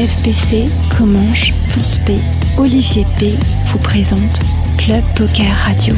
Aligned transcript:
FPC, 0.00 0.64
Comanche, 0.96 1.52
Ponce 1.74 1.98
P, 2.06 2.14
Olivier 2.56 3.04
P 3.18 3.34
vous 3.66 3.78
présente 3.80 4.40
Club 4.78 5.04
Poker 5.14 5.54
Radio. 5.66 5.94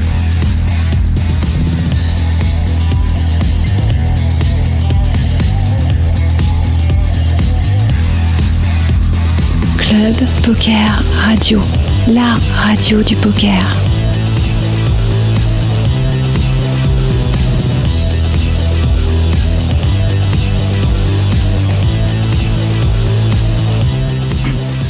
Club 9.79 10.29
Poker 10.43 11.05
Radio, 11.25 11.61
la 12.09 12.35
radio 12.61 13.05
du 13.05 13.15
poker. 13.15 13.92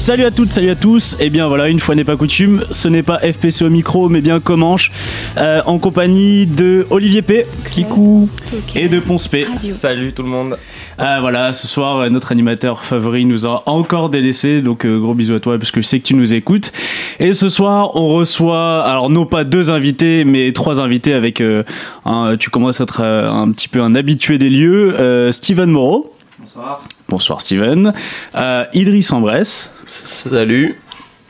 Salut 0.03 0.25
à 0.25 0.33
toutes, 0.33 0.51
salut 0.53 0.71
à 0.71 0.75
tous. 0.75 1.17
Et 1.21 1.31
bien 1.31 1.47
voilà, 1.47 1.69
une 1.69 1.79
fois 1.79 1.95
n'est 1.95 2.03
pas 2.03 2.17
coutume, 2.17 2.65
ce 2.73 2.89
n'est 2.89 3.05
pas 3.05 3.19
FPC 3.21 3.65
au 3.65 3.71
micro, 3.71 4.09
mais 4.09 4.21
bien 4.21 4.41
Comanche, 4.41 4.91
euh, 5.37 5.63
en 5.65 5.79
compagnie 5.79 6.45
de 6.47 6.89
Olivier 6.91 7.23
P, 7.23 7.47
Kikou 7.71 8.29
et 8.75 8.89
de 8.89 8.99
Ponce 8.99 9.29
P. 9.29 9.47
Salut 9.71 10.13
tout 10.13 10.25
le 10.25 10.29
monde. 10.29 10.59
Euh, 10.99 11.17
voilà, 11.21 11.53
ce 11.53 11.69
soir, 11.69 11.99
euh, 11.99 12.09
notre 12.09 12.33
animateur 12.33 12.85
favori 12.85 13.25
nous 13.27 13.47
a 13.47 13.63
encore 13.67 14.11
délaissé, 14.11 14.61
donc 14.61 14.85
euh, 14.85 14.99
gros 14.99 15.15
bisous 15.15 15.35
à 15.37 15.41
toi 15.41 15.57
parce 15.57 15.71
que 15.71 15.81
je 15.81 15.87
sais 15.87 16.01
que 16.01 16.05
tu 16.07 16.17
nous 16.17 16.35
écoutes. 16.35 16.73
Et 17.21 17.33
ce 17.33 17.49
soir, 17.49 17.95
on 17.95 18.09
reçoit, 18.09 18.83
alors 18.85 19.09
non 19.09 19.25
pas 19.25 19.45
deux 19.45 19.71
invités, 19.71 20.25
mais 20.25 20.51
trois 20.51 20.81
invités 20.81 21.15
avec, 21.15 21.41
euh, 21.41 21.63
un- 22.05 22.37
tu 22.37 22.51
commences 22.51 22.81
à 22.81 22.85
être 22.85 23.03
euh, 23.05 23.31
un 23.31 23.53
petit 23.53 23.69
peu 23.69 23.81
un 23.81 23.95
habitué 23.95 24.39
des 24.39 24.49
lieux, 24.49 24.99
euh, 24.99 25.31
Steven 25.31 25.71
Moreau. 25.71 26.13
Bonsoir. 26.41 26.83
Bonsoir 27.13 27.43
Steven. 27.43 27.93
Euh, 28.37 28.65
Idriss 28.73 29.13
Ambresse. 29.13 29.71
Salut. 29.87 30.81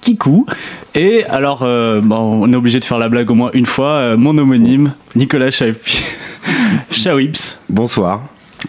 Kikou. 0.01 0.47
Et 0.95 1.25
alors, 1.25 1.63
euh, 1.65 2.01
bon, 2.01 2.19
on 2.19 2.53
est 2.53 2.55
obligé 2.55 2.79
de 2.79 2.85
faire 2.85 3.01
la 3.01 3.09
blague 3.09 3.29
au 3.33 3.35
moins 3.35 3.51
une 3.53 3.67
fois. 3.67 3.95
euh, 3.95 4.17
mon 4.17 4.39
homonyme, 4.39 4.93
Nicolas 5.17 5.51
Chawips. 5.51 6.05
Bonsoir. 7.69 8.23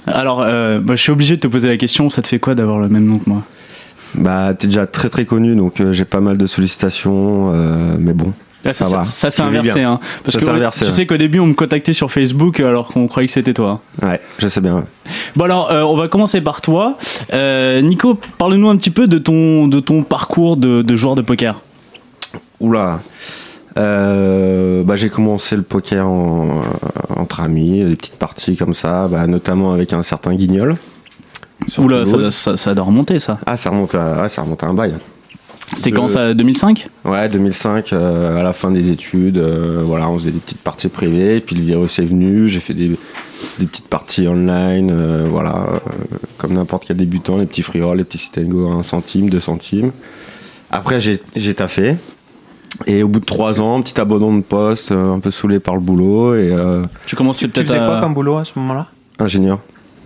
Alors, 0.08 0.42
euh, 0.42 0.80
bah, 0.80 0.96
je 0.96 1.04
suis 1.04 1.12
obligé 1.12 1.36
de 1.36 1.42
te 1.42 1.48
poser 1.48 1.68
la 1.68 1.78
question. 1.78 2.10
Ça 2.10 2.24
te 2.24 2.28
fait 2.28 2.40
quoi 2.40 2.56
d'avoir 2.56 2.80
le 2.80 2.90
même 2.90 3.06
nom 3.06 3.20
que 3.20 3.30
moi? 3.30 3.44
Bah, 4.16 4.56
t'es 4.58 4.66
déjà 4.66 4.88
très 4.88 5.10
très 5.10 5.26
connu, 5.26 5.56
donc 5.56 5.82
euh, 5.82 5.94
j'ai 5.94 6.06
pas 6.06 6.20
mal 6.20 6.40
de 6.40 6.48
sollicitations, 6.48 7.52
euh, 7.54 7.96
mais 8.00 8.14
bon. 8.14 8.34
Ah, 8.66 8.72
ça, 9.04 9.30
Ça 9.30 9.50
vis 9.50 9.58
inversé. 9.58 9.82
Hein, 9.82 10.00
parce 10.24 10.38
que 10.38 10.50
inversé, 10.50 10.80
tu 10.82 10.86
ouais. 10.86 10.92
sais 10.92 11.06
qu'au 11.06 11.18
début, 11.18 11.40
on 11.40 11.48
me 11.48 11.54
contactait 11.54 11.94
sur 11.94 12.12
Facebook 12.12 12.60
alors 12.62 12.88
qu'on 12.88 13.08
croyait 13.08 13.28
que 13.28 13.34
c'était 13.34 13.54
toi. 13.54 13.82
Ouais, 14.02 14.22
je 14.40 14.48
sais 14.48 14.62
bien. 14.62 14.76
ouais. 14.78 14.84
Bon 15.36 15.46
alors, 15.46 15.72
euh, 15.72 15.82
on 15.82 15.96
va 15.98 16.08
commencer 16.08 16.40
par 16.42 16.62
toi. 16.62 16.98
Euh, 17.34 17.82
Nico, 17.82 18.18
parle-nous 18.38 18.70
un 18.70 18.78
petit 18.78 18.90
peu 18.92 19.08
de 19.08 19.18
ton, 19.18 19.68
de 19.68 19.80
ton 19.80 20.04
parcours 20.04 20.56
de, 20.58 20.82
de 20.82 20.96
joueur 20.96 21.16
de 21.16 21.22
poker. 21.22 21.60
Oula. 22.62 23.00
Euh, 23.78 24.84
bah, 24.84 24.96
j'ai 24.96 25.10
commencé 25.10 25.56
le 25.56 25.64
poker 25.64 26.08
en- 26.08 26.62
entre 27.16 27.42
amis, 27.42 27.84
des 27.84 27.96
petites 27.96 28.18
parties 28.20 28.56
comme 28.56 28.74
ça, 28.74 29.08
bah, 29.08 29.26
notamment 29.28 29.74
avec 29.74 29.94
un 29.94 30.04
certain 30.04 30.36
Guignol. 30.36 30.78
Oula, 31.78 32.06
ça, 32.06 32.32
ça, 32.32 32.58
ça 32.58 32.74
doit 32.76 32.86
remonter 32.86 33.20
ça. 33.20 33.40
Ah, 33.46 33.58
ça 33.58 33.70
remonte 33.72 33.96
à, 33.96 34.24
ah, 34.24 34.30
ça 34.30 34.42
remonte 34.44 34.64
à 34.64 34.68
un 34.68 34.74
bail. 34.74 34.94
C'était 35.76 35.92
quand 35.92 36.08
ça 36.08 36.34
2005 36.34 36.88
Ouais, 37.06 37.28
2005, 37.30 37.94
euh, 37.94 38.40
à 38.40 38.44
la 38.44 38.54
fin 38.54 38.72
des 38.72 38.92
études, 38.92 39.38
euh, 39.38 39.82
voilà, 39.86 40.10
on 40.10 40.18
faisait 40.18 40.32
des 40.32 40.40
petites 40.40 40.62
parties 40.62 40.88
privées, 40.90 41.40
puis 41.40 41.56
le 41.56 41.64
virus 41.64 42.00
est 42.00 42.06
venu, 42.06 42.48
j'ai 42.48 42.60
fait 42.60 42.74
des, 42.74 42.90
des 43.60 43.66
petites 43.66 43.88
parties 43.88 44.28
online, 44.28 44.90
euh, 44.92 45.26
voilà, 45.30 45.56
euh, 45.74 45.80
comme 46.38 46.54
n'importe 46.54 46.86
quel 46.88 46.98
débutant, 46.98 47.38
les 47.38 47.46
petits 47.46 47.62
free 47.64 47.82
rolls, 47.82 47.98
les 47.98 48.04
petits 48.04 48.18
sit 48.18 48.38
and 48.38 48.44
go 48.44 48.70
à 48.70 48.74
1 48.76 48.84
centime, 48.84 49.30
2 49.30 49.40
centimes. 49.40 49.92
Après, 50.72 51.00
j'ai 51.00 51.54
taffé, 51.54 51.98
et 52.88 53.04
au 53.04 53.08
bout 53.08 53.20
de 53.20 53.26
3 53.26 53.62
ans, 53.62 53.82
petit 53.82 54.00
abandon 54.00 54.36
de 54.36 54.42
poste, 54.44 54.92
euh, 54.92 55.14
un 55.14 55.20
peu 55.20 55.32
saoulé 55.32 55.60
par 55.60 55.76
le 55.76 55.82
boulot, 55.82 56.36
et 56.36 56.52
euh, 56.52 56.84
Tu 57.06 57.16
commençais 57.16 57.46
Tu 57.46 57.52
peut-être 57.52 57.68
faisais 57.68 57.80
quoi 57.80 57.98
à- 57.98 58.02
comme 58.02 58.14
boulot 58.14 58.38
à 58.38 58.46
ce 58.46 58.52
moment-là? 58.58 58.88
Ingénieur, 59.20 59.60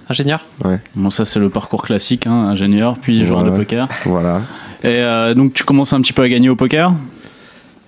Ingénieur? 0.09 0.45
Ouais, 0.63 0.79
Bon, 0.95 1.09
ça 1.09 1.25
c'est 1.25 1.39
le 1.39 1.49
parcours 1.49 1.81
classique, 1.81 2.27
hein, 2.27 2.47
ingénieur, 2.49 2.97
puis 3.01 3.25
joueur 3.25 3.43
de 3.43 3.49
poker. 3.51 3.87
voilà. 4.05 4.41
Et 4.83 4.87
euh, 4.87 5.33
donc 5.33 5.53
tu 5.53 5.63
commences 5.63 5.93
un 5.93 6.01
petit 6.01 6.13
peu 6.13 6.23
à 6.23 6.29
gagner 6.29 6.49
au 6.49 6.55
poker? 6.55 6.93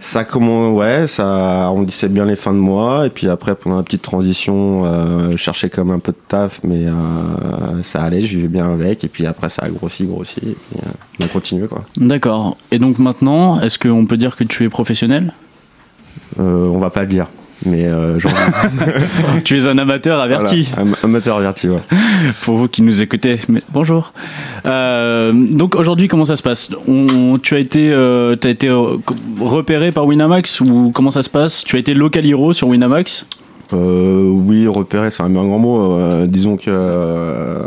Ça 0.02 0.24
comment 0.24 0.72
ouais, 0.72 1.08
ça 1.08 1.66
arrondissait 1.66 2.08
bien 2.08 2.24
les 2.24 2.38
fins 2.38 2.54
de 2.54 2.58
mois 2.58 3.06
et 3.06 3.10
puis 3.10 3.28
après 3.28 3.54
pendant 3.54 3.76
la 3.76 3.84
petite 3.84 4.02
transition, 4.02 4.86
euh, 4.86 5.32
je 5.32 5.36
cherchais 5.36 5.70
comme 5.70 5.92
un 5.92 6.00
peu 6.00 6.14
de 6.14 6.18
taf 6.30 6.62
mais 6.64 6.86
euh, 6.86 7.84
ça 7.84 8.04
allait, 8.04 8.22
je 8.22 8.38
vivais 8.38 8.48
bien 8.48 8.72
avec 8.72 9.04
et 9.04 9.10
puis 9.10 9.26
après 9.26 9.50
ça 9.50 9.64
a 9.66 9.70
grossi, 9.70 10.06
grossi 10.06 10.40
et 10.40 10.56
puis 10.56 10.80
euh, 10.80 10.90
on 11.20 11.26
a 11.26 11.28
continué 11.28 11.68
quoi. 11.68 11.84
D'accord. 11.98 12.56
Et 12.72 12.80
donc 12.80 12.98
maintenant, 12.98 13.60
est-ce 13.60 13.78
qu'on 13.78 14.06
peut 14.06 14.16
dire 14.16 14.38
que 14.38 14.46
tu 14.46 14.64
es 14.64 14.70
professionnel? 14.70 15.34
On 16.38 16.80
va 16.80 16.90
pas 16.90 17.02
le 17.02 17.08
dire 17.08 17.28
mais 17.66 17.86
euh, 17.86 18.18
j'en 18.20 18.30
Tu 19.44 19.58
es 19.58 19.68
un 19.68 19.78
amateur 19.78 20.20
averti. 20.20 20.70
Voilà, 20.74 20.90
am- 20.92 20.96
amateur 21.03 21.38
averti 21.38 21.68
ouais. 21.70 21.80
Pour 22.44 22.58
vous 22.58 22.68
qui 22.68 22.81
nous 22.81 23.02
écoutez, 23.02 23.40
mais 23.50 23.62
bonjour. 23.74 24.14
Euh, 24.66 25.31
donc 25.34 25.75
aujourd'hui, 25.75 26.08
comment 26.08 26.25
ça 26.25 26.36
se 26.36 26.44
passe? 26.44 26.70
On- 26.88 27.38
Tu 27.42 27.56
as 27.56 27.59
été, 27.59 27.92
euh, 27.92 28.36
t'as 28.36 28.50
été 28.50 28.68
euh, 28.70 28.97
repéré 29.40 29.92
par 29.92 30.06
Winamax 30.06 30.62
ou 30.62 30.92
comment 30.94 31.12
ça 31.12 31.22
se 31.24 31.30
passe? 31.30 31.64
Tu 31.64 31.75
as 31.75 31.80
été 31.80 31.94
local 31.94 32.25
hero 32.25 32.53
sur 32.53 32.68
Winamax? 32.68 33.25
Euh, 33.74 34.24
oui, 34.31 34.68
repérer 34.68 35.12
c'est 35.12 35.22
un 35.24 35.30
bien 35.30 35.44
grand 35.46 35.59
mot. 35.59 35.91
Euh, 35.94 36.26
disons 36.26 36.58
que 36.58 36.64
euh, 36.70 37.64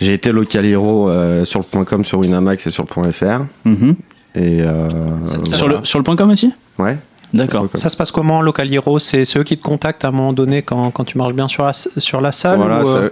j'ai 0.00 0.14
été 0.14 0.30
local 0.32 0.64
hero 0.64 1.08
euh, 1.08 1.44
sur 1.44 1.60
le 1.60 1.64
point 1.64 1.84
.com, 1.84 2.04
sur 2.04 2.18
Winamax 2.20 2.66
et 2.66 2.70
sur 2.70 2.84
le 2.84 2.88
point 2.88 3.10
.fr 3.10 3.44
Mhm. 3.64 3.94
et 4.36 4.62
euh, 4.62 4.88
Sur 5.26 5.66
voilà. 5.66 5.78
le 5.80 5.84
sur 5.84 5.98
le 5.98 6.04
point 6.04 6.16
com 6.16 6.30
aussi? 6.30 6.52
Ouais. 6.78 6.96
D'accord. 7.34 7.66
Ça 7.74 7.88
se 7.88 7.96
passe 7.96 8.10
comment, 8.10 8.42
Local 8.42 8.72
Hero? 8.72 8.98
C'est 8.98 9.24
ceux 9.24 9.42
qui 9.42 9.56
te 9.56 9.62
contactent 9.62 10.04
à 10.04 10.08
un 10.08 10.12
moment 10.12 10.32
donné 10.32 10.62
quand, 10.62 10.90
quand 10.90 11.04
tu 11.04 11.16
marches 11.18 11.32
bien 11.32 11.48
sur 11.48 11.64
la, 11.64 11.72
sur 11.72 12.20
la 12.20 12.32
salle 12.32 12.58
Voilà, 12.58 12.84
ou, 12.84 12.88
euh, 12.88 13.10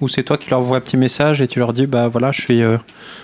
ou 0.00 0.08
c'est 0.08 0.22
toi 0.22 0.38
qui 0.38 0.50
leur 0.50 0.60
envoies 0.60 0.78
un 0.78 0.80
petit 0.80 0.96
message 0.96 1.40
et 1.40 1.48
tu 1.48 1.58
leur 1.58 1.72
dis 1.72 1.86
bah 1.86 2.08
voilà 2.08 2.32
je 2.32 2.40
suis 2.40 2.62
euh, 2.62 2.78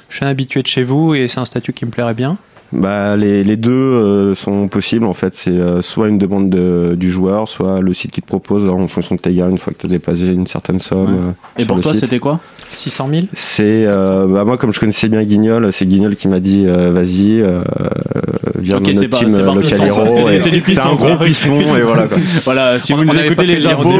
je 0.09 0.17
suis 0.17 0.25
un 0.25 0.29
habitué 0.29 0.63
de 0.63 0.67
chez 0.67 0.83
vous 0.83 1.15
et 1.15 1.29
c'est 1.29 1.41
un 1.41 1.45
statut 1.45 1.73
qui 1.73 1.87
me 1.87 1.91
plairait 1.91 2.15
bien. 2.15 2.37
Bah, 2.75 3.17
les, 3.17 3.45
les 3.45 3.57
deux 3.57 3.71
euh, 3.73 4.35
sont 4.35 4.69
possibles 4.69 5.05
en 5.07 5.13
fait. 5.13 5.33
C'est 5.35 5.51
euh, 5.51 5.81
soit 5.83 6.09
une 6.09 6.19
demande 6.19 6.51
de- 6.51 6.95
du 6.97 7.11
joueur, 7.11 7.49
soit 7.49 7.81
le 7.81 7.93
site 7.95 8.11
qui 8.11 8.21
te 8.21 8.27
propose 8.27 8.67
en 8.69 8.87
fonction 8.89 9.15
de 9.15 9.21
tes 9.21 9.33
gains 9.33 9.49
une 9.49 9.59
fois 9.59 9.73
que 9.73 9.79
tu 9.79 9.87
as 9.87 9.89
dépassé 9.91 10.27
une 10.27 10.47
certaine 10.47 10.79
somme. 10.81 11.05
Ouais. 11.05 11.21
euh, 11.59 11.63
Et 11.63 11.65
pour 11.65 11.81
toi, 11.81 11.95
c'était 11.95 12.19
quoi 12.19 12.41
600 12.71 13.09
000 13.13 13.23
C'est 13.35 13.85
euh, 13.87 14.27
bah, 14.27 14.45
moi 14.45 14.57
comme 14.57 14.73
je 14.73 14.81
connaissais 14.81 15.09
bien 15.09 15.23
Guignol, 15.23 15.73
c'est 15.73 15.87
Guignol 15.87 16.17
qui 16.17 16.27
m'a 16.29 16.41
dit 16.41 16.65
euh, 16.67 16.91
vas-y 16.93 17.41
euh, 17.41 17.63
viens 18.59 18.77
Ok, 18.79 18.83
dans 18.83 18.95
c'est 18.95 19.01
notre 19.03 19.19
team 19.19 19.29
c'est 19.29 19.41
un 19.41 19.55
local 19.55 19.69
c'est 19.69 19.77
gros 20.77 21.17
piston 21.25 21.77
et 21.77 21.83
voilà 21.83 22.05
quoi. 22.09 22.19
Voilà, 22.45 22.79
si 22.79 22.93
On- 22.93 22.97
vous 22.97 23.05
nous 23.05 23.17
écoutez 23.19 23.45
les 23.45 23.67
infos, 23.67 23.93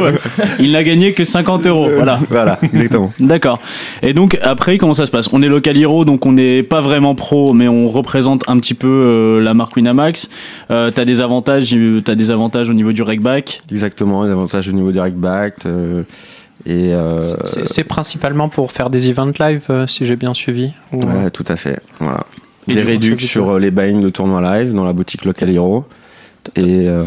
il 0.59 0.71
n'a 0.73 0.83
gagné 0.83 1.13
que 1.13 1.23
50 1.23 1.67
euros. 1.67 1.89
Voilà. 1.95 2.19
voilà, 2.29 2.59
exactement. 2.61 3.13
D'accord. 3.19 3.59
Et 4.01 4.13
donc 4.13 4.37
après, 4.41 4.77
comment 4.77 4.93
ça 4.93 5.05
se 5.05 5.11
passe? 5.11 5.29
On 5.31 5.41
est 5.41 5.47
local 5.47 5.77
hero, 5.77 6.03
donc 6.05 6.25
on 6.25 6.33
n'est 6.33 6.63
pas 6.63 6.81
vraiment 6.81 7.15
pro, 7.15 7.53
mais 7.53 7.67
on 7.67 7.87
représente 7.87 8.43
un 8.47 8.57
petit 8.59 8.64
peu 8.73 8.87
euh, 8.87 9.39
la 9.41 9.53
marque 9.53 9.75
Winamax. 9.75 10.29
Euh, 10.71 10.89
t'as 10.91 11.05
des 11.05 11.21
avantages, 11.21 11.75
t'as 12.03 12.15
des 12.15 12.31
avantages 12.31 12.69
au 12.69 12.73
niveau 12.73 12.91
du 12.93 13.03
regback. 13.03 13.61
Exactement, 13.71 14.23
les 14.23 14.31
avantages 14.31 14.67
au 14.69 14.71
niveau 14.71 14.91
des 14.91 15.11
back 15.11 15.57
euh, 15.65 16.03
et 16.65 16.93
euh, 16.93 17.35
C'est 17.45 17.83
principalement 17.83 18.49
pour 18.49 18.71
faire 18.71 18.89
des 18.89 19.07
events 19.09 19.31
live 19.39 19.85
si 19.87 20.05
j'ai 20.05 20.15
bien 20.15 20.33
suivi. 20.33 20.71
ou- 20.91 21.01
Ouais, 21.05 21.29
tout 21.31 21.45
à 21.47 21.55
fait. 21.55 21.79
Voilà. 21.99 22.25
Et 22.67 22.73
les 22.73 22.97
du 22.97 23.15
tu- 23.15 23.27
sur 23.27 23.59
les 23.59 23.69
buy-in 23.69 23.99
de 24.01 24.09
tournois 24.09 24.41
live 24.41 24.73
dans 24.73 24.85
la 24.85 24.93
boutique 24.93 25.25
Local 25.25 25.49
Hero. 25.51 25.85
Et, 26.55 26.87
euh, 26.87 27.03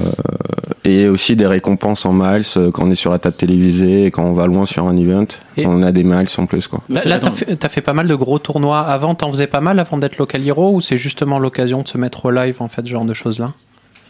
et 0.84 1.08
aussi 1.08 1.36
des 1.36 1.46
récompenses 1.46 2.06
en 2.06 2.12
miles 2.12 2.42
euh, 2.56 2.70
quand 2.70 2.84
on 2.86 2.90
est 2.90 2.94
sur 2.94 3.10
la 3.10 3.18
table 3.18 3.36
télévisée 3.36 4.04
et 4.06 4.10
quand 4.10 4.24
on 4.24 4.32
va 4.32 4.46
loin 4.46 4.64
sur 4.66 4.86
un 4.86 4.96
event. 4.96 5.26
Et- 5.56 5.66
On 5.66 5.82
a 5.82 5.92
des 5.92 6.04
miles 6.04 6.26
en 6.38 6.46
plus. 6.46 6.66
Quoi. 6.66 6.80
Là, 6.88 7.00
là, 7.04 7.18
t'as 7.18 7.30
fait, 7.30 7.56
t'as 7.56 7.68
fait 7.68 7.80
pas 7.80 7.92
mal 7.92 8.08
de 8.08 8.14
gros 8.14 8.38
tournois. 8.38 8.80
Avant, 8.80 9.14
t'en 9.14 9.30
faisais 9.30 9.46
pas 9.46 9.60
mal 9.60 9.78
avant 9.80 9.98
d'être 9.98 10.18
Local 10.18 10.46
Hero 10.46 10.72
ou 10.74 10.80
c'est 10.80 10.96
justement 10.96 11.38
l'occasion 11.38 11.82
de 11.82 11.88
se 11.88 11.98
mettre 11.98 12.26
au 12.26 12.30
live 12.30 12.56
en 12.60 12.68
fait, 12.68 12.82
ce 12.84 12.90
genre 12.90 13.04
de 13.04 13.14
choses 13.14 13.38
là 13.38 13.52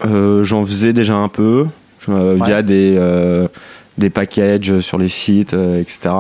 Euh, 0.06 0.42
J'en 0.42 0.64
faisais 0.64 0.92
déjà 0.92 1.14
un 1.16 1.28
peu 1.28 1.66
via 2.06 2.62
des, 2.62 2.94
euh, 2.96 3.48
des 3.98 4.08
packages 4.10 4.80
sur 4.80 4.98
les 4.98 5.08
sites, 5.08 5.52
euh, 5.54 5.80
etc. 5.80 6.10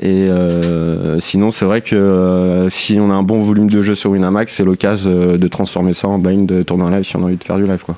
Et 0.00 0.28
euh, 0.28 1.20
sinon, 1.20 1.50
c'est 1.50 1.64
vrai 1.64 1.80
que 1.80 1.94
euh, 1.96 2.68
si 2.68 2.98
on 3.00 3.10
a 3.10 3.14
un 3.14 3.22
bon 3.22 3.40
volume 3.40 3.70
de 3.70 3.82
jeu 3.82 3.94
sur 3.94 4.10
Winamax, 4.10 4.52
c'est 4.52 4.64
l'occasion 4.64 5.36
de 5.36 5.48
transformer 5.48 5.92
ça 5.94 6.08
en 6.08 6.18
bind 6.18 6.46
de 6.46 6.62
tournoi 6.62 6.90
live 6.90 7.02
si 7.04 7.16
on 7.16 7.20
a 7.22 7.24
envie 7.26 7.36
de 7.36 7.44
faire 7.44 7.56
du 7.56 7.66
live. 7.66 7.82
Quoi. 7.84 7.94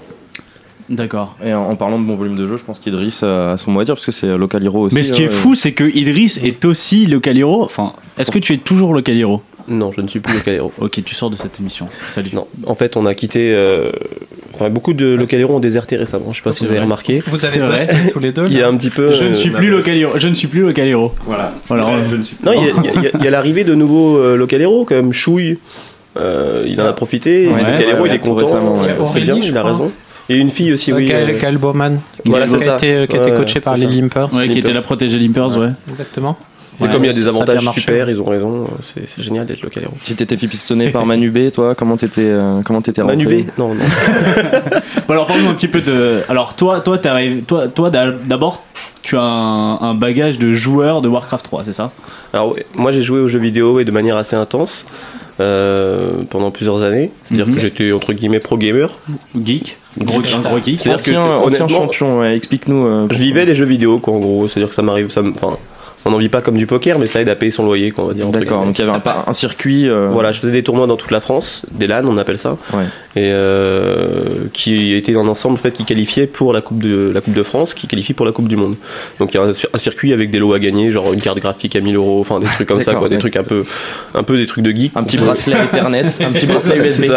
D'accord. 0.89 1.37
Et 1.45 1.53
en, 1.53 1.65
en 1.71 1.77
parlant 1.77 1.99
de 1.99 2.05
bon 2.07 2.17
volume 2.17 2.37
de 2.37 2.47
jeu, 2.47 2.57
je 2.57 2.65
pense 2.65 2.81
qu'Idriss 2.81 3.23
a 3.23 3.57
son 3.59 3.71
mot 3.73 3.81
à 3.81 3.85
dire 3.85 3.95
parce 3.95 4.07
que 4.07 4.13
c'est 4.13 4.37
Local 4.39 4.65
Hero 4.65 4.81
aussi. 4.87 4.95
Mais 4.95 5.03
ce 5.03 5.13
qui 5.13 5.23
est 5.23 5.27
euh, 5.29 5.31
fou, 5.31 5.55
c'est 5.55 5.73
que 5.73 5.85
Idriss 5.85 6.39
est 6.43 6.65
aussi 6.65 7.07
local 7.07 7.37
hero. 7.37 7.63
Enfin, 7.63 7.93
est-ce 8.17 8.31
que 8.31 8.39
tu 8.39 8.55
es 8.55 8.59
toujours 8.59 8.95
local 8.95 9.17
hero? 9.19 9.43
Non, 9.71 9.93
je 9.93 10.01
ne 10.01 10.09
suis 10.09 10.19
plus 10.21 10.33
Local 10.33 10.55
Hero. 10.55 10.73
Ok, 10.81 11.03
tu 11.05 11.15
sors 11.15 11.29
de 11.29 11.37
cette 11.37 11.61
émission. 11.61 11.89
Salut. 12.07 12.31
Non, 12.33 12.47
en 12.67 12.75
fait, 12.75 12.97
on 12.97 13.05
a 13.05 13.15
quitté. 13.15 13.53
euh, 13.55 13.91
Enfin, 14.55 14.71
beaucoup 14.71 14.95
de 14.95 15.05
Local 15.15 15.39
Hero 15.41 15.57
ont 15.57 15.61
déserté 15.61 15.97
récemment. 15.97 16.33
Je 16.33 16.39
sais 16.39 16.43
pas 16.43 16.55
si 16.55 16.61
vous 16.61 16.71
avez 16.71 16.77
vrai. 16.77 16.85
remarqué. 16.85 17.23
Vous 17.27 17.45
avez 17.45 17.59
vrai. 17.61 17.87
tous 18.11 18.19
les 18.19 18.33
deux 18.33 18.47
Il 18.47 18.55
y 18.57 18.63
a 18.63 18.69
un 18.69 18.75
petit 18.79 18.89
peu. 18.89 19.13
Je 19.13 19.25
ne 19.25 19.29
euh, 19.31 19.35
suis 19.35 19.51
plus 19.51 19.69
local 19.69 19.95
hero. 19.95 20.13
Je 20.17 20.27
ne 20.27 20.33
suis 20.35 20.49
plus 20.49 20.63
local 20.63 20.87
hero. 20.89 21.13
Voilà. 21.27 21.53
Voilà. 21.69 21.87
je 22.11 22.17
ne 22.17 22.23
suis 22.23 22.37
Non, 22.43 22.53
il 22.55 22.63
y 22.67 22.71
a- 22.71 22.73
il 22.83 22.85
y 22.85 22.89
a- 22.89 22.93
il 22.95 23.03
y 23.03 23.07
a, 23.09 23.11
il 23.19 23.25
y 23.25 23.29
a 23.29 23.31
l'arrivée 23.31 23.65
de 23.65 23.75
nouveaux 23.75 24.17
euh, 24.17 24.37
Local 24.37 24.63
Hero, 24.63 24.87
comme 24.87 25.13
Chouille. 25.13 25.59
Euh, 26.17 26.65
il 26.67 26.81
en 26.81 26.87
a 26.87 26.95
profité. 26.95 27.47
Ouais, 27.49 27.59
Local 27.59 27.77
ouais, 27.79 27.89
Hero, 27.91 28.03
ouais, 28.05 28.09
il 28.09 28.15
est 28.15 28.19
content. 28.21 29.07
C'est 29.13 29.21
bien, 29.21 29.37
il 29.37 29.55
a 29.57 29.61
crois. 29.61 29.73
raison. 29.73 29.93
A 30.31 30.35
une 30.35 30.51
fille 30.51 30.73
aussi, 30.73 30.93
oui. 30.93 31.07
Gaël, 31.07 31.31
euh, 31.31 31.39
Gaël 31.41 31.57
Bowman, 31.59 31.99
Voilà, 32.27 32.47
qui, 32.47 32.55
a 32.55 32.77
été, 32.77 33.07
qui 33.09 33.17
a 33.17 33.23
été 33.23 33.31
Ouais, 33.33 33.37
coaché 33.39 33.61
par 33.61 33.77
les. 33.77 33.87
Limpers. 33.87 34.33
Ouais, 34.35 34.47
qui 34.49 34.59
était 34.59 34.73
la 34.75 34.83
protégée 34.83 35.19
Limpers, 35.19 35.57
ouais. 35.57 35.71
Exactement. 35.91 36.37
Et 36.81 36.85
Ouais, 36.85 36.91
comme 36.93 37.03
il 37.03 37.09
y 37.09 37.11
a 37.11 37.13
des 37.13 37.27
avantages 37.27 37.69
super, 37.73 38.09
ils 38.09 38.21
ont 38.21 38.25
raison. 38.27 38.69
C'est 38.95 39.21
génial 39.23 39.47
d'être 39.47 39.63
Local 39.63 39.83
Hero. 39.85 39.95
Si 40.03 40.15
t'étais 40.15 40.37
fait 40.37 40.47
pistonner 40.47 40.91
par 40.91 41.07
Manu 41.07 41.31
B, 41.31 41.51
toi, 41.51 41.75
comment 41.75 41.97
t'étais 41.97 42.21
euh, 42.25 42.61
comment 42.65 42.81
t'étais 42.81 43.01
rentré 43.03 43.17
Manu 43.17 43.43
B 43.45 43.47
Non, 43.59 43.75
non. 43.75 43.83
Bon, 45.09 45.15
alors 45.15 45.27
parlons 45.27 45.49
un 45.49 45.55
petit 45.55 45.67
peu 45.67 45.81
de. 45.81 46.21
Alors 46.29 46.55
toi, 46.55 46.79
toi, 46.81 46.99
t'es 46.99 47.09
arrivé- 47.09 47.43
toi, 47.43 47.67
toi, 47.67 47.91
d'a- 47.91 48.13
d'abord, 48.13 48.63
tu 49.03 49.17
as 49.17 49.23
un, 49.23 49.81
un 49.81 49.95
bagage 49.95 50.39
de 50.39 50.53
joueur 50.53 51.01
de 51.03 51.09
Warcraft 51.09 51.45
3, 51.47 51.63
c'est 51.65 51.73
ça? 51.73 51.91
Alors, 52.33 52.55
moi, 52.77 52.93
j'ai 52.93 53.03
joué 53.03 53.19
aux 53.19 53.29
jeux 53.29 53.39
vidéo 53.41 53.73
ouais, 53.75 53.85
de 53.85 53.91
manière 53.91 54.17
assez 54.17 54.37
intense 54.37 54.85
euh, 55.41 56.11
pendant 56.31 56.51
plusieurs 56.53 56.83
années. 56.85 57.11
C'est-à-dire 57.25 57.47
Mhm. 57.49 57.55
que 57.55 57.61
j'étais 57.61 57.91
entre 57.93 58.13
guillemets 58.13 58.39
pro 58.41 58.57
gamer. 58.59 58.91
Geek, 59.35 59.79
gros, 60.05 60.19
un 60.21 60.41
gros 60.41 60.59
geek. 60.65 60.81
C'est-à-dire 60.81 60.95
Ancien, 60.95 61.15
que, 61.15 61.19
ancien 61.21 61.43
honnêtement, 61.61 61.69
champion, 61.69 62.19
ouais, 62.21 62.37
explique-nous. 62.37 62.87
euh, 62.87 63.07
Je 63.11 63.19
vivais 63.19 63.47
des 63.47 63.55
jeux 63.55 63.67
vidéo, 63.67 63.99
quoi, 63.99 64.15
en 64.15 64.19
gros. 64.19 64.49
C'est-à-dire 64.49 64.69
que 64.69 64.75
ça 64.75 64.83
m'arrive. 64.83 65.11
Ça 65.11 65.23
me- 65.23 65.31
Enfin, 65.33 65.57
on 66.05 66.11
n'en 66.11 66.19
vit 66.19 66.29
pas 66.29 66.41
comme 66.41 66.57
du 66.57 66.67
poker, 66.67 66.99
mais 66.99 67.07
ça 67.07 67.21
aide 67.21 67.29
à 67.29 67.35
payer 67.35 67.51
son 67.51 67.65
loyer, 67.65 67.91
quoi, 67.91 68.05
on 68.05 68.07
va 68.09 68.15
dire. 68.15 68.27
D'accord, 68.29 68.65
donc 68.65 68.79
il 68.79 68.85
y 68.87 68.89
avait 68.89 68.99
un 69.27 69.33
circuit. 69.33 69.89
euh, 69.89 70.09
Voilà, 70.11 70.33
je 70.33 70.41
faisais 70.41 70.53
des 70.53 70.63
tournois 70.63 70.87
dans 70.87 70.97
toute 70.97 71.11
la 71.11 71.21
France, 71.21 71.63
des 71.71 71.87
LAN, 71.87 72.05
on 72.07 72.17
appelle 72.17 72.39
ça, 72.39 72.57
Ouais. 72.73 72.85
Et 73.17 73.31
euh, 73.33 74.25
qui 74.53 74.95
était 74.95 75.17
un 75.17 75.27
ensemble 75.27 75.55
en 75.55 75.59
fait 75.59 75.73
qui 75.73 75.85
qualifiait 75.85 76.27
pour 76.27 76.53
la 76.53 76.61
coupe 76.61 76.83
de 76.83 77.11
la 77.13 77.21
coupe 77.21 77.35
de 77.35 77.43
France, 77.43 77.75
qui 77.75 77.87
qualifie 77.87 78.13
pour 78.13 78.27
la 78.27 78.33
Coupe 78.33 78.49
du 78.49 78.57
Monde. 78.57 78.77
Donc 79.19 79.33
il 79.33 79.39
y 79.39 79.41
a 79.41 79.45
un, 79.45 79.51
un 79.73 79.79
circuit 79.79 80.13
avec 80.13 80.31
des 80.31 80.39
lots 80.39 80.53
à 80.53 80.59
gagner, 80.59 80.93
genre 80.93 81.13
une 81.13 81.21
carte 81.21 81.39
graphique 81.41 81.75
à 81.75 81.81
1000 81.81 81.97
euros, 81.97 82.21
enfin 82.21 82.39
des 82.39 82.47
trucs 82.47 82.69
comme 82.69 82.83
ça, 82.83 82.95
quoi, 82.95 83.09
des 83.09 83.19
trucs 83.19 83.37
un 83.37 83.45
peu, 83.45 83.65
un 84.15 84.23
peu 84.23 84.37
des 84.37 84.47
trucs 84.47 84.65
de 84.65 84.71
geek. 84.71 84.93
Un 84.95 85.03
petit 85.05 85.17
bracelet 85.17 85.57
Ethernet, 85.57 86.05
un 86.21 86.31
petit 86.33 86.47
bracelet 86.47 86.91
C'est 86.91 87.07
USB. 87.07 87.13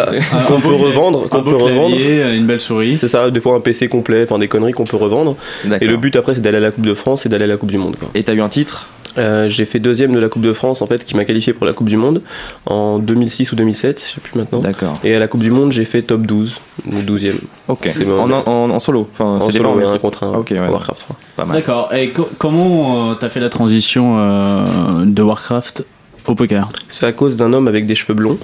qu'on 0.47 0.61
peut 0.61 0.73
revendre, 0.73 1.25
un 1.25 1.27
qu'on 1.27 1.43
peut 1.43 1.55
revendre. 1.55 1.95
clavier, 1.95 2.35
une 2.35 2.45
belle 2.45 2.61
souris. 2.61 2.97
C'est 2.97 3.07
ça, 3.07 3.29
des 3.29 3.39
fois 3.39 3.55
un 3.55 3.59
PC 3.59 3.87
complet, 3.89 4.23
enfin 4.23 4.39
des 4.39 4.47
conneries 4.47 4.73
qu'on 4.73 4.85
peut 4.85 4.97
revendre. 4.97 5.35
Et 5.81 5.85
le 5.87 5.97
but 5.97 6.15
après 6.15 6.35
c'est 6.35 6.41
d'aller 6.41 6.57
à 6.57 6.61
la 6.61 6.71
Coupe 6.71 6.85
de 6.85 6.93
France 6.93 7.25
et 7.25 7.29
d'aller 7.29 7.43
à 7.45 7.47
la 7.47 7.57
Coupe 7.57 7.71
du 7.71 7.77
Monde. 7.77 7.95
quoi. 7.99 8.09
Et 8.15 8.23
t'as 8.23 8.33
eu 8.33 8.41
un 8.41 8.49
titre? 8.49 8.87
Euh, 9.17 9.49
j'ai 9.49 9.65
fait 9.65 9.79
deuxième 9.79 10.13
de 10.13 10.19
la 10.19 10.29
Coupe 10.29 10.41
de 10.43 10.53
France 10.53 10.81
en 10.81 10.85
fait, 10.87 11.03
qui 11.03 11.15
m'a 11.15 11.25
qualifié 11.25 11.53
pour 11.53 11.65
la 11.65 11.73
Coupe 11.73 11.89
du 11.89 11.97
Monde 11.97 12.21
en 12.65 12.97
2006 12.99 13.51
ou 13.51 13.55
2007, 13.55 13.99
je 13.99 14.13
sais 14.15 14.21
plus 14.21 14.37
maintenant. 14.39 14.59
D'accord. 14.59 14.97
Et 15.03 15.13
à 15.15 15.19
la 15.19 15.27
Coupe 15.27 15.41
du 15.41 15.51
Monde, 15.51 15.71
j'ai 15.71 15.85
fait 15.85 16.01
top 16.01 16.21
12, 16.21 16.57
ou 16.87 16.95
12e. 16.95 17.33
Ok. 17.67 17.89
C'est 17.93 18.05
bon. 18.05 18.19
En, 18.19 18.31
en, 18.31 18.69
en 18.71 18.79
solo. 18.79 19.07
Enfin, 19.13 19.45
En 19.45 19.51
solo, 19.51 19.75
mais- 19.75 19.85
un 19.85 19.97
contre 19.97 20.23
un. 20.23 20.31
Ah, 20.35 20.39
ok, 20.39 20.47
ouais. 20.51 20.59
en 20.59 20.69
Warcraft 20.71 21.01
3. 21.01 21.15
Pas 21.35 21.45
mal. 21.45 21.57
D'accord. 21.57 21.93
Et 21.93 22.09
co- 22.09 22.29
comment 22.37 23.11
euh, 23.11 23.13
t'as 23.15 23.29
fait 23.29 23.39
la 23.39 23.49
transition 23.49 24.15
euh, 24.17 25.05
de 25.05 25.21
Warcraft 25.21 25.85
au 26.27 26.35
poker? 26.35 26.69
C'est 26.87 27.05
à 27.05 27.11
cause 27.11 27.35
d'un 27.35 27.51
homme 27.53 27.67
avec 27.67 27.85
des 27.85 27.95
cheveux 27.95 28.13
blonds 28.13 28.37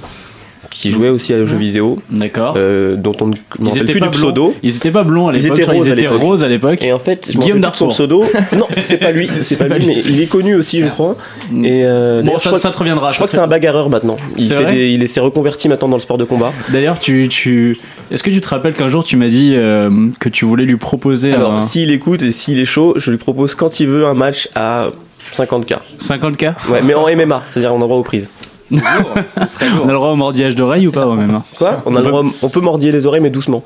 qui 0.69 0.91
jouait 0.91 1.09
aussi 1.09 1.33
à 1.33 1.45
jeux 1.45 1.57
vidéo, 1.57 1.99
D'accord. 2.09 2.53
euh, 2.57 2.95
dont 2.95 3.15
on 3.21 3.27
ne 3.27 3.69
rappelle 3.69 3.85
plus 3.85 4.01
du 4.01 4.09
pseudo. 4.09 4.53
Ils 4.63 4.75
étaient 4.75 4.91
pas 4.91 5.03
blonds 5.03 5.29
à 5.29 5.33
Ils 5.35 5.41
l'époque. 5.41 5.59
étaient 5.59 5.63
je 5.63 5.67
crois, 5.67 5.75
roses 5.77 5.89
à 5.89 5.93
Ils 5.93 5.93
étaient 5.97 6.01
l'époque. 6.13 6.21
roses 6.21 6.43
à 6.43 6.47
l'époque. 6.47 6.83
Et 6.83 6.93
en 6.93 6.99
fait, 6.99 7.27
je 7.31 7.37
me 7.37 7.41
Guillaume 7.43 7.59
Darfour. 7.59 7.89
pseudo. 7.89 8.23
Non, 8.55 8.67
c'est 8.81 8.97
pas 8.97 9.11
lui, 9.11 9.29
C'est 9.41 9.57
pas, 9.57 9.77
lui, 9.77 9.85
mais 9.87 10.01
il 10.07 10.19
est 10.21 10.25
connu 10.27 10.55
aussi, 10.55 10.81
je 10.81 10.87
crois. 10.87 11.15
Et 11.63 11.83
euh, 11.85 12.21
Bon, 12.21 12.33
je 12.37 12.39
ça, 12.43 12.49
crois, 12.49 12.59
ça 12.59 12.71
te 12.71 12.77
reviendra. 12.77 13.11
je 13.11 13.17
crois 13.17 13.27
que 13.27 13.33
c'est 13.33 13.39
un 13.39 13.47
bagarreur 13.47 13.89
maintenant. 13.89 14.17
Il 14.37 14.47
fait 14.47 14.65
des, 14.65 14.89
il 14.89 15.07
s'est 15.09 15.19
reconverti 15.19 15.69
maintenant 15.69 15.87
dans 15.89 15.97
le 15.97 16.01
sport 16.01 16.17
de 16.17 16.25
combat. 16.25 16.53
D'ailleurs, 16.69 16.99
tu, 16.99 17.27
tu... 17.29 17.77
est-ce 18.11 18.23
que 18.23 18.29
tu 18.29 18.41
te 18.41 18.47
rappelles 18.47 18.73
qu'un 18.73 18.89
jour 18.89 19.03
tu 19.03 19.15
m'as 19.17 19.29
dit 19.29 19.53
euh, 19.55 19.89
que 20.19 20.29
tu 20.29 20.45
voulais 20.45 20.65
lui 20.65 20.77
proposer 20.77 21.33
Alors, 21.33 21.53
un 21.53 21.61
s'il 21.61 21.91
écoute 21.91 22.21
et 22.21 22.31
s'il 22.31 22.59
est 22.59 22.65
chaud, 22.65 22.93
je 22.97 23.11
lui 23.11 23.17
propose 23.17 23.55
quand 23.55 23.79
il 23.79 23.87
veut 23.87 24.05
un 24.05 24.13
match 24.13 24.49
à 24.55 24.89
50k. 25.35 25.77
50K 25.99 26.53
Ouais, 26.69 26.79
mais 26.83 26.93
en 26.93 27.05
MMA, 27.15 27.41
c'est-à-dire 27.51 27.71
on 27.73 27.77
a 27.77 27.79
le 27.79 27.85
droit 27.85 27.97
aux 27.97 28.03
prises. 28.03 28.27
On 28.71 28.77
a 28.77 29.87
le 29.87 29.93
droit 29.93 30.09
au 30.09 30.15
mordillage 30.15 30.55
d'oreille 30.55 30.87
ou 30.87 30.91
pas, 30.91 31.07
ouais, 31.07 31.15
même 31.15 31.31
hein. 31.31 31.43
Quoi? 31.57 31.81
On, 31.85 31.95
a 31.95 32.01
le 32.01 32.07
droit, 32.07 32.23
on 32.41 32.49
peut 32.49 32.59
mordiller 32.59 32.91
les 32.91 33.05
oreilles, 33.05 33.21
mais 33.21 33.29
doucement. 33.29 33.63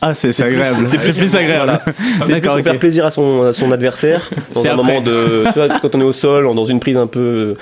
Ah, 0.00 0.14
c'est 0.14 0.28
agréable. 0.42 0.86
C'est 0.86 1.12
plus 1.16 1.34
agréable. 1.34 1.78
C'est 2.26 2.40
pour 2.40 2.58
faire 2.60 2.78
plaisir 2.78 3.04
à 3.06 3.10
son, 3.10 3.46
à 3.48 3.52
son 3.52 3.72
adversaire. 3.72 4.30
Dans 4.54 4.64
un 4.64 4.70
après. 4.70 4.76
moment 4.76 5.00
de. 5.00 5.44
Tu 5.52 5.58
vois, 5.58 5.68
quand 5.80 5.94
on 5.94 6.00
est 6.00 6.04
au 6.04 6.12
sol, 6.12 6.54
dans 6.54 6.64
une 6.64 6.78
prise 6.80 6.96
un 6.96 7.06
peu 7.08 7.54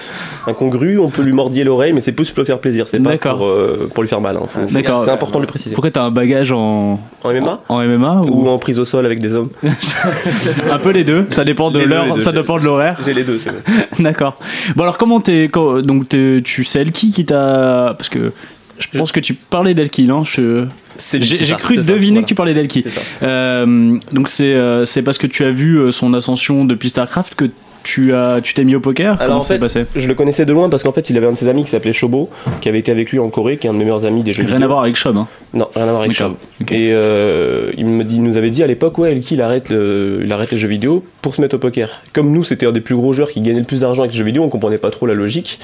incongrue, 0.47 0.99
on 0.99 1.09
peut 1.09 1.23
lui 1.23 1.33
mordiller 1.33 1.65
l'oreille, 1.65 1.93
mais 1.95 2.01
c'est 2.03 2.13
plus 2.13 2.31
pour 2.31 2.41
le 2.41 2.45
faire 2.47 2.59
plaisir. 2.59 2.87
C'est 2.89 3.01
pas 3.03 3.17
pour, 3.17 3.47
euh, 3.47 3.89
pour 3.93 4.03
lui 4.03 4.09
faire 4.09 4.21
mal. 4.21 4.37
hein. 4.37 4.47
D'accord. 4.71 5.05
C'est 5.05 5.11
important 5.11 5.39
de 5.39 5.45
le 5.45 5.49
préciser. 5.49 5.75
Pourquoi 5.75 5.91
t'as 5.91 6.03
un 6.03 6.11
bagage 6.11 6.53
en, 6.53 7.01
En 7.25 7.33
MMA 7.33 7.61
en 7.69 7.83
MMA 7.83 8.21
ou... 8.23 8.45
ou 8.45 8.49
en 8.49 8.59
prise 8.59 8.79
au 8.79 8.85
sol 8.85 9.07
avec 9.07 9.19
des 9.21 9.35
hommes 9.35 9.49
un 10.71 10.79
peu 10.79 10.91
les 10.91 11.05
deux 11.05 11.27
Ça 11.31 11.45
dépend 11.45 11.71
de 11.71 11.81
l'heure, 11.81 12.21
ça 12.21 12.33
dépend 12.33 12.59
de 12.59 12.65
l'horaire. 12.65 13.01
J'ai 13.05 13.15
les 13.15 13.25
deux, 13.25 13.39
c'est 13.39 13.51
bon. 13.51 13.57
D'accord. 14.03 14.37
Bon 14.75 14.83
alors 14.83 14.99
comment 14.99 15.21
t'es 15.21 15.49
donc 15.83 16.09
tu 16.09 16.65
sais 16.65 16.85
qui 16.87 17.13
qui 17.13 17.25
t'a 17.25 17.95
parce 17.97 18.09
que 18.09 18.33
je 18.79 18.99
pense 18.99 19.11
que 19.13 19.21
tu 19.21 19.35
parlais 19.35 19.73
d'Elki, 19.75 20.05
non? 20.05 20.23
Je- 20.25 20.65
J'ai 20.99 21.55
cru 21.55 21.77
deviner 21.79 22.21
que 22.23 22.27
tu 22.27 22.35
parlais 22.35 22.55
d'Elki. 22.55 22.85
Euh, 23.23 23.99
donc 24.13 24.29
c'est 24.29 24.55
euh, 24.55 24.85
c'est 24.85 25.03
parce 25.03 25.19
que 25.19 25.27
tu 25.27 25.45
as 25.45 25.51
vu 25.51 25.77
euh, 25.79 25.91
son 25.91 26.15
ascension 26.15 26.65
depuis 26.65 26.89
Starcraft 26.91 27.35
que 27.35 27.47
tu 27.83 28.13
as 28.15 28.41
tu 28.43 28.53
t'es 28.55 28.65
mis 28.65 28.75
au 28.75 28.81
poker? 28.81 29.21
Alors, 29.21 29.37
en 29.39 29.43
fait, 29.43 29.61
passé? 29.61 29.85
Je 29.95 30.09
le 30.09 30.15
connaissais 30.15 30.45
de 30.45 30.53
loin 30.53 30.69
parce 30.69 30.83
qu'en 30.83 30.91
fait, 30.91 31.09
il 31.09 31.17
avait 31.17 31.29
un 31.29 31.33
de 31.33 31.37
ses 31.39 31.47
amis 31.47 31.63
qui 31.63 31.71
s'appelait 31.71 31.93
Shobo, 31.93 32.29
qui 32.61 32.69
avait 32.69 32.81
été 32.81 32.91
avec 32.91 33.13
lui 33.13 33.21
en 33.21 33.29
Corée, 33.31 33.59
qui 33.59 33.69
est 33.69 33.71
un 33.71 33.75
de 33.75 33.79
mes 33.79 33.85
meilleurs 33.85 34.05
amis 34.05 34.25
des 34.25 34.33
jeux 34.33 34.43
Rien 34.43 34.55
à 34.55 34.57
vidéo. 34.57 34.69
voir 34.71 34.81
avec 34.83 34.97
Shob. 34.97 35.17
Hein. 35.17 35.29
Non, 35.55 35.69
rien 35.73 35.85
à 35.85 35.91
voir 35.91 36.01
avec 36.01 36.11
D'accord. 36.11 36.33
Chab. 36.33 36.63
Ok. 36.63 36.73
Et 36.73 36.89
euh, 36.93 37.71
il, 37.77 37.87
me 37.87 38.03
dit, 38.03 38.17
il 38.17 38.25
nous 38.25 38.37
avait 38.37 38.51
dit 38.51 38.65
à 38.65 38.67
l'époque, 38.67 38.99
ouais, 38.99 39.13
Elki, 39.13 39.35
il 39.35 39.41
arrête, 39.41 39.71
le- 39.71 40.21
il 40.25 40.33
arrête 40.33 40.51
les 40.51 40.57
jeux 40.57 40.67
vidéo 40.67 41.05
pour 41.23 41.37
se 41.37 41.41
mettre 41.41 41.55
au 41.55 41.59
poker. 41.61 42.03
Comme 42.13 42.33
nous, 42.33 42.43
c'était 42.43 42.67
un 42.67 42.73
des 42.73 42.81
plus 42.81 42.97
gros 42.97 43.13
joueurs 43.13 43.29
qui 43.31 43.41
gagnait 43.41 43.61
le 43.61 43.65
plus 43.65 43.79
d'argent 43.79 44.03
avec 44.03 44.11
les 44.13 44.19
jeux 44.19 44.25
vidéo, 44.25 44.43
on 44.43 44.49
comprenait 44.49 44.79
pas 44.79 44.91
trop 44.91 45.07
la 45.07 45.15
logique. 45.15 45.61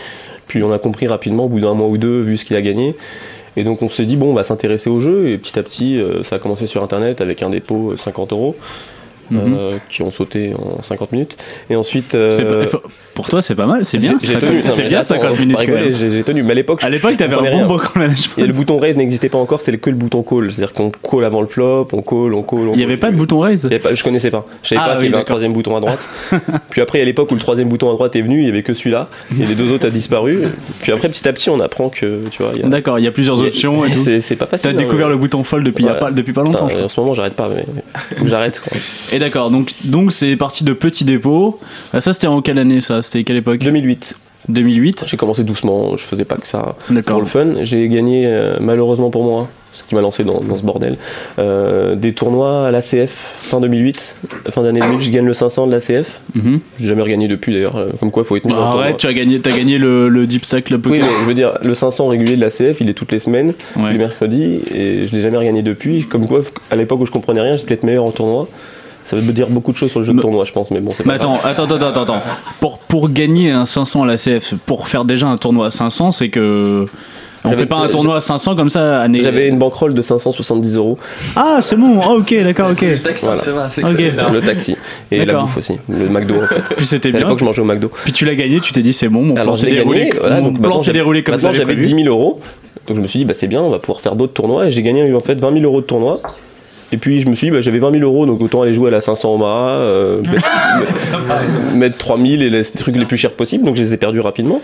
Puis 0.46 0.62
on 0.62 0.73
a 0.73 0.79
compris 0.79 1.08
rapidement, 1.08 1.46
au 1.46 1.49
bout 1.49 1.58
d'un 1.61 1.75
mois 1.75 1.88
ou 1.88 1.99
deux, 1.99 2.20
vu 2.20 2.37
ce 2.37 2.44
qu'il 2.44 2.55
a 2.56 2.62
gagné. 2.62 2.94
Et 3.56 3.64
donc 3.64 3.82
on 3.82 3.88
s'est 3.88 4.06
dit, 4.06 4.16
bon, 4.16 4.31
on 4.31 4.34
va 4.34 4.44
s'intéresser 4.44 4.91
au 4.91 5.00
jeu. 5.00 5.29
Et 5.29 5.38
petit 5.38 5.58
à 5.58 5.62
petit, 5.62 6.00
euh, 6.00 6.22
ça 6.22 6.36
a 6.36 6.38
commencé 6.38 6.67
sur 6.67 6.82
Internet 6.82 7.20
avec 7.20 7.43
un 7.43 7.50
dépôt 7.50 7.93
euh, 7.93 7.96
50 7.96 8.32
euros. 8.32 8.56
Mhm. 9.34 9.55
euh, 9.58 9.72
qui 9.89 10.03
ont 10.03 10.10
sauté 10.10 10.53
en 10.55 10.82
50 10.82 11.12
minutes. 11.12 11.36
Et 11.70 11.77
ensuite. 11.77 12.15
euh, 12.15 12.67
pas- 12.67 12.81
Pour 13.15 13.29
toi 13.29 13.43
c'est 13.43 13.55
pas 13.55 13.67
mal, 13.67 13.84
c'est 13.84 13.98
bien. 13.98 14.15
j'ai- 14.20 14.29
j'ai 14.29 14.32
50 14.34 14.48
tenu. 14.48 14.62
Non, 14.65 14.70
C'est 14.70 14.82
bien 14.89 14.98
attends, 15.01 15.08
50 15.15 15.31
faut 15.31 15.36
pas 15.36 15.65
minutes. 15.65 15.96
J'ai 15.98 16.22
tenu. 16.22 16.43
Mais 16.43 16.53
à 16.53 16.55
l'époque, 16.55 16.82
À 16.82 16.89
l'époque 16.91 17.17
t'avais 17.17 17.34
un 17.34 17.39
bon 17.39 17.44
rien. 17.44 17.67
boc 17.67 17.82
en 17.94 17.98
management. 17.98 18.39
Et 18.39 18.46
le 18.46 18.53
bouton 18.53 18.79
raise 18.79 18.96
n'existait 18.96 19.29
pas 19.29 19.39
encore, 19.39 19.60
c'est 19.60 19.77
que 19.77 19.91
le 19.91 19.96
bouton 19.96 20.22
call. 20.22 20.51
C'est-à-dire 20.51 20.72
qu'on 20.74 20.91
call 20.91 21.24
avant 21.24 21.41
le 21.41 21.46
flop, 21.46 21.89
on 21.93 22.03
call, 22.03 22.34
on 22.34 22.43
call. 22.43 22.69
On 22.69 22.74
Il 22.74 22.81
y 22.81 22.84
avait 22.84 22.96
pas 22.96 23.10
de 23.10 23.17
bouton 23.17 23.41
raise 23.41 23.69
pas- 23.82 23.94
je 23.94 24.03
connaissais 24.05 24.31
pas. 24.31 24.46
Je 24.62 24.69
savais 24.70 24.81
Ah 24.82 24.89
pas 24.89 24.93
oui, 24.94 24.96
qu'il 24.98 25.05
y 25.05 25.08
avait 25.08 25.17
un 25.17 25.19
d'accord. 25.20 25.27
troisième 25.36 25.53
bouton 25.53 25.77
à 25.77 25.81
droite. 25.81 26.08
Puis 26.70 26.81
après, 26.81 27.01
à 27.01 27.05
l'époque 27.05 27.31
où 27.31 27.34
le 27.34 27.41
troisième 27.41 27.69
bouton 27.69 27.91
à 27.91 27.93
droite 27.94 28.15
est 28.17 28.22
venu, 28.22 28.41
il 28.41 28.46
y 28.46 28.48
avait 28.48 28.62
que 28.62 28.74
celui-là. 28.74 29.08
Et 29.39 29.44
les 29.46 29.55
deux 29.55 29.70
autres 29.72 29.86
a 29.86 29.91
disparu. 29.91 30.39
Puis 30.82 30.93
après, 30.93 31.08
petit 31.08 31.27
à 31.29 31.32
petit, 31.32 31.51
on 31.51 31.60
apprend 31.60 31.89
que, 31.91 32.20
tu 32.31 32.43
vois. 32.43 32.53
D'accord, 32.65 32.98
il 32.98 33.05
y 33.05 33.08
a 33.08 33.12
plusieurs 33.12 33.41
options. 33.43 33.82
C'est 33.96 34.36
pas 34.36 34.46
facile. 34.46 34.70
T'as 34.70 34.77
hein, 34.77 34.79
découvert 34.84 35.08
le 35.08 35.17
bouton 35.17 35.43
fold 35.44 35.65
depuis, 35.67 35.84
pas, 35.84 36.43
longtemps. 36.43 36.69
En 36.82 36.89
ce 36.89 37.01
moment, 37.01 37.15
j'arrête 37.15 37.34
pas, 37.34 37.48
mais 37.55 37.65
j'arrête. 38.27 38.62
Et 39.12 39.19
d'accord, 39.22 39.50
donc 39.50 39.72
donc 39.84 40.12
c'est 40.12 40.36
parti 40.36 40.64
de 40.64 40.72
petits 40.72 41.05
dépôts. 41.05 41.58
Ah, 41.93 42.00
Ça 42.00 42.12
c'était 42.12 42.26
en 42.26 42.43
quelle 42.43 42.58
année 42.58 42.81
ça? 42.81 43.02
C'était 43.02 43.24
quelle 43.24 43.36
époque? 43.36 43.58
2008. 43.60 44.17
2008. 44.48 45.05
J'ai 45.06 45.17
commencé 45.17 45.44
doucement, 45.44 45.96
je 45.96 46.05
faisais 46.05 46.24
pas 46.24 46.36
que 46.36 46.46
ça 46.48 46.74
D'accord. 46.91 47.14
pour 47.14 47.20
le 47.22 47.26
fun. 47.29 47.62
J'ai 47.62 47.88
gagné, 47.88 48.26
euh, 48.26 48.56
malheureusement 48.60 49.08
pour 49.10 49.22
moi, 49.22 49.48
ce 49.72 49.84
qui 49.84 49.94
m'a 49.94 50.00
lancé 50.00 50.24
dans, 50.24 50.41
dans 50.41 50.56
ce 50.58 50.64
bordel, 50.64 50.96
euh, 51.38 51.94
des 51.94 52.12
tournois 52.12 52.67
à 52.67 52.70
l'ACF 52.72 53.36
fin 53.43 53.60
2008. 53.60 54.17
Fin 54.50 54.62
d'année 54.64 54.81
2008, 54.81 55.00
je 55.05 55.10
gagne 55.12 55.26
le 55.26 55.32
500 55.34 55.69
de 55.69 55.72
l'ACF. 55.72 56.20
Mhm. 56.34 56.58
J'ai 56.81 56.88
jamais 56.88 57.02
regagné 57.02 57.29
depuis 57.29 57.52
d'ailleurs, 57.52 57.76
euh, 57.76 57.91
comme 58.00 58.10
quoi 58.10 58.24
faut 58.24 58.36
être 58.36 58.44
nul 58.46 58.55
Bah, 58.56 58.72
le 58.74 58.81
arrête, 58.81 58.96
tu 58.96 59.06
as 59.06 59.14
gagné, 59.14 59.41
t'as 59.41 59.52
gagné 59.56 59.79
le, 59.79 60.08
le 60.08 60.26
Deep 60.26 60.44
Club 60.64 60.84
Oui, 60.86 60.98
Poker. 60.98 61.06
mais 61.12 61.20
je 61.22 61.26
veux 61.26 61.34
dire, 61.34 61.52
le 61.62 61.74
500 61.74 62.08
régulier 62.08 62.34
de 62.34 62.41
la 62.41 62.50
CF, 62.50 62.81
il 62.81 62.88
est 62.91 62.94
toutes 62.94 63.12
les 63.12 63.20
semaines, 63.20 63.55
Ouais. 63.76 63.93
les 63.93 63.98
mercredis, 63.98 64.58
et 64.74 65.06
je 65.06 65.14
l'ai 65.14 65.22
jamais 65.22 65.38
regagné 65.38 65.62
depuis. 65.62 66.02
Comme 66.05 66.26
quoi, 66.26 66.41
à 66.72 66.74
l'époque 66.76 67.00
où 67.00 67.06
je 67.06 67.12
comprenais 67.12 67.41
rien, 67.43 67.55
j'étais 67.55 67.69
peut-être 67.69 67.84
meilleur 67.84 68.05
en 68.05 68.10
tournoi. 68.10 68.48
Ça 69.05 69.17
veut 69.17 69.32
dire 69.32 69.49
beaucoup 69.49 69.73
de 69.73 69.77
choses 69.77 69.91
sur 69.91 70.01
le 70.01 70.06
jeu 70.06 70.13
de 70.13 70.17
Mais- 70.17 70.23
tournoi, 70.23 70.44
je 70.44 70.53
pense, 70.53 70.71
mais 70.71 70.81
bon, 70.81 70.93
c'est 70.97 71.05
Mais 71.05 71.13
pas 71.15 71.17
attends, 71.17 71.37
grave. 71.37 71.47
attends, 71.51 71.65
attends, 71.65 71.87
attends, 71.89 72.03
attends. 72.03 72.23
Pour, 72.61 72.79
pour 72.79 73.09
gagner 73.11 73.51
un 73.51 73.67
500 73.67 74.05
à 74.05 74.06
la 74.06 74.17
CF, 74.17 74.55
pour 74.67 74.89
faire 74.89 75.05
déjà 75.05 75.27
un 75.27 75.37
tournoi 75.37 75.67
à 75.67 75.71
500, 75.71 76.13
c'est 76.13 76.29
que. 76.29 76.87
On 77.44 77.49
J'avais- 77.49 77.63
fait 77.63 77.67
pas 77.67 77.79
un 77.79 77.89
tournoi 77.89 78.19
à 78.19 78.21
500 78.21 78.55
comme 78.55 78.71
ça 78.71 79.01
année. 79.01 79.21
J'avais 79.21 79.49
une 79.49 79.59
bankroll 79.59 79.94
de 79.94 80.01
570 80.01 80.77
euros. 80.77 80.97
Ah, 81.35 81.59
c'est 81.61 81.75
bon. 81.75 82.01
Ah, 82.01 82.11
ok, 82.11 82.32
d'accord, 82.44 82.71
ok. 82.71 82.85
Voilà. 83.23 83.37
c'est 83.43 83.51
vrai, 83.51 83.65
c'est 83.69 83.82
Ok. 83.85 83.99
Le 84.32 84.41
taxi. 84.41 84.77
Et 85.11 85.25
la 85.25 85.41
bouffe 85.41 85.56
aussi. 85.56 85.77
Le 85.89 86.09
McDo 86.09 86.37
en 86.37 86.47
fait. 86.47 86.63
Puis 86.77 86.87
c'était 86.87 87.09
À 87.09 87.11
bien. 87.11 87.21
l'époque, 87.23 87.41
je 87.41 87.44
mangeais 87.44 87.63
au 87.63 87.65
McDo. 87.65 87.91
Puis 88.05 88.13
tu 88.13 88.25
l'as 88.27 88.37
gagné, 88.37 88.61
tu 88.61 88.73
t'es 88.73 88.82
dit 88.82 88.93
c'est 88.93 89.09
bon, 89.09 89.23
mon 89.23 89.35
plan 89.35 89.43
Alors 89.43 89.56
s'est 89.59 89.67
j'ai 89.67 89.73
déroulé, 89.75 89.99
gagné. 90.06 90.13
Voilà, 90.21 90.37
mon 90.37 90.43
donc 90.43 90.53
plan 90.53 90.63
maintenant, 90.63 90.79
s'est 90.79 90.85
j'avais- 90.87 90.99
déroulé 91.01 91.25
comme 91.25 91.35
Maintenant 91.35 91.51
j'avais 91.51 91.65
j'avais 91.73 91.81
prévu. 91.82 91.94
10 91.97 92.03
000 92.05 92.15
euros. 92.17 92.41
Donc 92.87 92.97
je 92.97 93.03
me 93.03 93.06
suis 93.09 93.19
dit, 93.19 93.25
bah 93.25 93.35
c'est 93.37 93.49
bien, 93.49 93.61
on 93.61 93.71
va 93.71 93.81
pouvoir 93.81 94.01
faire 94.01 94.15
d'autres 94.15 94.35
tournois. 94.35 94.67
Et 94.67 94.71
j'ai 94.71 94.82
gagné 94.82 95.13
en 95.13 95.19
fait 95.19 95.35
20 95.35 95.53
000 95.53 95.65
euros 95.65 95.81
de 95.81 95.87
tournoi. 95.87 96.21
Et 96.93 96.99
puis 96.99 97.20
je 97.20 97.29
me 97.29 97.34
suis 97.34 97.46
dit, 97.46 97.51
bah, 97.51 97.61
j'avais 97.61 97.79
20 97.79 97.93
000 97.93 98.05
euros, 98.05 98.27
donc 98.27 98.41
autant 98.43 98.63
aller 98.63 98.75
jouer 98.75 98.89
à 98.89 98.91
la 98.91 99.01
500 99.01 99.34
Omaha, 99.34 99.70
euh, 99.79 100.22
mettre, 100.31 101.75
mettre 101.75 101.96
3 101.96 102.19
000 102.19 102.29
et 102.43 102.51
les 102.51 102.65
trucs 102.65 102.94
les 102.96 103.06
plus 103.06 103.17
chers 103.17 103.32
possibles. 103.32 103.65
Donc 103.65 103.77
je 103.77 103.82
les 103.82 103.94
ai 103.94 103.96
perdus 103.96 104.20
rapidement. 104.20 104.61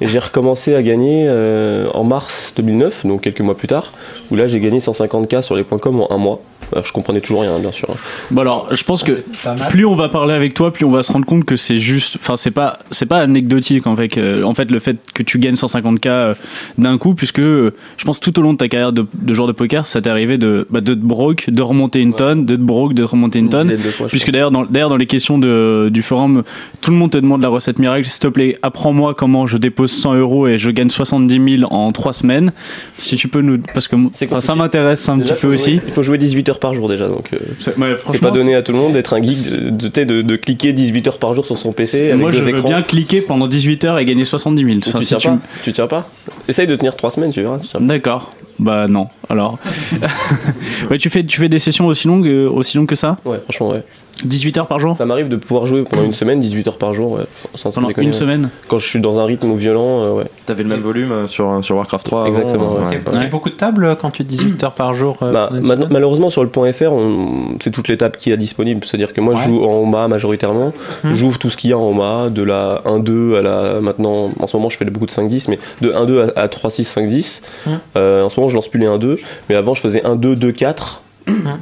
Et 0.00 0.06
j'ai 0.06 0.18
recommencé 0.18 0.74
à 0.74 0.82
gagner 0.82 1.26
euh, 1.28 1.88
en 1.94 2.04
mars 2.04 2.52
2009, 2.56 3.06
donc 3.06 3.22
quelques 3.22 3.40
mois 3.40 3.56
plus 3.56 3.68
tard, 3.68 3.92
où 4.30 4.36
là 4.36 4.46
j'ai 4.46 4.60
gagné 4.60 4.78
150K 4.78 5.42
sur 5.42 5.56
les 5.56 5.64
points 5.64 5.78
com 5.78 6.00
en 6.00 6.12
un 6.12 6.18
mois. 6.18 6.40
Alors, 6.72 6.84
je 6.84 6.92
comprenais 6.92 7.20
toujours 7.20 7.42
rien, 7.42 7.58
bien 7.58 7.72
sûr. 7.72 7.88
Bon 8.30 8.40
alors, 8.42 8.68
je 8.74 8.82
pense 8.84 9.02
que 9.02 9.22
plus 9.70 9.86
on 9.86 9.94
va 9.94 10.08
parler 10.08 10.34
avec 10.34 10.54
toi, 10.54 10.72
plus 10.72 10.84
on 10.84 10.90
va 10.90 11.02
se 11.02 11.12
rendre 11.12 11.26
compte 11.26 11.44
que 11.44 11.56
c'est 11.56 11.78
juste, 11.78 12.16
enfin 12.20 12.36
c'est 12.36 12.50
pas, 12.50 12.78
c'est 12.90 13.06
pas 13.06 13.18
anecdotique 13.18 13.86
en 13.86 13.96
fait. 13.96 14.18
en 14.42 14.54
fait, 14.54 14.70
le 14.70 14.78
fait 14.78 14.96
que 15.14 15.22
tu 15.22 15.38
gagnes 15.38 15.54
150k 15.54 16.08
euh, 16.08 16.34
d'un 16.78 16.98
coup, 16.98 17.14
puisque 17.14 17.40
euh, 17.40 17.72
je 17.96 18.04
pense 18.04 18.20
tout 18.20 18.38
au 18.38 18.42
long 18.42 18.52
de 18.52 18.58
ta 18.58 18.68
carrière 18.68 18.92
de, 18.92 19.06
de 19.14 19.34
joueur 19.34 19.48
de 19.48 19.52
poker, 19.52 19.86
ça 19.86 20.00
t'est 20.00 20.10
arrivé 20.10 20.38
de, 20.38 20.66
bah, 20.70 20.80
de 20.80 20.94
te 20.94 20.98
broke, 20.98 21.50
de 21.50 21.62
remonter 21.62 22.00
une 22.00 22.14
tonne, 22.14 22.46
de 22.46 22.56
te 22.56 22.60
broke, 22.60 22.94
de 22.94 23.02
remonter 23.02 23.38
une 23.38 23.48
tonne. 23.48 23.76
fois, 23.78 24.08
Puisque 24.08 24.30
d'ailleurs 24.30 24.50
dans, 24.50 24.64
d'ailleurs 24.64 24.88
dans 24.88 24.96
les 24.96 25.06
questions 25.06 25.38
de, 25.38 25.88
du 25.90 26.02
forum, 26.02 26.42
tout 26.80 26.90
le 26.90 26.96
monde 26.96 27.10
te 27.10 27.18
demande 27.18 27.42
la 27.42 27.48
recette 27.48 27.78
miracle. 27.78 28.08
S'il 28.08 28.20
te 28.20 28.28
plaît, 28.28 28.58
apprends-moi 28.62 29.14
comment 29.14 29.46
je 29.46 29.56
dépose 29.56 29.92
100 29.92 30.14
euros 30.14 30.46
et 30.46 30.58
je 30.58 30.70
gagne 30.70 30.90
70 30.90 31.58
000 31.58 31.72
en 31.72 31.90
3 31.92 32.12
semaines. 32.12 32.52
Si 32.98 33.16
tu 33.16 33.28
peux 33.28 33.40
nous, 33.40 33.58
parce 33.74 33.88
que 33.88 33.96
ça 34.40 34.54
m'intéresse 34.54 35.08
un 35.08 35.18
Déjà, 35.18 35.34
petit 35.34 35.40
peu 35.40 35.52
aussi. 35.54 35.80
Il 35.86 35.92
faut 35.92 36.02
jouer 36.02 36.18
18 36.18 36.48
heures 36.56 36.60
par 36.60 36.74
jour 36.74 36.88
déjà, 36.88 37.06
donc 37.08 37.30
euh, 37.32 37.38
C'est 37.60 37.74
pas 38.20 38.30
donné 38.30 38.54
à 38.54 38.62
tout 38.62 38.72
le 38.72 38.78
monde 38.78 38.94
d'être 38.94 39.12
un 39.14 39.22
geek, 39.22 39.52
de, 39.60 39.88
de, 39.88 40.04
de, 40.04 40.22
de 40.22 40.36
cliquer 40.36 40.72
18 40.72 41.06
heures 41.08 41.18
par 41.18 41.34
jour 41.34 41.44
sur 41.46 41.58
son 41.58 41.72
PC 41.72 42.08
avec 42.08 42.16
Moi, 42.20 42.30
je 42.32 42.38
deux 42.38 42.44
veux 42.44 42.50
écrans. 42.50 42.68
bien 42.68 42.82
cliquer 42.82 43.20
pendant 43.20 43.46
18 43.46 43.84
heures 43.84 43.98
et 43.98 44.04
gagner 44.04 44.24
70 44.24 44.64
000. 44.64 44.78
tu, 44.80 44.90
si 45.04 45.16
tiens 45.16 45.18
tu 45.18 45.28
pas, 45.28 45.38
tu 45.62 45.72
tiens 45.72 45.86
pas 45.86 46.08
Essaye 46.48 46.66
de 46.66 46.76
tenir 46.76 46.96
3 46.96 47.10
semaines, 47.10 47.32
tu 47.32 47.42
verras. 47.42 47.58
D'accord. 47.80 48.32
Bah 48.58 48.86
non. 48.88 49.08
Alors, 49.28 49.58
ouais, 50.90 50.98
tu 50.98 51.10
fais 51.10 51.24
tu 51.24 51.38
fais 51.40 51.48
des 51.48 51.58
sessions 51.58 51.86
aussi 51.86 52.08
longues 52.08 52.26
euh, 52.26 52.48
aussi 52.48 52.76
longues 52.78 52.88
que 52.88 52.94
ça? 52.96 53.18
Ouais, 53.24 53.38
franchement, 53.44 53.68
ouais. 53.70 53.82
18 54.24 54.58
heures 54.58 54.66
par 54.66 54.80
jour 54.80 54.96
Ça 54.96 55.04
m'arrive 55.04 55.28
de 55.28 55.36
pouvoir 55.36 55.66
jouer 55.66 55.82
pendant 55.84 56.02
une 56.04 56.12
semaine, 56.14 56.40
18 56.40 56.68
heures 56.68 56.78
par 56.78 56.94
jour, 56.94 57.12
ouais, 57.12 57.24
sans 57.54 57.70
pendant 57.70 57.88
déconner, 57.88 58.06
une 58.06 58.12
ouais. 58.12 58.18
semaine. 58.18 58.48
Quand 58.68 58.78
je 58.78 58.86
suis 58.86 58.98
dans 59.00 59.18
un 59.18 59.24
rythme 59.26 59.54
violent, 59.56 60.00
euh, 60.04 60.10
ouais. 60.12 60.24
T'avais 60.46 60.62
le 60.62 60.68
même 60.70 60.80
volume 60.80 61.12
euh, 61.12 61.26
sur, 61.26 61.62
sur 61.62 61.76
Warcraft 61.76 62.06
3 62.06 62.20
avant, 62.20 62.28
Exactement, 62.28 62.64
euh, 62.74 62.78
ouais. 62.78 62.84
C'est 62.84 62.96
Ouais. 63.08 63.12
c'est 63.12 63.30
beaucoup 63.30 63.50
de 63.50 63.54
tables 63.56 63.96
quand 64.00 64.10
tu 64.10 64.24
dis 64.24 64.36
18 64.36 64.64
heures 64.64 64.72
par 64.72 64.94
jour. 64.94 65.18
euh, 65.22 65.32
Bah, 65.32 65.50
ma- 65.52 65.76
malheureusement 65.76 66.30
sur 66.30 66.42
le 66.42 66.48
point 66.48 66.72
.fr, 66.72 66.92
on- 66.92 67.56
c'est 67.60 67.70
toutes 67.70 67.88
les 67.88 67.96
tables 67.98 68.16
qu'il 68.16 68.30
y 68.30 68.32
a 68.32 68.36
disponibles. 68.36 68.84
C'est-à-dire 68.86 69.12
que 69.12 69.20
moi 69.20 69.34
Ouais. 69.34 69.40
je 69.40 69.48
joue 69.48 69.64
en 69.64 69.82
Omaha 69.82 70.08
majoritairement. 70.08 70.72
Hmm. 71.04 71.12
J'ouvre 71.14 71.38
tout 71.38 71.50
ce 71.50 71.56
qu'il 71.56 71.70
y 71.70 71.72
a 71.72 71.78
en 71.78 71.88
Omaha, 71.90 72.30
de 72.30 72.42
la 72.42 72.80
1-2 72.86 73.36
à 73.36 73.42
la 73.42 73.80
maintenant. 73.80 74.30
En 74.40 74.46
ce 74.46 74.56
moment 74.56 74.70
je 74.70 74.76
fais 74.78 74.84
beaucoup 74.86 75.06
de 75.06 75.10
5-10, 75.12 75.48
mais 75.48 75.58
de 75.82 75.92
1-2 75.92 76.32
à, 76.36 76.40
à 76.42 76.48
3-6, 76.48 76.84
5-10. 76.84 77.42
Hmm. 77.66 77.70
Euh, 77.96 78.22
en 78.22 78.30
ce 78.30 78.40
moment 78.40 78.48
je 78.48 78.54
lance 78.54 78.68
plus 78.68 78.80
les 78.80 78.86
1-2, 78.86 79.18
mais 79.48 79.54
avant 79.56 79.74
je 79.74 79.82
faisais 79.82 80.00
1-2, 80.04 80.34
2-4 80.36 81.02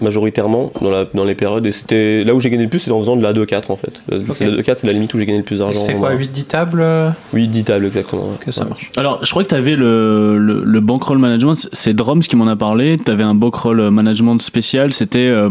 majoritairement 0.00 0.72
dans, 0.80 0.90
la, 0.90 1.06
dans 1.12 1.24
les 1.24 1.34
périodes. 1.34 1.66
Et 1.66 1.72
c'était 1.72 2.24
là 2.24 2.34
où 2.34 2.40
j'ai 2.40 2.50
gagné 2.50 2.64
le 2.64 2.68
plus, 2.70 2.80
c'est 2.80 2.90
en 2.90 3.00
faisant 3.00 3.16
de 3.16 3.22
la 3.22 3.32
2-4 3.32 3.70
en 3.70 3.76
fait. 3.76 4.02
La, 4.08 4.18
Ok. 4.18 4.40
la 4.40 4.48
2-4 4.62 4.76
c'est 4.80 4.86
la 4.86 4.92
limite 4.92 5.14
où 5.14 5.18
j'ai 5.18 5.26
gagné 5.26 5.38
le 5.38 5.44
plus 5.44 5.58
d'argent. 5.58 5.84
fait 5.84 5.94
en 5.94 5.98
quoi 5.98 6.10
Omaha. 6.10 6.22
8-10 6.22 6.44
tables 6.44 6.80
euh, 6.82 7.10
Oui, 7.32 7.48
10 7.48 7.64
tables 7.64 7.86
exactement. 7.86 8.22
ouais. 8.24 8.44
que 8.44 8.52
ça 8.52 8.62
Ouais. 8.62 8.68
marche. 8.70 8.88
Alors, 8.96 9.24
je 9.24 9.30
crois 9.30 9.42
que 9.42 9.48
tu 9.48 9.54
avais 9.54 9.76
le, 9.76 10.38
le, 10.38 10.62
le 10.64 10.80
bankroll 10.80 11.18
management, 11.18 11.68
c'est 11.72 11.94
Drums 11.94 12.20
qui 12.26 12.36
m'en 12.36 12.46
a 12.46 12.56
parlé. 12.56 12.96
Tu 13.04 13.10
avais 13.10 13.24
un 13.24 13.34
bankroll 13.34 13.90
management 13.90 14.40
spécial. 14.40 14.92
C'était, 14.92 15.18
euh, 15.20 15.50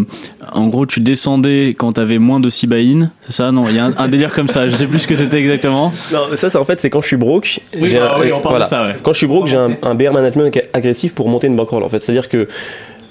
en 0.52 0.68
gros, 0.68 0.86
tu 0.86 1.00
descendais 1.00 1.76
quand 1.78 1.94
tu 1.94 2.02
avais 2.02 2.20
moins 2.20 2.40
de 2.40 2.50
6 2.50 2.68
buy-in. 2.68 3.10
C'est 3.26 3.34
ça? 3.34 3.52
Non, 3.52 3.66
il 3.70 3.76
y 3.76 3.80
a 3.80 3.86
un, 3.86 3.94
un 3.98 4.08
délire 4.08 4.34
comme 4.34 4.48
ça. 4.48 4.68
Je 4.68 4.76
sais 4.76 4.88
plus 4.88 5.00
ce 5.00 5.08
que 5.08 5.16
c'était 5.16 5.38
exactement. 5.38 5.92
Non, 6.12 6.20
ça, 6.36 6.50
c'est 6.50 6.58
en 6.58 6.66
fait, 6.66 6.80
c'est 6.80 6.90
quand 6.90 7.02
je 7.02 7.08
suis 7.08 7.18
broke. 7.18 7.60
Oui, 7.80 7.94
bah 7.94 8.16
un- 8.18 8.22
oui, 8.22 8.32
on 8.32 8.40
parle 8.40 8.56
voilà. 8.56 8.66
de 8.66 8.70
ça, 8.70 8.84
ouais. 8.86 8.96
Quand 9.02 9.14
je 9.14 9.18
suis 9.18 9.28
broke, 9.28 9.48
j'ai 9.48 9.58
un, 9.58 9.72
un 9.82 9.96
BR 9.96 10.12
management 10.14 10.56
agressif 10.74 11.14
pour 11.14 11.28
monter 11.30 11.48
une 11.48 11.56
bankroll. 11.56 11.84
En 11.84 11.90
fait, 11.90 12.00
c'est-à-dire 12.02 12.30
que 12.30 12.48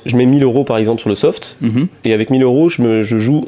je 0.07 0.17
mets 0.17 0.27
1000 0.27 0.43
euros 0.43 0.65
par 0.65 0.79
exemple 0.79 1.01
sur 1.01 1.09
le 1.09 1.15
soft, 1.15 1.57
Mhm. 1.61 1.87
et 2.05 2.13
avec 2.13 2.31
1000 2.31 2.43
euros, 2.43 2.69
je, 2.69 2.83
me, 2.83 3.03
je 3.03 3.19
joue. 3.19 3.45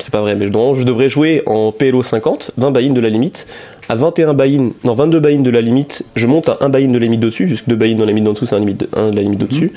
C'est 0.00 0.10
pas 0.12 0.20
vrai, 0.20 0.36
mais 0.36 0.46
je, 0.46 0.52
non, 0.52 0.74
je 0.74 0.84
devrais 0.84 1.08
jouer 1.08 1.42
en 1.46 1.72
PLO 1.72 2.02
50, 2.02 2.52
20 2.56 2.70
buy-in 2.70 2.92
de 2.92 3.00
la 3.00 3.08
limite. 3.08 3.46
À 3.88 3.96
21 3.96 4.34
buy-in, 4.34 4.70
non, 4.84 4.94
22 4.94 5.18
buy-in 5.18 5.40
de 5.40 5.50
la 5.50 5.60
limite, 5.60 6.04
je 6.14 6.26
monte 6.26 6.48
à 6.50 6.58
1 6.60 6.68
buy-in 6.68 6.88
de 6.88 6.98
la 6.98 7.04
limite 7.04 7.20
dessus, 7.20 7.46
puisque 7.46 7.66
2 7.68 7.74
buy-in 7.74 7.96
dans 7.96 8.04
la 8.04 8.08
limite 8.12 8.24
d'en 8.24 8.32
dessous, 8.32 8.46
c'est 8.46 8.54
un, 8.54 8.60
limite 8.60 8.78
de, 8.80 8.88
un 8.92 9.10
de 9.10 9.16
la 9.16 9.22
limite 9.22 9.42
au-dessus. 9.42 9.72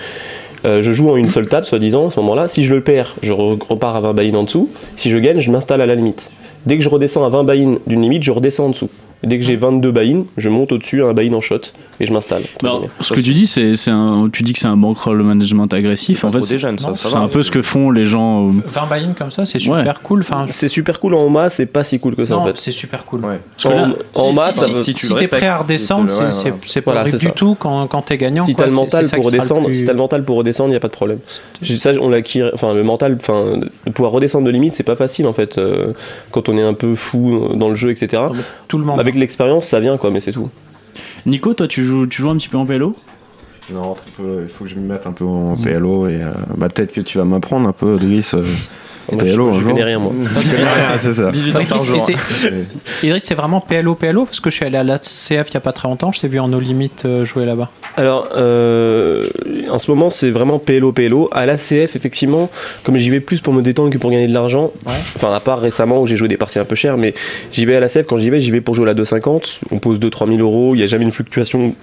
Euh, 0.65 0.83
je 0.83 0.91
joue 0.91 1.09
en 1.09 1.15
une 1.15 1.31
seule 1.31 1.47
table, 1.47 1.65
soi-disant, 1.65 2.07
à 2.07 2.11
ce 2.11 2.19
moment-là. 2.19 2.47
Si 2.47 2.63
je 2.63 2.75
le 2.75 2.81
perds, 2.81 3.15
je 3.23 3.31
re- 3.33 3.57
repars 3.67 3.95
à 3.95 4.01
20 4.01 4.13
buy-in 4.13 4.35
en 4.35 4.43
dessous. 4.43 4.69
Si 4.95 5.09
je 5.09 5.17
gagne, 5.17 5.39
je 5.39 5.49
m'installe 5.49 5.81
à 5.81 5.87
la 5.87 5.95
limite. 5.95 6.29
Dès 6.67 6.77
que 6.77 6.83
je 6.83 6.89
redescends 6.89 7.25
à 7.25 7.29
20 7.29 7.43
buy-in 7.45 7.77
d'une 7.87 8.01
limite, 8.03 8.21
je 8.21 8.31
redescends 8.31 8.65
en 8.65 8.69
dessous. 8.69 8.89
Et 9.23 9.27
dès 9.27 9.37
que 9.37 9.45
j'ai 9.45 9.55
22 9.55 9.91
buy-in, 9.91 10.23
je 10.37 10.49
monte 10.49 10.71
au-dessus 10.71 11.03
à 11.03 11.07
un 11.07 11.13
buy-in 11.13 11.33
en 11.33 11.41
shot 11.41 11.59
et 11.99 12.05
je 12.07 12.11
m'installe. 12.13 12.41
Bah, 12.63 12.79
ce 13.01 13.13
que 13.13 13.19
tu 13.19 13.33
dis, 13.35 13.45
c'est, 13.45 13.73
tu 14.33 14.43
dis 14.43 14.53
que 14.53 14.59
c'est 14.59 14.67
un 14.67 14.77
bankroll 14.77 15.21
management 15.21 15.71
agressif. 15.73 16.23
En 16.23 16.31
fait, 16.31 16.41
c'est, 16.43 17.15
un 17.15 17.27
peu 17.27 17.43
ce 17.43 17.51
que 17.51 17.61
font 17.61 17.91
les 17.91 18.05
gens. 18.05 18.47
euh, 18.47 18.51
20 18.65 18.85
buy-in 18.87 19.13
comme 19.17 19.29
ça, 19.29 19.45
c'est 19.45 19.59
super 19.59 20.01
cool. 20.01 20.23
C'est 20.49 20.67
super 20.69 20.99
cool 20.99 21.13
en 21.15 21.23
Oma, 21.23 21.49
c'est 21.49 21.65
pas 21.67 21.83
si 21.83 21.99
cool 21.99 22.15
que 22.15 22.25
ça 22.25 22.35
en 22.37 22.39
non, 22.41 22.45
fait. 22.47 22.57
c'est 22.57 22.71
super 22.71 23.05
cool. 23.05 23.21
En, 23.25 23.89
en 24.15 24.35
Si- 24.81 24.93
tu 24.95 25.07
t'es 25.13 25.27
prêt 25.27 25.47
à 25.47 25.57
redescendre, 25.59 26.09
c'est 26.65 26.81
pas 26.81 27.03
du 27.11 27.31
tout 27.31 27.55
quand, 27.59 27.87
t'es 28.05 28.17
gagnant. 28.17 28.45
Si 28.45 28.55
t'as 28.55 28.65
le 28.65 28.73
mental 28.73 29.05
pour 29.13 29.25
redescendre, 29.25 29.73
si 29.73 29.85
t'as 29.85 29.93
le 29.93 29.97
mental 29.99 30.25
pour 30.25 30.37
redescendre, 30.37 30.69
il 30.71 30.73
y 30.73 30.77
a 30.77 30.79
pas 30.79 30.87
de 30.87 30.93
problème. 30.93 31.19
J'ai- 31.61 31.77
Ça, 31.77 31.91
on 31.99 32.09
l'acquiert. 32.09 32.51
Enfin, 32.53 32.73
le 32.73 32.83
mental, 32.83 33.17
enfin, 33.19 33.59
pouvoir 33.93 34.11
redescendre 34.11 34.45
de 34.45 34.51
limite, 34.51 34.73
c'est 34.73 34.83
pas 34.83 34.95
facile 34.95 35.27
en 35.27 35.33
fait. 35.33 35.57
euh, 35.57 35.93
quand 36.31 36.49
on 36.49 36.57
est 36.57 36.61
un 36.63 36.73
peu 36.73 36.95
fou 36.95 37.49
dans 37.55 37.69
le 37.69 37.75
jeu, 37.75 37.91
etc. 37.91 38.21
Tout 38.67 38.77
le 38.77 38.85
monde. 38.85 38.99
Avec 39.11 39.19
l'expérience, 39.19 39.67
ça 39.67 39.81
vient 39.81 39.97
quoi, 39.97 40.09
mais 40.09 40.21
c'est 40.21 40.31
tout. 40.31 40.49
Nico, 41.25 41.53
toi, 41.53 41.67
tu 41.67 41.83
joues, 41.83 42.07
tu 42.07 42.21
joues 42.21 42.29
un 42.29 42.37
petit 42.37 42.47
peu 42.47 42.55
en 42.55 42.65
PLO 42.65 42.95
Non, 43.73 43.93
très 43.93 44.09
peu. 44.11 44.43
Il 44.43 44.47
faut 44.47 44.63
que 44.63 44.69
je 44.69 44.75
me 44.75 44.87
mette 44.87 45.05
un 45.05 45.11
peu 45.11 45.25
en 45.25 45.53
PLO 45.55 46.07
et 46.07 46.23
euh, 46.23 46.31
bah, 46.55 46.69
peut-être 46.69 46.93
que 46.93 47.01
tu 47.01 47.17
vas 47.17 47.25
m'apprendre 47.25 47.67
un 47.67 47.73
peu, 47.73 47.97
Driss. 47.97 48.35
Moi, 49.11 49.23
je, 49.25 49.33
PLO, 49.33 49.51
je 49.53 49.59
jour. 49.59 49.69
connais 49.69 49.83
rien 49.83 49.99
moi. 49.99 50.11
Je 50.41 50.49
connais 50.51 50.63
rien, 50.71 50.97
c'est 50.97 51.13
ça. 51.13 51.31
18 51.31 51.51
Bah, 51.51 51.59
heures 51.59 51.67
par 51.67 51.77
Idriss, 51.83 52.07
jour. 52.07 52.19
c'est- 52.29 52.53
Idriss, 53.07 53.23
c'est 53.23 53.35
vraiment 53.35 53.61
PLO, 53.61 53.95
PLO, 53.95 54.25
parce 54.25 54.39
que 54.39 54.49
je 54.49 54.55
suis 54.55 54.65
allé 54.65 54.77
à 54.77 54.83
la 54.83 54.99
CF 54.99 55.49
il 55.49 55.53
y 55.53 55.57
a 55.57 55.61
pas 55.61 55.71
très 55.73 55.87
longtemps, 55.87 56.11
je 56.11 56.21
t'ai 56.21 56.27
vu 56.27 56.39
en 56.39 56.47
No 56.47 56.59
Limit 56.59 56.91
euh, 57.05 57.25
jouer 57.25 57.45
là-bas. 57.45 57.69
Alors, 57.97 58.29
euh, 58.37 59.25
en 59.69 59.79
ce 59.79 59.91
moment, 59.91 60.09
c'est 60.09 60.29
vraiment 60.31 60.59
PLO, 60.59 60.91
PLO. 60.93 61.29
À 61.31 61.45
l'ACF, 61.45 61.95
effectivement, 61.95 62.49
comme 62.83 62.95
j'y 62.97 63.09
vais 63.09 63.19
plus 63.19 63.41
pour 63.41 63.53
me 63.53 63.61
détendre 63.61 63.89
que 63.89 63.97
pour 63.97 64.11
gagner 64.11 64.27
de 64.27 64.33
l'argent, 64.33 64.71
Ouais. 64.85 64.93
enfin, 65.15 65.33
à 65.33 65.39
part 65.39 65.59
récemment 65.59 66.01
où 66.01 66.07
j'ai 66.07 66.15
joué 66.15 66.27
des 66.27 66.37
parties 66.37 66.59
un 66.59 66.65
peu 66.65 66.75
chères, 66.75 66.97
mais 66.97 67.13
j'y 67.51 67.65
vais 67.65 67.75
à 67.75 67.79
l'ACF, 67.81 68.05
quand 68.05 68.17
j'y 68.17 68.29
vais, 68.29 68.39
j'y 68.39 68.51
vais 68.51 68.61
pour 68.61 68.75
jouer 68.75 68.85
à 68.85 68.87
la 68.87 68.93
250. 68.93 69.59
On 69.71 69.79
pose 69.79 69.99
2-3 69.99 70.27
000 70.27 70.39
euros, 70.39 70.73
il 70.73 70.77
n'y 70.77 70.83
a 70.83 70.87
jamais 70.87 71.03
une 71.03 71.11
fluctuation. 71.11 71.75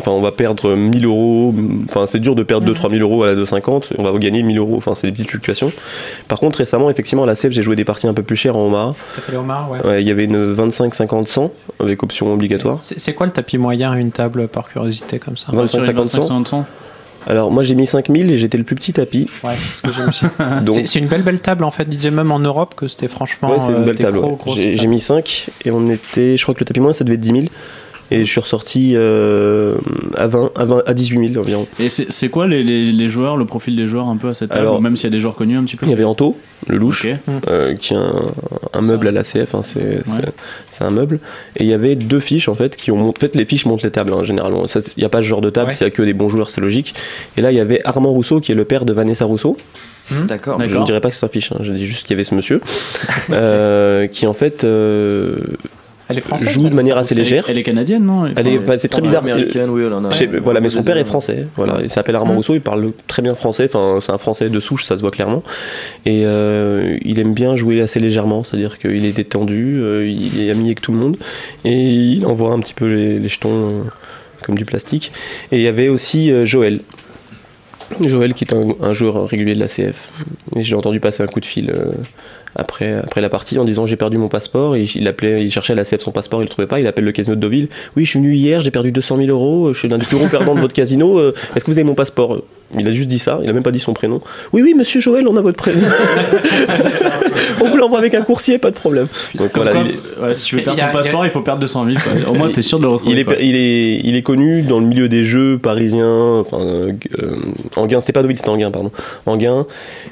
Enfin, 0.00 0.10
on 0.10 0.22
va 0.22 0.32
perdre 0.32 0.74
1000 0.74 1.04
euros. 1.04 1.54
Enfin, 1.88 2.06
c'est 2.06 2.18
dur 2.18 2.34
de 2.34 2.42
perdre 2.42 2.66
2-3 2.72 2.90
000 2.90 3.02
euros 3.02 3.22
à 3.24 3.26
la 3.26 3.34
250. 3.34 3.92
On 3.98 4.02
va 4.02 4.18
gagner 4.18 4.42
1000 4.42 4.58
euros. 4.58 4.74
Enfin, 4.76 4.94
c'est 4.94 5.06
des 5.06 5.12
petites 5.12 5.28
fluctuations. 5.30 5.70
Par 6.28 6.38
contre, 6.38 6.58
récemment, 6.58 6.90
effectivement, 6.90 7.24
à 7.24 7.26
la 7.26 7.34
CF, 7.34 7.50
j'ai 7.50 7.62
joué 7.62 7.76
des 7.76 7.84
parties 7.84 8.06
un 8.08 8.14
peu 8.14 8.22
plus 8.22 8.36
chères 8.36 8.56
en 8.56 8.66
Omaha. 8.66 8.94
T'as 9.14 9.20
fait 9.22 9.32
les 9.32 9.38
homards, 9.38 9.70
ouais. 9.70 9.86
Ouais, 9.86 10.02
Il 10.02 10.08
y 10.08 10.10
avait 10.10 10.24
une 10.24 10.52
25, 10.52 10.94
50, 10.94 11.28
100 11.28 11.52
avec 11.80 12.02
option 12.02 12.32
obligatoire. 12.32 12.78
C'est 12.80 13.12
quoi 13.14 13.26
le 13.26 13.32
tapis 13.32 13.58
moyen 13.58 13.92
à 13.92 13.98
une 13.98 14.12
table 14.12 14.48
par 14.48 14.68
curiosité 14.68 15.18
comme 15.18 15.36
ça 15.36 15.48
25, 15.52 15.68
Sur 15.68 15.80
les 15.80 15.86
50, 15.86 16.06
100. 16.08 16.20
25, 16.22 16.44
100. 16.46 16.66
Alors, 17.28 17.52
moi, 17.52 17.62
j'ai 17.62 17.76
mis 17.76 17.86
5000 17.86 18.32
et 18.32 18.36
j'étais 18.38 18.58
le 18.58 18.64
plus 18.64 18.74
petit 18.74 18.92
tapis. 18.94 19.28
Ouais, 19.44 19.52
c'est 19.54 19.76
ce 19.76 19.82
que 19.82 19.92
j'ai 19.92 20.02
aussi. 20.08 20.24
Donc, 20.64 20.74
C'est- 20.76 20.86
C'est 20.86 20.98
une 20.98 21.06
belle 21.06 21.22
belle 21.22 21.40
table 21.40 21.62
en 21.62 21.70
fait. 21.70 21.84
Disait 21.88 22.10
même 22.10 22.32
en 22.32 22.40
Europe 22.40 22.74
que 22.74 22.88
c'était 22.88 23.06
franchement. 23.06 23.50
Ouais, 23.50 23.60
c'est 23.60 23.70
euh, 23.70 23.76
une 23.78 23.84
belle 23.84 23.96
des 23.96 24.02
table. 24.04 24.18
ouais. 24.18 24.74
J'ai 24.74 24.86
mis 24.88 25.00
5 25.00 25.50
et 25.64 25.70
on 25.70 25.88
était, 25.90 26.36
je 26.36 26.42
crois 26.42 26.54
que 26.54 26.60
le 26.60 26.64
tapis 26.64 26.80
moins 26.80 26.92
ça 26.92 27.04
devait 27.04 27.14
être 27.14 27.20
10 27.20 27.30
000. 27.32 27.44
Et 28.14 28.24
je 28.24 28.30
suis 28.30 28.40
ressorti 28.40 28.92
euh, 28.94 29.76
à 30.16 30.26
20, 30.26 30.50
à 30.54 30.64
20, 30.64 30.82
à 30.86 30.94
18 30.94 31.28
000 31.32 31.40
environ. 31.42 31.66
Et 31.80 31.88
c'est, 31.88 32.28
quoi 32.28 32.46
les, 32.46 32.62
les, 32.62 32.92
les 32.92 33.08
joueurs, 33.08 33.36
le 33.36 33.44
profil 33.46 33.74
des 33.74 33.86
joueurs 33.86 34.08
un 34.08 34.16
peu 34.16 34.28
à 34.28 34.34
cette 34.34 34.50
table 34.50 34.60
Alors- 34.60 34.82
Même 34.82 34.96
s'il 34.96 35.04
y 35.04 35.12
a 35.12 35.16
des 35.16 35.18
joueurs 35.20 35.34
connus 35.34 35.56
un 35.56 35.64
petit 35.64 35.76
peu 35.76 35.86
Il 35.86 35.90
y 35.90 35.92
avait 35.94 36.04
Anto, 36.04 36.36
le 36.68 36.76
louche, 36.76 37.06
Ok. 37.06 37.16
euh, 37.48 37.74
qui 37.74 37.94
est 37.94 37.96
un, 37.96 38.12
un 38.74 38.80
meuble 38.82 39.08
à 39.08 39.12
l'ACF, 39.12 39.54
hein, 39.54 39.62
c'est 39.62 39.80
Ouais. 40.06 40.28
un 40.80 40.90
meuble. 40.90 41.20
Et 41.56 41.64
il 41.64 41.68
y 41.68 41.74
avait 41.74 41.96
deux 41.96 42.20
fiches 42.20 42.48
en 42.48 42.54
fait 42.54 42.76
qui 42.76 42.90
ont 42.90 42.96
monté. 42.96 43.18
En 43.18 43.20
fait, 43.28 43.34
les 43.36 43.44
fiches 43.44 43.66
montent 43.66 43.82
les 43.82 43.90
tables 43.90 44.12
hein, 44.12 44.22
généralement. 44.24 44.64
Il 44.66 44.82
n'y 44.98 45.04
a 45.04 45.08
pas 45.08 45.18
ce 45.22 45.26
genre 45.26 45.40
de 45.40 45.50
table, 45.50 45.68
Ouais. 45.70 45.74
c'est 45.74 45.90
que 45.90 46.02
des 46.02 46.12
bons 46.14 46.28
joueurs, 46.28 46.50
c'est 46.50 46.60
logique. 46.60 46.94
Et 47.36 47.40
là, 47.40 47.50
il 47.52 47.56
y 47.56 47.60
avait 47.60 47.80
Armand 47.84 48.10
Rousseau 48.10 48.40
qui 48.40 48.52
est 48.52 48.56
le 48.56 48.64
père 48.64 48.84
de 48.84 48.92
Vanessa 48.92 49.24
Rousseau. 49.24 49.56
D'accord. 50.10 50.58
D'accord. 50.58 50.60
Je 50.68 50.76
ne 50.76 50.84
dirais 50.84 51.00
pas 51.00 51.08
que 51.10 51.14
c'est 51.16 51.24
un 51.24 51.28
fiche, 51.28 51.52
hein, 51.52 51.58
je 51.60 51.72
dis 51.72 51.86
juste 51.86 52.06
qu'il 52.06 52.14
y 52.14 52.16
avait 52.16 52.24
ce 52.24 52.34
monsieur, 52.34 52.60
euh, 53.30 54.06
qui 54.08 54.26
en 54.26 54.32
fait 54.32 54.64
euh, 54.64 55.38
Elle 56.12 56.18
est 56.18 56.20
française. 56.22 56.50
joue 56.50 56.68
de 56.68 56.74
manière 56.74 56.96
assez 56.96 57.14
légère. 57.14 57.44
Elle 57.48 57.58
est 57.58 57.62
canadienne, 57.62 58.04
non 58.04 58.26
Elle 58.36 58.46
est, 58.48 58.60
c'est 58.78 58.88
très 58.88 59.00
bizarre. 59.02 59.22
Américaine, 59.22 59.70
oui, 59.70 59.82
elle 59.84 59.92
en 59.92 60.04
a. 60.04 60.10
Je 60.10 60.16
sais- 60.18 60.26
voilà, 60.26 60.60
mais 60.60 60.68
son 60.68 60.82
père 60.82 60.96
est 60.96 61.04
français. 61.04 61.46
Voilà, 61.56 61.78
il 61.82 61.90
s'appelle 61.90 62.14
Armand. 62.16 62.34
Rousseau. 62.36 62.54
Il 62.54 62.60
parle 62.60 62.92
très 63.08 63.22
bien 63.22 63.34
français. 63.34 63.64
Enfin, 63.72 63.98
c'est 64.00 64.12
un 64.12 64.18
français 64.18 64.48
de 64.50 64.60
souche, 64.60 64.84
ça 64.84 64.96
se 64.96 65.00
voit 65.02 65.10
clairement. 65.10 65.42
Et 66.06 66.22
euh, 66.24 66.96
il 67.02 67.18
aime 67.18 67.34
bien 67.34 67.56
jouer 67.56 67.80
assez 67.80 67.98
légèrement, 68.00 68.44
c'est-à-dire 68.44 68.78
qu'il 68.78 69.04
est 69.04 69.12
détendu, 69.12 69.78
euh, 69.80 70.06
il 70.08 70.40
est 70.40 70.50
ami 70.50 70.66
avec 70.66 70.80
tout 70.80 70.92
le 70.92 70.98
monde, 70.98 71.16
et 71.64 71.74
il 71.90 72.24
envoie 72.26 72.52
un 72.52 72.60
petit 72.60 72.74
peu 72.74 72.86
les, 72.86 73.18
les 73.18 73.28
jetons. 73.28 73.50
euh, 73.50 73.82
comme 74.44 74.56
du 74.56 74.64
plastique. 74.64 75.12
Et 75.52 75.56
il 75.58 75.62
y 75.62 75.68
avait 75.68 75.88
aussi 75.88 76.32
euh, 76.32 76.44
Joël. 76.44 76.80
Joël 78.04 78.34
qui 78.34 78.44
est 78.44 78.54
un, 78.54 78.66
un 78.80 78.92
joueur 78.92 79.28
régulier 79.28 79.54
de 79.54 79.60
la 79.60 79.68
CF. 79.68 80.10
Et 80.56 80.62
j'ai 80.64 80.74
entendu 80.74 80.98
passer 80.98 81.22
un 81.22 81.26
coup 81.26 81.40
de 81.40 81.44
fil 81.44 81.70
euh, 81.70 81.92
après, 82.56 82.94
après 82.94 83.20
la 83.20 83.28
partie 83.28 83.58
en 83.58 83.64
disant 83.64 83.86
j'ai 83.86 83.96
perdu 83.96 84.18
mon 84.18 84.28
passeport 84.28 84.76
il 84.76 85.08
appelait, 85.08 85.44
il 85.44 85.50
cherchait 85.50 85.72
à 85.72 85.76
la 85.76 85.84
CF 85.84 86.00
son 86.00 86.12
passeport, 86.12 86.40
il 86.40 86.44
le 86.44 86.48
trouvait 86.48 86.66
pas, 86.66 86.80
il 86.80 86.86
appelle 86.86 87.04
le 87.04 87.12
casino 87.12 87.34
de 87.34 87.40
Deauville. 87.40 87.68
Oui, 87.96 88.04
je 88.04 88.10
suis 88.10 88.18
venu 88.18 88.34
hier, 88.34 88.60
j'ai 88.60 88.70
perdu 88.70 88.92
200 88.92 89.16
000 89.16 89.28
euros, 89.28 89.72
je 89.72 89.78
suis 89.78 89.88
l'un 89.88 89.98
des 89.98 90.06
plus 90.06 90.16
gros 90.16 90.28
perdants 90.28 90.54
de 90.54 90.60
votre 90.60 90.74
casino. 90.74 91.18
euh, 91.18 91.34
Est-ce 91.56 91.64
que 91.64 91.70
vous 91.70 91.78
avez 91.78 91.84
mon 91.84 91.94
passeport? 91.94 92.42
Il 92.78 92.88
a 92.88 92.92
juste 92.92 93.08
dit 93.08 93.18
ça, 93.18 93.38
il 93.42 93.50
a 93.50 93.52
même 93.52 93.62
pas 93.62 93.70
dit 93.70 93.80
son 93.80 93.92
prénom. 93.92 94.20
Oui, 94.52 94.62
oui, 94.62 94.74
monsieur 94.74 95.00
Joël, 95.00 95.26
on 95.28 95.36
a 95.36 95.40
votre 95.42 95.56
prénom. 95.58 95.80
on 97.60 97.68
vous 97.68 97.76
l'envoie 97.76 97.98
avec 97.98 98.14
un 98.14 98.22
coursier, 98.22 98.58
pas 98.58 98.70
de 98.70 98.76
problème. 98.76 99.06
Donc 99.34 99.50
voilà, 99.54 99.72
quoi, 99.72 99.82
il 99.84 99.90
est- 99.90 100.24
ouais, 100.26 100.34
si 100.34 100.44
tu 100.44 100.56
veux 100.56 100.62
perdre 100.62 100.82
a- 100.82 100.86
ton 100.86 100.92
passeport, 100.98 101.24
il 101.24 101.30
faut 101.30 101.40
perdre 101.40 101.60
200 101.60 101.86
000. 101.86 101.96
quoi. 101.98 102.30
Au 102.30 102.34
moins, 102.34 102.50
t'es 102.50 102.62
sûr 102.62 102.78
de 102.78 102.84
le 102.84 102.90
retrouver. 102.90 103.12
Il 103.12 103.18
est, 103.18 103.26
il, 103.40 103.56
est, 103.56 104.00
il 104.04 104.16
est 104.16 104.22
connu 104.22 104.62
dans 104.62 104.80
le 104.80 104.86
milieu 104.86 105.08
des 105.08 105.22
jeux 105.22 105.58
parisiens, 105.58 106.06
enfin, 106.40 106.60
euh, 106.60 106.92
euh, 107.20 107.36
Anguin, 107.76 108.00
c'était 108.00 108.12
pas 108.12 108.22
Deauville, 108.22 108.36
c'était 108.36 108.48
Anguin, 108.50 108.70
pardon. 108.70 108.90
Anguin, 109.26 109.66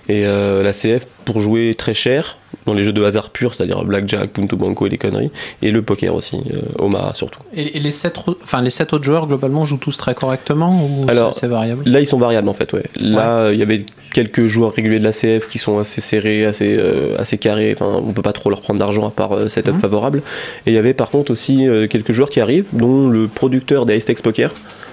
et 0.09 0.25
euh, 0.27 0.63
la 0.63 0.73
CF 0.73 1.07
pour 1.25 1.41
jouer 1.41 1.75
très 1.77 1.95
cher, 1.95 2.37
dans 2.71 2.75
les 2.79 2.85
jeux 2.85 2.93
de 2.93 3.03
hasard 3.05 3.31
pur, 3.31 3.53
c'est-à-dire 3.55 3.85
Blackjack, 3.85 4.31
Punto 4.31 4.57
Banco 4.57 4.87
et 4.87 4.91
les 4.91 4.99
conneries, 4.99 5.31
et 5.63 5.71
le 5.71 5.83
poker 5.83 6.15
aussi, 6.15 6.37
euh, 6.53 6.61
Omaha 6.79 7.13
surtout. 7.15 7.41
Et, 7.55 7.77
et 7.77 7.81
les, 7.81 7.91
sept, 7.91 8.15
enfin, 8.43 8.63
les 8.63 8.71
sept 8.71 8.93
autres 8.93 9.05
joueurs, 9.05 9.27
globalement, 9.27 9.65
jouent 9.65 9.77
tous 9.79 9.97
très 9.97 10.15
correctement 10.15 10.85
ou 10.85 11.09
Alors, 11.11 11.35
c'est 11.35 11.47
variable? 11.49 11.83
Là, 11.87 12.01
ils 12.01 12.07
sont 12.07 12.19
variables 12.19 12.49
en 12.49 12.53
fait, 12.55 12.73
ouais. 12.73 12.85
Là, 13.01 13.51
il 13.53 13.59
y 13.59 13.63
avait 13.63 13.85
quelques 14.13 14.47
joueurs 14.47 14.73
réguliers 14.73 14.99
de 14.99 15.05
la 15.05 15.13
CF 15.13 15.49
qui 15.49 15.59
sont 15.59 15.79
assez 15.79 16.01
serrés, 16.01 16.45
assez, 16.45 16.77
euh, 16.79 17.17
assez 17.19 17.39
carrés, 17.39 17.73
enfin, 17.77 18.01
on 18.05 18.13
peut 18.13 18.23
pas 18.23 18.33
trop 18.33 18.51
leur 18.51 18.61
prendre 18.61 18.79
d'argent 18.81 19.07
à 19.07 19.11
part 19.11 19.33
euh, 19.33 19.49
setup 19.49 19.75
Mhm. 19.75 19.81
favorable. 19.81 20.23
Et 20.67 20.71
il 20.71 20.75
y 20.75 20.79
avait 20.79 20.95
par 20.95 21.11
contre 21.11 21.31
aussi 21.33 21.67
euh, 21.69 21.87
quelques 21.87 22.13
joueurs 22.13 22.31
qui 22.31 22.41
arrivent, 22.41 22.67
dont 22.73 23.09
le 23.09 23.29
producteur 23.29 23.87
des 23.87 23.97
Ice 23.97 24.23
Poker. 24.23 24.51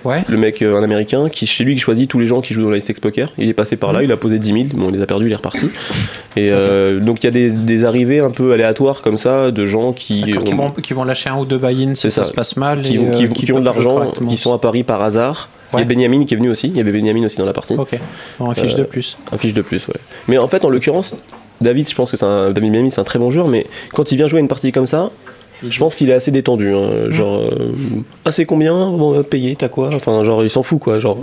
Ouais. 0.07 0.23
le 0.27 0.37
mec, 0.37 0.61
euh, 0.61 0.77
un 0.77 0.83
américain, 0.83 1.27
qui 1.29 1.45
chez 1.47 1.63
lui 1.63 1.75
qui 1.75 1.81
choisit 1.81 2.09
tous 2.09 2.17
les 2.19 2.27
gens 2.27 2.41
qui 2.41 2.53
jouent 2.53 2.63
dans 2.63 2.69
la 2.69 2.79
Tex 2.79 2.99
Poker. 2.99 3.29
Il 3.37 3.49
est 3.49 3.53
passé 3.53 3.75
par 3.75 3.91
là, 3.93 4.03
il 4.03 4.11
a 4.11 4.17
posé 4.17 4.39
10 4.39 4.53
000, 4.53 4.65
bon, 4.73 4.87
on 4.87 4.91
les 4.91 5.01
a 5.01 5.05
perdus, 5.05 5.25
il 5.27 5.31
est 5.31 5.35
reparti. 5.35 5.67
Et 6.35 6.49
euh, 6.51 6.99
donc 6.99 7.23
il 7.23 7.25
y 7.25 7.27
a 7.27 7.31
des, 7.31 7.49
des 7.49 7.83
arrivées 7.85 8.19
un 8.19 8.29
peu 8.31 8.53
aléatoires 8.53 9.01
comme 9.01 9.17
ça 9.17 9.51
de 9.51 9.65
gens 9.65 9.91
qui, 9.93 10.23
qui, 10.23 10.37
ont, 10.37 10.55
vont, 10.55 10.71
qui 10.71 10.93
vont 10.93 11.03
lâcher 11.03 11.29
un 11.29 11.37
ou 11.37 11.45
deux 11.45 11.57
buy-in 11.57 11.95
si 11.95 12.01
C'est 12.03 12.09
ça, 12.09 12.23
ça. 12.23 12.29
se 12.29 12.33
passe 12.33 12.55
mal. 12.57 12.81
qui, 12.81 12.95
et, 12.95 12.99
ont- 12.99 13.07
euh, 13.11 13.27
qui- 13.27 13.45
qui 13.45 13.51
ont 13.51 13.59
de 13.59 13.65
l'argent, 13.65 14.11
qui 14.29 14.37
sont 14.37 14.53
à 14.53 14.59
Paris 14.59 14.83
par 14.83 15.01
hasard. 15.03 15.49
Il 15.73 15.75
y 15.75 15.77
Ouais. 15.77 15.81
a 15.81 15.85
Benjamin 15.85 16.23
qui 16.23 16.33
est 16.33 16.37
venu 16.37 16.49
aussi, 16.49 16.67
il 16.69 16.77
y 16.77 16.79
avait 16.79 16.93
Benjamin 16.93 17.25
aussi 17.25 17.35
dans 17.37 17.45
la 17.45 17.51
partie. 17.51 17.73
Ok, 17.75 17.99
bon, 18.39 18.49
un 18.49 18.53
fiche 18.55 18.75
de 18.75 18.83
plus. 18.83 19.17
Un 19.33 19.37
fiche 19.37 19.53
de 19.53 19.61
plus, 19.61 19.85
ouais. 19.89 19.95
Mais 20.29 20.37
en 20.37 20.47
fait, 20.47 20.63
en 20.63 20.69
l'occurrence, 20.69 21.13
David, 21.59 21.89
je 21.89 21.95
pense 21.95 22.09
que 22.11 22.15
c'est 22.15 22.25
un, 22.25 22.51
David 22.51 22.71
Miami, 22.71 22.91
c'est 22.91 23.01
un 23.01 23.03
très 23.03 23.19
bon 23.19 23.31
joueur, 23.31 23.49
mais 23.49 23.65
quand 23.93 24.09
il 24.11 24.15
vient 24.15 24.27
jouer 24.27 24.39
une 24.39 24.47
partie 24.47 24.71
comme 24.71 24.87
ça, 24.87 25.09
je 25.67 25.79
pense 25.79 25.95
qu'il 25.95 26.09
est 26.09 26.13
assez 26.13 26.31
détendu. 26.31 26.73
hein. 26.73 27.09
Genre, 27.09 27.41
euh, 27.51 27.71
ah, 28.25 28.31
c'est 28.31 28.45
combien 28.45 28.73
Bon, 28.91 29.17
euh, 29.17 29.23
payer, 29.23 29.55
t'as 29.55 29.69
quoi? 29.69 29.89
Enfin, 29.93 30.23
genre, 30.23 30.43
il 30.43 30.49
s'en 30.49 30.63
fout, 30.63 30.79
quoi. 30.79 30.99
Genre, 30.99 31.17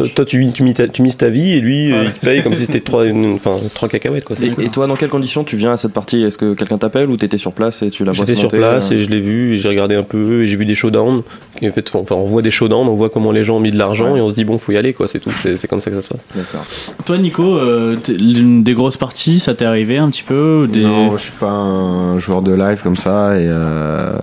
euh, 0.00 0.06
toi, 0.14 0.24
tu, 0.24 0.46
tu, 0.52 0.62
mises 0.62 0.74
ta, 0.74 0.88
tu 0.88 1.02
mises 1.02 1.16
ta 1.16 1.28
vie 1.28 1.52
et 1.52 1.60
lui, 1.60 1.92
euh, 1.92 2.04
il 2.06 2.12
te 2.12 2.24
paye 2.26 2.42
comme 2.42 2.54
si 2.54 2.66
c'était 2.66 2.80
trois, 2.80 3.04
une- 3.06 3.34
enfin, 3.34 3.56
trois 3.74 3.88
cacahuètes, 3.88 4.24
quoi. 4.24 4.36
Et, 4.42 4.50
cool. 4.50 4.64
et 4.64 4.68
toi, 4.68 4.86
dans 4.86 4.96
quelles 4.96 5.08
conditions 5.10 5.44
tu 5.44 5.56
viens 5.56 5.72
à 5.72 5.76
cette 5.76 5.92
partie? 5.92 6.22
Est-ce 6.22 6.38
que 6.38 6.54
quelqu'un 6.54 6.78
t'appelle 6.78 7.08
ou 7.10 7.16
t'étais 7.16 7.38
sur 7.38 7.52
place 7.52 7.82
et 7.82 7.90
tu 7.90 8.04
la 8.04 8.12
vois 8.12 8.24
J'étais 8.26 8.38
sur 8.38 8.48
place 8.48 8.90
euh, 8.90 8.96
et 8.96 9.00
je 9.00 9.10
l'ai 9.10 9.20
vu 9.20 9.54
et 9.54 9.58
j'ai 9.58 9.68
regardé 9.68 9.94
un 9.94 10.02
peu 10.02 10.42
et 10.42 10.46
j'ai 10.46 10.56
vu 10.56 10.64
des 10.64 10.74
showdowns. 10.74 11.22
Et 11.60 11.68
en 11.68 11.72
fait, 11.72 11.90
enfin, 11.94 12.14
on 12.16 12.26
voit 12.26 12.42
des 12.42 12.50
showdowns, 12.50 12.88
on 12.88 12.94
voit 12.96 13.10
comment 13.10 13.32
les 13.32 13.42
gens 13.44 13.56
ont 13.56 13.60
mis 13.60 13.70
de 13.70 13.78
l'argent 13.78 14.12
Ouais. 14.12 14.18
et 14.18 14.22
on 14.22 14.28
se 14.30 14.34
dit 14.34 14.44
bon, 14.44 14.58
faut 14.58 14.72
y 14.72 14.76
aller, 14.76 14.92
quoi. 14.94 15.06
C'est 15.08 15.20
tout. 15.20 15.30
C'est 15.56 15.68
comme 15.68 15.80
ça 15.80 15.90
que 15.90 15.96
ça 15.96 16.02
se 16.02 16.08
passe. 16.08 16.20
D'accord. 16.34 16.64
Toi, 17.06 17.18
Nico, 17.18 17.56
euh, 17.58 17.96
des 18.08 18.74
grosses 18.74 18.96
parties, 18.96 19.38
ça 19.40 19.54
t'est 19.54 19.64
arrivé 19.64 19.98
un 19.98 20.08
petit 20.10 20.22
peu 20.22 20.68
des... 20.72 20.82
Non, 20.82 21.16
je 21.16 21.22
suis 21.22 21.32
pas 21.32 21.50
un 21.50 22.18
joueur 22.18 22.42
de 22.42 22.52
live 22.52 22.80
comme 22.82 22.96
ça 22.96 23.38
et 23.38 23.46
euh, 23.52 24.18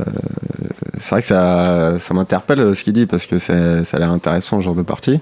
c'est 1.00 1.09
vrai 1.12 1.21
que 1.21 1.27
ça, 1.27 1.93
ça 2.00 2.13
m'interpelle 2.13 2.59
euh, 2.59 2.74
ce 2.74 2.83
qu'il 2.83 2.93
dit 2.93 3.05
parce 3.05 3.25
que 3.25 3.39
ça 3.39 3.53
a 3.53 4.00
l'air 4.00 4.12
intéressant 4.12 4.59
ce 4.59 4.65
genre 4.65 4.75
de 4.75 4.81
partie. 4.83 5.19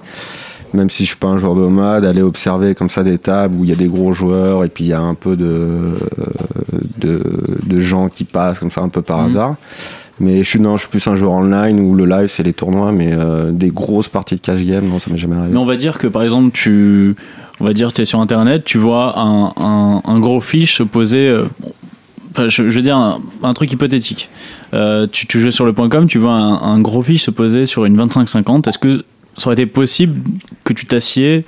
Même 0.73 0.89
si 0.89 1.03
je 1.05 1.09
suis 1.09 1.17
pas 1.17 1.27
un 1.29 1.37
joueur 1.37 1.55
de 1.55 1.61
MOD, 1.61 2.03
aller 2.03 2.21
observer 2.21 2.75
comme 2.75 2.89
ça 2.89 3.01
des 3.03 3.17
tables 3.17 3.55
où 3.55 3.63
il 3.63 3.69
y 3.69 3.73
a 3.73 3.75
des 3.77 3.87
gros 3.87 4.11
joueurs 4.11 4.65
et 4.65 4.69
puis 4.69 4.83
il 4.83 4.87
y 4.87 4.93
a 4.93 4.99
un 4.99 5.13
peu 5.13 5.37
de, 5.37 5.93
de, 6.97 7.21
de 7.65 7.79
gens 7.79 8.09
qui 8.09 8.25
passent 8.25 8.59
comme 8.59 8.71
ça 8.71 8.81
un 8.81 8.89
peu 8.89 9.01
par 9.01 9.19
Mhm. 9.19 9.25
hasard. 9.27 9.55
Mais 10.19 10.39
je 10.43 10.49
suis 10.49 10.59
non, 10.59 10.75
je 10.77 10.81
suis 10.81 10.89
plus 10.89 11.07
un 11.07 11.15
joueur 11.15 11.33
online 11.33 11.79
où 11.79 11.95
le 11.95 12.05
live 12.05 12.27
c'est 12.27 12.43
les 12.43 12.51
tournois, 12.53 12.91
mais 12.91 13.11
euh, 13.13 13.51
des 13.51 13.69
grosses 13.69 14.09
parties 14.09 14.35
de 14.35 14.41
cash 14.41 14.61
game, 14.63 14.85
non, 14.89 14.99
ça 14.99 15.09
m'est 15.11 15.17
jamais 15.17 15.35
arrivé. 15.35 15.53
Mais 15.53 15.59
on 15.59 15.65
va 15.65 15.75
dire 15.77 15.97
que 15.99 16.07
par 16.07 16.23
exemple, 16.23 16.51
tu, 16.53 17.15
on 17.59 17.65
va 17.65 17.71
dire, 17.73 17.93
tu 17.93 18.01
es 18.01 18.05
sur 18.05 18.19
internet, 18.19 18.63
tu 18.65 18.77
vois 18.79 19.17
un, 19.19 19.53
un, 19.57 20.01
un 20.03 20.19
gros 20.19 20.41
fiche 20.41 20.75
se 20.77 20.83
poser. 20.83 21.29
euh, 21.29 21.45
Enfin, 22.37 22.49
je, 22.49 22.69
je 22.69 22.75
veux 22.75 22.83
dire 22.83 22.97
un, 22.97 23.19
un 23.41 23.53
truc 23.55 23.71
hypothétique. 23.71 24.29
Euh, 24.75 25.07
tu, 25.11 25.25
tu 25.25 25.39
joues 25.39 25.49
sur 25.49 25.65
le 25.65 25.73
point 25.73 25.89
.com, 25.89 26.07
tu 26.07 26.19
vois 26.19 26.33
un, 26.33 26.61
un 26.61 26.79
gros 26.79 27.01
fiche 27.01 27.23
se 27.23 27.31
poser 27.31 27.65
sur 27.65 27.83
une 27.85 27.97
25-50. 27.99 28.69
Est-ce 28.69 28.77
que 28.77 29.03
ça 29.37 29.47
aurait 29.47 29.55
été 29.55 29.65
possible 29.65 30.21
que 30.63 30.71
tu 30.73 30.85
t'assieds 30.85 31.45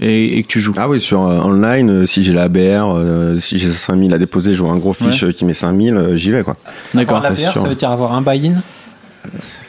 et, 0.00 0.38
et 0.38 0.42
que 0.44 0.46
tu 0.46 0.60
joues? 0.60 0.74
Ah 0.76 0.88
oui, 0.88 1.00
sur 1.00 1.22
euh, 1.22 1.40
online, 1.40 1.90
euh, 1.90 2.06
si 2.06 2.22
j'ai 2.22 2.32
la 2.32 2.48
BR, 2.48 2.58
euh, 2.60 3.36
si 3.40 3.58
j'ai 3.58 3.66
5000 3.66 4.14
à 4.14 4.18
déposer, 4.18 4.54
je 4.54 4.62
vois 4.62 4.72
un 4.72 4.78
gros 4.78 4.92
fiche 4.92 5.28
qui 5.32 5.44
met 5.44 5.54
5000, 5.54 5.96
euh, 5.96 6.16
j'y 6.16 6.30
vais 6.30 6.44
quoi. 6.44 6.56
D'accord. 6.94 7.20
La 7.20 7.34
sûr. 7.34 7.52
ça 7.52 7.66
veut 7.68 7.74
dire 7.74 7.90
avoir 7.90 8.14
un 8.14 8.22
buy-in? 8.22 8.62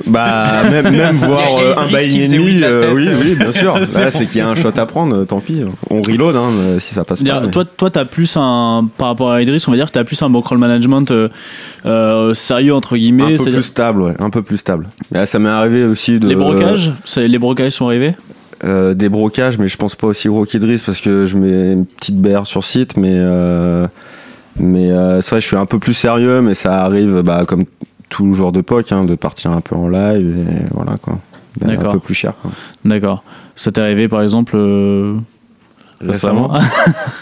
Bah, 0.08 0.64
même, 0.72 0.90
même 0.96 1.16
voir 1.18 1.58
euh, 1.60 1.76
un 1.78 1.88
liste 1.88 2.04
qui 2.04 2.10
buy 2.10 2.20
faisait 2.24 2.40
oui 2.40 2.56
de 2.56 2.62
la 2.62 2.68
euh, 2.68 2.94
oui, 2.94 3.08
oui, 3.22 3.36
bien 3.36 3.52
sûr. 3.52 3.76
C'est 3.84 4.02
Là, 4.04 4.12
c'est 4.12 4.26
qu'il 4.28 4.38
y 4.38 4.42
a 4.42 4.48
un 4.50 4.56
shot 4.56 4.72
à 4.78 4.86
prendre, 4.86 5.16
euh, 5.16 5.26
tant 5.26 5.40
pis. 5.40 5.64
On 5.90 6.02
reload 6.02 6.36
hein, 6.36 6.50
si 6.80 6.94
ça 6.94 7.04
passe 7.04 7.22
pas. 7.24 7.42
Mais- 7.42 7.52
Toi, 7.52 7.66
toi, 7.66 7.90
t'as 7.90 8.06
plus 8.06 8.36
un 8.38 8.88
par 8.98 9.08
rapport 9.10 9.32
à 9.32 9.42
Idriss, 9.42 9.68
on 9.68 9.72
va 9.72 9.78
dire 9.78 9.88
que 9.88 9.92
t'as 9.92 10.04
plus 10.04 10.22
un 10.22 10.30
bankroll 10.30 10.58
management 10.58 11.12
euh, 11.12 11.30
euh, 11.86 12.34
sérieux 12.34 12.74
entre 12.74 12.96
guillemets. 12.98 13.34
un 13.34 13.38
peu 13.38 13.52
plus 13.52 13.64
stable, 13.64 14.02
ouais, 14.02 14.14
un 14.20 14.30
peu 14.30 14.42
plus 14.42 14.58
stable. 14.58 14.88
Mais 15.12 15.20
là, 15.20 15.26
ça 15.26 15.40
m'est 15.40 15.50
arrivé 15.50 15.84
aussi 15.86 16.20
de. 16.20 16.28
Les 16.28 16.36
brocages, 16.36 16.92
les 17.18 17.40
brocages 17.40 17.74
sont 17.74 17.88
arrivés. 17.88 18.16
euh, 18.64 18.94
des 18.94 19.10
brocages, 19.10 19.58
mais 19.58 19.68
je 19.68 19.78
pense 19.78 19.96
pas 19.96 20.08
aussi 20.08 20.28
gros 20.28 20.46
qu'Idriss 20.46 20.84
parce 20.84 21.00
que 21.00 21.26
je 21.26 21.36
mets 21.38 21.74
une 21.74 21.86
petite 21.86 22.18
BR 22.20 22.46
sur 22.46 22.64
site, 22.64 22.98
mais. 22.98 23.14
euh, 23.14 23.88
mais 24.62 24.92
euh, 24.92 25.22
c'est 25.22 25.30
vrai, 25.32 25.42
je 25.42 25.48
suis 25.48 25.56
un 25.56 25.66
peu 25.66 25.80
plus 25.80 25.94
sérieux, 25.94 26.42
mais 26.42 26.54
ça 26.54 26.84
arrive, 26.84 27.22
bah, 27.22 27.46
comme 27.48 27.64
tout 28.10 28.34
joueur 28.34 28.52
de 28.52 28.62
POC, 28.62 28.92
hein, 28.92 29.04
de 29.06 29.16
partir 29.16 29.52
un 29.52 29.62
peu 29.62 29.76
en 29.76 29.88
live 29.88 30.38
et 30.50 30.66
voilà 30.74 30.98
quoi. 31.02 31.20
Mais 31.62 31.78
Un 31.78 31.92
peu 31.92 32.00
plus 32.00 32.14
cher. 32.14 32.34
D'accord. 32.86 33.24
Ça 33.56 33.72
t'est 33.72 33.82
arrivé 33.82 34.08
par 34.08 34.22
exemple 34.22 34.54
euh, 34.56 35.16
récemment 36.00 36.54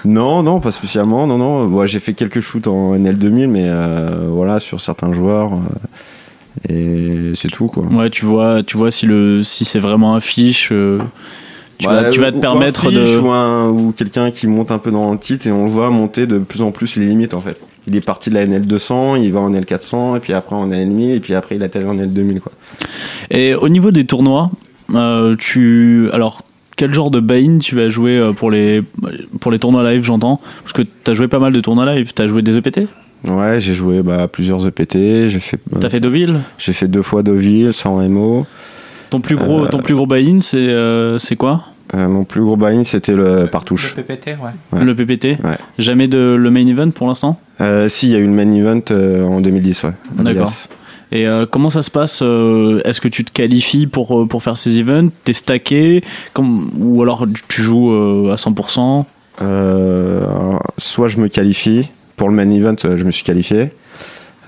Non, 0.05 0.43
non, 0.43 0.59
pas 0.59 0.71
spécialement. 0.71 1.25
Non, 1.27 1.37
non. 1.37 1.67
Moi, 1.67 1.85
j'ai 1.87 1.99
fait 1.99 2.13
quelques 2.13 2.41
shoots 2.41 2.67
en 2.67 2.95
NL2000, 2.95 3.47
mais 3.47 3.63
euh, 3.65 4.27
voilà, 4.29 4.59
sur 4.59 4.79
certains 4.81 5.11
joueurs. 5.13 5.53
euh, 5.53 6.69
et 6.69 7.31
c'est 7.35 7.49
tout, 7.49 7.67
quoi. 7.67 7.83
Ouais, 7.85 8.09
tu 8.09 8.25
vois, 8.25 8.63
tu 8.63 8.77
vois 8.77 8.91
si 8.91 9.05
le 9.05 9.43
si 9.43 9.63
c'est 9.65 9.79
vraiment 9.79 10.15
un 10.15 10.19
fiche, 10.19 10.67
tu, 11.79 11.85
vas, 11.85 12.09
tu 12.09 12.19
vas 12.19 12.31
te 12.31 12.39
permettre 12.39 12.87
un 12.87 12.89
fiche 12.89 12.99
de. 12.99 13.19
Ou, 13.19 13.87
ou 13.87 13.91
quelqu'un 13.91 14.29
qui 14.31 14.47
monte 14.47 14.71
un 14.71 14.79
peu 14.79 14.91
dans 14.91 15.11
le 15.13 15.19
titre 15.19 15.47
et 15.47 15.51
on 15.51 15.65
le 15.65 15.71
voit 15.71 15.89
monter 15.89 16.27
de 16.27 16.39
plus 16.39 16.61
en 16.61 16.71
plus 16.71 16.97
les 16.97 17.05
limites, 17.05 17.33
en 17.33 17.41
fait. 17.41 17.57
Il 17.87 17.95
est 17.95 18.01
parti 18.01 18.29
de 18.29 18.35
la 18.35 18.45
NL200, 18.45 19.21
il 19.23 19.31
va 19.31 19.39
en 19.39 19.51
L400, 19.53 20.17
et 20.17 20.19
puis 20.19 20.33
après 20.33 20.55
en 20.55 20.67
NL1000, 20.67 21.11
et 21.15 21.19
puis 21.19 21.33
après 21.33 21.55
il 21.55 21.63
atterrit 21.63 21.85
en 21.85 21.95
L2000, 21.95 22.39
quoi. 22.39 22.51
Et 23.31 23.53
au 23.55 23.69
niveau 23.69 23.91
des 23.91 24.05
tournois, 24.05 24.51
euh, 24.93 25.35
tu 25.39 26.09
alors 26.11 26.41
quel 26.75 26.93
genre 26.93 27.09
de 27.11 27.19
buy-in 27.19 27.57
tu 27.59 27.75
vas 27.75 27.87
jouer 27.89 28.17
euh, 28.17 28.33
pour 28.33 28.51
les 28.51 28.83
pour 29.39 29.51
les 29.51 29.59
tournois 29.59 29.89
live, 29.91 30.03
j'entends? 30.03 30.39
Parce 30.63 30.73
que 30.73 30.81
t'as 31.03 31.13
joué 31.13 31.27
pas 31.27 31.39
mal 31.39 31.53
de 31.53 31.59
tournois 31.59 31.91
live. 31.95 32.11
T'as 32.13 32.27
joué 32.27 32.41
des 32.41 32.57
EPT 32.57 32.81
Ouais, 33.25 33.59
j'ai 33.59 33.73
joué 33.73 34.03
bah, 34.03 34.27
plusieurs 34.27 34.67
EPT, 34.67 35.27
j'ai 35.27 35.39
fait, 35.39 35.59
T'as 35.79 35.89
fait 35.89 35.99
Deauville? 35.99 36.35
j'ai 36.59 36.71
fait 36.73 36.87
deux 36.87 37.01
fois 37.01 37.23
Deauville, 37.23 37.73
sans 37.73 38.07
MO. 38.07 38.45
Ton 39.09 39.21
plus 39.21 39.35
gros 39.37 39.63
Euh, 39.63 39.67
ton 39.69 39.79
plus 39.79 39.95
gros 39.95 40.05
buy-in 40.05 40.39
c'est 40.41 40.57
euh, 40.57 41.17
c'est 41.17 41.35
quoi? 41.35 41.63
Euh, 41.95 42.07
mon 42.07 42.23
plus 42.25 42.41
gros 42.41 42.57
buy-in, 42.57 42.83
c'était 42.83 43.13
le 43.13 43.47
partouche. 43.49 43.95
Le 43.95 44.03
PPT, 44.03 44.27
ouais. 44.41 44.49
Ouais. 44.77 44.83
Le 44.83 44.93
PPT 44.95 45.37
Ouais. 45.43 45.57
Jamais 45.79 46.07
de 46.07 46.35
le 46.37 46.51
main 46.51 46.67
event 46.67 46.91
pour 46.91 47.07
l'instant 47.07 47.39
Euh, 47.61 47.87
si, 47.87 48.07
il 48.07 48.13
y 48.13 48.15
a 48.15 48.19
eu 48.19 48.25
le 48.27 48.31
main 48.33 48.51
event 48.51 48.81
euh, 48.91 49.23
en 49.25 49.39
2010, 49.41 49.83
ouais. 49.83 49.91
D'accord. 50.15 50.25
Vegas. 50.47 50.65
Et 51.13 51.25
euh, 51.25 51.45
comment 51.49 51.69
ça 51.69 51.81
se 51.81 51.89
passe 51.89 52.19
euh, 52.21 52.81
Est-ce 52.83 52.99
que 52.99 53.07
tu 53.07 53.23
te 53.23 53.31
qualifies 53.31 53.87
pour, 53.87 54.27
pour 54.27 54.43
faire 54.43 54.57
ces 54.57 54.77
events? 54.79 55.07
T'es 55.23 55.31
stacké? 55.31 56.03
Comme- 56.33 56.71
Ou 56.77 57.01
alors 57.01 57.25
tu 57.47 57.61
joues 57.61 57.91
euh, 57.93 58.33
à 58.33 58.35
100% 58.35 59.05
Euh, 59.41 60.21
alors, 60.23 60.61
soit 60.77 61.07
je 61.07 61.17
me 61.17 61.27
qualifie. 61.29 61.89
Pour 62.17 62.27
le 62.29 62.35
main 62.35 62.49
event, 62.49 62.75
je 62.83 63.03
me 63.05 63.11
suis 63.11 63.23
qualifié 63.23 63.71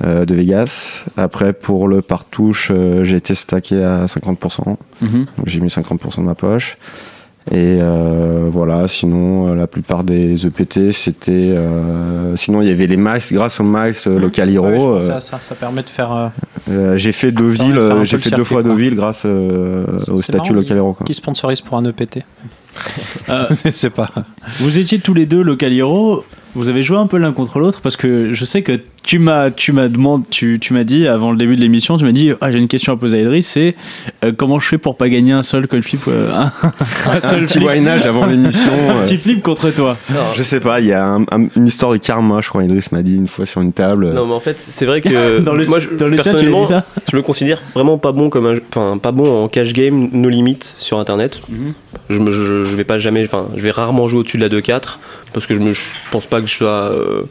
euh, 0.03 0.25
de 0.25 0.33
Vegas. 0.35 1.03
Après, 1.15 1.53
pour 1.53 1.87
le 1.87 2.01
partouche, 2.01 2.71
euh, 2.73 3.03
j'ai 3.05 3.15
été 3.17 3.35
stacké 3.35 3.81
à 3.83 4.05
50%. 4.07 4.75
Mhm. 5.01 5.09
Donc, 5.37 5.45
j'ai 5.45 5.59
mis 5.61 5.69
50% 5.69 6.17
de 6.17 6.25
ma 6.25 6.35
poche. 6.35 6.77
Et 7.51 7.79
euh, 7.81 8.47
voilà, 8.51 8.87
sinon, 8.87 9.47
euh, 9.51 9.55
la 9.55 9.65
plupart 9.65 10.03
des 10.03 10.45
EPT, 10.45 10.91
c'était. 10.91 11.31
euh, 11.31 12.35
sinon, 12.35 12.61
il 12.61 12.67
y 12.67 12.71
avait 12.71 12.85
les 12.85 12.97
max. 12.97 13.33
Grâce 13.33 13.59
aux 13.59 13.63
max 13.63 14.05
euh, 14.07 14.19
local 14.19 14.51
hero, 14.51 14.67
Ouais, 14.67 15.01
euh, 15.03 15.19
ça, 15.19 15.39
ça 15.39 15.55
permet 15.55 15.81
de 15.81 15.89
faire. 15.89 16.11
euh, 16.11 16.27
euh, 16.69 16.97
j'ai 16.97 17.11
fait 17.11 17.31
deux 17.31 17.49
villes. 17.49 17.79
J'ai 18.03 18.19
fait 18.19 18.29
deux 18.29 18.43
fois 18.43 18.61
deux 18.61 18.75
villes 18.75 18.93
grâce 18.95 19.23
euh, 19.25 19.83
au 20.09 20.17
statut 20.19 20.37
marrant, 20.37 20.53
local 20.53 20.77
hero. 20.77 20.93
quoi. 20.93 21.05
qui 21.05 21.13
sponsorise 21.15 21.61
pour 21.61 21.77
un 21.77 21.85
EPT 21.85 22.19
Euh, 23.29 23.45
c'est 23.75 23.89
pas. 23.89 24.09
Vous 24.59 24.77
étiez 24.79 24.99
tous 24.99 25.13
les 25.13 25.25
deux 25.25 25.41
local 25.41 25.73
hero. 25.73 26.23
Vous 26.55 26.69
avez 26.69 26.81
joué 26.83 26.97
un 26.97 27.07
peu 27.07 27.17
l'un 27.17 27.33
contre 27.33 27.59
l'autre 27.59 27.81
parce 27.81 27.95
que 27.95 28.31
je 28.33 28.45
sais 28.45 28.61
que 28.61 28.79
tu 29.09 29.17
m'as, 29.17 29.49
tu 29.49 29.71
m'as 29.71 29.87
demandé, 29.87 30.23
tu, 30.29 30.59
tu 30.61 30.71
m'as 30.75 30.83
dit 30.83 31.07
avant 31.07 31.31
le 31.31 31.37
début 31.37 31.55
de 31.55 31.61
l'émission, 31.61 31.97
tu 31.97 32.05
m'as 32.05 32.11
dit, 32.11 32.31
ah, 32.41 32.51
j'ai 32.51 32.59
une 32.59 32.67
question 32.67 32.93
à 32.93 32.95
poser 32.95 33.17
à 33.17 33.21
Idriss, 33.21 33.47
c'est 33.47 33.75
euh, 34.23 34.31
comment 34.37 34.59
je 34.59 34.67
fais 34.67 34.77
pour 34.77 34.97
pas 34.97 35.09
gagner 35.09 35.31
un 35.33 35.41
seul 35.41 35.67
cold 35.67 35.81
flip, 35.83 36.01
euh, 36.07 36.31
un, 36.31 36.51
un 37.11 37.21
seul 37.27 37.39
Un 37.41 37.45
petit 37.47 37.57
voisinage 37.57 38.05
avant 38.05 38.27
l'émission. 38.27 38.71
un 38.71 38.97
euh, 38.97 39.01
petit 39.01 39.17
flip 39.17 39.41
contre 39.41 39.71
toi. 39.71 39.97
Je 40.35 40.43
sais 40.43 40.59
pas, 40.59 40.79
il 40.79 40.85
y 40.85 40.93
a 40.93 41.03
un- 41.03 41.23
un- 41.31 41.47
une 41.55 41.65
histoire 41.65 41.91
de 41.91 41.97
karma, 41.97 42.39
je 42.41 42.49
crois, 42.49 42.63
Idriss 42.63 42.91
m'a 42.91 43.01
dit 43.01 43.15
une 43.15 43.27
fois 43.27 43.47
sur 43.47 43.61
une 43.61 43.73
table. 43.73 44.11
Non, 44.13 44.27
mais 44.27 44.33
en 44.35 44.39
fait, 44.39 44.57
c'est 44.59 44.85
vrai 44.85 45.01
que 45.01 45.39
dans 45.39 45.55
le, 45.55 45.65
moi, 45.65 45.79
je- 45.79 45.89
dans 45.89 46.05
le 46.07 46.15
chat, 46.21 46.35
tu 46.35 46.45
dit 46.45 46.65
ça. 46.67 46.85
je 47.11 47.15
me 47.17 47.23
considère 47.23 47.63
vraiment 47.73 47.97
pas 47.97 48.11
bon 48.11 48.29
comme 48.29 48.59
enfin 48.75 48.99
pas 48.99 49.11
bon 49.11 49.43
en 49.45 49.47
cash 49.47 49.73
game, 49.73 50.09
no 50.13 50.29
limit 50.29 50.59
sur 50.77 50.99
internet. 50.99 51.41
Mhm. 51.49 51.73
Je, 52.11 52.19
me, 52.19 52.31
je, 52.31 52.63
je 52.63 52.75
vais 52.75 52.83
pas 52.83 52.99
jamais, 52.99 53.23
enfin, 53.25 53.47
je 53.55 53.61
vais 53.63 53.71
rarement 53.71 54.07
jouer 54.07 54.19
au-dessus 54.19 54.37
de 54.37 54.43
la 54.47 54.49
2-4 54.49 54.99
parce 55.33 55.47
que 55.47 55.55
je 55.55 55.59
me, 55.59 55.73
je 55.73 55.81
pense 56.11 56.27
pas 56.27 56.41
que 56.41 56.47
je 56.47 56.53
sois, 56.53 56.91
euh, 56.91 57.23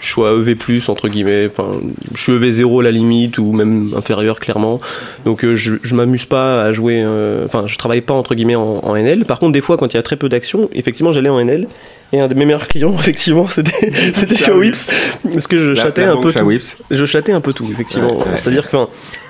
je 0.00 0.08
sois 0.08 0.32
EV 0.32 0.56
entre 0.88 1.08
guillemets. 1.08 1.46
Enfin, 1.50 1.70
je 2.14 2.22
suis 2.22 2.32
EV 2.32 2.52
0 2.52 2.80
à 2.80 2.82
la 2.84 2.90
limite 2.90 3.38
ou 3.38 3.52
même 3.52 3.92
inférieur 3.96 4.40
clairement. 4.40 4.80
Donc 5.24 5.44
euh, 5.44 5.56
je, 5.56 5.74
je 5.82 5.94
m'amuse 5.94 6.24
pas 6.24 6.62
à 6.64 6.72
jouer. 6.72 7.02
euh, 7.04 7.44
Enfin, 7.44 7.64
je 7.66 7.76
travaille 7.78 8.00
pas 8.00 8.14
entre 8.14 8.34
guillemets 8.34 8.54
en, 8.56 8.80
en 8.82 8.96
NL. 8.96 9.24
Par 9.24 9.38
contre, 9.38 9.52
des 9.52 9.60
fois, 9.60 9.76
quand 9.76 9.92
il 9.92 9.96
y 9.96 10.00
a 10.00 10.02
très 10.02 10.16
peu 10.16 10.28
d'action, 10.28 10.68
effectivement, 10.72 11.12
j'allais 11.12 11.28
en 11.30 11.38
NL. 11.44 11.68
Et 12.12 12.18
un 12.20 12.26
de 12.26 12.34
mes 12.34 12.44
meilleurs 12.44 12.66
clients, 12.66 12.92
effectivement, 12.98 13.46
c'était 13.46 14.50
Whips, 14.52 14.90
parce 15.32 15.46
que 15.46 15.58
je 15.58 15.70
La- 15.70 15.82
chattais 15.84 16.06
la 16.06 16.12
un 16.12 16.16
peu 16.20 16.32
tout. 16.32 16.50
Je 16.90 17.04
chattais 17.04 17.32
un 17.32 17.40
peu 17.40 17.52
tout, 17.52 17.68
effectivement. 17.70 18.12
Ouais, 18.18 18.24
ouais. 18.24 18.36
C'est-à-dire 18.36 18.66
que, 18.68 18.76
enfin, 18.76 18.88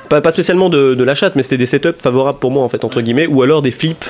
pas, 0.09 0.21
pas 0.23 0.33
spécialement 0.33 0.71
de, 0.71 0.95
de 0.95 1.05
la 1.05 1.15
chatte, 1.15 1.37
mais 1.37 1.43
c'était 1.43 1.59
des 1.59 1.67
setups 1.67 2.01
favorables 2.01 2.39
pour 2.39 2.51
moi, 2.51 2.63
en 2.65 2.69
fait, 2.71 2.83
entre 2.85 3.01
guillemets, 3.03 3.27
ou 3.27 3.43
alors 3.43 3.61
des 3.61 3.71
flips, 3.71 4.05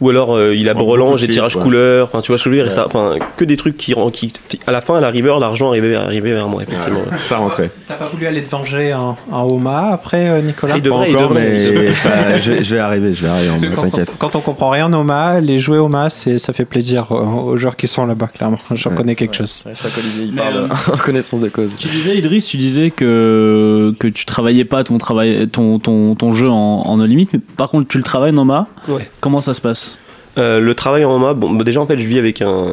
ou 0.00 0.10
alors 0.10 0.34
euh, 0.36 0.54
il 0.54 0.68
a 0.68 0.74
brelange 0.74 1.22
et 1.24 1.28
tirage 1.28 1.56
ouais. 1.56 1.62
couleur, 1.62 2.04
enfin, 2.06 2.20
tu 2.20 2.28
vois 2.32 2.38
ce 2.38 2.44
que 2.44 2.50
je 2.50 2.56
veux 2.56 2.62
dire, 2.62 2.66
et 2.66 2.74
ça, 2.74 2.84
enfin, 2.86 3.14
que 3.36 3.44
des 3.44 3.56
trucs 3.56 3.76
qui, 3.76 3.94
rend- 3.94 4.10
qui, 4.10 4.32
à 4.66 4.72
la 4.72 4.80
fin, 4.80 4.96
à 4.96 5.00
la 5.00 5.10
river, 5.10 5.36
l'argent 5.40 5.68
arrivait, 5.68 5.94
arrivait 5.94 6.32
vers 6.32 6.48
moi, 6.48 6.62
effectivement. 6.62 7.00
Ça 7.18 7.36
rentrait. 7.38 7.70
T'as 7.88 7.94
pas 7.94 8.06
voulu 8.06 8.26
aller 8.26 8.42
te 8.42 8.50
venger 8.50 8.92
en, 8.94 9.16
en 9.30 9.42
Oma 9.44 9.90
après, 9.92 10.28
euh, 10.28 10.40
Nicolas? 10.42 10.76
Il 10.76 10.82
devrait, 10.82 11.10
il 11.10 11.16
encore, 11.16 11.30
devrait, 11.30 11.56
il 11.64 11.70
devrait. 11.70 11.84
mais 11.88 11.94
ça, 11.94 12.38
je, 12.40 12.62
je 12.62 12.74
vais 12.74 12.80
arriver, 12.80 13.12
je 13.12 13.22
vais 13.22 13.28
arriver, 13.28 13.50
en 13.50 13.74
quand, 13.74 13.98
on, 13.98 14.04
quand 14.18 14.36
on 14.36 14.40
comprend 14.40 14.70
rien 14.70 14.86
en 14.86 15.00
Oma, 15.00 15.40
les 15.40 15.58
jouets 15.58 15.78
Oma, 15.78 16.10
c'est, 16.10 16.38
ça 16.38 16.52
fait 16.52 16.64
plaisir 16.64 17.06
aux, 17.10 17.50
aux 17.52 17.56
joueurs 17.56 17.76
qui 17.76 17.88
sont 17.88 18.06
là-bas, 18.06 18.26
clairement. 18.28 18.58
J'en 18.72 18.90
Ouais. 18.90 18.96
connais 18.96 19.14
quelque 19.14 19.34
chose. 19.36 19.64
Chaque 19.80 19.96
Olivier, 19.98 20.24
il 20.26 20.34
parle 20.34 20.56
euh, 20.56 20.92
en 20.92 20.96
connaissance 20.96 21.40
de 21.40 21.48
cause. 21.48 21.70
Tu 21.78 21.88
disais, 21.88 22.16
Idriss, 22.16 22.46
tu 22.46 22.56
disais 22.56 22.90
que, 22.90 23.94
que 23.98 24.08
tu 24.08 24.24
travaillais 24.26 24.64
pas 24.64 24.84
ton, 24.84 24.98
travail, 24.98 25.48
ton, 25.48 25.78
ton, 25.78 26.14
ton 26.14 26.32
jeu 26.32 26.48
en, 26.50 26.54
en 26.54 26.96
no 26.96 27.06
limit, 27.06 27.28
mais 27.32 27.40
par 27.56 27.70
contre, 27.70 27.88
tu 27.88 27.98
le 27.98 28.04
travailles 28.04 28.36
en 28.36 28.44
MA. 28.44 28.66
Ouais. 28.88 29.08
Comment 29.20 29.40
ça 29.40 29.54
se 29.54 29.60
passe? 29.60 29.93
Euh, 30.36 30.58
le 30.58 30.74
travail 30.74 31.04
en 31.04 31.16
MA, 31.18 31.34
bon, 31.34 31.50
bah, 31.50 31.62
déjà 31.62 31.80
en 31.80 31.86
fait 31.86 31.96
je 31.96 32.04
vis 32.06 32.18
avec 32.18 32.42
un, 32.42 32.66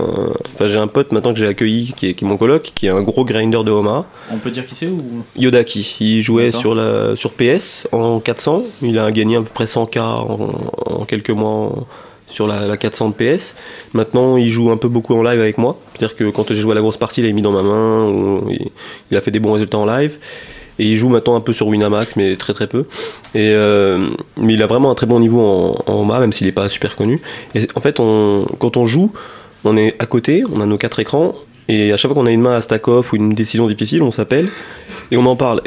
enfin 0.56 0.68
j'ai 0.68 0.78
un 0.78 0.88
pote 0.88 1.12
maintenant 1.12 1.32
que 1.32 1.38
j'ai 1.40 1.46
accueilli 1.46 1.94
qui 1.96 2.08
est, 2.08 2.14
qui 2.16 2.26
est 2.26 2.28
mon 2.28 2.36
coloc, 2.38 2.72
qui 2.74 2.88
est 2.88 2.90
un 2.90 3.04
gros 3.04 3.24
grinder 3.24 3.64
de 3.64 3.70
Homa, 3.72 4.06
On 4.32 4.38
peut 4.38 4.50
dire 4.50 4.66
qui 4.66 4.74
c'est 4.74 4.88
ou? 4.88 5.24
Yodaki. 5.38 5.96
Il 6.00 6.22
jouait 6.24 6.52
sur 6.52 6.74
la 6.74 7.16
sur 7.16 7.32
PS 7.34 7.88
en 7.92 8.20
400, 8.20 8.64
il 8.82 8.98
a 8.98 9.12
gagné 9.12 9.36
à 9.36 9.42
peu 9.42 9.50
près 9.54 9.66
100k 9.66 10.00
en, 10.00 10.50
en 11.02 11.06
quelques 11.06 11.30
mois 11.30 11.50
en- 11.50 11.88
sur 12.28 12.48
la, 12.48 12.66
la 12.66 12.78
400 12.78 13.10
de 13.10 13.14
PS. 13.14 13.56
Maintenant 13.94 14.38
il 14.38 14.50
joue 14.50 14.72
un 14.72 14.78
peu 14.78 14.88
beaucoup 14.88 15.14
en 15.14 15.22
live 15.22 15.40
avec 15.40 15.58
moi, 15.60 15.78
c'est-à-dire 15.94 16.16
que 16.16 16.30
quand 16.32 16.48
j'ai 16.48 16.56
joué 16.62 16.72
à 16.72 16.76
la 16.76 16.82
grosse 16.82 16.98
partie, 16.98 17.22
il 17.22 17.28
l'a 17.28 17.34
mis 17.34 17.42
dans 17.44 17.52
ma 17.52 17.62
main, 17.62 18.06
ou 18.08 18.50
il, 18.50 18.70
il 19.12 19.18
a 19.18 19.22
fait 19.22 19.32
des 19.32 19.40
bons 19.40 19.52
résultats 19.54 19.78
en 19.78 19.86
live. 19.86 20.18
Et 20.82 20.86
il 20.86 20.96
joue 20.96 21.10
maintenant 21.10 21.36
un 21.36 21.42
peu 21.42 21.54
sur 21.54 21.68
Winamax, 21.68 22.16
mais 22.16 22.36
très 22.38 22.54
très 22.54 22.66
peu. 22.66 22.86
Et 23.36 23.54
euh, 23.54 24.08
mais 24.36 24.56
il 24.56 24.64
a 24.64 24.66
vraiment 24.66 24.90
un 24.90 24.96
très 24.96 25.06
bon 25.06 25.20
niveau 25.20 25.40
en, 25.40 25.84
en 25.86 26.20
même 26.20 26.34
s'il 26.34 26.48
n'est 26.48 26.54
pas 26.54 26.70
super 26.70 26.96
connu. 26.96 27.22
Et 27.54 27.68
en 27.76 27.82
fait, 27.82 27.98
quand 27.98 28.78
on 28.78 28.86
joue, 28.88 29.12
on 29.64 29.78
est 29.78 29.96
à 30.00 30.08
côté, 30.08 30.44
on 30.52 30.60
a 30.60 30.66
nos 30.66 30.80
quatre 30.80 31.00
écrans, 31.00 31.36
et 31.68 31.94
à 31.94 31.98
chaque 31.98 32.12
fois 32.12 32.20
qu'on 32.20 32.28
a 32.28 32.32
une 32.32 32.42
main 32.42 32.56
à 32.56 32.62
stack 32.62 32.88
off 32.88 33.14
ou 33.14 33.18
une 33.18 33.36
décision 33.36 33.68
difficile, 33.68 34.02
on 34.02 34.12
s'appelle 34.12 34.48
et 35.12 35.18
on 35.18 35.26
en 35.28 35.36
parle. 35.36 35.62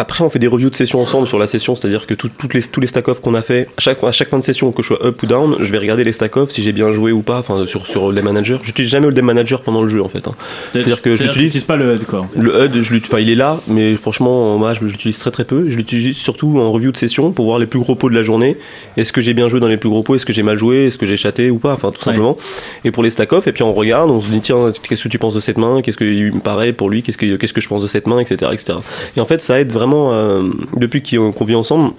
Après, 0.00 0.24
on 0.24 0.30
fait 0.30 0.38
des 0.38 0.46
reviews 0.46 0.70
de 0.70 0.74
session 0.74 1.00
ensemble 1.00 1.28
sur 1.28 1.38
la 1.38 1.46
session, 1.46 1.76
c'est-à-dire 1.76 2.06
que 2.06 2.14
tout- 2.14 2.30
toutes 2.36 2.54
les, 2.54 2.62
tous 2.62 2.80
les 2.80 2.86
stack 2.86 3.08
off 3.08 3.20
qu'on 3.20 3.34
a 3.34 3.42
fait, 3.42 3.68
à 3.76 3.80
chaque, 3.80 4.02
à 4.02 4.12
chaque 4.12 4.30
fin 4.30 4.38
de 4.38 4.44
session, 4.44 4.72
que 4.72 4.82
je 4.82 4.88
sois 4.88 5.04
up 5.06 5.22
ou 5.22 5.26
down, 5.26 5.56
je 5.60 5.70
vais 5.72 5.78
regarder 5.78 6.04
les 6.04 6.12
stack 6.12 6.36
off 6.36 6.50
si 6.50 6.62
j'ai 6.62 6.72
bien 6.72 6.90
joué 6.90 7.12
ou 7.12 7.22
pas, 7.22 7.38
enfin 7.38 7.66
sur, 7.66 7.86
sur 7.86 8.10
les 8.10 8.22
managers. 8.22 8.58
J'utilise 8.62 8.90
jamais 8.90 9.06
le 9.08 9.12
dem 9.12 9.26
manager 9.26 9.60
pendant 9.62 9.82
le 9.82 9.88
jeu 9.88 10.02
en 10.02 10.08
fait. 10.08 10.26
hein. 10.26 10.34
C'est-à-dire 10.72 11.02
que 11.02 11.14
je 11.14 11.24
l'utilise- 11.24 11.64
pas 11.64 11.76
le 11.76 11.94
HUD, 11.94 12.04
quoi. 12.06 12.26
Le 12.34 12.64
HUD, 12.64 12.82
je 12.82 12.94
l'ut- 12.94 13.04
enfin, 13.06 13.18
il 13.20 13.30
est 13.30 13.34
là, 13.34 13.60
mais 13.68 13.94
franchement, 13.96 14.56
moi, 14.58 14.72
je 14.74 14.80
l'utilise 14.84 15.18
très 15.18 15.30
très 15.30 15.44
peu. 15.44 15.68
Je 15.68 15.76
l'utilise 15.76 16.16
surtout 16.16 16.58
en 16.58 16.72
review 16.72 16.90
de 16.92 16.96
session 16.96 17.30
pour 17.32 17.44
voir 17.44 17.58
les 17.58 17.66
plus 17.66 17.78
gros 17.80 17.94
pots 17.94 18.08
de 18.08 18.14
la 18.14 18.22
journée. 18.22 18.56
Est-ce 18.96 19.12
que 19.12 19.20
j'ai 19.20 19.34
bien 19.34 19.48
joué 19.48 19.60
dans 19.60 19.68
les 19.68 19.76
plus 19.76 19.90
gros 19.90 20.02
pots? 20.02 20.14
Est-ce 20.16 20.24
que 20.26 20.32
j'ai 20.32 20.42
mal 20.42 20.56
joué? 20.56 20.86
Est-ce 20.86 20.96
que 20.98 21.06
j'ai 21.06 21.16
chaté 21.18 21.50
ou 21.50 21.58
pas? 21.58 21.74
Enfin, 21.74 21.90
tout 21.90 21.98
Ouais. 22.00 22.04
simplement. 22.06 22.36
Et 22.84 22.90
pour 22.90 23.02
les 23.02 23.10
stack 23.10 23.32
off, 23.34 23.46
et 23.46 23.52
puis 23.52 23.62
on 23.62 23.74
regarde, 23.74 24.08
on 24.10 24.20
se 24.20 24.28
dit 24.30 24.40
tiens, 24.40 24.72
qu'est-ce 24.88 25.04
que 25.04 25.08
tu 25.08 25.18
penses 25.18 25.34
de 25.34 25.40
cette 25.40 25.58
main? 25.58 25.82
Qu'est-ce 25.82 25.96
qu'il 25.98 26.32
me 26.34 26.40
paraît 26.40 26.72
pour 26.72 26.88
lui 26.88 27.02
Qu'est-ce 27.02 27.18
que 27.18 27.36
qu'est-ce 27.36 27.52
que 27.52 27.60
je 27.60 27.68
pense 27.68 27.82
de 27.82 27.88
cette 27.88 28.06
main, 28.06 28.18
etc., 28.20 28.50
etc. 28.52 28.78
Et 29.16 29.20
en 29.20 29.26
fait, 29.26 29.42
ça 29.42 29.60
aide 29.60 29.72
vraiment 29.72 29.89
euh, 29.94 30.50
depuis 30.76 31.02
qu'on 31.02 31.44
vit 31.44 31.54
ensemble. 31.54 31.92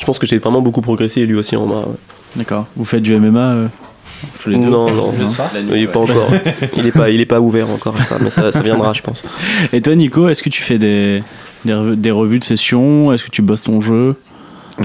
Je 0.00 0.04
pense 0.06 0.18
que 0.18 0.26
j'ai 0.26 0.38
vraiment 0.38 0.62
beaucoup 0.62 0.80
progressé 0.80 1.20
et 1.22 1.26
lui 1.26 1.34
aussi 1.36 1.56
en 1.56 1.66
main. 1.66 1.80
ouais. 1.80 1.96
D'accord. 2.36 2.66
Vous 2.76 2.84
faites 2.84 3.02
du 3.02 3.14
MMA 3.16 3.38
euh, 3.40 3.66
tous 4.42 4.48
les 4.50 4.56
deux 4.56 4.62
Non, 4.70 4.90
non, 4.90 5.26
soir 5.26 5.50
il 5.54 5.74
est 5.76 5.86
pas 5.86 5.98
encore. 6.00 6.28
Il 6.76 6.86
est 6.86 6.92
pas, 6.92 7.10
il 7.10 7.20
est 7.20 7.26
pas 7.26 7.40
ouvert 7.40 7.68
encore 7.70 7.94
à 8.00 8.02
ça, 8.04 8.16
mais 8.20 8.30
ça, 8.30 8.50
ça 8.52 8.60
viendra, 8.62 8.92
je 8.94 9.02
pense. 9.02 9.22
Et 9.72 9.80
toi, 9.82 9.94
Nico, 9.94 10.28
est-ce 10.28 10.42
que 10.42 10.48
tu 10.48 10.62
fais 10.62 10.78
des, 10.78 11.22
des, 11.64 11.74
revues, 11.74 11.96
des 11.96 12.10
revues 12.10 12.38
de 12.38 12.44
session 12.44 13.12
Est-ce 13.12 13.24
que 13.24 13.30
tu 13.30 13.42
bosses 13.42 13.62
ton 13.62 13.80
jeu? 13.80 14.16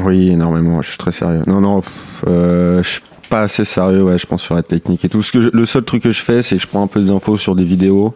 Oui, 0.04 0.30
énormément, 0.32 0.82
je 0.82 0.90
suis 0.90 0.98
très 0.98 1.12
sérieux. 1.14 1.42
Non, 1.48 1.62
non, 1.62 1.82
euh, 2.28 2.84
je 2.84 2.90
suis 2.90 3.02
pas 3.30 3.42
assez 3.42 3.64
sérieux, 3.64 4.04
ouais, 4.04 4.18
je 4.18 4.26
pense, 4.26 4.42
sur 4.42 4.56
la 4.56 4.64
technique 4.64 5.06
et 5.06 5.10
tout. 5.10 5.24
Ce 5.24 5.32
que 5.32 5.40
je- 5.40 5.50
le 5.54 5.66
seul 5.66 5.84
truc 5.84 6.04
que 6.04 6.12
je 6.12 6.22
fais, 6.22 6.42
c'est 6.42 6.58
que 6.58 6.62
je 6.62 6.68
prends 6.68 6.84
un 6.84 6.88
peu 6.88 7.00
des 7.00 7.10
infos 7.12 7.38
sur 7.38 7.56
des 7.56 7.64
vidéos. 7.64 8.14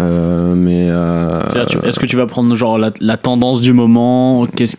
Euh, 0.00 0.54
mais. 0.54 0.88
euh, 0.90 1.42
Est-ce 1.84 1.98
que 2.00 2.06
tu 2.06 2.16
vas 2.16 2.26
prendre 2.26 2.54
genre 2.54 2.78
la, 2.78 2.90
la 3.00 3.16
tendance 3.16 3.60
du 3.60 3.72
moment? 3.72 4.46
Qu'est-ce 4.46 4.76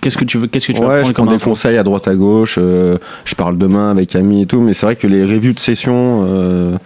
qu'est-ce 0.00 0.16
que 0.16 0.24
tu 0.24 0.38
veux 0.38 0.46
Qu'est-ce 0.46 0.68
que 0.68 0.72
tu 0.72 0.80
vas 0.80 0.86
ouais, 0.86 0.94
prendre 1.00 1.08
je 1.08 1.12
prends 1.12 1.26
des 1.26 1.38
conseils 1.38 1.76
à 1.76 1.82
droite 1.82 2.08
à 2.08 2.14
gauche. 2.14 2.56
euh, 2.58 2.96
je 3.24 3.34
parle 3.34 3.58
demain 3.58 3.90
avec 3.90 4.14
amis 4.16 4.42
et 4.42 4.46
tout. 4.46 4.60
Mais 4.60 4.72
c'est 4.74 4.86
vrai 4.86 4.96
que 4.96 5.06
les 5.06 5.24
reviews 5.24 5.52
de 5.52 5.60
session, 5.60 6.24
euh, 6.26 6.76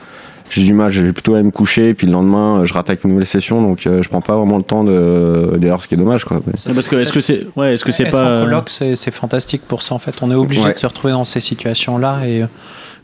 j'ai 0.50 0.64
du 0.64 0.72
mal. 0.72 0.90
J'ai 0.90 1.12
plutôt 1.12 1.34
à 1.36 1.42
me 1.42 1.50
coucher. 1.50 1.94
Puis 1.94 2.06
le 2.06 2.12
lendemain, 2.14 2.64
je 2.64 2.72
rattaque 2.74 3.04
une 3.04 3.10
nouvelle 3.10 3.26
session. 3.26 3.62
Donc 3.62 3.86
euh, 3.86 4.02
je 4.02 4.08
prends 4.08 4.22
pas 4.22 4.36
vraiment 4.36 4.56
le 4.56 4.62
temps 4.64 4.82
de. 4.82 5.56
D'ailleurs, 5.58 5.80
ce 5.82 5.86
qui 5.88 5.94
est 5.94 5.98
dommage, 5.98 6.24
quoi. 6.24 6.40
Mais- 6.46 6.54
Ah, 6.66 6.70
Parce 6.74 6.88
que 6.88 6.96
est-ce 6.96 7.12
que 7.12 7.20
c'est 7.20 7.46
ouais, 7.54 7.74
est-ce 7.74 7.84
que 7.84 7.92
c'est 7.92 8.06
pas 8.10 8.40
en 8.40 8.44
coloc, 8.44 8.70
c'est 8.70 8.96
c'est 8.96 9.10
fantastique 9.12 9.62
pour 9.68 9.82
ça 9.82 9.94
en 9.94 9.98
fait. 10.00 10.16
On 10.22 10.30
est 10.32 10.34
obligé 10.34 10.62
Ouais. 10.64 10.72
de 10.72 10.78
se 10.78 10.86
retrouver 10.86 11.12
dans 11.12 11.24
ces 11.24 11.40
situations-là 11.40 12.20
et 12.26 12.42
euh, 12.42 12.46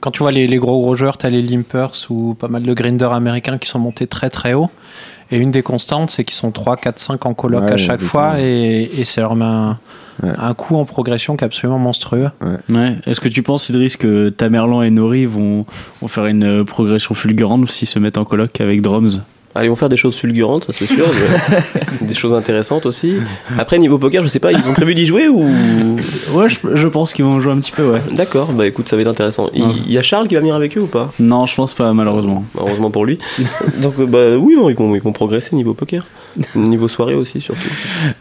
quand 0.04 0.10
tu 0.10 0.18
vois 0.18 0.32
les, 0.32 0.46
les 0.46 0.58
gros 0.58 0.78
gros 0.80 0.94
joueurs, 0.96 1.16
t'as 1.16 1.30
les 1.30 1.40
limpers 1.40 1.92
ou 2.10 2.34
pas 2.34 2.48
mal 2.48 2.62
de 2.62 2.74
grinders 2.74 3.14
américains 3.14 3.56
qui 3.56 3.70
sont 3.70 3.78
montés 3.78 4.06
très 4.06 4.28
très 4.28 4.52
haut. 4.52 4.68
Et 5.30 5.38
une 5.38 5.50
des 5.50 5.62
constantes, 5.62 6.10
c'est 6.10 6.24
qu'ils 6.24 6.34
sont 6.36 6.50
3, 6.50 6.76
4, 6.76 6.98
5 6.98 7.24
en 7.24 7.32
coloc 7.32 7.64
Ouais, 7.64 7.72
à 7.72 7.76
chaque 7.78 8.02
fois 8.02 8.34
et, 8.38 8.82
et 8.98 9.06
ça 9.06 9.22
leur 9.22 9.34
met 9.34 9.46
un, 9.46 9.78
Ouais. 10.22 10.30
un 10.38 10.54
coup 10.54 10.76
en 10.76 10.84
progression 10.84 11.36
qui 11.36 11.42
est 11.42 11.46
absolument 11.46 11.78
monstrueux. 11.80 12.30
Ouais. 12.68 12.98
Est-ce 13.04 13.20
que 13.20 13.28
tu 13.28 13.42
penses, 13.42 13.68
Idriss, 13.70 13.96
que 13.96 14.28
Tamerlan 14.28 14.82
et 14.82 14.90
Nori 14.90 15.24
vont, 15.26 15.66
vont 16.00 16.06
faire 16.08 16.26
une 16.26 16.64
progression 16.64 17.16
fulgurante 17.16 17.68
s'ils 17.68 17.88
se 17.88 17.98
mettent 17.98 18.18
en 18.18 18.24
coloc 18.24 18.60
avec 18.60 18.80
Drums? 18.80 19.22
Allez, 19.54 19.66
ils 19.66 19.70
vont 19.70 19.76
faire 19.76 19.88
des 19.88 19.96
choses 19.96 20.16
fulgurantes, 20.16 20.64
ça 20.64 20.72
c'est 20.72 20.86
sûr, 20.86 21.06
mais 22.00 22.06
des 22.08 22.14
choses 22.14 22.34
intéressantes 22.34 22.86
aussi. 22.86 23.16
Après, 23.56 23.78
niveau 23.78 23.98
poker, 23.98 24.22
je 24.24 24.28
sais 24.28 24.40
pas, 24.40 24.50
ils 24.50 24.68
ont 24.68 24.72
prévu 24.72 24.96
d'y 24.96 25.06
jouer 25.06 25.28
ou? 25.28 25.44
Ouais, 26.32 26.48
je, 26.48 26.58
je 26.74 26.88
pense 26.88 27.12
qu'ils 27.12 27.24
vont 27.24 27.38
jouer 27.38 27.52
un 27.52 27.58
petit 27.60 27.70
peu, 27.70 27.88
ouais. 27.88 28.00
D'accord, 28.10 28.52
bah 28.52 28.66
écoute, 28.66 28.88
ça 28.88 28.96
va 28.96 29.02
être 29.02 29.08
intéressant. 29.08 29.50
Il 29.54 29.92
y 29.92 29.96
a 29.96 30.02
Charles 30.02 30.26
qui 30.26 30.34
va 30.34 30.40
venir 30.40 30.56
avec 30.56 30.76
eux 30.76 30.80
ou 30.80 30.86
pas? 30.86 31.12
Non, 31.20 31.46
je 31.46 31.54
pense 31.54 31.72
pas, 31.72 31.92
malheureusement. 31.92 32.44
Heureusement 32.58 32.90
pour 32.90 33.04
lui. 33.04 33.18
Donc, 33.82 33.94
euh, 34.00 34.06
bah 34.06 34.36
oui, 34.36 34.56
non, 34.56 34.68
ils 34.70 34.76
vont, 34.76 34.94
ils 34.96 35.02
vont 35.02 35.12
progresser 35.12 35.54
niveau 35.54 35.72
poker. 35.74 36.04
Niveau 36.56 36.88
soirée 36.88 37.14
aussi, 37.14 37.40
surtout. 37.40 37.60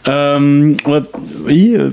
Euh, 0.07 0.75
ouais, 0.85 1.01
oui, 1.45 1.73
euh, 1.75 1.89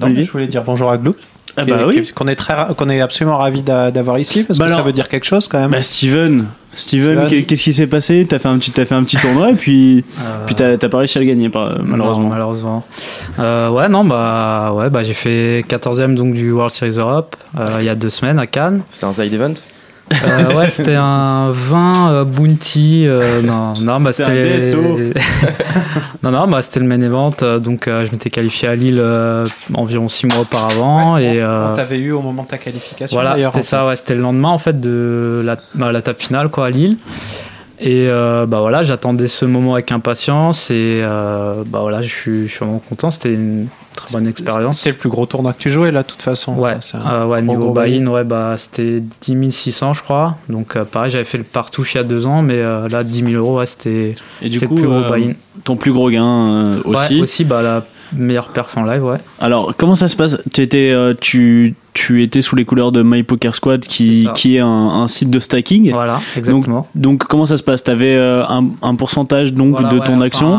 Non, 0.00 0.06
Olivier 0.06 0.24
je 0.24 0.32
voulais 0.32 0.46
dire 0.48 0.64
bonjour 0.64 0.90
à 0.90 0.98
Gloop. 0.98 1.16
Ah 1.56 1.64
bah 1.64 1.84
oui. 1.86 2.10
Qu'on 2.14 2.26
est, 2.28 2.34
très 2.36 2.54
qu'on 2.76 2.88
est 2.88 3.00
absolument 3.00 3.36
ravis 3.36 3.62
d'a- 3.62 3.90
d'avoir 3.90 4.18
ici 4.18 4.44
parce 4.44 4.58
Bah 4.58 4.66
que 4.66 4.72
ça 4.72 4.82
veut 4.82 4.92
dire 4.92 5.08
quelque 5.08 5.24
chose 5.26 5.48
quand 5.48 5.60
même. 5.60 5.70
Bah 5.70 5.82
Steven, 5.82 6.46
Steven, 6.74 7.12
Steven. 7.16 7.28
qu'est- 7.28 7.42
qu'est-ce 7.44 7.62
qui 7.64 7.72
s'est 7.74 7.86
passé? 7.86 8.26
T'as 8.28 8.38
fait 8.38 8.48
un 8.48 8.56
petit, 8.58 8.70
t'as 8.70 8.84
fait 8.86 8.94
un 8.94 9.04
petit 9.04 9.18
tournoi 9.18 9.50
et 9.50 9.54
puis, 9.54 10.04
Euh, 10.20 10.46
puis 10.46 10.54
t'as 10.54 10.76
t'as 10.78 10.88
pas 10.88 10.98
réussi 10.98 11.18
à 11.18 11.20
le 11.20 11.26
gagner, 11.26 11.50
malheureusement. 11.82 12.24
non, 12.24 12.30
malheureusement. 12.30 12.84
Euh, 13.38 13.68
ouais, 13.70 13.88
non, 13.88 14.04
bah, 14.04 14.72
ouais, 14.74 14.88
bah, 14.88 15.02
j'ai 15.02 15.12
fait 15.14 15.64
14e 15.68 16.14
donc, 16.14 16.32
du 16.34 16.52
World 16.52 16.72
Series 16.72 16.96
Europe 16.98 17.36
euh, 17.58 17.66
il 17.80 17.84
y 17.84 17.88
a 17.90 17.94
deux 17.94 18.10
semaines 18.10 18.38
à 18.38 18.46
Cannes. 18.46 18.80
C'était 18.88 19.04
un 19.06 19.12
side 19.12 19.32
event? 19.34 19.52
Euh, 20.12 20.54
ouais, 20.54 20.68
c'était 20.68 20.94
un 20.96 21.50
20 21.52 22.10
euh, 22.12 22.24
Bounty. 22.24 23.06
euh, 23.08 23.42
non, 23.42 23.74
non, 23.80 23.98
bah, 24.00 24.12
C'était 24.12 24.60
c'était. 24.60 24.76
un 24.76 24.80
DSO. 24.94 24.98
non, 26.22 26.30
non, 26.30 26.48
bah, 26.48 26.62
c'était 26.62 26.80
le 26.80 26.86
main 26.86 27.00
event. 27.00 27.32
euh, 27.42 27.58
donc, 27.58 27.88
euh, 27.88 28.04
je 28.06 28.12
m'étais 28.12 28.30
qualifié 28.30 28.68
à 28.68 28.74
Lille 28.74 28.98
euh, 28.98 29.44
environ 29.74 30.08
6 30.08 30.26
mois 30.26 30.40
auparavant. 30.40 31.14
Ouais, 31.14 31.24
et, 31.36 31.42
on- 31.42 31.46
euh, 31.46 31.68
on 31.72 31.76
t'avait 31.76 31.98
eu 31.98 32.12
au 32.12 32.20
moment 32.20 32.42
de 32.42 32.48
ta 32.48 32.58
qualification. 32.58 33.16
voilà, 33.16 33.42
c'était 33.42 33.62
ça, 33.62 33.84
ouais, 33.86 33.96
c'était 33.96 34.14
le 34.14 34.20
lendemain 34.22 34.50
en 34.50 34.58
fait 34.58 34.80
de 34.80 35.42
la, 35.44 35.56
bah, 35.74 35.92
la 35.92 36.02
table 36.02 36.18
finale 36.18 36.48
quoi, 36.48 36.66
à 36.66 36.70
Lille. 36.70 36.96
Et 37.84 38.06
euh, 38.08 38.46
bah 38.46 38.60
voilà, 38.60 38.84
j'attendais 38.84 39.26
ce 39.26 39.44
moment 39.44 39.72
avec 39.74 39.90
impatience 39.90 40.70
et 40.70 41.00
euh, 41.02 41.64
bah 41.66 41.80
voilà, 41.80 42.00
je 42.00 42.08
suis, 42.08 42.46
je 42.46 42.52
suis 42.52 42.58
vraiment 42.64 42.80
content. 42.88 43.10
C'était 43.10 43.32
une 43.34 43.66
très 43.96 44.12
bonne 44.12 44.26
expérience. 44.26 44.78
C'était 44.78 44.90
le 44.90 44.96
plus 44.96 45.08
gros 45.08 45.26
tournoi 45.26 45.52
que 45.52 45.58
tu 45.58 45.70
jouais 45.70 45.90
là, 45.90 46.02
de 46.02 46.06
toute 46.06 46.22
façon. 46.22 46.54
Ouais, 46.54 46.74
Enfin, 46.76 46.98
euh, 47.10 47.26
ouais 47.26 47.42
niveau 47.42 47.72
buy-in, 47.72 48.06
ouais, 48.08 48.24
bah, 48.24 48.54
c'était 48.58 49.02
10 49.20 49.50
600, 49.52 49.92
je 49.94 50.02
crois. 50.02 50.36
Donc, 50.48 50.76
euh, 50.76 50.84
pareil, 50.84 51.10
j'avais 51.10 51.24
fait 51.24 51.38
le 51.38 51.44
partouche 51.44 51.94
il 51.94 51.98
y 51.98 52.00
a 52.00 52.04
deux 52.04 52.26
ans, 52.26 52.42
mais 52.42 52.56
euh, 52.58 52.88
là, 52.88 53.04
10 53.04 53.24
000 53.24 53.30
euros, 53.32 53.58
ouais, 53.58 53.66
c'était 53.66 54.14
le 54.42 54.58
plus 54.58 54.68
gros 54.82 54.92
euh, 54.92 55.10
buy-in. 55.12 55.32
ton 55.64 55.76
plus 55.76 55.92
gros 55.92 56.10
gain 56.10 56.24
euh, 56.24 56.80
aussi. 56.84 57.14
Ouais, 57.16 57.20
aussi, 57.22 57.44
bah, 57.44 57.62
la 57.62 57.84
meilleure 58.14 58.48
perf 58.48 58.76
en 58.76 58.84
live, 58.84 59.04
ouais. 59.04 59.16
Alors, 59.40 59.72
comment 59.76 59.94
ça 59.94 60.06
se 60.08 60.16
passe? 60.16 60.36
Tu 60.52 60.60
étais, 60.60 60.90
euh, 60.92 61.14
tu, 61.18 61.74
tu 61.94 62.22
étais 62.22 62.42
sous 62.42 62.56
les 62.56 62.64
couleurs 62.66 62.92
de 62.92 63.02
My 63.02 63.22
Poker 63.22 63.54
Squad, 63.54 63.80
qui, 63.86 64.22
C'est 64.22 64.28
ça. 64.28 64.32
qui 64.34 64.56
est 64.56 64.60
un, 64.60 64.66
un 64.66 65.08
site 65.08 65.30
de 65.30 65.38
stacking. 65.38 65.90
Voilà, 65.92 66.20
exactement. 66.36 66.86
Donc, 66.94 67.24
comment 67.24 67.46
ça 67.46 67.56
se 67.56 67.62
passe? 67.62 67.82
Tu 67.84 67.90
avais 67.90 68.16
un, 68.16 68.68
un 68.82 68.94
pourcentage 68.96 69.54
donc, 69.54 69.72
Voilà, 69.72 69.88
de 69.88 69.98
ouais, 69.98 70.04
ton 70.04 70.16
enfin, 70.16 70.26
action? 70.26 70.58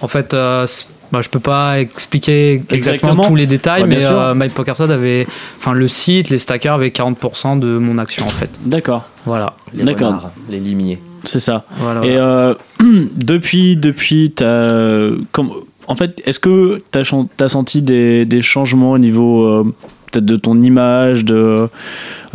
En 0.00 0.08
fait, 0.08 0.32
euh, 0.34 0.66
bah, 1.12 1.20
je 1.22 1.28
peux 1.28 1.38
pas 1.40 1.78
expliquer 1.80 2.54
exactement, 2.70 2.76
Exactement. 3.12 3.22
tous 3.24 3.36
les 3.36 3.46
détails, 3.46 3.82
Ouais, 3.82 3.88
mais 3.88 4.04
euh, 4.04 4.34
MyPokerSquad 4.34 4.90
avait, 4.90 5.26
enfin 5.58 5.72
le 5.74 5.86
site, 5.86 6.30
les 6.30 6.38
stackers 6.38 6.74
avaient 6.74 6.88
40% 6.88 7.58
de 7.58 7.78
mon 7.78 7.98
action 7.98 8.26
en 8.26 8.30
fait. 8.30 8.50
D'accord, 8.64 9.04
Voilà. 9.26 9.54
Les 9.74 9.84
D'accord. 9.84 10.30
les 10.48 10.58
limiers. 10.58 10.98
c'est 11.24 11.40
ça. 11.40 11.64
voilà, 11.78 12.00
Et 12.04 12.12
voilà. 12.12 12.24
euh, 12.26 12.54
depuis, 13.16 13.76
depuis 13.76 14.30
ta, 14.32 15.08
comme, 15.32 15.52
en 15.86 15.94
fait, 15.94 16.22
est-ce 16.26 16.38
que 16.40 16.82
tu 16.90 16.98
as, 16.98 17.48
senti 17.48 17.82
des, 17.82 18.24
des 18.24 18.40
changements 18.42 18.92
au 18.92 18.98
niveau 18.98 19.44
euh, 19.44 19.64
peut-être 20.10 20.24
de 20.26 20.36
ton 20.36 20.60
image 20.60 21.24
de, 21.24 21.68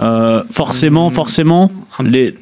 euh, 0.02 0.44
Forcément, 0.52 1.10
Hmm. 1.10 1.13
forcément, 1.13 1.72
les, 2.04 2.36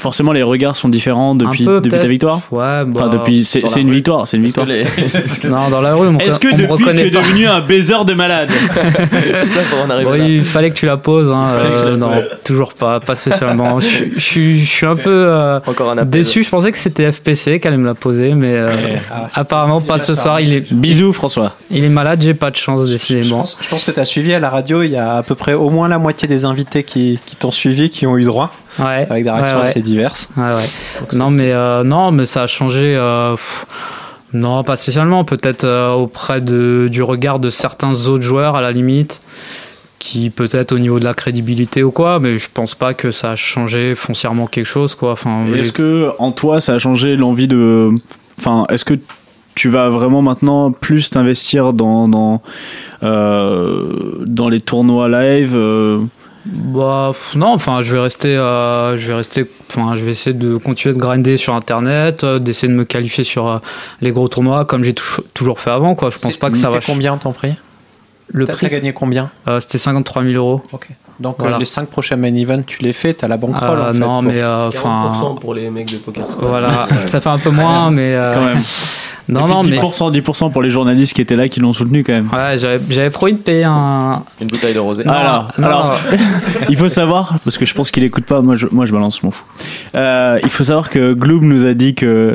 forcément, 0.00 0.32
les 0.32 0.42
regards 0.42 0.76
sont 0.76 0.88
différents 0.88 1.34
depuis, 1.34 1.64
peu, 1.64 1.80
depuis 1.80 1.98
ta 1.98 2.06
victoire 2.06 2.40
Ouais, 2.50 2.84
bah, 2.84 2.86
Enfin, 2.94 3.08
depuis, 3.08 3.44
c'est 3.44 3.60
une 3.80 3.88
rue. 3.88 3.94
victoire, 3.94 4.26
c'est 4.28 4.36
une 4.36 4.44
victoire. 4.44 4.66
les- 4.66 4.84
Non, 5.48 5.68
dans 5.70 5.80
la 5.80 5.94
rue, 5.94 6.08
Est-ce 6.20 6.38
que 6.38 6.48
on 6.48 6.52
me 6.52 6.56
depuis 6.56 6.84
tu 6.84 7.06
es 7.06 7.10
pas. 7.10 7.20
devenu 7.20 7.46
un 7.46 7.60
baiser 7.60 7.94
de 8.06 8.14
malade 8.14 8.48
C'est 9.10 9.46
ça 9.46 9.60
pour 9.70 9.80
en 9.84 9.90
arriver 9.90 10.10
Bon, 10.10 10.16
là. 10.18 10.24
il 10.26 10.44
fallait 10.44 10.70
que 10.70 10.76
tu 10.76 10.86
la 10.86 10.96
poses. 10.96 11.30
Hein, 11.30 11.48
la 11.48 11.54
euh, 11.64 11.96
non, 11.96 12.10
pose. 12.12 12.28
toujours 12.44 12.74
pas, 12.74 13.00
pas 13.00 13.16
spécialement. 13.16 13.80
je, 13.80 13.86
suis- 13.86 14.12
je 14.16 14.20
suis- 14.20 14.64
je 14.64 14.70
suis 14.70 14.86
un 14.86 14.96
peu 14.96 15.10
euh, 15.10 15.60
Encore 15.66 15.88
un 15.90 15.98
appel. 15.98 16.08
déçu. 16.08 16.42
Je 16.42 16.48
pensais 16.50 16.72
que 16.72 16.78
c'était 16.78 17.10
FPC 17.10 17.60
qui 17.60 17.68
allait 17.68 17.76
me 17.76 17.86
la 17.86 17.94
poser, 17.94 18.34
mais 18.34 18.54
euh, 18.54 18.70
Ah. 19.10 19.28
apparemment 19.34 19.80
pas 19.80 19.98
ce 19.98 20.14
soir. 20.14 20.40
Il 20.40 20.52
est, 20.54 20.72
Bisous 20.72 21.12
François. 21.12 21.56
il 21.70 21.84
est 21.84 21.88
malade. 21.88 22.20
J'ai 22.22 22.34
pas 22.34 22.50
de 22.50 22.56
chance 22.56 22.88
décidément. 22.90 23.44
je 23.60 23.68
pense 23.68 23.84
que 23.84 23.90
tu 23.90 24.00
as 24.00 24.04
suivi 24.04 24.32
à 24.34 24.38
la 24.40 24.50
radio, 24.50 24.82
il 24.82 24.90
y 24.90 24.96
a 24.96 25.16
à 25.16 25.22
peu 25.22 25.34
près 25.34 25.54
au 25.54 25.70
moins 25.70 25.88
la 25.88 25.98
moitié 25.98 26.28
des 26.28 26.44
invités 26.44 26.82
qui, 26.82 27.18
qui 27.26 27.36
t'ont 27.36 27.50
suivi, 27.52 27.90
qui 27.90 28.06
ont 28.06 28.16
eu 28.18 28.24
droit, 28.24 28.50
Ouais. 28.78 29.06
avec 29.08 29.24
des 29.24 29.30
réactions 29.30 29.56
ouais, 29.58 29.62
ouais. 29.62 29.68
assez 29.68 29.80
diverses. 29.84 30.28
Ouais, 30.36 30.42
ouais. 30.54 30.68
Donc 31.00 31.12
Non, 31.12 31.30
c'est- 31.30 31.42
mais 31.42 31.52
euh, 31.52 31.84
non, 31.84 32.10
mais 32.10 32.26
ça 32.26 32.42
a 32.42 32.46
changé. 32.46 32.94
euh, 32.96 33.32
pff, 33.36 33.66
non, 34.32 34.64
pas 34.64 34.76
spécialement. 34.76 35.24
Peut-être 35.24 35.64
euh, 35.64 35.92
auprès 35.92 36.40
de, 36.40 36.88
du 36.90 37.02
regard 37.02 37.38
de 37.38 37.50
certains 37.50 38.06
autres 38.06 38.24
joueurs 38.24 38.56
à 38.56 38.60
la 38.62 38.72
limite, 38.72 39.20
qui 40.00 40.28
peut-être 40.30 40.72
au 40.72 40.78
niveau 40.78 40.98
de 40.98 41.04
la 41.04 41.14
crédibilité 41.14 41.82
ou 41.82 41.90
quoi, 41.92 42.18
mais 42.18 42.36
je 42.38 42.48
pense 42.52 42.74
pas 42.74 42.94
que 42.94 43.12
ça 43.12 43.30
a 43.32 43.36
changé 43.36 43.94
foncièrement 43.94 44.46
quelque 44.46 44.66
chose, 44.66 44.94
quoi. 44.94 45.12
Enfin, 45.12 45.44
Et 45.46 45.52
les- 45.52 45.60
Est-ce 45.60 45.72
que 45.72 46.10
en 46.18 46.32
toi 46.32 46.60
ça 46.60 46.74
a 46.74 46.78
changé 46.78 47.16
l'envie 47.16 47.48
de. 47.48 47.90
Enfin, 48.38 48.66
est-ce 48.70 48.84
que 48.84 48.94
tu 49.54 49.68
vas 49.68 49.88
vraiment 49.88 50.20
maintenant 50.20 50.72
plus 50.72 51.10
t'investir 51.10 51.72
dans, 51.72 52.08
dans, 52.08 52.42
euh, 53.04 53.84
dans 54.26 54.48
les 54.48 54.60
tournois 54.60 55.08
live 55.08 55.52
euh, 55.54 56.00
Bah 56.46 57.12
non, 57.36 57.48
enfin 57.54 57.82
je 57.82 57.92
vais 57.94 58.00
rester, 58.00 58.36
euh, 58.36 58.98
je 58.98 59.08
vais 59.08 59.14
rester, 59.14 59.46
enfin 59.70 59.96
je 59.96 60.02
vais 60.04 60.10
essayer 60.10 60.34
de 60.36 60.56
continuer 60.58 60.94
de 60.94 61.00
grinder 61.00 61.36
sur 61.38 61.54
internet, 61.54 62.22
euh, 62.22 62.38
d'essayer 62.38 62.70
de 62.70 62.76
me 62.76 62.84
qualifier 62.84 63.24
sur 63.24 63.48
euh, 63.48 63.58
les 64.02 64.10
gros 64.10 64.28
tournois 64.28 64.64
comme 64.66 64.84
j'ai 64.84 64.92
tou- 64.94 65.22
toujours 65.32 65.58
fait 65.58 65.70
avant 65.70 65.94
quoi. 65.94 66.10
Je 66.10 66.18
pense 66.18 66.36
pas 66.36 66.50
que 66.50 66.56
ça 66.56 66.68
va. 66.68 66.80
combien 66.80 67.16
ton 67.16 67.32
prix? 67.32 67.54
Le 68.28 68.44
prix, 68.46 68.56
t'as 68.66 68.68
gagné 68.68 68.92
combien? 68.92 69.30
C'était 69.60 69.78
53 69.78 70.22
000 70.24 70.34
euros. 70.34 70.62
Ok. 70.72 70.88
Donc 71.20 71.36
Voilà. 71.38 71.56
euh, 71.56 71.58
les 71.60 71.64
5 71.64 71.88
prochains 71.88 72.16
main 72.16 72.34
events, 72.34 72.62
tu 72.66 72.82
les 72.82 72.92
fais, 72.92 73.14
t'as 73.14 73.28
la 73.28 73.36
bankroll 73.36 73.78
Euh, 73.78 73.90
en 73.90 73.92
fait. 73.92 73.98
non 73.98 74.06
pour- 74.06 74.22
mais 74.22 74.40
euh, 74.42 74.68
enfin 74.68 75.12
40% 75.12 75.38
pour 75.40 75.54
les 75.54 75.70
mecs 75.70 75.92
de 75.92 75.98
poker. 75.98 76.24
voilà, 76.40 76.88
ça 77.04 77.20
fait 77.20 77.28
un 77.28 77.38
peu 77.38 77.50
moins 77.50 77.90
mais 77.90 78.14
euh, 78.14 78.34
quand 78.34 78.40
même 78.44 78.62
non 79.28 79.46
non 79.46 79.62
mais 79.62 79.78
10%, 79.78 80.12
10% 80.12 80.50
pour 80.52 80.60
les 80.60 80.68
journalistes 80.70 81.14
qui 81.14 81.20
étaient 81.22 81.36
là 81.36 81.48
qui 81.48 81.60
l'ont 81.60 81.72
soutenu 81.72 82.02
quand 82.04 82.12
même. 82.12 82.28
ouais 82.32 82.58
j'avais 82.58 83.10
promis 83.10 83.34
de 83.34 83.38
payer 83.38 83.64
un. 83.64 84.22
Une 84.40 84.48
bouteille 84.48 84.74
de 84.74 84.78
rosé. 84.80 85.04
Non, 85.04 85.12
Alors, 85.12 85.52
non, 85.56 85.66
alors, 85.66 85.98
il 86.68 86.76
faut 86.76 86.88
savoir, 86.90 87.38
parce 87.44 87.56
que 87.56 87.64
je 87.64 87.72
pense 87.74 87.90
qu'il 87.90 88.02
écoute 88.04 88.24
pas, 88.26 88.42
moi 88.42 88.54
je, 88.56 88.66
moi 88.70 88.84
je 88.84 88.92
balance, 88.92 89.20
je 89.20 89.26
m'en 89.26 89.30
fous. 89.30 89.44
Euh, 89.96 90.38
il 90.42 90.50
faut 90.50 90.64
savoir 90.64 90.90
que 90.90 91.14
Gloob 91.14 91.42
nous 91.42 91.64
a 91.64 91.72
dit 91.74 91.94
que 91.94 92.34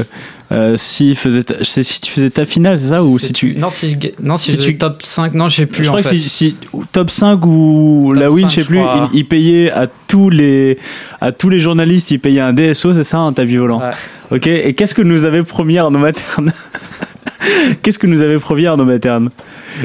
euh, 0.52 0.76
faisait 0.78 1.44
ta- 1.44 1.64
si 1.64 2.02
tu 2.02 2.12
faisais 2.12 2.30
ta 2.30 2.46
finale, 2.46 2.80
c'est 2.80 2.88
ça 2.90 3.04
Ou 3.04 3.20
si 3.20 3.34
tu. 3.34 3.56
non 3.56 3.70
si 3.72 3.98
non 4.22 4.38
si, 4.38 4.58
tu- 4.58 4.78
top 4.78 5.04
5 5.06 5.34
non 5.36 5.48
je 5.48 5.58
sais 5.58 5.66
plus 5.68 5.84
je 5.84 5.90
en 5.90 5.94
crois 5.94 6.04
fait. 6.04 6.16
que 6.16 6.22
si, 6.22 6.30
si- 6.30 6.56
top 6.92 7.12
5 7.12 7.46
ou 7.46 8.10
Top 8.14 8.22
la 8.22 8.30
win, 8.32 8.48
5, 8.48 8.50
je 8.50 8.56
sais 8.62 8.68
plus, 8.68 8.80
il, 8.80 9.20
il 9.20 9.26
payait 9.28 9.72
à 9.72 9.86
tous 10.08 10.30
les 10.30 10.78
à 11.22 11.32
tous 11.32 11.50
les 11.50 11.60
journalistes, 11.60 12.10
il 12.12 12.20
payait 12.20 12.40
un 12.42 12.54
DSO, 12.54 12.94
c'est 12.94 13.04
ça, 13.04 13.18
un 13.18 13.32
tapis 13.34 13.58
volant. 13.58 13.80
Ouais. 13.80 13.92
Ok. 14.38 14.48
Et 14.48 14.74
qu'est-ce 14.74 14.94
que 14.96 15.02
nous 15.04 15.26
avait 15.26 15.44
promis 15.44 15.78
Arnaud 15.78 16.00
Materne 16.00 16.52
Qu'est-ce 17.82 18.00
que 18.00 18.08
nous 18.08 18.22
avait 18.22 18.40
promis 18.40 18.66
Arnaud 18.66 18.86
Materne 18.86 19.30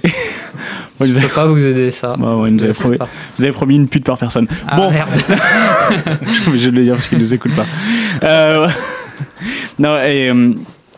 Moi, 1.01 1.09
Je 1.11 1.19
a- 1.19 1.23
peux 1.23 1.29
pas 1.29 1.47
vous 1.47 1.65
aider 1.65 1.91
ça. 1.91 2.17
Ouais, 2.19 2.51
nous 2.51 2.65
avait 2.65 2.73
promis, 2.73 2.97
pas. 2.97 3.09
vous 3.37 3.45
avez 3.45 3.53
promis 3.53 3.75
une 3.77 3.89
pute 3.89 4.05
par 4.05 4.17
personne. 4.17 4.47
Ah, 4.69 4.77
bon, 4.77 4.91
merde. 4.91 5.09
je 6.27 6.33
suis 6.33 6.49
obligé 6.49 6.71
de 6.71 6.77
le 6.77 6.85
dire 6.85 6.95
parce 6.95 7.09
qu'il 7.09 7.19
nous 7.19 7.35
écoute 7.35 7.53
pas. 7.57 7.67
Euh, 8.23 8.69
non, 9.79 9.97
et. 9.99 10.29
euh, 10.31 10.51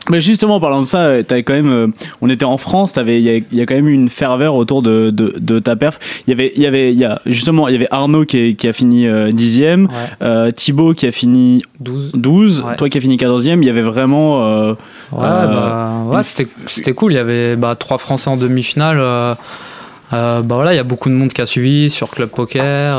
mais 0.08 0.20
justement, 0.20 0.54
en 0.54 0.60
parlant 0.60 0.82
de 0.82 0.86
ça, 0.86 1.00
euh, 1.00 1.22
t'avais 1.24 1.42
quand 1.42 1.52
même, 1.54 1.68
euh, 1.68 1.88
on 2.20 2.30
était 2.30 2.44
en 2.44 2.58
France, 2.58 2.92
t'avais, 2.92 3.20
il 3.20 3.26
y, 3.50 3.56
y 3.56 3.60
a 3.60 3.66
quand 3.66 3.74
même 3.74 3.88
eu 3.88 3.92
une 3.92 4.08
ferveur 4.08 4.54
autour 4.54 4.80
de, 4.80 5.10
de, 5.10 5.34
de 5.36 5.58
ta 5.58 5.74
perf. 5.74 5.98
Il 6.26 6.30
y 6.30 6.32
avait, 6.32 6.52
il 6.54 6.62
y 6.62 6.66
avait, 6.66 6.92
il 6.92 6.98
y 6.98 7.04
a 7.04 7.20
justement, 7.26 7.66
il 7.66 7.72
y 7.72 7.74
avait 7.74 7.88
Arnaud 7.90 8.24
qui, 8.24 8.38
est- 8.38 8.54
qui 8.54 8.68
a 8.68 8.72
fini 8.72 9.08
euh, 9.08 9.32
dixième, 9.32 9.86
Ouais. 9.86 9.90
euh, 10.22 10.50
Thibaut 10.52 10.94
qui 10.94 11.08
a 11.08 11.10
fini 11.10 11.62
12. 11.80 12.12
12, 12.14 12.60
Ouais. 12.62 12.76
toi 12.76 12.88
qui 12.88 12.98
a 12.98 13.00
fini 13.00 13.16
14e. 13.16 13.60
Il 13.62 13.66
y 13.66 13.70
avait 13.70 13.82
vraiment, 13.82 14.44
euh, 14.44 14.74
Ouais, 15.10 15.24
Euh, 15.24 15.46
bah, 15.48 15.92
ouais, 16.06 16.16
une- 16.18 16.22
c'était, 16.68 16.94
cool. 16.94 17.12
Il 17.12 17.16
y 17.16 17.18
avait 17.18 17.56
bah, 17.56 17.74
trois 17.74 17.98
Français 17.98 18.30
en 18.30 18.36
demi-finale. 18.36 18.98
euh, 19.00 19.34
euh, 20.12 20.40
bah 20.42 20.54
voilà, 20.54 20.72
il 20.72 20.76
y 20.76 20.78
a 20.80 20.84
beaucoup 20.84 21.08
de 21.08 21.14
monde 21.14 21.32
qui 21.32 21.40
a 21.42 21.46
suivi 21.46 21.90
sur 21.90 22.10
Club 22.10 22.28
Poker. 22.28 22.94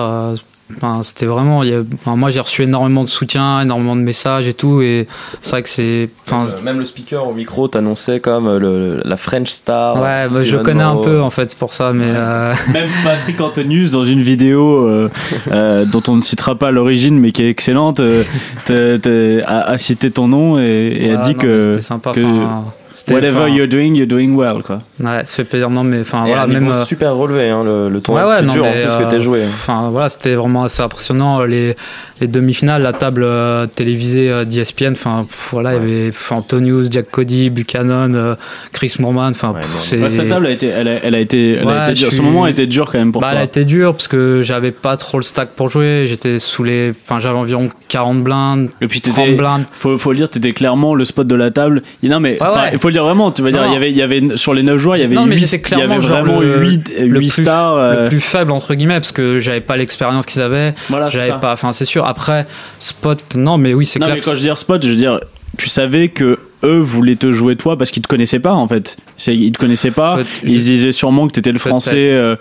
Enfin, 0.75 1.01
c'était 1.03 1.25
vraiment. 1.25 1.63
il 1.63 1.69
y 1.69 1.73
a- 1.73 1.81
enfin, 2.01 2.15
moi, 2.15 2.29
j'ai 2.29 2.39
reçu 2.39 2.63
énormément 2.63 3.03
de 3.03 3.09
soutien, 3.09 3.61
énormément 3.61 3.95
de 3.95 4.01
messages 4.01 4.47
et 4.47 4.53
tout. 4.53 4.81
Et 4.81 5.07
c'est 5.41 5.51
vrai 5.51 5.63
que 5.63 5.69
c'est. 5.69 6.09
Enfin, 6.25 6.45
Euh, 6.47 6.61
même 6.61 6.79
le 6.79 6.85
speaker 6.85 7.27
au 7.27 7.33
micro 7.33 7.67
t'annonçait 7.67 8.19
comme 8.19 8.47
euh, 8.47 8.59
le, 8.59 9.01
la 9.05 9.17
French 9.17 9.49
star. 9.49 9.95
ouais, 9.95 10.23
bah, 10.33 10.41
je 10.41 10.57
connais 10.57 10.83
un 10.83 10.97
peu 10.97 11.21
en 11.21 11.29
fait 11.29 11.49
c'est 11.51 11.57
pour 11.59 11.73
ça, 11.73 11.93
mais 11.93 12.11
euh, 12.13 12.53
Même 12.73 12.89
Patrick 13.03 13.39
Antonius 13.39 13.91
dans 13.91 14.03
une 14.03 14.21
vidéo 14.21 14.85
euh, 14.87 15.09
euh, 15.51 15.85
dont 15.85 16.03
on 16.07 16.15
ne 16.15 16.21
citera 16.21 16.55
pas 16.55 16.71
l'origine 16.71 17.17
mais 17.19 17.31
qui 17.31 17.43
est 17.43 17.49
excellente 17.49 17.99
euh, 17.99 18.23
te- 18.65 18.97
te- 18.97 19.41
a, 19.45 19.61
a 19.69 19.77
cité 19.77 20.11
ton 20.11 20.27
nom 20.27 20.59
et, 20.59 20.63
et 20.99 21.11
a 21.13 21.17
dit 21.17 21.31
non, 21.33 21.37
que 21.39 21.61
c'était 21.61 21.81
sympa. 21.81 22.11
que 22.13 22.19
enfin, 22.21 22.65
whatever 23.09 23.37
enfin, 23.41 23.49
you're 23.49 23.67
doing, 23.67 23.95
you're 23.95 24.07
doing 24.07 24.35
well 24.35 24.61
quoi. 24.63 24.79
Ouais, 24.99 25.19
ça 25.23 25.35
fait 25.35 25.43
plaisir. 25.43 25.69
Non, 25.69 25.83
mais 25.83 26.01
enfin 26.01 26.25
voilà, 26.25 26.47
même. 26.47 26.67
euh, 26.71 26.83
super 26.85 27.15
relevé, 27.15 27.49
hein, 27.49 27.63
le, 27.63 27.89
le 27.89 28.01
tournoi 28.01 28.23
Ouais, 28.25 28.29
ouais, 28.31 28.37
plus 28.39 28.47
non, 28.47 28.53
dur 28.53 28.63
en 28.65 28.71
mais, 28.71 28.81
plus 28.83 28.95
que 28.95 29.03
euh, 29.03 29.09
t'as 29.09 29.19
joué. 29.19 29.41
Enfin 29.45 29.89
voilà, 29.91 30.09
c'était 30.09 30.33
vraiment 30.35 30.63
assez 30.63 30.81
impressionnant. 30.81 31.41
Les, 31.43 31.75
les 32.19 32.27
demi-finales, 32.27 32.81
la 32.81 32.93
table 32.93 33.21
euh, 33.23 33.67
télévisée 33.67 34.29
euh, 34.31 34.43
d'ESPN, 34.45 34.93
enfin 34.93 35.25
voilà, 35.51 35.75
il 35.75 35.75
y 35.75 35.83
avait 36.07 36.11
Antonius, 36.31 36.87
Jack 36.91 37.11
Cody, 37.11 37.49
Buchanan, 37.49 38.13
euh, 38.15 38.35
Chris 38.73 38.95
Moorman. 38.99 39.31
Enfin. 39.31 39.53
Ouais, 39.53 40.09
sa 40.09 40.25
table 40.25 40.47
a 40.47 40.51
été, 40.51 40.67
elle 40.67 40.87
a, 40.87 41.03
elle 41.03 41.15
a 41.15 41.19
été, 41.19 41.53
elle 41.53 41.67
a 41.69 41.83
été 41.85 41.93
dure. 41.93 42.05
je 42.09 42.15
Ce 42.15 42.15
suis- 42.17 42.25
moment 42.25 42.45
a 42.45 42.49
été 42.49 42.65
dur 42.67 42.89
quand 42.91 42.97
même 42.97 43.11
pour 43.11 43.21
Bah, 43.21 43.27
elle 43.31 43.35
toi. 43.35 43.41
a 43.41 43.45
été 43.45 43.65
dure 43.65 43.93
parce 43.93 44.07
que 44.07 44.41
j'avais 44.43 44.71
pas 44.71 44.97
trop 44.97 45.17
le 45.17 45.23
stack 45.23 45.49
pour 45.49 45.69
jouer. 45.69 46.05
J'étais 46.07 46.39
sous 46.39 46.63
les. 46.63 46.91
Enfin, 47.03 47.19
j'avais 47.19 47.37
environ 47.37 47.69
40 47.87 48.23
blindes, 48.23 48.69
Et 48.81 48.87
puis 48.87 49.01
30 49.01 49.15
t'étais, 49.15 49.31
blindes. 49.37 49.63
faut, 49.71 49.97
faut 49.97 50.11
le 50.11 50.17
dire, 50.17 50.29
t'étais 50.29 50.53
clairement 50.53 50.95
le 50.95 51.03
spot 51.03 51.27
de 51.27 51.35
la 51.35 51.51
table. 51.51 51.81
Et 52.03 52.09
non 52.09 52.19
mais, 52.19 52.33
Ouais, 52.33 52.37
enfin, 52.47 52.61
ouais. 52.63 52.69
il 52.73 52.79
faut 52.87 52.89
le 52.89 52.93
dire 52.93 53.03
vraiment. 53.03 53.31
Tu 53.31 53.41
vas 53.41 53.51
dire, 53.51 53.61
Non. 53.61 53.67
il 53.69 53.73
y 53.73 53.75
avait, 53.75 53.91
il 53.91 53.97
y 53.97 54.01
avait 54.01 54.37
sur 54.37 54.53
les 54.53 54.63
9 54.63 54.77
joueurs, 54.77 54.95
il 54.97 55.01
y 55.01 55.03
avait 55.03 55.15
Non, 55.15 55.25
mais 55.25 55.35
8, 55.35 55.45
j'étais 55.45 55.69
il 55.75 55.77
y 55.77 55.81
avait 55.81 55.97
clairement 55.97 56.07
vraiment 56.07 56.39
le- 56.39 56.61
8, 56.61 56.93
le 57.01 57.19
8 57.19 57.29
plus- 57.33 57.43
stars. 57.43 57.75
euh, 57.75 58.03
Le 58.03 58.09
plus 58.09 58.19
faible 58.19 58.51
entre 58.51 58.73
guillemets 58.75 58.95
parce 58.95 59.11
que 59.11 59.39
j'avais 59.39 59.61
pas 59.61 59.75
l'expérience 59.77 60.25
qu'ils 60.25 60.41
avaient. 60.41 60.73
voilà, 60.89 61.11
c'est 61.11 61.17
J'avais 61.17 61.39
pas. 61.39 61.53
Enfin, 61.53 61.71
c'est 61.73 61.85
sûr. 61.85 62.07
Après, 62.07 62.47
spot, 62.79 63.21
non, 63.35 63.57
mais 63.57 63.73
oui, 63.73 63.85
c'est 63.85 63.99
Non, 63.99 64.05
clair. 64.07 64.15
mais 64.17 64.21
quand 64.21 64.35
je 64.35 64.41
dire 64.41 64.57
spot, 64.57 64.83
je 64.85 64.89
veux 64.91 64.95
dire, 64.95 65.19
tu 65.57 65.67
savais 65.67 66.09
que 66.09 66.39
eux 66.63 66.77
voulaient 66.79 67.15
te 67.15 67.31
jouer 67.31 67.55
toi 67.55 67.77
parce 67.77 67.91
qu'ils 67.91 68.01
te 68.01 68.07
connaissaient 68.07 68.39
pas 68.39 68.53
en 68.53 68.67
fait. 68.67 68.97
Ils 69.27 69.51
te 69.51 69.57
connaissaient 69.59 69.91
pas. 69.91 70.19
Ils 70.43 70.59
se 70.59 70.65
disaient 70.65 70.91
sûrement 70.91 71.27
que 71.27 71.33
t'étais 71.33 71.51
le 71.51 71.59
français. 71.59 71.95
euh, 72.11 72.35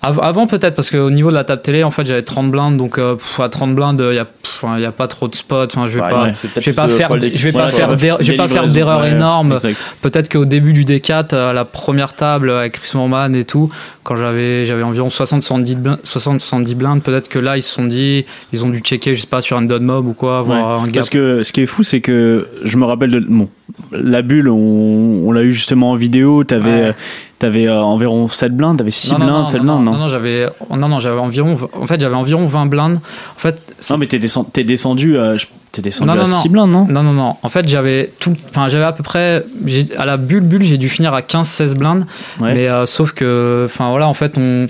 Avant 0.00 0.46
peut-être 0.46 0.76
parce 0.76 0.90
qu'au 0.90 1.10
niveau 1.10 1.30
de 1.30 1.34
la 1.34 1.42
table 1.42 1.60
télé 1.62 1.82
en 1.82 1.90
fait 1.90 2.06
j'avais 2.06 2.22
30 2.22 2.50
blindes 2.52 2.76
donc 2.76 2.98
euh, 2.98 3.16
pff, 3.16 3.40
à 3.40 3.48
30 3.48 3.74
blindes 3.74 4.02
il 4.10 4.14
y 4.14 4.18
a 4.18 4.24
pff, 4.24 4.64
y 4.78 4.84
a 4.84 4.92
pas 4.92 5.08
trop 5.08 5.26
de 5.26 5.34
spots 5.34 5.64
enfin 5.66 5.88
je 5.88 5.94
vais 5.94 6.02
Ouais, 6.04 6.10
pas 6.10 6.22
ouais, 6.24 6.30
je 6.30 6.70
vais 6.70 6.72
pas 6.72 6.86
faire 6.88 7.10
je 7.18 7.46
vais 7.46 7.52
pas 7.52 7.68
faire 7.68 8.16
je 8.20 8.30
vais 8.30 8.36
pas 8.36 8.48
faire 8.48 8.66
d'erreurs 8.68 9.00
ouais, 9.02 9.10
énormes. 9.10 9.56
peut-être 10.00 10.28
qu'au 10.30 10.44
début 10.44 10.72
du 10.72 10.84
D4 10.84 11.34
à 11.34 11.52
la 11.52 11.64
première 11.64 12.14
table 12.14 12.50
avec 12.50 12.74
Chris 12.74 12.92
Moorman 12.94 13.34
et 13.34 13.44
tout 13.44 13.70
quand 14.04 14.14
j'avais 14.14 14.64
j'avais 14.64 14.84
environ 14.84 15.10
60 15.10 15.42
70 15.42 15.76
blindes, 15.76 15.98
60 16.04 16.40
70 16.40 16.74
blindes 16.76 17.02
peut-être 17.02 17.28
que 17.28 17.40
là 17.40 17.56
ils 17.56 17.62
se 17.62 17.74
sont 17.74 17.84
dit 17.84 18.24
ils 18.52 18.64
ont 18.64 18.68
dû 18.70 18.78
checker 18.78 19.16
je 19.16 19.20
sais 19.22 19.26
pas 19.26 19.40
sur 19.40 19.56
un 19.56 19.62
dot 19.62 19.82
mob 19.82 20.06
ou 20.06 20.12
quoi 20.12 20.42
voir 20.42 20.80
un 20.80 20.86
gap 20.86 20.94
Parce 20.94 21.10
que 21.10 21.42
ce 21.42 21.52
qui 21.52 21.62
est 21.62 21.66
fou, 21.66 21.82
c'est 21.82 22.00
que 22.00 22.46
je 22.64 22.76
me 22.76 22.84
rappelle 22.84 23.10
de 23.10 23.20
bon, 23.20 23.48
la 23.92 24.22
bulle, 24.22 24.48
on, 24.48 24.56
on 25.26 25.32
l'a 25.32 25.42
eu 25.42 25.52
justement 25.52 25.90
en 25.92 25.94
vidéo. 25.94 26.44
T'avais, 26.44 26.70
euh, 26.70 26.92
T'avais 27.38 27.68
euh, 27.68 27.80
environ 27.80 28.26
7 28.26 28.56
blindes, 28.56 28.78
t'avais 28.78 28.90
6 28.90 29.12
non, 29.12 29.18
blindes, 29.18 29.30
non, 29.30 29.46
7 29.46 29.62
non, 29.62 29.64
blindes, 29.76 29.84
non, 29.84 29.92
non 29.92 29.98
non, 29.98 30.08
j'avais, 30.08 30.48
non, 30.70 30.88
non, 30.88 30.98
j'avais 30.98 31.20
environ, 31.20 31.56
en 31.80 31.86
fait, 31.86 32.00
j'avais 32.00 32.16
environ 32.16 32.46
20 32.46 32.66
blindes. 32.66 32.96
En 33.36 33.38
fait, 33.38 33.62
Non, 33.90 33.96
mais 33.98 34.06
t'es 34.06 34.18
descendu, 34.18 34.50
t'es 34.52 34.64
descendu, 34.64 35.16
à- 35.18 35.36
je- 35.36 35.46
t'es 35.70 35.80
descendu 35.80 36.10
à 36.10 36.14
non, 36.14 36.20
non. 36.22 36.26
6 36.26 36.48
blindes, 36.48 36.70
non 36.72 36.86
Non, 36.86 37.04
non, 37.04 37.12
non. 37.12 37.36
En 37.42 37.48
fait, 37.48 37.68
j'avais 37.68 38.10
tout. 38.18 38.34
Enfin, 38.50 38.66
j'avais 38.66 38.84
à 38.84 38.92
peu 38.92 39.04
près. 39.04 39.44
À 39.96 40.04
la 40.04 40.16
bulle, 40.16 40.40
bulle, 40.42 40.64
j'ai 40.64 40.78
dû 40.78 40.88
finir 40.88 41.14
à 41.14 41.20
15-16 41.22 41.74
blindes. 41.76 42.06
Ouais. 42.40 42.54
Mais 42.54 42.68
euh, 42.68 42.86
sauf 42.86 43.12
que. 43.12 43.62
Enfin, 43.66 43.90
voilà, 43.90 44.08
en 44.08 44.14
fait, 44.14 44.36
on. 44.36 44.66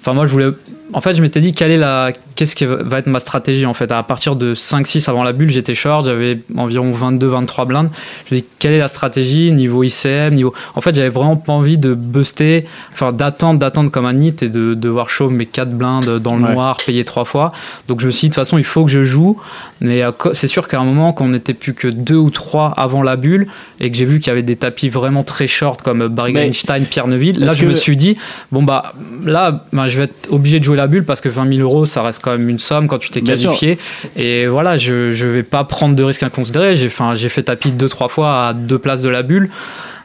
Enfin, 0.00 0.14
moi, 0.14 0.24
je 0.24 0.32
voulais. 0.32 0.48
En 0.94 1.02
fait, 1.02 1.14
je 1.14 1.20
m'étais 1.20 1.40
dit 1.40 1.52
quelle 1.52 1.70
est 1.70 1.76
la. 1.76 2.12
Qu'est-ce 2.34 2.56
qui 2.56 2.64
va 2.64 2.98
être 2.98 3.08
ma 3.08 3.18
stratégie 3.20 3.66
en 3.66 3.74
fait? 3.74 3.90
À 3.92 4.02
partir 4.02 4.36
de 4.36 4.54
5-6 4.54 5.10
avant 5.10 5.22
la 5.22 5.32
bulle, 5.32 5.50
j'étais 5.50 5.74
short, 5.74 6.06
j'avais 6.06 6.38
environ 6.56 6.92
22-23 6.92 7.66
blindes. 7.66 7.90
Je 8.30 8.34
me 8.34 8.40
dis 8.40 8.46
quelle 8.58 8.72
est 8.72 8.78
la 8.78 8.88
stratégie 8.88 9.52
niveau 9.52 9.82
ICM, 9.82 10.34
niveau. 10.34 10.54
En 10.76 10.80
fait, 10.80 10.94
j'avais 10.94 11.08
vraiment 11.10 11.36
pas 11.36 11.52
envie 11.52 11.76
de 11.78 11.92
buster, 11.94 12.64
enfin 12.94 13.12
d'attendre, 13.12 13.58
d'attendre 13.58 13.90
comme 13.90 14.06
un 14.06 14.12
nit 14.14 14.34
et 14.40 14.48
de 14.48 14.74
devoir 14.74 15.10
chauffer 15.10 15.34
mes 15.34 15.46
4 15.46 15.70
blindes 15.70 16.18
dans 16.20 16.36
le 16.36 16.44
Ouais. 16.44 16.54
noir, 16.54 16.76
payer 16.86 17.04
3 17.04 17.24
fois. 17.24 17.52
Donc 17.88 18.00
je 18.00 18.06
me 18.06 18.10
suis 18.12 18.26
dit 18.26 18.28
de 18.30 18.34
toute 18.34 18.40
façon, 18.44 18.56
il 18.56 18.64
faut 18.64 18.84
que 18.84 18.90
je 18.90 19.02
joue. 19.04 19.38
Mais 19.80 20.02
euh, 20.02 20.10
c'est 20.32 20.48
sûr 20.48 20.66
qu'à 20.68 20.80
un 20.80 20.84
moment, 20.84 21.12
quand 21.12 21.24
on 21.24 21.28
n'était 21.28 21.54
plus 21.54 21.74
que 21.74 21.88
2 21.88 22.14
ou 22.16 22.30
3 22.30 22.74
avant 22.76 23.02
la 23.02 23.16
bulle 23.16 23.46
et 23.80 23.90
que 23.90 23.96
j'ai 23.96 24.04
vu 24.04 24.18
qu'il 24.18 24.28
y 24.28 24.30
avait 24.30 24.42
des 24.42 24.56
tapis 24.56 24.88
vraiment 24.88 25.22
très 25.22 25.46
short 25.46 25.82
comme 25.82 26.08
Barry 26.08 26.32
Mais- 26.32 26.46
Einstein, 26.48 26.84
Pierre 26.84 27.06
Neville, 27.06 27.38
là 27.38 27.54
je 27.54 27.66
me 27.66 27.74
suis 27.74 27.96
dit 27.96 28.16
bon 28.52 28.62
bah 28.62 28.94
là 29.24 29.64
ben, 29.72 29.86
je 29.86 29.98
vais 29.98 30.04
être 30.04 30.32
obligé 30.32 30.58
de 30.58 30.64
jouer 30.64 30.76
la 30.76 30.86
bulle 30.86 31.04
parce 31.04 31.20
que 31.20 31.28
20 31.28 31.54
000 31.54 31.60
euros 31.60 31.86
ça 31.86 32.02
reste 32.02 32.20
quand 32.22 32.32
même 32.32 32.48
une 32.48 32.58
somme 32.58 32.88
quand 32.88 32.98
tu 32.98 33.10
t'es 33.10 33.20
qualifié. 33.22 33.78
Et 34.16 34.46
voilà 34.46 34.76
je 34.76 35.12
je 35.12 35.26
vais 35.26 35.42
pas 35.42 35.64
prendre 35.64 35.94
de 35.94 36.02
risques 36.02 36.22
inconsidérés. 36.22 36.74
J'ai 36.76 36.86
enfin 36.86 37.14
j'ai 37.14 37.28
fait 37.28 37.44
tapis 37.44 37.72
deux 37.72 37.88
trois 37.88 38.08
fois 38.08 38.48
à 38.48 38.52
deux 38.54 38.78
places 38.78 39.02
de 39.02 39.08
la 39.08 39.22
bulle 39.22 39.50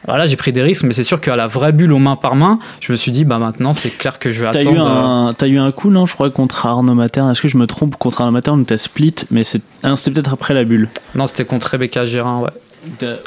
voilà 0.06 0.26
j'ai 0.26 0.36
pris 0.36 0.52
des 0.52 0.62
risques 0.62 0.82
mais 0.84 0.92
c'est 0.92 1.02
sûr 1.02 1.20
qu'à 1.20 1.36
la 1.36 1.46
vraie 1.46 1.72
bulle 1.72 1.92
aux 1.92 1.98
mains 1.98 2.16
par 2.16 2.34
main 2.36 2.58
je 2.80 2.92
me 2.92 2.96
suis 2.96 3.10
dit 3.10 3.24
bah 3.24 3.38
maintenant 3.38 3.72
c'est 3.72 3.90
clair 3.90 4.18
que 4.18 4.30
je 4.30 4.44
vais 4.44 4.50
T'as 4.50 4.60
attendre 4.60 4.76
eu, 4.76 4.80
euh, 4.80 5.28
un, 5.28 5.34
t'as 5.34 5.46
eu 5.48 5.58
un 5.58 5.70
coup, 5.72 5.90
non 5.90 6.06
Je 6.06 6.14
crois 6.14 6.30
contre 6.30 6.66
Arnaud 6.66 6.94
Materne? 6.94 7.30
Est-ce 7.30 7.40
que 7.42 7.48
je 7.48 7.56
me 7.56 7.66
trompe? 7.66 7.96
Contre 7.96 8.20
Arnaud 8.20 8.32
Materne, 8.32 8.64
t'as 8.64 8.76
split, 8.76 9.14
mais 9.30 9.44
c'était 9.44 9.64
peut-être 10.12 10.32
après 10.32 10.54
la 10.54 10.64
bulle. 10.64 10.88
non 11.14 11.26
c'était 11.26 11.44
contre 11.44 11.68
Rebecca 11.68 12.04
Gérin 12.04 12.40
ouais 12.40 12.50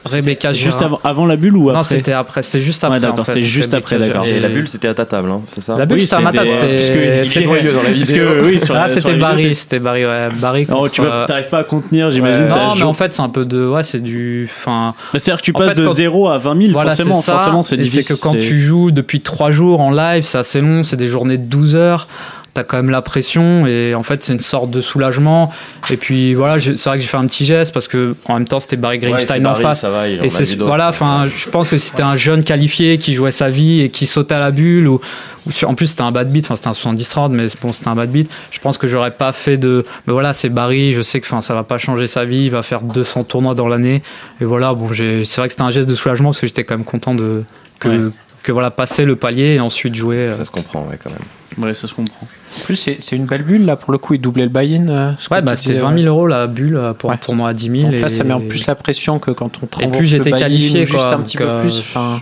Rebecca 0.06 0.54
Juste 0.54 0.82
avant, 0.82 1.00
avant 1.04 1.26
la 1.26 1.36
bulle 1.36 1.58
ou 1.58 1.72
non 1.72 1.80
après 1.80 1.84
c'était 1.98 2.13
après 2.13 2.43
c'était 2.43 2.62
juste 2.62 2.84
après 2.84 2.96
Ouais, 2.98 3.02
d'accord, 3.02 3.20
en 3.20 3.24
fait, 3.24 3.34
c'était 3.34 3.46
juste 3.46 3.74
Rebecca 3.74 3.96
après, 3.96 4.00
d'accord. 4.08 4.26
Et 4.26 4.39
la 4.39 4.50
bulle, 4.50 4.67
c'était 4.67 4.88
à 4.88 4.93
ta 4.93 5.06
table, 5.06 5.30
hein, 5.30 5.41
c'est 5.54 5.62
ça 5.62 5.78
la 5.78 5.86
bulle 5.86 5.98
Oui, 6.00 6.04
c'était 6.08 6.15
à 6.15 6.20
ma 6.20 6.32
table 6.32 6.48
c'était- 6.48 6.80
c'était 6.80 7.26
c'était- 7.26 7.43
joyeux 7.43 7.72
dans 7.74 7.84
la 7.84 7.89
Parce 7.89 8.02
vidéo. 8.02 8.26
que, 8.26 8.46
oui, 8.46 8.60
sur 8.60 8.74
la- 8.74 8.84
ah 8.84 8.88
c'était 8.88 9.13
Barry 9.15 9.56
c'était 9.56 9.80
Barry 9.80 10.06
ouais 10.06 10.30
Barry 10.39 10.65
Oh, 10.70 10.76
contre, 10.76 10.91
tu 10.91 11.02
vas, 11.02 11.08
euh, 11.12 11.26
t'arrives 11.26 11.50
pas 11.50 11.60
à 11.60 11.63
contenir, 11.63 12.12
j'imagine. 12.12 12.43
Ouais. 12.43 12.50
non, 12.50 12.76
mais 12.76 12.84
en 12.84 12.93
fait, 12.93 13.13
c'est 13.13 13.22
un 13.22 13.30
peu 13.30 13.46
de. 13.46 13.65
Ouais, 13.67 13.84
c'est 13.84 14.02
du. 14.02 14.48
Enfin, 14.50 14.93
Bah, 15.13 15.20
c'est-à-dire 15.20 15.39
que 15.41 15.46
tu 15.46 15.52
en 15.56 15.60
passes 15.60 15.70
fait, 15.70 15.82
de 15.82 15.86
quand- 15.88 15.93
0 15.93 16.30
à 16.30 16.38
20 16.38 16.60
000, 16.60 16.74
voilà, 16.74 16.91
forcément, 16.91 17.15
c'est 17.22 17.26
ça. 17.26 17.32
forcément, 17.34 17.63
c'est 17.63 17.76
Et 17.76 17.80
difficile. 17.80 18.04
C'est 18.04 18.13
que 18.15 18.22
quand 18.22 18.34
tu 18.38 18.60
joues 18.60 18.91
depuis 18.91 19.22
3 19.22 19.52
jours 19.52 19.80
en 19.82 19.91
live, 19.91 20.24
c'est 20.24 20.38
assez 20.38 20.62
long, 20.62 20.84
c'est 20.84 20.98
des 20.98 21.08
journées 21.08 21.38
de 21.38 21.46
12 21.46 21.76
heures. 21.76 22.08
T'as 22.58 22.63
quand 22.63 22.78
même 22.78 22.89
la 22.89 23.04
pression 23.04 23.67
et 23.67 23.93
en 23.93 24.02
fait, 24.02 24.24
c'est 24.24 24.34
une 24.34 24.39
sorte 24.39 24.72
de 24.72 24.82
soulagement. 24.82 25.52
Et 25.91 25.96
puis 25.98 26.34
voilà, 26.34 26.60
c'est 26.60 26.72
vrai 26.89 26.98
que 26.98 27.04
j'ai 27.04 27.08
fait 27.08 27.17
un 27.17 27.28
petit 27.28 27.46
geste 27.46 27.72
parce 27.72 27.88
que 27.88 28.15
en 28.26 28.34
même 28.34 28.48
temps, 28.48 28.60
c'était 28.60 28.78
Barry 28.78 28.98
Greenstein 28.98 29.46
en 29.46 29.52
Barry, 29.52 29.62
face. 29.62 29.82
ça 29.82 29.91
va, 29.91 30.08
il 30.10 30.20
en 30.20 30.24
Et 30.24 30.30
c'est 30.32 30.56
voilà, 30.60 30.89
enfin, 30.89 31.28
je 31.28 31.50
pense 31.50 31.70
que 31.70 31.78
si 31.78 31.89
c'était 31.89 32.02
un 32.02 32.15
jeune 32.15 32.43
qualifié 32.43 32.98
qui 32.98 33.13
jouait 33.13 33.30
sa 33.30 33.52
vie 33.52 33.82
et 33.82 33.89
qui 33.91 34.08
sautait 34.08 34.34
à 34.34 34.39
la 34.39 34.50
bulle 34.50 34.88
ou, 34.88 35.00
ou 35.46 35.52
sur- 35.52 35.70
en 35.70 35.76
plus 35.76 35.86
c'était 35.86 36.02
un 36.02 36.12
bad 36.12 36.32
beat, 36.32 36.46
enfin 36.46 36.56
c'était 36.56 36.70
un 36.70 36.72
70-30, 36.72 37.30
mais 37.32 37.46
bon 37.62 37.72
c'était 37.72 37.89
un 37.89 37.96
bad 37.96 38.10
beat. 38.10 38.28
Je 38.50 38.58
pense 38.58 38.80
que 38.80 38.88
j'aurais 38.88 39.12
pas 39.12 39.34
fait 39.34 39.58
de, 39.58 39.86
mais 40.08 40.13
voilà, 40.13 40.34
c'est 40.34 40.50
Barry, 40.50 40.93
je 40.93 41.04
sais 41.04 41.22
que 41.22 41.28
enfin 41.28 41.41
ça 41.41 41.54
va 41.54 41.62
pas 41.63 41.78
changer 41.78 42.08
sa 42.08 42.26
vie, 42.26 42.46
il 42.46 42.52
va 42.52 42.63
faire 42.63 42.82
200 42.82 43.24
tournois 43.26 43.54
dans 43.54 43.67
l'année 43.67 44.02
et 44.41 44.46
voilà, 44.46 44.74
bon 44.74 44.89
c'est 44.96 45.22
vrai 45.38 45.48
que 45.48 45.52
c'était 45.54 45.62
un 45.62 45.70
geste 45.70 45.88
de 45.88 45.93
soulagement 45.93 46.30
parce 46.30 46.41
que 46.41 46.48
j'étais 46.48 46.63
quand 46.63 46.76
même 46.76 46.86
content 46.86 47.13
de 47.13 47.43
que 47.80 47.88
Ouais. 47.89 48.12
Que 48.48 48.52
voilà 48.54 48.72
passer 48.72 49.04
le 49.04 49.18
palier 49.18 49.56
et 49.56 49.60
ensuite 49.60 49.94
jouer. 49.94 50.18
euh. 50.20 50.32
Ça 50.32 50.46
se 50.46 50.52
comprend, 50.52 50.82
ouais, 50.88 50.98
quand 51.04 51.10
même. 51.10 51.66
Ouais, 51.66 51.74
ça 51.74 51.88
se 51.88 51.94
comprend. 51.94 52.26
En 52.26 52.64
plus, 52.64 52.76
c'est 52.78 52.98
c'est 53.02 53.16
une 53.18 53.26
belle 53.26 53.42
bulle 53.44 53.66
là 53.66 53.76
pour 53.76 53.92
le 53.92 53.98
coup. 53.98 54.14
Il 54.14 54.22
doublait 54.22 54.44
le 54.46 54.50
buy-in. 54.50 54.88
euh, 54.88 55.12
Ouais, 55.32 55.42
bah 55.42 55.56
c'était 55.56 55.72
disais, 55.74 55.82
20 55.82 55.96
000 56.02 56.08
euros 56.08 56.28
la 56.28 56.48
bulle 56.48 56.78
euh, 56.78 56.94
pour 56.94 57.10
un 57.10 57.14
Ouais. 57.14 57.20
tournoi 57.20 57.50
à 57.50 57.54
10 57.54 57.70
000. 57.70 57.84
Donc 57.84 57.94
et 57.94 58.00
là, 58.00 58.10
ça 58.10 58.24
met 58.24 58.34
en 58.34 58.40
plus 58.42 58.66
la 58.68 58.76
pression 58.76 59.20
que 59.20 59.32
quand 59.32 59.52
on 59.62 59.66
Et 59.82 59.88
le 60.00 60.06
j'étais 60.06 60.30
buy-in 60.30 60.40
qualifié, 60.40 60.84
ou 60.84 60.86
juste 60.86 60.98
quoi, 60.98 61.14
un 61.16 61.22
petit 61.22 61.38
peu 61.38 61.44
euh, 61.50 61.60
plus. 61.62 61.80
Enfin, 61.80 62.22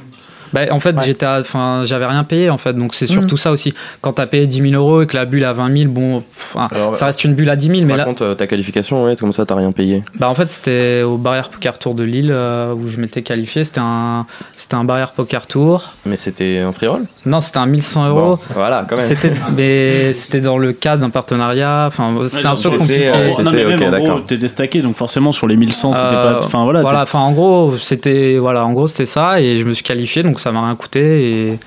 Bah, 0.55 0.61
en 0.71 0.79
fait, 0.79 0.95
Ouais. 0.95 1.03
j'étais, 1.05 1.25
à- 1.25 1.39
enfin, 1.41 1.81
j'avais 1.83 2.05
rien 2.05 2.23
payé 2.23 2.49
en 2.49 2.57
fait, 2.57 2.73
donc 2.73 2.95
c'est 2.95 3.07
surtout 3.07 3.35
Mhm. 3.35 3.37
ça 3.37 3.51
aussi. 3.51 3.73
Quand 4.01 4.13
t'as 4.13 4.25
payé 4.25 4.47
10 4.47 4.61
000 4.69 4.73
euros 4.81 5.01
et 5.01 5.07
que 5.07 5.15
la 5.17 5.25
bulle 5.25 5.43
à 5.43 5.53
20 5.53 5.69
000, 5.77 5.91
bon, 5.91 6.21
pff, 6.21 6.55
Alors, 6.71 6.95
ça 6.95 7.07
reste 7.07 7.23
une 7.25 7.33
bulle 7.35 7.49
à 7.49 7.55
10 7.55 7.69
000, 7.69 7.81
mais 7.83 7.89
Par 7.89 7.97
là, 7.97 8.03
contre, 8.05 8.23
euh, 8.23 8.33
ta 8.35 8.47
qualification, 8.47 9.03
ouais, 9.03 9.15
comme 9.15 9.31
ça, 9.33 9.45
t'as 9.45 9.55
rien 9.55 9.71
payé. 9.71 10.03
bah 10.17 10.29
en 10.29 10.33
fait, 10.33 10.49
c'était 10.49 11.03
au 11.03 11.17
Barrière 11.17 11.49
Poker 11.49 11.77
Tour 11.77 11.93
de 11.93 12.03
Lille 12.03 12.31
euh, 12.31 12.73
où 12.73 12.87
je 12.87 12.97
m'étais 13.01 13.21
qualifié. 13.21 13.63
C'était 13.65 13.81
un, 13.83 14.25
c'était 14.55 14.75
un 14.75 14.83
Barrière 14.85 15.11
Poker 15.11 15.45
Tour. 15.45 15.91
Mais 16.05 16.15
c'était 16.15 16.61
un 16.65 16.71
free 16.71 16.87
roll? 16.87 17.03
Non, 17.25 17.41
c'était 17.41 17.57
un 17.59 17.65
1100 17.65 18.07
euros. 18.07 18.35
Bon, 18.35 18.37
Voilà, 18.53 18.85
quand 18.89 18.95
même. 18.97 19.05
C'était, 19.05 19.31
mais 19.55 20.13
c'était 20.13 20.39
dans 20.41 20.57
le 20.57 20.71
cadre 20.73 21.01
d'un 21.01 21.09
partenariat. 21.09 21.85
Enfin, 21.87 22.15
c'était 22.29 22.45
un 22.45 22.51
peu 22.51 22.57
c'était, 22.57 22.77
compliqué. 22.77 23.07
euh, 23.09 23.13
En 23.29 23.31
gros- 23.33 23.41
non, 23.43 23.51
mais 23.53 23.65
même 23.65 23.93
en 23.93 23.99
gros, 23.99 24.19
t'étais 24.21 24.47
stacké, 24.47 24.81
donc 24.81 24.95
forcément 24.95 25.31
sur 25.31 25.47
les 25.47 25.55
1100, 25.57 25.93
c'était 25.93 26.15
Euh, 26.15 26.39
pas. 26.39 26.45
Enfin 26.45 26.63
voilà. 26.63 26.81
voilà, 26.81 27.01
enfin 27.01 27.19
en 27.19 27.31
gros, 27.31 27.73
c'était 27.77 28.37
voilà, 28.37 28.65
en 28.65 28.73
gros 28.73 28.87
c'était 28.87 29.05
ça 29.05 29.41
et 29.41 29.57
je 29.57 29.63
me 29.63 29.73
suis 29.73 29.83
qualifié 29.83 30.23
donc 30.23 30.39
ça 30.45 30.51
m'a 30.51 30.63
rien 30.63 30.75
coûté 30.75 31.49
et 31.51 31.59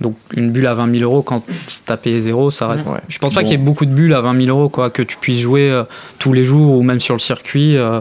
donc 0.00 0.16
une 0.36 0.50
bulle 0.50 0.66
à 0.66 0.74
20 0.74 0.90
000 0.98 1.04
euros 1.04 1.22
quand 1.22 1.44
t'as 1.86 1.96
payé 1.96 2.18
zéro, 2.18 2.50
ça 2.50 2.66
reste. 2.66 2.84
Ouais. 2.84 2.98
Je 3.08 3.18
pense 3.20 3.32
pas 3.32 3.42
Bon. 3.42 3.46
qu'il 3.46 3.56
y 3.56 3.60
ait 3.62 3.64
beaucoup 3.64 3.86
de 3.86 3.92
bulles 3.92 4.12
à 4.12 4.20
20 4.22 4.44
000 4.44 4.58
euros 4.58 4.68
quoi, 4.68 4.90
que 4.90 5.02
tu 5.02 5.16
puisses 5.16 5.38
jouer 5.40 5.70
euh, 5.70 5.84
tous 6.18 6.32
les 6.32 6.42
jours 6.42 6.76
ou 6.76 6.82
même 6.82 7.00
sur 7.00 7.14
le 7.14 7.20
circuit. 7.20 7.76
euh, 7.76 8.00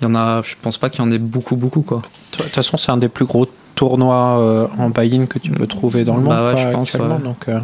Il 0.00 0.04
y 0.04 0.06
en 0.10 0.14
a, 0.14 0.40
je 0.42 0.54
pense 0.62 0.78
pas 0.78 0.88
qu'il 0.88 1.04
y 1.04 1.06
en 1.06 1.12
ait 1.12 1.18
beaucoup 1.18 1.56
beaucoup 1.56 1.82
quoi. 1.82 2.00
de 2.32 2.42
toute 2.42 2.46
façon, 2.54 2.78
c'est 2.78 2.90
un 2.90 2.96
des 2.96 3.10
plus 3.10 3.26
gros 3.26 3.46
tournois 3.76 4.38
euh, 4.40 4.66
en 4.78 4.90
buy-in 4.90 5.26
que 5.26 5.38
tu 5.38 5.52
peux 5.52 5.68
trouver 5.68 6.02
dans 6.04 6.16
le 6.16 6.22
monde 6.22 6.34
Bah 6.34 6.46
ouais, 6.48 6.52
quoi, 6.54 6.62
je 6.62 6.68
pense, 6.72 6.82
actuellement. 6.94 7.16
ouais. 7.16 7.22
Donc, 7.22 7.44
euh, 7.48 7.60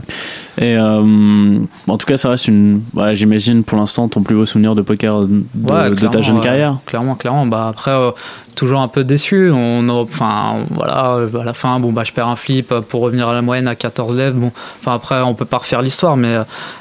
Et 0.61 0.77
euh, 0.77 1.59
en 1.88 1.98
tout 1.98 2.07
cas, 2.07 2.16
ça 2.16 2.29
reste 2.31 2.46
une. 2.46 2.83
ouais, 2.94 3.16
J'imagine 3.16 3.64
pour 3.64 3.79
l'instant 3.79 4.07
ton 4.09 4.22
plus 4.22 4.37
beau 4.37 4.46
souvenir 4.46 4.75
de 4.77 4.83
poker 4.83 5.22
de, 5.22 5.42
Ouais, 5.68 5.90
de 5.90 6.07
ta 6.07 6.20
jeune 6.20 6.40
carrière. 6.40 6.77
Clairement, 6.87 7.16
clairement. 7.16 7.46
Bah 7.46 7.66
après, 7.68 7.90
euh, 7.90 8.11
toujours 8.55 8.81
un 8.81 8.88
peu 8.88 9.03
déçu. 9.03 9.51
On, 9.53 9.88
a- 9.88 9.92
enfin, 9.92 10.59
voilà, 10.70 11.18
à 11.40 11.44
la 11.44 11.55
fin, 11.55 11.81
bon 11.81 11.90
bah 11.92 12.05
je 12.05 12.12
perds 12.12 12.29
un 12.29 12.37
flip 12.37 12.72
pour 12.88 13.01
revenir 13.01 13.29
à 13.29 13.35
la 13.35 13.42
moyenne 13.42 13.66
à 13.66 13.75
14 13.75 14.14
lèvres. 14.14 14.37
Bon, 14.38 14.53
enfin 14.81 14.94
après, 14.94 15.20
on 15.22 15.35
peut 15.35 15.46
pas 15.46 15.59
refaire 15.59 15.81
l'histoire, 15.83 16.16
mais 16.16 16.37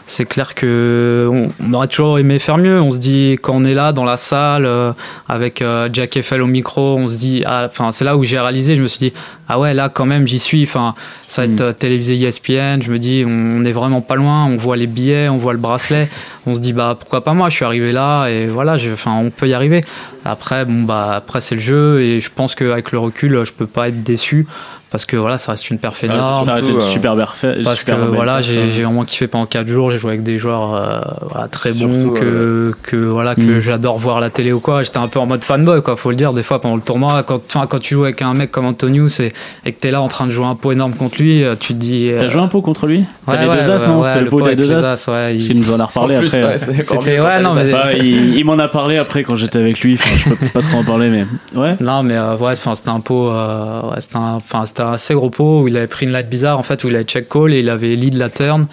c'est 0.05 0.25
clair 0.25 0.53
que 0.53 1.29
on, 1.31 1.49
on 1.65 1.73
aurait 1.73 1.87
toujours 1.87 2.19
aimé 2.19 2.37
faire 2.39 2.57
mieux. 2.57 2.81
On 2.81 2.91
se 2.91 2.97
dit 2.97 3.37
quand 3.41 3.53
on 3.55 3.63
est 3.63 3.73
là 3.73 3.93
dans 3.93 4.03
la 4.05 4.17
salle 4.17 4.65
euh, 4.65 4.91
avec 5.29 5.61
euh, 5.61 5.87
Jack 5.93 6.17
Eiffel 6.17 6.41
au 6.41 6.47
micro, 6.47 6.97
on 6.97 7.07
se 7.07 7.17
dit, 7.17 7.43
ah, 7.47 7.67
enfin 7.69 7.91
c'est 7.93 8.03
là 8.03 8.17
où 8.17 8.23
j'ai 8.25 8.39
réalisé. 8.39 8.75
Je 8.75 8.81
me 8.81 8.87
suis 8.87 8.99
dit, 8.99 9.13
ah 9.49 9.59
ouais, 9.59 9.73
là 9.73 9.89
quand 9.89 10.05
même, 10.05 10.27
j'y 10.27 10.39
suis. 10.39 10.63
Enfin, 10.63 10.95
ça 11.27 11.41
va 11.41 11.45
être 11.51 11.59
Mm. 11.59 11.63
euh, 11.63 11.71
télévisé 11.73 12.13
ESPN. 12.15 12.81
Je 12.81 12.91
me 12.91 12.97
dis, 12.99 13.23
on 13.27 13.63
est 13.65 13.71
vraiment 13.71 14.01
pas 14.01 14.15
loin. 14.15 14.45
On 14.45 14.57
voit 14.57 14.77
les 14.77 14.87
billets, 14.87 15.27
on 15.29 15.37
voit 15.37 15.53
le 15.53 15.59
bracelet. 15.59 16.09
On 16.47 16.55
se 16.55 16.59
dit, 16.59 16.73
bah 16.73 16.95
pourquoi 16.99 17.23
pas 17.23 17.33
moi? 17.33 17.49
Je 17.49 17.55
suis 17.57 17.65
arrivé 17.65 17.91
là 17.91 18.27
et 18.27 18.47
voilà, 18.47 18.75
je- 18.75 18.89
enfin 18.91 19.11
on 19.13 19.29
peut 19.29 19.47
y 19.47 19.53
arriver. 19.53 19.83
Après, 20.25 20.65
bon 20.65 20.81
bah 20.83 21.11
après 21.15 21.39
c'est 21.39 21.53
le 21.53 21.61
jeu 21.61 22.01
et 22.01 22.19
je 22.19 22.31
pense 22.33 22.55
qu'avec 22.55 22.91
le 22.91 22.97
recul, 22.97 23.43
je 23.45 23.51
peux 23.53 23.67
pas 23.67 23.89
être 23.89 24.01
déçu 24.01 24.47
parce 24.91 25.05
que 25.05 25.15
voilà, 25.17 25.37
ça 25.37 25.53
reste 25.53 25.69
une 25.69 25.77
perf 25.79 25.97
Ça, 25.97 26.07
énorme. 26.07 26.43
ça 26.45 26.55
surtout, 26.57 26.71
une 26.71 26.77
euh, 26.77 26.81
super 26.81 27.15
belle 27.15 27.25
Parce 27.63 27.83
que 27.83 27.91
voilà, 27.91 28.41
j'ai 28.41 28.69
vraiment 28.83 29.03
kiffé 29.05 29.27
pendant 29.27 29.45
4 29.45 29.67
jours. 29.67 29.89
J'ai 29.91 29.97
joué 29.97 30.11
avec 30.11 30.23
des 30.23 30.37
joueurs 30.37 30.75
euh, 30.75 30.99
voilà, 31.31 31.47
très 31.47 31.71
bons 31.73 32.09
que, 32.11 32.73
que 32.83 32.95
voilà 32.97 33.35
que 33.35 33.41
Mm. 33.41 33.59
j'adore 33.61 33.97
voir 33.97 34.17
à 34.17 34.19
la 34.21 34.29
télé 34.29 34.51
ou 34.51 34.59
quoi. 34.59 34.83
J'étais 34.83 34.97
un 34.99 35.07
peu 35.07 35.19
en 35.19 35.25
mode 35.25 35.43
fanboy 35.43 35.81
quoi, 35.81 35.95
faut 35.95 36.09
le 36.11 36.15
dire. 36.15 36.33
Des 36.33 36.43
fois 36.43 36.59
pendant 36.61 36.75
le 36.75 36.81
tournoi, 36.81 37.23
quand, 37.23 37.41
quand 37.69 37.79
tu 37.79 37.95
joues 37.95 38.03
avec 38.03 38.21
un 38.21 38.33
mec 38.33 38.51
comme 38.51 38.65
Antonius 38.65 39.19
et, 39.19 39.33
et 39.65 39.71
que 39.73 39.79
t'es 39.79 39.91
là 39.91 40.01
en 40.01 40.07
train 40.07 40.25
de 40.27 40.31
jouer 40.31 40.45
un 40.45 40.55
pot 40.55 40.71
énorme 40.71 40.93
contre 40.93 41.21
lui, 41.21 41.43
euh, 41.43 41.55
tu 41.59 41.73
te 41.73 41.79
dis. 41.79 42.11
T'as 42.15 42.23
euh, 42.23 42.29
joué 42.29 42.41
un 42.41 42.47
pot 42.47 42.61
contre 42.61 42.85
lui? 42.87 43.03
T'as 43.25 43.31
ouais, 43.33 43.39
les 43.43 43.47
ouais, 43.47 43.55
deux 43.65 43.69
as, 43.71 43.87
non? 43.87 44.01
ouais, 44.01 44.09
C'est 44.11 44.19
le 44.21 44.27
pot 44.27 44.41
des 44.41 44.55
deux 44.55 44.71
as 44.73 45.07
ouais, 45.07 45.37
Il 45.37 45.59
nous 45.59 45.71
en 45.71 45.79
a 45.79 45.85
reparlé 45.85 46.17
En 46.17 46.19
plus, 46.19 46.35
après. 46.35 47.19
ouais, 47.19 47.41
non, 47.41 47.53
t'as 47.53 47.63
mais- 47.63 47.73
as. 47.73 47.83
Bah, 47.83 47.93
il 47.97 48.35
il 48.37 48.45
m'en 48.45 48.59
a 48.59 48.67
parlé 48.67 48.97
après 48.97 49.23
quand 49.23 49.35
j'étais 49.35 49.59
avec 49.59 49.79
lui. 49.81 49.93
Enfin, 49.95 50.29
je 50.29 50.35
peux 50.35 50.47
pas 50.49 50.61
trop 50.61 50.77
en 50.79 50.83
parler, 50.83 51.09
mais 51.09 51.25
ouais. 51.59 51.75
Non, 51.79 52.03
mais 52.03 52.15
euh, 52.15 52.35
ouais, 52.37 52.51
enfin, 52.53 52.75
c'était 52.75 52.89
un 52.89 52.99
pot, 52.99 53.29
euh, 53.29 53.81
un, 54.15 54.37
c'était 54.65 54.80
un 54.81 54.93
assez 54.93 55.13
gros 55.13 55.29
pot 55.29 55.61
où 55.61 55.67
il 55.67 55.77
avait 55.77 55.87
pris 55.87 56.05
une 56.05 56.11
light 56.11 56.29
bizarre 56.29 56.59
en 56.59 56.63
fait, 56.63 56.83
où 56.83 56.87
il 56.89 56.95
avait 56.95 57.03
check 57.05 57.27
call 57.29 57.53
et 57.53 57.59
il 57.59 57.69
avait 57.69 57.95
lead 57.95 58.15
la 58.15 58.29
turn. 58.29 58.67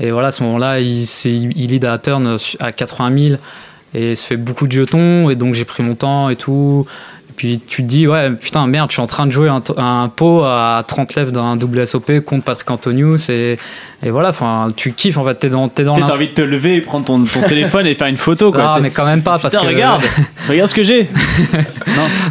Et 0.00 0.10
voilà, 0.10 0.28
à 0.28 0.32
ce 0.32 0.42
moment-là, 0.44 0.80
il, 0.80 1.06
s'est- 1.06 1.30
il 1.30 1.70
lead 1.70 1.84
à 1.84 1.90
la 1.90 1.98
turn 1.98 2.36
à 2.60 2.72
80 2.72 3.18
000 3.28 3.40
et 3.94 4.12
il 4.12 4.16
se 4.16 4.26
fait 4.26 4.36
beaucoup 4.36 4.66
de 4.66 4.72
jetons 4.72 5.28
et 5.30 5.36
donc 5.36 5.54
j'ai 5.54 5.64
pris 5.64 5.82
mon 5.82 5.94
temps 5.94 6.28
et 6.30 6.36
tout. 6.36 6.86
Puis 7.42 7.60
tu 7.66 7.82
te 7.82 7.88
dis, 7.88 8.06
ouais, 8.06 8.30
putain, 8.30 8.68
merde, 8.68 8.88
je 8.90 8.92
suis 8.92 9.02
en 9.02 9.08
train 9.08 9.26
de 9.26 9.32
jouer 9.32 9.48
un, 9.48 9.60
un 9.76 10.08
pot 10.08 10.44
à 10.44 10.84
30 10.86 11.16
lèvres 11.16 11.32
d'un 11.32 11.56
double 11.56 11.84
SOP 11.84 12.20
contre 12.20 12.44
Patrick 12.44 12.70
Antonius 12.70 13.28
et, 13.30 13.58
et 14.04 14.10
voilà, 14.10 14.28
enfin, 14.28 14.68
tu 14.76 14.92
kiffes 14.92 15.16
en 15.16 15.24
fait, 15.24 15.36
t'es 15.36 15.48
dans, 15.48 15.68
t'es 15.68 15.82
dans 15.82 15.94
T'as 15.94 16.12
envie 16.12 16.28
de 16.28 16.34
te 16.34 16.42
lever 16.42 16.76
et 16.76 16.80
prendre 16.80 17.04
ton, 17.04 17.22
ton 17.24 17.42
téléphone 17.42 17.86
et 17.86 17.94
faire 17.94 18.08
une 18.08 18.16
photo, 18.16 18.52
quoi. 18.52 18.74
Ah, 18.76 18.78
mais 18.80 18.90
quand 18.90 19.04
même 19.04 19.22
pas 19.22 19.40
parce 19.40 19.54
Putain, 19.54 19.66
que 19.66 19.72
regarde 19.72 20.02
Regarde 20.48 20.68
ce 20.68 20.74
que 20.74 20.82
j'ai. 20.82 21.08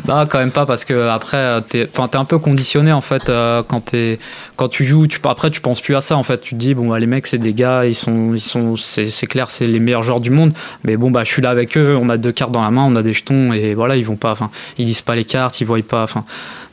Non, 0.07 0.25
quand 0.27 0.39
même 0.39 0.51
pas 0.51 0.65
parce 0.65 0.85
que 0.85 1.07
après 1.09 1.61
t'es 1.69 1.87
t'es 1.87 2.17
un 2.17 2.25
peu 2.25 2.39
conditionné 2.39 2.91
en 2.91 3.01
fait 3.01 3.29
euh, 3.29 3.61
quand 3.67 3.81
t'es 3.81 4.17
quand 4.55 4.69
tu 4.69 4.85
joues 4.85 5.07
tu 5.07 5.19
après 5.23 5.51
tu 5.51 5.61
penses 5.61 5.81
plus 5.81 5.95
à 5.95 6.01
ça 6.01 6.17
en 6.17 6.23
fait. 6.23 6.41
Tu 6.41 6.55
te 6.55 6.59
dis 6.59 6.73
bon 6.73 6.87
bah 6.89 6.99
les 6.99 7.05
mecs 7.05 7.27
c'est 7.27 7.37
des 7.37 7.53
gars 7.53 7.85
ils 7.85 7.95
sont 7.95 8.33
ils 8.33 8.41
sont 8.41 8.75
c'est 8.75 9.05
c'est 9.05 9.27
clair 9.27 9.51
c'est 9.51 9.67
les 9.67 9.79
meilleurs 9.79 10.03
joueurs 10.03 10.19
du 10.19 10.31
monde. 10.31 10.53
Mais 10.83 10.97
bon 10.97 11.11
bah 11.11 11.23
je 11.23 11.31
suis 11.31 11.41
là 11.41 11.51
avec 11.51 11.77
eux 11.77 11.97
on 12.01 12.09
a 12.09 12.17
deux 12.17 12.31
cartes 12.31 12.51
dans 12.51 12.63
la 12.63 12.71
main 12.71 12.83
on 12.83 12.95
a 12.95 13.03
des 13.03 13.13
jetons 13.13 13.53
et 13.53 13.75
voilà 13.75 13.95
ils 13.97 14.05
vont 14.05 14.15
pas 14.15 14.31
enfin 14.31 14.49
ils 14.77 14.95
lisent 15.01 15.05
pas 15.05 15.15
les 15.15 15.25
cartes 15.25 15.59
ils 15.61 15.65
voient 15.65 15.79
pas 15.81 16.03
enfin 16.03 16.23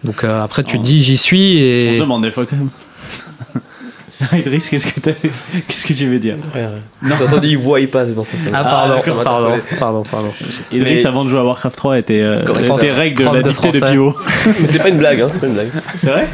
donc 0.05 0.23
euh, 0.25 0.43
après 0.43 0.63
tu 0.65 0.79
te 0.79 0.83
dis 0.83 1.03
j'y 1.03 1.17
suis 1.17 1.57
On 1.57 1.93
et 1.93 1.95
se 1.97 2.01
demande 2.01 2.23
des 2.23 2.31
fois 2.31 2.45
quand 2.47 2.57
même. 2.57 2.71
Idriss, 4.37 4.69
qu'est-ce 4.69 4.89
que, 4.89 4.99
t'as- 4.99 5.13
qu'est-ce 5.13 5.87
que 5.87 5.93
tu 5.93 6.07
veux 6.07 6.19
dire? 6.19 6.35
Ouais, 6.53 6.63
ouais. 6.63 6.69
Non. 7.03 7.15
J'ai 7.17 7.25
entendu, 7.27 7.49
il 7.51 7.57
voit, 7.59 7.79
il 7.79 7.87
passe, 7.87 8.09
c'est 8.09 8.15
pour 8.17 8.27
ça. 8.27 8.33
ça 8.33 8.39
Ah, 8.53 8.65
m'a- 8.65 8.69
pardon, 8.69 8.95
pardon, 9.23 9.53
pardon, 9.79 10.03
pardon. 10.11 10.29
Idriss, 10.73 11.07
avant 11.07 11.23
de 11.25 11.29
jouer 11.29 11.39
à 11.39 11.45
Warcraft 11.45 11.77
3, 11.77 11.99
était, 12.01 12.21
euh, 12.21 12.37
était 12.77 12.91
règle 12.91 13.25
de 13.25 13.33
la 13.37 13.43
de 13.43 13.49
dictée 13.49 13.71
de 13.71 13.77
français. 13.79 13.93
pivot. 13.93 14.15
Mais 14.61 14.67
c'est 14.67 14.81
pas 14.81 14.89
une 14.89 14.99
blague, 14.99 15.21
hein, 15.21 15.29
c'est 15.31 15.39
pas 15.41 15.47
une 15.47 15.53
blague. 15.55 15.69
C'est 15.95 16.11
vrai? 16.11 16.27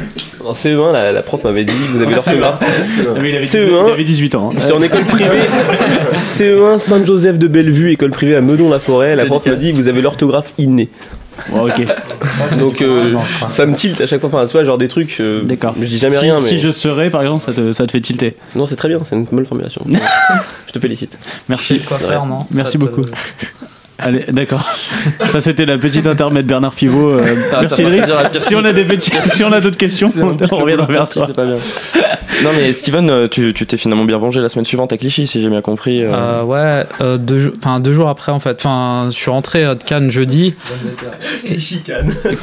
En 0.43 0.53
CE1, 0.53 0.93
la, 0.93 1.11
la 1.11 1.21
prof 1.21 1.43
m'avait 1.43 1.63
dit, 1.63 1.73
vous 1.93 2.01
avez 2.01 2.15
l'orthographe. 2.15 2.57
Ah, 2.61 2.65
mais 3.21 3.29
il, 3.29 3.35
avait 3.35 3.45
CE1. 3.45 3.65
18, 3.65 3.69
il 3.87 3.91
avait 3.91 4.03
18 4.03 4.35
ans. 4.35 4.49
hein. 4.51 4.57
J'étais 4.59 4.73
en 4.73 4.81
école 4.81 5.05
privée, 5.05 5.41
CE1, 6.29 6.79
Saint-Joseph 6.79 7.37
de 7.37 7.47
Bellevue, 7.47 7.91
école 7.91 8.09
privée 8.11 8.35
à 8.35 8.41
Meudon-la-Forêt. 8.41 9.15
La 9.15 9.25
prof 9.25 9.45
m'a 9.45 9.53
dit, 9.55 9.71
vous 9.71 9.87
avez 9.87 10.01
l'orthographe 10.01 10.51
innée. 10.57 10.89
Bon, 11.49 11.67
ok. 11.67 11.85
Donc 12.59 12.81
euh, 12.81 13.15
ça 13.51 13.65
me 13.65 13.75
tilte 13.75 14.01
à 14.01 14.07
chaque 14.07 14.21
fois. 14.21 14.29
Enfin, 14.29 14.45
tu 14.45 14.53
vois, 14.53 14.63
genre 14.63 14.77
des 14.77 14.87
trucs. 14.87 15.17
euh, 15.19 15.41
D'accord. 15.43 15.75
Je 15.79 15.85
dis 15.85 15.97
jamais 15.97 16.15
si, 16.15 16.21
rien, 16.25 16.35
mais. 16.35 16.41
si 16.41 16.59
je 16.59 16.69
serais, 16.71 17.09
par 17.09 17.21
exemple, 17.21 17.43
ça 17.43 17.53
te, 17.53 17.71
ça 17.71 17.85
te 17.85 17.91
fait 17.91 18.01
tilter. 18.01 18.35
Non, 18.55 18.65
c'est 18.67 18.75
très 18.75 18.87
bien, 18.89 18.99
c'est 19.07 19.15
une 19.15 19.25
bonne 19.25 19.45
formulation. 19.45 19.85
je 20.67 20.71
te 20.71 20.79
félicite. 20.79 21.17
Merci. 21.49 21.79
Quoi 21.79 21.97
faire, 21.99 22.25
non 22.25 22.45
Merci 22.51 22.73
Ça 22.73 22.79
te- 22.79 22.83
beaucoup. 22.85 23.05
Allez, 23.97 24.25
d'accord. 24.29 24.61
Ça, 25.29 25.39
c'était 25.39 25.65
la 25.65 25.77
petite 25.77 26.05
intermède 26.05 26.45
Bernard 26.45 26.73
Pivot. 26.73 27.11
euh, 27.11 27.35
Ah, 27.53 27.61
merci 27.61 27.83
Si 28.39 28.55
on 28.55 28.65
a 28.65 28.73
des 28.73 28.83
petits, 28.83 29.11
si 29.23 29.43
on 29.43 29.51
a 29.53 29.61
d'autres 29.61 29.77
questions, 29.77 30.11
on 30.17 30.57
reviendra 30.57 30.85
vers 30.87 31.09
toi. 31.09 31.25
C'est 31.27 31.35
pas 31.35 31.45
bien. 31.45 31.55
Non 32.43 32.49
mais 32.53 32.73
Steven, 32.73 33.09
euh, 33.09 33.27
tu 33.29 33.53
tu 33.53 33.65
t'es 33.65 33.77
finalement 33.77 34.03
bien 34.03 34.17
vengé 34.17 34.41
la 34.41 34.49
semaine 34.49 34.65
suivante 34.65 34.91
à 34.91 34.97
Clichy, 34.97 35.25
si 35.25 35.41
j'ai 35.41 35.47
bien 35.49 35.61
compris. 35.61 36.03
euh. 36.03 36.11
Euh, 36.13 36.43
ouais, 36.43 36.83
euh, 36.99 37.17
deux, 37.17 37.53
deux 37.79 37.93
jours 37.93 38.09
après 38.09 38.33
en 38.33 38.39
fait. 38.41 38.57
Enfin, 38.59 39.07
je 39.09 39.15
suis 39.15 39.31
rentré 39.31 39.63
de 39.63 39.81
Cannes 39.81 40.11
jeudi. 40.11 40.53
Chicane. 41.57 42.13
Ouais, 42.25 42.35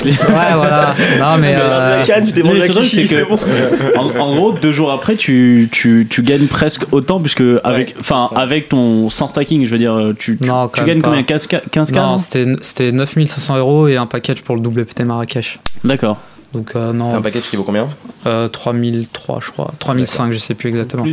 voilà. 0.54 0.94
Non 1.20 1.36
mais 1.38 1.54
euh, 1.58 1.98
La 1.98 2.04
canne, 2.04 2.24
tu 2.26 2.32
t'es 2.32 2.42
mangé 2.42 2.62
à 2.62 2.68
Clichy, 2.68 3.06
c'est 3.06 3.24
bon. 3.24 3.36
En, 3.96 4.18
en 4.18 4.34
gros, 4.34 4.52
deux 4.52 4.72
jours 4.72 4.90
après, 4.90 5.16
tu, 5.16 5.68
tu, 5.70 6.06
tu 6.08 6.22
gagnes 6.22 6.46
presque 6.46 6.84
autant, 6.92 7.20
puisque 7.20 7.42
avec, 7.62 7.94
enfin, 8.00 8.30
avec 8.34 8.68
ton 8.70 9.10
sans 9.10 9.26
stacking, 9.26 9.66
je 9.66 9.70
veux 9.70 9.78
dire, 9.78 10.12
tu, 10.18 10.38
tu, 10.38 10.44
Non, 10.48 10.68
tu 10.68 10.82
gagnes 10.84 11.02
combien 11.02 11.22
pas. 11.48 11.58
15 11.58 11.66
K 11.66 11.70
15 11.70 11.92
K, 11.92 11.94
non, 11.94 12.02
non 12.02 12.18
c'était 12.18 12.46
c'était 12.62 12.92
9500 12.92 13.58
euros 13.58 13.88
et 13.88 13.96
un 13.96 14.06
package 14.06 14.42
pour 14.42 14.56
le 14.56 14.62
WPT 14.62 15.00
Marrakech. 15.00 15.58
D'accord. 15.84 16.18
Donc 16.52 16.72
euh, 16.76 16.92
non, 16.92 17.08
C'est 17.08 17.14
un 17.16 17.22
package 17.22 17.44
qui 17.44 17.56
vaut 17.56 17.62
combien? 17.62 17.88
Euh, 18.26 18.46
3003 18.48 19.38
je 19.42 19.50
crois, 19.50 19.72
3005 19.78 20.32
je 20.32 20.38
sais 20.38 20.54
plus 20.54 20.68
exactement. 20.68 21.04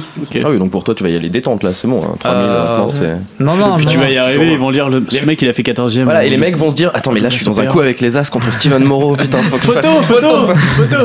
Ah 0.44 0.50
oui, 0.50 0.60
donc 0.60 0.70
pour 0.70 0.84
toi 0.84 0.94
tu 0.94 1.04
vas 1.04 1.10
y 1.10 1.16
aller 1.16 1.30
détente 1.30 1.64
là, 1.64 1.74
c'est 1.74 1.88
bon. 1.88 2.02
Hein. 2.04 2.16
3000 2.20 2.46
Euh, 2.50 2.88
c'est. 2.90 3.44
Non 3.44 3.56
non, 3.56 3.76
Puis 3.78 3.86
non, 3.86 3.92
tu 3.92 3.98
vas 3.98 4.10
y 4.10 4.18
arriver, 4.18 4.52
ils 4.52 4.58
vont 4.58 4.72
dire, 4.72 4.90
le, 4.90 5.06
ce 5.08 5.24
mec 5.24 5.42
il 5.42 5.48
a 5.48 5.54
fait 5.54 5.64
14 5.64 5.98
e 5.98 6.04
Voilà, 6.04 6.26
et 6.26 6.30
les 6.30 6.38
mecs 6.38 6.58
vont 6.58 6.70
se 6.70 6.76
dire 6.76 6.92
Attends, 6.94 7.14
mais 7.14 7.22
là 7.22 7.30
je 7.30 7.38
suis 7.38 7.46
dans 7.46 7.60
un 7.62 7.68
coup 7.68 7.80
avec 7.80 8.02
les 8.02 8.18
As 8.18 8.30
contre 8.30 8.52
Steven 8.52 8.84
Moreau, 8.84 9.16
putain, 9.18 9.38
faut 9.44 9.58
que 9.58 9.64
je 9.64 9.72
fasse 9.72 9.86
Photo, 9.86 10.04
photo, 10.04 10.54
photo 10.54 10.98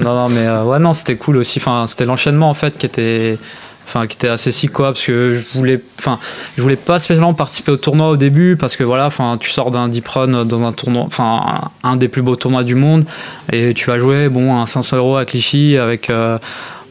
Non, 0.00 0.14
non, 0.14 0.28
mais 0.28 0.46
euh, 0.46 0.64
ouais, 0.64 0.78
non, 0.78 0.92
c'était 0.92 1.16
cool 1.16 1.38
aussi. 1.38 1.58
Enfin, 1.58 1.86
c'était 1.86 2.04
l'enchaînement 2.04 2.50
en 2.50 2.54
fait 2.54 2.76
qui 2.76 2.84
était, 2.84 3.38
qui 4.08 4.16
était 4.16 4.28
assez 4.28 4.52
quoi, 4.68 4.88
parce 4.92 5.04
que 5.04 5.34
je 5.34 5.58
voulais, 5.58 5.80
enfin, 5.98 6.18
je 6.56 6.62
voulais 6.62 6.76
pas 6.76 6.98
spécialement 6.98 7.34
participer 7.34 7.72
au 7.72 7.76
tournoi 7.76 8.08
au 8.10 8.16
début 8.16 8.56
parce 8.56 8.76
que 8.76 8.84
voilà, 8.84 9.06
enfin, 9.06 9.36
tu 9.40 9.50
sors 9.50 9.70
d'un 9.70 9.88
deep 9.88 10.06
run 10.08 10.44
dans 10.44 10.64
un 10.64 10.72
tournoi, 10.72 11.04
enfin, 11.06 11.70
un, 11.82 11.90
un 11.90 11.96
des 11.96 12.08
plus 12.08 12.22
beaux 12.22 12.36
tournois 12.36 12.64
du 12.64 12.74
monde 12.74 13.04
et 13.52 13.74
tu 13.74 13.86
vas 13.86 13.98
jouer, 13.98 14.28
bon, 14.28 14.56
un 14.56 14.66
500 14.66 14.96
euros 14.96 15.16
à 15.16 15.24
Clichy 15.24 15.76
avec. 15.76 16.10
euh, 16.10 16.38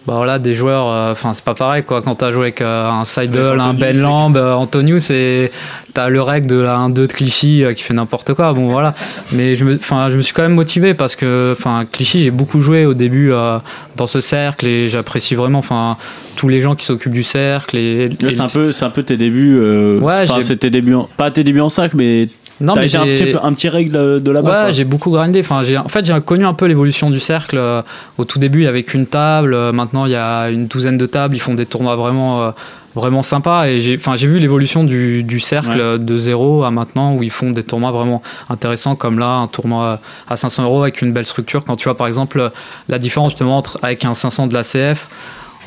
bah 0.07 0.13
voilà, 0.15 0.39
des 0.39 0.55
joueurs, 0.55 0.87
euh, 0.89 1.11
enfin 1.11 1.33
c'est 1.35 1.43
pas 1.45 1.53
pareil 1.53 1.83
quoi. 1.83 2.01
Quand 2.01 2.15
t'as 2.15 2.31
joué 2.31 2.43
avec 2.45 2.61
euh, 2.61 2.89
un 2.89 3.05
Seidel, 3.05 3.59
un 3.59 3.73
Ben 3.75 3.95
Lamb, 3.95 4.35
euh, 4.35 4.53
Antonius 4.53 5.11
et 5.11 5.51
t'as 5.93 6.09
le 6.09 6.21
rec 6.21 6.47
de 6.47 6.55
la 6.59 6.77
1-2 6.77 6.93
de 6.93 7.05
Clichy 7.05 7.63
euh, 7.63 7.73
qui 7.73 7.83
fait 7.83 7.93
n'importe 7.93 8.33
quoi. 8.33 8.51
Bon 8.53 8.69
voilà, 8.71 8.95
mais 9.31 9.55
je 9.55 9.63
me, 9.63 9.75
enfin 9.75 10.09
je 10.09 10.15
me 10.17 10.21
suis 10.21 10.33
quand 10.33 10.41
même 10.41 10.55
motivé 10.55 10.95
parce 10.95 11.15
que 11.15 11.53
enfin 11.55 11.85
Clichy 11.91 12.23
j'ai 12.23 12.31
beaucoup 12.31 12.61
joué 12.61 12.85
au 12.87 12.95
début 12.95 13.31
euh, 13.31 13.59
dans 13.95 14.07
ce 14.07 14.21
cercle 14.21 14.65
et 14.65 14.89
j'apprécie 14.89 15.35
vraiment 15.35 15.59
enfin 15.59 15.97
tous 16.35 16.47
les 16.47 16.61
gens 16.61 16.75
qui 16.75 16.85
s'occupent 16.85 17.11
du 17.13 17.23
cercle 17.23 17.77
et, 17.77 18.09
C'est 18.21 18.39
un 18.41 18.47
peu, 18.49 18.71
c'est 18.71 18.85
un 18.85 18.89
peu 18.89 19.03
tes 19.03 19.17
débuts. 19.17 19.57
Euh, 19.59 19.99
Ouais, 19.99 20.25
c'est 20.41 20.57
tes 20.57 20.71
débuts, 20.71 20.95
en- 20.95 21.09
pas 21.15 21.29
tes 21.29 21.43
débuts 21.43 21.59
en 21.61 21.69
sac, 21.69 21.93
mais 21.93 22.27
non 22.61 22.73
mais 22.75 22.87
été 22.87 22.97
un 22.97 23.03
j'ai- 23.03 23.15
petit, 23.31 23.37
un 23.41 23.53
petit 23.53 23.69
règle 23.69 24.21
de 24.21 24.31
là-bas. 24.31 24.65
Ouais, 24.67 24.73
j'ai 24.73 24.83
beaucoup 24.85 25.11
grindé. 25.11 25.39
Enfin, 25.41 25.63
j'ai, 25.63 25.77
en 25.77 25.87
fait, 25.87 26.05
j'ai 26.05 26.19
connu 26.21 26.45
un 26.45 26.53
peu 26.53 26.65
l'évolution 26.65 27.09
du 27.09 27.19
cercle. 27.19 27.57
Euh, 27.57 27.81
Au 28.17 28.25
tout 28.25 28.39
début, 28.39 28.59
il 28.61 28.65
y 28.65 28.67
avait 28.67 28.83
qu'une 28.83 29.05
table. 29.07 29.53
Euh, 29.53 29.71
Maintenant, 29.71 30.05
il 30.05 30.11
y 30.11 30.15
a 30.15 30.49
une 30.49 30.67
douzaine 30.67 30.97
de 30.97 31.05
tables. 31.05 31.35
Ils 31.35 31.39
font 31.39 31.53
des 31.55 31.65
tournois 31.65 31.95
vraiment, 31.95 32.41
euh, 32.43 32.51
vraiment 32.95 33.23
sympas. 33.23 33.67
Et 33.67 33.79
j'ai, 33.79 33.95
enfin, 33.97 34.15
j'ai 34.15 34.27
vu 34.27 34.39
l'évolution 34.39 34.83
du, 34.83 35.23
du 35.23 35.39
cercle 35.39 35.69
Ouais. 35.77 35.81
euh, 35.81 35.97
de 35.97 36.17
zéro 36.17 36.63
à 36.63 36.71
maintenant 36.71 37.15
où 37.15 37.23
ils 37.23 37.31
font 37.31 37.51
des 37.51 37.63
tournois 37.63 37.91
vraiment 37.91 38.21
intéressants, 38.49 38.95
comme 38.95 39.17
là, 39.19 39.27
un 39.37 39.47
tournoi 39.47 39.99
à 40.29 40.35
500 40.35 40.63
euros 40.65 40.81
avec 40.83 41.01
une 41.01 41.11
belle 41.13 41.25
structure. 41.25 41.63
Quand 41.63 41.75
tu 41.75 41.85
vois, 41.85 41.97
par 41.97 42.07
exemple, 42.07 42.51
la 42.89 42.99
différence 42.99 43.31
justement 43.31 43.57
entre 43.57 43.79
avec 43.81 44.05
un 44.05 44.13
500 44.13 44.47
de 44.47 44.53
la 44.53 44.63
CF 44.63 45.07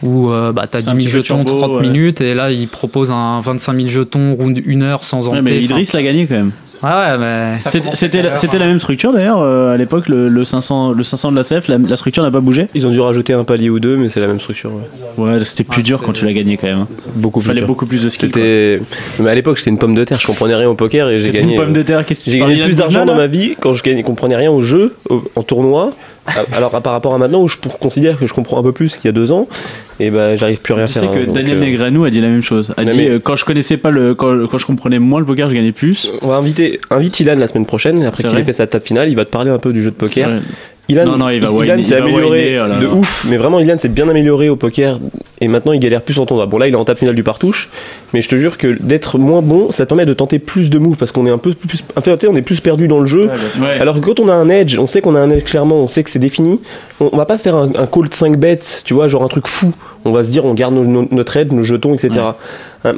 où 0.02 0.30
euh, 0.30 0.52
bah, 0.52 0.66
tu 0.70 0.76
as 0.76 0.80
C'est 0.80 0.86
10 0.86 0.90
un 0.90 0.94
000 0.94 0.98
petit 0.98 1.06
peu 1.06 1.22
jetons, 1.22 1.44
turbo, 1.44 1.58
30 1.60 1.72
ouais. 1.72 1.80
minutes, 1.82 2.20
et 2.20 2.34
là, 2.34 2.50
ils 2.50 2.68
proposent 2.68 3.10
un 3.10 3.40
25 3.40 3.76
000 3.76 3.88
jetons, 3.88 4.34
round 4.34 4.60
1 4.66 4.82
heure 4.82 5.04
sans 5.04 5.22
Ouais, 5.28 5.38
enter. 5.38 5.42
mais 5.42 5.62
Idriss 5.62 5.92
l'a 5.92 6.02
gagné 6.02 6.26
quand 6.26 6.34
même. 6.34 6.50
Ouais, 6.82 6.88
ouais, 6.90 7.18
mais. 7.18 7.56
C'était 7.56 8.20
la, 8.22 8.32
heure, 8.32 8.58
la 8.58 8.66
même 8.66 8.78
structure 8.80 9.12
d'ailleurs 9.12 9.40
euh, 9.40 9.72
à 9.72 9.76
l'époque, 9.76 10.08
le, 10.08 10.28
le 10.28 10.44
500, 10.44 10.92
le 10.92 11.02
500 11.02 11.32
de 11.32 11.36
la 11.36 11.42
CF, 11.42 11.68
la, 11.68 11.78
la 11.78 11.96
structure 11.96 12.22
n'a 12.22 12.30
pas 12.30 12.40
bougé. 12.40 12.66
Ils 12.74 12.86
ont 12.86 12.90
dû 12.90 13.00
rajouter 13.00 13.32
un 13.32 13.44
palier 13.44 13.70
ou 13.70 13.80
deux, 13.80 13.96
mais 13.96 14.08
c'est 14.08 14.20
la 14.20 14.26
même 14.26 14.40
structure. 14.40 14.70
ouais. 14.72 15.24
Ouais, 15.24 15.44
c'était 15.44 15.64
plus 15.64 15.82
dur 15.82 16.02
quand 16.02 16.12
tu 16.12 16.24
l'as 16.24 16.32
gagné 16.32 16.56
quand 16.56 16.66
même. 16.66 16.80
hein. 16.80 16.88
Beaucoup 17.14 17.40
Il 17.40 17.46
fallait 17.46 17.60
dur. 17.60 17.68
beaucoup 17.68 17.86
plus 17.86 18.02
de 18.02 18.08
skill. 18.08 18.30
Mais 18.34 19.30
à 19.30 19.34
l'époque, 19.34 19.56
j'étais 19.58 19.70
une 19.70 19.78
pomme 19.78 19.94
de 19.94 20.04
terre. 20.04 20.18
Je 20.18 20.26
comprenais 20.26 20.54
rien 20.54 20.68
au 20.68 20.74
poker 20.74 21.08
et 21.08 21.20
j'ai 21.20 21.30
gagné. 21.30 21.54
une 21.54 21.60
pomme 21.60 21.72
de 21.72 21.82
terre. 21.82 22.04
Qu'est-ce 22.04 22.20
que 22.20 22.24
tu 22.26 22.30
J'ai 22.32 22.38
gagné 22.40 22.62
plus 22.62 22.76
d'argent 22.76 23.04
dans 23.06 23.14
ma 23.14 23.26
vie 23.26 23.54
quand 23.60 23.72
je 23.72 23.82
gagnais, 23.82 24.02
comprenais 24.02 24.36
rien 24.36 24.50
au 24.50 24.62
jeu, 24.62 24.94
en 25.36 25.42
tournoi. 25.42 25.92
Alors 26.52 26.70
par 26.82 26.92
rapport 26.92 27.14
à 27.14 27.18
maintenant 27.18 27.42
où 27.42 27.48
je 27.48 27.56
considère 27.58 28.18
que 28.18 28.26
je 28.26 28.32
comprends 28.34 28.58
un 28.58 28.62
peu 28.62 28.72
plus 28.72 28.96
qu'il 28.96 29.06
y 29.06 29.08
a 29.08 29.12
deux 29.12 29.30
ans, 29.30 29.46
et 30.00 30.10
ben 30.10 30.36
j'arrive 30.36 30.58
plus 30.60 30.72
à 30.74 30.76
rien 30.78 30.86
Tu 30.86 30.94
faire. 30.94 31.02
sais 31.02 31.08
que 31.08 31.28
hein, 31.28 31.32
Daniel 31.32 31.58
euh, 31.58 31.60
Negreanu 31.60 32.06
a 32.06 32.10
dit 32.10 32.20
la 32.20 32.28
même 32.28 32.42
chose. 32.42 32.72
A 32.76 32.84
Non, 32.84 32.90
dit 32.90 32.96
mais- 32.96 33.10
euh, 33.10 33.18
quand 33.18 33.36
je 33.36 33.44
connaissais 33.44 33.76
pas 33.76 33.90
le, 33.90 34.14
quand, 34.14 34.46
quand 34.46 34.58
je 34.58 34.66
comprenais 34.66 34.98
moins 34.98 35.20
le 35.20 35.26
poker, 35.26 35.48
je 35.50 35.54
gagnais 35.54 35.72
plus. 35.72 36.10
On 36.22 36.28
va 36.28 36.36
inviter, 36.36 36.80
invite 36.90 37.20
Ilan 37.20 37.36
la 37.36 37.48
semaine 37.48 37.66
prochaine, 37.66 38.04
après 38.04 38.24
qu'il 38.24 38.38
ait 38.38 38.44
fait 38.44 38.52
sa 38.54 38.66
table 38.66 38.84
finale, 38.84 39.08
il 39.10 39.16
va 39.16 39.24
te 39.24 39.30
parler 39.30 39.50
un 39.50 39.58
peu 39.58 39.72
du 39.72 39.82
jeu 39.82 39.90
de 39.90 39.96
poker. 39.96 40.30
Ilan, 40.88 41.06
Non, 41.06 41.16
non, 41.16 41.28
il 41.30 41.40
va 41.40 41.48
Ilan 41.64 41.82
s'est 41.82 41.96
amélioré 41.96 42.60
oh 42.62 42.66
là 42.68 42.76
de 42.78 42.84
là. 42.86 42.92
ouf, 42.92 43.24
mais 43.28 43.38
vraiment 43.38 43.58
Ilan 43.58 43.78
s'est 43.78 43.88
bien 43.88 44.06
amélioré 44.08 44.50
au 44.50 44.56
poker 44.56 45.00
et 45.40 45.48
maintenant 45.48 45.72
il 45.72 45.80
galère 45.80 46.02
plus 46.02 46.18
en 46.18 46.26
tournoi. 46.26 46.44
Bon 46.44 46.58
là 46.58 46.68
il 46.68 46.74
est 46.74 46.76
en 46.76 46.84
table 46.84 46.98
finale 46.98 47.14
du 47.14 47.22
partouche, 47.22 47.70
mais 48.12 48.20
je 48.20 48.28
te 48.28 48.36
jure 48.36 48.58
que 48.58 48.76
d'être 48.80 49.16
moins 49.18 49.40
bon, 49.40 49.70
ça 49.70 49.84
te 49.84 49.88
permet 49.88 50.04
de 50.04 50.12
tenter 50.12 50.38
plus 50.38 50.68
de 50.68 50.78
moves 50.78 50.96
parce 50.98 51.10
qu'on 51.10 51.26
est 51.26 51.30
un 51.30 51.38
peu 51.38 51.54
plus, 51.54 51.82
en 51.96 52.00
fait, 52.02 52.26
on 52.28 52.36
est 52.36 52.42
plus 52.42 52.60
perdu 52.60 52.86
dans 52.86 53.00
le 53.00 53.06
jeu. 53.06 53.30
Ouais. 53.60 53.80
Alors 53.80 53.94
que 53.98 54.00
quand 54.00 54.20
on 54.20 54.28
a 54.28 54.34
un 54.34 54.50
edge, 54.50 54.78
on 54.78 54.86
sait 54.86 55.00
qu'on 55.00 55.14
a 55.14 55.20
un 55.20 55.30
edge 55.30 55.44
clairement, 55.44 55.76
on 55.76 55.88
sait 55.88 56.02
que 56.02 56.10
c'est 56.10 56.18
défini. 56.18 56.60
On, 57.00 57.08
on 57.12 57.16
va 57.16 57.24
pas 57.24 57.38
faire 57.38 57.54
un, 57.56 57.70
un 57.76 57.86
call 57.86 58.08
de 58.10 58.14
5 58.14 58.36
bets, 58.36 58.58
tu 58.84 58.92
vois, 58.92 59.08
genre 59.08 59.22
un 59.22 59.28
truc 59.28 59.48
fou. 59.48 59.72
On 60.04 60.12
va 60.12 60.22
se 60.22 60.28
dire, 60.30 60.44
on 60.44 60.52
garde 60.52 60.74
notre 60.74 61.36
edge, 61.38 61.50
nos 61.50 61.64
jetons, 61.64 61.94
etc. 61.94 62.10
Hein, 62.84 62.92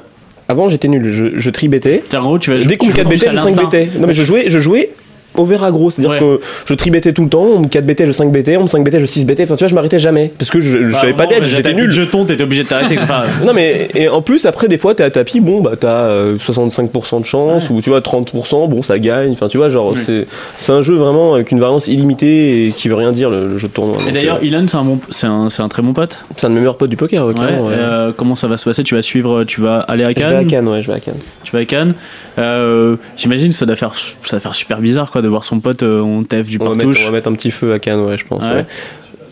Avant, 0.49 0.69
j'étais 0.69 0.89
nul, 0.89 1.05
je, 1.13 1.39
je 1.39 1.51
tri-bettais. 1.51 2.03
Tiens, 2.09 2.21
en 2.23 2.25
gros, 2.27 2.39
tu 2.41 2.51
vas 2.53 2.65
Dès 2.65 2.77
qu'on 2.77 2.87
me 2.87 2.93
tu 2.93 2.97
joues 2.99 3.05
4 3.05 3.09
plus 3.09 3.19
bettait, 3.19 3.29
à 3.29 3.33
je 3.33 3.37
5 3.39 3.45
l'instinct. 3.47 3.65
bettais. 3.65 3.89
Non, 4.01 4.07
mais 4.09 4.15
je 4.15 4.23
jouais, 4.25 4.45
je 4.49 4.59
jouais 4.59 4.91
au 5.39 5.45
vert 5.45 5.65
agro, 5.65 5.91
c'est-à-dire 5.91 6.11
Ouais. 6.13 6.19
que 6.19 6.41
je 6.67 6.75
tri-bettais 6.75 7.13
tout 7.13 7.23
le 7.25 7.29
temps, 7.29 7.43
on 7.45 7.61
me 7.61 7.67
4 7.69 7.85
bettait, 7.87 8.07
je 8.07 8.13
5 8.13 8.31
bettais, 8.33 8.57
on 8.57 8.63
me 8.65 8.69
5 8.69 8.83
bettait, 8.85 9.01
je 9.01 9.07
6 9.07 9.25
bettais. 9.25 9.45
Enfin, 9.45 9.57
tu 9.57 9.61
vois, 9.65 9.69
je 9.69 9.75
m'arrêtais 9.75 9.99
jamais 9.99 10.33
parce 10.39 10.51
que 10.51 10.61
je, 10.61 10.83
je 10.85 10.93
Bah, 10.93 11.01
savais 11.01 11.13
pas 11.15 11.25
bon, 11.27 11.31
bah, 11.39 11.43
j'étais 11.43 11.75
nul. 11.75 11.91
jetons, 11.91 12.25
t'étais 12.25 12.43
obligé 12.45 12.63
de 12.63 12.69
t'arrêter. 12.69 12.99
Non 13.45 13.53
mais 13.53 13.89
et 13.95 14.09
en 14.09 14.23
plus 14.23 14.47
après 14.47 14.69
des 14.69 14.79
fois 14.79 14.95
t'es 14.95 15.03
à 15.03 15.11
tapis 15.11 15.41
bon 15.41 15.61
bah 15.61 15.73
t'as 15.79 16.05
euh, 16.07 16.37
65% 16.39 17.21
de 17.21 17.25
chance 17.25 17.71
ou 17.71 17.81
tu 17.81 17.91
vois 17.91 18.01
30% 18.01 18.69
bon 18.69 18.83
ça 18.83 18.99
gagne 18.99 19.33
enfin 19.33 19.49
tu 19.49 19.57
vois 19.59 19.69
genre 19.69 19.93
Oui. 19.95 20.01
c'est 20.05 20.27
c'est 20.59 20.73
un 20.73 20.83
jeu 20.83 20.95
vraiment 20.95 21.35
avec 21.35 21.51
une 21.53 21.61
variance 21.61 21.87
illimitée 21.89 22.67
et 22.67 22.71
qui 22.73 22.89
veut 22.89 22.95
rien 22.95 23.13
dire 23.13 23.31
le, 23.31 23.47
le 23.49 23.59
jeu 23.59 23.69
de 23.69 23.73
tournoi 23.73 23.99
Et 24.09 24.13
d'ailleurs, 24.13 24.37
euh, 24.43 24.45
Ilan, 24.47 24.65
c'est 24.69 24.77
un, 24.77 24.85
bon, 24.85 24.99
c'est 25.11 25.27
un, 25.27 25.51
c'est 25.51 25.63
un 25.63 25.69
très 25.69 25.83
bon 25.83 25.93
pote. 25.93 26.25
c'est 26.37 26.47
un 26.47 26.51
de 26.51 26.55
mes 26.55 26.61
meilleurs 26.61 26.77
potes 26.77 26.91
du 26.91 26.97
poker 26.97 27.27
ouais, 27.27 27.35
Ouais, 27.35 27.41
euh, 27.43 28.13
comment 28.17 28.35
ça 28.37 28.49
va 28.49 28.57
se 28.57 28.65
passer? 28.65 28.83
Tu 28.85 28.95
vas 28.95 29.03
suivre, 29.03 29.45
tu 29.45 29.61
vas 29.61 29.79
aller 29.81 30.05
à 30.05 30.11
je 30.11 30.15
vais 30.17 30.25
à 30.25 30.29
Cannes? 30.35 30.47
Cannes 30.47 30.69
ouais 30.69 30.83
je 30.83 30.89
vais 30.89 30.97
à 30.97 31.01
Cannes 31.01 31.19
Tu 31.45 31.53
vas 31.53 31.61
à 31.61 31.65
Cannes? 31.65 31.95
Euh, 32.39 32.97
J'imagine 33.17 33.53
ça 33.53 33.67
doit 33.67 33.77
faire, 33.77 33.95
ça 33.95 34.33
doit 34.33 34.41
faire 34.41 34.55
super 34.55 34.79
bizarre 34.81 35.11
quoi 35.11 35.23
de 35.27 35.31
voir 35.31 35.45
son 35.45 35.61
pote 35.61 35.83
euh, 35.83 36.01
en 36.01 36.23
TF 36.23 36.49
du 36.49 36.59
on 36.61 36.71
va, 36.71 36.75
mettre, 36.75 37.01
on 37.01 37.05
va 37.07 37.11
mettre 37.11 37.29
un 37.29 37.35
petit 37.35 37.51
feu 37.51 37.73
à 37.73 37.79
Cannes 37.79 38.01
ouais 38.01 38.17
je 38.17 38.25
pense 38.25 38.45
Ouais. 38.45 38.53
ouais. 38.53 38.67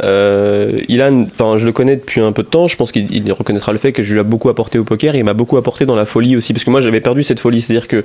Euh, 0.03 0.81
Ilan, 0.89 1.27
enfin 1.33 1.57
je 1.57 1.67
le 1.67 1.73
connais 1.73 1.95
depuis 1.95 2.21
un 2.21 2.33
peu 2.33 2.43
de 2.43 2.49
temps. 2.49 2.67
Je 2.67 2.77
pense 2.77 2.91
qu'il 2.91 3.15
il 3.15 3.33
reconnaîtra 3.33 3.71
le 3.73 3.79
fait 3.79 3.93
que 3.93 4.03
je 4.03 4.13
lui 4.13 4.21
ai 4.21 4.25
beaucoup 4.25 4.49
apporté 4.49 4.77
au 4.79 4.85
poker 4.85 5.15
et 5.15 5.19
il 5.19 5.25
m'a 5.25 5.35
beaucoup 5.35 5.57
apporté 5.57 5.87
dans 5.87 5.95
la 5.95 6.05
folie 6.05 6.37
aussi, 6.37 6.53
parce 6.53 6.65
que 6.65 6.71
moi 6.71 6.81
j'avais 6.81 7.01
perdu 7.01 7.23
cette 7.23 7.39
folie, 7.39 7.61
c'est-à-dire 7.63 7.87
que 7.87 8.05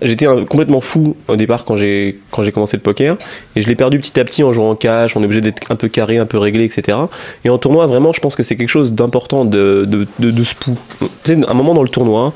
j'étais 0.00 0.24
complètement 0.48 0.80
fou 0.80 1.16
au 1.26 1.36
départ 1.36 1.66
quand 1.66 1.76
j'ai 1.76 2.18
quand 2.30 2.42
j'ai 2.42 2.50
commencé 2.52 2.78
le 2.78 2.82
poker 2.82 3.18
et 3.56 3.60
je 3.60 3.68
l'ai 3.68 3.74
perdu 3.74 3.98
petit 3.98 4.18
à 4.18 4.24
petit 4.24 4.42
en 4.42 4.54
jouant 4.54 4.70
en 4.70 4.74
cash. 4.74 5.16
On 5.16 5.22
est 5.22 5.26
obligé 5.26 5.42
d'être 5.42 5.70
un 5.70 5.76
peu 5.76 5.88
carré, 5.88 6.16
un 6.16 6.24
peu 6.26 6.38
réglé, 6.38 6.64
etc. 6.64 6.96
Et 7.44 7.50
en 7.50 7.58
tournoi, 7.58 7.86
vraiment, 7.86 8.14
je 8.14 8.20
pense 8.20 8.34
que 8.34 8.42
c'est 8.42 8.56
quelque 8.56 8.70
chose 8.70 8.94
d'important 8.94 9.44
de 9.44 9.84
de, 9.86 10.06
de, 10.18 10.30
de 10.30 10.44
spou. 10.44 10.78
Tu 11.24 11.34
sais, 11.34 11.38
un 11.46 11.54
moment 11.54 11.74
dans 11.74 11.82
le 11.82 11.90
tournoi. 11.90 12.32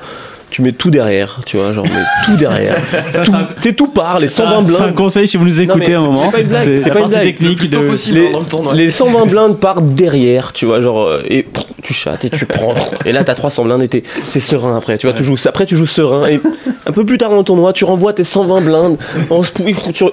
Tu 0.53 0.61
mets 0.61 0.73
tout 0.73 0.91
derrière, 0.91 1.41
tu 1.47 1.57
vois, 1.57 1.73
genre 1.73 1.87
mais 1.87 2.03
tout 2.27 2.37
derrière. 2.37 2.77
tout, 3.25 3.33
sais, 3.63 3.73
tout 3.73 3.89
part, 3.89 4.21
les 4.21 4.29
C'est 4.29 4.43
120 4.43 4.59
un, 4.59 4.67
c'est 4.67 4.75
un 4.75 4.79
blindes. 4.83 4.95
conseil 4.95 5.27
si 5.27 5.39
vous 5.39 5.47
nous 5.47 5.63
écoutez 5.63 5.95
un 5.95 6.03
moment. 6.03 6.31
c'est 6.31 6.31
pas 6.31 6.41
une 6.43 6.49
blague, 6.49 6.65
c'est 6.65 6.75
la 6.75 6.81
pas 6.83 6.89
une 6.89 6.93
partie 7.01 7.15
blague. 7.15 7.25
technique 7.25 7.71
de. 7.71 8.13
les, 8.13 8.33
dans 8.33 8.41
le 8.41 8.45
tournoi. 8.47 8.75
les 8.75 8.91
120 8.91 9.27
blindes 9.27 9.59
partent 9.59 9.87
derrière, 9.87 10.53
tu 10.53 10.67
vois, 10.67 10.83
genre, 10.83 11.05
euh, 11.07 11.23
et 11.29 11.43
pff, 11.45 11.65
tu 11.83 11.95
chattes 11.95 12.27
et 12.27 12.31
tu 12.31 12.45
prends. 12.45 12.75
Et 13.07 13.13
là, 13.13 13.25
t'as 13.25 13.35
300 13.35 13.65
blindes 13.65 13.83
et 13.83 13.89
t'es 13.89 14.03
t'es 14.31 14.41
serein 14.41 14.77
après, 14.77 14.99
tu 14.99 15.07
vois, 15.07 15.15
tu 15.17 15.25
joues, 15.25 15.37
après 15.47 15.65
tu 15.65 15.75
joues 15.75 15.87
serein. 15.87 16.27
Et 16.27 16.39
un 16.87 16.93
peu 16.93 17.07
plus 17.07 17.17
tard 17.17 17.31
dans 17.31 17.39
le 17.39 17.45
tournoi, 17.45 17.73
tu 17.73 17.85
renvoies 17.85 18.13
tes 18.13 18.25
120 18.25 18.61
blindes 18.61 18.99
en 19.31 19.41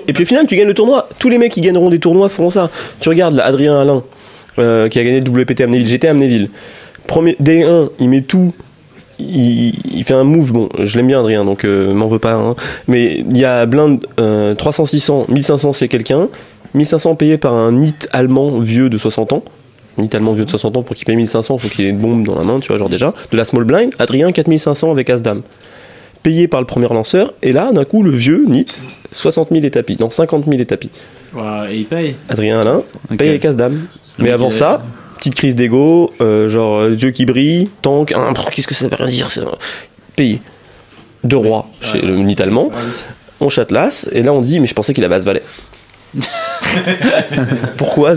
Et 0.08 0.14
puis 0.14 0.24
au 0.24 0.26
final, 0.26 0.48
tu 0.48 0.56
gagnes 0.56 0.68
le 0.68 0.74
tournoi. 0.74 1.10
Tous 1.20 1.28
les 1.28 1.38
mecs 1.38 1.52
qui 1.52 1.60
gagneront 1.62 1.90
des 1.90 2.00
tournois 2.00 2.30
feront 2.30 2.50
ça. 2.50 2.70
Tu 3.02 3.10
regardes 3.10 3.36
là, 3.36 3.46
Adrien 3.46 3.78
Alain. 3.78 4.04
euh, 4.58 4.88
qui 4.88 5.00
a 5.00 5.04
gagné 5.04 5.20
le 5.20 5.30
WPT 5.30 5.62
Amnéville. 5.62 5.88
J'étais 5.88 6.08
à 6.08 6.12
Amnéville. 6.12 6.50
Premier, 7.08 7.36
D1, 7.44 7.90
il 8.00 8.08
met 8.10 8.22
tout. 8.22 8.54
Il, 9.20 9.74
il 9.94 10.04
fait 10.04 10.14
un 10.14 10.24
move, 10.24 10.52
bon, 10.54 10.70
je 10.82 10.98
l'aime 10.98 11.08
bien 11.08 11.20
Adrien, 11.20 11.44
donc 11.46 11.66
euh, 11.66 11.94
m'en 11.94 12.08
veux 12.08 12.20
pas. 12.20 12.34
hein. 12.34 12.56
Mais 12.88 13.18
il 13.30 13.38
y 13.38 13.46
a 13.46 13.66
blind 13.66 14.00
euh, 14.20 14.56
300, 14.56 14.86
600, 14.86 15.26
1500 15.30 15.74
chez 15.74 15.88
quelqu'un, 15.88 16.30
1500 16.74 17.16
payé 17.16 17.38
par 17.38 17.54
un 17.54 17.72
NIT 17.74 18.08
allemand 18.12 18.60
vieux 18.60 18.90
de 18.90 18.98
60 18.98 19.34
ans. 19.34 19.44
NIT 19.98 20.16
allemand 20.16 20.34
vieux 20.34 20.46
de 20.46 20.50
60 20.50 20.78
ans 20.78 20.84
pour 20.84 20.96
qu'il 20.96 21.06
paye 21.06 21.18
1500, 21.18 21.58
faut 21.58 21.68
qu'il 21.68 21.86
ait 21.86 21.90
une 21.90 21.98
bombe 21.98 22.26
dans 22.26 22.36
la 22.36 22.44
main, 22.44 22.60
tu 22.62 22.70
vois, 22.70 22.78
genre 22.78 22.88
déjà. 22.90 23.14
De 23.32 23.38
la 23.38 23.44
small 23.44 23.66
blind, 23.66 23.92
Adrien 24.00 24.32
4500 24.32 24.92
avec 24.92 25.10
As-Dame. 25.10 25.42
Payé 26.24 26.48
par 26.48 26.60
le 26.62 26.66
premier 26.68 26.88
lanceur, 26.88 27.34
et 27.42 27.52
là, 27.54 27.72
d'un 27.74 27.86
coup, 27.86 28.04
le 28.04 28.12
vieux 28.12 28.46
NIT, 28.48 28.82
60 29.14 29.50
000 29.50 29.64
et 29.64 29.72
tapis, 29.72 29.98
non 30.00 30.10
50 30.12 30.46
000 30.46 30.58
et 30.62 30.66
tapis. 30.66 30.92
Et 31.70 31.76
il 31.78 31.86
paye. 31.86 32.16
Adrien 32.30 32.60
Alain, 32.62 32.78
Ok. 33.12 33.18
paye 33.18 33.30
avec 33.30 33.46
As-Dame. 33.46 33.86
Mais 34.18 34.32
avant 34.32 34.48
il 34.50 34.54
ça, 34.54 34.84
petite 35.20 35.36
crise 35.36 35.56
d'ego, 35.56 36.12
euh, 36.22 36.50
genre 36.50 36.80
euh, 36.80 36.90
yeux 36.96 37.12
qui 37.12 37.26
brillent, 37.26 37.70
tank, 37.82 38.12
hein, 38.14 38.34
qu'est-ce 38.52 38.68
que 38.68 38.74
ça 38.76 38.88
veut 38.88 38.96
rien 38.98 39.08
dire 39.08 39.32
ça 39.32 39.42
Payé. 40.16 40.42
Deux 41.24 41.38
rois 41.38 41.68
chez 41.82 42.02
le 42.02 42.16
NIT 42.18 42.42
allemand. 42.42 42.72
On 43.42 43.50
châtelasse, 43.50 44.08
et 44.12 44.24
là 44.24 44.34
on 44.34 44.42
dit, 44.42 44.60
mais 44.60 44.68
je 44.68 44.74
pensais 44.74 44.94
qu'il 44.94 45.04
avait 45.04 45.16
As-Valet. 45.16 45.44
pourquoi 47.78 48.14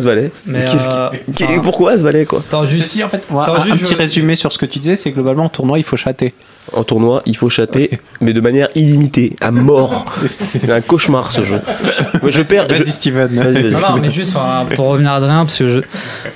Mais, 0.47 0.65
qui- 0.65 1.45
euh, 1.45 1.61
Pourquoi 1.63 1.93
As-Valet 1.93 2.25
quoi 2.25 2.41
attends, 2.41 2.67
juste- 2.67 2.83
Ceci, 2.83 3.05
en 3.05 3.09
fait, 3.09 3.23
moi, 3.31 3.45
Attends, 3.45 3.55
un, 3.55 3.65
juste, 3.65 3.73
un 3.75 3.77
petit 3.79 3.93
je- 3.93 3.99
résumé 3.99 4.37
sur 4.37 4.53
ce 4.53 4.59
que 4.59 4.67
tu 4.67 4.79
disais, 4.79 4.97
c'est 4.97 5.11
que 5.11 5.17
globalement, 5.17 5.45
en 5.45 5.49
tournoi, 5.49 5.79
il 5.79 5.85
faut 5.85 5.97
chatter. 5.97 6.33
En 6.75 6.85
tournoi, 6.85 7.23
il 7.27 7.37
faut 7.37 7.51
chatter, 7.51 7.99
mais 8.21 8.33
de 8.33 8.41
manière 8.41 8.69
illimitée, 8.75 9.37
à 9.41 9.51
mort. 9.51 10.07
C'est 10.27 10.71
un 10.71 10.81
cauchemar 10.81 11.31
ce 11.33 11.43
jeu. 11.43 11.61
Je 12.29 12.41
perds. 12.43 12.67
je- 12.69 12.75
Vas-y, 12.75 12.91
Steven. 12.91 13.29
Vas-y, 13.35 13.63
vas-y. 13.69 13.73
Non, 13.73 13.79
non, 13.97 14.01
mais 14.01 14.11
juste 14.13 14.35
enfin, 14.37 14.65
pour 14.75 14.87
revenir 14.87 15.11
à 15.11 15.17
Adrien, 15.17 15.45
parce 15.45 15.59
que 15.59 15.69
je, 15.69 15.81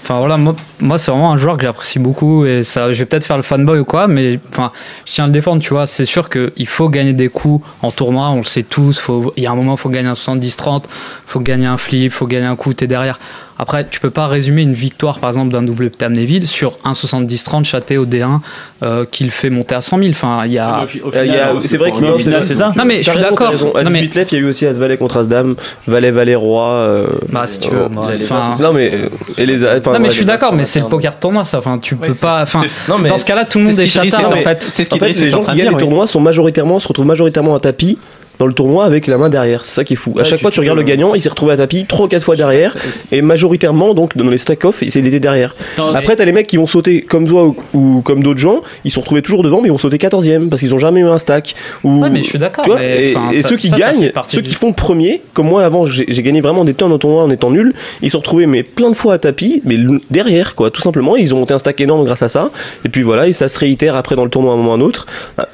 enfin 0.02 0.18
voilà, 0.18 0.36
moi, 0.36 0.54
moi 0.80 0.98
c'est 0.98 1.10
vraiment 1.10 1.32
un 1.32 1.36
joueur 1.38 1.56
que 1.56 1.62
j'apprécie 1.62 1.98
beaucoup 2.00 2.44
et 2.44 2.62
ça, 2.64 2.92
je 2.92 2.98
vais 2.98 3.06
peut-être 3.06 3.24
faire 3.24 3.36
le 3.36 3.42
fanboy 3.44 3.78
ou 3.78 3.84
quoi, 3.84 4.08
mais 4.08 4.38
enfin, 4.52 4.72
je 5.06 5.12
tiens 5.12 5.24
à 5.24 5.26
le 5.28 5.32
défendre, 5.32 5.62
tu 5.62 5.70
vois. 5.70 5.86
C'est 5.86 6.04
sûr 6.04 6.28
qu'il 6.28 6.66
faut 6.68 6.88
gagner 6.90 7.12
des 7.14 7.28
coups 7.28 7.64
en 7.80 7.90
tournoi, 7.90 8.28
on 8.30 8.38
le 8.38 8.44
sait 8.44 8.64
tous. 8.64 8.98
Faut, 8.98 9.32
il 9.36 9.44
y 9.44 9.46
a 9.46 9.52
un 9.52 9.54
moment, 9.54 9.74
il 9.74 9.78
faut 9.78 9.88
gagner 9.90 10.08
un 10.08 10.14
70-30, 10.14 10.84
faut 11.26 11.40
gagner 11.40 11.66
un 11.66 11.76
flip, 11.78 12.12
faut 12.12 12.26
gagner 12.26 12.46
un 12.46 12.56
coup, 12.56 12.74
t'es 12.74 12.86
derrière. 12.88 13.18
Après, 13.58 13.86
tu 13.88 14.00
peux 14.00 14.10
pas 14.10 14.26
résumer 14.26 14.62
une 14.62 14.74
victoire, 14.74 15.18
par 15.18 15.30
exemple, 15.30 15.50
d'un 15.52 15.62
double 15.62 15.90
Amnéville 16.02 16.46
sur 16.46 16.78
un 16.84 16.92
70-30 16.92 17.64
châté 17.64 17.96
au 17.96 18.04
D1 18.04 18.40
euh, 18.82 19.06
qui 19.10 19.24
le 19.24 19.30
fait 19.30 19.48
monter 19.48 19.74
à 19.74 19.80
100 19.80 19.98
000. 19.98 20.10
Enfin, 20.10 20.42
il 20.44 20.52
y 20.52 20.58
a. 20.58 20.80
Euh, 20.80 21.60
c'est 21.60 21.76
vrai 21.78 21.90
qu'il 21.90 22.04
au 22.04 22.18
final, 22.18 22.44
c'est 22.44 22.54
ça. 22.56 22.72
Non, 22.76 22.84
mais 22.84 23.02
je 23.02 23.10
suis 23.10 23.18
d'accord. 23.18 23.52
À 23.74 23.82
Non, 23.82 23.90
mais- 23.90 24.00
18 24.00 24.14
lèvres, 24.14 24.28
il 24.32 24.34
y 24.34 24.38
a 24.38 24.44
eu 24.44 24.48
aussi 24.48 24.66
As-Valet 24.66 24.98
contre 24.98 25.16
As-Dame, 25.18 25.54
Valet, 25.86 26.10
Valet, 26.10 26.34
Roi. 26.34 26.64
euh, 26.68 27.06
Bah, 27.30 27.46
si 27.46 27.60
tu 27.60 27.70
veux, 27.70 27.82
euh, 27.84 27.88
bah, 27.88 28.10
enfin- 28.22 28.56
Non, 28.60 28.72
mais. 28.74 28.90
euh, 28.92 29.08
Et 29.38 29.46
les. 29.46 29.64
enfin, 29.64 29.92
non 29.92 29.98
mais 30.00 30.04
ouais, 30.04 30.10
je 30.10 30.16
suis 30.16 30.24
d'accord, 30.26 30.52
mais 30.52 30.64
c'est 30.66 30.80
le 30.80 30.86
poker 30.88 31.14
de 31.14 31.18
tournoi, 31.20 31.44
ça. 31.44 31.58
Enfin, 31.58 31.78
tu 31.78 31.96
peux 31.96 32.12
pas. 32.14 32.42
Enfin, 32.42 32.62
Non, 32.88 32.98
mais. 32.98 33.08
dans 33.08 33.18
ce 33.18 33.24
cas-là, 33.24 33.44
tout 33.46 33.58
le 33.58 33.64
monde 33.64 33.78
est 33.78 33.88
chatard 33.88 34.26
en 34.32 34.36
fait. 34.36 34.66
C'est 34.68 34.84
ce 34.84 34.90
qu'Idriss 34.90 35.20
les 35.20 35.30
gens 35.30 35.42
qui 35.42 35.56
gagnent 35.56 35.70
les 35.72 35.78
tournois 35.82 36.06
sont 36.06 36.20
majoritairement, 36.20 36.78
se 36.78 36.88
retrouvent 36.88 37.06
majoritairement 37.06 37.54
à 37.54 37.60
tapis 37.60 37.98
dans 38.38 38.46
le 38.46 38.52
tournoi 38.52 38.84
avec 38.84 39.06
la 39.06 39.18
main 39.18 39.28
derrière. 39.28 39.64
C'est 39.64 39.74
ça 39.74 39.84
qui 39.84 39.94
est 39.94 39.96
fou. 39.96 40.12
À 40.16 40.18
Ouais, 40.18 40.24
chaque 40.24 40.38
tu- 40.38 40.42
fois, 40.42 40.50
tu 40.50 40.56
tu 40.56 40.60
regardes 40.60 40.78
le 40.78 40.84
gagnant, 40.84 41.14
il 41.14 41.20
s'est 41.22 41.28
retrouvé 41.28 41.52
à 41.52 41.56
tapis 41.56 41.84
3 41.86 42.06
ou 42.06 42.08
4 42.08 42.22
fois 42.24 42.36
derrière. 42.36 42.76
Et 43.12 43.22
majoritairement, 43.22 43.94
donc, 43.94 44.16
dans 44.16 44.28
les 44.28 44.38
stack-off, 44.38 44.78
il 44.82 44.90
s'est 44.92 44.98
aidé 45.00 45.20
derrière. 45.20 45.54
Attends, 45.74 45.94
Après, 45.94 46.16
t'as 46.16 46.24
les 46.24 46.32
mecs 46.32 46.46
qui 46.46 46.56
vont 46.56 46.66
sauter 46.66 47.02
comme 47.02 47.26
toi 47.26 47.44
ou, 47.46 47.56
ou 47.74 48.00
comme 48.02 48.22
d'autres 48.22 48.40
gens, 48.40 48.62
ils 48.84 48.90
sont 48.90 49.00
retrouvés 49.00 49.22
toujours 49.22 49.42
devant, 49.42 49.60
mais 49.60 49.68
ils 49.68 49.72
vont 49.72 49.78
sauter 49.78 49.96
14ème 49.98 50.48
parce 50.48 50.60
qu'ils 50.60 50.74
ont 50.74 50.78
jamais 50.78 51.00
eu 51.00 51.06
un 51.06 51.18
stack. 51.18 51.54
Ou... 51.84 52.02
Ouais, 52.02 52.10
mais 52.10 52.22
je 52.22 52.28
suis 52.28 52.38
d'accord. 52.38 52.78
Et, 52.78 53.14
enfin, 53.16 53.30
et 53.32 53.42
ça- 53.42 53.48
ceux 53.48 53.56
qui 53.56 53.68
ça, 53.68 53.76
gagnent, 53.78 54.12
ceux 54.28 54.42
du- 54.42 54.50
qui 54.50 54.54
font 54.54 54.72
premier, 54.72 55.22
comme 55.34 55.48
moi 55.48 55.64
avant, 55.64 55.86
j'ai 55.86 56.04
gagné 56.22 56.40
vraiment 56.40 56.64
des 56.64 56.74
tonnes 56.74 56.92
au 56.92 56.98
tournoi 56.98 57.22
en 57.22 57.30
étant 57.30 57.50
nul, 57.50 57.74
ils 58.02 58.06
se 58.08 58.12
sont 58.12 58.18
retrouvés 58.18 58.46
mais 58.46 58.62
plein 58.62 58.90
de 58.90 58.96
fois 58.96 59.14
à 59.14 59.18
tapis, 59.18 59.62
mais 59.64 59.76
derrière 60.10 60.54
quoi, 60.54 60.70
tout 60.70 60.82
simplement, 60.82 61.16
ils 61.16 61.34
ont 61.34 61.38
monté 61.38 61.54
un 61.54 61.58
stack 61.58 61.80
énorme 61.80 62.04
grâce 62.04 62.22
à 62.22 62.28
ça, 62.28 62.50
et 62.84 62.88
puis 62.88 63.02
voilà, 63.02 63.26
et 63.28 63.32
ça 63.32 63.48
se 63.48 63.58
réitère 63.58 63.96
après 63.96 64.16
dans 64.16 64.24
le 64.24 64.30
tournoi 64.30 64.52
à 64.52 64.54
un 64.54 64.56
moment 64.58 64.70
ou 64.70 64.72
à 64.72 64.76
un 64.76 64.80
autre, 64.80 65.06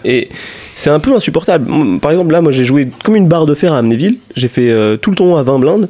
et 0.05 0.29
c'est 0.75 0.91
un 0.91 0.99
peu 1.01 1.15
insupportable. 1.15 1.67
Par 2.01 2.11
exemple 2.11 2.33
là, 2.33 2.41
moi 2.41 2.53
j'ai 2.53 2.65
joué 2.65 2.89
comme 3.05 3.17
une 3.17 3.29
barre 3.29 3.47
de 3.47 3.55
fer 3.55 3.73
à 3.73 3.79
Amnéville, 3.79 4.17
j'ai 4.37 4.49
fait 4.49 4.71
euh, 4.71 4.97
tout 4.97 5.11
le 5.11 5.17
tournoi 5.17 5.41
à 5.41 5.43
20 5.43 5.59
blindes, 5.59 5.89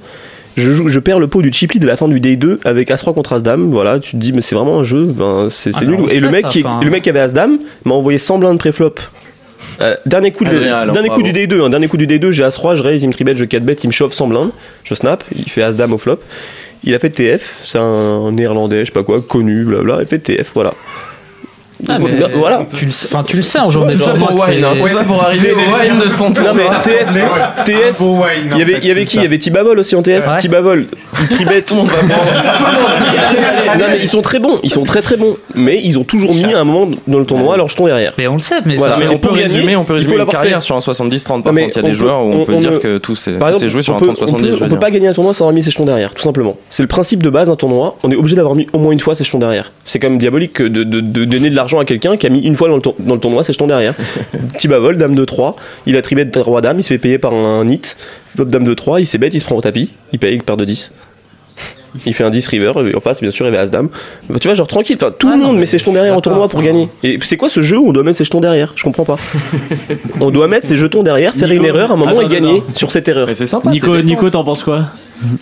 je, 0.56 0.70
joue- 0.72 0.88
je 0.88 0.98
perds 0.98 1.18
le 1.18 1.28
pot 1.28 1.40
du 1.42 1.52
chip 1.52 1.72
lead 1.72 1.84
à 1.84 1.86
la 1.86 1.96
fin 1.96 2.08
du 2.08 2.20
day 2.20 2.36
2 2.36 2.60
avec 2.64 2.90
As-3 2.90 3.14
contre 3.14 3.32
As-Dame. 3.34 3.70
Voilà, 3.70 3.98
tu 3.98 4.12
te 4.12 4.16
dis, 4.16 4.32
mais 4.32 4.42
c'est 4.42 4.54
vraiment 4.54 4.80
un 4.80 4.84
jeu, 4.84 5.04
ben, 5.06 5.48
c'est 5.50 5.70
Ah, 5.74 5.78
c'est 5.78 5.86
nul. 5.86 5.98
Et 6.10 6.20
le 6.20 6.28
mec, 6.30 6.46
qui, 6.46 6.62
le 6.82 6.90
mec 6.90 7.02
qui 7.02 7.08
avait 7.10 7.20
As-Dame 7.20 7.58
m'a 7.84 7.94
envoyé 7.94 8.18
100 8.18 8.38
blindes 8.38 8.58
pré-flop. 8.58 8.94
Euh, 9.80 9.94
dernier 10.04 10.32
coup, 10.32 10.44
de- 10.44 10.50
Adrien, 10.50 10.74
alors, 10.76 10.92
dernier 10.92 11.08
coup 11.08 11.20
bravo. 11.22 11.32
du 11.32 11.46
D2, 11.46 11.62
hein, 11.62 11.70
dernier 11.70 11.88
coup 11.88 11.96
du 11.96 12.06
D2, 12.06 12.30
j'ai 12.32 12.44
As-3, 12.44 12.74
je 12.76 12.82
raise, 12.82 13.02
il 13.02 13.06
me 13.08 13.12
tribet, 13.12 13.34
je 13.36 13.44
4 13.44 13.64
bet, 13.64 13.74
il 13.82 13.86
me 13.86 13.92
chauffe 13.92 14.12
100 14.12 14.26
blindes, 14.28 14.50
je 14.84 14.94
snap, 14.94 15.24
il 15.34 15.48
fait 15.48 15.62
As-Dame 15.62 15.92
au 15.94 15.98
flop. 15.98 16.18
Il 16.84 16.94
a 16.94 16.98
fait 16.98 17.10
TF, 17.10 17.54
c'est 17.64 17.78
un 17.78 18.32
néerlandais, 18.32 18.80
je 18.80 18.86
sais 18.86 18.92
pas 18.92 19.04
quoi, 19.04 19.22
connu, 19.22 19.64
blabla, 19.64 19.98
il 20.00 20.06
fait 20.06 20.18
TF, 20.18 20.50
voilà. 20.52 20.74
Ah, 21.88 21.98
mais 21.98 22.10
voilà. 22.34 22.66
Tu 22.76 22.86
le 22.86 22.92
sais, 22.92 23.08
enfin, 23.10 23.22
tu 23.22 23.36
le 23.36 23.42
sais 23.42 23.58
en 23.58 23.70
journée 23.70 23.94
de 23.94 23.98
Tout 23.98 24.04
ça 24.04 24.10
tournoi, 24.12 24.28
pour 24.28 24.48
Wine, 24.48 24.64
hein. 24.64 24.74
Tout 24.80 24.88
ça 24.88 25.04
pour 25.04 25.22
arriver 25.22 25.52
au 25.52 25.56
Wine 25.56 25.98
de 26.04 26.10
son 26.10 26.30
Non 26.30 26.54
mais 26.54 26.64
TF, 26.82 27.64
TF, 27.64 28.00
il 28.52 28.58
y 28.58 28.62
avait, 28.62 28.78
il 28.82 28.88
y 28.88 28.90
avait 28.90 29.04
qui? 29.04 29.16
Il 29.16 29.22
y 29.22 29.26
avait 29.26 29.38
Tibavol 29.38 29.78
aussi 29.78 29.94
en 29.96 30.02
TF. 30.02 30.24
Tibavol, 30.38 30.86
il 31.20 31.28
tribet. 31.28 31.62
Tout 31.62 31.74
le 31.74 31.80
monde 31.82 31.90
va 32.08 33.76
Non 33.78 33.84
mais 33.90 33.98
ils 34.02 34.08
sont 34.08 34.22
très 34.22 34.38
bons, 34.38 34.58
ils 34.62 34.70
sont 34.72 34.84
très 34.84 35.02
très 35.02 35.16
bons. 35.16 35.36
Mais 35.54 35.80
ils 35.82 35.98
ont 35.98 36.04
toujours 36.04 36.34
mis 36.34 36.52
à 36.54 36.60
un 36.60 36.64
moment 36.64 36.90
dans 37.06 37.18
le 37.18 37.24
tournoi 37.26 37.56
leur 37.56 37.68
jeton 37.68 37.86
derrière. 37.86 38.12
Mais 38.18 38.26
on 38.28 38.34
le 38.34 38.40
sait, 38.40 38.56
mais 38.64 38.76
on 39.08 39.18
peut 39.18 39.30
résumer, 39.30 39.76
on 39.76 39.84
peut 39.84 39.94
résumer 39.94 40.16
une 40.16 40.26
carrière 40.26 40.62
sur 40.62 40.76
un 40.76 40.80
70-30. 40.80 41.42
Par 41.42 41.52
contre, 41.52 41.58
il 41.58 41.76
y 41.76 41.78
a 41.78 41.82
des 41.82 41.94
joueurs 41.94 42.24
où 42.24 42.32
on, 42.32 42.44
peut 42.44 42.56
dire 42.56 42.78
que 42.80 42.98
tout 42.98 43.14
s'est 43.14 43.32
joué 43.68 43.82
sur 43.82 43.96
un 43.96 43.98
peut, 43.98 44.06
30-70. 44.06 44.58
on 44.62 44.68
peut- 44.68 44.78
pas 44.82 44.90
gagner 44.90 45.08
un 45.08 45.12
tournoi 45.12 45.32
sans 45.32 45.44
avoir 45.44 45.54
mis 45.54 45.62
ses 45.62 45.70
jetons 45.70 45.84
derrière, 45.84 46.12
tout 46.12 46.22
simplement. 46.22 46.56
C'est 46.70 46.82
le 46.82 46.88
principe 46.88 47.22
de 47.22 47.30
base 47.30 47.48
d'un 47.48 47.56
tournoi. 47.56 47.96
On 48.02 48.10
est 48.10 48.16
obligé 48.16 48.34
d'avoir 48.36 48.54
mis 48.56 48.66
au 48.72 48.78
moins 48.78 48.92
une 48.92 48.98
fois 49.00 49.14
ses 49.14 49.22
jetons 49.24 49.38
derrière. 49.38 49.70
C'est 49.84 49.98
quand 50.00 50.08
même 50.10 50.18
diabolique 50.18 50.52
que 50.54 50.64
de, 50.64 50.82
de- 50.84 51.00
de 51.00 51.24
donner 51.24 51.50
de 51.50 51.56
l'argent 51.56 51.71
à 51.80 51.84
quelqu'un 51.84 52.16
qui 52.16 52.26
a 52.26 52.30
mis 52.30 52.40
une 52.40 52.54
fois 52.56 52.68
dans 52.68 52.76
le, 52.76 52.82
tour- 52.82 52.96
dans 52.98 53.14
le 53.14 53.20
tournoi 53.20 53.44
ses 53.44 53.52
jetons 53.52 53.66
derrière. 53.66 53.94
Petit 54.54 54.68
bavol, 54.68 54.96
dame 54.96 55.14
de 55.14 55.24
3, 55.24 55.56
il 55.86 55.96
a 55.96 56.02
tribet 56.02 56.24
de 56.24 56.38
roi 56.40 56.60
dame, 56.60 56.78
il 56.78 56.82
se 56.82 56.88
fait 56.88 56.98
payer 56.98 57.18
par 57.18 57.32
un 57.34 57.66
hit. 57.68 57.96
Flop 58.34 58.46
dame 58.46 58.64
de 58.64 58.74
3, 58.74 59.00
il 59.00 59.06
s'est 59.06 59.18
bête, 59.18 59.34
il 59.34 59.40
se 59.40 59.44
prend 59.44 59.56
au 59.56 59.60
tapis, 59.60 59.90
il 60.12 60.18
paye 60.18 60.38
paire 60.38 60.56
de 60.56 60.64
10. 60.64 60.92
Il 62.06 62.14
fait 62.14 62.24
un 62.24 62.30
10 62.30 62.46
river, 62.48 62.72
et 62.90 62.96
en 62.96 63.00
face, 63.00 63.20
bien 63.20 63.30
sûr, 63.30 63.44
il 63.44 63.52
y 63.52 63.54
avait 63.54 63.62
As-Dame. 63.62 63.90
Bah, 64.30 64.38
Tu 64.40 64.48
vois, 64.48 64.54
genre 64.54 64.66
tranquille, 64.66 64.96
enfin, 64.98 65.12
tout 65.16 65.28
Ah 65.30 65.36
le 65.36 65.42
monde 65.42 65.54
mais 65.56 65.60
met 65.60 65.66
ses 65.66 65.76
jetons 65.76 65.92
derrière 65.92 66.16
en 66.16 66.22
tournoi 66.22 66.48
pour 66.48 66.62
gagner. 66.62 66.88
Et 67.02 67.18
c'est 67.22 67.36
quoi 67.36 67.50
ce 67.50 67.60
jeu 67.60 67.76
où 67.76 67.88
on 67.90 67.92
doit 67.92 68.02
mettre 68.02 68.16
ses 68.16 68.24
jetons 68.24 68.40
derrière? 68.40 68.72
Je 68.76 68.82
comprends 68.82 69.04
pas. 69.04 69.18
on 70.22 70.30
doit 70.30 70.48
mettre 70.48 70.66
ses 70.66 70.76
jetons 70.76 71.02
derrière, 71.02 71.34
faire 71.34 71.52
une 71.52 71.66
erreur, 71.66 71.90
à 71.90 71.94
un 71.94 71.96
moment 71.98 72.12
Attends, 72.12 72.30
et 72.30 72.32
gagner 72.32 72.62
sur 72.74 72.90
cette 72.92 73.08
erreur. 73.08 73.28
C'est 73.34 73.44
sympa. 73.46 73.70
C'est. 73.78 74.02
Nico, 74.04 74.30
t'en 74.30 74.42
penses 74.42 74.62
quoi? 74.62 74.86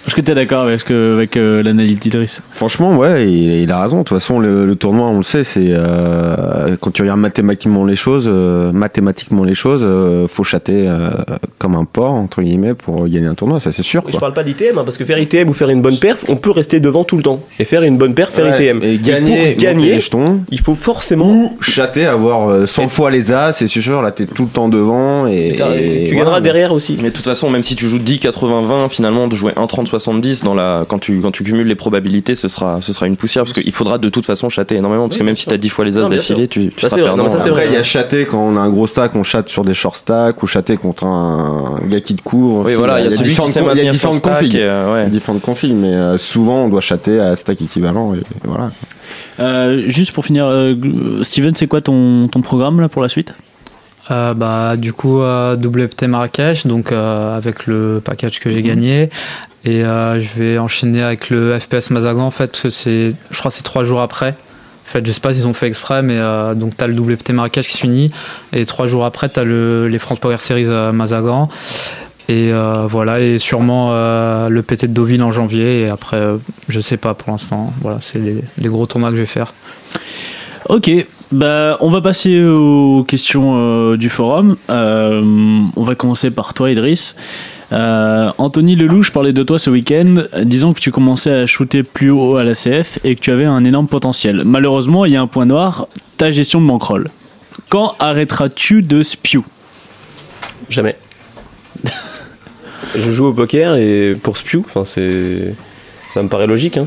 Est-ce 0.07 0.15
que 0.15 0.21
t'es 0.21 0.35
d'accord 0.35 0.63
avec, 0.63 0.85
que- 0.85 1.15
avec 1.15 1.37
euh, 1.37 1.63
l'analyse 1.63 1.99
d'Idriss? 1.99 2.43
Franchement, 2.51 2.97
ouais, 2.97 3.27
il, 3.31 3.61
il 3.63 3.71
a 3.71 3.83
raison. 3.83 3.99
De 3.99 4.03
toute 4.05 4.17
façon, 4.17 4.39
le, 4.39 4.67
le 4.67 4.77
tournoi, 4.77 5.07
on 5.09 5.19
le 5.19 5.23
sait, 5.23 5.45
c'est 5.45 5.67
euh, 5.69 6.77
quand 6.81 6.91
tu 6.93 7.03
regardes 7.03 7.21
mathématiquement 7.21 7.85
les 7.85 7.97
choses, 7.97 8.29
euh, 8.33 8.73
mathématiquement 8.73 9.45
les 9.45 9.55
choses, 9.55 9.83
euh, 9.85 10.27
faut 10.29 10.45
chatter 10.45 10.87
euh, 10.89 11.11
comme 11.59 11.75
un 11.75 11.85
porc 11.85 12.13
entre 12.13 12.43
guillemets 12.43 12.75
pour 12.75 13.07
gagner 13.09 13.27
un 13.27 13.35
tournoi, 13.35 13.61
ça 13.61 13.73
c'est 13.73 13.83
sûr. 13.83 14.03
Je 14.07 14.11
Quoi. 14.13 14.21
parle 14.21 14.33
pas 14.35 14.43
d'ITM, 14.45 14.79
hein, 14.79 14.83
parce 14.85 14.97
que 14.97 15.05
faire 15.05 15.19
ITM 15.19 15.49
ou 15.49 15.53
faire 15.53 15.71
une 15.71 15.83
bonne 15.83 15.99
perf, 15.99 16.25
on 16.29 16.37
peut 16.37 16.51
rester 16.51 16.81
devant 16.81 17.05
tout 17.05 17.17
le 17.17 17.23
temps. 17.23 17.41
Et 17.59 17.65
faire 17.65 17.83
une 17.83 17.97
bonne 17.99 18.15
perf, 18.15 18.31
faire 18.31 18.47
Ouais, 18.47 18.53
ITM. 18.67 18.83
et 18.83 18.99
gagner, 18.99 19.37
pour 19.37 19.47
monter 19.47 19.55
gagner, 19.57 19.93
les 19.95 20.01
jetons. 20.01 20.41
il 20.51 20.61
faut 20.61 20.75
forcément. 20.75 21.27
Ou 21.31 21.53
chatter, 21.61 22.07
avoir 22.07 22.49
euh, 22.51 22.67
100 22.67 22.89
fois 22.89 23.11
les 23.11 23.33
as, 23.33 23.53
c'est 23.53 23.67
sûr. 23.67 24.03
Là, 24.03 24.11
t'es 24.13 24.27
tout 24.27 24.45
le 24.45 24.49
temps 24.51 24.69
devant 24.69 25.27
et, 25.27 25.49
et 25.49 25.53
tu 25.53 25.57
voilà. 25.59 26.11
gagneras 26.17 26.41
derrière 26.41 26.73
aussi. 26.73 26.97
Mais 27.03 27.11
de 27.11 27.15
toute 27.15 27.25
façon, 27.25 27.51
même 27.51 27.63
si 27.63 27.77
tu 27.77 27.89
joues 27.89 27.99
10, 27.99 28.19
80, 28.19 28.63
20, 28.63 28.89
finalement, 28.89 29.29
de 29.29 29.35
jouer 29.37 29.53
1, 29.57 29.67
30, 29.71 29.89
70, 29.89 30.45
dans 30.45 30.55
la, 30.55 30.85
quand 30.89 30.99
tu, 30.99 31.21
quand 31.21 31.31
tu 31.31 31.45
cumules 31.45 31.67
les 31.67 31.75
probabilités, 31.75 32.35
ce 32.35 32.49
sera, 32.49 32.81
ce 32.83 32.93
sera 32.93 33.07
une 33.07 33.17
poussière, 33.17 33.45
parce 33.45 33.53
qu'il 33.55 33.73
faudra 33.73 33.99
de 33.99 34.09
toute 34.09 34.27
façon 34.27 34.49
chatter 34.49 34.75
énormément, 34.77 35.05
parce 35.09 35.17
que 35.17 35.23
Oui, 35.23 35.27
même 35.27 35.37
si 35.37 35.45
sûr. 35.45 35.53
t'as 35.53 35.57
10 35.59 35.69
fois 35.69 35.85
les 35.85 35.97
as 35.97 36.09
d'affilée, 36.09 36.49
tu, 36.49 36.69
tu 36.69 36.81
Ça, 36.81 36.89
seras 36.89 36.97
c'est 36.97 37.03
vrai. 37.03 37.11
Non, 37.17 37.25
perdant. 37.25 37.39
ça, 37.39 37.45
c'est 37.45 37.51
Après, 37.51 37.67
il 37.69 37.73
y 37.73 37.77
a 37.77 37.83
chatter 37.83 38.27
quand 38.27 38.39
on 38.45 38.57
a 38.57 38.61
un 38.61 38.69
gros 38.69 38.87
stack, 38.87 39.15
on 39.17 39.23
chatte 39.23 39.49
sur 39.49 39.65
des 39.65 39.75
short 39.75 39.97
stacks 39.97 40.43
ou 40.43 40.47
chatter 40.47 40.77
contre 40.77 41.05
un 41.05 41.81
gars 41.89 42.01
qui 42.01 42.15
te 42.15 42.23
couvre. 42.23 42.67
Oui, 42.67 42.75
voilà, 42.75 43.01
il 43.01 43.05
y 43.05 43.15
a 43.15 43.17
différentes 43.17 44.21
configs. 44.21 44.57
euh, 44.57 45.07
différentes 45.07 45.41
configs, 45.43 45.75
mais 45.75 45.89
euh, 45.95 46.19
souvent 46.19 46.65
on 46.65 46.69
doit 46.69 46.81
chatter 46.81 47.21
à 47.21 47.37
stack 47.37 47.63
équivalent 47.63 48.15
et, 48.15 48.19
et 48.19 48.23
voilà. 48.45 48.71
Euh, 49.39 49.85
Juste 49.87 50.13
pour 50.13 50.25
finir, 50.25 50.47
euh, 50.47 50.75
Steven, 51.23 51.55
c'est 51.55 51.67
quoi 51.67 51.81
ton, 51.81 52.29
ton 52.29 52.41
programme 52.43 52.81
là 52.81 52.89
pour 52.89 53.03
la 53.03 53.09
suite? 53.09 53.35
Euh, 54.11 54.35
bah, 54.35 54.77
du 54.77 54.93
coup, 54.93 55.21
euh, 55.21 55.57
WPT 55.57 56.05
Marrakech, 56.09 56.67
donc 56.67 56.91
euh, 56.93 57.37
avec 57.37 57.67
le 57.67 58.01
package 58.05 58.41
que 58.41 58.49
Mhm. 58.49 58.55
j'ai 58.55 58.63
gagné. 58.63 59.11
Et 59.65 59.85
euh, 59.85 60.19
je 60.21 60.29
vais 60.43 60.59
enchaîner 60.59 61.03
avec 61.03 61.31
le 61.31 61.59
FPS 61.59 61.91
Mazagan, 61.91 62.23
en 62.25 62.31
fait, 62.31 62.49
parce 62.53 62.63
que 62.63 62.71
c'est, 62.71 63.13
je 63.31 63.39
crois 63.39 63.51
que 63.51 63.57
c'est 63.57 63.63
trois 63.63 63.85
jours 63.85 64.01
après. 64.01 64.31
En 64.31 64.93
fait, 64.93 65.07
je 65.07 65.13
sais 65.13 65.21
pas 65.21 65.33
s'ils 65.33 65.47
ont 65.47 65.53
fait 65.53 65.69
exprès, 65.69 66.03
mais 66.03 66.17
euh, 66.19 66.55
donc 66.55 66.77
tu 66.77 66.83
as 66.83 66.89
le 66.89 66.99
WPT 66.99 67.31
Marrakech 67.31 67.69
qui 67.69 67.77
s'unit. 67.77 68.11
Et 68.53 68.67
trois 68.67 68.87
jours 68.89 69.05
après, 69.05 69.29
tu 69.29 69.39
as 69.39 69.45
le, 69.45 69.87
les 69.87 69.99
France 70.01 70.19
Power 70.19 70.39
Series 70.39 70.65
euh, 70.67 70.91
Mazagan. 70.93 71.49
Et 72.29 72.53
euh, 72.53 72.87
voilà, 72.89 73.21
et 73.21 73.39
sûrement 73.39 73.91
euh, 73.93 74.49
le 74.49 74.63
PT 74.63 74.83
de 74.87 74.93
Deauville 74.95 75.23
en 75.23 75.31
janvier. 75.31 75.83
Et 75.83 75.89
après, 75.89 76.17
euh, 76.17 76.37
je 76.69 76.81
sais 76.81 76.97
pas 76.97 77.15
pour 77.15 77.31
l'instant. 77.31 77.73
Voilà, 77.83 77.99
c'est 78.01 78.19
les, 78.19 78.43
les 78.59 78.69
gros 78.69 78.87
tournois 78.87 79.11
que 79.11 79.17
je 79.17 79.21
vais 79.21 79.27
faire. 79.27 79.53
Ok, 80.69 80.91
Bah, 81.33 81.77
on 81.81 81.91
va 81.91 82.01
passer 82.01 82.43
aux 82.43 83.05
questions 83.05 83.55
euh, 83.57 83.97
du 83.97 84.09
forum. 84.09 84.57
Euh, 84.69 85.23
on 85.77 85.83
va 85.85 85.95
commencer 85.95 86.31
par 86.33 86.55
toi, 86.55 86.71
Idriss. 86.71 87.15
Euh, 87.73 88.33
Anthony 88.39 88.75
Lelouch 88.75 89.13
parlait 89.13 89.33
de 89.33 89.45
toi 89.45 89.61
ce 89.61 89.71
week-end, 89.71 90.25
disant 90.43 90.73
que 90.73 90.81
tu 90.81 90.91
commençais 90.91 91.33
à 91.33 91.47
shooter 91.47 91.85
plus 91.85 92.11
haut 92.11 92.35
à 92.35 92.43
la 92.43 92.55
CF 92.55 92.99
et 93.05 93.15
que 93.15 93.21
tu 93.21 93.31
avais 93.31 93.45
un 93.45 93.63
énorme 93.63 93.87
potentiel. 93.87 94.43
Malheureusement, 94.45 95.05
il 95.05 95.13
y 95.13 95.17
a 95.17 95.21
un 95.21 95.29
point 95.29 95.47
noir, 95.47 95.87
ta 96.17 96.33
gestion 96.33 96.61
de 96.61 96.67
bankroll. 96.67 97.11
Quand 97.69 97.95
arrêteras-tu 98.01 98.83
de 98.83 99.05
spew? 99.05 99.45
Jamais. 100.69 100.97
je 102.97 103.11
joue 103.13 103.27
au 103.27 103.33
poker 103.33 103.77
et 103.77 104.17
pour 104.21 104.37
spew, 104.37 104.57
enfin 104.67 104.85
c'est, 104.85 105.55
ça 106.13 106.25
me 106.25 106.29
paraît 106.29 106.49
logique. 106.49 106.77
Hein. 106.77 106.87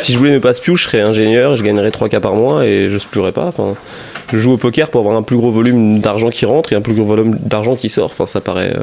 Si 0.00 0.12
je 0.12 0.18
voulais 0.18 0.32
ne 0.32 0.38
pas 0.38 0.54
spew, 0.54 0.74
je 0.74 0.84
serais 0.84 1.00
ingénieur, 1.00 1.56
je 1.56 1.62
gagnerais 1.64 1.90
3K 1.90 2.20
par 2.20 2.34
mois 2.34 2.64
et 2.66 2.88
je 2.90 2.98
spewrais 2.98 3.32
pas. 3.32 3.46
Enfin, 3.46 3.74
je 4.32 4.38
joue 4.38 4.52
au 4.52 4.56
poker 4.56 4.88
pour 4.90 5.00
avoir 5.00 5.16
un 5.16 5.22
plus 5.22 5.36
gros 5.36 5.50
volume 5.50 6.00
d'argent 6.00 6.30
qui 6.30 6.44
rentre 6.46 6.72
et 6.72 6.76
un 6.76 6.80
plus 6.80 6.94
gros 6.94 7.04
volume 7.04 7.36
d'argent 7.44 7.76
qui 7.76 7.88
sort. 7.88 8.10
Enfin, 8.12 8.26
ça 8.26 8.40
paraît. 8.40 8.74
euh, 8.76 8.82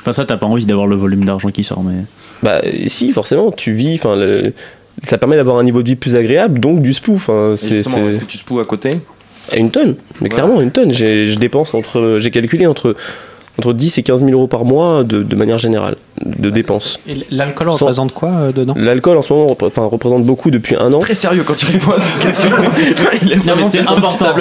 Enfin, 0.00 0.12
ça, 0.12 0.24
t'as 0.24 0.36
pas 0.36 0.46
envie 0.46 0.66
d'avoir 0.66 0.86
le 0.88 0.96
volume 0.96 1.24
d'argent 1.24 1.50
qui 1.50 1.62
sort, 1.62 1.82
mais. 1.84 2.02
Bah 2.42 2.60
si, 2.88 3.12
forcément, 3.12 3.52
tu 3.52 3.72
vis. 3.72 3.94
Enfin, 3.94 4.16
le- 4.16 4.52
ça 5.04 5.16
permet 5.16 5.36
d'avoir 5.36 5.58
un 5.58 5.64
niveau 5.64 5.82
de 5.82 5.88
vie 5.88 5.96
plus 5.96 6.16
agréable, 6.16 6.58
donc 6.60 6.82
du 6.82 6.92
spew. 6.92 7.10
Enfin, 7.14 7.54
c'est 7.56 7.76
est-ce 7.76 8.18
que 8.18 8.24
tu 8.24 8.36
spous 8.38 8.58
à 8.60 8.64
côté? 8.64 8.90
Une 9.56 9.70
tonne. 9.70 9.96
Mais 10.20 10.28
Voilà. 10.28 10.34
clairement, 10.34 10.60
une 10.60 10.70
tonne. 10.70 10.92
J'ai, 10.92 11.26
je 11.28 11.38
dépense 11.38 11.74
entre, 11.74 12.16
j'ai 12.18 12.30
calculé 12.30 12.66
entre 12.66 12.94
entre 13.58 13.72
10 13.74 13.98
et 13.98 14.02
15 14.02 14.20
000 14.20 14.32
euros 14.32 14.46
par 14.46 14.64
mois 14.64 15.04
de, 15.04 15.22
de 15.22 15.36
manière 15.36 15.58
générale 15.58 15.96
de 16.24 16.48
dépenses. 16.50 16.98
Et 17.08 17.16
l'alcool 17.30 17.66
Sans- 17.68 17.72
représente 17.84 18.12
quoi 18.14 18.30
euh, 18.30 18.52
dedans? 18.52 18.74
L'alcool 18.76 19.18
en 19.18 19.22
ce 19.22 19.32
moment 19.32 19.46
repré- 19.48 19.70
représente 19.76 20.24
beaucoup 20.24 20.50
depuis 20.50 20.74
un 20.76 20.92
an. 20.92 21.00
Très 21.00 21.14
sérieux 21.14 21.44
quand 21.46 21.54
tu 21.54 21.66
réponds 21.66 21.92
à 21.92 22.00
cette 22.00 22.18
question. 22.18 22.48
Il 23.22 23.32
est 23.32 23.36
Non, 23.46 23.54
mais 23.56 23.68
c'est 23.68 23.80
important. 23.80 24.32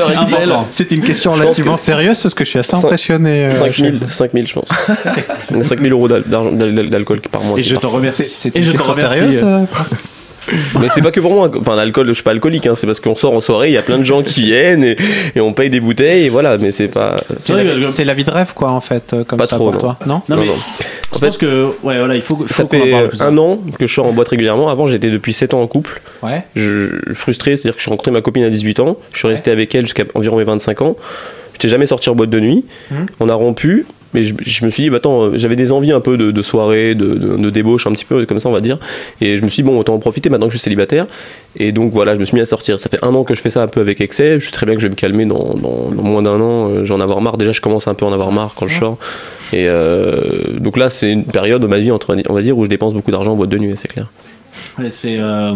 C'est 0.71 0.91
une 0.91 1.01
question 1.01 1.33
relativement 1.33 1.75
que- 1.75 1.81
sérieuse 1.81 2.21
parce 2.21 2.33
que 2.33 2.45
je 2.45 2.49
suis 2.51 2.59
assez 2.59 2.73
Cin- 2.75 2.79
impressionné. 2.85 3.45
euh, 3.45 3.51
5 3.51 3.73
000, 3.75 3.93
5 4.09 4.31
000, 4.33 4.45
je 4.47 4.53
pense. 4.53 4.67
On 5.53 5.59
a 5.59 5.63
5 5.63 5.81
000 5.81 5.91
euros 5.91 6.07
d'alcool 6.07 7.19
par 7.31 7.43
mois. 7.43 7.59
Et 7.59 7.61
qui 7.63 7.67
je 7.69 7.75
partent. 7.75 7.83
t'en 7.83 7.89
remercie. 7.89 8.25
C'est 8.33 8.55
une 8.55 8.63
je 8.63 8.71
question 8.71 8.93
remercie. 8.93 9.17
sérieuse 9.17 9.41
euh, 9.43 9.63
Prince 9.71 9.93
Mais 10.79 10.87
c'est 10.89 11.01
pas 11.01 11.11
que 11.11 11.19
pour 11.19 11.33
moi. 11.33 11.49
Enfin, 11.59 11.75
l'alcool, 11.75 12.07
je 12.07 12.13
suis 12.13 12.23
pas 12.23 12.31
alcoolique. 12.31 12.67
Hein. 12.67 12.73
C'est 12.75 12.87
parce 12.87 12.99
qu'on 12.99 13.15
sort 13.15 13.33
en 13.33 13.39
soirée, 13.39 13.69
il 13.69 13.73
y 13.73 13.77
a 13.77 13.81
plein 13.81 13.97
de 13.97 14.03
gens 14.03 14.21
qui 14.23 14.41
viennent 14.43 14.83
et, 14.83 14.95
et 15.35 15.41
on 15.41 15.53
paye 15.53 15.69
des 15.69 15.79
bouteilles 15.79 16.25
et 16.25 16.29
voilà. 16.29 16.57
Mais 16.57 16.71
c'est 16.71 16.87
pas. 16.93 17.17
C'est 17.37 18.05
la 18.05 18.13
vie 18.13 18.23
de 18.25 18.31
rêve, 18.31 18.53
quoi, 18.53 18.71
en 18.71 18.81
fait, 18.81 19.13
euh, 19.13 19.23
comme 19.23 19.37
Pas 19.39 19.45
ça 19.47 19.55
trop, 19.55 19.65
pour 19.65 19.73
non. 19.73 19.79
toi. 19.79 19.97
Non 20.05 20.21
Non, 20.29 20.35
Non, 20.35 20.41
mais 20.41 20.47
non. 20.47 20.55
je 20.55 21.17
En 21.17 21.19
fait, 21.19 21.25
pense 21.27 21.37
que. 21.37 21.65
Ouais, 21.83 21.97
voilà, 21.99 22.15
il 22.15 22.21
faut, 22.21 22.35
que- 22.35 22.47
faut 22.47 22.53
Ça 22.53 22.63
qu'on 22.63 22.77
en 22.79 22.83
fait 22.83 22.91
parle 22.91 23.09
plus. 23.09 23.21
un 23.21 23.37
an 23.37 23.59
que 23.77 23.87
je 23.87 23.93
sors 23.93 24.05
en 24.05 24.13
boîte 24.13 24.29
régulièrement. 24.29 24.69
Avant, 24.69 24.87
j'étais 24.87 25.09
depuis 25.09 25.33
7 25.33 25.53
ans 25.53 25.61
en 25.61 25.67
couple. 25.67 26.01
Ouais. 26.23 26.43
je, 26.55 26.89
frustré, 27.13 27.51
c'est-à-dire 27.57 27.73
que 27.73 27.79
je 27.79 27.83
suis 27.83 27.89
rencontré 27.91 28.11
ma 28.11 28.21
copine 28.21 28.43
à 28.43 28.49
18 28.49 28.79
ans, 28.79 28.97
je 29.13 29.17
suis 29.19 29.27
resté 29.27 29.51
avec 29.51 29.73
elle 29.75 29.85
jusqu'à 29.85 30.03
environ 30.15 30.37
mes 30.37 30.43
25 30.43 30.81
ans. 30.81 30.95
Je 31.53 31.57
n'étais 31.57 31.69
jamais 31.69 31.85
sorti 31.85 32.09
en 32.09 32.15
boîte 32.15 32.29
de 32.29 32.39
nuit. 32.39 32.65
Mhm. 32.91 33.05
On 33.19 33.29
a 33.29 33.33
rompu, 33.33 33.85
mais 34.13 34.23
je, 34.23 34.33
je 34.41 34.65
me 34.65 34.69
suis 34.69 34.83
dit, 34.83 34.89
bah, 34.89 34.97
attends, 34.97 35.23
euh, 35.23 35.31
j'avais 35.35 35.55
des 35.55 35.71
envies 35.71 35.91
un 35.91 36.01
peu 36.01 36.17
de, 36.17 36.31
de 36.31 36.41
soirée, 36.41 36.95
de, 36.95 37.13
de, 37.15 37.37
de 37.37 37.49
débauche 37.49 37.87
un 37.87 37.91
petit 37.91 38.05
peu, 38.05 38.25
comme 38.25 38.39
ça 38.39 38.49
on 38.49 38.51
va 38.51 38.61
dire. 38.61 38.77
Et 39.21 39.37
je 39.37 39.43
me 39.43 39.49
suis 39.49 39.63
dit, 39.63 39.69
bon, 39.69 39.79
autant 39.79 39.93
en 39.95 39.99
profiter 39.99 40.29
maintenant 40.29 40.47
que 40.47 40.53
je 40.53 40.57
suis 40.57 40.63
célibataire. 40.63 41.07
Et 41.57 41.71
donc 41.71 41.91
voilà, 41.91 42.13
je 42.15 42.19
me 42.19 42.25
suis 42.25 42.35
mis 42.35 42.41
à 42.41 42.45
sortir. 42.45 42.79
Ça 42.79 42.89
fait 42.89 42.99
un 43.03 43.13
an 43.13 43.23
que 43.23 43.35
je 43.35 43.41
fais 43.41 43.49
ça 43.49 43.61
un 43.61 43.67
peu 43.67 43.81
avec 43.81 43.99
excès. 44.01 44.39
Je 44.39 44.45
sais 44.45 44.51
très 44.51 44.65
bien 44.65 44.75
que 44.75 44.81
je 44.81 44.87
vais 44.87 44.91
me 44.91 44.95
calmer 44.95 45.25
dans, 45.25 45.53
dans, 45.55 45.91
dans 45.91 46.03
moins 46.03 46.21
d'un 46.21 46.39
an. 46.39 46.69
Euh, 46.69 46.85
J'en 46.85 46.99
avoir 46.99 47.21
marre. 47.21 47.37
Déjà, 47.37 47.51
je 47.51 47.61
commence 47.61 47.87
un 47.87 47.93
peu 47.93 48.05
à 48.05 48.09
en 48.09 48.13
avoir 48.13 48.31
marre 48.31 48.55
quand 48.55 48.67
je 48.67 48.79
sors. 48.79 48.97
Et 49.53 49.67
euh, 49.67 50.57
donc 50.59 50.77
là, 50.77 50.89
c'est 50.89 51.11
une 51.11 51.25
période 51.25 51.61
de 51.61 51.67
ma 51.67 51.79
vie, 51.79 51.91
entre, 51.91 52.15
on 52.29 52.33
va 52.33 52.41
dire, 52.41 52.57
où 52.57 52.63
je 52.63 52.69
dépense 52.69 52.93
beaucoup 52.93 53.11
d'argent 53.11 53.33
en 53.33 53.35
boîte 53.35 53.49
de 53.49 53.57
nuit, 53.57 53.73
c'est 53.75 53.87
clair. 53.89 54.07
Ouais, 54.79 54.89
c'est. 54.89 55.17
Euh, 55.19 55.53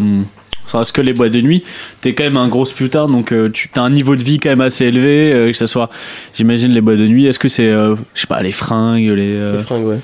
ça 0.67 0.79
reste 0.79 0.95
que 0.95 1.01
les 1.01 1.13
boîtes 1.13 1.31
de 1.31 1.41
nuit. 1.41 1.63
T'es 2.01 2.13
quand 2.13 2.23
même 2.23 2.37
un 2.37 2.47
gros 2.47 2.65
sputard, 2.65 3.07
donc 3.07 3.31
euh, 3.31 3.49
tu 3.51 3.69
as 3.75 3.81
un 3.81 3.89
niveau 3.89 4.15
de 4.15 4.23
vie 4.23 4.39
quand 4.39 4.49
même 4.49 4.61
assez 4.61 4.85
élevé. 4.85 5.31
euh, 5.33 5.51
que 5.51 5.57
ce 5.57 5.65
soit, 5.67 5.89
j'imagine, 6.33 6.71
les 6.71 6.81
boîtes 6.81 6.97
de 6.97 7.07
nuit. 7.07 7.25
Est-ce 7.27 7.39
que 7.39 7.47
c'est, 7.47 7.67
euh, 7.67 7.95
je 8.13 8.21
sais 8.21 8.27
pas, 8.27 8.41
les 8.41 8.51
fringues, 8.51 9.09
les. 9.09 9.33
euh, 9.35 9.57
Les 9.57 9.63
fringues, 9.63 9.85
ouais. 9.85 9.97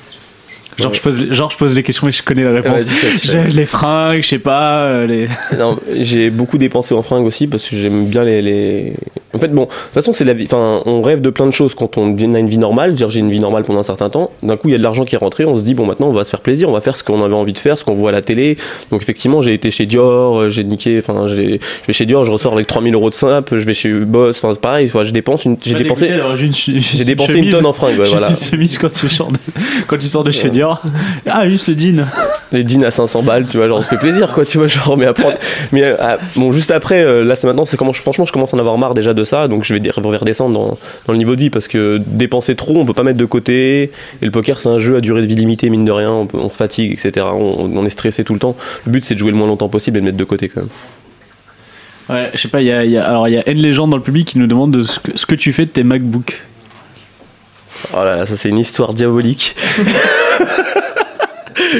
genre, 0.77 0.93
je 0.93 1.01
pose, 1.01 1.19
les- 1.25 1.33
genre, 1.33 1.51
je 1.51 1.57
pose 1.57 1.75
les 1.75 1.83
questions 1.83 2.07
et 2.07 2.11
je 2.11 2.23
connais 2.23 2.43
la 2.43 2.51
réponse. 2.51 2.81
Ouais, 2.81 2.85
dis-le. 2.85 3.17
J'ai 3.49 3.55
les 3.55 3.65
fringues, 3.65 4.21
je 4.21 4.27
sais 4.27 4.39
pas, 4.39 5.03
les. 5.05 5.27
Non, 5.57 5.79
j'ai 5.99 6.29
beaucoup 6.29 6.57
dépensé 6.57 6.93
en 6.93 7.01
fringues 7.03 7.25
aussi 7.25 7.47
parce 7.47 7.67
que 7.67 7.75
j'aime 7.75 8.05
bien 8.07 8.23
les, 8.23 8.41
les- 8.41 8.93
En 9.33 9.39
fait, 9.39 9.47
bon, 9.49 9.63
de 9.63 9.67
toute 9.67 9.93
façon, 9.93 10.13
c'est 10.13 10.25
la 10.25 10.33
vie. 10.33 10.45
Enfin, 10.45 10.81
on 10.85 11.01
rêve 11.01 11.21
de 11.21 11.29
plein 11.29 11.45
de 11.45 11.51
choses 11.51 11.73
quand 11.73 11.97
on 11.97 12.15
a 12.15 12.39
une 12.39 12.47
vie 12.47 12.57
normale. 12.57 12.93
Dire, 12.93 13.09
j'ai 13.09 13.19
une 13.19 13.31
vie 13.31 13.39
normale 13.39 13.63
pendant 13.63 13.79
un 13.79 13.83
certain 13.83 14.09
temps. 14.09 14.31
D'un 14.43 14.57
coup, 14.57 14.67
il 14.67 14.71
y 14.71 14.75
a 14.75 14.77
de 14.77 14.83
l'argent 14.83 15.05
qui 15.05 15.15
est 15.15 15.17
rentré. 15.17 15.45
On 15.45 15.57
se 15.57 15.61
dit, 15.61 15.73
bon, 15.73 15.85
maintenant, 15.85 16.07
on 16.07 16.13
va 16.13 16.23
se 16.23 16.29
faire 16.29 16.41
plaisir. 16.41 16.69
On 16.69 16.73
va 16.73 16.81
faire 16.81 16.97
ce 16.97 17.03
qu'on 17.03 17.23
avait 17.23 17.33
envie 17.33 17.53
de 17.53 17.59
faire, 17.59 17.77
ce 17.77 17.83
qu'on 17.83 17.95
voit 17.95 18.09
à 18.09 18.13
la 18.13 18.21
télé. 18.21 18.57
Donc, 18.91 19.01
effectivement, 19.01 19.41
j'ai 19.41 19.53
été 19.53 19.71
chez 19.71 19.85
Dior, 19.85 20.39
euh, 20.39 20.49
j'ai 20.49 20.63
niqué. 20.63 20.99
Enfin, 20.99 21.27
je 21.27 21.35
vais 21.35 21.59
chez 21.89 22.05
Dior, 22.05 22.25
je 22.25 22.31
ressors 22.31 22.53
avec 22.53 22.67
3000 22.67 22.93
euros 22.93 23.09
de 23.09 23.15
simple. 23.15 23.57
Je 23.57 23.65
vais 23.65 23.73
chez 23.73 23.91
Boss. 23.91 24.43
Enfin, 24.43 24.53
c'est 24.53 24.61
pareil. 24.61 24.87
Enfin, 24.87 25.03
je 25.03 25.11
dépense 25.11 25.45
une, 25.45 25.57
j'ai 25.61 25.75
dépensé, 25.75 26.09
j'ai 26.55 27.05
dépensé 27.05 27.33
une 27.33 27.51
tonne 27.51 27.65
en 27.65 27.73
fringues. 27.73 27.99
ouais, 27.99 28.07
voilà. 28.09 28.29
une 28.29 28.35
chemise 28.35 28.77
quand 28.77 28.91
tu 28.91 29.09
sors 29.09 29.31
de, 29.31 29.37
quand 29.87 29.97
tu 29.97 30.07
sors 30.07 30.23
de 30.23 30.31
chez 30.31 30.49
Dior. 30.49 30.81
Ah, 31.25 31.49
juste 31.49 31.67
le 31.67 31.77
jean. 31.77 32.03
les 32.51 32.67
jeans 32.67 32.83
à 32.83 32.91
500 32.91 33.23
balles, 33.23 33.45
tu 33.49 33.57
vois, 33.57 33.67
genre 33.67 33.79
on 33.79 33.81
se 33.81 33.87
fait 33.87 33.97
plaisir 33.97 34.33
quoi, 34.33 34.45
tu 34.45 34.57
vois, 34.57 34.67
genre 34.67 34.97
mais 34.97 35.05
après, 35.05 35.37
mais 35.71 35.83
euh, 35.83 36.17
bon 36.35 36.51
juste 36.51 36.71
après, 36.71 37.01
euh, 37.01 37.23
là 37.23 37.35
c'est 37.35 37.47
maintenant, 37.47 37.65
c'est 37.65 37.77
comment, 37.77 37.93
franchement 37.93 38.25
je 38.25 38.33
commence 38.33 38.53
à 38.53 38.57
en 38.57 38.59
avoir 38.59 38.77
marre 38.77 38.93
déjà 38.93 39.13
de 39.13 39.20
ça, 39.23 39.47
donc 39.47 39.63
je 39.63 39.73
vais 39.73 39.81
redescendre 39.89 40.53
dans, 40.53 40.77
dans 41.07 41.13
le 41.13 41.17
niveau 41.17 41.35
de 41.35 41.41
vie 41.41 41.49
parce 41.49 41.67
que 41.67 41.99
dépenser 42.05 42.55
trop, 42.55 42.77
on 42.77 42.85
peut 42.85 42.93
pas 42.93 43.03
mettre 43.03 43.17
de 43.17 43.25
côté, 43.25 43.83
et 43.83 44.25
le 44.25 44.31
poker 44.31 44.59
c'est 44.59 44.69
un 44.69 44.79
jeu 44.79 44.95
à 44.97 45.01
durée 45.01 45.21
de 45.21 45.27
vie 45.27 45.35
limitée 45.35 45.69
mine 45.69 45.85
de 45.85 45.91
rien, 45.91 46.11
on, 46.11 46.27
on 46.33 46.49
fatigue 46.49 46.91
etc, 46.93 47.25
on, 47.33 47.71
on 47.75 47.85
est 47.85 47.89
stressé 47.89 48.23
tout 48.23 48.33
le 48.33 48.39
temps, 48.39 48.55
le 48.85 48.91
but 48.91 49.05
c'est 49.05 49.13
de 49.15 49.19
jouer 49.19 49.31
le 49.31 49.37
moins 49.37 49.47
longtemps 49.47 49.69
possible 49.69 49.97
et 49.97 50.01
de 50.01 50.05
mettre 50.05 50.17
de 50.17 50.23
côté 50.23 50.49
quand 50.49 50.61
même. 50.61 50.69
Ouais, 52.09 52.29
je 52.33 52.39
sais 52.41 52.47
pas, 52.49 52.61
il 52.61 52.67
y 52.67 52.71
a, 52.71 52.83
il 52.83 52.91
y 52.91 52.97
a- 52.97 53.07
alors 53.07 53.27
il 53.27 53.33
y 53.33 53.37
a 53.37 53.47
N 53.47 53.57
légende 53.57 53.89
dans 53.91 53.97
le 53.97 54.03
public 54.03 54.27
qui 54.27 54.39
nous 54.39 54.47
demande 54.47 54.71
de 54.71 54.81
ce, 54.83 54.99
que, 54.99 55.11
ce 55.17 55.25
que 55.25 55.35
tu 55.35 55.53
fais 55.53 55.65
de 55.65 55.71
tes 55.71 55.83
MacBooks. 55.83 56.41
Oh 57.93 58.03
là 58.03 58.17
là, 58.17 58.25
ça 58.25 58.35
c'est 58.35 58.49
une 58.49 58.57
histoire 58.59 58.93
diabolique. 58.93 59.55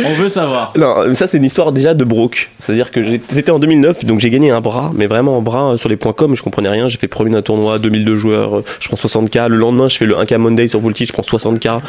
On 0.06 0.14
veut 0.14 0.30
savoir. 0.30 0.74
Non, 0.76 1.08
mais 1.08 1.16
ça 1.16 1.28
c'est 1.28 1.38
une 1.38 1.46
histoire 1.46 1.72
déjà 1.72 1.94
de 1.94 2.04
broke. 2.04 2.50
C'est-à-dire 2.60 2.92
que 2.92 3.02
c'était 3.30 3.52
en 3.52 3.60
2009, 3.60 4.06
donc 4.06 4.20
j'ai 4.20 4.30
gagné 4.30 4.52
un 4.52 4.62
bras, 4.62 4.92
mais 4.94 5.08
vraiment 5.08 5.38
un 5.38 5.42
bras 5.42 5.74
euh, 5.74 5.78
sur 5.78 5.90
les 5.90 5.98
points 5.98 6.14
com, 6.14 6.36
je 6.36 6.44
comprenais 6.44 6.70
rien. 6.70 6.88
J'ai 6.88 6.98
fait 6.98 7.08
premier 7.08 7.32
d'un 7.32 7.42
tournoi, 7.42 7.80
2002 7.80 8.16
joueurs, 8.16 8.58
euh, 8.58 8.64
je 8.80 8.88
prends 8.88 8.98
60k. 8.98 9.48
Le 9.48 9.56
lendemain, 9.56 9.90
je 9.90 9.98
fais 9.98 10.06
le 10.06 10.16
1k 10.16 10.38
Monday 10.38 10.68
sur 10.68 10.80
Volti, 10.80 11.06
je 11.06 11.14
prends 11.14 11.24
60k. 11.24 11.80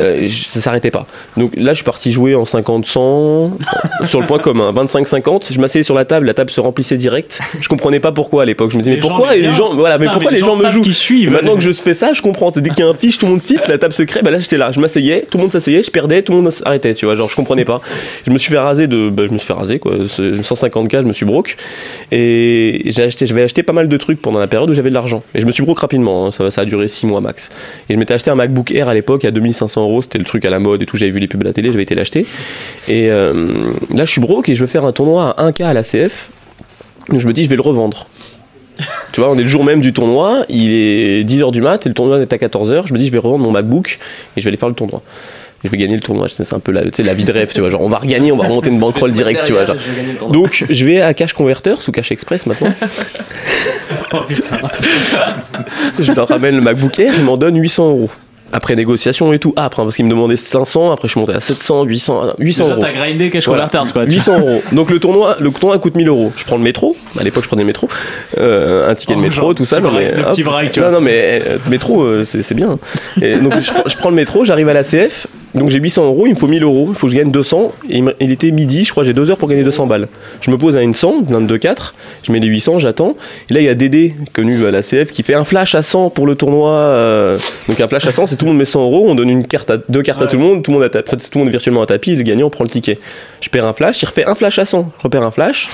Euh, 0.00 0.26
ça 0.28 0.60
s'arrêtait 0.60 0.90
pas. 0.90 1.06
Donc 1.36 1.52
là, 1.56 1.72
je 1.72 1.76
suis 1.76 1.84
parti 1.84 2.12
jouer 2.12 2.34
en 2.34 2.44
50-100 2.44 3.52
sur 4.04 4.20
le 4.20 4.26
point 4.26 4.38
commun, 4.38 4.72
25-50. 4.72 5.52
Je 5.52 5.60
m'asseyais 5.60 5.82
sur 5.82 5.94
la 5.94 6.04
table, 6.04 6.26
la 6.26 6.34
table 6.34 6.50
se 6.50 6.60
remplissait 6.60 6.96
direct. 6.96 7.40
Je 7.60 7.68
comprenais 7.68 8.00
pas 8.00 8.12
pourquoi 8.12 8.42
à 8.42 8.44
l'époque. 8.44 8.72
Je 8.72 8.78
me 8.78 8.82
disais, 8.82 8.94
mais 8.94 9.00
pourquoi 9.00 9.34
les 9.34 9.52
gens, 9.52 9.74
voilà, 9.74 9.98
mais 9.98 10.06
pourquoi 10.06 10.30
les 10.30 10.38
gens 10.38 10.56
me 10.56 10.68
jouent? 10.70 10.82
qui 10.82 10.92
suivent. 10.92 11.30
maintenant 11.30 11.54
que 11.54 11.62
je 11.62 11.72
fais 11.72 11.94
ça, 11.94 12.12
je 12.12 12.22
comprends. 12.22 12.50
Dès 12.50 12.70
qu'il 12.70 12.84
y 12.84 12.86
a 12.86 12.90
un 12.90 12.94
fiche, 12.94 13.18
tout 13.18 13.26
le 13.26 13.32
monde 13.32 13.42
cite, 13.42 13.66
la 13.68 13.78
table 13.78 13.94
se 13.94 14.02
crée. 14.02 14.22
Bah 14.22 14.30
là, 14.30 14.38
j'étais 14.38 14.58
là, 14.58 14.70
je 14.72 14.80
m'asseyais, 14.80 15.26
tout 15.30 15.38
le 15.38 15.42
monde 15.42 15.50
s'asseyait, 15.50 15.82
je 15.82 15.90
perdais, 15.90 16.22
tout 16.22 16.32
le 16.32 16.40
monde 16.40 16.50
s'arrêtait. 16.50 16.94
Tu 16.94 17.06
vois, 17.06 17.14
genre, 17.14 17.28
je 17.28 17.36
comprenais 17.42 17.64
pas. 17.64 17.80
Je 18.26 18.30
me 18.30 18.38
suis 18.38 18.50
fait 18.52 18.58
raser 18.58 18.86
de, 18.86 19.10
bah, 19.10 19.24
je 19.26 19.30
me 19.32 19.38
suis 19.38 19.46
fait 19.46 19.52
raser 19.52 19.78
quoi. 19.78 20.08
Ce- 20.08 20.40
150k, 20.42 21.02
je 21.02 21.06
me 21.06 21.12
suis 21.12 21.26
broke. 21.26 21.56
Et 22.10 22.82
j'ai 22.86 23.02
acheté, 23.04 23.26
j'avais 23.26 23.42
acheté 23.42 23.62
pas 23.62 23.72
mal 23.72 23.88
de 23.88 23.96
trucs 23.96 24.20
pendant 24.22 24.38
la 24.38 24.46
période 24.46 24.70
où 24.70 24.74
j'avais 24.74 24.88
de 24.90 24.94
l'argent. 24.94 25.22
Et 25.34 25.40
je 25.40 25.46
me 25.46 25.52
suis 25.52 25.62
broke 25.62 25.78
rapidement. 25.80 26.26
hein. 26.26 26.32
Ça, 26.32 26.50
ça 26.50 26.60
a 26.62 26.64
duré 26.64 26.88
6 26.88 27.06
mois 27.06 27.20
max. 27.20 27.50
Et 27.88 27.94
je 27.94 27.98
m'étais 27.98 28.14
acheté 28.14 28.30
un 28.30 28.34
MacBook 28.34 28.70
Air 28.72 28.88
à 28.88 28.94
l'époque 28.94 29.24
à 29.24 29.30
2500 29.30 29.82
euros. 29.82 30.02
C'était 30.02 30.18
le 30.18 30.24
truc 30.24 30.44
à 30.44 30.50
la 30.50 30.58
mode 30.58 30.82
et 30.82 30.86
tout. 30.86 30.96
J'avais 30.96 31.10
vu 31.12 31.18
les 31.20 31.28
pubs 31.28 31.40
à 31.42 31.44
la 31.44 31.52
télé, 31.52 31.70
j'avais 31.72 31.82
été 31.84 31.94
l'acheter. 31.94 32.26
Et 32.88 33.10
euh, 33.10 33.32
là, 33.94 34.04
je 34.04 34.10
suis 34.10 34.20
broke 34.20 34.48
et 34.48 34.54
je 34.54 34.60
veux 34.60 34.66
faire 34.66 34.84
un 34.84 34.92
tournoi 34.92 35.34
à 35.38 35.50
1k 35.50 35.64
à 35.64 35.74
la 35.74 35.82
CF. 35.82 36.28
Je 37.12 37.26
me 37.26 37.32
dis, 37.32 37.44
je 37.44 37.50
vais 37.50 37.56
le 37.56 37.62
revendre. 37.62 38.06
Tu 39.12 39.20
vois, 39.20 39.30
on 39.30 39.38
est 39.38 39.42
le 39.42 39.48
jour 39.48 39.64
même 39.64 39.80
du 39.80 39.92
tournoi, 39.92 40.44
il 40.48 40.72
est 40.72 41.24
10h 41.24 41.52
du 41.52 41.60
mat 41.60 41.84
et 41.84 41.88
le 41.88 41.94
tournoi 41.94 42.20
est 42.20 42.32
à 42.32 42.36
14h. 42.36 42.86
Je 42.86 42.94
me 42.94 42.98
dis, 42.98 43.06
je 43.06 43.12
vais 43.12 43.18
revendre 43.18 43.44
mon 43.44 43.50
MacBook 43.50 43.98
et 44.36 44.40
je 44.40 44.44
vais 44.44 44.48
aller 44.48 44.56
faire 44.56 44.68
le 44.68 44.74
tournoi. 44.74 45.02
Et 45.64 45.68
je 45.68 45.70
vais 45.70 45.76
gagner 45.76 45.94
le 45.94 46.00
tournoi. 46.00 46.28
C'est 46.28 46.44
c'est 46.44 46.54
un 46.54 46.60
peu 46.60 46.72
la, 46.72 46.82
vie 46.82 47.24
de 47.24 47.32
rêve, 47.32 47.52
tu 47.52 47.60
vois. 47.60 47.70
Genre, 47.70 47.80
on 47.80 47.88
va 47.88 47.98
regagner, 47.98 48.32
on 48.32 48.36
va 48.36 48.44
remonter 48.44 48.70
une 48.70 48.80
bankroll 48.80 49.12
direct, 49.12 49.44
tu 49.44 49.52
vois. 49.52 49.64
genre. 49.64 49.76
Donc, 50.30 50.64
je 50.68 50.84
vais 50.84 51.00
à 51.00 51.14
Cash 51.14 51.34
Converter 51.34 51.74
sous 51.80 51.92
Cash 51.92 52.12
Express 52.12 52.46
maintenant. 52.46 52.72
Oh 54.14 54.18
putain. 54.28 54.56
je 55.98 56.12
leur 56.12 56.28
ramène 56.28 56.56
le 56.56 56.60
MacBook 56.60 56.98
Air, 56.98 57.14
ils 57.16 57.24
m'en 57.24 57.38
donnent 57.38 57.58
800 57.58 57.88
euros. 57.88 58.10
Après 58.52 58.76
négociation 58.76 59.32
et 59.32 59.38
tout. 59.38 59.52
Ah, 59.56 59.64
après, 59.64 59.82
parce 59.82 59.96
qu'ils 59.96 60.04
me 60.04 60.10
demandaient 60.10 60.36
500, 60.36 60.92
après 60.92 61.08
je 61.08 61.12
suis 61.12 61.20
monté 61.20 61.32
à 61.32 61.40
700, 61.40 61.84
800, 61.84 62.34
800 62.38 62.64
Déjà, 62.64 62.74
euros. 62.74 62.82
t'as 62.82 62.92
grindé 62.92 63.30
cash 63.30 63.46
Voilà. 63.48 63.68
quoi. 63.92 64.04
tu- 64.06 64.12
800 64.12 64.38
euros. 64.40 64.62
Donc 64.72 64.90
le 64.90 64.98
tournoi, 64.98 65.36
le 65.40 65.50
tournoi 65.50 65.78
coûte 65.78 65.96
1000 65.96 66.08
euros. 66.08 66.32
Je 66.36 66.44
prends 66.44 66.56
le 66.58 66.62
métro. 66.62 66.94
À 67.18 67.22
l'époque, 67.24 67.42
je 67.44 67.48
prenais 67.48 67.62
le 67.62 67.66
métro. 67.66 67.88
Euh, 68.38 68.90
un 68.90 68.94
ticket 68.94 69.14
de 69.14 69.18
Oh, 69.18 69.22
métro, 69.22 69.40
genre, 69.40 69.54
tout 69.54 69.64
ça. 69.64 69.76
petit 69.76 69.82
Non, 69.84 69.90
braille, 69.92 70.10
mais, 70.14 70.16
le 70.22 70.24
petit 70.28 70.42
braille, 70.42 70.70
tu 70.70 70.80
non, 70.80 70.86
vois. 70.90 70.94
non, 70.98 71.00
mais 71.04 71.42
euh, 71.46 71.58
métro, 71.70 72.02
euh, 72.02 72.24
c'est 72.24 72.54
bien. 72.54 72.78
Et 73.20 73.36
donc 73.38 73.52
je 73.60 73.96
prends 73.96 74.10
le 74.10 74.16
métro, 74.16 74.44
j'arrive 74.44 74.68
à 74.68 74.74
la 74.74 74.84
CF. 74.84 75.26
Donc 75.54 75.68
j'ai 75.68 75.78
800 75.78 76.06
euros, 76.06 76.26
il 76.26 76.30
me 76.30 76.34
faut 76.34 76.46
1000 76.46 76.62
euros, 76.62 76.86
il 76.90 76.94
faut 76.94 77.06
que 77.06 77.12
je 77.12 77.16
gagne 77.18 77.30
200. 77.30 77.72
Et 77.90 78.02
il, 78.20 78.30
était 78.30 78.50
midi, 78.50 78.84
je 78.84 78.90
crois, 78.90 79.02
j'ai 79.02 79.12
2 79.12 79.30
heures 79.30 79.36
pour 79.36 79.48
gagner 79.48 79.64
200 79.64 79.86
balles. 79.86 80.08
Je 80.40 80.50
me 80.50 80.56
pose 80.56 80.76
à 80.76 80.82
une 80.82 80.94
100, 80.94 81.24
22-4, 81.24 81.92
je 82.22 82.32
mets 82.32 82.40
les 82.40 82.46
800, 82.48 82.78
j'attends. 82.78 83.16
Et 83.50 83.54
là, 83.54 83.60
il 83.60 83.64
y 83.64 83.68
a 83.68 83.74
Dédé, 83.74 84.14
connu 84.32 84.64
à 84.66 84.70
la 84.70 84.82
CF, 84.82 85.10
qui 85.10 85.22
fait 85.22 85.34
un 85.34 85.44
flash 85.44 85.74
à 85.74 85.82
100 85.82 86.10
pour 86.10 86.26
le 86.26 86.36
tournoi. 86.36 86.70
euh, 86.70 87.38
Donc 87.68 87.80
un 87.80 87.88
flash 87.88 88.06
à 88.06 88.12
100, 88.12 88.28
c'est 88.28 88.36
tout 88.36 88.46
le 88.46 88.52
monde 88.52 88.58
met 88.58 88.64
100 88.64 88.82
euros, 88.82 89.04
on 89.08 89.14
donne 89.14 89.28
une 89.28 89.46
carte 89.46 89.70
à, 89.70 89.76
deux 89.88 90.02
cartes 90.02 90.22
à 90.22 90.26
tout 90.26 90.36
le 90.36 90.42
monde, 90.42 90.62
tout 90.62 90.70
le 90.70 90.78
monde, 90.78 90.84
a 90.84 91.02
tout 91.02 91.16
le 91.34 91.38
monde 91.38 91.48
est 91.48 91.52
virtuellement 91.52 91.82
à 91.82 91.86
tapis, 91.86 92.12
et 92.12 92.16
le 92.16 92.22
gagnant 92.22 92.48
prend 92.48 92.64
le 92.64 92.70
ticket. 92.70 92.98
Je 93.40 93.48
perds 93.50 93.66
un 93.66 93.72
flash, 93.72 94.00
il 94.02 94.06
refait 94.06 94.24
un 94.24 94.34
flash 94.34 94.58
à 94.58 94.64
100, 94.64 94.92
je 94.98 95.02
repère 95.02 95.22
un 95.22 95.30
flash. 95.30 95.68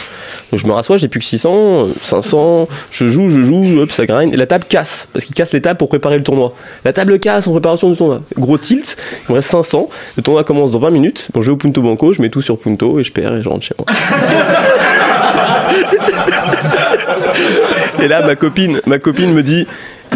Donc 0.51 0.61
je 0.61 0.67
me 0.67 0.73
rassois, 0.73 0.97
j'ai 0.97 1.09
plus 1.09 1.21
que 1.21 1.27
600, 1.27 1.53
euh, 1.55 1.87
500, 2.03 2.69
je 2.91 3.07
joue, 3.07 3.29
je 3.29 3.43
joue, 3.43 3.81
hop, 3.81 3.93
ça 3.93 4.07
grind. 4.07 4.33
Et 4.33 4.37
la 4.37 4.47
table 4.47 4.65
casse, 4.69 5.09
parce 5.13 5.25
qu'il 5.25 5.35
casse 5.35 5.53
les 5.53 5.61
tables 5.61 5.79
pour 5.79 5.89
préparer 5.89 6.17
le 6.17 6.25
tournoi. 6.25 6.55
La 6.85 6.93
table 6.93 7.19
casse 7.21 7.47
en 7.47 7.53
préparation 7.53 7.91
du 7.91 7.97
tournoi. 7.97 8.23
Gros 8.37 8.59
tilt, 8.59 8.97
il 9.29 9.33
me 9.33 9.37
reste 9.37 9.51
500. 9.51 9.68
Le 10.17 10.23
tournoi 10.23 10.45
commence 10.45 10.71
dans 10.73 10.79
20 10.79 10.91
minutes. 10.91 11.29
Bon, 11.35 11.41
je 11.41 11.47
vais 11.47 11.53
au 11.53 11.57
Punto 11.57 11.83
Banco, 11.83 12.13
je 12.13 12.23
mets 12.23 12.31
tout 12.31 12.43
sur 12.43 12.59
Punto 12.59 13.01
et 13.01 13.05
je 13.05 13.13
perds 13.13 13.37
et 13.37 13.43
je 13.43 13.49
rentre 13.49 13.65
chez 13.65 13.75
moi. 13.79 13.87
et 18.03 18.09
là, 18.09 18.27
ma 18.27 18.35
copine, 18.37 18.81
ma 18.87 18.99
copine 18.99 19.33
me 19.33 19.43
dit 19.43 19.67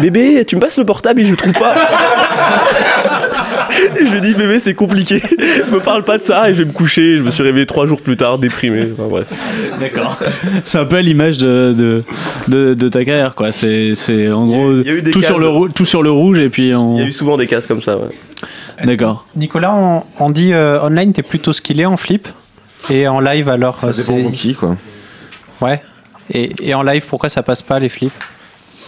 Bébé, 0.01 0.43
tu 0.45 0.55
me 0.55 0.61
passes 0.61 0.77
le 0.79 0.85
portable 0.85 1.21
et 1.21 1.25
je 1.25 1.31
le 1.31 1.37
trouve 1.37 1.53
pas. 1.53 1.75
et 3.99 4.05
je 4.05 4.11
lui 4.11 4.21
dis 4.21 4.33
Bébé, 4.33 4.59
c'est 4.59 4.73
compliqué. 4.73 5.21
me 5.71 5.79
parle 5.79 6.03
pas 6.03 6.17
de 6.17 6.23
ça 6.23 6.49
et 6.49 6.53
je 6.53 6.59
vais 6.59 6.65
me 6.65 6.71
coucher. 6.73 7.17
Je 7.17 7.21
me 7.21 7.29
suis 7.31 7.43
réveillé 7.43 7.65
trois 7.67 7.85
jours 7.85 8.01
plus 8.01 8.17
tard, 8.17 8.37
déprimé. 8.39 8.87
Enfin, 8.97 9.07
bref. 9.09 9.27
D'accord. 9.79 10.17
C'est 10.63 10.79
un 10.79 10.85
peu 10.85 10.99
l'image 10.99 11.37
de, 11.37 11.73
de, 11.77 12.01
de, 12.47 12.73
de 12.73 12.87
ta 12.89 13.05
carrière, 13.05 13.35
quoi. 13.35 13.51
C'est, 13.51 13.93
c'est 13.95 14.31
en 14.31 14.47
Il 14.47 14.51
y 14.51 14.55
a 14.55 14.57
gros 14.57 14.73
eu- 15.07 15.11
tout, 15.11 15.21
sur 15.21 15.35
cases. 15.35 15.43
le 15.67 15.71
tout 15.73 15.85
sur 15.85 16.01
le 16.03 16.11
rouge 16.11 16.39
et 16.39 16.49
puis 16.49 16.69
Il 16.69 16.97
y 16.97 17.01
a 17.01 17.05
eu 17.05 17.13
souvent 17.13 17.37
des 17.37 17.45
cases 17.47 17.67
comme 17.67 17.81
ça. 17.81 17.97
ouais. 17.97 18.07
D'accord. 18.83 19.25
Nicolas, 19.35 19.73
on, 19.73 20.03
on 20.19 20.29
dit 20.29 20.53
euh, 20.53 20.81
online, 20.83 21.13
t'es 21.13 21.23
plutôt 21.23 21.53
skillé 21.53 21.85
en 21.85 21.97
flip 21.97 22.27
et 22.89 23.07
en 23.07 23.19
live 23.19 23.49
alors 23.49 23.79
Ça 23.79 23.87
euh, 23.87 23.91
dépend 23.93 24.15
c'est- 24.17 24.23
de 24.23 24.29
qui, 24.29 24.55
quoi. 24.55 24.75
Ouais. 25.61 25.81
Et, 26.31 26.51
et 26.61 26.73
en 26.73 26.83
live, 26.83 27.05
pourquoi 27.07 27.29
ça 27.29 27.43
passe 27.43 27.61
pas 27.61 27.79
les 27.79 27.89
flips? 27.89 28.11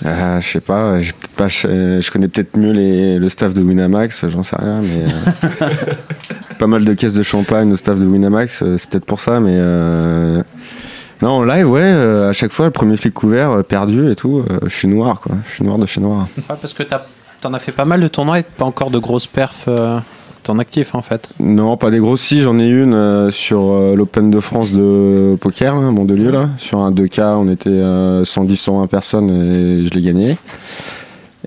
Euh, 0.06 0.42
je 0.42 0.48
sais 0.50 0.60
pas, 0.60 1.00
j'ai 1.00 1.14
peut-être 1.14 1.36
pas, 1.36 1.48
je, 1.48 2.02
je 2.02 2.12
connais 2.12 2.28
peut-être 2.28 2.58
mieux 2.58 2.72
les, 2.74 3.18
le 3.18 3.30
staff 3.30 3.54
de 3.54 3.62
Winamax, 3.62 4.28
j'en 4.28 4.44
sais 4.44 4.58
rien, 4.60 4.82
mais 4.82 5.06
euh, 5.10 5.70
pas 6.60 6.68
mal 6.68 6.84
de 6.84 6.94
caisses 6.94 7.14
de 7.14 7.24
champagne 7.24 7.72
au 7.72 7.78
staff 7.78 7.98
de 7.98 8.06
Winamax, 8.06 8.62
euh, 8.64 8.78
c'est 8.78 8.90
peut-être 8.90 9.06
pour 9.06 9.22
ça, 9.22 9.40
mais 9.40 9.56
euh, 9.56 10.44
non, 11.22 11.30
en 11.30 11.44
live, 11.46 11.70
ouais, 11.70 11.80
euh, 11.82 12.30
à 12.30 12.34
chaque 12.34 12.52
fois, 12.52 12.66
le 12.66 12.72
premier 12.72 12.98
flic 12.98 13.14
couvert, 13.14 13.52
euh, 13.52 13.64
perdu 13.64 14.12
et 14.12 14.16
tout, 14.18 14.44
euh, 14.50 14.60
je 14.64 14.74
suis 14.76 14.88
noir, 14.90 15.22
quoi, 15.22 15.36
je 15.48 15.54
suis 15.56 15.64
noir 15.64 15.78
de 15.78 15.86
chez 15.86 16.02
noir. 16.02 16.28
Ouais, 16.38 16.56
Parce 16.60 16.74
que 16.74 16.84
t'as- 16.84 17.06
t'en 17.46 17.54
as 17.54 17.60
fait 17.60 17.72
pas 17.72 17.86
mal 17.86 18.02
de 18.02 18.08
tournois 18.08 18.40
et 18.40 18.44
pas 18.44 18.66
encore 18.66 18.90
de 18.90 18.98
grosses 18.98 19.28
perfs 19.28 19.66
euh, 19.68 20.00
ton 20.42 20.58
actif 20.58 20.96
en 20.96 21.02
fait. 21.04 21.30
Non, 21.40 21.78
pas 21.78 21.92
des 21.92 22.00
grosses, 22.00 22.22
si, 22.22 22.42
j'en 22.42 22.58
ai 22.58 22.68
une 22.68 22.94
euh, 22.96 23.30
sur 23.30 23.70
euh, 23.72 23.96
l'Open 23.96 24.32
de 24.32 24.40
France 24.40 24.72
de 24.72 25.36
poker, 25.40 25.76
là, 25.76 25.88
à 25.88 25.92
Mandelieu, 25.92 26.32
là, 26.32 26.50
sur 26.58 26.80
un 26.82 26.92
2K, 26.92 27.22
on 27.36 27.48
était 27.52 27.70
euh, 27.70 28.24
110-120 28.24 28.88
personnes 28.88 29.30
et 29.30 29.86
je 29.86 29.94
l'ai 29.94 30.02
gagné. 30.02 30.38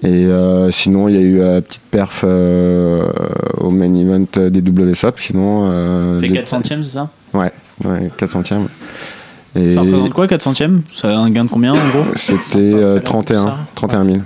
Et 0.02 0.26
euh, 0.26 0.70
sinon, 0.70 1.08
il 1.08 1.14
y 1.16 1.18
a 1.18 1.20
eu 1.20 1.40
euh, 1.40 1.60
petite 1.60 1.82
perf 1.90 2.20
euh, 2.24 3.08
au 3.56 3.70
main 3.70 3.92
event 3.96 4.26
des 4.50 4.60
WSOP. 4.60 5.18
Sinon, 5.18 5.68
euh, 5.68 6.20
Fait 6.20 6.28
des- 6.28 6.34
4 6.34 6.46
centièmes, 6.46 6.84
c'est 6.84 6.90
ça? 6.90 7.08
Ouais, 7.34 7.52
ouais, 7.84 8.08
4 8.16 8.30
centièmes. 8.30 8.68
Et 9.56 9.72
Ça 9.72 9.80
représente 9.80 10.12
quoi 10.14 10.28
4 10.28 10.42
centièmes? 10.42 10.82
Ça 10.94 11.08
a 11.08 11.16
un 11.16 11.30
gain 11.30 11.44
de 11.44 11.50
combien 11.50 11.72
en 11.72 11.88
gros? 11.88 12.04
C'était 12.14 12.58
euh, 12.58 13.00
31, 13.00 13.54
31 13.74 14.04
000. 14.04 14.16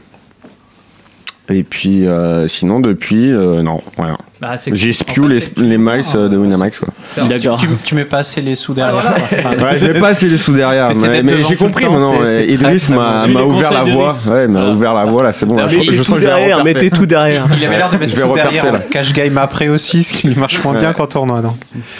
Et 1.48 1.64
puis, 1.64 2.06
euh, 2.06 2.46
sinon, 2.46 2.78
depuis, 2.78 3.32
euh, 3.32 3.62
non, 3.62 3.80
rien. 3.98 4.16
Bah, 4.40 4.54
J'ai 4.72 4.90
en 4.90 4.92
spew 4.92 5.28
fait, 5.28 5.52
les, 5.56 5.68
les 5.68 5.78
miles 5.78 6.02
euh, 6.14 6.28
de 6.28 6.36
Winamax, 6.36 6.78
quoi. 6.78 6.88
D'accord. 7.28 7.60
Tu, 7.60 7.68
tu 7.84 7.94
mets 7.94 8.04
pas 8.04 8.18
assez 8.18 8.40
les 8.40 8.54
sous 8.54 8.74
derrière. 8.74 9.14
Enfin, 9.16 9.50
Ouais, 9.56 9.78
j'avais 9.78 9.98
pas 9.98 10.08
assez 10.08 10.28
les 10.28 10.38
sous 10.38 10.52
derrière, 10.52 10.88
mais, 11.22 11.42
j'ai 11.42 11.56
compris 11.56 11.84
maintenant. 11.84 12.14
Idriss 12.24 12.90
m'a 12.90 13.26
ouvert 13.44 13.72
la 13.72 13.84
voie. 13.84 14.12
Ouais, 14.30 14.44
il 14.44 14.50
m'a 14.50 14.70
ouvert 14.70 14.94
la 14.94 15.04
voie 15.04 15.24
là, 15.24 15.32
c'est 15.32 15.46
bon. 15.46 15.56
là, 15.56 15.68
je, 15.68 15.78
je 15.80 16.02
sens 16.02 16.14
que 16.14 16.20
je 16.20 16.26
vais 16.26 16.32
derrière, 16.32 16.64
mettez 16.64 16.90
tout 16.90 17.06
derrière. 17.06 17.46
il 17.56 17.64
avait 17.64 17.76
l'air 17.76 17.90
de 17.90 17.96
mettre 17.96 18.12
Je 18.12 18.16
vais 18.20 18.28
tout 18.28 18.34
derrière 18.34 18.88
cash 18.88 19.12
game 19.12 19.36
après 19.38 19.68
aussi, 19.68 20.04
ce 20.04 20.12
qui 20.14 20.28
marche 20.28 20.62
moins 20.62 20.78
bien 20.78 20.92
qu'en 20.92 21.06
tournoi. 21.06 21.40
Donc. 21.42 21.56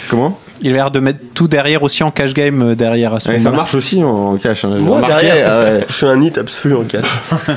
Comment? 0.09 0.39
Il 0.63 0.69
avait 0.69 0.77
l'air 0.77 0.89
de 0.91 0.99
mettre 0.99 1.19
tout 1.35 1.47
derrière 1.47 1.83
aussi 1.83 2.03
en 2.03 2.09
cash 2.11 2.33
game 2.33 2.61
euh, 2.61 2.75
derrière 2.75 3.13
à 3.13 3.19
ce 3.19 3.37
Ça 3.37 3.51
marche 3.51 3.75
aussi 3.75 4.03
en 4.03 4.37
cash. 4.37 4.63
hein, 4.65 4.77
Moi, 4.79 4.95
remarqué. 5.01 5.25
derrière, 5.27 5.47
Ah 5.51 5.59
ouais. 5.59 5.85
je 5.89 5.93
suis 5.93 6.05
un 6.07 6.19
hit 6.21 6.37
absolu 6.37 6.75
en 6.75 6.83
cash. 6.83 7.05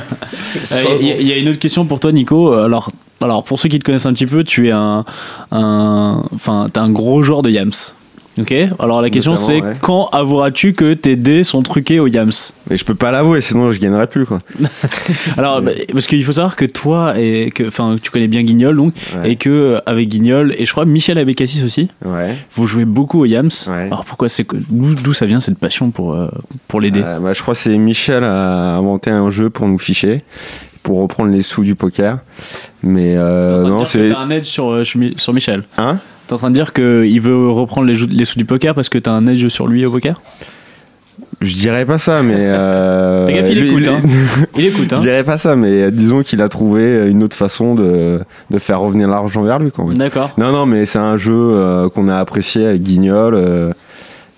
Euh, 0.71 0.83
Il 0.99 1.07
y, 1.07 1.11
a- 1.11 1.15
il 1.15 1.27
y 1.27 1.31
a 1.33 1.37
une 1.37 1.49
autre 1.49 1.59
question 1.59 1.85
pour 1.85 1.99
toi, 1.99 2.11
Nico. 2.11 2.51
Alors, 2.53 2.91
alors 3.21 3.43
pour 3.43 3.59
ceux 3.59 3.69
qui 3.69 3.79
te 3.79 3.83
connaissent 3.85 4.05
un 4.05 4.13
petit 4.13 4.25
peu, 4.25 4.43
tu 4.43 4.67
es 4.67 4.71
un, 4.71 5.05
un, 5.51 6.23
enfin, 6.35 6.67
t'es 6.71 6.79
un 6.79 6.89
gros 6.89 7.21
joueur 7.23 7.41
de 7.41 7.49
Yams. 7.49 7.71
Ok. 8.39 8.53
Alors 8.79 9.01
la 9.01 9.09
question 9.09 9.35
c'est 9.35 9.61
ouais. 9.61 9.73
quand 9.81 10.07
avoueras-tu 10.11 10.73
que 10.73 10.93
tes 10.93 11.15
dés 11.15 11.43
sont 11.43 11.61
truqués 11.63 11.99
au 11.99 12.07
Yams 12.07 12.31
Mais 12.69 12.77
je 12.77 12.85
peux 12.85 12.93
pas 12.95 13.11
l'avouer, 13.11 13.41
sinon 13.41 13.71
je 13.71 13.79
gagnerais 13.79 14.07
plus 14.07 14.25
quoi. 14.25 14.39
Alors 15.37 15.61
bah, 15.61 15.71
parce 15.91 16.07
qu'il 16.07 16.23
faut 16.23 16.31
savoir 16.33 16.55
que 16.55 16.65
toi 16.65 17.19
et 17.19 17.51
que, 17.53 17.67
enfin, 17.67 17.95
tu 18.01 18.11
connais 18.11 18.27
bien 18.27 18.41
Guignol 18.43 18.75
donc 18.75 18.93
Ouais. 19.21 19.31
et 19.31 19.35
que 19.37 19.49
euh, 19.49 19.79
avec 19.85 20.09
Guignol 20.09 20.53
et 20.57 20.65
je 20.65 20.71
crois 20.71 20.85
Michel 20.85 21.17
Abécassis 21.17 21.63
aussi, 21.63 21.89
Ouais. 22.05 22.35
vous 22.55 22.67
jouez 22.67 22.85
beaucoup 22.85 23.19
au 23.21 23.25
Yams. 23.25 23.49
Alors 23.67 24.05
pourquoi 24.05 24.29
c'est 24.29 24.45
d'où 24.69 25.13
ça 25.13 25.25
vient 25.25 25.39
cette 25.39 25.57
passion 25.59 25.91
pour 25.91 26.13
euh, 26.13 26.27
pour 26.67 26.79
les 26.81 26.91
dés 26.91 27.01
Euh, 27.03 27.19
bah, 27.19 27.33
je 27.33 27.41
crois 27.41 27.53
que 27.53 27.59
c'est 27.59 27.77
Michel 27.77 28.23
a 28.23 28.75
inventé 28.77 29.09
un 29.09 29.29
jeu 29.29 29.49
pour 29.49 29.67
nous 29.67 29.77
ficher, 29.77 30.21
pour 30.83 30.99
reprendre 30.99 31.31
les 31.31 31.41
sous 31.41 31.63
du 31.63 31.75
poker. 31.75 32.19
Mais 32.83 33.15
euh, 33.17 33.63
non, 33.63 33.83
c'est. 33.85 34.13
Un 34.13 34.29
edge 34.29 34.45
sur 34.45 34.71
euh, 34.71 34.83
sur 34.83 35.33
Michel. 35.33 35.63
Hein? 35.77 35.97
T'es 36.27 36.33
en 36.33 36.37
train 36.37 36.49
de 36.49 36.55
dire 36.55 36.73
qu'il 36.73 37.21
veut 37.21 37.49
reprendre 37.49 37.87
les, 37.87 38.25
sous 38.25 38.37
du 38.37 38.43
poker 38.45 38.75
parce 38.75 38.89
que 38.89 38.97
t'as 38.97 39.11
un 39.11 39.27
edge 39.27 39.47
sur 39.47 39.67
lui 39.67 39.85
au 39.85 39.91
poker? 39.91 40.21
Je 41.39 41.55
dirais 41.55 41.85
pas 41.85 41.97
ça, 41.97 42.21
mais. 42.21 42.35
Euh, 42.37 43.27
gaffe, 43.33 43.49
il 43.49 43.69
écoute, 43.69 43.87
hein. 43.87 44.01
Il 44.57 44.65
écoute, 44.65 44.91
hein 44.91 44.97
Je 44.97 45.01
dirais 45.01 45.23
pas 45.23 45.37
ça, 45.37 45.55
mais 45.55 45.83
euh, 45.83 45.91
disons 45.91 46.23
qu'il 46.23 46.41
a 46.41 46.49
trouvé 46.49 47.07
une 47.07 47.23
autre 47.23 47.35
façon 47.35 47.75
de, 47.75 48.19
de 48.49 48.59
faire 48.59 48.81
revenir 48.81 49.07
l'argent 49.07 49.41
vers 49.43 49.59
lui. 49.59 49.71
D'accord. 49.95 50.31
Non, 50.37 50.51
non, 50.51 50.65
mais 50.65 50.85
c'est 50.85 50.99
un 50.99 51.15
jeu 51.15 51.33
euh, 51.33 51.89
qu'on 51.89 52.09
a 52.09 52.17
apprécié 52.17 52.65
avec 52.65 52.81
Guignol, 52.81 53.35
euh, 53.35 53.71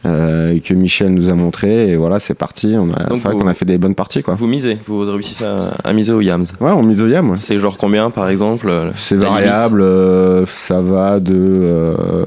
euh, 0.06 0.58
que 0.60 0.74
Michel 0.74 1.14
nous 1.14 1.30
a 1.30 1.34
montré, 1.34 1.90
et 1.90 1.96
voilà, 1.98 2.20
c'est 2.20 2.34
parti. 2.34 2.76
On 2.78 2.90
a- 2.92 3.04
Donc 3.10 3.18
C'est 3.18 3.28
vrai 3.28 3.36
qu'on 3.36 3.48
a 3.48 3.54
fait 3.54 3.66
des 3.66 3.78
bonnes 3.78 3.96
parties, 3.96 4.24
quoi. 4.24 4.36
Vous 4.36 4.48
misez, 4.48 4.78
vous 4.88 5.00
réussissez 5.02 5.44
à, 5.46 5.58
à 5.84 5.94
miser 5.94 6.14
au 6.14 6.22
Yams. 6.22 6.46
Ouais, 6.62 6.72
on 6.72 6.84
mise 6.84 7.02
au 7.02 7.08
yam. 7.08 7.30
ouais. 7.32 7.38
C'est 7.38 7.56
genre 7.56 7.78
combien 7.78 8.10
par 8.10 8.30
exemple 8.30 8.68
euh, 8.70 8.92
C'est 8.96 9.16
variable, 9.16 9.82
euh, 9.82 10.46
ça 10.48 10.82
va 10.82 11.20
de, 11.20 11.34
euh, 11.36 12.24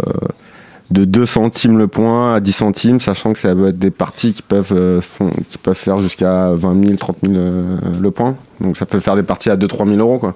de 0.90 1.04
2 1.06 1.24
centimes 1.24 1.78
le 1.78 1.88
point 1.88 2.34
à 2.34 2.40
10 2.40 2.52
centimes, 2.52 3.00
sachant 3.00 3.32
que 3.32 3.38
ça 3.38 3.54
peut 3.54 3.68
être 3.68 3.78
des 3.78 3.90
parties 3.90 4.34
qui 4.34 4.42
peuvent, 4.42 5.00
font- 5.00 5.30
qui 5.48 5.56
peuvent 5.56 5.74
faire 5.74 5.96
jusqu'à 5.98 6.52
20 6.52 6.84
000, 6.84 6.96
30 6.96 7.16
000 7.22 7.34
euh, 7.36 7.76
le 8.00 8.10
point. 8.10 8.36
Donc 8.60 8.76
ça 8.76 8.84
peut 8.84 9.00
faire 9.00 9.16
des 9.16 9.22
parties 9.22 9.48
à 9.48 9.56
2-3 9.56 9.86
000 9.88 9.98
euros, 9.98 10.18
quoi. 10.18 10.34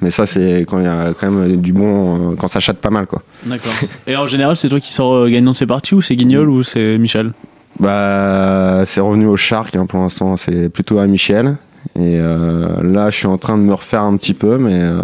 Mais 0.00 0.10
ça, 0.10 0.26
c'est 0.26 0.64
quand 0.68 0.78
il 0.78 0.84
y 0.84 0.88
a 0.88 1.12
quand 1.18 1.30
même 1.30 1.56
du 1.60 1.72
bon, 1.72 2.32
euh, 2.32 2.36
quand 2.36 2.46
ça 2.48 2.60
chatte 2.60 2.78
pas 2.78 2.90
mal, 2.90 3.06
quoi. 3.06 3.22
D'accord. 3.46 3.72
Et 4.06 4.16
en 4.16 4.26
général, 4.26 4.56
c'est 4.56 4.68
toi 4.68 4.78
qui 4.80 4.92
sors 4.92 5.12
euh, 5.14 5.28
gagnant 5.28 5.52
de 5.52 5.56
ces 5.56 5.66
parties 5.66 5.94
ou 5.94 6.02
c'est 6.02 6.14
Guignol 6.14 6.48
ou 6.48 6.62
c'est 6.62 6.98
Michel? 6.98 7.32
Bah, 7.80 8.82
c'est 8.84 9.00
revenu 9.00 9.26
au 9.26 9.36
Shark 9.36 9.74
hein, 9.76 9.86
pour 9.86 10.00
l'instant, 10.00 10.36
c'est 10.36 10.68
plutôt 10.68 10.98
à 10.98 11.06
Michel. 11.06 11.56
Et 11.96 12.18
euh, 12.20 12.82
là, 12.82 13.08
je 13.10 13.16
suis 13.16 13.26
en 13.26 13.38
train 13.38 13.56
de 13.56 13.62
me 13.62 13.72
refaire 13.74 14.02
un 14.02 14.16
petit 14.16 14.34
peu, 14.34 14.58
mais 14.58 14.74
euh, 14.80 15.00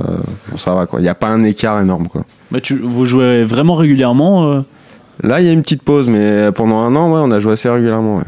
bon, 0.49 0.59
ça 0.59 0.75
va 0.75 0.87
quoi. 0.87 1.01
Il 1.01 1.03
n'y 1.05 1.09
a 1.09 1.15
pas 1.15 1.29
un 1.29 1.45
écart 1.45 1.81
énorme 1.81 2.09
quoi. 2.09 2.25
bah, 2.51 2.61
tu, 2.61 2.77
Vous 2.79 3.05
jouez 3.07 3.45
vraiment 3.45 3.75
régulièrement 3.77 4.51
euh? 4.51 4.61
Là, 5.23 5.41
il 5.41 5.47
y 5.47 5.49
a 5.49 5.53
une 5.53 5.63
petite 5.63 5.83
pause, 5.83 6.09
mais 6.09 6.51
pendant 6.51 6.79
un 6.81 6.95
an, 6.97 7.13
ouais, 7.13 7.21
on 7.23 7.31
a 7.31 7.39
joué 7.39 7.53
assez 7.53 7.69
régulièrement. 7.69 8.17
ouais. 8.19 8.25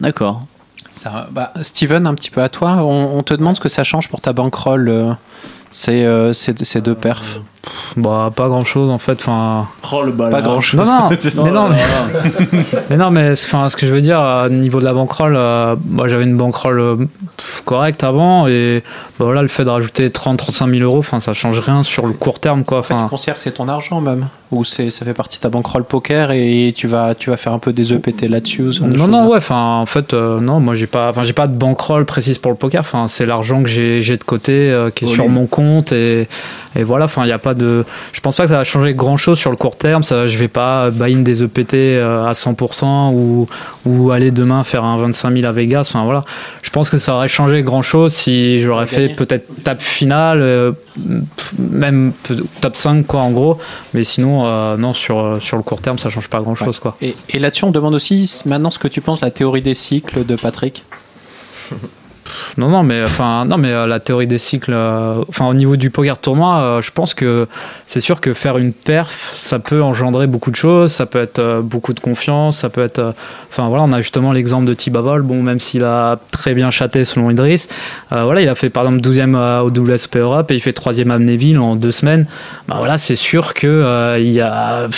D'accord. 0.00 0.44
Ça, 0.90 1.28
bah, 1.30 1.52
Steven, 1.62 2.06
un 2.06 2.14
petit 2.14 2.30
peu 2.30 2.42
à 2.42 2.48
toi. 2.48 2.78
On, 2.84 3.16
on 3.16 3.22
te 3.22 3.34
demande 3.34 3.54
ce 3.54 3.60
que 3.60 3.68
ça 3.68 3.84
change 3.84 4.08
pour 4.08 4.20
ta 4.20 4.32
bankroll. 4.32 5.16
Euh, 5.88 5.92
ces, 5.92 6.04
euh, 6.04 6.32
ces, 6.32 6.54
ces 6.64 6.80
deux 6.80 6.94
perfs. 6.94 7.40
Bah, 7.96 8.30
pas 8.34 8.48
grand 8.48 8.64
chose 8.64 8.90
en 8.90 8.98
fait. 8.98 9.14
Enfin, 9.14 9.66
Oh 9.92 10.02
le 10.02 10.12
bal. 10.12 10.30
Pas 10.30 10.42
grand 10.42 10.60
chose. 10.60 10.88
non, 10.88 11.10
non, 11.44 11.44
mais 11.44 11.50
non, 11.50 11.68
mais, 11.68 12.58
mais 12.90 12.96
non, 12.96 13.10
mais 13.10 13.32
enfin, 13.32 13.68
ce 13.68 13.76
que 13.76 13.86
je 13.86 13.92
veux 13.92 14.00
dire, 14.00 14.20
au 14.46 14.48
niveau 14.48 14.80
de 14.80 14.84
la 14.84 14.94
bankroll, 14.94 15.34
euh, 15.36 15.76
moi 15.88 16.06
j'avais 16.08 16.24
une 16.24 16.36
bankroll 16.36 16.78
euh, 16.78 16.96
correcte 17.64 18.04
avant 18.04 18.46
et 18.46 18.84
bah, 19.18 19.24
voilà, 19.24 19.42
le 19.42 19.48
fait 19.48 19.64
de 19.64 19.70
rajouter 19.70 20.08
30-35 20.08 20.70
000 20.78 20.82
euros, 20.82 20.98
enfin, 20.98 21.20
ça 21.20 21.32
change 21.32 21.60
rien 21.60 21.82
sur 21.82 22.06
le 22.06 22.12
court 22.12 22.38
terme 22.38 22.64
quoi. 22.64 22.82
Tu 22.86 22.92
Enfin, 22.92 23.06
considères 23.08 23.36
que 23.36 23.40
c'est 23.40 23.52
ton 23.52 23.68
argent 23.68 24.00
même 24.00 24.28
Ou 24.50 24.64
c'est, 24.64 24.90
ça 24.90 25.04
fait 25.04 25.14
partie 25.14 25.38
de 25.38 25.42
ta 25.42 25.48
bankroll 25.48 25.84
poker 25.84 26.32
et 26.32 26.72
tu 26.76 26.86
vas, 26.86 27.14
tu 27.14 27.30
vas 27.30 27.36
faire 27.36 27.52
un 27.52 27.58
peu 27.58 27.72
des 27.72 27.92
EPT 27.92 28.28
là-dessus 28.28 28.80
non, 28.82 29.08
non, 29.08 29.28
ouais, 29.28 29.38
enfin, 29.38 29.78
en 29.80 29.86
fait, 29.86 30.12
euh, 30.12 30.40
non, 30.40 30.60
moi 30.60 30.74
j'ai 30.74 30.86
pas, 30.86 31.10
enfin, 31.10 31.22
j'ai 31.22 31.32
pas 31.32 31.46
de 31.46 31.56
bankroll 31.56 32.04
précise 32.04 32.38
pour 32.38 32.50
le 32.50 32.56
poker. 32.56 32.80
Enfin, 32.80 33.08
c'est 33.08 33.26
l'argent 33.26 33.62
que 33.62 33.68
j'ai, 33.68 34.00
de 34.00 34.24
côté, 34.24 34.52
euh, 34.52 34.90
qui 34.90 35.04
est 35.04 35.08
sur 35.08 35.28
mon 35.28 35.46
compte 35.46 35.92
et, 35.92 36.28
et 36.76 36.82
voilà. 36.82 37.06
Enfin, 37.06 37.24
il 37.24 37.28
y 37.28 37.32
a 37.32 37.38
pas 37.38 37.54
de. 37.54 37.84
Je 38.12 38.20
pense 38.20 38.36
pas 38.36 38.44
que 38.44 38.50
ça 38.50 38.58
va 38.58 38.64
changer 38.64 38.94
grand 38.94 39.16
chose 39.16 39.38
sur 39.38 39.50
le 39.50 39.56
court 39.56 39.76
terme. 39.76 40.02
Ça, 40.02 40.26
je 40.26 40.36
vais 40.38 40.48
pas 40.48 40.90
buy-in 40.90 41.20
des 41.20 41.42
EPT 41.42 41.74
euh, 41.74 42.26
à 42.26 42.32
100% 42.32 43.12
ou, 43.12 43.48
ou 43.84 44.10
aller 44.10 44.30
demain 44.30 44.64
faire 44.64 44.84
un 44.84 44.96
25 44.98 45.32
000 45.32 45.46
à 45.46 45.52
Vegas. 45.52 45.80
Enfin 45.80 46.04
voilà. 46.04 46.24
Je 46.62 46.70
pense 46.70 46.90
que 46.90 46.98
ça 46.98 47.14
aurait 47.14 47.28
changé 47.28 47.62
grand 47.62 47.82
chose 47.82 48.12
si 48.12 48.58
j'aurais 48.58 48.86
fait 48.86 49.08
peut-être 49.08 49.46
tape 49.62 49.82
finale, 49.82 50.40
euh, 50.42 50.72
même 51.58 52.12
top 52.60 52.76
5 52.76 53.06
quoi 53.06 53.20
en 53.20 53.30
gros. 53.30 53.58
Mais 53.94 54.04
sinon, 54.04 54.46
euh, 54.46 54.76
non, 54.76 54.92
sur, 54.92 55.38
sur 55.42 55.56
le 55.56 55.62
court 55.62 55.80
terme, 55.80 55.98
ça 55.98 56.10
change 56.10 56.28
pas 56.28 56.40
grand 56.40 56.54
chose 56.54 56.78
quoi. 56.78 56.96
Et, 57.00 57.14
et 57.30 57.38
là-dessus, 57.38 57.64
on 57.64 57.70
demande 57.70 57.94
aussi 57.94 58.42
maintenant 58.46 58.70
ce 58.70 58.78
que 58.78 58.88
tu 58.88 59.00
penses 59.00 59.20
de 59.20 59.26
la 59.26 59.30
théorie 59.30 59.62
des 59.62 59.74
cycles 59.74 60.24
de 60.24 60.36
Patrick? 60.36 60.84
Non, 62.58 62.68
non, 62.68 62.82
mais 62.82 63.02
enfin, 63.02 63.44
non, 63.44 63.58
mais 63.58 63.70
euh, 63.70 63.86
la 63.86 64.00
théorie 64.00 64.26
des 64.26 64.38
cycles, 64.38 64.72
euh, 64.74 65.22
au 65.40 65.54
niveau 65.54 65.76
du 65.76 65.90
poker 65.90 66.18
tournoi, 66.18 66.58
euh, 66.58 66.82
je 66.82 66.90
pense 66.90 67.14
que 67.14 67.46
c'est 67.86 68.00
sûr 68.00 68.20
que 68.20 68.34
faire 68.34 68.58
une 68.58 68.72
perf, 68.72 69.34
ça 69.36 69.58
peut 69.58 69.82
engendrer 69.82 70.26
beaucoup 70.26 70.50
de 70.50 70.56
choses. 70.56 70.92
Ça 70.92 71.06
peut 71.06 71.20
être 71.20 71.60
beaucoup 71.62 71.92
de 71.92 72.00
confiance, 72.00 72.58
ça 72.58 72.68
peut 72.68 72.82
être, 72.82 73.14
enfin 73.50 73.68
voilà, 73.68 73.84
on 73.84 73.92
a 73.92 74.00
justement 74.00 74.32
l'exemple 74.32 74.66
de 74.66 74.74
Tibavol. 74.74 75.22
Même 75.22 75.60
s'il 75.60 75.84
a 75.84 76.18
très 76.30 76.54
bien 76.54 76.70
chaté 76.70 77.04
selon 77.04 77.30
Idriss, 77.30 77.68
voilà, 78.10 78.40
il 78.40 78.48
a 78.48 78.54
fait 78.54 78.70
par 78.70 78.84
exemple 78.84 79.02
12e 79.02 79.34
euh, 79.36 79.60
au 79.60 79.70
WSOP 79.70 80.16
Europe 80.16 80.50
et 80.50 80.54
il 80.54 80.60
fait 80.60 80.76
3e 80.76 81.10
à 81.10 81.14
Amnéville 81.14 81.58
en 81.58 81.76
deux 81.76 81.92
semaines. 81.92 82.26
Bah 82.68 82.76
voilà, 82.78 82.98
c'est 82.98 83.16
sûr 83.16 83.54
que 83.54 84.18
il 84.18 84.32
y 84.32 84.40
a, 84.40 84.88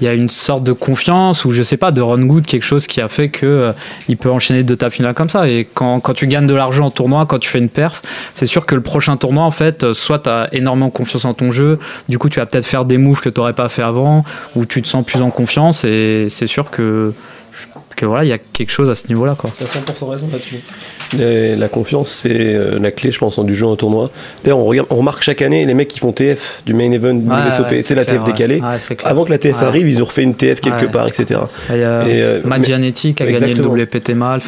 il 0.00 0.04
y 0.04 0.08
a 0.08 0.14
une 0.14 0.30
sorte 0.30 0.62
de 0.62 0.72
confiance 0.72 1.44
ou 1.44 1.52
je 1.52 1.62
sais 1.62 1.76
pas 1.76 1.90
de 1.90 2.00
run 2.00 2.24
good, 2.24 2.46
quelque 2.46 2.64
chose 2.64 2.86
qui 2.86 3.00
a 3.00 3.08
fait 3.08 3.28
que 3.28 3.46
euh, 3.46 3.72
il 4.08 4.16
peut 4.16 4.30
enchaîner 4.30 4.62
deux 4.62 4.76
tables 4.76 4.92
finales 4.92 5.14
comme 5.14 5.28
ça. 5.28 5.48
Et 5.48 5.66
quand, 5.72 6.00
quand 6.00 6.14
tu 6.14 6.26
gagnes 6.26 6.46
de 6.46 6.54
l'argent 6.54 6.86
en 6.86 6.90
tournoi, 6.90 7.26
quand 7.26 7.38
tu 7.38 7.48
fais 7.48 7.58
une 7.58 7.68
perf, 7.68 8.02
c'est 8.34 8.46
sûr 8.46 8.66
que 8.66 8.74
le 8.74 8.80
prochain 8.80 9.16
tournoi, 9.16 9.44
en 9.44 9.50
fait, 9.50 9.84
euh, 9.84 9.92
soit 9.92 10.20
tu 10.20 10.30
as 10.30 10.48
énormément 10.52 10.90
confiance 10.90 11.24
en 11.24 11.34
ton 11.34 11.52
jeu, 11.52 11.78
du 12.08 12.18
coup 12.18 12.28
tu 12.28 12.38
vas 12.38 12.46
peut-être 12.46 12.66
faire 12.66 12.84
des 12.84 12.98
moves 12.98 13.20
que 13.20 13.28
tu 13.28 13.40
n'aurais 13.40 13.54
pas 13.54 13.68
fait 13.68 13.82
avant, 13.82 14.24
ou 14.54 14.64
tu 14.64 14.82
te 14.82 14.88
sens 14.88 15.04
plus 15.04 15.20
en 15.20 15.30
confiance, 15.30 15.84
et 15.84 16.26
c'est 16.28 16.46
sûr 16.46 16.70
que, 16.70 17.12
que 17.96 18.06
voilà, 18.06 18.24
il 18.24 18.28
y 18.28 18.32
a 18.32 18.38
quelque 18.38 18.70
chose 18.70 18.88
à 18.90 18.94
ce 18.94 19.08
niveau-là. 19.08 19.34
Quoi. 19.36 19.50
Tu 19.56 19.64
as 19.64 19.66
100% 19.66 20.10
raison 20.10 20.28
là-dessus. 20.30 20.60
Les- 21.16 21.56
La 21.56 21.68
confiance, 21.68 22.10
c'est 22.22 22.30
euh, 22.54 22.78
la 22.80 22.90
clé, 22.90 23.10
je 23.10 23.18
pense, 23.18 23.38
du 23.38 23.54
jeu 23.54 23.66
en 23.66 23.76
tournoi. 23.76 24.10
D'ailleurs, 24.44 24.58
on, 24.58 24.64
regarde, 24.64 24.86
on 24.90 24.96
remarque 24.96 25.22
chaque 25.22 25.42
année 25.42 25.64
les 25.64 25.74
mecs 25.74 25.88
qui 25.88 25.98
font 25.98 26.12
TF 26.12 26.62
du 26.66 26.74
main 26.74 26.90
event, 26.92 27.14
du 27.14 27.28
Ouais, 27.28 27.34
ouais, 27.70 27.80
c'est 27.80 27.94
la 27.94 28.04
clair, 28.04 28.16
TF 28.22 28.24
décalée. 28.24 28.60
ouais. 28.60 28.96
Avant 29.04 29.24
que 29.24 29.30
la 29.30 29.38
TF 29.38 29.62
arrive, 29.62 29.88
ils 29.88 30.02
ont 30.02 30.06
refait 30.06 30.22
une 30.22 30.34
TF 30.34 30.60
quelque 30.60 30.86
part, 30.86 31.08
etc. 31.08 31.40
Et, 31.70 31.72
euh, 31.72 32.02
Et, 32.06 32.22
euh, 32.22 32.40
Matt 32.44 32.64
Gianetti 32.64 33.14
qui 33.14 33.22
a 33.22 33.26
gagné 33.26 33.36
Exactement. 33.38 33.74
le 33.74 33.82
WPT 33.84 34.14
mal. 34.14 34.40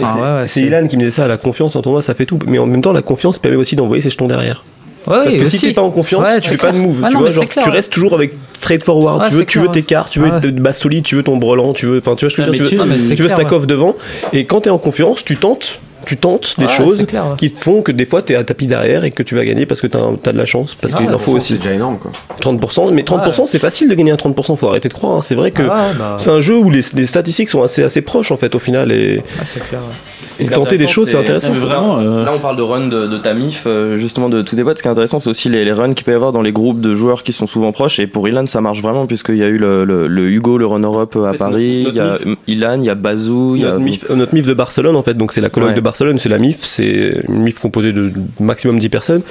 C'est- 0.46 0.61
Ilan 0.61 0.86
qui 0.86 0.96
me 0.96 1.00
disait 1.02 1.11
ça, 1.12 1.26
la 1.28 1.36
confiance 1.38 1.74
en 1.76 1.82
tournoi, 1.82 2.02
ça 2.02 2.14
fait 2.14 2.26
tout. 2.26 2.38
Mais 2.46 2.58
en 2.58 2.66
même 2.66 2.82
temps, 2.82 2.92
la 2.92 3.02
confiance 3.02 3.38
permet 3.38 3.56
aussi 3.56 3.76
d'envoyer 3.76 4.02
ses 4.02 4.11
jetons 4.11 4.26
derrière. 4.26 4.64
Ouais, 5.06 5.24
Parce 5.24 5.36
que 5.38 5.42
aussi. 5.44 5.58
si 5.58 5.68
t'es 5.68 5.72
pas 5.72 5.80
en 5.80 5.90
confiance, 5.90 6.22
Ouais, 6.22 6.38
tu 6.40 6.50
fais 6.50 6.56
pas 6.58 6.72
de 6.72 6.76
move. 6.76 7.00
Ah 7.02 7.08
tu 7.08 7.14
non, 7.14 7.20
vois, 7.20 7.30
genre, 7.30 7.44
restes 7.72 7.90
toujours 7.90 8.12
avec 8.12 8.34
straightforward. 8.58 9.22
Ouais, 9.22 9.28
tu 9.30 9.34
veux, 9.34 9.44
tu 9.46 9.58
veux 9.58 9.68
tes 9.68 9.82
cartes, 9.82 10.12
tu 10.12 10.20
veux 10.20 10.40
de 10.40 10.50
base 10.61 10.76
solide, 10.78 11.04
tu 11.04 11.14
veux 11.16 11.22
ton 11.22 11.38
brelan, 11.38 11.72
tu 11.72 11.86
veux, 11.86 11.98
enfin, 11.98 12.14
tu 12.16 12.26
vois 12.26 12.30
ce 12.30 12.36
que 12.36 12.42
je 12.42 12.46
veux 12.50 12.52
dire, 12.54 12.62
mais 12.64 12.68
tu 12.68 12.76
veux, 12.76 12.82
tu- 12.82 12.88
mais 12.88 12.98
c'est 12.98 13.14
tu 13.14 13.22
veux 13.22 13.28
clair, 13.28 13.38
stack 13.38 13.52
off 13.52 13.66
devant. 13.66 13.96
Et 14.34 14.44
quand 14.44 14.61
t'es 14.61 14.70
en 14.70 14.76
confiance, 14.78 15.24
tu 15.24 15.36
tentes, 15.36 15.78
tu 16.07 16.16
tentes 16.16 16.55
des 16.59 16.68
choses 16.68 16.98
c'est 17.01 17.07
clair, 17.07 17.26
ouais. 17.30 17.36
qui 17.36 17.51
te 17.53 17.59
font 17.61 17.82
que 17.82 17.92
des 17.92 18.07
fois 18.07 18.22
t'es 18.22 18.34
à 18.34 18.44
tapis 18.44 18.66
derrière 18.66 19.05
et 19.05 19.11
que 19.11 19.22
tu 19.22 19.34
vas 19.34 19.44
gagner 19.44 19.66
parce 19.66 19.80
que 19.80 19.86
t'as 19.86 19.98
as 20.26 20.32
de 20.32 20.38
la 20.38 20.46
chance. 20.46 20.74
Parce 20.74 20.94
qu'il 20.94 21.07
Ouais, 21.07 21.14
en 21.14 21.18
faut 21.18 21.32
C'est 21.32 21.36
aussi 21.36 21.55
déjà 21.59 21.72
énorme 21.72 21.98
quoi. 21.98 22.11
30%. 22.40 22.90
Mais 22.92 23.03
30%, 23.03 23.46
c'est 23.46 23.59
facile 23.59 23.88
de 23.88 23.94
gagner 23.94 24.11
un 24.12 24.16
30%. 24.16 24.57
Faut 24.57 24.68
arrêter 24.68 24.88
de 24.88 24.94
croire. 24.94 25.16
hein. 25.18 25.20
C'est 25.22 25.34
vrai 25.34 25.51
que 25.51 25.62
Ah 25.70 25.90
bah, 25.98 26.16
c'est 26.18 26.30
un 26.30 26.40
jeu 26.40 26.57
où 26.57 26.70
les, 26.70 26.82
les 26.94 27.07
statistiques 27.07 27.51
sont 27.51 27.62
assez, 27.62 27.82
assez 27.82 28.01
proches 28.03 28.30
en 28.32 28.36
fait 28.36 28.55
au 28.55 28.59
final. 28.59 28.90
Et, 28.92 29.16
ouais, 29.16 29.22
c'est 29.44 29.61
clair. 29.68 29.80
ouais. 29.80 30.19
Et 30.41 30.47
tenter 30.49 30.76
des 30.78 30.86
choses, 30.86 31.09
c'est 31.11 31.18
intéressant. 31.18 31.51
Vraiment, 31.53 31.99
euh, 31.99 32.24
Là, 32.24 32.32
on 32.34 32.38
parle 32.38 32.57
de 32.57 32.62
run 32.62 32.88
de, 32.88 33.07
de 33.07 33.18
ta 33.18 33.34
MIF, 33.34 33.64
euh, 33.66 33.99
justement 33.99 34.28
de 34.28 34.43
tous 34.43 34.57
tes 34.57 34.64
potes. 34.64 34.78
Ce 34.78 34.82
qui 34.82 34.88
est 34.88 34.91
intéressant, 34.91 35.18
c'est 35.20 35.30
aussi 35.30 35.49
les, 35.49 35.64
les 35.64 35.72
runs 35.72 35.95
qu'il 35.95 36.05
peut 36.05 36.12
y 36.12 36.14
avoir 36.14 36.32
dans 36.32 36.43
les 36.43 36.53
groupes 36.53 36.80
de 36.80 36.95
joueurs 36.95 37.22
qui 37.22 37.32
sont 37.32 37.47
souvent 37.47 37.72
proches. 37.72 37.99
Et 37.99 38.07
pour 38.07 38.26
Ilan, 38.28 38.47
ça 38.47 38.61
marche 38.61 38.82
vraiment, 38.82 39.07
puisqu'il 39.07 39.36
y 39.36 39.43
a 39.43 39.49
eu 39.49 39.59
le, 39.59 39.84
le- 39.84 40.07
le 40.07 40.30
Hugo, 40.30 40.59
le 40.59 40.66
runner-up 40.66 41.16
à 41.16 41.30
Ouais, 41.32 41.36
Paris. 41.38 41.84
Il 41.88 41.95
y 41.95 42.01
a 42.01 42.18
Ilan, 42.49 42.76
il 42.80 42.84
y 42.84 42.91
a 42.91 42.95
Bazou, 42.95 43.55
il 43.57 43.62
y 43.62 43.64
a. 43.64 43.70
Notre 43.72 43.80
MIF, 43.84 44.05
euh, 44.11 44.14
notre 44.16 44.34
MIF 44.34 44.47
de 44.47 44.55
Barcelone, 44.55 44.97
en 44.97 45.03
fait, 45.03 45.14
donc 45.14 45.32
c'est 45.32 45.41
la 45.41 45.49
colloque 45.51 45.70
Ouais. 45.70 45.74
de 45.74 45.80
Barcelone, 45.80 46.18
c'est 46.18 46.28
la 46.28 46.38
MIF, 46.38 46.59
c'est 46.64 47.22
une 47.28 47.43
MIF 47.43 47.59
composée 47.59 47.93
de 47.93 48.12
maximum 48.41 48.78
10 48.78 48.88
personnes. 48.88 49.22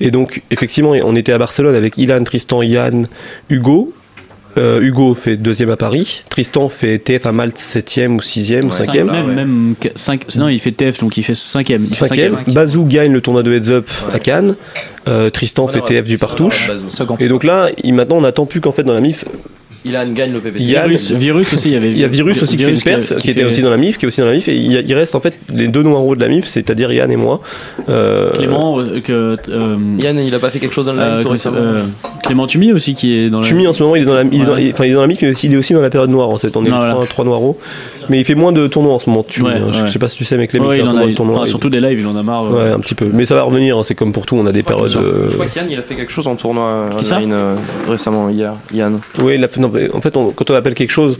Et 0.00 0.10
donc, 0.10 0.42
effectivement, 0.50 0.90
on 1.02 1.16
était 1.16 1.32
à 1.32 1.38
Barcelone 1.38 1.74
avec 1.74 1.96
Ilan, 1.98 2.22
Tristan, 2.24 2.62
Yann, 2.62 3.08
Hugo. 3.48 3.92
Euh, 4.58 4.80
Hugo 4.80 5.14
fait 5.14 5.36
deuxième 5.36 5.70
à 5.70 5.76
Paris, 5.76 6.24
Tristan 6.28 6.68
fait 6.68 6.98
TF 6.98 7.24
à 7.26 7.32
Malte 7.32 7.58
7ème 7.58 8.16
ou 8.16 8.20
6ème 8.20 8.64
ou 8.64 8.70
5ème. 8.70 9.04
Même, 9.10 9.26
ouais. 9.28 9.34
même 9.34 9.74
5, 9.94 10.34
non, 10.36 10.48
il 10.48 10.58
fait 10.58 10.72
TF, 10.72 10.98
donc 11.00 11.16
il 11.16 11.22
fait 11.22 11.34
5ème. 11.34 11.80
Il 11.82 11.94
fait 11.94 12.06
Cinquième, 12.06 12.34
cinquième. 12.36 12.54
Bazou 12.54 12.84
gagne 12.84 13.12
le 13.12 13.20
tournoi 13.20 13.42
de 13.42 13.52
Heads 13.52 13.70
Up 13.70 13.88
à 14.12 14.18
Cannes, 14.18 14.56
Euh, 15.08 15.30
Tristan 15.30 15.66
fait. 15.66 15.80
TF 15.80 16.04
du 16.08 16.18
partouche. 16.18 16.70
Et 17.20 17.28
donc 17.28 17.44
là, 17.44 17.70
il, 17.82 17.94
maintenant, 17.94 18.16
on 18.16 18.20
n'attend 18.22 18.44
plus 18.46 18.60
qu'en 18.60 18.72
fait 18.72 18.82
dans 18.82 18.92
la 18.94 19.00
MIF, 19.00 19.24
Ilan 19.84 20.04
gagne 20.12 20.32
le 20.34 20.40
PPT. 20.40 20.60
Il 20.60 20.70
y 20.70 20.76
a- 20.76 20.82
Virus, 20.86 21.10
Virus 21.12 21.52
aussi, 21.54 21.68
il 21.68 21.72
y 21.72 21.76
avait. 21.76 21.90
Il 21.90 21.98
y 21.98 22.04
a 22.04 22.08
Virus 22.08 22.42
aussi 22.42 22.56
qui 22.58 22.64
fait 22.64 22.70
une 22.70 22.80
perf, 22.80 23.16
qui, 23.16 23.30
était 23.30 23.40
fait- 23.40 23.46
aussi 23.46 23.62
dans 23.62 23.70
la 23.70 23.78
MIF, 23.78 23.96
qui 23.96 24.04
est 24.04 24.08
aussi 24.08 24.20
dans 24.20 24.26
la 24.26 24.32
MIF, 24.34 24.48
et 24.48 24.54
il, 24.56 24.70
y 24.72 24.76
a- 24.76 24.80
il 24.80 24.94
reste 24.94 25.14
en 25.14 25.20
fait 25.20 25.34
les 25.54 25.68
deux 25.68 25.82
noirs 25.82 26.04
de 26.16 26.20
la 26.20 26.28
MIF, 26.28 26.44
c'est-à-dire 26.44 26.92
Yann 26.92 27.10
et 27.10 27.16
moi. 27.16 27.40
Euh, 27.88 28.30
Clément, 28.32 28.78
euh, 28.78 29.00
que. 29.00 29.36
euh, 29.48 29.76
Yann, 30.02 30.18
il 30.18 30.34
a 30.34 30.38
pas 30.38 30.50
fait 30.50 30.58
quelque 30.58 30.74
chose 30.74 30.86
dans 30.86 30.96
euh, 30.98 31.22
récemment 31.24 31.56
euh, 31.58 31.78
Clément 32.24 32.46
Tumi 32.46 32.72
aussi 32.72 32.94
qui 32.94 33.18
est 33.18 33.30
dans 33.30 33.40
la. 33.40 33.46
Tumi 33.46 33.66
en 33.66 33.72
ce 33.72 33.82
moment 33.82 33.96
il 33.96 34.02
est 34.02 34.06
dans 34.06 34.14
la, 34.14 34.22
il 34.24 34.42
est 34.42 34.44
dans- 34.44 34.54
Ouais. 34.54 34.70
enfin, 34.72 34.84
il 34.84 34.90
est 34.90 34.94
dans 34.94 35.00
la 35.00 35.06
MIF 35.06 35.22
mais 35.22 35.30
aussi, 35.30 35.46
il 35.46 35.54
est 35.54 35.56
aussi 35.56 35.72
dans 35.72 35.80
la 35.80 35.90
période 35.90 36.10
noire 36.10 36.28
en 36.28 36.36
fait 36.38 36.54
on 36.56 36.64
est 36.64 36.68
Non, 36.68 36.76
voilà. 36.76 36.92
trois, 36.92 37.06
trois 37.06 37.24
noirs 37.24 37.40
mais 38.10 38.18
il 38.20 38.24
fait 38.26 38.34
moins 38.34 38.52
de 38.52 38.66
tournois 38.66 38.92
en 38.92 38.98
ce 38.98 39.08
moment 39.08 39.22
Tumi, 39.22 39.48
Ouais, 39.48 39.54
hein. 39.54 39.68
je 39.72 39.82
ouais. 39.82 39.88
sais 39.90 39.98
pas 39.98 40.08
si 40.10 40.16
tu 40.16 40.24
sais 40.26 40.36
mais 40.36 40.46
Clément 40.46 40.66
Ouais, 40.68 40.76
il 40.78 40.80
il 40.80 40.86
en 40.88 40.90
a, 40.90 40.94
moins 40.94 41.06
de 41.08 41.14
tournois 41.14 41.36
enfin, 41.36 41.44
il- 41.46 41.48
surtout 41.48 41.70
des 41.70 41.80
lives, 41.80 42.00
il 42.00 42.06
en 42.06 42.16
a 42.16 42.22
marre. 42.22 42.50
ouais 42.50 42.58
euh. 42.60 42.74
un 42.76 42.80
petit 42.80 42.94
peu 42.94 43.08
mais 43.10 43.24
ça 43.24 43.34
va 43.36 43.42
revenir 43.44 43.78
hein, 43.78 43.82
c'est 43.84 43.94
comme 43.94 44.12
pour 44.12 44.26
tout 44.26 44.36
on 44.36 44.44
a 44.46 44.52
des 44.52 44.62
périodes 44.62 44.94
euh, 44.96 45.28
Je 45.28 45.34
crois 45.34 45.46
qu'Yann, 45.46 45.66
il 45.70 45.78
a 45.78 45.82
fait 45.82 45.94
quelque 45.94 46.12
chose 46.12 46.26
en 46.28 46.36
tournoi 46.36 46.90
online 46.98 47.32
euh, 47.32 47.54
récemment, 47.88 48.28
hier. 48.28 48.52
Yann. 48.74 48.98
ouais, 49.22 49.36
il 49.36 49.44
a 49.44 49.48
fait- 49.48 49.60
non, 49.60 49.72
en 49.94 50.00
fait 50.02 50.16
on- 50.16 50.30
quand 50.32 50.50
on 50.50 50.54
appelle 50.54 50.74
quelque 50.74 50.90
chose 50.90 51.18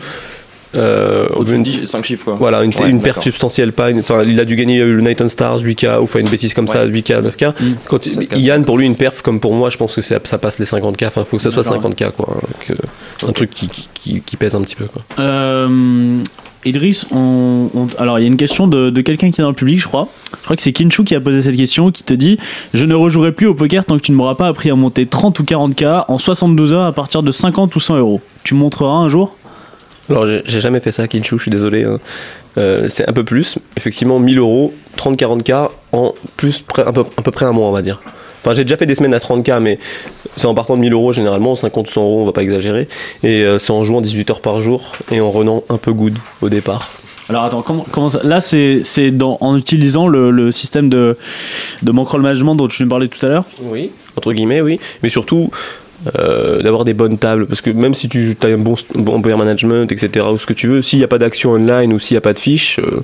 euh, 0.74 1.26
Au-dessus 1.34 1.56
une- 1.56 1.62
de 1.62 1.84
5 1.84 2.04
chiffres, 2.04 2.24
quoi. 2.24 2.34
voilà, 2.34 2.62
une, 2.62 2.72
Ouais, 2.74 2.88
une 2.90 2.98
d'accord. 3.00 3.22
substantielle, 3.22 3.72
pas 3.72 3.90
une, 3.90 4.00
enfin, 4.00 4.22
il 4.24 4.38
a 4.38 4.44
dû 4.44 4.56
gagner 4.56 4.78
le 4.80 5.00
Night 5.00 5.20
on 5.20 5.28
Stars 5.28 5.58
8K 5.62 5.98
ou 6.00 6.04
enfin 6.04 6.20
une 6.20 6.28
bêtise 6.28 6.54
comme 6.54 6.68
ça, 6.68 6.84
8K, 6.86 7.20
9K. 7.22 7.48
Mm. 7.60 7.74
Quand, 7.86 8.04
Ça 8.04 8.24
casse. 8.24 8.40
Yann, 8.40 8.64
pour 8.64 8.78
lui, 8.78 8.86
une 8.86 8.96
perf 8.96 9.22
comme 9.22 9.40
pour 9.40 9.54
moi, 9.54 9.70
je 9.70 9.76
pense 9.76 9.94
que 9.96 10.02
ça 10.02 10.18
passe 10.20 10.58
les 10.58 10.66
50K, 10.66 11.06
enfin, 11.08 11.24
faut 11.24 11.36
que 11.38 11.42
ça 11.42 11.50
soit 11.50 11.62
D'accord, 11.64 11.82
50K, 11.90 12.12
quoi. 12.12 12.26
Donc, 12.40 12.70
euh, 12.70 13.28
un 13.28 13.32
truc 13.32 13.50
qui, 13.50 13.68
qui, 13.68 13.88
qui- 13.94 14.20
qui 14.20 14.36
pèse 14.36 14.54
un 14.54 14.60
petit 14.62 14.76
peu, 14.76 14.84
quoi. 14.86 15.02
Euh, 15.18 16.18
Idriss, 16.66 17.06
on, 17.10 17.70
on- 17.74 17.86
alors 17.98 18.18
il 18.18 18.22
y 18.22 18.24
a 18.26 18.28
une 18.28 18.36
question 18.36 18.66
de, 18.66 18.90
de 18.90 19.00
quelqu'un 19.00 19.30
qui 19.30 19.40
est 19.40 19.42
dans 19.42 19.48
le 19.48 19.54
public, 19.56 19.80
je 19.80 19.86
crois. 19.88 20.08
Je 20.38 20.44
crois 20.44 20.56
que 20.56 20.62
c'est 20.62 20.72
Kinshu 20.72 21.04
qui 21.04 21.14
a 21.14 21.20
posé 21.20 21.40
cette 21.40 21.56
question, 21.56 21.90
qui 21.90 22.02
te 22.02 22.12
dit 22.12 22.38
Je 22.74 22.84
ne 22.84 22.94
rejouerai 22.94 23.32
plus 23.32 23.46
au 23.46 23.54
poker 23.54 23.84
tant 23.86 23.96
que 23.96 24.02
tu 24.02 24.12
ne 24.12 24.16
m'auras 24.18 24.34
pas 24.34 24.46
appris 24.46 24.70
à 24.70 24.74
monter 24.74 25.06
30 25.06 25.38
ou 25.40 25.44
40K 25.44 26.04
en 26.08 26.18
72 26.18 26.74
heures 26.74 26.84
à 26.84 26.92
partir 26.92 27.22
de 27.22 27.30
50 27.32 27.74
ou 27.76 27.80
100 27.80 27.96
euros. 27.96 28.20
Tu 28.44 28.54
me 28.54 28.60
montreras 28.60 28.92
un 28.92 29.08
jour? 29.08 29.34
Alors, 30.10 30.26
j'ai 30.26 30.60
jamais 30.60 30.80
fait 30.80 30.90
ça, 30.92 31.06
Kinshu, 31.08 31.36
je 31.38 31.42
suis 31.42 31.50
désolé. 31.50 31.84
hein. 31.84 31.98
Euh, 32.58 32.88
c'est 32.88 33.08
un 33.08 33.12
peu 33.12 33.22
plus, 33.24 33.58
effectivement, 33.76 34.18
1000 34.18 34.38
euros, 34.38 34.74
30-40K 34.98 35.70
en 35.92 36.14
plus, 36.36 36.62
près- 36.62 36.84
un 36.86 36.92
peu, 36.92 37.02
à 37.16 37.22
peu 37.22 37.30
près 37.30 37.46
un 37.46 37.52
mois, 37.52 37.68
on 37.68 37.72
va 37.72 37.82
dire. 37.82 38.00
Enfin, 38.42 38.54
j'ai 38.54 38.64
déjà 38.64 38.76
fait 38.76 38.86
des 38.86 38.94
semaines 38.96 39.14
à 39.14 39.18
30K, 39.20 39.60
mais 39.60 39.78
c'est 40.36 40.46
en 40.46 40.54
partant 40.54 40.74
de 40.76 40.80
1000 40.80 40.92
euros 40.92 41.12
généralement, 41.12 41.54
50 41.56 41.88
ou 41.88 41.92
100 41.92 42.02
euros, 42.02 42.22
on 42.22 42.26
va 42.26 42.32
pas 42.32 42.42
exagérer. 42.42 42.88
Et 43.22 43.42
euh, 43.44 43.58
c'est 43.58 43.72
en 43.72 43.84
jouant 43.84 44.00
18 44.00 44.30
heures 44.30 44.40
par 44.40 44.60
jour 44.60 44.92
et 45.12 45.20
en 45.20 45.30
renant 45.30 45.62
un 45.68 45.76
peu 45.76 45.92
good 45.92 46.16
au 46.42 46.48
départ. 46.48 46.88
Alors 47.28 47.44
attends, 47.44 47.62
comment, 47.62 47.86
comment 47.92 48.10
ça 48.10 48.20
Là, 48.24 48.40
c'est 48.40 48.82
en 49.22 49.56
utilisant 49.56 50.08
le, 50.08 50.32
le 50.32 50.50
système 50.50 50.88
de, 50.88 51.16
de 51.84 51.92
management 51.92 52.56
dont 52.56 52.66
tu 52.66 52.82
nous 52.82 52.88
parlais 52.88 53.06
tout 53.06 53.24
à 53.24 53.28
l'heure? 53.28 53.44
Oui. 53.62 53.90
Entre 54.16 54.32
guillemets, 54.32 54.60
oui. 54.62 54.80
Mais 55.04 55.10
surtout, 55.10 55.50
euh, 56.18 56.62
d'avoir 56.62 56.84
des 56.84 56.94
bonnes 56.94 57.18
tables. 57.18 57.46
Parce 57.46 57.60
que 57.60 57.70
même 57.70 57.94
si 57.94 58.08
tu 58.08 58.36
as 58.42 58.46
un 58.46 58.58
bon, 58.58 58.74
bon 58.94 59.20
player 59.22 59.36
management, 59.36 59.90
etc., 59.92 60.26
ou 60.32 60.38
ce 60.38 60.46
que 60.46 60.52
tu 60.52 60.66
veux, 60.66 60.82
s'il 60.82 60.98
n'y 60.98 61.04
a 61.04 61.08
pas 61.08 61.18
d'action 61.18 61.52
online 61.52 61.92
ou 61.92 61.98
s'il 61.98 62.14
n'y 62.14 62.18
a 62.18 62.22
pas 62.22 62.32
de 62.32 62.38
fiche, 62.38 62.78
euh, 62.80 63.02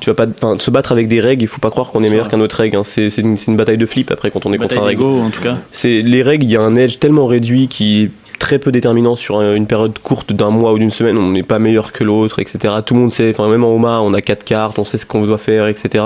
tu 0.00 0.10
vas 0.10 0.14
pas. 0.14 0.26
Se 0.58 0.70
battre 0.70 0.92
avec 0.92 1.08
des 1.08 1.20
règles, 1.20 1.42
il 1.42 1.46
faut 1.46 1.60
pas 1.60 1.70
croire 1.70 1.90
qu'on 1.90 2.02
est 2.02 2.10
meilleur 2.10 2.28
qu'un 2.28 2.40
autre 2.40 2.56
règle. 2.56 2.76
hein. 2.76 2.82
C'est 2.84 3.10
c'est 3.10 3.22
une, 3.22 3.36
c'est 3.36 3.50
une 3.50 3.56
bataille 3.56 3.78
de 3.78 3.86
flip 3.86 4.10
après 4.10 4.30
quand 4.30 4.44
on 4.46 4.52
est 4.52 4.58
contre 4.58 4.74
Bataille 4.74 4.84
un 4.84 4.88
règle. 4.88 5.02
en 5.04 5.30
tout 5.30 5.42
cas. 5.42 5.58
C'est 5.72 6.02
les 6.02 6.22
règles, 6.22 6.44
il 6.44 6.50
y 6.50 6.56
a 6.56 6.60
un 6.60 6.76
edge 6.76 6.98
tellement 6.98 7.26
réduit 7.26 7.68
qui 7.68 8.10
très 8.38 8.58
peu 8.58 8.70
déterminant 8.72 9.16
sur 9.16 9.38
un- 9.38 9.54
une 9.54 9.66
période 9.66 9.98
courte 9.98 10.32
d'un 10.32 10.50
mois 10.50 10.72
ou 10.72 10.78
d'une 10.78 10.90
semaine. 10.90 11.16
On 11.18 11.30
n'est 11.32 11.42
pas 11.42 11.58
meilleur 11.58 11.92
que 11.92 12.04
l'autre, 12.04 12.38
etc. 12.40 12.74
Tout 12.84 12.94
le 12.94 13.00
monde 13.00 13.12
sait. 13.12 13.30
Enfin, 13.30 13.48
même 13.48 13.64
en 13.64 13.74
OMA, 13.74 14.00
on 14.00 14.12
a 14.14 14.20
quatre 14.22 14.44
cartes, 14.44 14.78
on 14.78 14.84
sait 14.84 14.98
ce 14.98 15.06
qu'on 15.06 15.24
doit 15.26 15.38
faire, 15.38 15.66
etc. 15.68 16.04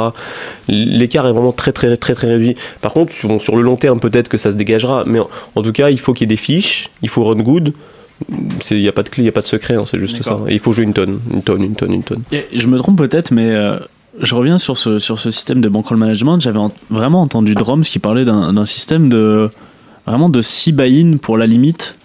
L'écart 0.69 1.27
est 1.27 1.33
vraiment 1.33 1.53
très 1.53 1.73
très 1.73 1.97
très 1.97 2.15
très 2.15 2.27
réduit. 2.29 2.55
Par 2.81 2.93
contre, 2.93 3.13
sur, 3.13 3.41
sur 3.41 3.57
le 3.57 3.63
long 3.63 3.77
terme, 3.77 4.01
peut-être 4.01 4.29
que 4.29 4.39
ça 4.39 4.51
se 4.51 4.57
dégagera. 4.57 5.05
Mais 5.07 5.19
en, 5.21 5.29
en 5.55 5.63
tout 5.63 5.73
cas, 5.73 5.91
il 5.91 5.99
faut 6.01 6.13
qu'il 6.13 6.29
y 6.29 6.33
ait 6.33 6.35
des 6.35 6.41
fiches. 6.41 6.91
Il 7.03 7.09
faut 7.09 7.25
run 7.25 7.37
good. 7.37 7.73
Il 8.71 8.79
n'y 8.79 8.89
a 8.89 8.93
pas 8.93 9.05
de 9.05 9.09
clé, 9.09 9.23
il 9.23 9.27
n'y 9.27 9.29
a 9.29 9.33
pas 9.33 9.43
de 9.43 9.47
secret, 9.47 9.75
hein, 9.75 9.85
c'est 9.87 9.99
juste 9.99 10.23
ça. 10.25 10.39
Et 10.49 10.55
il 10.55 10.59
faut 10.59 10.73
jouer 10.73 10.85
une 10.85 10.93
tonne, 10.93 11.21
une 11.33 11.43
tonne, 11.43 11.63
une 11.63 11.77
tonne, 11.77 11.93
une 11.93 12.03
tonne. 12.03 12.23
Et 12.33 12.45
je 12.53 12.67
me 12.67 12.77
trompe 12.77 12.99
peut-être, 12.99 13.31
mais 13.31 13.51
euh, 13.53 13.77
je 14.21 14.35
reviens 14.35 14.59
sur 14.59 14.77
ce, 14.77 14.99
sur 14.99 15.21
ce 15.21 15.31
système 15.31 15.61
de 15.61 15.69
bankroll 15.69 15.99
management. 15.99 16.41
J'avais 16.41 16.59
en- 16.59 16.73
vraiment 16.91 17.21
entendu 17.23 17.55
Drums 17.55 17.89
qui 17.89 18.01
parlait 18.01 18.25
d'un 18.25 18.53
d'un 18.53 18.67
système 18.67 19.09
de 19.09 19.49
vraiment 20.05 20.29
de 20.31 20.43
6 20.43 20.73
buy-in 20.73 21.19
pour 21.19 21.39
la 21.39 21.47
limite 21.47 21.97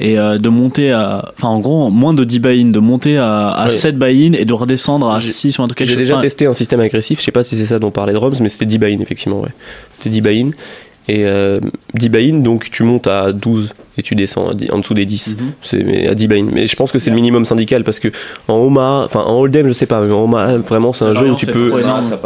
et 0.00 0.18
euh, 0.18 0.38
de 0.38 0.48
monter 0.48 0.90
à 0.90 1.32
enfin 1.36 1.48
en 1.48 1.60
gros 1.60 1.90
moins 1.90 2.14
de 2.14 2.24
10 2.24 2.38
buy-in 2.40 2.68
de 2.70 2.78
monter 2.80 3.18
à, 3.18 3.48
à 3.50 3.64
Ouais. 3.64 3.70
7 3.70 3.98
buy-in 3.98 4.32
et 4.32 4.44
de 4.44 4.52
redescendre 4.52 5.08
à 5.10 5.20
J'ai- 5.20 5.30
6 5.30 5.58
ou 5.58 5.62
un 5.62 5.68
truc 5.68 5.82
J'ai 5.86 5.94
déjà 5.94 6.14
Enfin, 6.14 6.22
testé 6.22 6.46
un 6.46 6.54
système 6.54 6.80
agressif, 6.80 7.20
je 7.20 7.24
sais 7.26 7.30
pas 7.32 7.44
si 7.44 7.56
c'est 7.56 7.66
ça 7.66 7.78
dont 7.78 7.90
parlait 7.90 8.12
Drums, 8.14 8.40
mais 8.40 8.48
c'était 8.48 8.66
10 8.66 8.78
buy-in, 8.78 8.98
effectivement, 9.00 9.40
ouais. 9.40 9.50
C'était 9.92 10.10
10 10.10 10.20
buy-in. 10.22 10.50
Et 11.08 11.24
euh, 11.26 11.60
10 11.94 12.08
buy-in, 12.08 12.38
donc 12.40 12.70
tu 12.70 12.82
montes 12.84 13.06
à 13.06 13.32
12 13.32 13.70
et 14.00 14.02
tu 14.02 14.14
descends 14.16 14.48
à 14.50 14.54
10 14.54 14.70
en 14.72 14.78
dessous 14.78 14.94
des 14.94 15.06
10. 15.06 15.36
C'est 15.62 15.84
mais 15.84 16.08
à 16.08 16.14
10 16.14 16.26
buy-in. 16.26 16.46
Mais 16.52 16.66
je 16.66 16.74
pense 16.74 16.90
que 16.90 16.98
c'est 16.98 17.10
le 17.10 17.16
minimum 17.16 17.44
syndical 17.44 17.84
parce 17.84 17.98
que 18.00 18.08
en 18.48 18.54
OMA, 18.54 19.02
enfin 19.04 19.20
en 19.20 19.38
Hold'em, 19.40 19.68
je 19.68 19.72
sais 19.72 19.86
pas, 19.86 20.00
mais 20.00 20.12
en 20.12 20.24
OMA, 20.24 20.56
vraiment, 20.58 20.92
c'est 20.92 21.04
un 21.04 21.14
jeu 21.14 21.30
où 21.30 21.36
tu 21.36 21.46
peux. 21.46 21.72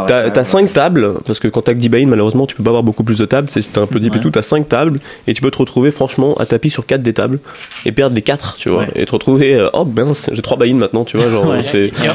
T'as 0.07 0.31
t'as 0.31 0.45
5 0.45 0.73
tables, 0.73 1.15
parce 1.27 1.39
que 1.41 1.49
quand 1.49 1.63
t'as 1.63 1.75
que 1.75 1.79
10 1.79 1.89
buy-in, 1.89 2.07
malheureusement, 2.07 2.47
tu 2.47 2.55
peux 2.55 2.63
pas 2.63 2.71
avoir 2.71 2.83
beaucoup 2.83 3.05
plus 3.05 3.19
de 3.19 3.25
tables. 3.27 3.49
C'est 3.51 3.77
un 3.79 3.87
peu 3.87 4.01
deep 4.01 4.17
et 4.17 4.21
tout, 4.21 4.31
t'as 4.31 4.43
5 4.43 4.69
tables 4.69 5.01
et 5.27 5.35
tu 5.35 5.43
peux 5.43 5.51
te 5.51 5.59
retrouver 5.59 5.91
franchement 5.91 6.35
à 6.35 6.47
tapis 6.47 6.71
sur 6.71 6.87
4 6.87 7.03
des 7.03 7.13
tables 7.13 7.39
et 7.85 7.93
perdre 7.93 8.15
les 8.17 8.23
4, 8.23 8.57
tu 8.59 8.69
vois. 8.71 8.83
Ouais. 8.83 8.89
Et 8.95 9.05
te 9.07 9.13
retrouver, 9.13 9.55
euh, 9.55 9.69
oh 9.73 9.85
ben, 9.85 10.13
j'ai 10.33 10.43
3 10.43 10.57
buy-in 10.59 10.77
maintenant, 10.77 11.05
tu 11.05 11.17
vois. 11.17 11.29
Genre, 11.31 11.47
Ouais. 11.47 11.63
c'est. 11.63 11.91
Il 11.99 12.05
y, 12.05 12.09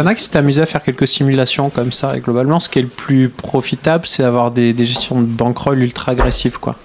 en- 0.00 0.06
a- 0.06 0.14
qui 0.14 0.22
s'est 0.22 0.36
amusé 0.36 0.60
à 0.62 0.66
faire 0.66 0.82
quelques 0.82 1.06
simulations 1.06 1.70
comme 1.70 1.92
ça. 1.92 2.16
Et 2.16 2.20
globalement, 2.20 2.58
ce 2.60 2.68
qui 2.68 2.78
est 2.78 2.82
le 2.82 2.88
plus 2.88 3.28
profitable, 3.28 4.04
c'est 4.06 4.22
d'avoir 4.22 4.50
des, 4.50 4.72
des 4.72 4.84
gestions 4.84 5.20
de 5.20 5.26
bankroll 5.26 5.82
ultra 5.82 6.12
agressives. 6.12 6.58
Quoi. 6.58 6.76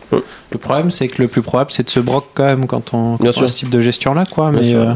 Le 0.51 0.57
problème, 0.57 0.91
c'est 0.91 1.07
que 1.07 1.21
le 1.21 1.27
plus 1.27 1.41
probable, 1.41 1.71
c'est 1.71 1.83
de 1.83 1.89
se 1.89 1.99
broc 1.99 2.25
quand 2.33 2.43
même 2.45 2.67
quand 2.67 2.93
on, 2.93 3.17
quand 3.17 3.21
Bien 3.23 3.29
on 3.29 3.33
sûr. 3.33 3.43
a 3.43 3.47
ce 3.47 3.57
type 3.57 3.69
de 3.69 3.81
gestion-là. 3.81 4.25
Quoi. 4.29 4.51
Bien 4.51 4.59
Mais, 4.61 4.69
sûr. 4.69 4.79
euh, 4.79 4.93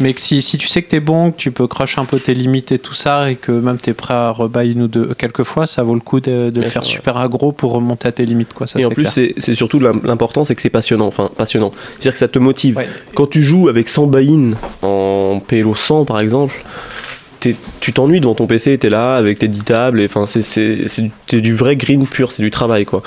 mais 0.00 0.14
que 0.14 0.20
si, 0.20 0.40
si 0.40 0.56
tu 0.58 0.66
sais 0.66 0.82
que 0.82 0.88
t'es 0.88 0.98
bon, 1.00 1.30
que 1.30 1.36
tu 1.36 1.50
peux 1.52 1.66
crush 1.66 1.98
un 1.98 2.06
peu 2.06 2.18
tes 2.18 2.32
limites 2.34 2.72
et 2.72 2.78
tout 2.78 2.94
ça, 2.94 3.30
et 3.30 3.36
que 3.36 3.52
même 3.52 3.76
t'es 3.76 3.92
prêt 3.92 4.14
à 4.14 4.30
rebuy 4.30 4.72
une 4.72 4.82
ou 4.82 4.88
deux 4.88 5.12
quelques 5.14 5.42
fois, 5.44 5.66
ça 5.66 5.82
vaut 5.82 5.94
le 5.94 6.00
coup 6.00 6.20
de, 6.20 6.48
de 6.48 6.54
le 6.56 6.60
Bien 6.62 6.68
faire 6.70 6.84
sûr, 6.84 6.94
ouais. 6.94 7.00
super 7.00 7.18
aggro 7.18 7.52
pour 7.52 7.72
remonter 7.72 8.08
à 8.08 8.12
tes 8.12 8.24
limites. 8.24 8.54
Quoi. 8.54 8.66
Ça, 8.66 8.80
et 8.80 8.84
en 8.84 8.88
c'est 8.88 8.94
plus, 8.94 9.02
clair. 9.04 9.12
c'est 9.12 9.34
c'est 9.36 9.54
surtout 9.54 9.78
l'im- 9.78 10.00
l'important, 10.02 10.44
c'est 10.46 10.54
que 10.54 10.62
c'est 10.62 10.70
passionnant. 10.70 11.06
Enfin, 11.06 11.30
passionnant. 11.36 11.70
C'est-à-dire 11.92 12.12
que 12.12 12.18
ça 12.18 12.28
te 12.28 12.38
motive. 12.38 12.78
Ouais. 12.78 12.88
Quand 13.14 13.26
tu 13.28 13.42
joues 13.42 13.68
avec 13.68 13.88
100 13.90 14.06
buy-in 14.06 14.52
en 14.80 15.40
PLO 15.46 15.74
100 15.74 16.06
par 16.06 16.18
exemple, 16.18 16.54
t'es- 17.40 17.56
tu 17.80 17.92
t'ennuies 17.92 18.20
devant 18.20 18.34
ton 18.34 18.46
PC, 18.46 18.78
t'es 18.78 18.88
là 18.90 19.16
avec 19.16 19.38
tes 19.38 19.48
10 19.48 19.62
tables, 19.64 20.00
et 20.00 20.06
enfin, 20.06 20.26
c'est- 20.26 20.42
c'est 20.42 20.88
c'est 20.88 21.02
du- 21.02 21.10
c'est 21.28 21.40
du 21.42 21.54
vrai 21.54 21.76
green 21.76 22.06
pur, 22.06 22.32
c'est 22.32 22.42
du 22.42 22.50
travail 22.50 22.86
quoi. 22.86 23.02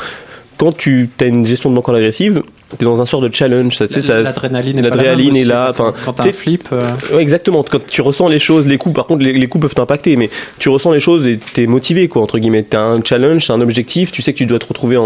Quand 0.58 0.72
tu 0.76 1.10
as 1.22 1.26
une 1.26 1.46
gestion 1.46 1.70
de 1.70 1.76
banque 1.76 1.90
en 1.90 1.94
agressive, 1.94 2.42
t'es 2.78 2.86
dans 2.86 3.00
un 3.02 3.06
sort 3.06 3.22
de 3.22 3.32
challenge. 3.34 3.76
Ça, 3.78 3.88
tu 3.88 3.96
sais, 3.96 4.02
ça- 4.02 4.22
L'adrénaline 4.22 4.80
est, 4.80 4.82
l'adrénaline 4.82 5.36
est 5.36 5.40
aussi. 5.42 5.50
là. 5.50 5.68
Enfin, 5.72 5.94
Quand 6.06 6.14
t'as 6.14 6.28
un 6.28 6.32
flip. 6.32 6.64
euh, 6.72 6.82
Ouais, 7.14 7.22
exactement. 7.22 7.64
Quand 7.64 7.86
tu 7.86 8.02
ressens 8.02 8.28
les 8.30 8.40
choses, 8.40 8.66
les 8.68 8.78
coups, 8.78 8.96
par 8.96 9.06
contre, 9.06 9.24
les, 9.24 9.34
les 9.34 9.48
coups 9.48 9.64
peuvent 9.64 9.76
t'impacter, 9.76 10.16
mais 10.16 10.30
tu 10.58 10.70
ressens 10.70 10.92
les 10.92 11.00
choses 11.00 11.26
et 11.28 11.38
t'es 11.54 11.68
motivé, 11.68 12.08
quoi, 12.08 12.22
entre 12.22 12.40
guillemets. 12.40 12.64
T'as 12.64 12.80
un 12.82 13.02
challenge, 13.04 13.46
t'as 13.48 13.54
un 13.54 13.62
objectif, 13.62 14.12
tu 14.12 14.22
sais 14.22 14.32
que 14.34 14.38
tu 14.38 14.46
dois 14.46 14.60
te 14.60 14.66
retrouver 14.66 14.98
en, 14.98 15.04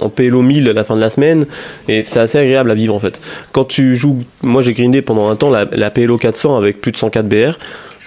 en 0.00 0.08
PLO 0.08 0.40
1000 0.42 0.68
à 0.68 0.72
la 0.72 0.84
fin 0.84 0.94
de 0.96 1.00
la 1.00 1.10
semaine, 1.10 1.46
et 1.88 2.02
c'est 2.04 2.20
assez 2.20 2.38
agréable 2.38 2.70
à 2.70 2.74
vivre, 2.74 2.94
en 2.94 3.00
fait. 3.00 3.20
Quand 3.52 3.64
tu 3.64 3.96
joues, 3.96 4.20
moi 4.42 4.62
j'ai 4.62 4.72
grindé 4.72 5.02
pendant 5.02 5.28
un 5.28 5.36
temps 5.36 5.50
la, 5.50 5.66
la 5.72 5.90
PLO 5.90 6.16
400 6.16 6.56
avec 6.56 6.80
plus 6.80 6.92
de 6.92 6.96
104 6.96 7.26
BR. 7.28 7.58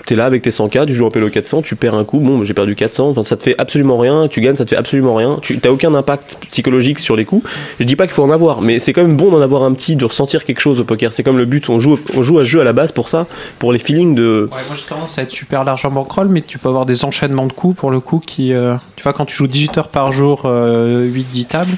T'es 0.05 0.15
là 0.15 0.25
avec 0.25 0.43
tes 0.43 0.51
100K, 0.51 0.85
tu 0.85 0.93
joues 0.93 1.05
en 1.05 1.11
PLO 1.11 1.29
400, 1.29 1.61
tu 1.63 1.75
perds 1.75 1.95
un 1.95 2.03
coup, 2.03 2.19
bon, 2.19 2.43
j'ai 2.45 2.53
perdu 2.53 2.75
400, 2.75 3.09
enfin, 3.09 3.23
ça 3.23 3.37
te 3.37 3.43
fait 3.43 3.55
absolument 3.57 3.97
rien, 3.97 4.27
tu 4.27 4.39
gagnes, 4.41 4.55
ça 4.55 4.65
te 4.65 4.69
fait 4.69 4.75
absolument 4.75 5.15
rien, 5.15 5.39
tu 5.41 5.57
t'as 5.59 5.69
aucun 5.71 5.93
impact 5.95 6.37
psychologique 6.51 6.99
sur 6.99 7.15
les 7.15 7.25
coups. 7.25 7.49
Je 7.79 7.85
dis 7.85 7.95
pas 7.95 8.05
qu'il 8.05 8.13
faut 8.13 8.23
en 8.23 8.29
avoir, 8.29 8.61
mais 8.61 8.79
c'est 8.79 8.93
quand 8.93 9.01
même 9.01 9.17
bon 9.17 9.31
d'en 9.31 9.41
avoir 9.41 9.63
un 9.63 9.73
petit, 9.73 9.95
de 9.95 10.05
ressentir 10.05 10.45
quelque 10.45 10.59
chose 10.59 10.79
au 10.79 10.83
poker. 10.83 11.11
C'est 11.13 11.23
comme 11.23 11.37
le 11.37 11.45
but, 11.45 11.69
on 11.69 11.79
joue, 11.79 11.97
on 12.15 12.23
joue 12.23 12.37
à 12.39 12.41
ce 12.41 12.49
jeu 12.49 12.61
à 12.61 12.63
la 12.63 12.73
base 12.73 12.91
pour 12.91 13.09
ça, 13.09 13.25
pour 13.57 13.73
les 13.73 13.79
feelings 13.79 14.13
de. 14.15 14.47
Ouais, 14.51 14.59
moi 14.67 14.75
j'ai 14.77 14.83
tendance 14.83 15.17
à 15.17 15.23
être 15.23 15.31
super 15.31 15.63
large 15.63 15.85
en 15.85 15.91
bankroll, 15.91 16.27
mais 16.29 16.41
tu 16.41 16.59
peux 16.59 16.69
avoir 16.69 16.85
des 16.85 17.03
enchaînements 17.03 17.47
de 17.47 17.53
coups 17.53 17.75
pour 17.75 17.89
le 17.89 17.99
coup 17.99 18.21
qui. 18.25 18.53
euh, 18.53 18.75
tu 18.95 19.03
vois, 19.03 19.13
quand 19.13 19.25
tu 19.25 19.35
joues 19.35 19.47
18 19.47 19.77
heures 19.79 19.87
par 19.87 20.11
jour, 20.11 20.43
8-10 20.45 21.45
tables, 21.47 21.77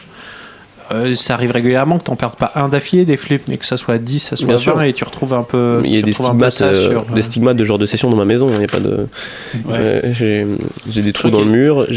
euh, 0.91 1.15
ça 1.15 1.33
arrive 1.33 1.51
régulièrement 1.51 1.97
que 1.99 2.05
tu 2.05 2.11
n'en 2.11 2.15
perdes 2.15 2.35
pas 2.35 2.51
un 2.55 2.69
d'affilée 2.69 3.05
des 3.05 3.17
flips, 3.17 3.47
mais 3.47 3.57
que 3.57 3.65
ça 3.65 3.77
soit 3.77 3.97
10, 3.97 4.19
ça 4.19 4.35
soit 4.35 4.47
Bien 4.47 4.55
20, 4.55 4.61
sûr. 4.61 4.81
et 4.83 4.93
tu 4.93 5.03
retrouves 5.03 5.33
un 5.33 5.43
peu. 5.43 5.81
Il 5.83 5.93
y 5.93 5.97
a 5.97 6.01
des 6.01 6.13
stigmates, 6.13 6.61
euh, 6.61 6.89
sur, 6.91 7.05
des 7.05 7.19
euh, 7.19 7.23
stigmates 7.23 7.57
de 7.57 7.63
genre 7.63 7.77
de 7.79 7.85
session 7.85 8.09
dans 8.09 8.15
ma 8.17 8.25
maison. 8.25 8.47
Il 8.55 8.61
y 8.61 8.63
a 8.63 8.67
pas 8.67 8.79
de. 8.79 9.07
euh, 9.71 10.01
j'ai 10.89 11.01
des 11.01 11.13
trous 11.13 11.29
dans 11.29 11.41
le 11.41 11.45
mur. 11.45 11.87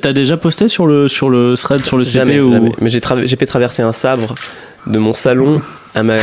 T'as- 0.00 0.12
déjà 0.12 0.36
posté 0.36 0.68
sur 0.68 0.86
le, 0.86 1.08
sur 1.08 1.28
le 1.28 1.54
thread, 1.56 1.84
sur 1.84 1.98
le 1.98 2.04
CP 2.04 2.18
jamais, 2.18 2.40
ou... 2.40 2.52
jamais. 2.52 2.72
Mais 2.80 2.90
j'ai 2.90 3.36
fait 3.36 3.46
traverser 3.46 3.82
un 3.82 3.92
sabre 3.92 4.34
de 4.86 4.98
mon 4.98 5.12
salon 5.14 5.60
à 5.94 6.02
ma 6.02 6.14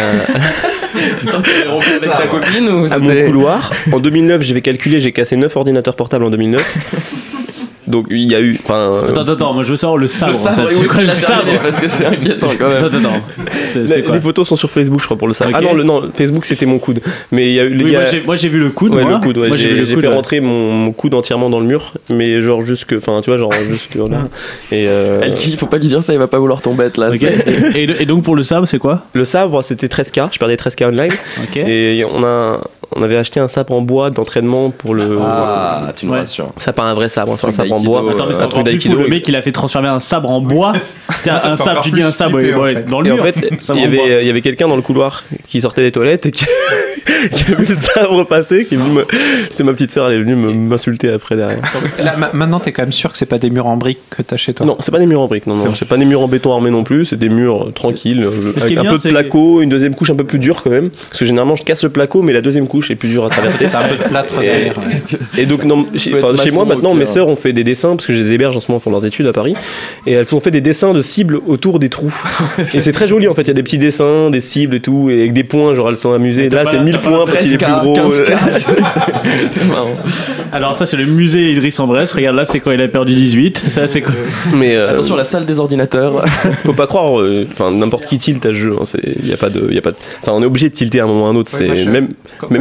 avec 0.95 2.01
ta 2.01 2.27
copine 2.27 2.69
ou 2.69 2.91
à 2.91 2.97
mon 2.99 3.25
couloir. 3.25 3.71
En 3.91 3.99
2009, 3.99 4.41
j'avais 4.41 4.61
calculé, 4.61 4.99
j'ai 4.99 5.11
cassé 5.11 5.35
9 5.35 5.55
ordinateurs 5.55 5.95
portables 5.95 6.25
en 6.25 6.29
2009. 6.29 6.77
Donc 7.87 8.07
il 8.09 8.23
y 8.31 8.35
a 8.35 8.41
eu. 8.41 8.59
Enfin, 8.63 9.01
Attends, 9.09 9.21
attends, 9.21 9.31
attends, 9.33 9.53
moi 9.53 9.63
je 9.63 9.69
veux 9.71 9.75
savoir 9.75 9.97
le 9.97 10.07
sabre. 10.07 10.31
Le 10.31 10.37
sabre, 10.37 10.59
en 10.59 10.63
fait. 10.63 10.67
oui, 10.69 10.73
C'est 10.81 10.85
quoi 10.87 11.01
le 11.01 11.09
sabre 11.09 11.51
parce 11.61 11.79
que 11.79 11.87
c'est 11.89 12.05
inquiétant 12.05 12.47
quand 12.57 12.69
même. 12.69 12.83
Attends, 12.85 12.97
attends. 12.97 13.21
C'est 13.67 14.03
quoi 14.03 14.15
les 14.15 14.21
photos 14.21 14.47
sont 14.47 14.55
sur 14.55 14.69
Facebook, 14.71 14.99
je 15.01 15.05
crois, 15.05 15.17
pour 15.17 15.27
le 15.27 15.33
sabre. 15.33 15.51
Ah 15.53 15.61
non, 15.61 15.73
le, 15.73 15.83
non, 15.83 16.09
Facebook 16.13 16.45
c'était 16.45 16.65
mon 16.65 16.79
coude. 16.79 17.01
Mais 17.31 17.49
il 17.49 17.53
y 17.55 17.59
a 17.59 17.65
eu. 17.65 17.83
Oui, 17.83 17.91
y 17.91 17.95
a- 17.95 18.01
moi, 18.01 18.09
j'ai- 18.09 18.21
moi 18.21 18.35
j'ai 18.35 18.49
vu 18.49 18.59
le 18.59 18.69
coude. 18.69 18.93
Ouais, 18.95 19.03
moi. 19.03 19.13
le 19.13 19.19
coude, 19.19 19.37
ouais. 19.37 19.47
Moi, 19.49 19.57
j'ai 19.57 19.67
vu 19.69 19.73
J'ai 19.73 19.79
le 19.79 19.85
j'ai 19.85 19.93
coude, 19.95 20.03
fait 20.03 20.09
ouais. 20.09 20.15
rentrer 20.15 20.39
mon, 20.39 20.71
mon 20.71 20.91
coude 20.91 21.13
entièrement 21.13 21.49
dans 21.49 21.59
le 21.59 21.65
mur, 21.65 21.93
mais 22.09 22.41
genre 22.41 22.61
jusque, 22.61 22.93
enfin, 22.97 23.19
tu 23.21 23.29
vois, 23.29 23.37
genre 23.37 23.51
jusque 23.69 23.95
là. 23.95 24.27
Et 24.71 24.87
euh, 24.87 25.19
Elle 25.23 25.37
faut 25.57 25.65
pas 25.65 25.77
lui 25.77 25.87
dire 25.87 26.01
ça, 26.03 26.13
il 26.13 26.19
va 26.19 26.27
pas 26.27 26.39
vouloir 26.39 26.61
tomber 26.61 26.87
là. 26.97 27.11
Et, 27.75 28.05
donc 28.05 28.23
pour 28.23 28.35
le 28.35 28.43
sabre, 28.43 28.67
c'est 28.67 28.79
quoi 28.79 29.05
le 29.13 29.25
sabre, 29.25 29.61
c'était 29.63 29.87
13K, 29.87 30.29
je 30.33 30.39
perdais 30.39 30.55
13K 30.55 30.85
online. 30.85 31.11
Et 31.55 32.03
on 32.09 32.23
a, 32.23 32.59
on 32.95 33.01
avait 33.03 33.17
acheté 33.17 33.39
un 33.39 33.47
sabre 33.47 33.73
en 33.73 33.81
bois 33.81 34.09
d'entraînement 34.09 34.69
pour 34.69 34.93
le. 34.93 35.17
Ah, 35.21 35.91
tu 35.95 36.05
nous 36.05 36.11
Ouais. 36.13 36.19
rassures. 36.19 36.51
C'est 36.57 36.73
pas 36.73 36.83
un 36.83 36.93
vrai 36.93 37.09
sabre, 37.09 37.33
c'est 37.37 37.47
un 37.47 37.49
Truc 37.51 37.55
sabre 37.67 37.73
en 37.75 37.79
bois. 37.83 37.99
Attends, 38.11 38.25
mais 38.25 38.31
un 38.31 38.33
c'est 38.33 38.39
truc 38.41 38.45
encore 38.53 38.63
plus 38.63 38.71
d'aïkido. 38.73 38.97
Le 38.97 39.07
mec, 39.07 39.27
il 39.27 39.35
a 39.35 39.41
fait 39.41 39.51
transformer 39.51 39.87
un 39.89 39.99
sabre 39.99 40.29
en 40.29 40.41
bois. 40.41 40.73
Tiens, 41.23 41.39
Ça 41.39 41.47
un 41.49 41.51
me 41.51 41.55
sabre, 41.57 41.81
tu 41.81 41.91
dis 41.91 42.01
un 42.03 42.11
sabre 42.11 42.35
ouais, 42.35 42.53
ouais, 42.53 42.83
dans 42.83 43.01
le 43.01 43.07
Et 43.07 43.11
en 43.11 43.15
mur. 43.15 43.23
fait, 43.25 43.35
il 43.73 43.79
y, 44.25 44.29
avait, 44.29 44.41
quelqu'un 44.41 44.67
dans 44.67 44.75
le 44.75 44.81
couloir 44.81 45.23
qui 45.47 45.61
sortait 45.61 45.81
des 45.81 45.91
toilettes 45.91 46.25
et 46.25 46.31
qui, 46.31 46.45
qui 47.31 47.51
a 47.51 47.55
vu 47.55 47.65
le 47.67 47.75
sabre 47.75 48.23
passer, 48.25 48.65
qui 48.65 48.75
est 48.75 48.77
venu 48.77 48.89
me... 48.91 49.05
C'est 49.51 49.63
ma 49.63 49.73
petite 49.73 49.91
sœur, 49.91 50.09
elle 50.09 50.15
est 50.19 50.23
venue 50.23 50.35
me- 50.35 50.51
m'insulter 50.53 51.09
après 51.11 51.35
derrière. 51.35 51.59
Là, 51.99 52.15
ma- 52.17 52.31
maintenant, 52.33 52.59
t'es 52.59 52.71
quand 52.71 52.83
même 52.83 52.91
sûr 52.91 53.11
que 53.11 53.17
c'est 53.17 53.25
pas 53.25 53.37
des 53.39 53.49
murs 53.49 53.67
en 53.67 53.77
briques 53.77 53.99
que 54.09 54.21
t'as 54.21 54.37
chez 54.37 54.53
toi? 54.53 54.65
Non, 54.65 54.77
c'est 54.79 54.91
pas 54.91 54.99
des 54.99 55.05
murs 55.05 55.21
en 55.21 55.27
briques, 55.27 55.47
non, 55.47 55.55
non. 55.55 55.73
C'est 55.75 55.87
pas 55.87 55.97
des 55.97 56.05
murs 56.05 56.21
en 56.21 56.27
béton 56.27 56.51
armé 56.53 56.69
non 56.69 56.83
plus, 56.83 57.05
c'est 57.05 57.15
des 57.19 57.29
murs 57.29 57.67
euh, 57.67 57.71
tranquilles, 57.71 58.23
euh, 58.23 58.53
avec 58.61 58.77
un 58.77 58.81
bien, 58.81 58.91
peu 58.91 58.97
de 58.97 59.09
placo, 59.09 59.61
une 59.61 59.69
deuxième 59.69 59.95
couche 59.95 60.09
un 60.09 60.15
peu 60.15 60.23
plus 60.23 60.39
dure 60.39 60.63
quand 60.63 60.69
même. 60.69 60.89
Parce 60.89 61.19
que 61.19 61.25
généralement, 61.25 61.55
je 61.55 61.63
casse 61.63 61.83
le 61.83 61.89
placo, 61.89 62.21
mais 62.21 62.33
la 62.33 62.41
deuxième 62.41 62.67
couche 62.67 62.82
est 62.91 62.95
plus 62.95 63.09
dure 63.09 63.25
à 63.25 63.29
traverser. 63.29 63.67
T'as 63.71 63.85
un 63.85 63.87
peu 63.89 63.95
de 63.95 64.03
plâtre 64.09 64.33
Et- 64.41 64.45
derrière. 64.45 64.73
ouais. 64.77 65.41
Et 65.41 65.45
donc, 65.45 65.63
non, 65.63 65.85
chez, 65.95 66.11
moi 66.51 66.65
maintenant, 66.65 66.93
mes 66.93 67.05
sœurs 67.05 67.27
ont 67.27 67.35
fait 67.35 67.53
des 67.53 67.63
dessins, 67.63 67.95
parce 67.95 68.05
que 68.05 68.13
je 68.13 68.23
les 68.23 68.31
héberge 68.33 68.55
en 68.57 68.59
ce 68.59 68.67
moment, 68.69 68.79
elles 68.79 68.83
font 68.83 68.91
leurs 68.91 69.05
études 69.05 69.27
à 69.27 69.33
Paris, 69.33 69.55
et 70.05 70.11
elles 70.13 70.25
ont 70.33 70.39
fait 70.39 70.51
des 70.51 70.61
dessins 70.61 70.93
de 70.93 71.01
cibles 71.01 71.39
autour 71.47 71.79
des 71.79 71.89
trous. 71.89 72.13
et 72.73 72.81
c'est 72.81 72.91
très 72.91 73.07
joli 73.07 73.27
en 73.27 73.33
fait, 73.33 73.43
il 73.43 73.47
y 73.47 73.51
a 73.51 73.55
des 73.55 73.63
petits 73.63 73.77
dessins, 73.77 74.29
des 74.29 74.41
cibles 74.41 74.75
et 74.75 74.79
tout, 74.79 75.09
et 75.09 75.19
avec 75.21 75.33
des 75.33 75.43
points, 75.43 75.73
genre 75.73 75.89
elles 75.89 75.97
sont 75.97 76.13
amusées. 76.13 76.49
Là, 76.49 76.63
c'est 76.69 76.79
1000 76.79 76.93
t'as 76.93 76.99
pas 76.99 77.09
points 77.09 77.25
parce 77.25 77.37
qu'il 77.39 77.53
est 77.53 77.57
plus 77.57 77.65
13K, 77.65 77.79
gros. 77.81 77.95
15K, 77.95 78.37
C'est 79.53 79.65
marrant. 79.67 79.95
Alors 80.51 80.75
ça 80.77 80.85
c'est 80.85 80.97
le 80.97 81.05
musée 81.05 81.51
Idriss 81.51 81.79
en 81.79 81.87
Bresse. 81.87 82.13
Regarde 82.13 82.35
là 82.35 82.45
c'est 82.45 82.59
quand 82.59 82.71
il 82.71 82.81
a 82.81 82.87
perdu 82.87 83.13
18. 83.13 83.65
Ça 83.69 83.87
c'est 83.87 84.01
quoi 84.01 84.13
Mais 84.55 84.75
euh, 84.75 84.91
Attention, 84.91 85.15
la 85.15 85.23
salle 85.23 85.45
des 85.45 85.59
ordinateurs. 85.59 86.23
faut 86.63 86.73
pas 86.73 86.87
croire, 86.87 87.19
euh, 87.19 87.47
enfin 87.51 87.71
n'importe 87.71 88.05
qui 88.05 88.17
tilt 88.17 88.45
à 88.45 88.49
ce 88.49 88.53
jeu. 88.53 88.75
hein, 88.79 88.83
Il 89.19 89.27
y 89.27 89.33
a 89.33 89.37
pas 89.37 89.49
de, 89.49 89.65
il 89.69 89.75
y 89.75 89.77
a 89.77 89.81
pas. 89.81 89.91
de- 89.91 89.97
Enfin, 90.21 90.31
on 90.35 90.41
est 90.43 90.45
obligé 90.45 90.69
de 90.69 90.73
tilter 90.75 90.99
à 90.99 91.03
un 91.03 91.07
moment 91.07 91.23
ou 91.25 91.27
à 91.27 91.29
un 91.29 91.35
autre. 91.35 91.51
Ouais, 91.59 91.69
c'est 91.75 91.85
même, 91.85 92.09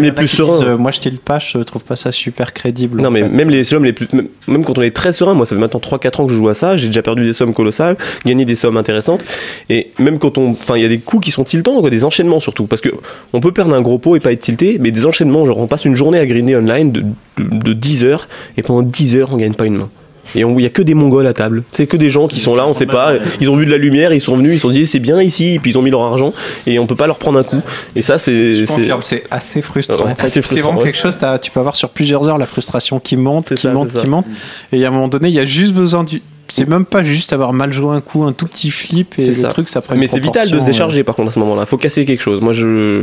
même 0.02 0.10
les 0.10 0.12
plus 0.12 0.28
sereins. 0.28 0.58
disent, 0.58 0.66
euh, 0.66 0.76
moi, 0.76 0.90
je 0.90 1.00
tilte 1.00 1.20
pas, 1.20 1.38
je 1.38 1.58
trouve 1.58 1.84
pas 1.84 1.96
ça 1.96 2.12
super 2.12 2.52
crédible. 2.52 3.00
Non 3.00 3.10
mais 3.10 3.22
fait. 3.22 3.28
même 3.28 3.50
les 3.50 3.64
sommes 3.64 3.84
les 3.84 3.92
plus 3.92 4.08
même, 4.12 4.28
même 4.48 4.64
quand 4.64 4.78
on 4.78 4.82
est 4.82 4.90
très 4.90 5.12
serein, 5.12 5.34
moi 5.34 5.46
ça 5.46 5.54
fait 5.54 5.60
maintenant 5.60 5.80
3 5.80 5.98
4 5.98 6.20
ans 6.20 6.26
que 6.26 6.32
je 6.32 6.36
joue 6.36 6.48
à 6.48 6.54
ça, 6.54 6.76
j'ai 6.76 6.88
déjà 6.88 7.02
perdu 7.02 7.24
des 7.24 7.32
sommes 7.32 7.54
colossales, 7.54 7.96
gagné 8.24 8.44
des 8.44 8.56
sommes 8.56 8.76
intéressantes 8.76 9.24
et 9.70 9.90
même 9.98 10.18
quand 10.18 10.38
on 10.38 10.52
enfin 10.52 10.76
il 10.76 10.82
y 10.82 10.86
a 10.86 10.88
des 10.88 10.98
coups 10.98 11.24
qui 11.24 11.30
sont 11.30 11.44
tiltants 11.44 11.80
quoi, 11.80 11.90
des 11.90 12.04
enchaînements 12.04 12.40
surtout 12.40 12.66
parce 12.66 12.82
que 12.82 12.90
on 13.32 13.40
peut 13.40 13.52
perdre 13.52 13.74
un 13.74 13.82
gros 13.82 13.98
pot 13.98 14.16
et 14.16 14.20
pas 14.20 14.32
être 14.32 14.40
tilté, 14.40 14.78
mais 14.80 14.90
des 14.90 15.06
enchaînements 15.06 15.46
genre 15.46 15.58
on 15.58 15.66
passe 15.66 15.84
une 15.84 15.96
journée 15.96 16.18
à 16.18 16.26
grinder 16.26 16.56
online 16.56 16.92
de, 16.92 17.00
de, 17.38 17.58
de 17.58 17.72
10 17.72 18.04
heures 18.04 18.28
et 18.56 18.62
pendant 18.62 18.82
10 18.82 19.16
heures 19.16 19.30
on 19.32 19.36
gagne 19.36 19.54
pas 19.54 19.66
une 19.66 19.76
main. 19.76 19.90
Et 20.34 20.40
il 20.40 20.60
y 20.60 20.66
a 20.66 20.70
que 20.70 20.82
des 20.82 20.94
mongols 20.94 21.26
à 21.26 21.34
table. 21.34 21.64
C'est 21.72 21.86
que 21.86 21.96
des 21.96 22.08
gens 22.10 22.26
qui 22.28 22.40
sont 22.40 22.54
là, 22.54 22.66
on 22.66 22.74
sait 22.74 22.86
pas. 22.86 23.14
Ils 23.40 23.50
ont 23.50 23.56
vu 23.56 23.66
de 23.66 23.70
la 23.70 23.76
lumière, 23.78 24.12
ils 24.12 24.20
sont 24.20 24.36
venus, 24.36 24.52
ils 24.52 24.56
se 24.56 24.62
sont 24.62 24.70
dit 24.70 24.86
c'est 24.86 24.98
bien 25.00 25.20
ici, 25.20 25.54
et 25.54 25.58
puis 25.58 25.72
ils 25.72 25.78
ont 25.78 25.82
mis 25.82 25.90
leur 25.90 26.02
argent 26.02 26.32
et 26.66 26.78
on 26.78 26.86
peut 26.86 26.96
pas 26.96 27.06
leur 27.06 27.18
prendre 27.18 27.38
un 27.38 27.42
coup. 27.42 27.60
Et 27.96 28.02
ça 28.02 28.18
c'est 28.18 28.54
Je 28.54 28.64
c'est- 28.64 28.74
confirme, 28.74 29.02
c'est 29.02 29.24
assez 29.30 29.62
frustrant. 29.62 30.04
Ouais, 30.04 30.14
c'est 30.28 30.40
vraiment 30.60 30.78
ouais. 30.78 30.84
quelque 30.84 30.98
chose, 30.98 31.18
tu 31.42 31.50
peux 31.50 31.60
avoir 31.60 31.76
sur 31.76 31.90
plusieurs 31.90 32.28
heures 32.28 32.38
la 32.38 32.46
frustration 32.46 33.00
qui 33.00 33.16
monte, 33.16 33.48
qui 33.48 33.56
ça, 33.56 33.72
monte, 33.72 33.92
qui 33.92 34.06
monte. 34.08 34.26
Et 34.72 34.84
à 34.84 34.88
un 34.88 34.90
moment 34.90 35.08
donné, 35.08 35.28
il 35.28 35.34
y 35.34 35.40
a 35.40 35.44
juste 35.44 35.74
besoin 35.74 36.04
du. 36.04 36.22
C'est 36.48 36.68
même 36.68 36.84
pas 36.84 37.02
juste 37.02 37.32
avoir 37.32 37.52
mal 37.52 37.72
joué 37.72 37.94
un 37.94 38.00
coup, 38.00 38.24
un 38.24 38.32
tout 38.32 38.46
petit 38.46 38.70
flip 38.70 39.14
et 39.18 39.24
C'est 39.24 39.30
le 39.30 39.36
ça. 39.36 39.48
truc 39.48 39.68
ça 39.68 39.80
prend 39.80 39.94
Mais 39.94 40.06
c'est 40.06 40.20
vital 40.20 40.50
de 40.50 40.58
se 40.60 40.64
décharger 40.64 41.02
par 41.04 41.14
contre 41.14 41.30
à 41.30 41.32
ce 41.32 41.38
moment-là. 41.38 41.64
Faut 41.66 41.78
casser 41.78 42.04
quelque 42.04 42.22
chose. 42.22 42.40
Moi 42.40 42.52
je. 42.52 43.02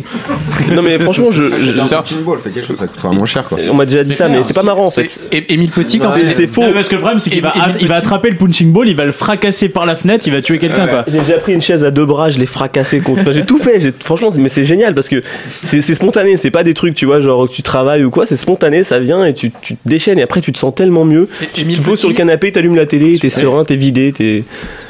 Non 0.73 0.81
mais 0.81 0.99
franchement 0.99 1.31
je. 1.31 1.43
je- 1.59 1.71
Un 1.79 1.85
punching 1.87 2.23
ball, 2.23 2.37
fait 2.39 2.49
quelque 2.51 2.67
chose, 2.67 2.77
ça 2.77 2.87
coûtera 2.87 3.11
moins 3.11 3.25
cher 3.25 3.47
quoi. 3.47 3.57
On 3.69 3.73
m'a 3.73 3.85
déjà 3.85 4.03
dit 4.03 4.13
ça, 4.13 4.29
mais 4.29 4.41
c'est 4.43 4.53
pas 4.55 4.63
marrant 4.63 4.85
en 4.85 4.91
fait. 4.91 5.09
Et 5.31 5.53
Émile 5.53 5.71
Petit, 5.71 5.99
quand 5.99 6.11
C'est 6.15 6.47
faux. 6.47 6.61
Non, 6.63 6.73
parce 6.73 6.87
que 6.89 6.95
le 6.95 7.01
problème 7.01 7.19
c'est 7.19 7.29
qu'il 7.29 7.41
va, 7.41 7.53
il 7.79 7.87
va 7.87 7.95
attraper 7.95 8.29
le 8.29 8.37
punching 8.37 8.71
ball, 8.71 8.87
il 8.87 8.95
va 8.95 9.05
le 9.05 9.11
fracasser 9.11 9.69
par 9.69 9.85
la 9.85 9.95
fenêtre, 9.95 10.25
il 10.27 10.33
va 10.33 10.41
tuer 10.41 10.59
quelqu'un 10.59 10.87
quoi. 10.87 11.05
J'ai 11.07 11.19
déjà 11.19 11.37
pris 11.37 11.53
une 11.53 11.61
chaise 11.61 11.83
à 11.83 11.91
deux 11.91 12.05
bras, 12.05 12.29
je 12.29 12.39
l'ai 12.39 12.45
fracassé 12.45 12.99
contre. 12.99 13.21
Enfin, 13.21 13.31
j'ai 13.31 13.45
tout 13.45 13.57
fait. 13.59 13.93
Franchement, 14.03 14.31
mais 14.37 14.49
c'est 14.49 14.65
génial 14.65 14.93
parce 14.93 15.09
que 15.09 15.21
c'est 15.63 15.81
spontané. 15.81 16.37
C'est 16.37 16.51
pas 16.51 16.63
des 16.63 16.73
trucs, 16.73 16.95
tu 16.95 17.05
vois, 17.05 17.21
genre 17.21 17.47
que 17.49 17.53
tu 17.53 17.63
travailles 17.63 18.03
ou 18.03 18.09
quoi. 18.11 18.25
C'est 18.25 18.37
spontané, 18.37 18.83
ça 18.83 18.99
vient 18.99 19.25
et 19.25 19.33
tu, 19.33 19.51
tu 19.61 19.75
te 19.75 19.87
déchaînes 19.89 20.19
et 20.19 20.23
après 20.23 20.41
tu 20.41 20.51
te 20.51 20.57
sens 20.57 20.73
tellement 20.75 21.05
mieux. 21.05 21.27
Tu 21.53 21.65
te 21.65 21.81
poses 21.81 21.99
sur 21.99 22.09
le 22.09 22.15
canapé, 22.15 22.51
t'allumes 22.51 22.75
la 22.75 22.85
télé, 22.85 23.17
t'es 23.29 23.41
serein, 23.41 23.63
t'es 23.65 23.75
vidé, 23.75 24.11
t'es. 24.11 24.43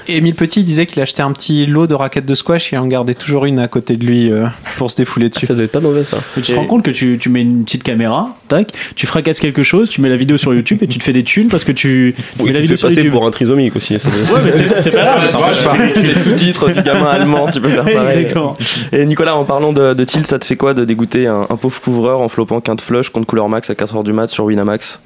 Émile 0.07 0.33
Petit 0.33 0.63
disait 0.63 0.87
qu'il 0.87 0.99
achetait 1.03 1.21
un 1.21 1.31
petit 1.33 1.67
lot 1.67 1.85
de 1.85 1.93
raquettes 1.93 2.25
de 2.25 2.33
squash 2.33 2.73
et 2.73 2.77
en 2.79 2.87
gardait 2.87 3.13
toujours 3.13 3.45
une 3.45 3.59
à 3.59 3.67
côté 3.67 3.95
de 3.95 4.03
lui 4.07 4.31
euh, 4.31 4.47
pour 4.77 4.89
se 4.89 4.95
défouler 4.95 5.29
dessus. 5.29 5.45
Ça 5.45 5.53
doit 5.53 5.65
être 5.65 5.71
pas 5.71 5.81
mauvais 5.81 6.03
ça. 6.03 6.17
Tu 6.33 6.41
te 6.41 6.53
rends 6.53 6.65
compte 6.65 6.81
que 6.83 6.89
tu, 6.89 7.19
tu 7.19 7.29
mets 7.29 7.41
une 7.43 7.63
petite 7.63 7.83
caméra, 7.83 8.35
tac, 8.47 8.71
tu 8.95 9.05
fracasses 9.05 9.39
quelque 9.39 9.61
chose, 9.61 9.91
tu 9.91 10.01
mets 10.01 10.09
la 10.09 10.15
vidéo 10.17 10.37
sur 10.37 10.51
YouTube 10.51 10.79
et 10.81 10.87
tu 10.87 10.97
te 10.97 11.03
fais 11.03 11.13
des 11.13 11.23
thunes 11.23 11.47
parce 11.49 11.63
que 11.63 11.71
tu, 11.71 12.15
tu 12.17 12.23
mets 12.39 12.43
Oui, 12.43 12.47
la 12.53 12.55
tu 12.55 12.61
vidéo 12.63 12.77
sur 12.77 12.89
YouTube. 12.89 13.11
pour 13.11 13.27
un 13.27 13.29
trisomique 13.29 13.75
aussi. 13.75 13.99
ça 13.99 14.09
Ouais, 14.09 14.41
mais 14.43 14.51
c'est 14.51 14.65
c'est 14.81 14.91
pas 14.91 15.03
grave. 15.03 15.53
Tu 15.93 16.01
fais 16.01 16.07
les 16.13 16.19
sous-titres 16.19 16.69
du 16.71 16.81
gamin 16.81 17.05
allemand, 17.05 17.47
tu 17.51 17.61
peux 17.61 17.69
faire 17.69 17.85
pareil. 17.93 18.17
Exactement. 18.17 18.55
Et 18.91 19.05
Nicolas, 19.05 19.35
en 19.35 19.43
parlant 19.43 19.73
de, 19.73 19.93
de 19.93 20.03
tilt, 20.05 20.25
ça 20.25 20.39
te 20.39 20.45
fait 20.45 20.55
quoi 20.55 20.73
de 20.73 20.85
dégoûter 20.85 21.27
un, 21.27 21.45
un 21.49 21.55
pauvre 21.55 21.79
couvreur 21.81 22.21
en 22.21 22.29
flopant 22.29 22.61
quinte 22.61 22.81
flush 22.81 23.09
contre 23.09 23.27
couleur 23.27 23.47
max 23.47 23.69
à 23.69 23.73
4h 23.73 24.03
du 24.03 24.13
mat 24.13 24.27
sur 24.29 24.45
Winamax? 24.45 25.01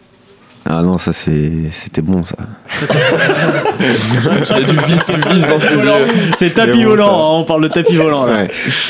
Ah 0.70 0.82
non, 0.82 0.98
ça 0.98 1.12
c'est- 1.12 1.70
c'était 1.72 2.02
bon 2.02 2.24
ça. 2.24 2.36
Il 2.80 4.54
a 4.54 4.62
du 4.62 4.78
vice, 4.88 5.06
du 5.10 5.34
vice 5.34 5.48
dans 5.50 5.60
ses 5.60 5.74
yeux. 5.86 5.92
C'est 6.38 6.54
tapis 6.54 6.84
bon, 6.84 6.90
volant, 6.92 7.10
hein, 7.36 7.40
on 7.40 7.44
parle 7.44 7.64
de 7.64 7.68
tapis 7.68 7.96
volant. 7.98 8.26
là. 8.26 8.34
Ouais. 8.34 8.48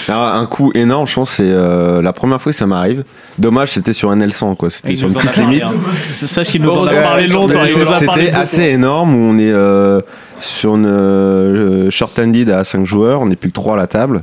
Alors, 0.07 0.23
un 0.35 0.45
coup 0.45 0.71
énorme, 0.75 1.07
je 1.07 1.15
pense, 1.15 1.31
c'est 1.31 1.43
euh, 1.45 2.01
la 2.01 2.13
première 2.13 2.41
fois 2.41 2.51
que 2.51 2.57
ça 2.57 2.67
m'arrive. 2.67 3.03
Dommage, 3.39 3.71
c'était 3.71 3.93
sur 3.93 4.11
un 4.11 4.19
L100, 4.19 4.55
quoi. 4.55 4.69
C'était 4.69 4.95
sur 4.95 5.07
une 5.07 5.15
petite 5.15 5.35
limite. 5.37 5.63
hein. 5.63 5.71
Sache 6.07 6.47
qu'il 6.49 6.61
nous 6.61 6.69
en 6.71 6.85
a 6.85 6.93
parlé 7.01 7.25
longtemps. 7.27 7.59
C'était 7.99 8.31
assez 8.31 8.63
énorme 8.65 9.15
où 9.15 9.19
on 9.33 9.37
est 9.39 9.51
euh, 9.51 10.01
sur 10.39 10.75
une 10.75 10.85
euh, 10.85 11.89
short-handed 11.89 12.49
à 12.51 12.63
5 12.63 12.85
joueurs, 12.85 13.21
on 13.21 13.25
n'est 13.25 13.35
plus 13.35 13.49
que 13.49 13.55
3 13.55 13.73
à 13.73 13.77
la 13.77 13.87
table. 13.87 14.21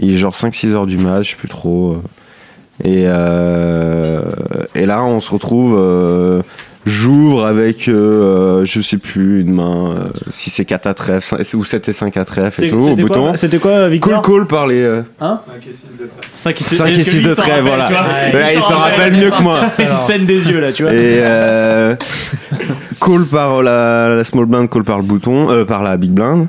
Il 0.00 0.12
est 0.14 0.16
genre 0.16 0.34
5-6 0.34 0.72
heures 0.74 0.86
du 0.86 0.98
match, 0.98 1.26
je 1.26 1.30
sais 1.32 1.36
plus 1.36 1.48
trop. 1.48 1.98
Et, 2.82 3.04
euh, 3.06 4.22
et 4.74 4.86
là, 4.86 5.04
on 5.04 5.20
se 5.20 5.30
retrouve. 5.30 5.78
J'ouvre 6.86 7.44
avec, 7.44 7.88
euh, 7.88 8.64
je 8.64 8.80
sais 8.80 8.96
plus, 8.96 9.42
une 9.42 9.52
main, 9.52 9.90
euh, 9.90 10.04
si 10.30 10.48
c'est 10.48 10.64
4 10.64 10.86
à 10.86 10.94
trèfle, 10.94 11.36
ou 11.54 11.64
7 11.64 11.88
et 11.88 11.92
5 11.92 12.16
à 12.16 12.24
trèfle 12.24 12.64
et 12.64 12.70
tout, 12.70 12.76
au 12.76 12.88
C'était 12.88 13.02
bouton. 13.02 13.22
quoi, 13.28 13.36
c'était 13.36 13.58
quoi, 13.58 13.70
Call 13.72 13.90
Victor 13.90 14.22
call 14.22 14.46
par 14.46 14.66
les. 14.66 14.80
euh, 14.82 15.02
5 15.20 16.58
et 16.58 16.64
6 16.64 16.76
5 16.76 16.88
et 16.98 17.04
6 17.04 17.22
de 17.22 17.34
trèfle, 17.34 17.60
voilà. 17.66 17.84
Ouais, 18.32 18.54
il 18.54 18.62
s'en 18.62 18.78
rappelle 18.78 19.12
mieux 19.12 19.30
que 19.30 19.42
moi. 19.42 19.60
C'est 19.70 19.84
une 19.84 19.96
scène 19.96 20.24
des 20.24 20.48
yeux 20.48 20.60
là, 20.60 20.72
tu 20.72 20.84
vois. 20.84 20.92
Et 20.94 20.96
euh, 21.20 21.94
call 23.00 23.26
par 23.26 23.62
la, 23.62 24.14
la 24.16 24.24
small 24.24 24.46
blind, 24.46 24.70
call 24.70 24.84
par 24.84 24.96
le 24.98 25.04
bouton, 25.04 25.50
euh, 25.50 25.64
par 25.66 25.82
la 25.82 25.96
big 25.98 26.12
blind. 26.12 26.48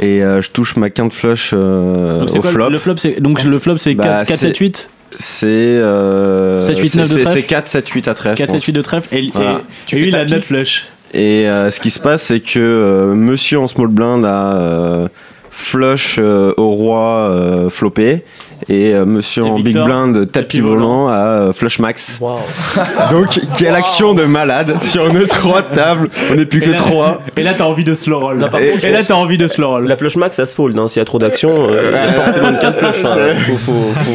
Et 0.00 0.22
euh, 0.24 0.40
je 0.40 0.50
touche 0.50 0.76
ma 0.76 0.90
quinte 0.90 1.12
flush 1.12 1.50
euh, 1.52 2.18
Donc 2.20 2.30
c'est 2.30 2.38
au 2.38 2.42
quoi, 2.42 2.50
flop. 2.50 2.68
Le 2.70 2.78
flop, 2.78 2.96
c'est 2.96 3.20
donc 3.20 3.42
le 3.44 3.58
flop, 3.58 3.78
c'est 3.78 3.94
Bah, 3.94 4.04
4, 4.04 4.26
4 4.28 4.38
c'est- 4.38 4.46
7 4.48 4.56
8 4.58 4.90
C'est 5.18 5.46
euh, 5.46 6.60
7, 6.60 6.78
8, 6.78 6.88
c'est- 6.88 6.98
9 6.98 7.08
de 7.08 7.14
trèfle 7.22 7.30
c'est 7.32 7.42
4, 7.44 7.66
7, 7.66 7.88
8 7.88 8.08
à 8.08 8.14
trèfle. 8.14 8.36
4 8.38 8.46
je 8.48 8.52
7 8.52 8.56
pense. 8.60 8.64
8 8.66 8.72
de 8.72 8.82
trèfle 8.82 9.08
et, 9.12 9.18
et, 9.24 9.30
Voilà. 9.32 9.60
et 9.92 9.96
lui 9.96 10.08
il 10.08 10.16
a 10.16 10.24
9 10.24 10.44
flush. 10.44 10.86
Et 11.12 11.48
euh, 11.48 11.70
ce 11.70 11.80
qui 11.80 11.90
se 11.90 12.00
passe, 12.00 12.24
c'est 12.24 12.40
que 12.40 12.58
euh, 12.58 13.14
monsieur 13.14 13.60
en 13.60 13.68
small 13.68 13.86
blind 13.88 14.24
a 14.24 14.56
euh, 14.56 15.08
flush 15.50 16.16
euh, 16.18 16.52
au 16.56 16.70
roi 16.70 17.30
euh, 17.30 17.70
flopé. 17.70 18.24
Et 18.68 18.94
euh, 18.94 19.04
monsieur 19.04 19.44
Et 19.44 19.50
en 19.50 19.54
Victor, 19.56 19.84
big 19.86 19.92
blind 19.94 20.14
tapis, 20.30 20.32
tapis 20.32 20.60
volant 20.60 21.08
a 21.08 21.14
euh, 21.16 21.52
flush 21.52 21.78
max. 21.78 22.18
Waouh. 22.20 22.38
Donc, 23.10 23.38
quelle 23.58 23.74
action 23.74 24.14
de 24.14 24.24
malade 24.24 24.76
sur 24.82 25.06
une 25.06 25.26
3 25.26 25.62
de 25.62 25.74
table. 25.74 26.08
On 26.30 26.34
n'est 26.34 26.46
plus 26.46 26.60
Et 26.62 26.66
que 26.66 26.70
là- 26.70 26.76
3. 26.76 27.22
Et 27.36 27.42
là 27.42 27.52
t'as 27.56 27.64
envie 27.64 27.84
de 27.84 27.94
slow 27.94 28.18
roll. 28.20 28.38
Là, 28.40 28.48
par 28.48 28.60
et, 28.60 28.70
contre, 28.70 28.84
et 28.84 28.90
là 28.92 29.00
t'as 29.06 29.14
envie 29.14 29.38
de 29.38 29.46
slow 29.48 29.68
roll. 29.68 29.86
La 29.86 29.96
flush 29.96 30.16
max, 30.16 30.36
ça 30.36 30.46
se 30.46 30.54
fold. 30.54 30.78
Hein. 30.78 30.88
S'il 30.88 31.00
y 31.00 31.02
a 31.02 31.04
trop 31.04 31.18
d'action, 31.18 31.50
euh, 31.70 31.90
il 31.92 31.94
y 31.94 32.18
a 32.18 32.22
forcément 32.22 32.48
une 32.50 32.58
carte 32.58 32.78
flush. 32.78 32.94
Enfin, 32.98 33.16
faut, 33.46 33.56
faut, 33.56 33.72
faut- 33.72 34.10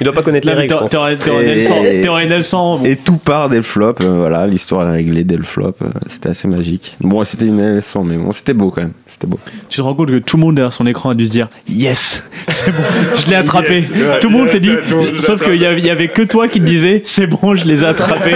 Il 0.00 0.04
doit 0.04 0.12
pas 0.12 0.22
connaître 0.22 0.46
les 0.46 0.52
Là, 0.54 0.60
mais 0.60 0.74
règles. 0.74 0.88
t'aurais 0.90 1.16
t'aurais 1.16 1.58
Et- 1.58 1.62
N100, 1.62 2.04
t'aurais 2.04 2.26
N100, 2.26 2.78
bon. 2.78 2.84
Et 2.84 2.96
tout 2.96 3.16
part 3.16 3.48
dès 3.48 3.56
le 3.56 3.62
flop. 3.62 3.94
euh, 4.02 4.18
voilà, 4.18 4.46
l'histoire 4.46 4.88
est 4.88 4.92
réglée 4.92 5.24
dès 5.24 5.36
le 5.36 5.42
flop. 5.44 5.74
euh, 5.82 5.86
c'était 6.08 6.28
assez 6.28 6.48
magique. 6.48 6.96
Bon, 7.00 7.22
c'était 7.24 7.46
une 7.46 7.78
L100, 7.78 8.04
mais 8.04 8.16
bon, 8.16 8.32
c'était 8.32 8.54
beau 8.54 8.70
quand 8.70 8.82
même. 8.82 8.92
C'était 9.06 9.26
beau. 9.26 9.38
Tu 9.68 9.78
te 9.78 9.82
rends 9.82 9.94
compte 9.94 10.10
que 10.10 10.18
tout 10.18 10.36
le 10.36 10.42
monde 10.42 10.54
derrière 10.56 10.72
son 10.72 10.86
écran 10.86 11.10
a 11.10 11.14
dû 11.14 11.26
se 11.26 11.30
dire 11.30 11.48
Yes, 11.68 12.22
c'est 12.48 12.70
bon, 12.70 12.82
je 13.24 13.30
l'ai 13.30 13.36
attrapé. 13.36 13.82
Tout 14.20 14.28
le 14.30 14.36
monde 14.36 14.48
s'est 14.48 14.60
dit, 14.60 14.72
sauf 15.20 15.42
qu'il 15.44 15.60
y, 15.60 15.66
avait- 15.66 15.78
il 15.78 15.86
y 15.86 15.90
avait 15.90 16.08
que 16.08 16.22
toi 16.22 16.48
qui 16.48 16.60
te 16.60 16.64
disais 16.64 17.02
C'est 17.04 17.26
bon, 17.26 17.54
je 17.54 17.64
les 17.66 17.82
ai 17.84 17.86
attrapés. 17.86 18.34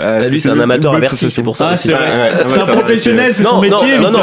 Euh, 0.00 0.28
lui, 0.28 0.40
c'est 0.40 0.48
un 0.50 0.58
amateur 0.60 0.94
averti, 0.94 1.30
c'est 1.30 1.42
pour 1.42 1.56
ça. 1.56 1.70
Ah, 1.72 1.76
c'est 1.76 1.92
un 1.94 2.66
professionnel, 2.66 3.34
c'est 3.34 3.44
son 3.44 3.60
métier. 3.60 3.98
non, 3.98 4.10
non, 4.10 4.20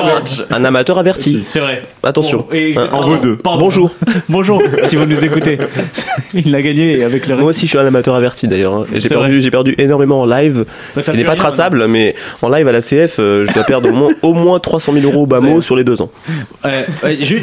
un 0.52 0.66
amateur 0.66 0.98
averti. 0.98 1.44
C'est 1.46 1.60
vrai. 1.60 1.84
Attention. 2.04 2.46
Hein, 2.54 2.88
en 2.92 3.02
vaut 3.02 3.18
deux. 3.18 3.38
Bonjour. 3.44 3.92
Bonjour, 4.30 4.62
si 4.86 4.96
vous 4.96 5.06
nous 5.06 5.24
écoutez. 5.26 5.58
Il 6.34 6.52
l'a 6.52 6.62
gagné 6.62 7.04
avec 7.04 7.28
le 7.28 7.36
Moi 7.38 7.50
aussi, 7.50 7.62
je 7.66 7.70
suis 7.72 7.78
un 7.78 7.86
amateur 7.86 8.16
averti 8.16 8.48
d'ailleurs. 8.48 8.74
hein. 8.74 8.86
J'ai 8.94 9.10
perdu, 9.10 9.42
j'ai 9.42 9.52
perdu 9.52 9.76
énormément 9.78 10.22
en 10.22 10.26
live, 10.26 10.66
ce 11.00 11.10
qui 11.12 11.18
n'est 11.18 11.24
pas 11.24 11.32
rien, 11.34 11.42
traçable, 11.42 11.88
mais 11.88 12.16
en 12.42 12.50
live 12.50 12.68
à 12.68 12.72
la 12.72 12.82
CF, 12.82 13.18
euh, 13.20 13.46
je 13.48 13.54
dois 13.54 13.64
perdre 13.64 13.90
au 13.90 13.94
moins, 13.94 14.10
au 14.22 14.34
moins 14.34 14.60
300 14.60 14.94
000 14.94 15.06
euros 15.06 15.24
au 15.24 15.26
bas 15.26 15.40
mot 15.40 15.62
sur 15.62 15.76
les 15.76 15.84
deux 15.84 16.02
ans. 16.02 16.10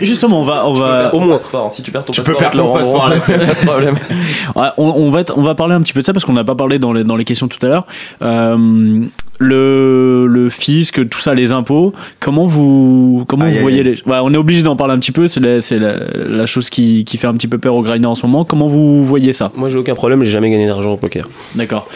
Justement, 0.02 0.42
on 0.42 0.44
va, 0.44 0.66
on 0.66 0.72
va, 0.72 1.14
Au 1.14 1.20
moins. 1.20 1.38
Si 1.68 1.82
tu 1.82 1.90
perds 1.90 2.04
ton 2.04 2.12
Tu 2.22 2.30
peux 2.30 2.36
perdre 2.36 2.56
ton 2.56 2.72
passeport, 2.74 3.00
rendront, 3.02 3.14
là. 3.14 3.20
c'est 3.20 3.38
pas 3.38 3.54
de 3.54 3.66
problème. 3.66 3.96
Ouais, 4.54 4.68
on, 4.78 4.84
on 4.84 5.10
va, 5.10 5.20
on 5.36 5.42
va 5.42 5.54
parler 5.54 5.74
un 5.74 5.82
petit 5.82 5.92
peu 5.92 6.00
de 6.00 6.04
ça 6.04 6.12
parce 6.12 6.24
qu'on 6.24 6.32
n'a 6.32 6.44
pas 6.44 6.54
parlé 6.54 6.78
dans 6.78 6.92
les, 6.92 7.04
dans 7.04 7.16
les 7.16 7.24
questions 7.24 7.48
tout 7.48 7.58
à 7.66 7.68
l'heure. 7.68 7.86
Euh, 8.22 9.04
le, 9.38 10.26
le 10.26 10.48
fisc, 10.50 11.08
tout 11.08 11.20
ça, 11.20 11.34
les 11.34 11.52
impôts, 11.52 11.92
comment 12.20 12.46
vous, 12.46 13.24
comment 13.28 13.48
vous 13.48 13.58
voyez 13.58 13.82
les. 13.82 13.92
Ouais, 14.06 14.18
on 14.22 14.32
est 14.32 14.36
obligé 14.36 14.62
d'en 14.62 14.76
parler 14.76 14.94
un 14.94 14.98
petit 14.98 15.12
peu, 15.12 15.26
c'est 15.28 15.40
la, 15.40 15.60
c'est 15.60 15.78
la, 15.78 15.96
la 16.14 16.46
chose 16.46 16.70
qui, 16.70 17.04
qui 17.04 17.16
fait 17.18 17.26
un 17.26 17.34
petit 17.34 17.48
peu 17.48 17.58
peur 17.58 17.74
aux 17.74 17.82
grinders 17.82 18.10
en 18.10 18.14
ce 18.14 18.26
moment. 18.26 18.44
Comment 18.44 18.66
vous 18.68 19.04
voyez 19.04 19.32
ça? 19.32 19.52
Moi, 19.56 19.68
j'ai 19.68 19.78
aucun 19.78 19.94
problème, 19.94 20.22
j'ai 20.24 20.30
jamais 20.30 20.50
gagné 20.50 20.66
d'argent 20.66 20.92
au 20.92 20.96
poker. 20.96 21.28
D'accord. 21.54 21.88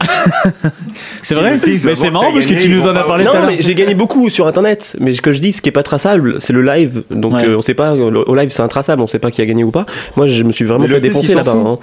c'est 1.22 1.34
Si 1.34 1.34
vrai 1.34 1.58
Mais 1.64 1.94
c'est 1.94 2.10
marrant 2.10 2.32
parce 2.32 2.46
que 2.46 2.54
tu 2.54 2.68
nous 2.68 2.82
en 2.86 2.90
as 2.90 3.00
pas- 3.00 3.04
parlé 3.04 3.24
tout 3.24 3.30
à 3.30 3.34
Non, 3.34 3.40
l'heure. 3.40 3.50
mais 3.50 3.56
j'ai 3.62 3.74
gagné 3.74 3.94
beaucoup 3.94 4.28
sur 4.30 4.46
internet. 4.46 4.96
Mais 5.00 5.12
ce 5.12 5.22
que 5.22 5.32
je 5.32 5.40
dis, 5.40 5.52
ce 5.52 5.62
qui 5.62 5.68
est 5.68 5.72
pas 5.72 5.82
traçable, 5.82 6.36
c'est 6.40 6.52
le 6.52 6.62
live. 6.62 7.02
Donc 7.10 7.34
Ouais. 7.34 7.46
euh, 7.46 7.56
on 7.58 7.62
sait 7.62 7.74
pas, 7.74 7.92
au 7.94 8.34
live 8.34 8.50
c'est 8.50 8.62
intraçable, 8.62 9.02
on 9.02 9.06
sait 9.06 9.18
pas 9.18 9.30
qui 9.30 9.42
a 9.42 9.46
gagné 9.46 9.64
ou 9.64 9.70
pas. 9.70 9.86
Moi, 10.16 10.26
je 10.26 10.42
me 10.42 10.52
suis 10.52 10.64
vraiment 10.64 10.86
fait 10.86 11.00
défoncer 11.00 11.34
là-bas. 11.34 11.52
hein. 11.52 11.78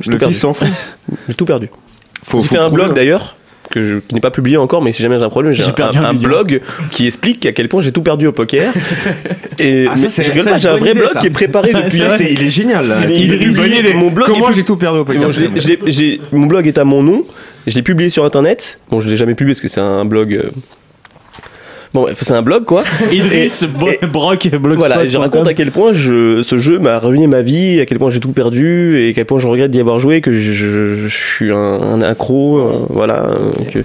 J'ai 0.00 0.10
Le 0.10 0.16
tout 0.16 0.20
perdu. 0.20 0.34
fils 0.34 0.40
s'en 0.40 0.54
fout. 0.54 0.68
J'ai 1.28 1.34
tout 1.34 1.44
perdu. 1.44 1.68
Faut, 2.22 2.40
J'ai 2.40 2.48
faut 2.48 2.54
fait 2.54 2.60
un 2.60 2.68
prouver. 2.68 2.84
blog 2.84 2.94
d'ailleurs. 2.96 3.36
Que 3.72 3.82
je, 3.82 3.96
qui 4.06 4.14
n'est 4.14 4.20
pas 4.20 4.30
publié 4.30 4.58
encore, 4.58 4.82
mais 4.82 4.92
si 4.92 5.00
jamais 5.00 5.16
j'ai 5.16 5.24
un 5.24 5.30
problème, 5.30 5.54
j'ai 5.54 5.62
un, 5.64 6.04
un 6.04 6.12
blog 6.12 6.60
qui 6.90 7.06
explique 7.06 7.46
à 7.46 7.52
quel 7.52 7.68
point 7.70 7.80
j'ai 7.80 7.90
tout 7.90 8.02
perdu 8.02 8.26
au 8.26 8.32
poker. 8.32 8.70
Et 9.58 9.86
Ah, 9.90 9.96
ça, 9.96 10.10
c'est- 10.10 10.24
j'ai 10.24 10.38
un 10.68 10.76
vrai 10.76 10.90
idée, 10.90 11.00
blog 11.00 11.12
ça. 11.14 11.20
qui 11.20 11.26
est 11.28 11.30
préparé 11.30 11.72
depuis. 11.74 12.02
Il 12.20 12.42
est 12.42 12.50
génial. 12.50 12.86
Là. 12.86 12.96
Il 13.08 13.32
est- 13.32 13.36
il 13.90 13.96
mon 13.96 14.10
blog 14.10 14.28
Comment 14.28 14.52
j'ai 14.52 14.62
tout 14.62 14.76
perdu 14.76 14.98
au 15.00 15.04
poker 15.06 15.30
mon 16.32 16.46
blog 16.46 16.66
est 16.66 16.76
à 16.76 16.84
mon 16.84 17.02
nom. 17.02 17.24
Je 17.66 17.74
l'ai 17.74 17.82
publié 17.82 18.10
sur 18.10 18.24
internet. 18.26 18.78
Bon, 18.90 19.00
je 19.00 19.08
l'ai 19.08 19.16
jamais 19.16 19.34
publié 19.34 19.54
parce 19.54 19.62
que 19.62 19.68
c'est 19.68 19.80
un 19.80 20.04
blog. 20.04 20.34
euh, 20.34 20.50
Bon, 21.94 22.06
c'est 22.18 22.32
un 22.32 22.40
blog 22.42 22.64
quoi. 22.64 22.84
Idriss, 23.12 23.64
Brock, 23.64 23.98
Blogspot. 24.48 24.76
Voilà, 24.76 25.04
je 25.06 25.18
raconte 25.18 25.46
à 25.46 25.54
quel 25.54 25.70
point 25.70 25.92
je, 25.92 26.42
ce 26.42 26.56
jeu 26.58 26.78
m'a 26.78 26.98
ruiné 26.98 27.26
ma 27.26 27.42
vie, 27.42 27.80
à 27.80 27.86
quel 27.86 27.98
point 27.98 28.10
j'ai 28.10 28.20
tout 28.20 28.32
perdu, 28.32 28.98
et 28.98 29.10
à 29.10 29.12
quel 29.12 29.26
point 29.26 29.38
je 29.38 29.46
regrette 29.46 29.70
d'y 29.70 29.80
avoir 29.80 29.98
joué, 29.98 30.20
que 30.22 30.32
je, 30.32 30.52
je- 30.52 30.96
je 30.96 31.08
suis 31.08 31.52
un, 31.52 31.56
un 31.56 32.00
accro, 32.00 32.58
euh, 32.58 32.80
voilà, 32.88 33.24
euh, 33.26 33.50
que, 33.70 33.80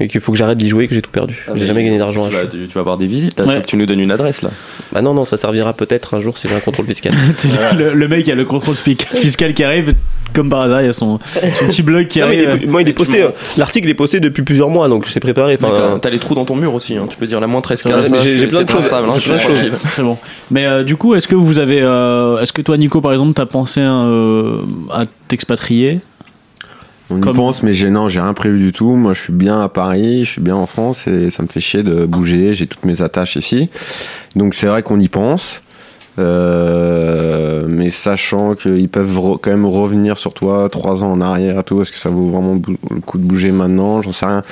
et 0.00 0.08
qu'il 0.08 0.20
faut 0.20 0.32
que 0.32 0.38
j'arrête 0.38 0.58
d'y 0.58 0.68
jouer, 0.68 0.86
que 0.88 0.94
j'ai 0.94 1.02
tout 1.02 1.10
perdu. 1.10 1.44
Ah, 1.48 1.52
j'ai 1.54 1.60
mais 1.62 1.66
jamais 1.66 1.84
gagné 1.84 1.98
d'argent 1.98 2.24
à 2.24 2.28
Tu 2.28 2.34
vas, 2.34 2.46
tu, 2.46 2.66
tu 2.68 2.74
vas 2.74 2.80
avoir 2.80 2.96
des 2.98 3.06
visites 3.06 3.38
là. 3.38 3.44
Ouais. 3.46 3.56
faut 3.56 3.62
que 3.62 3.66
tu 3.66 3.76
nous 3.76 3.86
donnes 3.86 4.00
une 4.00 4.10
adresse 4.10 4.42
là. 4.42 4.50
Bah 4.92 5.02
non, 5.02 5.14
non, 5.14 5.24
ça 5.24 5.36
servira 5.36 5.72
peut-être 5.72 6.14
un 6.14 6.20
jour 6.20 6.38
si 6.38 6.48
j'ai 6.48 6.54
un 6.54 6.60
contrôle 6.60 6.86
fiscal. 6.86 7.12
le, 7.76 7.94
le 7.94 8.08
mec 8.08 8.24
qui 8.24 8.32
a 8.32 8.34
le 8.34 8.44
contrôle 8.44 8.76
fiscal 8.76 9.54
qui 9.54 9.64
arrive, 9.64 9.94
comme 10.34 10.50
par 10.50 10.60
hasard, 10.60 10.82
il 10.82 10.86
y 10.86 10.88
a 10.88 10.92
son, 10.92 11.18
son 11.58 11.66
petit 11.66 11.82
blog 11.82 12.06
qui 12.06 12.20
Non, 12.20 12.26
il 12.30 12.46
arrive. 12.46 12.62
est- 12.64 12.66
moi, 12.66 12.82
il 12.82 12.88
est 12.88 12.92
posté, 12.92 13.22
euh, 13.22 13.30
l'article 13.56 13.88
est 13.88 13.94
posté 13.94 14.20
depuis 14.20 14.42
plusieurs 14.42 14.68
mois, 14.70 14.88
donc 14.88 15.06
c'est 15.08 15.20
préparé. 15.20 15.54
Enfin, 15.60 15.68
T'as- 15.94 15.98
T'as 16.00 16.10
les 16.10 16.18
trous 16.18 16.34
dans 16.34 16.44
ton 16.44 16.54
mur 16.56 16.74
aussi. 16.74 16.96
hein. 16.96 17.06
Tu 17.08 17.16
peux 17.16 17.26
dire 17.26 17.40
la 17.40 17.46
j'ai- 18.38 18.46
plein 18.46 18.62
de 18.62 18.68
choses. 18.70 18.80
Traçable, 18.88 19.08
hein, 19.08 19.14
J'ai 19.18 19.20
je 19.20 19.44
plein 19.44 19.54
de 19.54 19.58
choses. 19.58 19.70
C'est 19.96 20.02
bon. 20.02 20.16
Mais 20.50 20.66
euh, 20.66 20.84
du 20.84 20.96
coup, 20.96 21.14
est-ce 21.14 21.26
que 21.28 21.34
vous 21.34 21.58
avez, 21.58 21.80
euh, 21.82 22.40
est-ce 22.40 22.52
que 22.52 22.62
toi, 22.62 22.76
Nico, 22.76 23.00
par 23.00 23.12
exemple, 23.12 23.32
t'as 23.34 23.46
pensé 23.46 23.80
euh, 23.82 24.60
à 24.92 25.04
t'expatrier? 25.28 26.00
On 27.10 27.20
Comme- 27.20 27.34
y 27.34 27.36
pense, 27.36 27.62
mais 27.62 27.72
j'ai 27.72 27.88
non, 27.90 28.08
j'ai 28.08 28.20
rien 28.20 28.34
prévu 28.34 28.58
du 28.58 28.72
tout. 28.72 28.90
Moi, 28.90 29.14
je 29.14 29.22
suis 29.22 29.32
bien 29.32 29.60
à 29.62 29.68
Paris, 29.68 30.24
je 30.26 30.30
suis 30.32 30.40
bien 30.42 30.56
en 30.56 30.66
France 30.66 31.06
et 31.06 31.30
ça 31.30 31.42
me 31.42 31.48
fait 31.48 31.60
chier 31.60 31.82
de 31.82 32.04
bouger. 32.04 32.52
J'ai 32.54 32.66
toutes 32.66 32.84
mes 32.84 33.00
attaches 33.00 33.36
ici, 33.36 33.70
donc 34.36 34.52
c'est 34.54 34.66
vrai 34.66 34.82
qu'on 34.82 35.00
y 35.00 35.08
pense. 35.08 35.62
Euh, 36.18 37.64
mais 37.68 37.90
sachant 37.90 38.54
qu'ils 38.54 38.88
peuvent 38.88 39.16
re- 39.18 39.38
quand 39.40 39.50
même 39.50 39.66
revenir 39.66 40.18
sur 40.18 40.34
toi 40.34 40.68
trois 40.68 41.04
ans 41.04 41.12
en 41.12 41.20
arrière 41.20 41.60
et 41.60 41.62
tout, 41.62 41.80
est-ce 41.80 41.92
que 41.92 41.98
ça 41.98 42.10
vaut 42.10 42.28
vraiment 42.28 42.56
bou- 42.56 42.76
le 42.90 43.00
coup 43.00 43.18
de 43.18 43.22
bouger 43.22 43.52
maintenant? 43.52 44.02
J'en 44.02 44.12
sais 44.12 44.26
rien. 44.26 44.42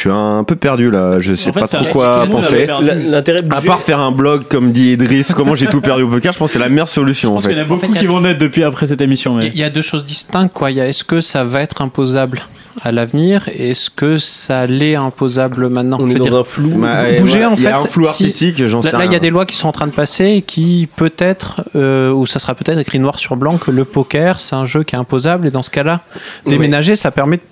Je 0.00 0.04
suis 0.08 0.10
un 0.10 0.44
peu 0.44 0.56
perdu 0.56 0.90
là, 0.90 1.20
je 1.20 1.34
sais 1.34 1.50
En 1.50 1.52
fait, 1.52 1.60
pas 1.60 1.66
trop 1.66 1.84
quoi 1.92 2.26
penser. 2.26 2.66
l'intérêt 3.06 3.40
À 3.50 3.60
part 3.60 3.82
faire 3.82 3.98
un 3.98 4.12
blog 4.12 4.44
comme 4.48 4.72
dit 4.72 4.92
Idriss, 4.92 5.34
comment 5.34 5.54
j'ai 5.54 5.66
tout 5.66 5.82
perdu 5.82 6.04
au 6.04 6.08
poker, 6.08 6.32
je 6.32 6.38
pense 6.38 6.48
que 6.48 6.52
c'est 6.54 6.58
la 6.58 6.70
meilleure 6.70 6.88
solution 6.88 7.28
Je 7.28 7.32
en 7.32 7.34
pense 7.34 7.46
qu'il 7.48 7.52
y 7.52 7.54
en 7.54 7.56
fait. 7.58 7.60
a 7.60 7.64
beaucoup 7.68 7.80
En 7.80 7.82
fait, 7.82 7.88
il 7.88 7.94
y 7.96 7.98
a- 7.98 8.00
qui 8.00 8.06
vont 8.06 8.20
naître 8.22 8.38
depuis 8.38 8.64
après 8.64 8.86
cette 8.86 9.02
émission. 9.02 9.34
Mais... 9.34 9.48
Il 9.48 9.58
y 9.58 9.62
a 9.62 9.68
deux 9.68 9.82
choses 9.82 10.06
distinctes. 10.06 10.54
Quoi. 10.54 10.70
Il 10.70 10.78
y 10.78 10.80
a 10.80 10.88
est-ce 10.88 11.04
que 11.04 11.20
ça 11.20 11.44
va 11.44 11.60
être 11.60 11.82
imposable 11.82 12.40
à 12.82 12.92
l'avenir 12.92 13.46
et 13.52 13.72
est-ce 13.72 13.90
que 13.90 14.16
ça 14.16 14.66
l'est 14.66 14.94
imposable 14.94 15.68
maintenant? 15.68 15.98
On 16.00 16.06
Je 16.08 16.12
est 16.12 16.18
dans 16.18 16.24
dire, 16.24 16.34
un 16.36 16.44
flou. 16.44 16.70
Bah, 16.76 17.02
Bouger, 17.18 17.40
ouais, 17.40 17.44
en 17.44 17.54
il 17.56 17.62
y 17.62 17.66
a 17.66 17.76
fait, 17.78 17.84
un 17.84 17.88
flou 17.90 18.04
si- 18.04 18.24
artistique, 18.24 18.64
j'en 18.66 18.80
sais 18.80 18.92
Là, 18.92 19.00
là, 19.00 19.04
il 19.04 19.12
y 19.12 19.16
a 19.16 19.18
des 19.18 19.28
lois 19.28 19.44
qui 19.44 19.56
sont 19.56 19.68
en 19.68 19.72
train 19.72 19.86
de 19.88 19.92
passer 19.92 20.28
et 20.36 20.40
qui 20.42 20.88
peut-être, 20.96 21.62
euh, 21.76 22.10
ou 22.10 22.24
ça 22.24 22.38
sera 22.38 22.54
peut-être 22.54 22.78
écrit 22.78 22.98
noir 22.98 23.18
sur 23.18 23.36
blanc 23.36 23.58
que 23.58 23.70
le 23.70 23.84
poker, 23.84 24.40
c'est 24.40 24.54
un 24.56 24.64
jeu 24.64 24.82
qui 24.82 24.94
est 24.94 24.98
imposable 24.98 25.46
et 25.46 25.50
dans 25.50 25.62
ce 25.62 25.68
cas-là, 25.70 26.00
déménager, 26.46 26.96
ça 26.96 27.10
permet 27.10 27.36
de 27.36 27.42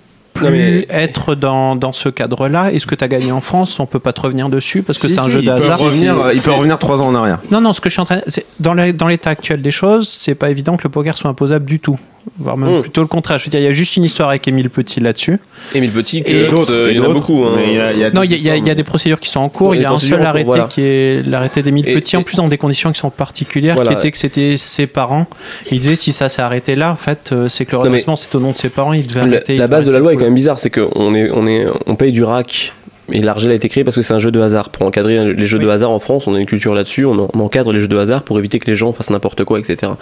plus 0.47 0.57
mais- 0.57 0.87
être 0.89 1.35
dans, 1.35 1.75
dans 1.75 1.93
ce 1.93 2.09
cadre-là. 2.09 2.71
Et 2.71 2.79
ce 2.79 2.85
que 2.87 2.95
tu 2.95 3.03
as 3.03 3.07
gagné 3.07 3.31
en 3.31 3.41
France, 3.41 3.79
on 3.79 3.85
peut 3.85 3.99
pas 3.99 4.13
te 4.13 4.21
revenir 4.21 4.49
dessus 4.49 4.81
parce 4.83 4.99
que 4.99 5.07
Si, 5.07 5.13
c'est 5.15 5.19
un 5.19 5.25
si, 5.25 5.31
jeu 5.31 5.37
de 5.41 5.45
il 5.45 5.49
peut 5.51 5.63
hasard. 5.63 5.79
revenir, 5.79 6.15
il 6.33 6.37
peut 6.37 6.39
C'est- 6.39 6.55
revenir 6.55 6.77
trois 6.79 7.01
ans 7.01 7.07
en 7.07 7.15
arrière. 7.15 7.39
Non, 7.51 7.61
non, 7.61 7.73
ce 7.73 7.81
que 7.81 7.89
je 7.89 7.93
suis 7.93 8.01
en 8.01 8.05
train. 8.05 8.21
c'est- 8.27 8.45
Dans 8.59 8.73
le- 8.73 8.91
dans 8.93 9.07
l'état 9.07 9.29
actuel 9.29 9.61
des 9.61 9.71
choses, 9.71 10.07
c'est 10.09 10.35
pas 10.35 10.49
évident 10.49 10.75
que 10.77 10.83
le 10.83 10.89
poker 10.89 11.17
soit 11.17 11.29
imposable 11.29 11.65
du 11.65 11.79
tout. 11.79 11.97
Voire 12.37 12.57
même 12.57 12.77
Mm. 12.77 12.81
plutôt 12.81 13.01
le 13.01 13.07
contraire. 13.07 13.39
Je 13.39 13.45
veux 13.45 13.49
dire, 13.49 13.59
il 13.59 13.63
y 13.63 13.67
a 13.67 13.71
juste 13.73 13.97
une 13.97 14.03
histoire 14.03 14.29
avec 14.29 14.47
Émile 14.47 14.69
Petit 14.69 14.99
là-dessus. 14.99 15.39
Émile 15.73 15.91
Petit, 15.91 16.19
Et 16.19 16.23
que 16.23 16.71
euh, 16.71 16.91
il 16.91 16.97
y 16.97 16.99
en 16.99 17.09
a 17.09 17.13
beaucoup. 17.13 17.43
hein. 17.45 17.53
mais 17.55 17.67
il 17.71 17.75
y 17.75 17.79
a- 17.79 17.91
il 17.93 17.99
y 17.99 18.03
a 18.03 18.11
Non, 18.11 18.23
il 18.23 18.31
y, 18.31 18.49
a- 18.49 18.55
il 18.55 18.67
y 18.67 18.75
des 18.75 18.83
procédures 18.83 19.19
qui 19.19 19.29
sont 19.29 19.39
en 19.39 19.49
cours. 19.49 19.75
Il 19.75 19.81
y 19.81 19.85
a 19.85 19.91
un 19.91 19.99
seul 19.99 20.21
arrêté 20.25 20.45
voilà. 20.45 20.65
qui 20.65 20.81
est 20.81 21.25
l'arrêté 21.27 21.63
d'Émile 21.63 21.87
Et- 21.87 21.93
Petit, 21.95 22.15
en 22.17 22.23
plus 22.23 22.35
dans 22.37 22.47
des 22.47 22.57
conditions 22.57 22.91
qui 22.91 22.99
sont 22.99 23.09
particulières, 23.09 23.75
Voilà. 23.75 23.91
qui 23.91 23.97
était 23.97 24.11
que 24.11 24.17
c'était 24.17 24.55
ses 24.57 24.87
parents. 24.87 25.27
Il 25.71 25.79
disait 25.79 25.95
si 25.95 26.11
ça 26.11 26.29
s'est 26.29 26.41
arrêté 26.41 26.75
là, 26.75 26.91
en 26.91 26.95
fait, 26.95 27.31
euh, 27.31 27.49
c'est 27.49 27.65
que 27.65 27.71
le 27.71 27.79
redressement 27.79 28.15
c'est 28.15 28.33
au 28.35 28.39
nom 28.39 28.51
de 28.51 28.57
ses 28.57 28.69
parents, 28.69 28.93
il 28.93 29.05
devait 29.07 29.21
La, 29.21 29.25
arrêter. 29.27 29.57
la 29.57 29.67
base 29.67 29.85
de 29.85 29.91
la 29.91 29.99
loi 29.99 30.13
est 30.13 30.17
quand 30.17 30.23
même 30.25 30.35
bizarre, 30.35 30.59
c'est 30.59 30.69
qu'on 30.69 31.15
est, 31.15 31.29
on 31.31 31.47
est, 31.47 31.65
on 31.87 31.95
paye 31.95 32.11
du 32.11 32.23
rack. 32.23 32.73
Et 33.11 33.21
l'argel 33.23 33.49
a 33.49 33.55
été 33.55 33.69
créé 33.69 33.83
parce 33.83 33.95
que 33.95 34.03
c'est 34.03 34.13
un 34.13 34.19
jeu 34.19 34.29
de 34.29 34.39
hasard. 34.39 34.69
Pour 34.69 34.85
encadrer 34.85 35.33
les 35.33 35.47
jeux 35.47 35.57
de 35.57 35.67
hasard 35.67 35.89
en 35.89 35.97
France, 35.97 36.27
on 36.27 36.35
a 36.35 36.39
une 36.39 36.45
culture 36.45 36.75
là-dessus, 36.75 37.05
on 37.05 37.17
encadre 37.39 37.73
les 37.73 37.79
jeux 37.81 37.87
de 37.87 37.97
hasard 37.97 38.21
pour 38.21 38.37
éviter 38.37 38.59
que 38.59 38.67
les 38.67 38.75
gens 38.75 38.91
fassent 38.91 39.09
n'importe 39.09 39.43
quoi, 39.45 39.57
etc. 39.57 39.93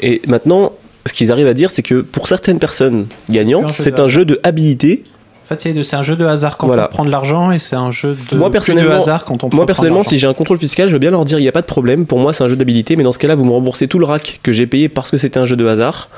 Et 0.00 0.20
maintenant, 0.26 0.72
ce 1.06 1.12
qu'ils 1.12 1.32
arrivent 1.32 1.46
à 1.48 1.54
dire, 1.54 1.70
c'est 1.70 1.82
que 1.82 2.00
pour 2.00 2.28
certaines 2.28 2.58
personnes 2.58 3.06
gagnantes, 3.30 3.70
C'est 3.70 3.98
un 4.00 4.06
jeu 4.06 4.24
de 4.24 4.38
habilité. 4.42 5.02
En 5.44 5.54
fait, 5.56 5.60
c'est 5.82 5.96
un 5.96 6.02
jeu 6.02 6.14
de 6.16 6.24
hasard 6.24 6.56
quand 6.56 6.66
Voilà. 6.68 6.88
on 6.90 6.94
prend 6.94 7.04
de 7.04 7.10
l'argent 7.10 7.50
et 7.50 7.58
c'est 7.58 7.74
un 7.76 7.90
jeu 7.90 8.16
de, 8.30 8.36
Moi, 8.36 8.48
plus 8.48 8.58
de 8.60 8.64
personnellement- 8.64 8.94
hasard 8.94 9.24
quand 9.24 9.42
on 9.44 9.50
Moi 9.52 9.66
personnellement, 9.66 10.04
si 10.04 10.18
j'ai 10.18 10.26
un 10.28 10.34
contrôle 10.34 10.58
fiscal, 10.58 10.88
je 10.88 10.92
veux 10.92 10.98
bien 11.00 11.10
leur 11.10 11.24
dire 11.24 11.38
il 11.38 11.42
n'y 11.42 11.48
a 11.48 11.52
pas 11.52 11.60
de 11.60 11.66
problème. 11.66 12.06
Pour 12.06 12.20
moi, 12.20 12.32
c'est 12.32 12.44
un 12.44 12.48
jeu 12.48 12.56
d'habilité, 12.56 12.94
mais 12.96 13.02
dans 13.02 13.12
ce 13.12 13.18
cas-là, 13.18 13.34
vous 13.34 13.44
me 13.44 13.50
remboursez 13.50 13.88
tout 13.88 13.98
le 13.98 14.06
rack 14.06 14.38
que 14.42 14.52
j'ai 14.52 14.66
payé 14.66 14.88
parce 14.88 15.10
que 15.10 15.18
c'était 15.18 15.38
un 15.40 15.44
jeu 15.46 15.56
de 15.56 15.66
hasard. 15.66 16.08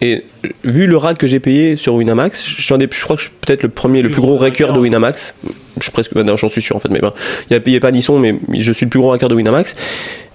Et 0.00 0.24
euh, 0.46 0.48
vu 0.64 0.86
le 0.86 0.96
rack 0.96 1.18
que 1.18 1.26
j'ai 1.26 1.40
payé 1.40 1.76
sur 1.76 1.94
Winamax, 1.94 2.46
je, 2.46 2.62
suis 2.62 2.72
un 2.72 2.78
des- 2.78 2.88
je 2.90 3.04
crois 3.04 3.16
que 3.16 3.22
je 3.22 3.26
suis 3.28 3.36
peut-être 3.40 3.62
le 3.64 3.68
premier, 3.68 4.00
le 4.00 4.10
plus 4.10 4.22
gros 4.22 4.36
racker 4.38 4.72
de 4.72 4.78
Winamax. 4.78 5.34
Je 5.76 5.82
suis 5.82 5.92
presque, 5.92 6.14
ben, 6.14 6.36
j'en 6.36 6.48
suis 6.48 6.62
sûr 6.62 6.76
en 6.76 6.78
fait, 6.78 6.88
mais 6.90 7.00
ben, 7.00 7.12
il 7.50 7.52
y 7.52 7.56
a 7.56 7.60
payé 7.60 7.80
pas 7.80 7.90
Nisson, 7.90 8.18
mais 8.18 8.38
je 8.58 8.72
suis 8.72 8.86
le 8.86 8.90
plus 8.90 9.00
gros 9.00 9.10
racker 9.10 9.28
de 9.28 9.34
Winamax, 9.34 9.74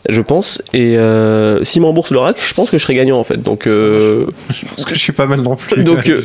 je 0.09 0.21
pense. 0.21 0.61
Et 0.73 0.97
euh, 0.97 1.63
s'ils 1.63 1.81
me 1.81 1.87
remboursent 1.87 2.11
le 2.11 2.19
rack, 2.19 2.37
je 2.39 2.53
pense 2.53 2.69
que 2.69 2.77
je 2.77 2.83
serais 2.83 2.95
gagnant 2.95 3.19
en 3.19 3.23
fait. 3.23 3.37
Donc, 3.41 3.67
euh, 3.67 4.25
Parce 4.47 4.85
que 4.85 4.95
je 4.95 4.99
suis 4.99 5.13
pas 5.13 5.25
mal 5.25 5.41
non 5.41 5.55
plus. 5.55 5.83
donc 5.83 6.07
euh, 6.09 6.19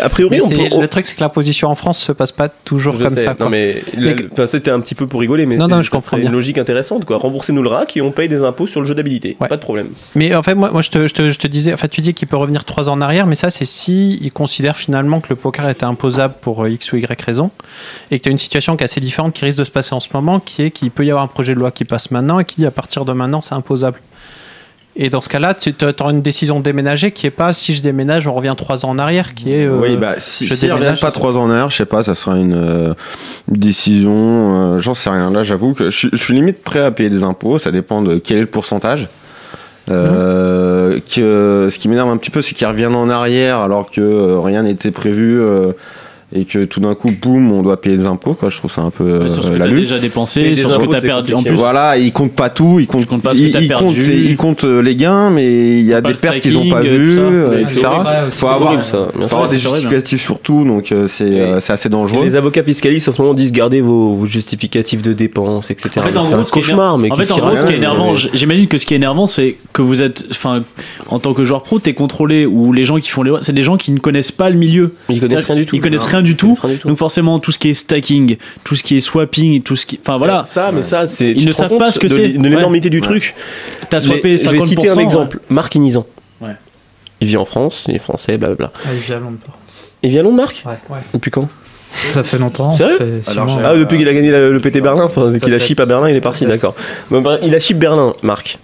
a 0.00 0.08
priori, 0.08 0.36
Mais 0.36 0.42
on 0.42 0.48
peut. 0.48 0.56
c'est- 0.56 0.72
on- 0.74 0.80
le 0.80 0.88
truc, 0.88 1.06
c'est 1.06 1.14
que 1.16 1.20
l'imposition 1.20 1.68
en 1.68 1.74
France 1.74 1.98
se 2.00 2.12
passe 2.12 2.32
pas 2.32 2.48
toujours 2.48 2.94
je 2.96 3.04
comme 3.04 3.16
sais, 3.16 3.24
ça. 3.24 3.36
Non 3.38 3.48
mais, 3.48 3.82
Mais 3.98 4.14
c'était 4.46 4.70
un 4.70 4.80
petit 4.80 4.94
peu 4.94 5.06
pour 5.06 5.20
rigoler, 5.20 5.46
mais 5.46 5.56
Non, 5.56 5.66
c'est- 5.66 5.70
non, 5.74 5.82
je 5.82 5.90
ça 5.90 5.96
comprends 5.96 6.10
serait 6.12 6.20
bien. 6.22 6.30
une 6.30 6.36
logique 6.36 6.58
intéressante 6.58 7.04
quoi. 7.04 7.18
Remboursez-nous 7.18 7.62
le 7.62 7.68
rack 7.68 7.96
et 7.96 8.02
on 8.02 8.10
paye 8.12 8.28
des 8.28 8.42
impôts 8.42 8.66
sur 8.66 8.80
le 8.80 8.86
jeu 8.86 8.94
d'habilité. 8.94 9.36
Ouais. 9.40 9.48
Pas 9.48 9.56
de 9.56 9.60
problème. 9.62 9.88
Mais 10.14 10.34
en 10.34 10.42
fait, 10.42 10.54
moi, 10.54 10.70
moi 10.70 10.82
je, 10.82 10.90
te, 10.90 11.06
je, 11.08 11.14
te, 11.14 11.28
je 11.28 11.38
te 11.38 11.46
disais, 11.46 11.72
en 11.72 11.76
fait, 11.76 11.88
tu 11.88 12.00
dis 12.00 12.14
qu'il 12.14 12.28
peut 12.28 12.36
revenir 12.36 12.64
trois 12.64 12.88
ans 12.88 12.92
en 12.94 13.00
arrière, 13.00 13.26
mais 13.26 13.34
ça, 13.34 13.50
c'est 13.50 13.64
si 13.66 14.18
il 14.22 14.32
considère 14.32 14.76
finalement 14.76 15.20
que 15.20 15.26
le 15.30 15.36
poker 15.36 15.68
était 15.68 15.84
imposable 15.84 16.34
pour 16.40 16.64
euh, 16.64 16.70
X 16.70 16.92
ou 16.92 16.96
Y 16.96 17.20
raison, 17.22 17.50
et 18.10 18.18
que 18.18 18.24
tu 18.24 18.28
as 18.28 18.32
une 18.32 18.38
situation 18.38 18.76
qui 18.76 18.82
est 18.82 18.86
assez 18.86 19.00
différente 19.00 19.32
qui 19.34 19.44
risque 19.44 19.58
de 19.58 19.64
se 19.64 19.70
passer 19.70 19.94
en 19.94 20.00
ce 20.00 20.08
moment, 20.14 20.40
qui 20.40 20.62
est 20.62 20.70
qu'il 20.70 20.90
peut 20.90 21.04
y 21.04 21.10
avoir 21.10 21.24
un 21.24 21.28
projet 21.28 21.54
de 21.54 21.58
loi 21.58 21.70
qui 21.70 21.84
passe 21.84 22.10
maintenant 22.10 22.38
et 22.40 22.44
qui 22.44 22.56
dit 22.56 22.66
à 22.66 22.70
partir 22.70 23.04
de 23.04 23.12
maintenant, 23.12 23.25
c'est 23.42 23.54
imposable. 23.54 23.98
Et 24.98 25.10
dans 25.10 25.20
ce 25.20 25.28
cas-là, 25.28 25.52
tu 25.52 25.74
auras 26.00 26.10
une 26.10 26.22
décision 26.22 26.58
de 26.58 26.64
déménager 26.64 27.10
qui 27.10 27.26
est 27.26 27.30
pas 27.30 27.52
si 27.52 27.74
je 27.74 27.82
déménage, 27.82 28.26
on 28.26 28.32
revient 28.32 28.54
trois 28.56 28.86
ans 28.86 28.88
en 28.90 28.98
arrière, 28.98 29.34
qui 29.34 29.52
est. 29.52 29.66
euh, 29.66 29.78
oui, 29.78 29.98
bah, 29.98 30.14
si, 30.18 30.46
je 30.46 30.54
si 30.54 30.66
déménage, 30.68 31.02
pas 31.02 31.10
trois 31.10 31.36
ans 31.36 31.42
en 31.42 31.50
arrière, 31.50 31.68
je 31.68 31.76
sais 31.76 31.84
pas, 31.84 32.02
ça 32.02 32.14
sera 32.14 32.36
une, 32.38 32.54
euh, 32.54 32.94
décision, 33.46 34.10
euh, 34.74 34.78
j'en 34.78 34.94
sais 34.94 35.10
rien. 35.10 35.30
Là, 35.30 35.42
j'avoue 35.42 35.74
que 35.74 35.90
je, 35.90 35.96
suis- 35.98 36.08
je 36.12 36.16
suis 36.16 36.32
limite 36.34 36.62
prêt 36.64 36.80
à 36.80 36.90
payer 36.90 37.10
des 37.10 37.24
impôts, 37.24 37.58
ça 37.58 37.72
dépend 37.72 38.00
de 38.00 38.16
quel 38.16 38.38
est 38.38 38.40
le 38.40 38.46
pourcentage. 38.46 39.08
Euh, 39.90 40.98
que, 41.14 41.68
ce 41.70 41.78
qui 41.78 41.88
m'énerve 41.88 42.08
un 42.08 42.16
petit 42.16 42.30
peu, 42.30 42.42
c'est 42.42 42.54
qu'ils 42.54 42.66
reviennent 42.66 42.96
en 42.96 43.08
arrière 43.08 43.58
alors 43.58 43.90
que 43.90 44.36
rien 44.38 44.62
n'était 44.62 44.90
prévu 44.90 45.40
et 46.34 46.44
que 46.44 46.64
tout 46.64 46.80
d'un 46.80 46.94
coup, 46.96 47.10
boum, 47.22 47.52
on 47.52 47.62
doit 47.62 47.80
payer 47.80 47.96
des 47.96 48.06
impôts. 48.06 48.34
Quoi. 48.34 48.48
Je 48.48 48.56
trouve 48.56 48.70
ça 48.70 48.82
un 48.82 48.90
peu 48.90 49.20
Ouais, 49.22 49.28
sur 49.28 49.44
ce 49.44 49.50
euh, 49.50 49.52
que 49.54 49.58
la 49.58 49.68
lutte. 49.68 49.82
déjà 49.82 49.98
dépensé, 50.00 50.54
sur 50.56 50.72
ce 50.72 50.78
que 50.78 50.86
t'as 50.86 51.00
perdu. 51.00 51.34
En 51.34 51.42
plus, 51.42 51.54
Voilà, 51.54 51.96
ils 51.98 52.12
comptent 52.12 52.34
pas 52.34 52.50
tout, 52.50 52.78
ils 52.80 52.86
comptent, 52.88 53.06
pas 53.22 53.32
ils, 53.34 53.48
ils 53.48 53.68
perdu. 53.68 53.84
comptent, 53.84 53.96
c'est- 54.00 54.16
ils 54.16 54.36
comptent, 54.36 54.64
euh, 54.64 54.80
les 54.82 54.96
gains, 54.96 55.30
mais 55.30 55.78
il 55.78 55.84
y 55.84 55.94
a 55.94 56.00
des 56.00 56.14
pertes 56.14 56.38
qu'ils 56.38 56.54
n'ont 56.54 56.68
pas 56.68 56.80
vues, 56.82 57.16
euh, 57.18 57.50
Mais 57.54 57.62
etc. 57.62 57.82
horrible. 57.86 58.32
Faut 58.32 58.48
avoir, 58.48 58.84
ça, 58.84 59.06
faut 59.14 59.22
avoir 59.22 59.48
des 59.48 59.56
justificatifs 59.58 60.20
sur 60.20 60.40
tout, 60.40 60.64
donc 60.64 60.90
euh, 60.90 61.06
c'est 61.06 61.24
euh, 61.40 61.60
c'est 61.60 61.72
assez 61.72 61.88
dangereux. 61.88 62.24
Les 62.24 62.34
avocats 62.34 62.64
fiscalistes 62.64 63.08
en 63.08 63.12
ce 63.12 63.22
moment 63.22 63.34
disent 63.34 63.52
gardez 63.52 63.80
vos, 63.80 64.14
vos 64.14 64.26
justificatifs 64.26 65.02
de 65.02 65.12
dépenses, 65.12 65.70
etc. 65.70 65.90
En 65.98 66.02
fait, 66.02 66.16
en 66.16 66.24
c'est 66.24 66.34
un 66.34 66.42
cauchemar, 66.42 66.98
mais 66.98 67.10
En 67.12 67.16
fait, 67.16 67.30
en 67.30 67.38
gros, 67.38 67.56
ce 67.56 67.64
qui 67.66 67.72
est 67.72 67.76
énervant, 67.76 68.12
mais- 68.14 68.18
j'imagine 68.34 68.66
que 68.66 68.78
ce 68.78 68.86
qui 68.86 68.94
est 68.94 68.96
énervant, 68.96 69.26
c'est 69.26 69.56
que 69.72 69.80
vous 69.82 70.02
êtes, 70.02 70.24
enfin, 70.32 70.64
en 71.08 71.18
tant 71.20 71.34
que 71.34 71.44
joueur 71.44 71.62
pro, 71.62 71.78
t'es 71.78 71.94
contrôlé 71.94 72.46
ou 72.46 72.72
les 72.72 72.84
gens 72.84 72.98
qui 72.98 73.10
font 73.10 73.22
les, 73.22 73.32
c'est 73.42 73.52
des 73.54 73.62
gens 73.62 73.76
qui 73.76 73.92
ne 73.92 73.98
connaissent 74.00 74.32
pas 74.32 74.50
le 74.50 74.56
milieu. 74.56 74.94
Ils 75.08 75.20
connaissent 75.20 75.44
rien 75.44 75.54
du 75.56 75.66
tout. 75.66 75.76
Ils 75.76 75.80
connaissent 75.80 76.02
Non. 76.02 76.10
rien 76.10 76.22
du 76.26 76.36
tout. 76.36 76.58
du. 76.62 76.76
Donc 76.84 76.98
forcément, 76.98 77.38
tout 77.38 77.52
ce 77.52 77.58
qui 77.58 77.70
est 77.70 77.74
stacking, 77.74 78.36
tout 78.64 78.74
ce 78.74 78.82
qui 78.82 78.96
est 78.96 79.00
swapping, 79.00 79.62
tout 79.62 79.76
ce 79.76 79.86
qui, 79.86 79.98
enfin 80.02 80.18
voilà, 80.18 80.44
Ça, 80.44 80.70
mais 80.72 80.82
ça, 80.82 81.06
c'est. 81.06 81.30
Ils 81.30 81.46
ne 81.46 81.52
savent 81.52 81.78
pas 81.78 81.90
ce 81.90 81.98
que 81.98 82.08
c'est. 82.08 82.28
De 82.28 82.48
l'énormité 82.48 82.90
du 82.90 83.00
truc. 83.00 83.34
t'as 83.88 83.98
Les- 84.00 84.04
swappé 84.04 84.36
Je 84.36 84.50
vais 84.50 84.58
50%. 84.58 84.66
citer 84.68 84.90
un 84.90 84.94
ouais. 84.96 85.02
exemple. 85.02 85.40
Marc 85.48 85.74
Inizan. 85.74 86.04
Ouais. 86.40 86.50
Il 87.22 87.28
vit 87.28 87.36
en 87.38 87.46
France, 87.46 87.84
il 87.88 87.96
est 87.96 87.98
français, 87.98 88.36
blablabla. 88.36 88.72
Ah, 88.84 88.88
il 88.92 88.98
vit 89.00 89.12
à 89.14 89.18
Londres. 89.18 89.38
Il 90.02 90.10
vit 90.10 90.18
à 90.18 90.22
Londres, 90.22 90.36
Marc 90.36 90.62
Ouais. 90.66 90.72
Ouais. 90.90 90.98
Depuis 91.14 91.30
quand 91.30 91.48
Ça 92.12 92.22
fait 92.24 92.38
longtemps. 92.38 92.74
Sérieux 92.74 92.98
fait 93.22 93.30
Alors, 93.30 93.58
Ah, 93.64 93.74
depuis 93.74 93.96
qu'il 93.96 94.08
a 94.08 94.12
gagné 94.12 94.30
le 94.30 94.60
PT 94.60 94.82
Berlin, 94.82 95.04
enfin, 95.04 95.38
qu'il 95.38 95.54
a 95.54 95.58
chip 95.58 95.80
à 95.80 95.86
Berlin, 95.86 96.10
il 96.10 96.16
est 96.16 96.20
parti, 96.20 96.44
d'accord. 96.44 96.74
Bah, 97.10 97.38
Il 97.42 97.54
a 97.54 97.58
chip 97.58 97.78
Berlin, 97.78 98.12
Marc. 98.22 98.58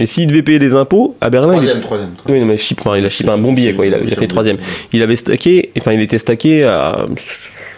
Et 0.00 0.06
s'il 0.06 0.26
devait 0.28 0.42
payer 0.42 0.58
des 0.58 0.74
impôts, 0.74 1.16
à 1.20 1.28
Berlin, 1.30 1.58
il 1.60 1.68
était- 1.68 1.80
troisième. 1.80 2.10
Oui, 2.28 2.38
non, 2.40 2.46
mais 2.46 2.56
chip, 2.56 2.80
enfin, 2.80 2.96
il 2.96 3.04
a 3.04 3.08
chip 3.08 3.28
un 3.28 3.38
bon 3.38 3.52
billet, 3.52 3.74
quoi. 3.74 3.84
Il 3.86 3.94
a, 3.94 3.98
il 3.98 4.12
a 4.12 4.16
fait 4.16 4.28
troisième. 4.28 4.58
Il 4.92 5.02
avait 5.02 5.16
stacké, 5.16 5.70
enfin, 5.78 5.92
il 5.92 6.00
était 6.00 6.18
stacké 6.18 6.62
à 6.64 7.06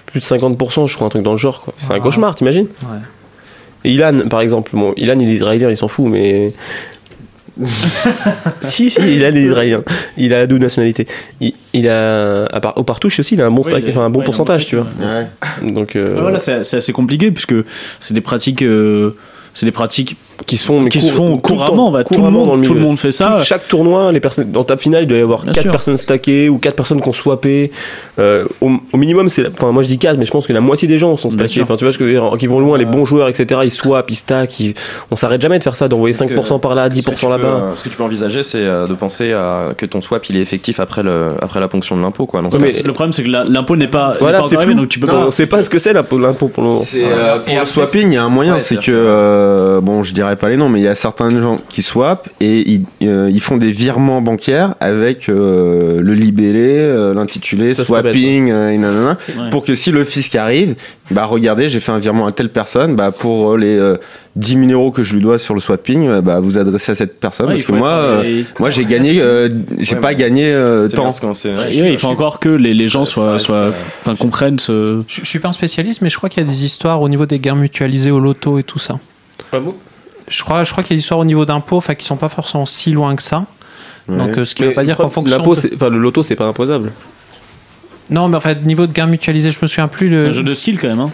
plus 0.06 0.20
de 0.20 0.24
50%, 0.24 0.86
je 0.86 0.94
crois, 0.96 1.06
un 1.06 1.10
truc 1.10 1.22
dans 1.22 1.32
le 1.32 1.38
genre, 1.38 1.62
quoi. 1.62 1.74
C'est 1.78 1.92
un 1.92 1.96
Ah. 1.96 2.00
cauchemar, 2.00 2.34
t'imagines 2.34 2.66
Ouais. 2.82 2.98
Et 3.84 3.92
Ilan, 3.92 4.28
par 4.28 4.42
exemple, 4.42 4.70
bon, 4.74 4.92
Ilan, 4.98 5.18
il 5.18 5.30
est 5.30 5.34
israélien, 5.34 5.70
il 5.70 5.76
s'en 5.78 5.88
fout, 5.88 6.06
mais. 6.10 6.52
si, 8.60 8.90
si, 8.90 9.00
Ilan 9.00 9.34
est 9.34 9.42
israélien. 9.42 9.82
Il 10.16 10.34
a 10.34 10.46
deux 10.46 10.58
nationalités. 10.58 11.06
Il, 11.40 11.52
il 11.72 11.88
a. 11.88 12.44
à 12.46 12.60
part- 12.60 12.76
au 12.76 12.84
partouche 12.84 13.18
aussi, 13.20 13.34
il 13.34 13.40
a 13.42 13.46
un 13.46 13.50
bon, 13.50 13.62
stack, 13.62 13.82
il 13.82 13.88
a- 13.88 13.90
enfin, 13.90 14.00
un 14.04 14.10
bon 14.10 14.20
ouais, 14.20 14.24
il 14.24 14.28
a 14.28 14.34
un 14.34 14.36
pourcentage, 14.36 14.66
tu 14.66 14.76
vois. 14.76 14.86
Donc. 15.62 15.96
euh, 15.96 16.06
Ouais, 16.14 16.20
Voilà, 16.20 16.38
c'est 16.38 16.62
c'est 16.64 16.76
assez 16.78 16.92
compliqué 16.92 17.30
puisque 17.30 17.54
c'est 18.00 18.14
des 18.14 18.20
pratiques, 18.20 18.62
euh, 18.62 19.16
c'est 19.54 19.66
des 19.66 19.72
pratiques 19.72 20.16
qui 20.46 20.56
se 20.56 20.64
font, 20.66 20.80
mais 20.80 20.88
qui 20.90 21.00
se 21.00 21.12
font 21.12 21.36
tout 21.38 21.52
le 21.52 21.58
temps, 21.58 21.66
couramment. 21.66 21.90
bah, 21.90 22.04
tout, 22.04 22.14
le 22.22 22.30
monde, 22.30 22.62
tout 22.64 22.72
le 22.72 22.78
milieu. 22.80 22.88
monde 22.88 22.98
fait 22.98 23.12
ça. 23.12 23.36
Tout- 23.38 23.44
chaque 23.44 23.68
tournoi, 23.68 24.10
les 24.12 24.20
personnes 24.20 24.50
dans 24.50 24.64
table 24.64 24.80
finale, 24.80 25.02
il 25.04 25.06
doit 25.06 25.18
y 25.18 25.20
avoir 25.22 25.42
Bien 25.42 25.52
4 25.52 25.62
sûr. 25.62 25.70
personnes 25.70 25.98
stackées 25.98 26.48
ou 26.48 26.58
4 26.58 26.74
personnes 26.74 27.00
qui 27.00 27.08
ont 27.08 27.12
swappé. 27.12 27.70
Euh, 28.18 28.44
au, 28.60 28.70
au 28.92 28.96
minimum, 28.96 29.28
c'est, 29.30 29.42
la- 29.42 29.48
enfin 29.50 29.70
moi 29.72 29.82
je 29.82 29.88
dis 29.88 29.98
4, 29.98 30.16
mais 30.18 30.24
je 30.24 30.30
pense 30.30 30.46
que 30.46 30.52
la 30.52 30.60
moitié 30.60 30.88
des 30.88 30.98
gens 30.98 31.16
sont 31.16 31.30
stackés. 31.30 31.62
Enfin 31.62 31.76
tu 31.76 31.84
vois 31.84 31.92
ce 31.92 31.98
que 31.98 32.06
je 32.06 32.12
veux 32.12 32.18
dire, 32.20 32.36
qui 32.38 32.46
vont 32.46 32.60
loin, 32.60 32.78
les 32.78 32.84
bons 32.86 33.04
joueurs, 33.04 33.28
etc. 33.28 33.60
Ils 33.64 33.70
swappent, 33.70 34.10
ils 34.10 34.14
stackent. 34.16 34.58
ils- 34.60 34.74
On 35.10 35.16
s'arrête 35.16 35.40
jamais 35.40 35.58
de 35.58 35.64
faire 35.64 35.76
ça, 35.76 35.88
d'envoyer 35.88 36.14
Parce 36.16 36.28
que- 36.30 36.34
5% 36.36 36.58
par 36.58 36.74
là, 36.74 36.84
ce 36.84 36.88
que- 36.90 36.94
ce 36.96 37.00
que 37.02 37.10
10% 37.10 37.14
tu 37.20 37.26
peux, 37.26 37.30
là-bas. 37.30 37.48
euh, 37.48 37.74
Ce 37.76 37.84
que 37.84 37.88
tu 37.88 37.96
peux 37.96 38.02
envisager, 38.02 38.42
c'est 38.42 38.58
euh, 38.58 38.86
de 38.86 38.94
penser 38.94 39.32
à 39.32 39.68
que 39.76 39.86
ton 39.86 40.00
swap 40.00 40.24
il 40.30 40.36
est 40.36 40.40
effectif 40.40 40.80
après, 40.80 41.02
le, 41.02 41.28
après 41.40 41.60
la 41.60 41.68
ponction 41.68 41.96
de 41.96 42.02
l'impôt. 42.02 42.26
Quoi. 42.26 42.40
Ouais, 42.40 42.48
cas, 42.48 42.58
mais- 42.58 42.82
Le 42.84 42.92
problème, 42.92 43.12
c'est 43.12 43.22
que 43.24 43.30
la- 43.30 43.44
l'impôt 43.44 43.76
n'est 43.76 43.86
pas, 43.88 44.14
Voilà, 44.20 44.40
pas 44.40 44.48
c'est 44.48 44.74
donc 44.74 44.88
tu 44.88 44.98
peux 45.00 45.06
Non, 45.06 45.12
pas. 45.12 45.26
on 45.26 45.30
sait 45.30 45.46
pas 45.46 45.62
ce 45.62 45.70
que 45.70 45.78
c'est 45.78 45.92
l'impôt, 45.92 46.18
l'impôt 46.18 46.48
pour 46.48 46.62
le. 46.62 46.68
Pour 46.70 46.84
Et 47.54 47.58
le 47.58 47.64
swapping, 47.66 48.08
il 48.08 48.14
y 48.14 48.16
a 48.16 48.22
un 48.24 48.28
moyen, 48.28 48.58
c'est 48.60 48.76
que 48.80 49.80
bon, 49.82 50.02
je 50.02 50.12
dirais 50.14 50.29
pas 50.36 50.48
les 50.48 50.56
noms, 50.56 50.68
mais 50.68 50.80
il 50.80 50.84
y 50.84 50.88
a 50.88 50.94
certains 50.94 51.30
gens 51.40 51.60
qui 51.68 51.82
swapent 51.82 52.28
et 52.40 52.60
ils, 52.70 52.82
euh, 53.08 53.30
ils 53.32 53.40
font 53.40 53.56
des 53.56 53.70
virements 53.72 54.20
bancaires 54.22 54.74
avec 54.80 55.28
euh, 55.28 56.00
le 56.00 56.14
libellé, 56.14 56.58
euh, 56.78 57.14
l'intitulé, 57.14 57.74
swapping, 57.74 58.50
euh, 58.50 58.70
et 58.70 58.78
nanana, 58.78 59.16
Ouais. 59.38 59.50
pour 59.50 59.64
que 59.64 59.74
si 59.74 59.90
le 59.90 60.04
fisc 60.04 60.34
arrive, 60.34 60.74
bah 61.10 61.24
regardez, 61.24 61.68
j'ai 61.68 61.80
fait 61.80 61.92
un 61.92 61.98
virement 61.98 62.26
à 62.26 62.32
telle 62.32 62.50
personne, 62.50 62.96
bah 62.96 63.10
pour 63.10 63.52
euh, 63.52 63.56
les 63.58 63.76
euh, 63.76 63.96
10 64.36 64.66
000 64.68 64.70
euros 64.70 64.90
que 64.92 65.02
je 65.02 65.14
lui 65.14 65.22
dois 65.22 65.38
sur 65.38 65.54
le 65.54 65.60
swapping, 65.60 66.20
bah 66.20 66.38
vous 66.40 66.56
adressez 66.58 66.92
à 66.92 66.94
cette 66.94 67.18
personne 67.18 67.46
Ouais, 67.46 67.54
parce 67.54 67.64
que 67.64 67.72
moi, 67.72 67.90
euh, 67.90 68.42
moi 68.60 68.70
j'ai 68.70 68.84
gagné, 68.84 69.20
euh, 69.20 69.48
j'ai 69.78 69.96
Ouais, 69.96 70.00
pas 70.00 70.14
gagné 70.14 70.52
euh, 70.52 70.88
tant. 70.88 71.10
il 71.70 71.98
faut 71.98 72.06
encore 72.08 72.38
que 72.38 72.48
les, 72.48 72.72
les 72.74 72.88
gens 72.88 73.04
soient, 73.04 73.38
soient, 73.40 73.72
euh, 74.06 74.14
comprennent 74.18 74.58
ce. 74.60 75.02
Je, 75.08 75.20
je 75.22 75.26
suis 75.26 75.40
pas 75.40 75.48
un 75.48 75.52
spécialiste, 75.52 76.00
mais 76.02 76.10
je 76.10 76.16
crois 76.16 76.28
qu'il 76.28 76.42
y 76.42 76.46
a 76.46 76.48
des 76.48 76.64
histoires 76.64 77.02
au 77.02 77.08
niveau 77.08 77.26
des 77.26 77.40
gains 77.40 77.56
mutualisés 77.56 78.10
au 78.12 78.20
loto 78.20 78.58
et 78.58 78.62
tout 78.62 78.78
ça. 78.78 78.98
Bon 79.52 79.74
Je 80.30 80.42
crois, 80.42 80.64
je 80.64 80.70
crois 80.72 80.82
qu'il 80.82 80.92
y 80.92 80.94
a 80.94 80.96
des 80.96 81.00
histoires 81.02 81.20
au 81.20 81.24
niveau 81.26 81.44
d'impôts, 81.44 81.76
enfin, 81.76 81.94
qui 81.94 82.06
sont 82.06 82.16
pas 82.16 82.28
forcément 82.30 82.64
si 82.66 82.92
loin 82.92 83.14
que 83.16 83.22
ça. 83.22 83.44
Ouais. 84.08 84.16
Donc, 84.16 84.38
euh, 84.38 84.44
ce 84.46 84.54
qui 84.54 84.62
veut 84.64 84.72
pas 84.72 84.84
dire 84.84 84.96
qu'en 84.96 85.10
fonction. 85.10 85.36
L'impôt, 85.36 85.54
de- 85.54 85.60
c'est- 85.60 85.74
enfin 85.74 85.88
le 85.90 85.98
loto, 85.98 86.22
c'est 86.22 86.36
pas 86.36 86.46
imposable. 86.46 86.92
Non, 88.08 88.28
mais 88.28 88.36
en 88.36 88.40
fait, 88.40 88.64
niveau 88.64 88.86
de 88.86 88.92
gains 88.92 89.06
mutualisés, 89.06 89.50
je 89.52 89.58
me 89.60 89.66
souviens 89.66 89.88
plus. 89.88 90.08
C'est 90.10 90.28
un 90.28 90.32
jeu 90.32 90.42
de 90.42 90.54
skill 90.54 90.78
quand 90.80 90.88
même. 90.88 91.00
Hein. 91.00 91.10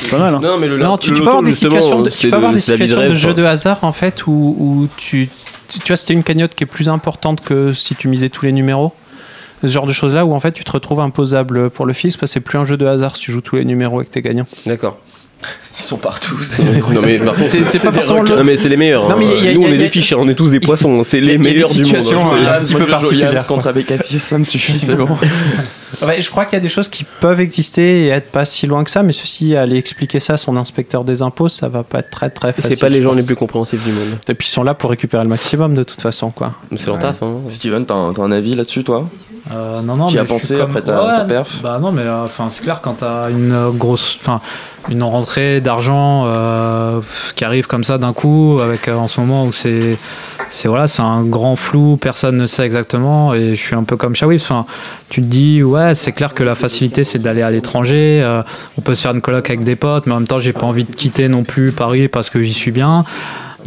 C'est 0.00 0.10
pas 0.10 0.18
mal. 0.18 0.34
Hein. 0.34 0.40
Non, 0.42 0.58
mais 0.58 0.68
le, 0.68 0.76
Non, 0.78 0.98
tu, 0.98 1.10
le 1.10 1.16
tu 1.16 1.20
peux 1.22 1.26
loto, 1.26 1.30
avoir 1.30 1.42
des 1.42 1.52
situations 1.52 2.02
de, 2.02 2.10
tu 2.10 2.28
peux 2.30 2.36
avoir 2.36 2.52
des 2.52 2.60
situations 2.60 2.96
de 2.96 3.00
rêve, 3.02 3.14
jeu 3.14 3.34
de 3.34 3.44
hasard 3.44 3.78
en 3.82 3.92
fait 3.92 4.26
où, 4.26 4.32
où 4.58 4.88
tu, 4.96 5.28
tu 5.68 5.78
tu 5.78 5.86
vois 5.88 5.96
c'était 5.96 6.12
une 6.12 6.22
cagnotte 6.24 6.54
qui 6.54 6.64
est 6.64 6.66
plus 6.66 6.88
importante 6.88 7.40
que 7.40 7.72
si 7.72 7.94
tu 7.94 8.08
misais 8.08 8.28
tous 8.28 8.44
les 8.44 8.52
numéros. 8.52 8.92
Ce 9.62 9.68
genre 9.68 9.86
de 9.86 9.92
choses 9.92 10.12
là 10.12 10.24
où 10.26 10.34
en 10.34 10.40
fait 10.40 10.52
tu 10.52 10.64
te 10.64 10.70
retrouves 10.72 11.00
imposable 11.00 11.70
pour 11.70 11.86
le 11.86 11.92
fisc 11.94 12.18
parce 12.20 12.30
que 12.30 12.34
c'est 12.34 12.40
plus 12.40 12.58
un 12.58 12.64
jeu 12.66 12.76
de 12.76 12.84
hasard 12.86 13.16
si 13.16 13.22
tu 13.22 13.32
joues 13.32 13.40
tous 13.40 13.56
les 13.56 13.64
numéros 13.64 14.02
et 14.02 14.04
que 14.04 14.10
t'es 14.10 14.22
gagnant. 14.22 14.46
D'accord. 14.66 14.98
Ils 15.78 15.82
sont 15.82 15.98
partout. 15.98 16.36
non 16.92 17.02
mais 17.02 17.20
C'est- 17.46 17.62
c'est 17.64 17.78
pas 17.80 17.92
forcément 17.92 18.22
le- 18.22 18.36
Non 18.36 18.44
mais 18.44 18.56
c'est 18.56 18.68
les 18.70 18.76
meilleurs. 18.78 19.08
Non, 19.08 19.16
mais 19.18 19.26
il 19.26 19.44
y 19.44 19.48
a- 19.48 19.54
Nous 19.54 19.60
y 19.60 19.64
a- 19.64 19.68
on 19.68 19.70
est 19.70 19.72
y 19.72 19.74
a- 19.74 19.78
des 19.78 19.88
fiches, 19.88 20.14
on 20.16 20.26
est 20.28 20.34
tous 20.34 20.50
des 20.50 20.60
poissons. 20.60 21.02
C'est 21.04 21.20
les 21.20 21.36
meilleurs 21.38 21.68
du 21.70 21.84
monde. 21.84 21.94
hein. 21.94 22.30
euh, 22.38 22.58
un 22.58 22.62
petit 22.62 22.74
peu 22.74 22.86
particulière. 22.86 23.46
contre 23.46 23.66
Abécassis, 23.68 24.18
ça 24.18 24.38
me 24.38 24.44
suffit, 24.44 24.78
c'est 24.78 24.94
bon. 24.94 25.08
Ouais, 26.02 26.20
je 26.20 26.28
crois 26.30 26.44
qu'il 26.44 26.54
y 26.54 26.56
a 26.56 26.60
des 26.60 26.68
choses 26.68 26.88
qui 26.88 27.04
peuvent 27.20 27.40
exister 27.40 28.02
et 28.04 28.08
être 28.08 28.30
pas 28.30 28.44
si 28.44 28.66
loin 28.66 28.82
que 28.84 28.90
ça, 28.90 29.02
mais 29.02 29.12
ceci, 29.12 29.56
aller 29.56 29.76
expliquer 29.76 30.18
ça 30.20 30.34
à 30.34 30.36
son 30.36 30.56
inspecteur 30.56 31.04
des 31.04 31.22
impôts, 31.22 31.48
ça 31.48 31.68
va 31.68 31.84
pas 31.84 32.00
être 32.00 32.10
très 32.10 32.28
très 32.28 32.52
facile. 32.52 32.72
C'est 32.72 32.80
pas 32.80 32.88
les 32.88 33.00
gens 33.00 33.12
les 33.12 33.18
pense. 33.18 33.26
plus 33.26 33.36
compréhensifs 33.36 33.82
du 33.84 33.92
monde. 33.92 34.08
Et 34.28 34.34
puis 34.34 34.48
ils 34.48 34.50
sont 34.50 34.64
là 34.64 34.74
pour 34.74 34.90
récupérer 34.90 35.22
le 35.22 35.28
maximum 35.30 35.74
de 35.74 35.84
toute 35.84 36.02
façon, 36.02 36.30
quoi. 36.30 36.52
C'est 36.74 36.88
leur 36.88 36.98
taf. 36.98 37.22
Hein. 37.22 37.36
Steven, 37.48 37.86
t'as 37.86 37.94
un, 37.94 38.12
t'as 38.12 38.22
un 38.22 38.32
avis 38.32 38.54
là-dessus, 38.56 38.82
toi? 38.84 39.08
Euh, 39.54 39.80
non, 39.80 39.96
non, 39.96 40.08
Qui 40.08 40.14
mais 40.16 40.20
a 40.20 40.22
je 40.24 40.28
suis 40.28 40.34
pensé 40.40 40.54
comme- 40.56 40.62
après 40.70 40.82
ta- 40.82 41.16
ta 41.18 41.24
perf? 41.24 41.60
Bah 41.62 41.78
non, 41.80 41.92
mais 41.92 42.02
euh, 42.02 42.24
enfin 42.24 42.48
c'est 42.50 42.64
clair 42.64 42.80
quand 42.82 42.94
t'as 42.94 43.30
une 43.30 43.52
euh, 43.52 43.70
grosse, 43.70 44.18
enfin 44.20 44.40
une 44.88 45.04
rentrée 45.04 45.60
d'argent 45.66 46.26
euh, 46.26 47.00
qui 47.34 47.44
arrive 47.44 47.66
comme 47.66 47.82
ça 47.82 47.98
d'un 47.98 48.12
coup, 48.12 48.60
avec 48.62 48.86
euh, 48.86 48.94
en 48.94 49.08
ce 49.08 49.20
moment 49.20 49.46
où 49.46 49.52
c'est, 49.52 49.98
c'est 50.48 50.68
voilà, 50.68 50.86
c'est 50.86 51.02
un 51.02 51.24
grand 51.24 51.56
flou, 51.56 51.96
personne 51.96 52.36
ne 52.36 52.46
sait 52.46 52.64
exactement, 52.64 53.34
et 53.34 53.56
je 53.56 53.60
suis 53.60 53.74
un 53.74 53.82
peu 53.82 53.96
comme 53.96 54.14
Shawis. 54.14 54.36
Enfin, 54.36 54.64
tu 55.08 55.20
te 55.20 55.26
dis 55.26 55.64
ouais, 55.64 55.96
c'est 55.96 56.12
clair 56.12 56.34
que 56.34 56.44
la 56.44 56.54
facilité 56.54 57.02
c'est 57.02 57.18
d'aller 57.18 57.42
à 57.42 57.50
l'étranger, 57.50 58.20
euh, 58.22 58.42
on 58.78 58.80
peut 58.80 58.94
se 58.94 59.02
faire 59.02 59.12
une 59.12 59.20
coloc 59.20 59.50
avec 59.50 59.64
des 59.64 59.74
potes, 59.74 60.06
mais 60.06 60.12
en 60.12 60.20
même 60.20 60.28
temps 60.28 60.38
j'ai 60.38 60.52
pas 60.52 60.66
envie 60.66 60.84
de 60.84 60.94
quitter 60.94 61.28
non 61.28 61.42
plus 61.42 61.72
Paris 61.72 62.06
parce 62.06 62.30
que 62.30 62.40
j'y 62.42 62.54
suis 62.54 62.70
bien. 62.70 63.04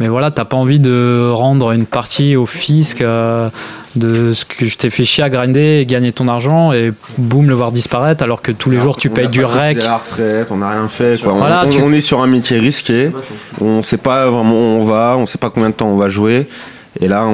Mais 0.00 0.08
voilà, 0.08 0.30
t'as 0.30 0.44
pas 0.46 0.56
envie 0.56 0.80
de 0.80 1.30
rendre 1.30 1.72
une 1.72 1.84
partie 1.86 2.34
au 2.34 2.46
fisc 2.46 3.00
euh, 3.02 3.48
de 3.96 4.32
ce 4.32 4.44
que 4.46 4.64
je 4.66 4.76
t'ai 4.76 4.88
fait 4.90 5.04
chier 5.04 5.22
à 5.22 5.28
grinder 5.30 5.78
et 5.80 5.86
gagner 5.86 6.10
ton 6.12 6.26
argent 6.26 6.72
et 6.72 6.92
boum 7.18 7.48
le 7.48 7.54
voir 7.54 7.70
disparaître 7.70 8.22
alors 8.24 8.40
que 8.40 8.50
tous 8.50 8.70
les 8.70 8.80
jours 8.80 8.96
tu 8.96 9.08
On 9.10 9.12
payes 9.12 9.26
a 9.26 9.28
du 9.28 9.44
rec. 9.44 9.78
à 9.78 9.84
la 9.84 9.96
retraite, 9.98 10.48
on 10.50 10.56
n'a 10.56 10.70
rien 10.70 10.88
fait. 10.88 11.20
Quoi. 11.22 11.34
On- 11.34 11.36
Voilà, 11.38 11.62
on, 11.66 11.70
tu- 11.70 11.82
on 11.82 11.92
est 11.92 12.00
sur 12.00 12.20
un 12.22 12.26
métier 12.26 12.58
risqué. 12.58 13.10
On 13.60 13.82
sait 13.82 13.98
pas 13.98 14.28
vraiment 14.30 14.54
où 14.54 14.80
on 14.80 14.84
va, 14.84 15.16
on 15.18 15.26
sait 15.26 15.38
pas 15.38 15.50
combien 15.50 15.68
de 15.70 15.74
temps 15.74 15.88
on 15.88 15.96
va 15.96 16.08
jouer. 16.08 16.48
Et 17.00 17.06
là, 17.06 17.24
on, 17.24 17.30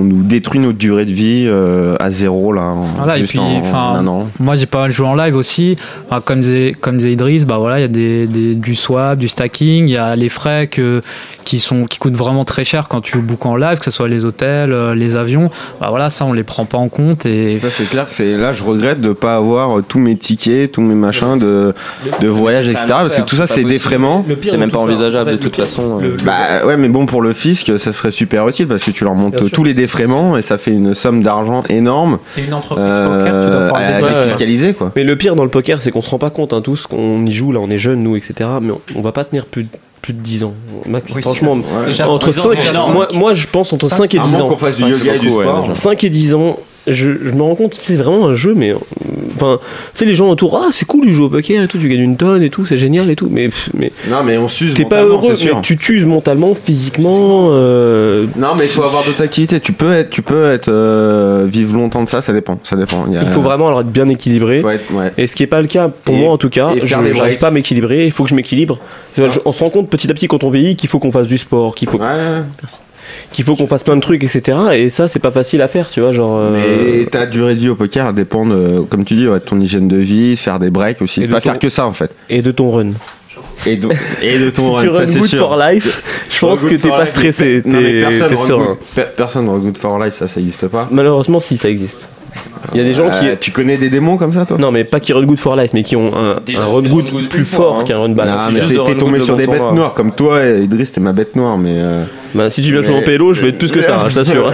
on 0.00 0.02
nous 0.04 0.22
détruit 0.22 0.60
notre 0.60 0.78
durée 0.78 1.04
de 1.04 1.10
vie 1.10 1.44
euh, 1.48 1.96
à 1.98 2.10
zéro 2.10 2.52
là. 2.52 2.62
en- 2.62 2.84
Voilà, 2.98 3.18
et 3.18 3.22
puis, 3.24 3.38
en, 3.38 3.56
enfin, 3.56 3.94
un 3.98 4.06
an. 4.06 4.28
Moi 4.38 4.54
j'ai 4.54 4.66
pas 4.66 4.82
mal 4.82 4.92
joué 4.92 5.06
en 5.08 5.14
live 5.16 5.34
aussi. 5.34 5.76
Enfin, 6.08 6.20
comme 6.20 6.40
disait, 6.40 6.72
comme 6.80 6.96
disait 6.96 7.12
Idriss, 7.12 7.46
bah 7.46 7.58
voilà, 7.58 7.78
il 7.78 7.82
y 7.82 7.84
a 7.84 7.88
des, 7.88 8.26
des- 8.28 8.54
du 8.54 8.76
swap, 8.76 9.18
du 9.18 9.26
stacking, 9.26 9.88
il 9.88 9.92
y 9.92 9.96
a 9.96 10.14
les 10.14 10.28
frais 10.28 10.68
que, 10.68 11.00
qui, 11.44 11.58
sont, 11.58 11.84
qui 11.84 11.98
coûtent 11.98 12.14
vraiment 12.14 12.44
très 12.44 12.62
cher 12.64 12.86
quand 12.88 13.00
tu 13.00 13.18
bookes 13.18 13.44
en 13.46 13.56
live, 13.56 13.78
que 13.78 13.84
ce 13.84 13.90
soit 13.90 14.08
les 14.08 14.24
hôtels, 14.24 14.72
euh, 14.72 14.94
les 14.94 15.16
avions. 15.16 15.50
Bah 15.80 15.88
voilà, 15.90 16.08
ça 16.08 16.24
on 16.24 16.32
les 16.32 16.44
prend 16.44 16.64
pas 16.64 16.78
en 16.78 16.88
compte 16.88 17.26
et 17.26 17.56
Ça 17.58 17.70
c'est 17.70 17.88
clair 17.88 18.08
que 18.08 18.14
c'est 18.14 18.36
là 18.36 18.52
je 18.52 18.62
regrette 18.62 19.00
de 19.00 19.12
pas 19.12 19.34
avoir 19.36 19.78
euh, 19.78 19.82
tous 19.86 19.98
mes 19.98 20.16
tickets, 20.16 20.70
tous 20.72 20.80
mes 20.80 20.94
machins 20.94 21.38
de, 21.40 21.74
de 22.20 22.28
voyage, 22.28 22.68
etc. 22.68 22.86
Parce 22.88 23.16
que 23.16 23.22
tout 23.22 23.34
ça 23.36 23.48
c'est 23.48 23.64
défraiements. 23.64 24.24
C'est 24.42 24.58
même 24.58 24.70
pas 24.70 24.78
envisageable 24.78 25.32
de 25.32 25.36
toute 25.36 25.56
façon. 25.56 26.00
Bah 26.24 26.64
ouais 26.66 26.76
mais 26.76 26.88
bon 26.88 27.06
pour 27.06 27.20
le 27.20 27.32
fisc 27.32 27.76
ça 27.78 27.92
serait 27.92 28.12
super 28.12 28.46
utile 28.48 28.59
parce 28.66 28.84
que 28.84 28.90
tu 28.90 29.04
leur 29.04 29.14
montes 29.14 29.38
sûr. 29.38 29.50
tous 29.50 29.64
les 29.64 29.74
défraiements 29.74 30.36
et 30.36 30.42
ça 30.42 30.58
fait 30.58 30.70
une 30.72 30.94
somme 30.94 31.22
d'argent 31.22 31.62
énorme 31.68 32.18
T'es 32.34 32.44
une 32.44 32.54
entreprise 32.54 32.84
poker, 32.86 33.24
tu 33.24 33.30
dois 33.30 33.32
euh, 33.32 33.68
pouvoir 33.68 33.82
à 33.82 34.00
ouais, 34.00 34.02
ouais. 34.02 34.14
défiscaliser 34.24 34.74
quoi. 34.74 34.92
Mais 34.96 35.04
le 35.04 35.16
pire 35.16 35.34
dans 35.36 35.44
le 35.44 35.50
poker, 35.50 35.80
c'est 35.80 35.90
qu'on 35.90 36.02
se 36.02 36.10
rend 36.10 36.18
pas 36.18 36.30
compte, 36.30 36.52
hein, 36.52 36.60
tous, 36.62 36.86
qu'on 36.86 37.24
y 37.26 37.32
joue, 37.32 37.52
là, 37.52 37.60
on 37.62 37.70
est 37.70 37.78
jeunes, 37.78 38.02
nous, 38.02 38.16
etc. 38.16 38.48
Mais 38.62 38.72
on, 38.72 38.80
on 38.96 39.00
va 39.02 39.12
pas 39.12 39.24
tenir 39.24 39.46
plus 39.46 39.64
de, 39.64 39.68
plus 40.02 40.12
de 40.12 40.20
10 40.20 40.44
ans. 40.44 40.54
Max, 40.86 41.06
Oui, 41.14 41.22
franchement, 41.22 41.52
Ouais. 41.54 42.00
Entre 42.02 42.32
c'est 42.32 42.40
5 42.40 42.70
énorme. 42.70 42.92
moi, 42.92 43.08
moi, 43.14 43.34
je 43.34 43.46
pense 43.46 43.72
entre 43.72 43.88
5 43.88 44.14
et 44.14 44.18
À 44.18 44.22
10 44.22 44.30
moins 44.30 44.40
ans. 44.42 44.48
qu'on 44.48 44.56
fasse 44.56 44.76
du 44.78 44.82
Cinq, 44.82 44.88
yoga 44.90 45.02
et 45.02 45.04
c'est 45.14 45.18
du 45.18 45.28
beaucoup, 45.28 45.38
ouais, 45.40 45.44
sport. 45.46 45.60
déjà. 45.62 45.74
5 45.74 46.04
et 46.04 46.10
10 46.10 46.34
ans, 46.34 46.58
je, 46.86 47.10
je 47.24 47.30
me 47.32 47.42
rends 47.42 47.54
compte, 47.54 47.74
c'est 47.74 47.96
vraiment 47.96 48.26
un 48.28 48.34
jeu, 48.34 48.54
mais. 48.56 48.74
Enfin, 49.40 49.58
tu 49.94 49.98
sais, 50.00 50.04
les 50.04 50.14
gens 50.14 50.28
autour, 50.28 50.60
ah, 50.62 50.68
c'est 50.70 50.84
cool, 50.84 51.06
tu 51.06 51.14
joues 51.14 51.24
au 51.24 51.30
poker 51.30 51.62
et 51.62 51.68
tout, 51.68 51.78
tu 51.78 51.88
gagnes 51.88 52.00
une 52.00 52.16
tonne 52.16 52.42
et 52.42 52.50
tout, 52.50 52.66
c'est 52.66 52.76
génial 52.76 53.08
et 53.10 53.16
tout, 53.16 53.28
mais, 53.30 53.48
Non 54.08 54.22
mais 54.24 54.36
on 54.36 54.48
s'use 54.48 54.74
t'es 54.74 54.84
pas 54.84 55.02
heureux, 55.02 55.20
c'est 55.30 55.36
sûr. 55.36 55.56
mais 55.56 55.62
tu 55.62 55.76
t'uses 55.78 56.04
mentalement, 56.04 56.54
physiquement. 56.54 57.48
euh, 57.52 58.26
Non, 58.36 58.48
mais 58.56 58.64
il 58.64 58.68
faut 58.70 58.82
avoir 58.82 59.04
d'autres 59.04 59.22
activités. 59.22 59.60
Tu 59.60 59.72
peux 59.72 59.92
être, 59.92 60.10
tu 60.10 60.22
peux 60.22 60.50
être 60.50 60.68
euh, 60.68 61.46
vivre 61.48 61.74
longtemps 61.76 62.02
de 62.04 62.08
ça. 62.08 62.20
Ça 62.20 62.32
dépend. 62.32 62.58
Ça 62.64 62.76
dépend. 62.76 63.04
Il, 63.08 63.14
y 63.14 63.16
a- 63.16 63.22
il 63.22 63.28
faut 63.28 63.40
vraiment 63.42 63.68
alors 63.68 63.80
être 63.80 63.90
bien 63.90 64.08
équilibré. 64.08 64.60
faut 64.60 64.70
être- 64.70 64.92
ouais. 64.92 65.12
Et 65.16 65.26
ce 65.26 65.34
qui 65.36 65.42
est 65.42 65.46
pas 65.46 65.60
le 65.60 65.66
cas 65.68 65.88
pour 65.88 66.14
Et- 66.14 66.18
moi 66.18 66.32
en 66.32 66.38
tout 66.38 66.50
cas, 66.50 66.70
je 66.82 66.94
breaks. 66.96 67.38
pas 67.38 67.48
à 67.48 67.50
m'équilibrer, 67.50 68.04
il 68.06 68.10
faut 68.12 68.24
que 68.24 68.30
je 68.30 68.34
m'équilibre. 68.34 68.78
On 69.44 69.52
se 69.52 69.60
rend 69.64 69.70
compte 69.70 69.88
petit 69.88 70.10
à 70.10 70.14
petit 70.14 70.28
quand 70.28 70.44
on 70.44 70.50
vieillit 70.50 70.76
qu'il 70.76 70.88
faut 70.88 70.98
qu'on 70.98 71.12
fasse 71.12 71.26
du 71.28 71.38
sport, 71.38 71.74
qu'il 71.74 71.88
faut 71.88 71.98
Ouais, 71.98 72.04
ouais. 72.06 72.42
Qu'il 73.32 73.44
faut 73.44 73.56
qu'on 73.56 73.66
fasse 73.66 73.82
plein 73.84 73.96
de 73.96 74.00
trucs, 74.00 74.22
etc. 74.24 74.56
Et 74.72 74.90
ça 74.90 75.08
c'est 75.08 75.18
pas 75.18 75.30
facile 75.30 75.62
à 75.62 75.68
faire, 75.68 75.88
tu 75.90 76.00
vois, 76.00 76.12
genre. 76.12 76.38
euh, 76.38 76.50
Mais 77.02 77.06
ta 77.06 77.26
durée 77.26 77.54
de 77.54 77.60
vie 77.60 77.68
au 77.68 77.76
poker 77.76 78.06
elle 78.08 78.14
dépend 78.14 78.46
de, 78.46 78.80
comme 78.88 79.04
tu 79.04 79.14
dis, 79.14 79.26
ouais, 79.28 79.38
de 79.40 79.44
ton 79.44 79.60
hygiène 79.60 79.88
de 79.88 79.96
vie, 79.96 80.36
faire 80.36 80.58
des 80.58 80.70
breaks 80.70 81.02
aussi. 81.02 81.22
Et 81.22 81.28
Pas 81.28 81.40
ton- 81.40 81.50
faire 81.50 81.58
que 81.58 81.68
ça 81.68 81.86
en 81.86 81.92
fait. 81.92 82.10
Et 82.28 82.42
de 82.42 82.50
ton 82.50 82.70
run. 82.70 82.92
Et 83.66 83.76
de, 83.76 83.88
et 84.22 84.38
de 84.38 84.48
ton 84.50 84.78
si 84.80 84.84
tu 84.84 84.88
run, 84.88 84.94
ça 84.94 85.00
run 85.00 85.06
c'est 85.06 85.22
sûr. 85.28 85.38
for 85.40 85.58
life, 85.58 86.02
je 86.30 86.38
pense 86.40 86.60
que 86.60 86.74
t'es 86.76 86.88
pas 86.88 87.00
life, 87.02 87.10
stressé, 87.10 87.62
mais- 87.64 87.72
non, 87.72 87.80
mais 87.80 88.00
personne 88.00 88.28
t'es 88.28 88.52
run 88.52 88.58
good- 88.66 88.76
per- 88.94 89.02
Personne 89.16 89.48
run 89.48 89.58
good 89.58 89.76
for 89.78 89.98
life, 90.02 90.14
ça, 90.14 90.28
ça 90.28 90.40
existe 90.40 90.66
pas. 90.68 90.88
Malheureusement, 90.90 91.40
si 91.40 91.56
ça 91.58 91.68
existe. 91.68 92.08
Il 92.74 92.78
y 92.78 92.80
a 92.80 92.84
des 92.84 92.94
gens 92.94 93.08
qui. 93.10 93.28
Euh, 93.28 93.36
tu 93.40 93.50
connais 93.50 93.76
des 93.78 93.90
démons 93.90 94.16
comme 94.16 94.32
ça, 94.32 94.44
toi? 94.46 94.58
Non, 94.58 94.70
mais 94.70 94.84
pas 94.84 95.00
qui 95.00 95.12
run 95.12 95.24
good 95.24 95.38
for 95.38 95.56
life, 95.56 95.70
mais 95.72 95.82
qui 95.82 95.96
ont 95.96 96.12
un, 96.16 96.40
Déjà, 96.44 96.62
un 96.62 96.66
tu 96.66 96.72
run 96.72 96.82
good 96.82 97.06
plus 97.08 97.28
plus 97.28 97.44
fort 97.44 97.78
hein. 97.80 97.84
qu'un 97.84 97.98
run 97.98 98.08
Non, 98.08 98.14
bas. 98.14 98.48
mais 98.52 98.60
t'es 98.60 98.94
tombé 98.96 99.20
sur 99.20 99.36
de 99.36 99.42
des 99.42 99.46
bêtes 99.48 99.72
noires 99.72 99.94
comme 99.94 100.12
toi, 100.12 100.44
et 100.44 100.62
Idriss, 100.62 100.92
t'es 100.92 101.00
ma 101.00 101.12
bête 101.12 101.36
noire, 101.36 101.56
mais. 101.58 101.74
euh, 101.74 102.04
Bah, 102.34 102.48
si 102.50 102.62
tu 102.62 102.70
viens 102.72 102.82
jouer 102.82 102.94
en 102.96 103.02
PLO, 103.02 103.32
je 103.32 103.42
vais 103.42 103.48
être 103.48 103.58
plus 103.58 103.72
que 103.72 103.82
ça, 103.82 104.00
hein, 104.00 104.08
je 104.08 104.14
t'assure. 104.16 104.52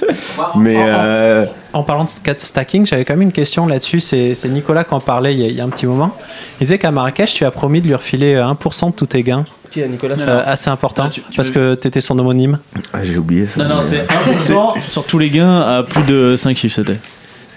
mais. 0.56 0.76
euh, 0.78 1.44
En 1.72 1.82
parlant 1.82 2.04
de 2.04 2.10
cat 2.22 2.34
stacking, 2.38 2.86
j'avais 2.86 3.04
quand 3.04 3.14
même 3.14 3.22
une 3.22 3.32
question 3.32 3.66
là-dessus. 3.66 4.00
C'est 4.00 4.34
Nicolas 4.48 4.84
qui 4.84 4.94
en 4.94 5.00
parlait 5.00 5.34
il 5.34 5.40
y, 5.40 5.44
a, 5.44 5.48
il 5.48 5.54
y 5.54 5.60
a 5.60 5.64
un 5.64 5.68
petit 5.68 5.86
moment. 5.86 6.14
Il 6.60 6.64
disait 6.64 6.78
qu'à 6.78 6.90
Marrakech, 6.90 7.34
tu 7.34 7.44
as 7.44 7.50
promis 7.50 7.80
de 7.80 7.86
lui 7.88 7.94
refiler 7.94 8.34
euh, 8.34 8.44
1% 8.44 8.86
de 8.90 8.94
tous 8.94 9.06
tes 9.06 9.22
gains. 9.22 9.44
Qui 9.70 9.80
est 9.82 9.88
Nicolas? 9.88 10.14
Euh, 10.18 10.42
assez 10.46 10.70
important, 10.70 11.04
Non, 11.04 11.10
tu- 11.10 11.20
tu 11.20 11.36
parce 11.36 11.48
veux- 11.50 11.74
que 11.74 11.80
tu 11.80 11.88
étais 11.88 12.00
son 12.00 12.18
homonyme. 12.18 12.58
Ah, 12.94 13.00
j'ai 13.02 13.18
oublié 13.18 13.46
ça. 13.46 13.62
Non, 13.62 13.68
non, 13.76 13.80
c'est 13.82 13.98
1% 14.06 14.74
sur 14.88 15.04
tous 15.04 15.18
les 15.18 15.28
gains 15.28 15.60
à 15.60 15.82
plus 15.82 16.04
de 16.04 16.36
5 16.36 16.56
chiffres, 16.56 16.74
c'était. 16.76 16.96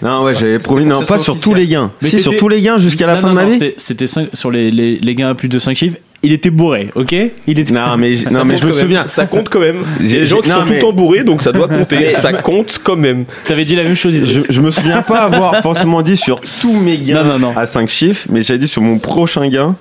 Non, 0.02 0.24
ouais, 0.24 0.34
j'avais 0.34 0.60
promis, 0.60 0.86
non, 0.86 1.04
pas 1.04 1.20
sur 1.20 1.34
officiel. 1.34 1.54
tous 1.54 1.60
les 1.60 1.68
gains. 1.68 1.92
Mais 2.02 2.10
si, 2.10 2.22
sur 2.22 2.36
tous 2.38 2.48
les 2.50 2.62
gains 2.62 2.78
jusqu'à 2.78 3.06
la 3.08 3.16
Non, 3.16 3.22
fin 3.22 3.28
non, 3.28 3.34
de 3.34 3.36
ma 3.36 3.44
non, 3.46 3.58
vie. 3.58 3.74
C'était 3.78 4.06
sur 4.08 4.50
les, 4.52 4.72
les, 4.72 4.98
les 4.98 5.16
gains 5.16 5.30
à 5.30 5.36
plus 5.36 5.48
de 5.50 5.60
5 5.60 5.76
chiffres. 5.78 5.98
Il 6.24 6.32
était 6.34 6.50
bourré, 6.52 6.90
ok? 6.96 7.16
Il 7.48 7.60
était. 7.60 7.74
Non, 7.74 7.98
mais, 7.98 8.14
non, 8.30 8.46
mais 8.46 8.56
je 8.58 8.66
me 8.66 8.72
souviens. 8.72 9.08
Ça 9.08 9.26
compte 9.26 9.50
quand 9.50 9.60
même. 9.60 9.84
Il 10.00 10.12
y 10.12 10.16
a 10.18 10.20
des 10.20 10.28
gens 10.28 10.40
qui 10.42 10.50
non, 10.50 10.58
sont 10.58 10.66
tout 10.66 10.74
le 10.74 10.80
temps 10.80 10.92
bourrés, 10.94 11.24
donc 11.24 11.42
ça 11.42 11.52
doit 11.52 11.68
compter. 11.68 12.12
ça 12.14 12.32
compte 12.34 12.80
quand 12.84 12.96
même. 12.96 13.26
T'avais 13.48 13.66
dit 13.66 13.76
la 13.76 13.84
même 13.84 13.96
chose, 13.96 14.14
Je, 14.24 14.42
je 14.48 14.62
me 14.62 14.70
souviens 14.72 15.02
pas 15.02 15.22
avoir 15.22 15.56
forcément 15.64 16.02
dit 16.04 16.18
sur 16.18 16.40
tous 16.62 16.74
mes 16.80 16.98
gains 17.00 17.24
Non, 17.24 17.38
non, 17.38 17.40
non. 17.52 17.58
à 17.58 17.66
5 17.66 17.90
chiffres, 17.90 18.28
mais 18.32 18.42
j'avais 18.44 18.60
dit 18.60 18.68
sur 18.68 18.82
mon 18.84 19.00
prochain 19.00 19.48
gain 19.50 19.76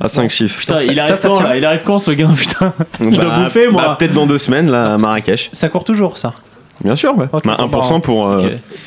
à 0.00 0.08
5 0.08 0.30
chiffres. 0.30 0.58
Putain, 0.58 0.78
ça- 0.80 0.92
il 0.92 0.96
ça, 0.98 1.04
arrive 1.04 1.16
ça 1.16 1.28
quand 1.28 1.36
tient. 1.36 1.48
là? 1.48 1.56
Il 1.56 1.64
arrive 1.64 1.82
quand 1.84 1.98
ce 2.00 2.10
gain, 2.12 2.30
putain? 2.36 2.72
Donc, 3.00 3.14
je 3.14 3.20
dois 3.20 3.38
bouffer, 3.38 3.68
moi. 3.68 3.82
bah, 3.82 3.96
Peut-être 3.98 4.12
dans 4.14 4.26
deux 4.26 4.38
semaines, 4.38 4.70
là, 4.70 4.94
à 4.94 4.98
Marrakech. 4.98 5.48
Ça 5.52 5.68
court 5.68 5.84
toujours, 5.84 6.18
ça. 6.18 6.34
Bien 6.84 6.94
sûr, 6.94 7.16
ouais. 7.18 7.26
Ok, 7.32 7.42
Bah, 7.44 7.56
1% 7.58 8.00
pour. 8.00 8.28
euh, 8.28 8.38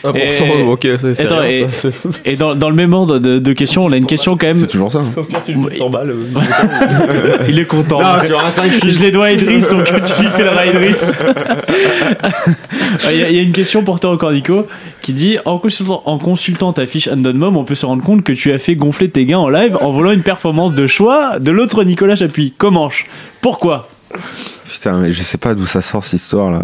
Ok. 0.03 0.15
1%, 0.15 0.45
Et- 0.45 0.63
ok, 0.63 0.88
c'est 1.01 1.19
Attends, 1.26 1.39
rien, 1.39 1.49
et- 1.65 1.69
ça, 1.69 1.89
c'est- 1.91 2.09
Et 2.26 2.35
dans, 2.38 2.55
dans 2.55 2.69
le 2.69 2.76
même 2.76 2.93
ordre 2.93 3.19
de, 3.19 3.38
de 3.38 3.53
questions, 3.53 3.84
on 3.85 3.91
a 3.91 3.97
une 3.97 4.05
question 4.05 4.38
quand 4.38 4.47
même. 4.47 4.55
C'est 4.55 4.68
toujours 4.68 4.91
ça. 4.91 4.99
hein. 4.99 5.11
Au 5.18 5.23
pire, 5.23 5.41
tu 5.45 5.51
lui 5.51 5.59
mets 5.61 5.76
100 5.76 5.89
balles. 5.89 6.11
euh, 6.11 7.38
Il 7.49 7.59
est 7.59 7.65
content. 7.65 7.99
Non, 8.01 8.23
sur 8.26 8.43
un 8.45 8.51
5 8.51 8.72
Je 8.88 8.99
les 8.99 9.11
dois 9.11 9.26
à 9.26 9.31
Idriss, 9.34 9.69
donc 9.69 9.84
tu 9.85 10.22
lui 10.22 10.30
fais 10.30 10.43
la 10.43 10.51
main 10.53 10.57
à 10.61 10.65
Idriss. 10.68 11.13
Il 13.11 13.18
y, 13.18 13.23
a- 13.23 13.30
il 13.30 13.35
y 13.35 13.39
a 13.39 13.41
une 13.41 13.51
question 13.51 13.84
pour 13.84 13.99
toi 13.99 14.11
encore, 14.11 14.31
Nico, 14.31 14.68
qui 15.01 15.13
dit 15.13 15.38
en 15.45 15.57
consultant, 15.57 16.01
en 16.05 16.18
consultant 16.18 16.72
ta 16.73 16.85
fiche 16.85 17.07
Undone 17.07 17.38
Mom, 17.38 17.57
on 17.57 17.63
peut 17.63 17.76
se 17.76 17.85
rendre 17.85 18.03
compte 18.03 18.23
que 18.23 18.31
tu 18.34 18.51
as 18.53 18.57
fait 18.57 18.76
gonfler 18.76 19.09
tes 19.09 19.26
gains 19.26 19.39
en 19.39 19.49
live 19.49 19.77
en 19.81 19.91
volant 19.91 20.11
une 20.11 20.22
performance 20.23 20.73
de 20.73 20.88
choix 20.88 21.39
de 21.39 21.51
l'autre 21.51 21.84
Nicolas 21.84 22.15
Chapuis. 22.15 22.53
Comment? 22.57 22.89
Pourquoi? 23.41 23.89
Putain, 24.69 24.97
mais 24.97 25.11
je 25.11 25.23
sais 25.23 25.38
pas 25.38 25.53
d'où 25.55 25.65
ça 25.65 25.81
sort 25.81 26.03
cette 26.03 26.19
histoire 26.22 26.51
là. 26.51 26.59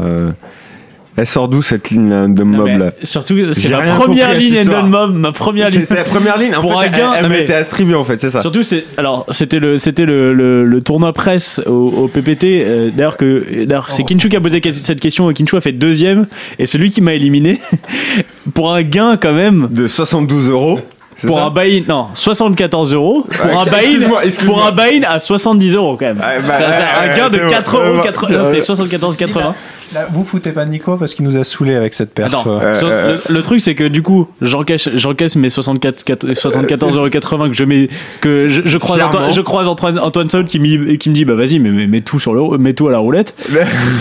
Elle 1.19 1.25
sort 1.25 1.47
d'où 1.47 1.63
cette 1.63 1.89
ligne 1.89 2.33
de 2.33 2.43
mob 2.43 2.67
là 2.67 2.91
Surtout, 3.03 3.35
c'est 3.53 3.69
ma 3.69 3.81
première 3.81 4.33
ligne 4.35 4.53
histoire. 4.53 4.85
Mom, 4.85 5.13
ma 5.17 5.31
première 5.31 5.69
ligne. 5.71 5.79
C'était 5.81 5.95
la 5.95 6.03
première 6.03 6.37
ligne. 6.37 6.55
En 6.55 6.61
Pour 6.61 6.73
fait, 6.79 6.87
un 6.89 6.91
elle- 6.91 6.91
gain, 6.99 7.11
elle, 7.19 7.41
été 7.41 7.53
attribuée 7.55 7.95
en 7.95 8.03
fait, 8.03 8.21
c'est 8.21 8.29
ça. 8.29 8.41
Surtout, 8.41 8.61
c'est 8.61 8.85
alors 8.97 9.25
c'était 9.31 9.57
le 9.59 9.77
c'était 9.77 10.05
le, 10.05 10.33
le, 10.33 10.63
le 10.63 10.81
tournoi 10.81 11.13
presse 11.13 11.59
au, 11.65 11.71
au 11.89 12.07
PPT. 12.07 12.43
euh, 12.63 12.91
d'ailleurs 12.95 13.17
que 13.17 13.65
d'ailleurs 13.65 13.89
c'est 13.91 14.03
Kinchu 14.03 14.29
qui 14.29 14.35
a 14.35 14.41
posé 14.41 14.61
cette 14.71 14.99
question. 14.99 15.29
et 15.31 15.33
Kinchu 15.33 15.57
a 15.57 15.61
fait 15.61 15.71
deuxième 15.71 16.27
et 16.59 16.67
c'est 16.67 16.77
lui 16.77 16.91
qui 16.91 17.01
m'a 17.01 17.13
éliminé 17.13 17.59
pour 18.53 18.71
un 18.73 18.83
gain 18.83 19.17
quand 19.19 19.33
même. 19.33 19.67
De 19.71 19.87
72 19.87 20.49
euros. 20.49 20.79
c'est 21.15 21.25
Pour 21.27 21.41
un 21.41 21.49
buy-in, 21.49 21.83
non, 21.87 22.07
74 22.13 22.93
euros. 22.93 23.25
Pour 23.27 23.59
un 23.61 23.65
buy-in, 23.65 24.07
pour 24.45 24.63
un 24.65 24.71
buy-in 24.71 25.01
à 25.09 25.17
70 25.19 25.73
euros 25.73 25.97
quand 25.97 26.05
même. 26.05 26.17
Bah, 26.17 26.59
Ça, 26.59 26.65
c'est 26.71 27.07
ouais, 27.07 27.11
un 27.11 27.17
gain 27.17 27.29
de 27.29 27.39
c'est 27.39 27.47
4 27.55 27.71
bon. 27.71 27.79
euros. 27.85 27.97
Ouais, 27.97 28.03
4, 28.03 28.27
ouais. 28.29 28.37
non, 28.37 28.51
c'était 28.51 28.95
74,80. 29.25 29.53
Là, 29.93 30.07
vous 30.11 30.23
foutez 30.25 30.51
pas 30.51 30.65
Nico 30.65 30.97
parce 30.97 31.13
qu'il 31.13 31.25
nous 31.25 31.37
a 31.37 31.43
saoulé 31.43 31.75
avec 31.75 31.93
cette 31.93 32.13
perf. 32.13 32.33
Euh, 32.45 32.59
euh, 32.83 33.17
le, 33.29 33.35
le 33.35 33.41
truc 33.41 33.61
c'est 33.61 33.75
que 33.75 33.85
du 33.85 34.01
coup 34.01 34.27
j'encaisse 34.41 34.89
j'encaisse 34.95 35.35
mes 35.35 35.49
64 35.49 36.03
4 36.03 36.27
74,80 36.27 37.47
que 37.49 37.53
je 37.53 37.63
mets 37.63 37.89
que 38.21 38.47
je, 38.47 38.61
je 38.65 38.77
croise. 38.77 39.01
Antoine, 39.01 39.31
je 39.31 39.41
croise 39.41 39.67
Antoine, 39.67 39.99
Antoine 39.99 40.29
Saul 40.29 40.45
qui, 40.45 40.59
qui 40.97 41.09
me 41.09 41.13
dit 41.13 41.25
bah 41.25 41.35
vas-y 41.35 41.59
mais, 41.59 41.69
mais 41.69 41.87
mets 41.87 42.01
tout 42.01 42.19
sur 42.19 42.33
le 42.33 42.57
mets 42.57 42.73
tout 42.73 42.87
à 42.87 42.91
la 42.91 42.97
roulette 42.99 43.33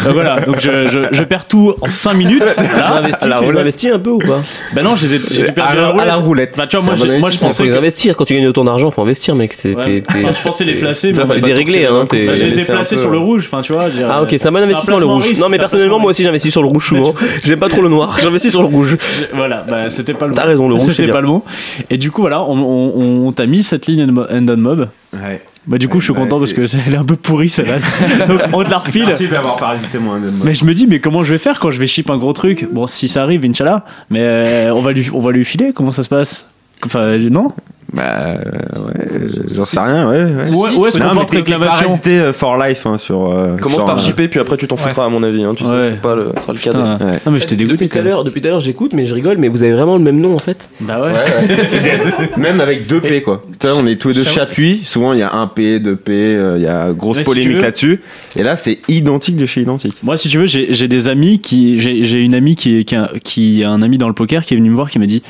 Euh, 0.07 0.13
voilà 0.13 0.41
donc 0.41 0.61
je, 0.61 0.87
je, 0.87 1.01
je 1.13 1.23
perds 1.25 1.47
tout 1.47 1.75
en 1.81 1.89
5 1.89 2.15
minutes 2.15 2.57
là 2.77 2.97
Investi, 2.99 3.29
la 3.29 3.39
tu 3.39 3.45
roulette. 3.45 3.61
investis 3.61 3.91
un 3.93 3.99
peu 3.99 4.11
ou 4.11 4.19
pas? 4.19 4.41
Bah 4.75 4.83
non 4.83 4.97
je 4.97 5.07
les 5.07 5.15
ai 5.15 5.21
j'ai 5.31 5.49
à, 5.49 5.53
perdu 5.53 5.77
la, 5.77 5.93
la 5.93 6.03
à 6.03 6.05
la 6.05 6.17
roulette 6.17 6.55
bah 6.57 6.67
tu 6.67 6.77
vois 6.77 6.85
moi 6.85 6.95
moi 7.19 7.31
je 7.31 7.39
Faut 7.39 7.47
pensais 7.47 7.63
les 7.65 7.71
que- 7.71 7.77
investir. 7.77 8.17
Quand 8.17 8.25
tu 8.25 8.35
gagnes 8.35 8.47
autant 8.49 8.65
d'argent, 8.65 8.91
faut 8.91 9.03
investir, 9.03 9.35
mec. 9.35 9.57
T'es- 9.57 9.75
Ouais. 9.77 10.03
Enfin, 10.09 10.33
je 10.35 10.43
pensais 10.43 10.65
les 10.65 10.75
placer, 10.75 11.13
mais 11.13 11.21
hein. 11.21 12.07
je 12.13 12.33
les 12.45 12.61
ai 12.61 12.65
placés 12.65 12.97
sur 12.97 13.11
le 13.11 13.19
rouge, 13.19 13.49
enfin 13.51 13.63
tu 13.63 13.73
vois. 13.73 13.89
Ah 14.09 14.23
ok, 14.23 14.35
ça 14.39 14.49
un 14.49 14.53
m'investit 14.53 14.87
dans 14.87 14.99
le 14.99 15.07
rouge. 15.07 15.39
Non 15.41 15.49
mais 15.49 15.59
personnellement 15.77 15.99
moi 16.01 16.11
aussi 16.11 16.23
j'investis 16.23 16.53
sur 16.53 16.63
le 16.63 16.69
rouge 16.69 16.89
souvent. 16.89 17.15
J'aime 17.45 17.59
pas 17.59 17.69
trop 17.69 17.83
le 17.83 17.89
noir, 17.89 18.19
j'investis 18.21 18.51
sur 18.51 18.63
le 18.63 18.69
rouge. 18.69 18.97
Voilà, 19.35 19.65
bah 19.69 19.91
c'était 19.91 20.15
pas 20.15 20.27
le 20.27 20.35
T'as 20.35 20.45
raison, 20.45 20.69
le 20.69 20.75
rouge, 20.75 20.83
C'était 20.95 21.13
pas 21.13 21.21
le 21.21 21.29
mot. 21.29 21.45
Et 21.91 21.99
du 21.99 22.11
coup, 22.11 22.23
voilà, 22.23 22.43
on, 22.43 22.57
on, 22.59 23.27
on 23.27 23.33
t'a 23.33 23.47
mis 23.47 23.63
cette 23.63 23.87
ligne 23.87 24.03
End 24.03 24.47
on 24.49 24.57
Mob. 24.57 24.89
Ouais. 25.13 25.41
Bah 25.67 25.79
du 25.79 25.89
coup, 25.89 25.95
Ouais, 25.95 26.01
je 26.01 26.05
suis 26.05 26.15
bah, 26.15 26.21
content 26.21 26.39
parce 26.39 26.53
que 26.53 26.63
elle 26.87 26.95
est 26.95 26.99
un 26.99 27.05
peu 27.05 27.17
pourrie 27.17 27.49
celle-là. 27.49 27.79
Donc 28.29 28.41
on 28.53 28.63
te 28.63 28.71
la 28.71 28.79
refile. 28.79 29.07
Merci 29.07 29.27
d'avoir 29.29 29.57
parasité 29.57 29.99
Mob. 29.99 30.23
Mais 30.45 30.55
je 30.55 30.65
me 30.65 30.75
dis, 30.75 30.87
mais 30.87 31.01
comment 31.01 31.23
je 31.23 31.33
vais 31.33 31.39
faire 31.39 31.59
quand 31.59 31.71
je 31.71 31.79
vais 31.79 31.87
ship 31.87 32.11
un 32.11 32.19
gros 32.19 32.33
truc? 32.33 32.67
Bon, 32.71 32.87
si 32.87 33.09
ça 33.09 33.23
arrive, 33.23 33.45
Inch'Allah, 33.45 33.85
mais 34.11 34.21
euh, 34.21 34.75
on, 34.75 34.81
va 34.81 34.93
lui, 34.93 35.09
on 35.13 35.21
va 35.21 35.33
lui 35.33 35.45
filer, 35.45 35.73
comment 35.75 35.91
ça 35.91 36.03
se 36.03 36.09
passe? 36.09 36.47
Enfin, 36.85 37.17
non? 37.19 37.53
Bah 37.93 38.03
euh, 38.19 38.85
ouais, 38.85 39.29
j'en 39.55 39.65
sais 39.65 39.79
rien, 39.79 40.09
ouais. 40.09 40.25
ouais. 40.25 40.51
Où, 40.51 40.81
où 40.81 40.87
est-ce 40.87 40.99
Non, 40.99 41.11
qu'on 41.11 41.15
mais 41.21 41.43
t'es- 41.43 41.43
parasité 41.59 42.19
euh, 42.19 42.33
for 42.33 42.57
life 42.59 42.85
hein, 42.85 42.97
sur. 42.97 43.31
euh, 43.31 43.57
Commence 43.57 43.79
sur, 43.79 43.87
par 43.87 43.95
euh, 43.97 43.99
JP, 44.01 44.29
puis 44.29 44.41
après 44.41 44.57
tu 44.57 44.67
t'en 44.67 44.77
foutras, 44.77 45.05
à 45.07 45.09
mon 45.09 45.23
avis. 45.23 45.45
Hein, 45.45 45.55
tu 45.57 45.65
sais, 45.65 45.71
Ouais. 45.71 45.91
c'est 45.91 46.01
pas 46.03 46.15
le, 46.17 46.33
ce 46.37 46.43
sera 46.43 46.53
le. 46.53 46.59
Putain, 46.59 46.99
Ouais. 46.99 47.13
Non, 47.25 47.33
mais 47.33 47.39
j'étais 47.39 47.55
dégoûté 47.57 47.85
Depuis 47.85 47.89
tout 47.91 47.99
à 47.99 48.03
l'heure, 48.03 48.25
depuis 48.25 48.41
tout 48.41 48.49
à 48.49 48.51
l'heure, 48.51 48.61
j'écoute, 48.61 48.93
mais 48.93 49.07
je 49.07 49.15
rigole. 49.15 49.39
Mais 49.39 49.49
vous 49.49 49.63
avez 49.63 49.73
vraiment 49.73 49.97
le 49.97 50.03
même 50.03 50.21
nom 50.21 50.35
en 50.35 50.39
fait. 50.39 50.69
Bah 50.81 51.01
ouais. 51.01 51.13
Même 52.37 52.61
avec 52.61 52.87
deux 52.87 53.01
P 53.01 53.23
quoi. 53.23 53.43
Tu 53.59 53.67
vois, 53.67 53.77
on 53.81 53.87
est 53.87 53.97
tous 53.97 54.09
les 54.09 54.15
deux 54.15 54.25
Chapuis. 54.25 54.83
Souvent 54.85 55.13
il 55.13 55.21
y 55.21 55.23
a 55.23 55.33
un 55.33 55.47
P, 55.47 55.79
deux 55.79 55.97
P. 55.97 56.13
euh, 56.13 56.57
Il 56.59 56.65
y 56.65 56.67
a 56.69 56.93
grosse 56.93 57.19
Ouais, 57.19 57.25
si 57.25 57.31
tu 57.31 57.37
polémique 57.37 57.63
là-dessus. 57.63 58.01
Et 58.37 58.43
là 58.43 58.57
c'est 58.57 58.79
identique 58.89 59.37
de 59.37 59.47
chez 59.47 59.63
identique. 59.63 59.97
Moi, 60.03 60.17
si 60.17 60.29
tu 60.29 60.39
veux, 60.39 60.47
j'ai 60.47 60.89
des 60.89 61.09
amis 61.09 61.41
qui. 61.41 61.79
J'ai 61.79 62.21
une 62.21 62.35
amie 62.35 62.57
qui 62.57 62.79
est, 62.81 62.85
qui, 62.85 62.97
a, 62.97 63.11
qui 63.23 63.65
a 63.65 63.71
un 63.71 63.81
ami 63.83 63.97
dans 63.99 64.09
le 64.09 64.15
poker 64.15 64.45
qui 64.45 64.55
est 64.55 64.57
venu 64.57 64.71
me 64.71 64.75
voir 64.75 64.91
qui 64.91 64.99
m'a 64.99 65.07
dit 65.07 65.23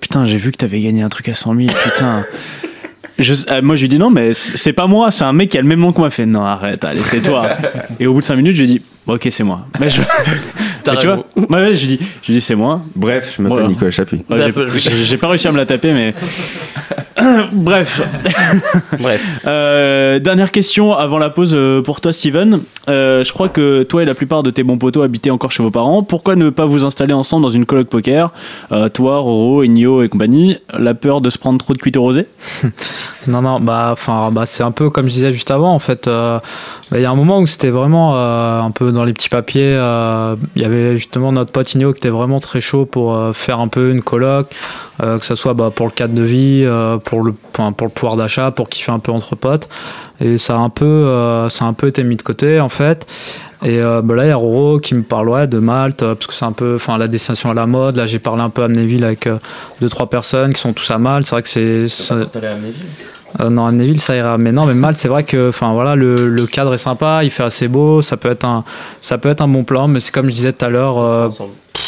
Putain, 0.00 0.24
j'ai 0.26 0.36
vu 0.36 0.50
que 0.52 0.56
t'avais 0.56 0.80
gagné 0.80 1.02
un 1.02 1.08
truc 1.08 1.28
à 1.28 1.34
100 1.34 1.54
000, 1.56 1.68
putain. 1.84 2.24
Je, 3.18 3.34
euh, 3.50 3.60
moi, 3.62 3.76
je 3.76 3.82
lui 3.82 3.88
dis 3.88 3.98
non, 3.98 4.10
mais 4.10 4.32
c'est 4.32 4.72
pas 4.72 4.86
moi, 4.86 5.10
c'est 5.10 5.24
un 5.24 5.32
mec 5.32 5.50
qui 5.50 5.58
a 5.58 5.60
le 5.60 5.66
même 5.68 5.80
nom 5.80 5.92
que 5.92 5.98
moi. 5.98 6.08
Fait 6.08 6.24
non, 6.24 6.42
arrête, 6.42 6.82
allez, 6.84 7.02
c'est 7.04 7.20
toi. 7.20 7.50
Et 8.00 8.06
au 8.06 8.14
bout 8.14 8.20
de 8.20 8.24
5 8.24 8.36
minutes, 8.36 8.56
je 8.56 8.62
lui 8.62 8.68
dis 8.68 8.82
Bon, 9.06 9.14
ok, 9.14 9.28
c'est 9.30 9.44
moi. 9.44 9.66
Mais 9.78 9.90
je, 9.90 10.00
mais 10.86 10.96
tu 10.96 11.06
vois, 11.06 11.26
ouais, 11.36 11.46
ouais, 11.50 11.74
je 11.74 11.86
lui 11.86 11.96
dis, 11.96 11.98
je 12.22 12.28
lui 12.28 12.34
dis 12.34 12.40
c'est 12.40 12.54
moi. 12.54 12.82
Bref, 12.94 13.34
je 13.36 13.42
m'appelle 13.42 13.58
Voilà. 13.58 13.68
Nicolas 13.68 13.90
Chapuis. 13.90 14.22
Ouais, 14.28 14.50
j'ai 15.04 15.16
pas 15.16 15.28
réussi 15.28 15.48
à 15.48 15.52
me 15.52 15.58
la 15.58 15.66
taper, 15.66 15.92
mais. 15.92 16.14
Bref. 17.52 18.02
Bref. 18.98 19.20
Euh, 19.46 20.18
dernière 20.18 20.50
question 20.50 20.94
avant 20.94 21.18
la 21.18 21.30
pause 21.30 21.52
euh, 21.54 21.82
pour 21.82 22.00
toi, 22.00 22.12
Steven. 22.12 22.60
Euh, 22.88 23.22
je 23.24 23.32
crois 23.32 23.48
que 23.48 23.82
toi 23.82 24.02
et 24.02 24.06
la 24.06 24.14
plupart 24.14 24.42
de 24.42 24.50
tes 24.50 24.62
bons 24.62 24.78
potos 24.78 25.04
habitaient 25.04 25.30
encore 25.30 25.52
chez 25.52 25.62
vos 25.62 25.70
parents. 25.70 26.02
Pourquoi 26.02 26.36
ne 26.36 26.50
pas 26.50 26.64
vous 26.64 26.84
installer 26.84 27.12
ensemble 27.12 27.42
dans 27.42 27.50
une 27.50 27.66
coloc 27.66 27.88
poker? 27.88 28.32
Euh, 28.72 28.88
Toi, 28.88 29.18
Roro, 29.18 29.62
Enio 29.62 30.02
et 30.02 30.08
compagnie. 30.08 30.58
La 30.78 30.94
peur 30.94 31.20
de 31.20 31.30
se 31.30 31.38
prendre 31.38 31.58
trop 31.58 31.74
de 31.74 31.78
cuite 31.78 31.96
rosé? 31.96 32.26
Non, 33.26 33.42
non, 33.42 33.60
bah, 33.60 33.90
enfin, 33.92 34.30
bah, 34.32 34.46
c'est 34.46 34.62
un 34.62 34.70
peu 34.70 34.88
comme 34.88 35.06
je 35.06 35.12
disais 35.12 35.30
juste 35.30 35.50
avant. 35.50 35.74
En 35.74 35.78
fait, 35.78 36.08
bah, 36.90 36.98
il 36.98 37.02
y 37.02 37.04
a 37.04 37.10
un 37.10 37.14
moment 37.14 37.38
où 37.38 37.46
c'était 37.46 37.70
vraiment 37.70 38.16
euh, 38.16 38.58
un 38.58 38.70
peu 38.70 38.92
dans 38.92 39.04
les 39.04 39.12
petits 39.12 39.28
papiers. 39.28 39.74
euh, 39.74 40.36
Il 40.56 40.62
y 40.62 40.64
avait 40.64 40.96
justement 40.96 41.32
notre 41.32 41.52
pote 41.52 41.72
Igno 41.74 41.92
qui 41.92 41.98
était 41.98 42.08
vraiment 42.08 42.40
très 42.40 42.60
chaud 42.60 42.84
pour 42.84 43.14
euh, 43.14 43.32
faire 43.32 43.60
un 43.60 43.68
peu 43.68 43.90
une 43.90 44.02
coloc, 44.02 44.48
euh, 45.02 45.18
que 45.18 45.24
ce 45.24 45.34
soit 45.34 45.54
bah, 45.54 45.70
pour 45.74 45.86
le 45.86 45.92
cadre 45.92 46.14
de 46.14 46.22
vie, 46.22 46.62
euh, 46.64 46.98
pour 46.98 47.22
le, 47.22 47.34
enfin, 47.52 47.72
pour 47.72 47.86
le 47.86 47.92
pouvoir 47.92 48.16
d'achat, 48.16 48.50
pour 48.50 48.68
kiffer 48.68 48.92
un 48.92 48.98
peu 48.98 49.12
entre 49.12 49.36
potes. 49.36 49.68
Et 50.20 50.36
ça 50.36 50.54
a 50.54 50.58
un 50.58 50.68
peu, 50.68 50.84
euh, 50.84 51.48
ça 51.48 51.64
a 51.64 51.68
un 51.68 51.72
peu 51.72 51.86
été 51.88 52.02
mis 52.02 52.16
de 52.16 52.22
côté 52.22 52.60
en 52.60 52.68
fait. 52.68 53.06
Et 53.62 53.78
euh, 53.78 54.00
bah 54.02 54.14
là, 54.14 54.24
il 54.24 54.28
y 54.28 54.32
a 54.32 54.36
Roro 54.36 54.78
qui 54.80 54.94
me 54.94 55.02
parle 55.02 55.28
ouais, 55.28 55.46
de 55.46 55.58
Malte, 55.58 55.98
parce 55.98 56.26
que 56.26 56.32
c'est 56.32 56.46
un 56.46 56.52
peu 56.52 56.76
enfin, 56.76 56.96
la 56.96 57.08
destination 57.08 57.50
à 57.50 57.54
la 57.54 57.66
mode. 57.66 57.96
Là, 57.96 58.06
j'ai 58.06 58.18
parlé 58.18 58.40
un 58.42 58.48
peu 58.48 58.62
à 58.62 58.64
Amnéville 58.64 59.04
avec 59.04 59.28
deux, 59.82 59.88
trois 59.90 60.08
personnes 60.08 60.54
qui 60.54 60.60
sont 60.60 60.72
tous 60.72 60.90
à 60.90 60.96
Malte. 60.96 61.26
C'est 61.26 61.34
vrai 61.34 61.42
que 61.42 61.48
c'est. 61.48 61.86
Ça- 63.38 63.44
euh, 63.44 63.70
Neville, 63.72 64.00
ça 64.00 64.16
ira. 64.16 64.38
Mais 64.38 64.52
non, 64.52 64.66
mais 64.66 64.74
Malte, 64.74 64.98
c'est 64.98 65.08
vrai 65.08 65.24
que, 65.24 65.48
enfin 65.50 65.72
voilà, 65.72 65.94
le, 65.96 66.14
le 66.28 66.46
cadre 66.46 66.74
est 66.74 66.78
sympa, 66.78 67.20
il 67.24 67.30
fait 67.30 67.42
assez 67.44 67.68
beau, 67.68 68.02
ça 68.02 68.16
peut 68.16 68.30
être 68.30 68.44
un, 68.44 68.64
ça 69.00 69.18
peut 69.18 69.28
être 69.28 69.40
un 69.42 69.48
bon 69.48 69.64
plan. 69.64 69.88
Mais 69.88 70.00
c'est 70.00 70.12
comme 70.12 70.26
je 70.26 70.34
disais 70.34 70.52
tout 70.52 70.64
à 70.64 70.68
l'heure, 70.68 70.98
euh, 70.98 71.28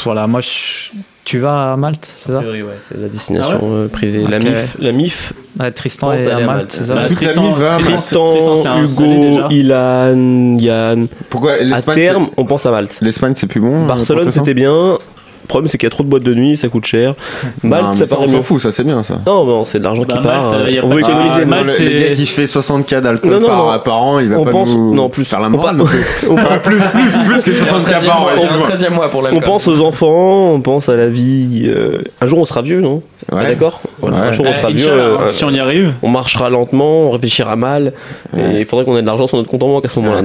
voilà, 0.05 0.27
moi, 0.27 0.41
je- 0.41 0.97
tu 1.25 1.39
vas 1.39 1.73
à 1.73 1.77
Malte, 1.77 2.09
c'est 2.17 2.33
ça? 2.33 2.41
Oui, 2.41 2.63
ouais, 2.63 2.73
c'est 2.89 3.01
la 3.01 3.09
destination 3.09 3.61
Ah 3.63 3.65
euh, 3.65 3.89
prisée. 3.89 4.25
La. 4.25 4.41
MIF, 4.41 4.77
la 4.81 4.91
MIF, 4.93 5.33
Ouais, 5.61 5.71
Tristan 5.71 6.11
est 6.13 6.23
aller 6.27 6.31
à 6.31 6.35
Malte, 6.47 6.47
Malte? 6.49 6.73
c'est 6.73 6.85
ça? 6.87 6.95
Bah, 6.95 7.07
Tristan- 7.07 7.43
mif 7.43 7.57
va 7.59 7.75
à 7.75 7.79
Tristan- 7.79 8.33
Tristan, 8.33 8.83
Hugo. 8.83 9.49
Ilan, 9.51 10.59
Yann. 10.59 11.07
Pourquoi 11.31 11.53
À 11.73 11.83
terme, 11.83 12.29
on 12.37 12.45
pense 12.45 12.67
à 12.67 12.71
Malte. 12.73 12.99
L'Espagne 13.01 13.35
c'est 13.37 13.47
plus 13.47 13.61
bon. 13.61 13.85
euh, 13.85 13.87
Barcelone, 13.87 14.33
c'était 14.33 14.55
bien. 14.55 14.99
Le 15.43 15.49
problème, 15.49 15.69
c'est 15.69 15.77
qu'il 15.77 15.87
y 15.87 15.89
a 15.89 15.91
trop 15.91 16.03
de 16.05 16.09
boîtes 16.09 16.23
de 16.23 16.35
nuit, 16.35 16.57
ça 16.57 16.69
coûte 16.69 16.87
cher. 16.87 17.15
Malte, 17.63 17.95
ça 17.95 18.07
ça 18.07 18.17
paraît 18.17 18.29
on 18.29 18.33
s'en 18.37 18.43
fout, 18.43 18.63
ça 18.63 18.73
c'est 18.73 18.85
bien 18.85 19.03
ça. 19.03 19.19
Non, 19.27 19.45
non, 19.45 19.65
c'est 19.65 19.79
de 19.81 19.85
l'argent 19.85 20.03
Bah, 20.09 20.17
qui 20.17 20.23
part. 20.23 20.51
Malte, 20.53 20.55
euh, 20.69 20.81
on 20.85 20.89
veut 20.89 21.01
économiser. 21.01 21.31
Ah, 21.35 21.41
non, 21.45 21.47
Malte, 21.47 21.65
le, 21.65 21.71
c'est- 21.73 21.85
le 21.85 22.01
gars 22.09 22.15
qui 22.15 22.27
fait 22.27 22.47
60k 22.47 23.01
d'alcool 23.01 23.33
Non, 23.33 23.41
non, 23.41 23.79
par, 23.85 24.03
an, 24.03 24.19
il 24.21 24.29
va 24.29 24.39
On 24.39 24.45
pas 24.45 24.51
pense- 24.53 24.75
nous 24.75 24.95
non, 24.95 25.09
plus. 25.09 25.25
faire 25.25 25.41
la 25.41 25.49
On 25.49 25.51
morale 25.51 25.77
par- 25.77 25.85
non 25.85 25.85
plus. 25.85 26.05
on 26.31 26.35
Enfin, 26.35 26.59
plus, 26.63 26.77
plus, 26.79 27.19
plus 27.27 27.43
que 27.43 27.53
C'est 27.53 27.63
un 27.71 27.81
60k 27.81 28.07
par 28.07 28.19
an. 28.19 28.23
mois, 28.23 28.33
excuse-moi. 28.37 28.67
13e 28.69 28.95
mois 28.95 29.09
pour 29.11 29.29
On 29.33 29.41
pense 29.41 29.67
aux 29.69 29.81
enfants, 29.85 30.53
on 30.55 30.61
pense 30.61 30.89
à 30.89 30.97
la 30.97 31.09
vie. 31.09 31.65
euh, 31.67 31.99
Un 32.21 32.27
jour, 32.27 32.39
on 32.39 32.45
sera 32.45 32.63
vieux, 32.63 32.81
non? 32.81 33.03
Ouais. 33.31 33.43
Ah, 33.45 33.49
D'accord 33.51 33.81
Voilà, 34.01 34.17
Ouais. 34.21 34.27
Un 34.29 34.33
jour, 34.33 34.47
on 34.49 34.53
sera 34.53 34.69
Eh, 34.71 34.75
vieux. 34.75 34.91
Euh, 34.91 35.29
si 35.29 35.45
on 35.45 35.51
y 35.51 35.61
arrive. 35.61 35.95
on 36.03 36.09
marchera 36.09 36.51
lentement, 36.51 37.09
on 37.09 37.11
réfléchira 37.13 37.55
mal, 37.57 37.93
et 38.37 38.59
il 38.61 38.65
faudrait 38.67 38.85
qu'on 38.85 38.97
ait 38.97 39.03
de 39.03 39.07
l'argent 39.07 39.27
sur 39.29 39.37
notre 39.39 39.49
compte 39.49 39.63
en 39.63 39.69
banque 39.69 39.85
à 39.85 39.89
ce 39.89 40.01
moment-là. 40.01 40.23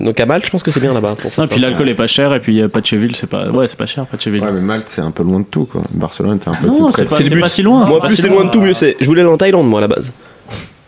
Donc 0.00 0.18
à 0.20 0.26
Malte, 0.26 0.44
je 0.46 0.50
pense 0.50 0.62
que 0.62 0.70
c'est 0.70 0.80
bien 0.80 0.92
là-bas. 0.92 1.14
Non, 1.38 1.46
puis 1.46 1.60
l'alcool 1.60 1.88
est 1.88 1.94
pas 1.94 2.06
cher, 2.08 2.34
et 2.34 2.40
puis 2.40 2.60
euh, 2.60 2.68
Pacheville, 2.68 3.14
c'est 3.14 3.28
pas. 3.28 3.48
Ouais, 3.48 3.66
c'est 3.66 3.78
pas 3.78 3.86
cher, 3.86 4.06
Pacheville. 4.06 4.42
Ouais, 4.42 4.52
mais 4.52 4.60
Malte 4.60 4.88
c'est 4.88 5.02
un 5.02 5.10
peu 5.12 5.22
loin 5.22 5.40
de 5.40 5.44
tout 5.44 5.66
quoi. 5.66 5.82
Barcelone 5.92 6.38
t'es 6.38 6.48
un 6.48 6.54
peu 6.54 6.66
Non, 6.66 6.86
plus 6.86 6.92
c'est 6.94 7.04
près. 7.04 7.16
pas, 7.16 7.22
c'est 7.22 7.40
c'est 7.40 7.48
si 7.48 7.62
loin. 7.62 7.84
Moi, 7.86 8.00
plus 8.00 8.16
c'est 8.16 8.28
loin 8.28 8.44
de 8.44 8.50
tout, 8.50 8.60
mieux 8.60 8.74
c'est. 8.74 8.96
Je 9.00 9.06
voulais 9.06 9.20
aller 9.22 9.30
en 9.30 9.36
Thaïlande, 9.38 9.68
moi, 9.68 9.78
à 9.78 9.82
la 9.82 9.88
base. 9.88 10.10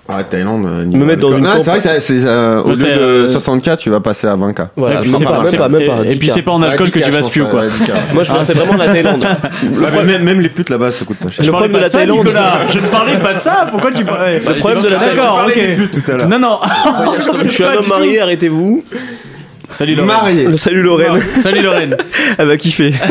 Ah, 0.08 0.24
Thaïlande. 0.24 0.66
euh, 0.66 0.84
Me 0.84 1.04
mettre 1.04 1.20
dans 1.20 1.36
une 1.38 1.44
Non, 1.44 1.52
camp- 1.54 1.60
c'est 1.60 1.70
vrai 1.70 1.78
que 1.78 2.00
c'est- 2.00 2.24
euh, 2.26 2.60
au 2.62 2.70
lieu 2.70 2.76
de 2.76 2.86
euh, 2.86 3.26
60k, 3.28 3.76
tu 3.76 3.88
vas 3.88 4.00
passer 4.00 4.26
à 4.26 4.34
20k. 4.36 4.68
Voilà, 4.76 4.96
Et 4.96 5.02
puis 5.02 5.12
c'est 5.16 5.24
pas, 5.24 5.30
pas- 5.30 5.42
même 5.42 5.56
pas, 5.56 5.68
même 5.68 5.86
pas. 5.86 6.04
et- 6.04 6.12
Et 6.12 6.16
puis 6.16 6.28
10K. 6.28 6.32
c'est 6.34 6.42
pas 6.42 6.50
en 6.52 6.62
alcool 6.62 6.90
que 6.90 6.98
tu 6.98 7.10
vas 7.10 7.22
se 7.22 7.38
quoi. 7.40 7.62
Moi, 8.12 8.24
je 8.24 8.32
Ah, 8.32 8.34
pensais 8.38 8.52
c'est- 8.52 8.58
vraiment 8.58 8.74
à 8.74 8.86
la 8.86 8.92
Thaïlande. 8.92 9.24
Le 9.62 9.70
problème, 9.80 10.06
même, 10.06 10.22
même 10.24 10.40
les 10.40 10.48
putes 10.48 10.70
là-bas, 10.70 10.90
ça 10.90 11.04
coûte 11.04 11.18
pas 11.18 11.30
cher. 11.30 11.36
Le 11.38 11.44
Je 11.44 11.50
parlais 11.52 11.68
problème 11.68 11.80
de 11.80 11.84
la 11.84 11.88
ça, 11.88 11.98
Thaïlande. 11.98 12.18
Nicolas. 12.18 12.58
Je 12.68 12.78
ne 12.78 12.86
parlais 12.86 13.16
pas 13.18 13.34
de 13.34 13.38
ça. 13.38 13.68
Pourquoi 13.70 13.92
tu 13.92 14.04
parlais 14.04 14.38
Le 14.40 14.54
problème 14.58 14.82
de 14.82 14.88
la 14.88 14.98
Thaïlande. 14.98 15.16
D'accord, 15.16 15.44
ok. 15.46 15.76
putes 15.76 16.04
tout 16.04 16.10
à 16.10 16.16
l'heure. 16.16 16.28
Non, 16.28 16.38
non. 16.40 16.58
Je 17.44 17.48
suis 17.48 17.64
un 17.64 17.74
homme 17.76 17.86
marié, 17.88 18.20
arrêtez-vous. 18.20 18.84
Salut 19.70 19.94
Lorraine. 19.94 20.08
Marié. 20.20 20.56
Salut 20.58 20.82
Lorraine. 20.82 21.22
Salut 21.40 21.62
Lorraine. 21.62 21.96
Elle 22.38 22.46
va 22.48 22.56
kiffer. 22.58 22.92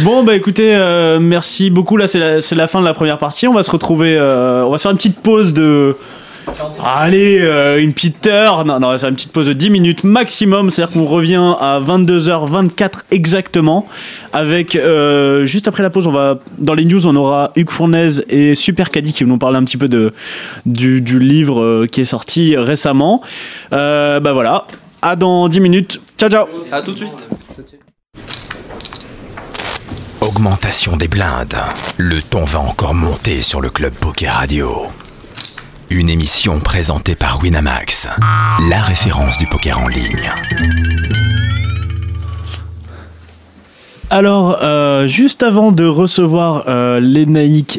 Bon 0.00 0.24
bah 0.24 0.34
écoutez, 0.34 0.74
euh, 0.74 1.18
merci 1.20 1.70
beaucoup. 1.70 1.96
Là 1.96 2.06
c'est 2.06 2.18
la, 2.18 2.66
fin 2.68 2.80
de 2.80 2.84
la 2.84 2.94
première 2.94 3.18
partie. 3.18 3.46
On 3.46 3.54
va 3.54 3.62
se 3.62 3.70
retrouver. 3.70 4.16
euh, 4.16 4.64
on 4.64 4.70
va 4.70 4.78
faire 4.78 4.90
une 4.90 4.96
petite 4.96 5.20
pause 5.20 5.52
de. 5.52 5.96
Allez, 6.82 7.40
euh, 7.40 7.80
une 7.80 7.92
petite 7.92 8.26
heure. 8.26 8.64
Non, 8.64 8.76
on 8.76 8.90
va 8.90 8.98
faire 8.98 9.08
une 9.08 9.16
petite 9.16 9.32
pause 9.32 9.46
de 9.46 9.52
10 9.52 9.70
minutes 9.70 10.04
maximum. 10.04 10.70
C'est-à-dire 10.70 10.94
qu'on 10.94 11.04
revient 11.04 11.54
à 11.60 11.80
22h24 11.80 12.90
exactement. 13.10 13.88
Avec 14.32 14.78
juste 15.42 15.68
après 15.68 15.82
la 15.82 15.90
pause, 15.90 16.06
on 16.06 16.12
va 16.12 16.38
dans 16.58 16.74
les 16.74 16.84
news, 16.84 17.06
on 17.06 17.16
aura 17.16 17.50
Hugues 17.56 17.70
Fournaise 17.70 18.24
et 18.28 18.54
Super 18.54 18.90
Caddy 18.90 19.12
qui 19.12 19.24
vont 19.24 19.30
nous 19.30 19.38
parler 19.38 19.58
un 19.58 19.64
petit 19.64 19.76
peu 19.76 19.88
de 19.88 20.12
du, 20.66 21.00
livre 21.18 21.86
qui 21.86 22.00
est 22.00 22.04
sorti 22.04 22.56
récemment. 22.56 23.22
Bah 23.70 24.32
voilà. 24.32 24.66
À 25.02 25.14
dans 25.14 25.48
10 25.48 25.60
minutes. 25.60 26.00
Ciao 26.18 26.30
ciao. 26.30 26.46
À 26.72 26.80
tout 26.80 26.92
de 26.92 26.98
suite. 26.98 27.28
Augmentation 30.36 30.98
des 30.98 31.08
blindes. 31.08 31.56
Le 31.96 32.20
ton 32.20 32.44
va 32.44 32.60
encore 32.60 32.92
monter 32.92 33.40
sur 33.40 33.62
le 33.62 33.70
Club 33.70 33.94
Poker 33.94 34.34
Radio. 34.34 34.82
Une 35.88 36.10
émission 36.10 36.60
présentée 36.60 37.14
par 37.14 37.42
Winamax, 37.42 38.06
la 38.68 38.82
référence 38.82 39.38
du 39.38 39.46
poker 39.46 39.80
en 39.80 39.88
ligne. 39.88 40.28
Alors, 44.10 44.58
euh, 44.62 45.06
juste 45.06 45.42
avant 45.42 45.72
de 45.72 45.86
recevoir 45.86 46.64
euh, 46.68 47.00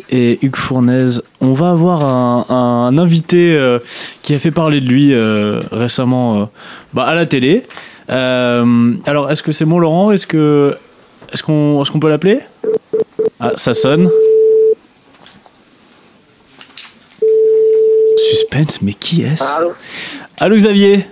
et 0.09 0.39
Hugues 0.41 0.55
Fournaise, 0.55 1.21
on 1.41 1.53
va 1.53 1.69
avoir 1.69 2.51
un, 2.51 2.97
invité 2.97 3.53
euh, 3.53 3.77
qui 4.23 4.33
a 4.33 4.39
fait 4.39 4.49
parler 4.49 4.81
de 4.81 4.87
lui 4.87 5.13
euh, 5.13 5.61
récemment 5.71 6.49
bah, 6.95 7.03
à 7.03 7.13
la 7.13 7.27
télé. 7.27 7.67
Alors, 8.09 9.29
est-ce 9.29 9.43
que 9.43 9.51
c'est 9.51 9.65
bon, 9.65 9.77
Laurent? 9.77 10.09
Est-ce 10.09 10.25
que 10.25 10.75
est-ce 11.33 11.43
qu'on 11.43 11.81
est-ce 11.81 11.91
qu'on 11.91 11.99
peut 11.99 12.09
l'appeler? 12.09 12.39
Ah, 13.39 13.51
ça 13.55 13.73
sonne. 13.73 14.09
Suspense, 18.29 18.81
mais 18.81 18.93
qui 18.93 19.23
est-ce? 19.23 19.43
Allô? 19.43 19.73
Allô, 20.39 20.55
Xavier? 20.55 21.05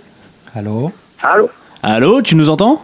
Allô? 0.55 0.91
Allô? 1.21 1.49
Allô, 1.83 2.21
tu 2.21 2.35
nous 2.35 2.49
entends? 2.49 2.81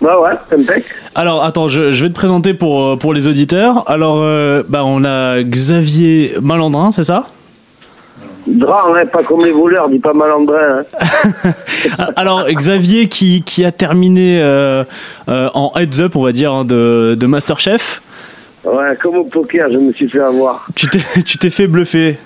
Bah 0.00 0.20
ouais, 0.20 0.32
impec. 0.52 0.84
Alors, 1.14 1.42
attends, 1.42 1.66
je, 1.68 1.90
je 1.90 2.04
vais 2.04 2.08
te 2.10 2.14
présenter 2.14 2.54
pour, 2.54 2.84
euh, 2.84 2.96
pour 2.96 3.14
les 3.14 3.26
auditeurs. 3.26 3.88
Alors, 3.90 4.20
euh, 4.22 4.62
bah, 4.68 4.84
on 4.84 5.04
a 5.04 5.42
Xavier 5.42 6.34
Malandrin, 6.40 6.90
c'est 6.90 7.02
ça? 7.04 7.26
Drap, 8.50 8.86
hein, 8.96 9.06
pas 9.12 9.22
comme 9.22 9.44
les 9.44 9.52
voleurs, 9.52 9.88
dis 9.88 9.98
pas 9.98 10.12
malandrin. 10.12 10.84
Hein. 11.04 11.52
Alors, 12.16 12.46
Xavier 12.48 13.08
qui, 13.08 13.42
qui 13.42 13.64
a 13.64 13.72
terminé 13.72 14.40
euh, 14.42 14.84
euh, 15.28 15.50
en 15.54 15.72
heads 15.76 16.00
up, 16.00 16.16
on 16.16 16.22
va 16.22 16.32
dire, 16.32 16.52
hein, 16.52 16.64
de, 16.64 17.16
de 17.18 17.26
Masterchef. 17.26 18.02
Ouais, 18.64 18.96
comme 19.00 19.16
au 19.16 19.24
poker, 19.24 19.68
je 19.70 19.76
me 19.78 19.92
suis 19.92 20.08
fait 20.08 20.20
avoir. 20.20 20.66
Tu 20.74 20.88
t'es, 20.88 21.00
tu 21.24 21.38
t'es 21.38 21.50
fait 21.50 21.66
bluffer. 21.66 22.16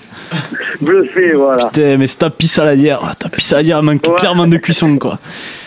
Bluffé, 0.81 1.33
voilà. 1.33 1.67
Putain, 1.67 1.97
mais 1.97 2.07
c'est 2.07 2.17
ta 2.19 2.29
pissaladière. 2.29 3.01
Ah, 3.03 3.13
Ta 3.17 3.29
pissaladière, 3.29 3.83
main, 3.83 3.93
Ouais. 3.93 4.15
clairement 4.17 4.47
de 4.47 4.57
cuisson, 4.57 4.97
quoi. 4.97 5.19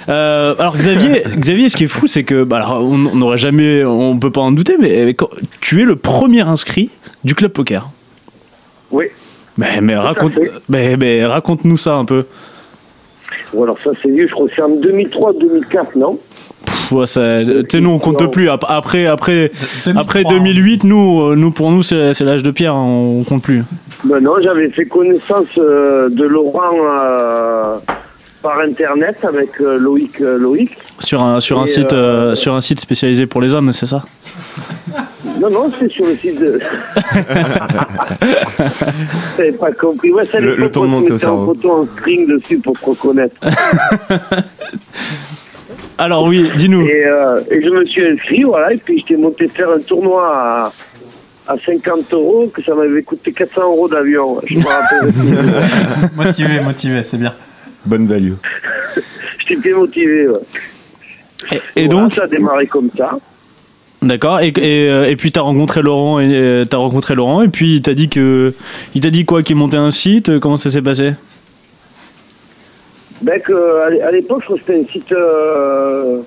Euh, 0.09 0.55
alors 0.59 0.77
Xavier, 0.77 1.23
Xavier, 1.39 1.69
ce 1.69 1.77
qui 1.77 1.85
est 1.85 1.89
fou, 1.89 2.07
c'est 2.07 2.25
que 2.25 2.43
bah, 2.43 2.57
alors, 2.57 2.83
on 2.83 3.07
on 3.07 3.17
n'aurait 3.17 3.39
jamais, 3.39 3.85
on 3.85 4.19
peut 4.19 4.31
pas 4.33 4.41
en 4.41 4.53
douter, 4.53 4.77
mais 4.79 5.05
mais 5.05 5.15
quand- 5.15 5.31
tu 5.61 5.83
es 5.83 5.85
le 5.85 5.97
premier 5.97 6.41
inscrit 6.43 6.91
du 7.25 7.35
club 7.35 7.53
poker. 7.53 7.89
Oui. 8.91 9.07
Mais, 9.59 9.81
mais 9.81 9.97
raconte, 9.97 10.35
fait. 10.35 10.51
mais, 10.69 10.97
mais 10.97 11.25
raconte-nous 11.25 11.77
ça 11.77 11.95
un 11.97 12.05
peu. 12.05 12.25
Bon, 13.55 13.63
alors 13.65 13.79
ça, 13.83 13.91
c'est 14.03 14.11
vieux, 14.11 14.27
je 14.29 14.33
crois 14.33 14.47
que 14.49 14.53
c'est 14.55 14.63
en 14.63 14.71
2003-2004, 14.77 15.97
non? 15.97 16.19
Pff, 16.65 16.93
ouais, 16.93 17.07
ça- 17.07 17.43
tu 17.45 17.65
sais, 17.71 17.81
nous 17.81 17.91
on 17.91 17.99
compte 17.99 18.21
Non. 18.21 18.29
plus. 18.29 18.49
Ap- 18.51 18.65
Après, 18.69 19.07
après, 19.07 19.51
2003, 19.85 20.01
après 20.03 20.21
hein. 20.21 20.29
2008, 20.31 20.85
nous, 20.85 21.21
euh, 21.23 21.35
nous 21.37 21.51
pour 21.53 21.71
nous 21.71 21.83
c'est 21.83 22.21
l'âge 22.21 22.43
de 22.43 22.51
pierre, 22.51 22.75
hein, 22.75 22.85
on 22.87 23.25
compte 23.25 23.43
plus. 23.43 23.63
Ben 24.05 24.21
non, 24.21 24.35
j'avais 24.43 24.69
fait 24.71 24.85
connaissance 24.85 25.47
euh, 25.59 26.09
de 26.11 26.25
Laurent 26.25 26.73
euh, 26.85 27.77
par 28.47 28.61
Internet 28.61 29.17
avec 29.25 29.61
euh, 29.61 29.77
Loïc. 29.77 30.21
euh, 30.21 30.39
Loïc. 30.39 30.77
Sur 31.01 31.21
un 31.23 31.41
sur 31.41 31.61
un 31.61 31.67
site 31.67 31.93
euh, 31.93 32.31
euh, 32.31 32.35
sur 32.37 32.55
un 32.55 32.61
site 32.61 32.79
spécialisé 32.79 33.27
pour 33.27 33.41
les 33.41 33.53
hommes, 33.53 33.73
c'est 33.73 33.87
ça? 33.87 34.05
Non, 35.41 35.51
non, 35.51 35.73
c'est 35.79 35.91
sur 35.91 36.07
le 36.07 36.15
site 36.17 36.39
de... 36.41 36.61
T'avais 39.37 39.53
pas 39.53 39.73
compris. 39.73 40.13
Ouais, 40.13 40.23
c'est 40.31 40.41
Le- 40.41 40.55
le 40.57 40.71
temps 40.71 40.83
de 40.83 40.87
monter 40.89 41.13
au 41.13 41.19
cerveau. 41.19 41.47
photo 41.47 41.71
en 41.73 41.87
string 41.99 42.27
dessus 42.29 42.59
pour 42.59 42.79
te 42.79 42.85
reconnaître. 42.87 43.35
Alors 45.99 46.25
oui, 46.25 46.49
dis-nous. 46.57 46.87
Et, 46.87 47.05
euh, 47.07 47.41
et 47.51 47.63
je 47.63 47.69
me 47.71 47.85
suis 47.87 48.07
inscrit, 48.07 48.43
voilà, 48.45 48.73
et 48.73 48.77
puis 48.77 48.99
j'étais 49.01 49.17
monté 49.21 49.49
faire 49.49 49.71
un 49.71 49.81
tournoi 49.81 50.23
à, 50.33 50.73
à 51.53 51.55
50 51.65 52.13
euros, 52.13 52.51
que 52.55 52.63
ça 52.63 52.75
m'avait 52.75 53.03
coûté 53.03 53.33
400 53.33 53.63
euros 53.63 53.89
d'avion. 53.89 54.39
Je 54.47 54.57
me 54.57 54.65
rappelle. 54.65 56.11
Motivé, 56.17 56.61
motivé, 56.61 57.03
c'est 57.05 57.17
bien. 57.19 57.33
Bonne 57.87 58.07
value. 58.07 58.33
J'étais 59.39 59.61
bien 59.61 59.77
motivé. 59.77 60.29
Ouais. 60.29 60.39
Et, 61.53 61.57
et 61.83 61.87
Voilà, 61.87 62.03
donc, 62.05 62.15
ça 62.15 62.25
a 62.25 62.27
démarré 62.27 62.67
comme 62.67 62.91
ça. 62.97 63.17
d'accord. 64.03 64.41
Et, 64.41 64.49
et, 64.49 64.89
euh, 64.89 65.05
et 65.09 65.17
puis 65.17 65.31
t'as 65.33 65.43
rencontré 65.43 65.83
Laurent 65.83 66.19
et 66.21 66.35
euh, 66.35 66.65
t'as 66.65 66.79
rencontré 66.79 67.15
Laurent 67.15 67.43
et 67.43 67.49
puis 67.49 67.77
il 67.77 67.83
t'a 67.83 67.95
dit 67.95 68.09
que 68.09 68.53
il 68.95 69.01
t'a 69.01 69.11
dit 69.11 69.25
quoi 69.25 69.43
qu'il 69.43 69.57
montait 69.57 69.77
un 69.77 69.91
site. 69.93 70.31
euh, 70.31 70.41
Comment 70.41 70.57
ça 70.57 70.71
s'est 70.71 70.83
passé? 70.83 71.13
Ben 73.23 73.41
que, 73.41 73.53
à 73.83 73.91
l'é- 73.91 74.03
à 74.03 74.11
l'époque, 74.11 74.41
je 74.43 74.45
crois 74.47 74.57
que 74.59 74.63
c'était 74.67 74.81
un 74.81 74.93
site. 74.93 75.13
euh, 75.13 76.21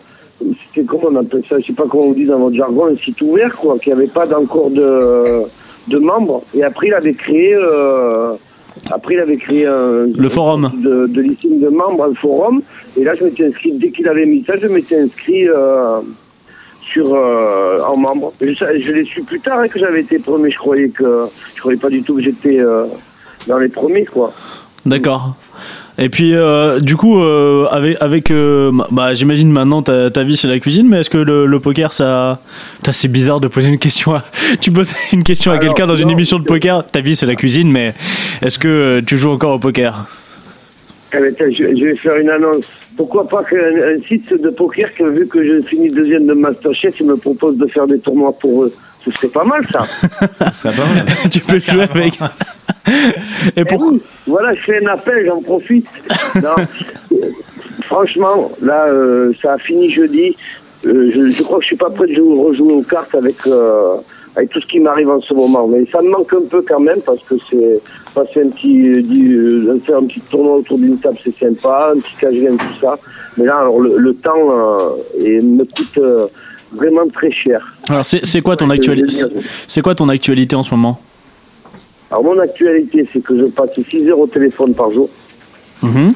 c'était 0.73 0.85
comment 0.87 1.09
on 1.11 1.15
appelle 1.17 1.43
ça? 1.47 1.59
Je 1.59 1.65
sais 1.67 1.73
pas 1.73 1.83
comment 1.89 2.05
on 2.05 2.13
dit 2.13 2.25
dans 2.25 2.39
votre 2.39 2.55
jargon, 2.55 2.87
un 2.87 2.95
site 2.95 3.21
ouvert, 3.21 3.55
quoi, 3.55 3.77
qui 3.77 3.91
avait 3.91 4.07
pas 4.07 4.25
encore 4.35 4.71
de, 4.71 5.41
de 5.87 5.97
membres. 5.99 6.43
Et 6.55 6.63
après, 6.63 6.87
il 6.87 6.93
avait 6.93 7.13
créé. 7.13 7.53
euh, 7.55 8.31
après, 8.91 9.15
il 9.15 9.19
avait 9.19 9.37
créé 9.37 9.65
un. 9.65 10.07
Le 10.15 10.29
forum. 10.29 10.71
De, 10.81 11.07
de 11.07 11.21
listing 11.21 11.59
de 11.59 11.69
membres, 11.69 12.05
un 12.05 12.13
forum. 12.15 12.61
Et 12.97 13.03
là, 13.03 13.15
je 13.15 13.23
m'étais 13.25 13.47
inscrit. 13.47 13.71
Dès 13.73 13.91
qu'il 13.91 14.07
avait 14.07 14.25
mis 14.25 14.43
ça, 14.45 14.53
je 14.57 14.67
m'étais 14.67 14.99
inscrit. 14.99 15.47
euh, 15.47 15.99
sur 16.81 17.13
euh, 17.13 17.81
en 17.81 17.97
membre. 17.97 18.33
Je, 18.41 18.51
je 18.51 18.89
l'ai 18.91 19.03
su 19.03 19.21
plus 19.21 19.39
tard 19.39 19.59
hein, 19.59 19.67
que 19.67 19.79
j'avais 19.79 20.01
été 20.01 20.19
premier. 20.19 20.49
Je 20.51 20.57
croyais 20.57 20.89
que 20.89 21.27
je 21.55 21.59
croyais 21.59 21.79
pas 21.79 21.89
du 21.89 22.01
tout 22.01 22.15
que 22.15 22.21
j'étais 22.21 22.59
euh, 22.59 22.85
dans 23.47 23.57
les 23.57 23.69
premiers 23.69 24.05
quoi. 24.05 24.33
D'accord. 24.85 25.35
Et 26.01 26.07
puis, 26.07 26.33
euh, 26.33 26.79
du 26.79 26.95
coup, 26.95 27.19
euh, 27.19 27.67
avec, 27.71 27.97
avec 27.99 28.31
euh, 28.31 28.71
bah, 28.89 29.13
j'imagine 29.13 29.51
maintenant 29.51 29.81
ta, 29.81 30.09
ta 30.09 30.23
vie 30.23 30.37
c'est 30.37 30.47
la 30.47 30.59
cuisine, 30.59 30.87
mais 30.87 31.01
est-ce 31.01 31.09
que 31.09 31.17
le, 31.17 31.45
le 31.45 31.59
poker, 31.59 31.93
ça, 31.93 32.39
Putain, 32.77 32.93
c'est 32.93 33.09
bizarre 33.09 33.41
de 33.41 33.49
poser 33.49 33.67
une 33.67 33.77
question. 33.77 34.15
À... 34.15 34.23
Tu 34.61 34.71
poses 34.71 34.93
une 35.11 35.23
question 35.23 35.51
à 35.51 35.57
quelqu'un 35.57 35.87
dans 35.87 35.95
une 35.95 36.09
émission 36.09 36.39
de 36.39 36.45
poker? 36.45 36.87
Ta 36.87 37.01
vie 37.01 37.17
c'est 37.17 37.25
la 37.25 37.35
cuisine, 37.35 37.69
mais 37.69 37.93
est-ce 38.41 38.57
que 38.57 39.01
tu 39.05 39.17
joues 39.17 39.31
encore 39.31 39.55
au 39.55 39.59
poker? 39.59 40.05
Eh 41.13 41.33
tiens, 41.35 41.47
je, 41.49 41.75
je 41.75 41.85
vais 41.85 41.95
faire 41.95 42.15
une 42.15 42.29
annonce. 42.29 42.65
Pourquoi 42.95 43.27
pas 43.27 43.43
qu'un 43.43 43.57
un 43.57 44.01
site 44.07 44.33
de 44.41 44.49
poker, 44.49 44.93
que 44.93 45.03
vu 45.03 45.27
que 45.27 45.43
je 45.43 45.61
finis 45.63 45.89
deuxième 45.89 46.27
de 46.27 46.33
Masterchef, 46.33 46.99
il 47.01 47.07
me 47.07 47.17
propose 47.17 47.57
de 47.57 47.65
faire 47.65 47.87
des 47.87 47.99
tournois 47.99 48.33
pour 48.39 48.63
eux. 48.63 48.73
Ce 49.05 49.11
serait 49.11 49.27
pas 49.29 49.43
mal 49.45 49.65
ça. 49.71 49.83
Ça 50.53 50.71
va. 50.71 50.83
Tu 51.31 51.39
peux 51.39 51.59
jouer 51.59 51.83
avec. 51.83 52.13
Et 52.87 52.91
Eh 53.57 53.65
pourquoi 53.65 53.91
oui, 53.91 54.01
voilà, 54.27 54.53
je 54.55 54.61
fais 54.61 54.83
un 54.83 54.87
appel, 54.91 55.25
j'en 55.27 55.41
profite. 55.41 55.85
Non, 56.35 56.55
franchement, 57.83 58.51
là, 58.61 58.85
euh, 58.87 59.31
ça 59.41 59.53
a 59.53 59.57
fini 59.57 59.91
jeudi. 59.91 60.35
Euh, 60.85 61.11
je, 61.13 61.31
je 61.31 61.43
crois 61.43 61.57
que 61.57 61.63
je 61.63 61.67
suis 61.67 61.75
pas 61.75 61.89
prêt 61.89 62.07
de 62.07 62.13
jouer- 62.15 62.39
rejouer 62.41 62.73
aux 62.73 62.81
cartes 62.83 63.13
avec, 63.13 63.35
euh, 63.47 63.95
avec 64.35 64.49
tout 64.49 64.61
ce 64.61 64.65
qui 64.67 64.79
m'arrive 64.79 65.09
en 65.09 65.21
ce 65.21 65.33
moment. 65.33 65.67
Mais 65.67 65.85
ça 65.91 66.01
me 66.01 66.09
manque 66.09 66.33
un 66.33 66.47
peu 66.49 66.61
quand 66.67 66.79
même 66.79 67.01
parce 67.05 67.19
que 67.23 67.35
c'est 67.49 67.81
passer 68.15 68.41
un 68.43 68.49
petit, 68.49 68.87
euh, 68.87 69.01
euh, 69.71 69.79
faire 69.85 69.97
un 69.97 70.05
petit 70.05 70.21
tournoi 70.21 70.55
autour 70.57 70.77
d'une 70.77 70.97
table, 70.97 71.17
c'est 71.23 71.37
sympa, 71.37 71.91
un 71.95 71.99
petit 71.99 72.15
cash 72.19 72.33
game, 72.33 72.57
tout 72.57 72.79
ça. 72.81 72.97
Mais 73.37 73.45
là, 73.45 73.57
alors 73.59 73.79
le, 73.79 73.97
le 73.97 74.13
temps 74.15 74.49
euh, 74.51 75.23
et 75.23 75.41
me 75.41 75.63
coûte 75.65 75.97
euh, 75.97 76.25
vraiment 76.71 77.07
très 77.13 77.31
cher. 77.31 77.75
Alors 77.89 78.05
c'est 78.05 78.41
quoi 78.41 78.55
ton 78.55 78.69
actualité 78.69 79.15
C'est 79.67 79.81
quoi 79.81 79.95
ton 79.95 80.09
actualité 80.09 80.55
en 80.55 80.63
ce 80.63 80.73
moment? 80.73 80.99
Alors 82.11 82.23
mon 82.23 82.39
actualité, 82.39 83.07
c'est 83.11 83.21
que 83.21 83.37
je 83.37 83.45
passe 83.45 83.69
6 83.89 84.09
heures 84.09 84.19
au 84.19 84.27
téléphone 84.27 84.73
par 84.73 84.91
jour. 84.91 85.09
Mhm. 85.81 86.11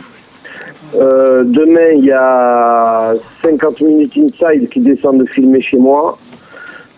Euh, 0.96 1.44
demain, 1.46 1.92
il 1.98 2.06
y 2.06 2.12
a 2.12 3.14
50 3.42 3.82
minutes 3.82 4.14
inside 4.18 4.70
qui 4.70 4.80
descendent 4.80 5.20
de 5.20 5.26
filmer 5.26 5.62
chez 5.62 5.78
moi. 5.78 6.18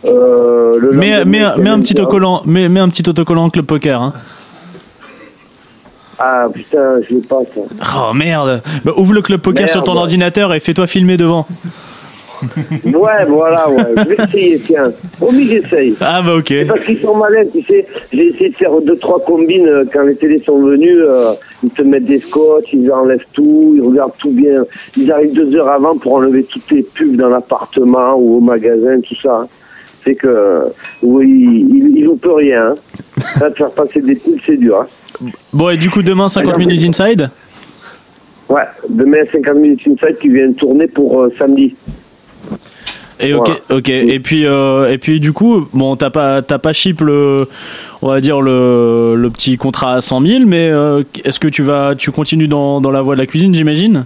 Euh, 0.06 0.77
le 0.80 0.91
a 0.91 1.26
mets 1.26 1.40
un 1.41 1.80
petit 1.80 1.94
21. 1.94 2.03
autocollant, 2.03 2.41
mets, 2.45 2.69
mets 2.69 2.80
un 2.80 2.90
petit 2.90 3.07
autocollant 3.10 3.49
club 3.49 3.65
poker. 3.65 4.02
Hein. 4.02 4.14
Ah 6.19 6.48
putain, 6.53 7.02
je 7.02 7.15
l'ai 7.15 7.22
pas 7.22 7.41
ça. 7.53 7.61
Oh 8.10 8.14
merde 8.14 8.61
bah, 8.86 8.94
Ouvre 8.98 9.14
le 9.14 9.22
club 9.22 9.41
poker 9.41 9.64
Merde. 9.64 9.72
sur 9.72 9.84
ton 9.84 9.95
ordinateur 9.98 10.53
et 10.53 10.60
fais-toi 10.60 10.88
filmer 10.88 11.18
devant. 11.18 11.45
Ouais, 12.86 13.26
voilà, 13.28 13.70
ouais. 13.70 13.94
Je 13.98 14.03
vais 14.10 14.16
essayer, 14.24 14.60
tiens. 14.60 14.91
Promis, 15.18 15.48
j'essaye. 15.48 15.95
Ah 16.02 16.22
bah 16.22 16.36
ok. 16.36 16.45
C'est 16.48 16.66
parce 16.66 16.82
qu'ils 16.82 16.99
sont 16.99 17.16
malins, 17.16 17.45
tu 17.53 17.62
sais. 17.64 17.86
J'ai 18.12 18.28
essayé 18.28 18.49
de 18.49 18.56
faire 18.56 18.80
deux, 18.82 18.98
trois 18.98 19.20
combines 19.20 19.68
euh, 19.68 19.84
quand 19.91 20.03
les 20.03 20.16
télés 20.16 20.41
sont 20.45 20.60
venus. 20.60 20.98
euh, 20.99 21.34
ils 21.64 21.70
te 21.70 21.82
mettent 21.82 22.06
des 22.06 22.20
scotch, 22.20 22.74
ils 22.74 22.91
enlèvent 22.91 23.26
tout, 23.34 23.74
ils 23.76 23.82
regardent 23.82 24.18
tout 24.20 24.32
bien. 24.32 24.64
Ils 24.98 25.12
arrivent 25.12 25.34
deux 25.34 25.56
heures 25.56 25.70
avant 25.70 25.98
pour 25.98 26.14
enlever 26.16 26.44
toutes 26.44 26.70
les 26.72 26.84
pubs 26.84 27.16
dans 27.16 27.30
l'appartement 27.30 28.16
ou 28.16 28.38
au 28.38 28.40
magasin, 28.40 28.99
tout 29.02 29.16
ça. 29.16 29.48
C'est 30.03 30.16
que, 30.16 30.62
oui, 31.02 31.66
ils, 31.70 31.98
ils 31.98 32.10
peu 32.20 32.34
rien. 32.34 32.72
Hein. 32.72 32.76
Ça, 33.40 33.49
de 33.49 33.56
faire 33.56 33.72
passer 33.72 34.02
des 34.02 34.16
pubs, 34.16 34.38
c'est 34.45 34.57
dur. 34.57 34.82
Hein. 34.82 34.88
Bon 35.53 35.70
et 35.70 35.78
du 35.78 35.90
coup 35.90 36.02
demain 36.03 36.28
50 36.28 36.57
minutes 36.57 36.84
inside 36.84 37.30
Ouais, 38.49 38.64
demain 38.90 39.24
50 39.32 39.56
minutes 39.56 39.82
inside 39.88 40.18
qui 40.20 40.30
vient 40.30 40.52
tourner 40.53 40.88
pour 40.88 41.22
euh, 41.22 41.34
samedi. 41.38 41.76
Et 43.20 43.34
ok, 43.34 43.50
ok. 43.72 43.90
Et 43.90 44.20
puis, 44.20 44.46
euh, 44.46 44.92
et 44.92 44.98
puis 44.98 45.20
du 45.22 45.32
coup, 45.32 45.68
bon, 45.74 45.96
t'as 45.96 46.10
pas, 46.10 46.42
t'as 46.42 46.58
pas 46.58 46.74
chip 46.74 47.00
le, 47.00 47.48
on 48.02 48.10
va 48.10 48.20
dire 48.20 48.42
le, 48.42 49.16
le 49.16 49.30
petit 49.30 49.56
contrat 49.56 49.94
à 49.94 50.02
100 50.02 50.22
000, 50.22 50.40
mais 50.46 50.70
euh, 50.70 51.02
est-ce 51.24 51.40
que 51.40 51.48
tu 51.48 51.64
vas, 51.64 51.96
tu 51.98 52.12
continues 52.12 52.50
dans, 52.50 52.82
dans 52.82 52.92
la 52.92 53.02
voie 53.02 53.16
de 53.16 53.22
la 53.22 53.26
cuisine, 53.26 53.54
j'imagine? 53.54 54.04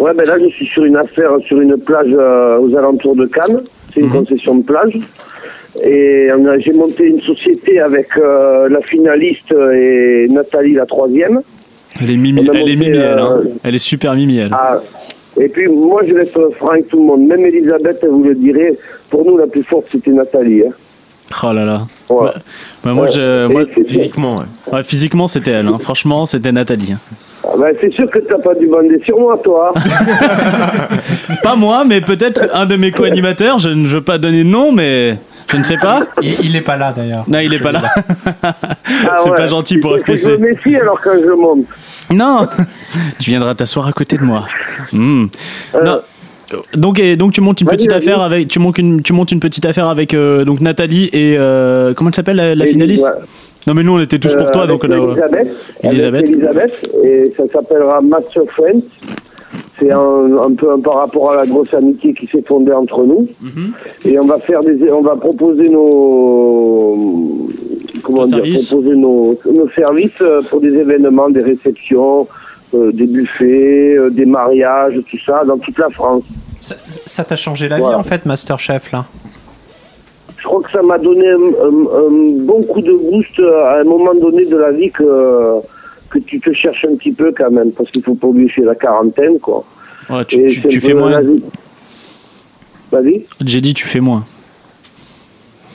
Ouais, 0.00 0.12
ben 0.14 0.26
là, 0.26 0.38
je 0.42 0.48
suis 0.48 0.66
sur 0.66 0.84
une 0.84 0.96
affaire, 0.96 1.30
sur 1.46 1.60
une 1.60 1.76
plage 1.76 2.08
euh, 2.12 2.58
aux 2.58 2.74
alentours 2.76 3.14
de 3.14 3.26
Cannes. 3.26 3.60
C'est 3.94 4.00
une 4.00 4.06
Mhm. 4.06 4.12
concession 4.12 4.54
de 4.56 4.64
plage. 4.64 4.98
Et 5.84 6.28
on 6.36 6.46
a- 6.46 6.58
j'ai 6.58 6.72
monté 6.72 7.04
une 7.04 7.20
société 7.20 7.78
avec 7.80 8.08
euh, 8.16 8.68
la 8.68 8.80
finaliste 8.80 9.52
et 9.52 10.26
Nathalie, 10.28 10.72
la 10.74 10.86
troisième. 10.86 11.42
Elle 12.00 12.10
est 12.10 12.16
mimi, 12.16 12.40
est 12.40 12.86
elle. 12.96 13.18
hein. 13.18 13.40
Elle 13.62 13.74
est 13.76 13.78
super 13.78 14.14
mimi, 14.14 14.38
elle. 14.38 14.50
Ah, 14.52 14.80
et 15.38 15.48
puis, 15.48 15.68
moi, 15.68 16.02
je 16.06 16.14
vais 16.14 16.22
être 16.22 16.50
franc 16.56 16.70
avec 16.70 16.88
tout 16.88 16.98
le 16.98 17.04
monde. 17.04 17.26
Même 17.26 17.44
Elisabeth, 17.46 17.98
elle 18.02 18.08
vous 18.10 18.24
le 18.24 18.34
dirait. 18.34 18.74
Pour 19.10 19.24
nous, 19.24 19.36
la 19.36 19.46
plus 19.46 19.62
forte, 19.62 19.86
c'était 19.90 20.10
Nathalie. 20.10 20.62
Hein. 20.66 20.72
Oh 21.44 21.52
là 21.52 21.64
là. 21.64 21.82
Voilà. 22.08 22.32
Bah, 22.32 22.40
bah, 22.84 22.92
moi, 22.92 23.04
Ouais. 23.04 23.10
je, 23.14 23.46
moi, 23.46 23.62
Physiquement, 23.86 24.34
ouais. 24.34 24.72
ouais, 24.74 24.82
physiquement, 24.82 25.28
c'était 25.28 25.52
elle. 25.52 25.68
hein. 25.68 25.78
Franchement, 25.80 26.26
c'était 26.26 26.50
Nathalie. 26.52 26.92
hein. 26.94 26.98
Ah, 27.44 27.54
ben, 27.58 27.74
c'est 27.80 27.92
sûr 27.92 28.10
que 28.10 28.18
t'as 28.18 28.38
pas 28.38 28.54
dû 28.54 28.66
bander 28.66 28.98
sur 29.04 29.18
moi, 29.18 29.38
toi. 29.42 29.72
Pas 31.42 31.54
moi, 31.56 31.84
mais 31.86 32.00
peut-être 32.00 32.42
un 32.54 32.66
de 32.66 32.76
mes 32.76 32.90
co-animateurs. 32.92 33.58
Je 33.58 33.68
ne 33.70 33.86
veux 33.86 34.02
pas 34.02 34.18
donner 34.18 34.44
de 34.44 34.48
nom, 34.48 34.72
mais 34.72 35.16
je 35.50 35.56
ne 35.56 35.64
sais 35.64 35.76
pas. 35.78 36.02
Il, 36.22 36.34
il 36.44 36.56
est 36.56 36.60
pas 36.60 36.76
là 36.76 36.92
d'ailleurs. 36.96 37.24
Non, 37.28 37.38
il 37.38 37.52
est 37.54 37.58
pas 37.60 37.72
là. 37.72 37.82
Ah, 38.42 38.54
C'est 39.24 39.30
ouais. 39.30 39.36
pas 39.36 39.46
gentil 39.48 39.78
pour 39.78 39.96
FPC. 39.98 40.30
Je 40.32 40.36
me 40.36 40.48
méfie 40.48 40.76
alors 40.76 41.00
quand 41.00 41.12
je 41.22 41.30
monte. 41.30 41.64
Non, 42.10 42.46
tu 43.20 43.30
viendras 43.30 43.54
t'asseoir 43.54 43.86
à 43.86 43.92
côté 43.92 44.16
de 44.16 44.24
moi. 44.24 44.46
Hmm. 44.92 45.26
Euh, 45.74 45.84
Non. 45.84 46.00
Donc, 46.74 46.98
et, 46.98 47.14
donc 47.14 47.32
tu 47.32 47.40
montes 47.40 47.60
une 47.60 47.68
petite 47.68 47.92
affaire 47.92 48.20
avec 48.22 48.48
tu 48.48 48.58
montes 48.58 48.78
une 48.78 49.02
tu 49.02 49.12
montes 49.12 49.30
une 49.30 49.38
petite 49.38 49.66
affaire 49.66 49.88
avec 49.88 50.14
euh, 50.14 50.44
donc 50.44 50.60
Nathalie 50.60 51.08
et 51.12 51.36
euh, 51.38 51.94
comment 51.94 52.10
elle 52.10 52.16
s'appelle 52.16 52.36
la, 52.56 52.66
finaliste? 52.66 53.04
Ouais. 53.04 53.20
Non 53.68 53.74
mais 53.74 53.84
nous 53.84 53.92
on 53.92 54.00
était 54.00 54.18
tous 54.18 54.34
pour 54.34 54.50
toi 54.50 54.62
avec 54.64 54.80
donc 54.80 54.88
là, 54.88 54.96
Elisabeth, 54.96 55.48
Elisabeth. 55.84 56.24
Avec 56.24 56.30
Elisabeth, 56.34 56.90
et 57.04 57.32
ça 57.36 57.44
s'appellera 57.52 58.00
Master 58.00 58.42
Friends. 58.48 58.82
C'est 59.78 59.92
un, 59.92 59.98
un 59.98 60.52
peu 60.54 60.72
un 60.72 60.80
par 60.80 60.96
rapport 60.96 61.30
à 61.30 61.36
la 61.36 61.46
grosse 61.46 61.72
amitié 61.72 62.14
qui 62.14 62.26
s'est 62.26 62.42
fondée 62.42 62.72
entre 62.72 63.04
nous. 63.04 63.28
Mhm. 63.40 63.72
Et 64.06 64.18
on 64.18 64.26
va 64.26 64.38
faire 64.40 64.62
des, 64.62 64.90
on 64.90 65.02
va 65.02 65.14
proposer 65.14 65.68
nos, 65.68 67.48
comment 68.02 68.26
dire, 68.26 68.42
proposer 68.68 68.96
nos, 68.96 69.38
nos 69.52 69.68
services 69.70 70.20
euh, 70.20 70.42
pour 70.48 70.60
des 70.60 70.72
événements, 70.74 71.30
des 71.30 71.42
réceptions, 71.42 72.26
euh, 72.74 72.92
des 72.92 73.06
buffets, 73.06 73.94
euh, 73.96 74.10
des 74.10 74.26
mariages, 74.26 74.94
tout 75.10 75.18
ça, 75.24 75.42
dans 75.44 75.58
toute 75.58 75.78
la 75.78 75.90
France. 75.90 76.24
Ça- 76.60 77.24
t'a 77.24 77.36
changé 77.36 77.68
la 77.68 77.78
Voilà. 77.78 77.96
vie 77.96 78.00
en 78.00 78.04
fait, 78.04 78.26
Masterchef 78.26 78.92
là? 78.92 79.06
Je 80.38 80.44
crois 80.44 80.62
que 80.62 80.70
ça 80.70 80.82
m'a 80.82 80.98
donné 80.98 81.28
un, 81.28 81.34
un- 81.36 82.06
un 82.06 82.44
bon 82.44 82.62
coup 82.62 82.80
de 82.80 82.92
boost 82.92 83.38
à 83.40 83.80
un 83.80 83.84
moment 83.84 84.14
donné 84.14 84.44
de 84.46 84.56
la 84.56 84.70
vie 84.72 84.90
que, 84.90 85.60
que 86.10 86.18
tu 86.18 86.40
te 86.40 86.52
cherches 86.52 86.86
un 86.90 86.96
petit 86.96 87.12
peu 87.12 87.32
quand 87.36 87.50
même, 87.50 87.72
parce 87.72 87.90
qu'il 87.90 88.02
faut 88.02 88.14
pas 88.14 88.26
oublier 88.28 88.48
que 88.48 88.54
c'est 88.56 88.64
la 88.64 88.74
quarantaine, 88.74 89.38
quoi. 89.38 89.64
Ouais, 90.08 90.24
tu, 90.24 90.46
tu- 90.46 90.66
tu 90.68 90.80
fais 90.80 90.94
moins. 90.94 91.22
J'ai 93.44 93.60
dit 93.60 93.74
tu 93.74 93.86
fais 93.86 94.00
moins. 94.00 94.24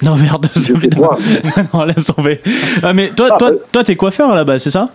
Non 0.02 0.16
merde, 0.18 0.48
ça 0.56 0.74
non, 1.74 1.84
laisse 1.86 2.06
tomber. 2.06 2.40
Ah 2.84 2.94
mais 2.94 3.10
toi, 3.10 3.30
Ah, 3.32 3.38
toi, 3.38 3.52
euh. 3.52 3.58
toi, 3.72 3.84
t'es 3.84 3.96
coiffeur 3.96 4.30
à 4.32 4.36
la 4.36 4.44
base, 4.44 4.64
c'est 4.64 4.72
ça? 4.72 4.90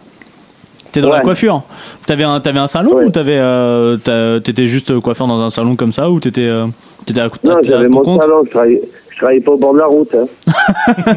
T'es 0.93 1.01
dans 1.01 1.11
la 1.11 1.21
coiffure. 1.21 1.63
T'avais 2.07 2.25
un, 2.25 2.43
un 2.45 2.67
salon 2.67 2.95
Ouais. 2.97 3.05
ou 3.05 3.11
t'avais, 3.11 3.39
euh, 3.39 3.97
t'étais 4.41 4.67
juste 4.67 4.99
coiffeur 5.01 5.27
dans 5.29 5.41
un 5.41 5.51
salon 5.51 5.77
comme 5.77 5.93
ça 5.93 6.11
ou 6.11 6.19
t'étais, 6.21 6.47
euh, 6.47 6.67
t'étais 7.07 7.21
à, 7.21 7.29
Non, 7.45 7.59
j'avais 7.63 7.89
mon 7.89 8.01
compte? 8.03 8.21
salon, 8.23 8.43
je 8.45 8.51
travaillais, 8.51 8.83
je 9.11 9.17
travaillais 9.17 9.41
pas 9.41 9.53
au 9.53 9.57
bord 9.57 9.73
de 9.75 9.79
la 9.79 9.87
route. 9.87 10.13
Hein. 10.15 10.55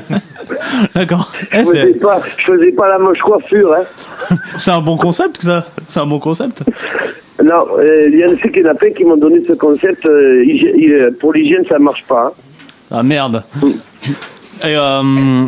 D'accord. 0.96 1.32
Eh, 1.52 1.58
Je, 1.60 1.64
faisais 1.64 1.94
pas, 1.94 2.22
je 2.38 2.44
faisais 2.44 2.72
pas 2.72 2.88
la 2.88 3.00
moche 3.00 3.20
coiffure. 3.20 3.74
Hein. 3.74 4.36
c'est 4.58 4.72
un 4.72 4.82
bon 4.82 4.96
concept 4.98 5.42
ça. 5.42 5.66
C'est 5.88 6.00
un 6.00 6.06
bon 6.06 6.20
concept. 6.20 6.64
Non, 7.44 7.66
euh, 7.80 8.08
il 8.10 8.20
y 8.20 8.26
en 8.26 8.32
a 8.32 8.36
ceux 8.42 8.50
qui 8.50 9.04
m'ont 9.04 9.18
donné 9.18 9.42
ce 9.48 9.54
concept. 9.54 10.08
pour 11.20 11.34
l'hygiène, 11.34 11.66
ça 11.68 11.80
marche 11.80 12.04
pas. 12.08 12.28
hein. 12.28 12.32
Ah 12.94 13.04
merde. 13.04 13.44
Et, 14.64 14.76
euh, 14.78 15.46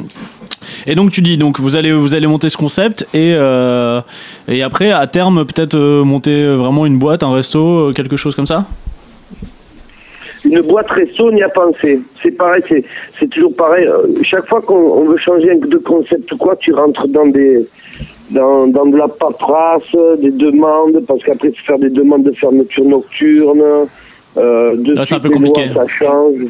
et 0.87 0.95
donc 0.95 1.11
tu 1.11 1.21
dis 1.21 1.37
donc 1.37 1.59
vous 1.59 1.77
allez 1.77 1.93
vous 1.93 2.15
allez 2.15 2.25
monter 2.27 2.49
ce 2.49 2.57
concept 2.57 3.07
et 3.13 3.35
euh, 3.35 4.01
et 4.47 4.63
après 4.63 4.91
à 4.91 5.05
terme 5.05 5.45
peut-être 5.45 5.75
euh, 5.75 6.03
monter 6.03 6.43
vraiment 6.55 6.87
une 6.87 6.97
boîte, 6.97 7.21
un 7.21 7.31
resto, 7.31 7.93
quelque 7.93 8.17
chose 8.17 8.35
comme 8.35 8.47
ça? 8.47 8.65
Une 10.43 10.61
boîte 10.61 10.89
resto, 10.91 11.29
on 11.31 11.35
y 11.35 11.43
a 11.43 11.49
pensé. 11.49 11.99
C'est 12.21 12.31
pareil, 12.31 12.63
c'est, 12.67 13.29
toujours 13.29 13.55
pareil. 13.55 13.87
Chaque 14.23 14.47
fois 14.47 14.61
qu'on 14.61 14.75
on 14.75 15.05
veut 15.05 15.17
changer 15.17 15.55
de 15.55 15.77
concept 15.77 16.31
ou 16.31 16.37
quoi, 16.37 16.55
tu 16.55 16.71
rentres 16.73 17.07
dans 17.07 17.25
des 17.27 17.65
dans, 18.29 18.67
dans 18.67 18.85
de 18.85 18.97
la 18.97 19.07
paperasse, 19.07 19.95
des 20.19 20.31
demandes, 20.31 20.99
parce 21.07 21.23
qu'après, 21.23 21.51
tu 21.51 21.63
faire 21.63 21.79
des 21.79 21.89
demandes 21.89 22.23
de 22.23 22.31
fermeture 22.31 22.85
nocturne. 22.85 23.61
Euh, 24.37 24.75
de 24.75 24.95
Ah, 24.97 25.05
c'est 25.05 25.15
un 25.15 25.19
peu 25.19 25.29
lois, 25.29 25.37
compliqué. 25.37 25.69
ça 25.73 25.87
change. 25.87 26.47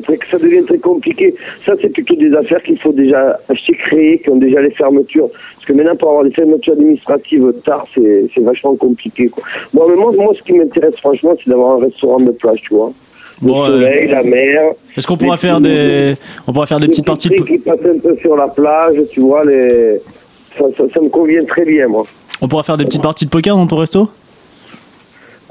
Très, 0.00 0.18
ça 0.30 0.38
devient 0.38 0.64
très 0.64 0.78
compliqué. 0.78 1.34
Ça, 1.64 1.74
c'est 1.80 1.92
plutôt 1.92 2.14
des 2.16 2.34
affaires 2.34 2.62
qu'il 2.62 2.78
faut 2.78 2.92
déjà 2.92 3.38
acheter, 3.48 3.74
créer, 3.74 4.18
qui 4.18 4.30
ont 4.30 4.36
déjà 4.36 4.60
les 4.60 4.70
fermetures. 4.70 5.28
Parce 5.30 5.66
que 5.66 5.72
maintenant, 5.72 5.96
pour 5.96 6.10
avoir 6.10 6.24
des 6.24 6.30
fermetures 6.30 6.74
administratives 6.74 7.52
tard, 7.64 7.86
c'est, 7.94 8.28
vachement 8.38 8.76
compliqué. 8.76 9.28
Quoi. 9.28 9.42
Bon, 9.72 9.88
mais 9.88 9.96
moi, 9.96 10.12
moi, 10.16 10.32
ce 10.36 10.42
qui 10.42 10.52
m'intéresse 10.52 10.96
franchement, 10.96 11.34
c'est 11.42 11.50
d'avoir 11.50 11.78
un 11.78 11.84
restaurant 11.84 12.20
de 12.20 12.30
plage, 12.32 12.60
tu 12.62 12.74
vois. 12.74 12.92
Bon, 13.40 13.66
le 13.66 13.72
euh, 13.72 13.76
soleil, 13.76 14.08
la 14.08 14.22
mer. 14.22 14.62
Est-ce 14.96 15.06
qu'on 15.06 15.16
pourra 15.16 15.36
faire 15.36 15.60
des 15.60 16.14
on 16.46 16.52
pourra 16.52 16.66
faire 16.66 16.80
des 16.80 16.86
petites 16.86 17.04
parties 17.04 17.28
de 17.28 17.34
qui 17.34 17.58
passent 17.58 17.78
un 17.84 17.98
peu 17.98 18.16
sur 18.16 18.36
la 18.36 18.48
plage, 18.48 18.96
tu 19.10 19.20
vois, 19.20 19.44
les... 19.44 20.00
ça, 20.56 20.64
ça, 20.76 20.84
ça 20.92 21.00
me 21.00 21.08
convient 21.08 21.44
très 21.44 21.64
bien, 21.64 21.88
moi. 21.88 22.04
on 22.40 22.48
pourra 22.48 22.62
faire 22.62 22.76
des 22.76 22.84
petites 22.84 23.02
parties 23.02 23.24
de 23.24 23.30
poker 23.30 23.56
dans 23.56 23.66
ton 23.66 23.76
resto? 23.76 24.08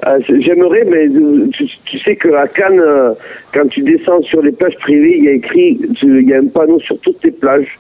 Euh, 0.08 0.20
J'aimerais, 0.40 0.84
mais 0.86 1.08
tu, 1.54 1.66
tu 1.86 2.00
sais 2.00 2.16
qu'à 2.16 2.48
Cannes, 2.48 2.80
euh, 2.80 3.12
quand 3.54 3.68
tu 3.70 3.82
descends 3.82 4.22
sur 4.24 4.42
les 4.42 4.52
plages 4.52 4.76
privées, 4.78 5.16
il 5.18 5.24
y 5.26 5.30
a 5.30 5.34
écrit, 5.34 5.80
tu- 5.96 6.22
il 6.22 6.28
y 6.30 6.34
a 6.34 6.40
un 6.40 6.48
panneau 6.48 6.80
sur 6.80 6.98
toutes 7.00 7.24
les 7.24 7.32
plages, 7.32 7.80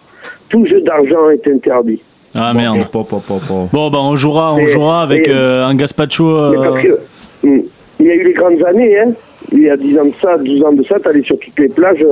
tout 0.49 0.65
jeu 0.65 0.81
d'argent 0.81 1.29
est 1.31 1.45
interdit. 1.47 2.01
Ah 2.35 2.53
merde. 2.53 2.87
Pop, 2.91 3.07
pop, 3.09 3.23
pop, 3.27 3.41
pop. 3.47 3.67
Bon 3.71 3.89
bah 3.91 3.99
on 4.01 4.15
jouera 4.15 4.55
on 4.55 4.65
jouera 4.65 5.03
avec 5.03 5.27
euh, 5.27 5.65
un 5.65 5.75
gazpacho. 5.75 6.51
Mais 6.51 6.57
euh, 6.57 6.63
parce 6.63 6.81
que, 6.83 6.99
hum, 7.47 7.61
il 7.99 8.05
y 8.07 8.09
a 8.09 8.15
eu 8.15 8.23
les 8.23 8.33
grandes 8.33 8.63
années, 8.63 8.99
hein. 8.99 9.11
Il 9.51 9.59
y 9.63 9.69
a 9.69 9.75
10 9.77 9.99
ans 9.99 10.05
de 10.05 10.13
ça, 10.21 10.37
12 10.37 10.63
ans 10.63 10.71
de 10.71 10.83
ça, 10.83 10.99
t'allais 10.99 11.21
sur 11.21 11.37
toutes 11.37 11.59
les 11.59 11.67
plages, 11.67 12.03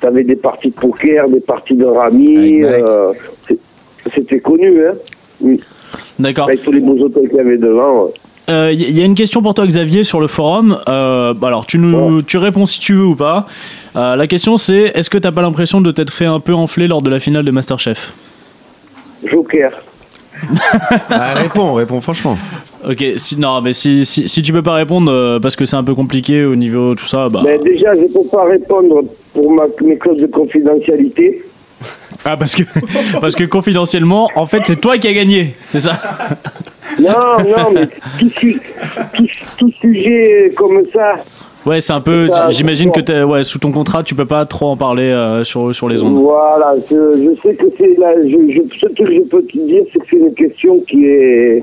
tu 0.00 0.06
avais 0.06 0.22
des 0.22 0.36
parties 0.36 0.70
de 0.70 0.74
poker, 0.74 1.28
des 1.28 1.40
parties 1.40 1.74
de 1.74 1.84
rami, 1.84 2.62
euh, 2.62 3.12
c'était 4.14 4.38
connu, 4.40 4.86
hein. 4.86 4.94
Hum. 5.44 5.56
D'accord. 6.18 6.44
Avec 6.48 6.62
tous 6.62 6.72
les 6.72 6.80
beaux 6.80 6.96
hôtels 6.96 7.28
qu'il 7.28 7.36
y 7.36 7.40
avait 7.40 7.58
devant. 7.58 8.10
Il 8.48 8.54
Euh, 8.54 8.72
y, 8.72 9.00
a 9.00 9.04
une 9.04 9.14
question 9.16 9.42
pour 9.42 9.54
toi, 9.54 9.66
Xavier, 9.66 10.04
sur 10.04 10.20
le 10.20 10.28
forum. 10.28 10.78
Euh, 10.88 11.34
bah 11.34 11.48
alors, 11.48 11.66
tu, 11.66 11.78
nous, 11.78 12.22
tu 12.22 12.38
réponds 12.38 12.64
si 12.66 12.78
tu 12.78 12.94
veux 12.94 13.04
ou 13.04 13.16
pas. 13.16 13.46
Euh, 13.96 14.14
la 14.14 14.26
question, 14.28 14.56
c'est 14.56 14.92
est-ce 14.94 15.10
que 15.10 15.18
t'as 15.18 15.32
pas 15.32 15.42
l'impression 15.42 15.80
de 15.80 15.90
t'être 15.90 16.12
fait 16.12 16.26
un 16.26 16.38
peu 16.38 16.54
enfler 16.54 16.86
lors 16.86 17.02
de 17.02 17.10
la 17.10 17.18
finale 17.18 17.44
de 17.44 17.50
Masterchef? 17.50 18.12
Joker. 19.24 19.72
Ah, 21.10 21.32
réponds, 21.34 21.74
réponds 21.74 22.00
franchement. 22.00 22.36
Ok, 22.88 23.02
si, 23.16 23.38
non, 23.38 23.60
mais 23.62 23.72
si, 23.72 24.04
si, 24.06 24.28
si 24.28 24.42
tu 24.42 24.52
peux 24.52 24.62
pas 24.62 24.74
répondre 24.74 25.10
euh, 25.10 25.40
parce 25.40 25.56
que 25.56 25.64
c'est 25.64 25.76
un 25.76 25.82
peu 25.82 25.94
compliqué 25.94 26.44
au 26.44 26.54
niveau 26.54 26.94
tout 26.94 27.06
ça, 27.06 27.28
bah. 27.28 27.40
Ben 27.42 27.60
déjà, 27.62 27.96
je 27.96 28.02
ne 28.02 28.08
peux 28.08 28.28
pas 28.30 28.44
répondre 28.44 29.02
pour 29.32 29.50
ma, 29.50 29.64
mes 29.82 29.96
clauses 29.96 30.18
de 30.20 30.26
confidentialité. 30.26 31.42
Ah, 32.28 32.36
parce 32.36 32.54
que, 32.54 32.62
parce 33.20 33.34
que 33.34 33.44
confidentiellement, 33.44 34.28
en 34.34 34.46
fait, 34.46 34.60
c'est 34.64 34.76
toi 34.80 34.98
qui 34.98 35.06
as 35.08 35.12
gagné, 35.14 35.54
c'est 35.68 35.80
ça? 35.80 35.98
Non, 36.98 37.38
non, 37.46 37.70
mais 37.74 37.86
tout, 38.18 38.30
su- 38.38 38.60
tout, 39.14 39.26
tout 39.58 39.70
sujet 39.80 40.52
comme 40.56 40.82
ça, 40.92 41.14
Ouais, 41.64 41.80
c'est 41.80 41.92
un 41.92 42.00
peu. 42.00 42.28
J'imagine 42.50 42.92
que 42.92 43.00
t'es- 43.00 43.24
ouais, 43.24 43.42
sous 43.42 43.58
ton 43.58 43.72
contrat, 43.72 44.04
tu 44.04 44.14
peux 44.14 44.24
pas 44.24 44.46
trop 44.46 44.66
en 44.68 44.76
parler 44.76 45.10
euh, 45.10 45.42
sur, 45.42 45.74
sur 45.74 45.88
les 45.88 46.00
ondes. 46.00 46.14
voilà, 46.22 46.74
je, 46.88 46.94
je 46.94 47.40
sais 47.42 47.56
que 47.56 47.66
c'est 47.76 47.98
là, 47.98 48.12
je, 48.24 48.28
je, 48.52 48.60
ce 48.78 48.86
que 48.94 49.12
je 49.12 49.20
peux 49.22 49.42
te 49.42 49.58
dire, 49.66 49.82
c'est 49.92 49.98
que 49.98 50.04
c'est 50.08 50.16
une 50.16 50.32
question 50.34 50.78
qui 50.88 51.04
est 51.06 51.62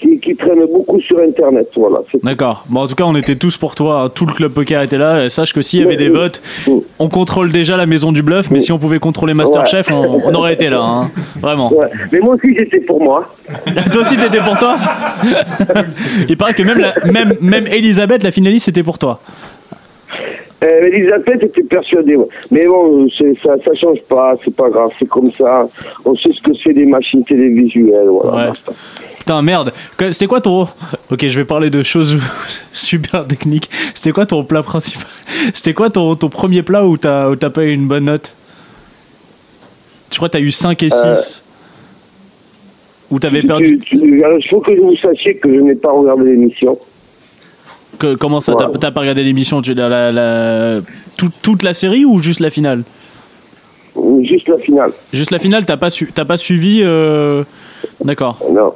qui, 0.00 0.18
qui 0.18 0.34
traîne 0.34 0.64
beaucoup 0.72 1.00
sur 1.00 1.18
Internet, 1.20 1.68
voilà. 1.76 1.98
D'accord. 2.22 2.64
Bon, 2.68 2.80
en 2.80 2.86
tout 2.86 2.94
cas, 2.94 3.04
on 3.04 3.14
était 3.14 3.36
tous 3.36 3.56
pour 3.56 3.74
toi. 3.74 4.10
Tout 4.14 4.26
le 4.26 4.32
club 4.32 4.52
poker 4.52 4.82
était 4.82 4.96
là. 4.98 5.28
Sache 5.28 5.52
que 5.52 5.62
s'il 5.62 5.80
y 5.80 5.84
avait 5.84 5.96
des 5.96 6.08
votes, 6.08 6.40
on 6.98 7.08
contrôle 7.08 7.52
déjà 7.52 7.76
la 7.76 7.86
maison 7.86 8.10
du 8.10 8.22
bluff. 8.22 8.50
Mais 8.50 8.60
si 8.60 8.72
on 8.72 8.78
pouvait 8.78 8.98
contrôler 8.98 9.34
Masterchef, 9.34 9.88
on, 9.92 10.22
on 10.24 10.34
aurait 10.34 10.54
été 10.54 10.68
là. 10.70 10.80
hein. 10.82 11.10
Vraiment. 11.40 11.72
Ouais. 11.72 11.88
Mais 12.12 12.20
moi 12.20 12.34
aussi, 12.36 12.54
j'étais 12.58 12.80
pour 12.80 13.00
moi. 13.02 13.32
toi 13.92 14.02
aussi, 14.02 14.16
t'étais 14.16 14.40
pour 14.42 14.58
toi? 14.58 14.76
Il 16.28 16.36
paraît 16.36 16.54
que 16.54 16.62
même, 16.62 16.78
la- 16.78 16.94
même, 17.10 17.34
même 17.40 17.66
Elisabeth, 17.66 18.22
la 18.22 18.30
finaliste, 18.30 18.64
c'était 18.66 18.82
pour 18.82 18.98
toi. 18.98 19.20
Euh, 20.62 20.82
Elisabeth 20.92 21.42
était 21.42 21.62
persuadée, 21.62 22.16
ouais. 22.16 22.26
mais 22.50 22.66
bon, 22.66 23.08
ça, 23.08 23.24
ça 23.64 23.74
change 23.74 24.00
pas, 24.10 24.34
c'est 24.44 24.54
pas 24.54 24.68
grave, 24.68 24.90
c'est 24.98 25.08
comme 25.08 25.32
ça. 25.32 25.66
On 26.04 26.14
sait 26.14 26.28
ce 26.34 26.42
que 26.42 26.50
c'est 26.62 26.74
des 26.74 26.84
machines 26.84 27.24
télévisuelles, 27.24 28.08
voilà. 28.08 28.50
Ouais. 28.50 28.56
Putain, 29.20 29.40
merde. 29.42 29.72
C'était 30.10 30.26
quoi 30.26 30.40
ton. 30.40 30.66
Ok, 31.10 31.26
je 31.26 31.38
vais 31.38 31.44
parler 31.44 31.70
de 31.70 31.82
choses 31.84 32.16
super 32.72 33.26
techniques. 33.26 33.70
C'était 33.94 34.10
quoi 34.12 34.26
ton 34.26 34.42
plat 34.44 34.62
principal? 34.64 35.06
C'était 35.54 35.74
quoi 35.74 35.88
ton, 35.90 36.16
ton 36.16 36.28
premier 36.28 36.62
plat 36.62 36.84
où 36.86 36.96
t'as 36.96 37.36
pas 37.36 37.62
eu 37.64 37.72
une 37.72 37.86
bonne 37.86 38.06
note? 38.06 38.32
Je 40.10 40.16
crois 40.16 40.28
que 40.28 40.32
t'as 40.32 40.40
eu 40.40 40.50
5 40.50 40.82
et 40.82 40.90
6. 40.90 40.96
Euh, 40.96 41.14
Ou 43.12 43.20
t'avais 43.20 43.42
perdu. 43.42 43.80
alors, 44.24 44.38
il 44.40 44.48
faut 44.48 44.60
que 44.60 44.72
vous 44.72 44.96
sachiez 44.96 45.36
que 45.36 45.48
je 45.54 45.60
n'ai 45.60 45.76
pas 45.76 45.92
regardé 45.92 46.24
l'émission. 46.32 46.76
Comment 48.18 48.40
ça 48.40 48.54
T'as 48.80 48.90
pas 48.90 49.00
regardé 49.00 49.22
l'émission 49.22 49.60
la, 49.76 49.88
la, 49.88 50.10
la- 50.12 50.80
tout- 51.16 51.30
toute 51.42 51.62
la 51.62 51.74
série 51.74 52.04
ou 52.04 52.18
juste 52.20 52.40
la 52.40 52.50
finale? 52.50 52.82
Juste 54.22 54.48
la 54.48 54.56
finale. 54.58 54.92
Juste 55.12 55.30
la 55.30 55.38
finale, 55.38 55.64
t'as 55.66 55.76
pas, 55.76 55.90
su, 55.90 56.06
pas 56.06 56.36
suivi 56.36 56.80
euh, 56.82 57.44
D'accord. 58.04 58.38
Non, 58.50 58.72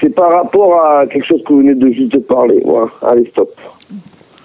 c'est 0.00 0.14
par 0.14 0.32
rapport 0.32 0.82
à 0.82 1.06
quelque 1.06 1.26
chose 1.26 1.42
que 1.44 1.52
vous 1.52 1.58
venez 1.58 1.74
de 1.74 1.90
juste 1.90 2.12
de 2.12 2.18
parler. 2.18 2.60
Voilà. 2.64 2.88
Allez, 3.02 3.26
stop. 3.26 3.50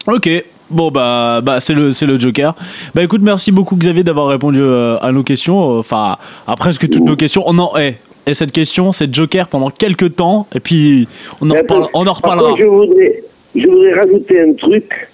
Ok. 0.08 0.30
Bon 0.70 0.90
bah, 0.90 1.42
bah 1.44 1.60
c'est 1.60 1.74
le 1.74 1.92
c'est 1.92 2.08
le 2.08 2.20
Joker. 2.20 2.56
Bah 2.96 3.04
écoute 3.04 3.22
merci 3.24 3.52
beaucoup 3.52 3.76
Xavier 3.76 4.04
d'avoir 4.04 4.28
répondu 4.28 4.60
euh, 4.62 4.98
à 5.00 5.12
nos 5.12 5.22
questions. 5.22 5.78
Enfin 5.78 6.18
à 6.48 6.56
presque 6.56 6.90
toutes 6.90 7.06
nos 7.06 7.16
questions. 7.16 7.44
On 7.46 7.60
en 7.60 7.78
eh, 7.78 7.96
et 8.26 8.34
cette 8.34 8.52
question 8.52 8.92
c'est 8.92 9.14
Joker 9.14 9.48
pendant 9.48 9.70
quelques 9.70 10.16
temps 10.16 10.48
et 10.56 10.60
puis 10.60 11.08
on 11.40 11.52
en, 11.52 11.54
attends, 11.54 11.88
on 11.94 12.00
reparlera. 12.00 12.50
contre, 12.50 12.62
je 12.62 12.68
voudrais, 12.68 13.24
je 13.56 13.68
voudrais 13.68 13.94
rajouter 13.94 14.42
un 14.42 14.54
truc. 14.54 15.10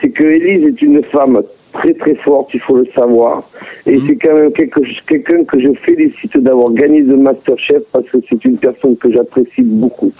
C'est 0.00 0.08
que 0.10 0.24
Élise 0.24 0.64
est 0.64 0.82
une 0.82 1.02
femme 1.02 1.42
très 1.78 1.94
très 1.94 2.14
forte, 2.14 2.48
il 2.54 2.60
faut 2.60 2.76
le 2.76 2.86
savoir. 2.94 3.48
Et 3.86 3.96
Mhm. 3.96 4.04
c'est 4.06 4.16
quand 4.16 4.34
même 4.34 4.52
quelqu'un 4.52 5.44
que 5.44 5.58
je 5.60 5.72
félicite 5.86 6.36
d'avoir 6.38 6.72
gagné 6.72 7.02
de 7.02 7.14
Masterchef 7.14 7.82
parce 7.92 8.08
que 8.10 8.18
c'est 8.28 8.44
une 8.44 8.56
personne 8.56 8.96
que 8.96 9.10
j'apprécie 9.12 9.62
beaucoup. 9.62 10.12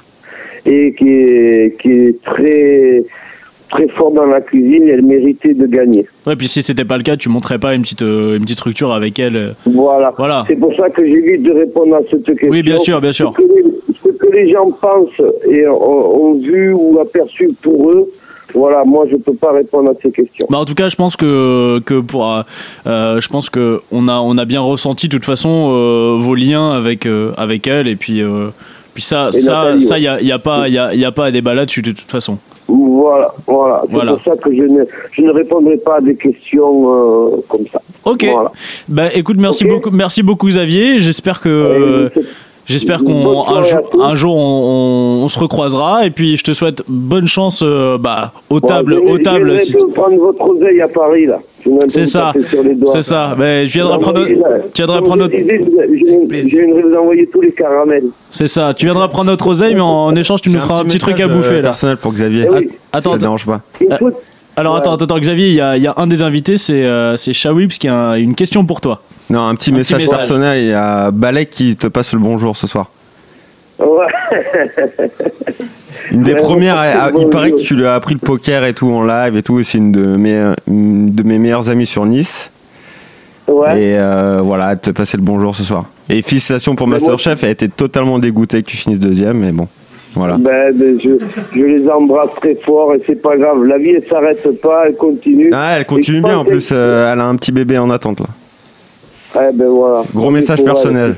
Et 0.65 0.93
qui 0.95 1.09
est, 1.11 1.77
qui 1.81 1.91
est 1.93 2.23
très 2.25 3.05
très 3.69 3.89
fort 3.89 4.13
dans 4.13 4.27
la 4.27 4.41
cuisine 4.41 4.85
et 4.89 4.93
elle 4.93 5.03
méritait 5.03 5.53
de 5.53 5.67
gagner. 5.67 6.07
Ouais, 6.25 6.37
puis 6.37 6.47
si 6.47 6.63
c'était 6.63 6.85
pas 6.85 6.97
le 6.97 7.03
cas, 7.03 7.17
tu 7.17 7.29
montrais 7.29 7.59
pas 7.59 7.75
une 7.75 7.83
petite, 7.83 8.03
euh, 8.03 8.37
une 8.37 8.43
petite 8.43 8.59
structure 8.59 8.93
avec 8.93 9.19
elle. 9.19 9.37
euh. 9.37 9.51
Voilà. 9.67 10.13
Voilà. 10.17 10.45
C'est 10.47 10.55
pour 10.55 10.73
ça 10.77 10.89
que 10.89 11.05
j'évite 11.05 11.43
de 11.43 11.51
répondre 11.53 11.97
à 11.97 12.01
cette 12.09 12.25
question. 12.27 12.49
Oui, 12.49 12.63
bien 12.63 12.79
sûr, 12.79 13.01
bien 13.01 13.11
sûr. 13.13 13.33
Ce 13.37 13.43
que 13.43 13.49
les, 13.53 13.65
ce 14.05 14.09
que 14.17 14.27
les 14.33 14.51
gens 14.53 14.71
pensent 14.71 15.21
et 15.51 15.67
ont, 15.67 16.27
ont 16.27 16.35
vu 16.35 16.73
ou 16.73 16.99
aperçu 17.01 17.51
pour 17.61 17.91
eux, 17.91 18.05
voilà, 18.55 18.85
moi 18.85 19.05
je 19.11 19.17
peux 19.17 19.35
pas 19.35 19.53
répondre 19.53 19.91
à 19.91 19.95
ces 20.01 20.11
questions. 20.11 20.47
Bah 20.51 20.59
en 20.59 20.65
tout 20.65 20.75
cas, 20.75 20.89
je 20.89 20.97
pense 20.97 21.17
que 21.17 21.81
que 21.85 22.01
pour, 22.01 22.31
euh, 22.33 22.43
euh, 22.87 23.21
je 23.21 23.29
pense 23.29 23.51
que 23.51 23.81
on 23.93 24.09
a 24.09 24.19
on 24.19 24.39
a 24.39 24.45
bien 24.45 24.61
ressenti 24.61 25.09
de 25.09 25.17
toute 25.17 25.25
façon 25.27 25.71
euh, 25.73 26.17
vos 26.19 26.35
liens 26.35 26.73
avec 26.73 27.07
euh, 27.07 27.33
avec 27.37 27.67
elle 27.67 27.89
et 27.89 27.97
puis 27.97 28.23
puis 28.95 29.03
ça 29.03 29.29
Et 29.35 29.41
ça 29.41 29.53
Nathalie, 29.65 29.81
ça 29.83 29.95
ouais. 29.97 30.01
y 30.03 30.09
a 30.09 30.21
y 30.23 30.33
a 30.33 30.39
pas 30.39 30.69
y 30.69 30.79
a, 30.79 30.95
y 30.95 31.05
a 31.05 31.13
pas 31.13 31.27
à 31.27 31.31
débat 31.31 31.55
là-dessus 31.55 31.83
de 31.83 31.93
toute 31.93 32.11
façon. 32.11 32.39
Voilà, 32.69 33.33
voilà. 33.47 33.83
C'est 33.87 33.93
Voilà. 33.93 34.15
pour 34.15 34.23
ça 34.25 34.37
que 34.43 34.53
je 34.53 34.63
ne, 34.63 34.83
je 35.13 35.23
ne 35.23 35.31
répondrai 35.31 35.77
pas 35.77 35.99
à 35.99 36.01
des 36.01 36.17
questions 36.17 37.33
euh, 37.35 37.37
comme 37.49 37.65
ça. 37.73 37.81
Ok. 38.05 38.27
Voilà. 38.29 38.51
Bah 38.89 39.15
écoute, 39.15 39.37
merci 39.39 39.65
beaucoup, 39.65 39.91
merci 39.93 40.23
beaucoup 40.25 40.49
Xavier. 40.49 40.99
J'espère 40.99 41.41
que 41.41 41.49
Euh, 41.49 42.09
j'espère 42.67 43.03
bonne 43.03 43.15
qu'on 43.15 43.43
un 43.43 43.63
soirée 43.63 43.71
jour 43.93 44.03
un 44.05 44.15
jour 44.15 44.37
on, 44.37 44.41
on- 45.21 45.25
on 45.25 45.29
se 45.29 45.39
recroisera 45.39 46.05
et 46.07 46.11
puis 46.11 46.37
je 46.37 46.45
te 46.45 46.53
souhaite 46.53 46.83
bonne 46.89 47.27
chance 47.27 47.63
euh, 47.65 47.97
bah 47.99 48.33
aux 48.51 48.61
Bon, 48.61 48.67
tables 48.69 48.95
aux 48.99 49.19
tables. 49.19 49.59
si- 49.61 49.75
prendre 49.95 50.17
votre 50.17 50.43
oseille 50.51 50.81
à 50.81 50.89
Paris, 50.89 51.27
là. 51.27 51.39
C'est 51.89 52.07
ça. 52.07 52.33
C'est 52.93 53.03
ça. 53.03 53.35
Ben 53.37 53.67
je 53.67 53.73
viendrai 53.73 53.99
prendre. 53.99 54.25
Tu 54.25 54.83
viendras 54.85 55.01
prendre 55.01 55.17
notre. 55.25 55.37
Je 55.37 55.43
viendrai 56.47 56.83
vous 56.83 56.95
envoyer 56.95 57.27
tous 57.27 57.41
les 57.41 57.51
caramels. 57.51 58.05
C'est 58.31 58.47
ça. 58.47 58.73
Tu 58.73 58.87
viendras 58.87 59.09
prendre 59.09 59.31
notre 59.31 59.49
oseille, 59.49 59.75
mais 59.75 59.81
en, 59.81 60.15
échange 60.15 60.43
tu 60.43 60.51
nous 60.51 60.61
J'ai 60.61 60.61
feras 60.61 60.81
un 60.81 60.85
petit 60.85 60.99
truc 61.01 61.19
à 61.21 61.25
euh, 61.25 61.29
bouffer 61.29 61.57
là. 61.57 61.63
personnel 61.63 61.97
pour 61.97 62.13
Xavier. 62.13 62.47
Eh. 62.63 62.69
Attends, 62.93 63.13
ça 63.13 63.19
dérange 63.19 63.47
pas. 63.47 63.61
Alors 64.57 64.77
attends, 64.77 64.93
attends, 64.95 65.05
attends, 65.07 65.19
Xavier, 65.19 65.49
il 65.49 65.55
y 65.55 65.61
a, 65.61 65.77
il 65.77 65.83
y 65.83 65.87
a 65.87 65.95
un 65.99 66.07
des 66.07 66.23
invités, 66.23 66.57
c'est 66.57 66.85
euh, 66.85 67.17
c'est 67.17 67.33
Shawips 67.33 67.73
qui 67.79 67.89
a 67.89 67.95
un- 68.11 68.15
une 68.15 68.35
question 68.35 68.65
pour 68.65 68.81
toi. 68.81 69.01
Non, 69.31 69.47
un 69.47 69.55
petit 69.55 69.71
Un 69.73 69.77
message 69.77 70.07
personnel. 70.07 70.59
Il 70.61 70.69
y 70.69 70.73
a 70.73 71.11
Balek 71.11 71.51
qui 71.51 71.77
te 71.77 71.87
passe 71.89 72.13
le 72.13 72.21
bonjour 72.21 72.57
ce 72.57 72.67
soir. 72.67 72.91
Ouais. 73.79 74.07
Une 76.13 76.23
des 76.23 76.33
Ouais, 76.33 76.37
premières, 76.37 77.11
bon, 77.13 77.21
il 77.23 77.29
paraît 77.29 77.51
que 77.51 77.57
tu 77.61 77.75
lui 77.75 77.85
as 77.87 77.95
appris 77.95 78.15
le 78.15 78.21
poker 78.21 78.65
et 78.65 78.73
tout 78.73 78.91
en 78.91 79.05
live 79.05 79.37
et 79.37 79.43
tout. 79.43 79.63
C'est 79.63 79.79
une 79.79 79.93
de 79.93 80.17
mes, 80.17 80.53
une 80.69 81.13
de 81.15 81.23
mes 81.25 81.39
meilleures 81.39 81.69
amies 81.69 81.87
sur 81.87 82.07
Nice. 82.07 82.51
ouais. 83.49 83.83
Et 83.83 83.99
euh, 83.99 84.41
voilà, 84.43 84.77
te 84.77 84.91
passer 84.91 85.17
le 85.17 85.23
bonjour 85.25 85.55
ce 85.57 85.65
soir. 85.65 85.87
Et 86.09 86.23
félicitations 86.23 86.77
pour 86.77 86.87
Masterchef. 86.87 87.43
Elle 87.43 87.51
été 87.51 87.69
totalement 87.69 88.19
dégoûtée 88.21 88.63
que 88.63 88.69
tu 88.69 88.77
finisses 88.77 89.01
deuxième, 89.01 89.39
mais 89.39 89.51
bon, 89.51 89.67
voilà. 90.15 90.37
Ben, 90.39 90.73
ben, 90.73 90.99
je, 91.03 91.11
je 91.55 91.63
les 91.65 91.89
embrasse 91.91 92.31
très 92.41 92.55
fort 92.55 92.95
et 92.95 93.03
c'est 93.05 93.21
pas 93.21 93.37
grave. 93.37 93.65
La 93.65 93.77
vie, 93.79 93.91
elle 93.91 94.07
s'arrête 94.09 94.61
pas, 94.63 94.85
elle 94.87 94.95
continue. 94.95 95.51
Ah, 95.53 95.75
elle 95.77 95.85
continue 95.85 96.21
bien 96.21 96.39
en 96.39 96.45
plus. 96.45 96.71
euh, 96.73 97.13
elle 97.13 97.21
a 97.21 97.25
un 97.27 97.35
petit 97.37 97.51
bébé 97.53 97.77
en 97.79 97.91
attente 97.91 98.21
là. 98.21 98.27
Eh 99.35 99.53
ben 99.53 99.69
voilà. 99.69 100.03
Gros 100.15 100.31
message 100.31 100.63
personnel. 100.65 101.17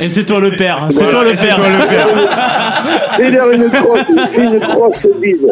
Et 0.00 0.08
c'est 0.08 0.24
toi 0.24 0.40
le 0.40 0.50
père. 0.50 0.88
C'est 0.90 1.08
toi 1.08 1.24
le 1.24 1.32
père. 1.32 1.58
Une 3.52 3.68
grosse, 3.68 4.00
fais 4.34 4.42
une 4.44 4.58
grosse 4.58 5.20
bise. 5.20 5.46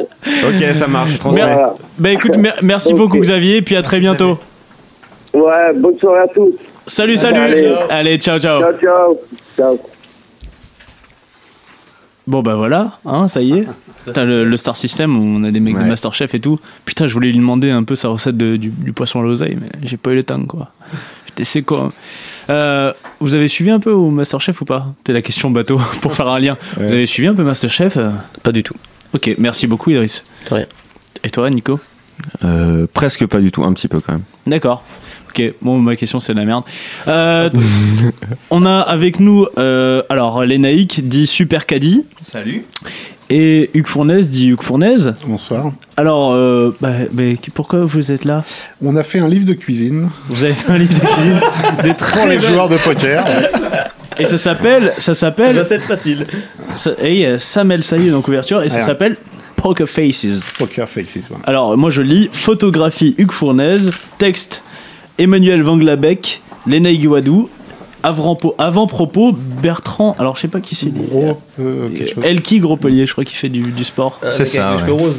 Ok, 0.45 0.74
ça 0.74 0.87
marche. 0.89 1.12
je 1.12 1.19
transmets. 1.19 1.43
Voilà. 1.43 1.74
Bah 1.99 2.11
écoute, 2.11 2.37
mer- 2.37 2.57
merci 2.62 2.93
beaucoup 2.93 3.19
Xavier, 3.19 3.59
et 3.59 3.62
puis 3.62 3.77
à 3.77 3.83
très 3.83 4.01
bientôt. 4.01 4.39
Ouais, 5.33 5.73
bonne 5.77 5.97
soirée 5.99 6.20
à 6.20 6.29
tous. 6.29 6.53
Salut, 6.87 7.16
salut. 7.16 7.39
Allez. 7.39 7.73
Allez, 7.89 8.19
ciao, 8.19 8.39
ciao. 8.39 8.61
Ciao, 8.61 8.73
ciao. 8.81 9.19
Ciao. 9.57 9.79
Bon 12.27 12.41
bah 12.41 12.55
voilà, 12.55 12.99
hein, 13.05 13.27
ça 13.27 13.41
y 13.43 13.59
est. 13.59 13.65
Putain, 14.05 14.24
le, 14.24 14.45
le 14.45 14.57
Star 14.57 14.77
System, 14.77 15.16
on 15.16 15.43
a 15.43 15.51
des 15.51 15.59
mecs 15.59 15.74
de 15.74 15.81
Ouais. 15.81 15.89
Masterchef 15.89 16.35
et 16.35 16.39
tout. 16.39 16.59
Putain, 16.85 17.07
je 17.09 17.15
voulais 17.15 17.31
lui 17.31 17.37
demander 17.39 17.70
un 17.70 17.83
peu 17.83 17.97
sa 17.97 18.09
recette 18.09 18.37
de- 18.37 18.57
du, 18.57 18.69
du 18.69 18.93
poisson 18.93 19.20
à 19.20 19.23
l'oseille, 19.24 19.57
mais 19.61 19.69
j'ai 19.85 19.97
pas 19.97 20.11
eu 20.12 20.16
le 20.16 20.23
temps 20.23 20.45
quoi. 20.45 20.69
C'est 21.44 21.62
quoi 21.62 21.93
Euh, 22.51 22.93
Vous 23.20 23.35
avez 23.35 23.48
suivi 23.48 23.70
un 23.70 23.81
peu 23.81 23.93
au 23.93 24.10
Masterchef 24.10 24.60
ou 24.60 24.64
pas 24.64 24.86
C'était 24.98 25.12
la 25.12 25.23
question 25.23 25.51
bateau 25.51 25.81
pour 26.01 26.14
faire 26.14 26.28
un 26.28 26.39
lien. 26.39 26.56
Vous 26.77 26.82
avez 26.93 27.06
suivi 27.06 27.28
un 27.28 27.35
peu 27.35 27.44
Masterchef 27.44 27.97
euh 27.97 28.10
Pas 28.43 28.52
du 28.52 28.62
tout. 28.62 28.74
Ok, 29.14 29.35
merci 29.39 29.66
beaucoup 29.66 29.90
Idriss. 29.90 30.24
De 30.48 30.55
rien. 30.55 30.66
Et 31.24 31.31
toi 31.31 31.48
Nico 31.51 31.78
Euh, 32.44 32.86
presque 32.93 33.27
pas 33.27 33.39
du 33.40 33.51
tout, 33.52 33.62
un 33.64 33.73
petit 33.73 33.89
peu 33.89 34.01
quand 34.01 34.12
même. 34.12 34.23
D'accord. 34.47 34.82
Ok, 35.28 35.43
bon, 35.62 35.78
ma 35.78 35.97
question 35.97 36.20
c'est 36.20 36.35
de 36.35 36.39
la 36.39 36.44
merde. 36.44 36.64
Euh, 37.09 37.48
on 38.51 38.66
a 38.66 38.81
avec 38.81 39.19
nous, 39.19 39.47
euh, 39.59 40.02
alors, 40.10 40.44
Lénaïque 40.44 41.09
dit 41.09 41.27
Super 41.27 41.64
Caddy. 41.64 42.05
Salut. 42.23 42.64
Et 43.34 43.70
Hugues 43.72 43.86
Fournaise 43.86 44.28
dit 44.28 44.48
Hugues 44.48 44.62
Fournaise. 44.62 45.14
Bonsoir. 45.26 45.72
Alors, 45.96 46.32
euh, 46.34 46.76
bah, 46.82 46.90
mais 47.14 47.36
pourquoi 47.54 47.84
vous 47.84 48.12
êtes 48.12 48.26
là? 48.26 48.44
On 48.82 48.94
a 48.94 49.02
fait 49.02 49.20
un 49.20 49.28
livre 49.28 49.46
de 49.46 49.54
cuisine 49.54 50.10
Vous 50.28 50.44
avez 50.44 50.52
fait 50.52 50.70
un 50.70 50.76
livre 50.76 50.92
de 50.92 50.98
cuisine 51.00 51.40
des 51.82 51.94
très 51.94 52.20
pour 52.20 52.28
les 52.28 52.36
belles- 52.36 52.46
joueurs 52.50 52.68
de 52.68 52.76
poker. 52.76 53.24
Et 54.18 54.26
ça 54.26 54.36
s'appelle, 54.36 54.92
ça 54.98 55.14
s'appelle, 55.14 55.59
Recette 55.59 55.82
facile. 55.82 56.26
ça- 56.76 56.90
et 57.02 57.12
il 57.14 57.20
y 57.20 57.24
a 57.26 57.38
Sam 57.38 57.70
El 57.72 57.82
Saïd 57.82 58.12
en 58.12 58.20
couverture, 58.20 58.62
et 58.62 58.68
ça 58.68 58.82
s'appelle 58.82 59.16
Poker 59.56 59.88
Faces. 59.88 60.40
Poker 60.59 60.86
Faces. 60.86 61.28
voilà. 61.30 61.44
Alors, 61.46 61.76
moi 61.78 61.88
je 61.88 62.02
lis 62.02 62.28
photographie 62.32 63.14
Hugues 63.16 63.32
Fournaise, 63.32 63.92
texte 64.18 64.62
Emmanuel 65.18 65.62
Vanglabec, 65.62 66.42
Lénaïque 66.66 67.04
Guadou, 67.06 67.48
avant-propos 68.03 69.33
Bertrand, 69.62 70.16
alors 70.19 70.37
je 70.37 70.43
sais 70.43 70.49
pas 70.49 70.61
qui 70.61 70.74
c'est. 70.74 70.93
Gros, 70.93 71.39
euh, 71.61 71.89
quelque 71.89 72.15
chose. 72.15 72.24
Elki 72.24 72.61
Gropelier, 72.61 73.07
je 73.07 73.12
crois 73.12 73.24
qu'il 73.24 73.37
fait 73.37 73.49
du, 73.49 73.61
du 73.62 73.85
sport. 73.85 74.19
C'est 74.31 74.47
ça, 74.47 74.70
Avec 74.70 74.79
des 74.79 74.83
ouais. 74.85 74.89
cheveux 74.99 75.03
roses. 75.09 75.16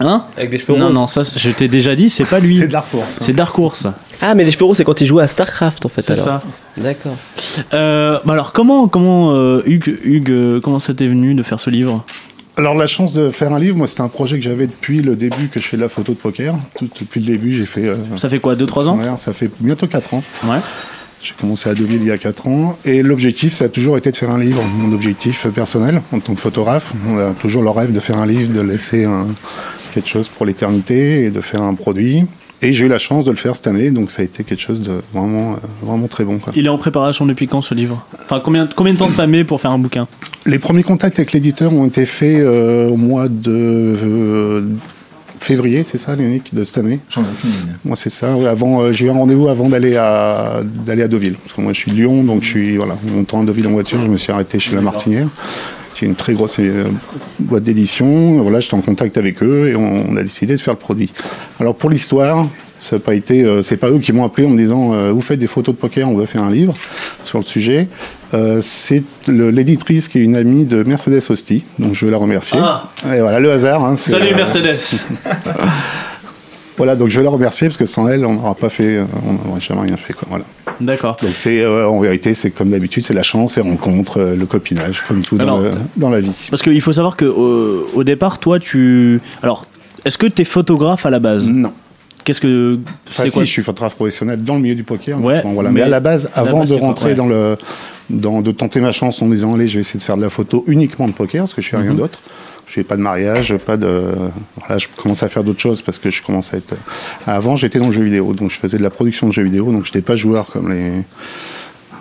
Hein 0.00 0.24
Avec 0.36 0.50
des 0.50 0.58
cheveux 0.58 0.78
Non, 0.78 0.86
roses. 0.86 0.94
non, 0.94 1.06
ça 1.06 1.22
je 1.36 1.50
t'ai 1.50 1.68
déjà 1.68 1.96
dit, 1.96 2.10
c'est 2.10 2.24
pas 2.26 2.38
lui. 2.38 2.56
C'est 2.56 2.68
de 2.68 2.72
la 2.72 2.82
course. 2.82 3.18
C'est 3.20 3.32
Dark 3.32 3.58
Horse. 3.58 3.86
Ah, 4.20 4.34
mais 4.34 4.44
les 4.44 4.50
cheveux 4.52 4.66
roses, 4.66 4.76
c'est 4.76 4.84
quand 4.84 5.00
il 5.00 5.06
jouait 5.06 5.22
à 5.22 5.28
StarCraft 5.28 5.86
en 5.86 5.88
fait. 5.88 6.02
C'est 6.02 6.16
ça. 6.16 6.42
D'accord. 6.76 7.16
Euh, 7.72 8.18
bah 8.24 8.34
alors 8.34 8.52
comment 8.52 8.88
comment 8.88 9.32
euh, 9.34 9.62
Hugues, 9.64 9.98
Hugues 10.04 10.30
euh, 10.30 10.60
comment 10.60 10.78
ça 10.78 10.92
t'est 10.92 11.06
venu 11.06 11.34
de 11.34 11.42
faire 11.42 11.60
ce 11.60 11.70
livre? 11.70 12.04
Alors 12.58 12.74
la 12.74 12.86
chance 12.86 13.12
de 13.14 13.28
faire 13.30 13.52
un 13.52 13.58
livre, 13.58 13.76
moi 13.76 13.86
c'était 13.86 14.00
un 14.02 14.08
projet 14.08 14.36
que 14.38 14.42
j'avais 14.42 14.66
depuis 14.66 15.00
le 15.02 15.14
début 15.16 15.48
que 15.48 15.60
je 15.60 15.66
fais 15.66 15.76
de 15.78 15.82
la 15.82 15.88
photo 15.90 16.12
de 16.12 16.18
poker. 16.18 16.54
Tout, 16.78 16.88
depuis 17.00 17.20
le 17.20 17.26
début, 17.26 17.52
j'ai 17.54 17.64
fait. 17.64 17.86
euh, 17.86 17.96
Ça 18.16 18.28
fait 18.28 18.38
quoi, 18.38 18.54
deux, 18.54 18.66
trois 18.66 18.88
ans? 18.90 18.98
Ça 19.16 19.32
fait 19.32 19.50
bientôt 19.60 19.86
4 19.86 20.12
ans. 20.14 20.22
Ouais. 20.44 20.58
J'ai 21.22 21.32
commencé 21.40 21.68
à 21.68 21.74
Deauville 21.74 22.02
il 22.02 22.06
y 22.06 22.10
a 22.12 22.18
4 22.18 22.46
ans. 22.46 22.78
Et 22.84 23.02
l'objectif, 23.02 23.52
ça 23.54 23.64
a 23.64 23.68
toujours 23.68 23.96
été 23.98 24.10
de 24.10 24.16
faire 24.16 24.30
un 24.30 24.38
livre. 24.38 24.62
Mon 24.62 24.92
objectif 24.94 25.46
personnel, 25.48 26.02
en 26.12 26.20
tant 26.20 26.34
que 26.34 26.40
photographe, 26.40 26.92
on 27.08 27.18
a 27.18 27.32
toujours 27.32 27.62
le 27.62 27.70
rêve 27.70 27.92
de 27.92 28.00
faire 28.00 28.18
un 28.18 28.26
livre, 28.26 28.52
de 28.52 28.60
laisser 28.60 29.04
un- 29.04 29.26
quelque 29.92 30.08
chose 30.08 30.28
pour 30.28 30.46
l'éternité 30.46 31.24
et 31.24 31.30
de 31.30 31.40
faire 31.40 31.62
un 31.62 31.74
produit. 31.74 32.24
Et 32.62 32.72
j'ai 32.72 32.86
eu 32.86 32.88
la 32.88 32.98
chance 32.98 33.24
de 33.26 33.30
le 33.30 33.36
faire 33.36 33.54
cette 33.54 33.66
année, 33.66 33.90
donc 33.90 34.10
ça 34.10 34.22
a 34.22 34.24
été 34.24 34.42
quelque 34.42 34.60
chose 34.62 34.80
de 34.80 35.02
vraiment, 35.12 35.52
euh, 35.52 35.56
vraiment 35.82 36.06
très 36.08 36.24
bon. 36.24 36.38
quoi. 36.38 36.52
Il 36.56 36.64
est 36.64 36.70
en 36.70 36.78
préparation 36.78 37.26
depuis 37.26 37.46
quand 37.48 37.60
ce 37.60 37.74
livre? 37.74 38.06
Enfin 38.22 38.40
combien 38.42 38.66
combien 38.74 38.94
de 38.94 38.98
temps 38.98 39.10
ça 39.10 39.26
met 39.26 39.44
pour 39.44 39.60
faire 39.60 39.72
un 39.72 39.78
bouquin? 39.78 40.06
Les 40.46 40.58
premiers 40.58 40.82
contacts 40.82 41.18
avec 41.18 41.32
l'éditeur 41.32 41.72
ont 41.74 41.86
été 41.86 42.06
faits 42.06 42.38
euh, 42.38 42.88
au 42.88 42.96
mois 42.96 43.28
de 43.28 43.50
euh, 43.52 44.62
février, 45.40 45.84
c'est 45.84 45.98
ça, 45.98 46.16
Léonique, 46.16 46.54
de 46.54 46.64
cette 46.64 46.78
année 46.78 47.00
J'en 47.10 47.22
ai 47.22 47.26
aucune 47.32 47.50
idée. 47.50 47.72
Moi, 47.84 47.96
c'est 47.96 48.10
ça. 48.10 48.34
Avant, 48.48 48.80
euh, 48.80 48.92
j'ai 48.92 49.06
eu 49.06 49.10
un 49.10 49.14
rendez-vous 49.14 49.48
avant 49.48 49.68
d'aller 49.68 49.96
à 49.96 50.60
d'aller 50.64 51.02
à 51.02 51.08
Deauville, 51.08 51.34
parce 51.34 51.54
que 51.54 51.60
moi, 51.60 51.72
je 51.72 51.78
suis 51.80 51.90
de 51.90 51.96
Lyon, 51.96 52.24
donc 52.24 52.42
je 52.42 52.48
suis 52.48 52.76
voilà, 52.76 52.94
en 52.94 53.16
montant 53.16 53.42
à 53.42 53.44
Deauville 53.44 53.66
en 53.66 53.72
voiture, 53.72 54.00
je 54.02 54.08
me 54.08 54.16
suis 54.16 54.32
arrêté 54.32 54.58
chez 54.58 54.74
La 54.74 54.80
Martinière. 54.82 55.28
qui 55.94 56.04
est 56.04 56.08
une 56.08 56.14
très 56.14 56.34
grosse 56.34 56.58
euh, 56.60 56.84
boîte 57.38 57.62
d'édition. 57.62 58.42
Voilà, 58.42 58.60
j'étais 58.60 58.74
en 58.74 58.82
contact 58.82 59.16
avec 59.16 59.42
eux 59.42 59.68
et 59.70 59.76
on, 59.76 60.10
on 60.10 60.16
a 60.16 60.22
décidé 60.22 60.54
de 60.54 60.60
faire 60.60 60.74
le 60.74 60.78
produit. 60.78 61.10
Alors 61.58 61.74
pour 61.74 61.88
l'histoire, 61.88 62.46
ça 62.78 62.98
pas 62.98 63.14
été, 63.14 63.42
euh, 63.42 63.62
c'est 63.62 63.76
pas 63.76 63.88
eux 63.90 63.98
qui 63.98 64.12
m'ont 64.12 64.24
appelé 64.24 64.46
en 64.46 64.50
me 64.50 64.58
disant 64.58 64.92
euh, 64.92 65.12
vous 65.12 65.20
faites 65.22 65.38
des 65.38 65.46
photos 65.46 65.74
de 65.74 65.80
poker, 65.80 66.08
on 66.08 66.16
veut 66.16 66.26
faire 66.26 66.42
un 66.42 66.50
livre 66.50 66.74
sur 67.22 67.38
le 67.38 67.44
sujet. 67.44 67.88
Euh, 68.34 68.58
c'est 68.60 69.02
l'éditrice 69.28 70.08
qui 70.08 70.18
est 70.18 70.22
une 70.22 70.36
amie 70.36 70.64
de 70.64 70.82
Mercedes 70.82 71.22
Hosti, 71.30 71.64
donc 71.78 71.94
je 71.94 72.04
veux 72.04 72.10
la 72.12 72.18
remercier. 72.18 72.58
Ah. 72.60 72.90
Et 73.14 73.20
voilà 73.20 73.40
le 73.40 73.50
hasard. 73.52 73.84
hein, 73.84 73.96
Salut 73.96 74.34
Mercedes 74.34 74.76
Voilà, 76.76 76.94
donc 76.94 77.08
je 77.08 77.16
veux 77.16 77.24
la 77.24 77.30
remercier 77.30 77.68
parce 77.68 77.78
que 77.78 77.86
sans 77.86 78.06
elle, 78.08 78.26
on 78.26 78.34
n'aura 78.34 78.54
pas 78.54 78.68
fait, 78.68 79.00
on 79.26 79.48
n'aurait 79.48 79.62
jamais 79.62 79.80
rien 79.82 79.96
fait. 79.96 80.12
Quoi, 80.12 80.28
voilà. 80.28 80.44
D'accord. 80.78 81.16
Donc 81.22 81.30
c'est, 81.34 81.62
euh, 81.62 81.88
en 81.88 81.98
vérité, 82.00 82.34
c'est 82.34 82.50
comme 82.50 82.68
d'habitude, 82.68 83.02
c'est 83.02 83.14
la 83.14 83.22
chance, 83.22 83.56
les 83.56 83.62
rencontres, 83.62 84.20
euh, 84.20 84.36
le 84.36 84.44
copinage, 84.44 85.02
comme 85.08 85.22
tout 85.24 85.36
dans, 85.38 85.42
Alors, 85.44 85.60
le- 85.60 85.70
dans 85.96 86.10
la 86.10 86.20
vie. 86.20 86.48
Parce 86.50 86.62
qu'il 86.62 86.82
faut 86.82 86.92
savoir 86.92 87.16
que 87.16 87.24
au 87.24 88.04
départ, 88.04 88.38
toi, 88.38 88.58
tu. 88.60 89.22
Alors, 89.42 89.64
est-ce 90.04 90.18
que 90.18 90.26
tu 90.26 90.42
es 90.42 90.44
photographe 90.44 91.06
à 91.06 91.10
la 91.10 91.18
base? 91.18 91.46
Non. 91.46 91.72
Qu'est-ce 92.26 92.40
que. 92.40 92.78
Enfin, 93.08 93.22
C'est 93.22 93.28
si, 93.28 93.34
quoi 93.34 93.44
je 93.44 93.50
suis 93.50 93.62
photographe 93.62 93.94
professionnel 93.94 94.42
dans 94.44 94.56
le 94.56 94.60
milieu 94.60 94.74
du 94.74 94.82
poker. 94.84 95.18
Ouais, 95.22 95.40
Bon, 95.42 95.52
voilà. 95.54 95.70
mais 95.70 95.80
mais, 95.80 95.86
à 95.86 95.88
la 95.88 96.00
base, 96.00 96.28
la 96.34 96.42
avant 96.42 96.58
base, 96.60 96.70
de 96.70 96.74
rentrer 96.74 97.10
ouais. 97.10 97.14
dans 97.14 97.26
le, 97.28 97.56
dans, 98.10 98.42
de 98.42 98.50
tenter 98.50 98.80
ma 98.80 98.90
chance 98.92 99.22
en 99.22 99.28
disant 99.28 99.54
allez, 99.54 99.68
je 99.68 99.74
vais 99.76 99.80
essayer 99.82 99.98
de 99.98 100.04
faire 100.04 100.16
de 100.18 100.22
la 100.22 100.28
photo 100.28 100.64
uniquement 100.66 101.06
de 101.06 101.12
poker, 101.12 101.44
parce 101.44 101.54
que 101.54 101.62
je 101.62 101.68
fais 101.68 101.76
rien 101.78 101.92
Mhm. 101.92 101.96
d'autre. 101.98 102.18
Je 102.66 102.72
fais 102.72 102.82
pas 102.82 102.96
de 102.96 103.00
mariage, 103.02 103.56
pas 103.58 103.76
de. 103.76 104.02
Voilà, 104.58 104.76
je 104.78 104.88
commence 104.96 105.22
à 105.22 105.28
faire 105.28 105.44
d'autres 105.44 105.60
choses 105.60 105.82
parce 105.82 106.00
que 106.00 106.10
je 106.10 106.20
commence 106.20 106.52
à 106.52 106.56
être. 106.56 106.74
Avant, 107.24 107.54
j'étais 107.54 107.78
dans 107.78 107.86
le 107.86 107.92
jeu 107.92 108.02
vidéo, 108.02 108.32
donc 108.34 108.50
je 108.50 108.58
faisais 108.58 108.76
de 108.76 108.82
la 108.82 108.90
production 108.90 109.28
de 109.28 109.32
jeux 109.32 109.44
vidéo, 109.44 109.70
donc 109.70 109.84
je 109.84 109.90
n'étais 109.90 110.02
pas 110.02 110.16
joueur 110.16 110.46
comme 110.46 110.72
les 110.72 110.90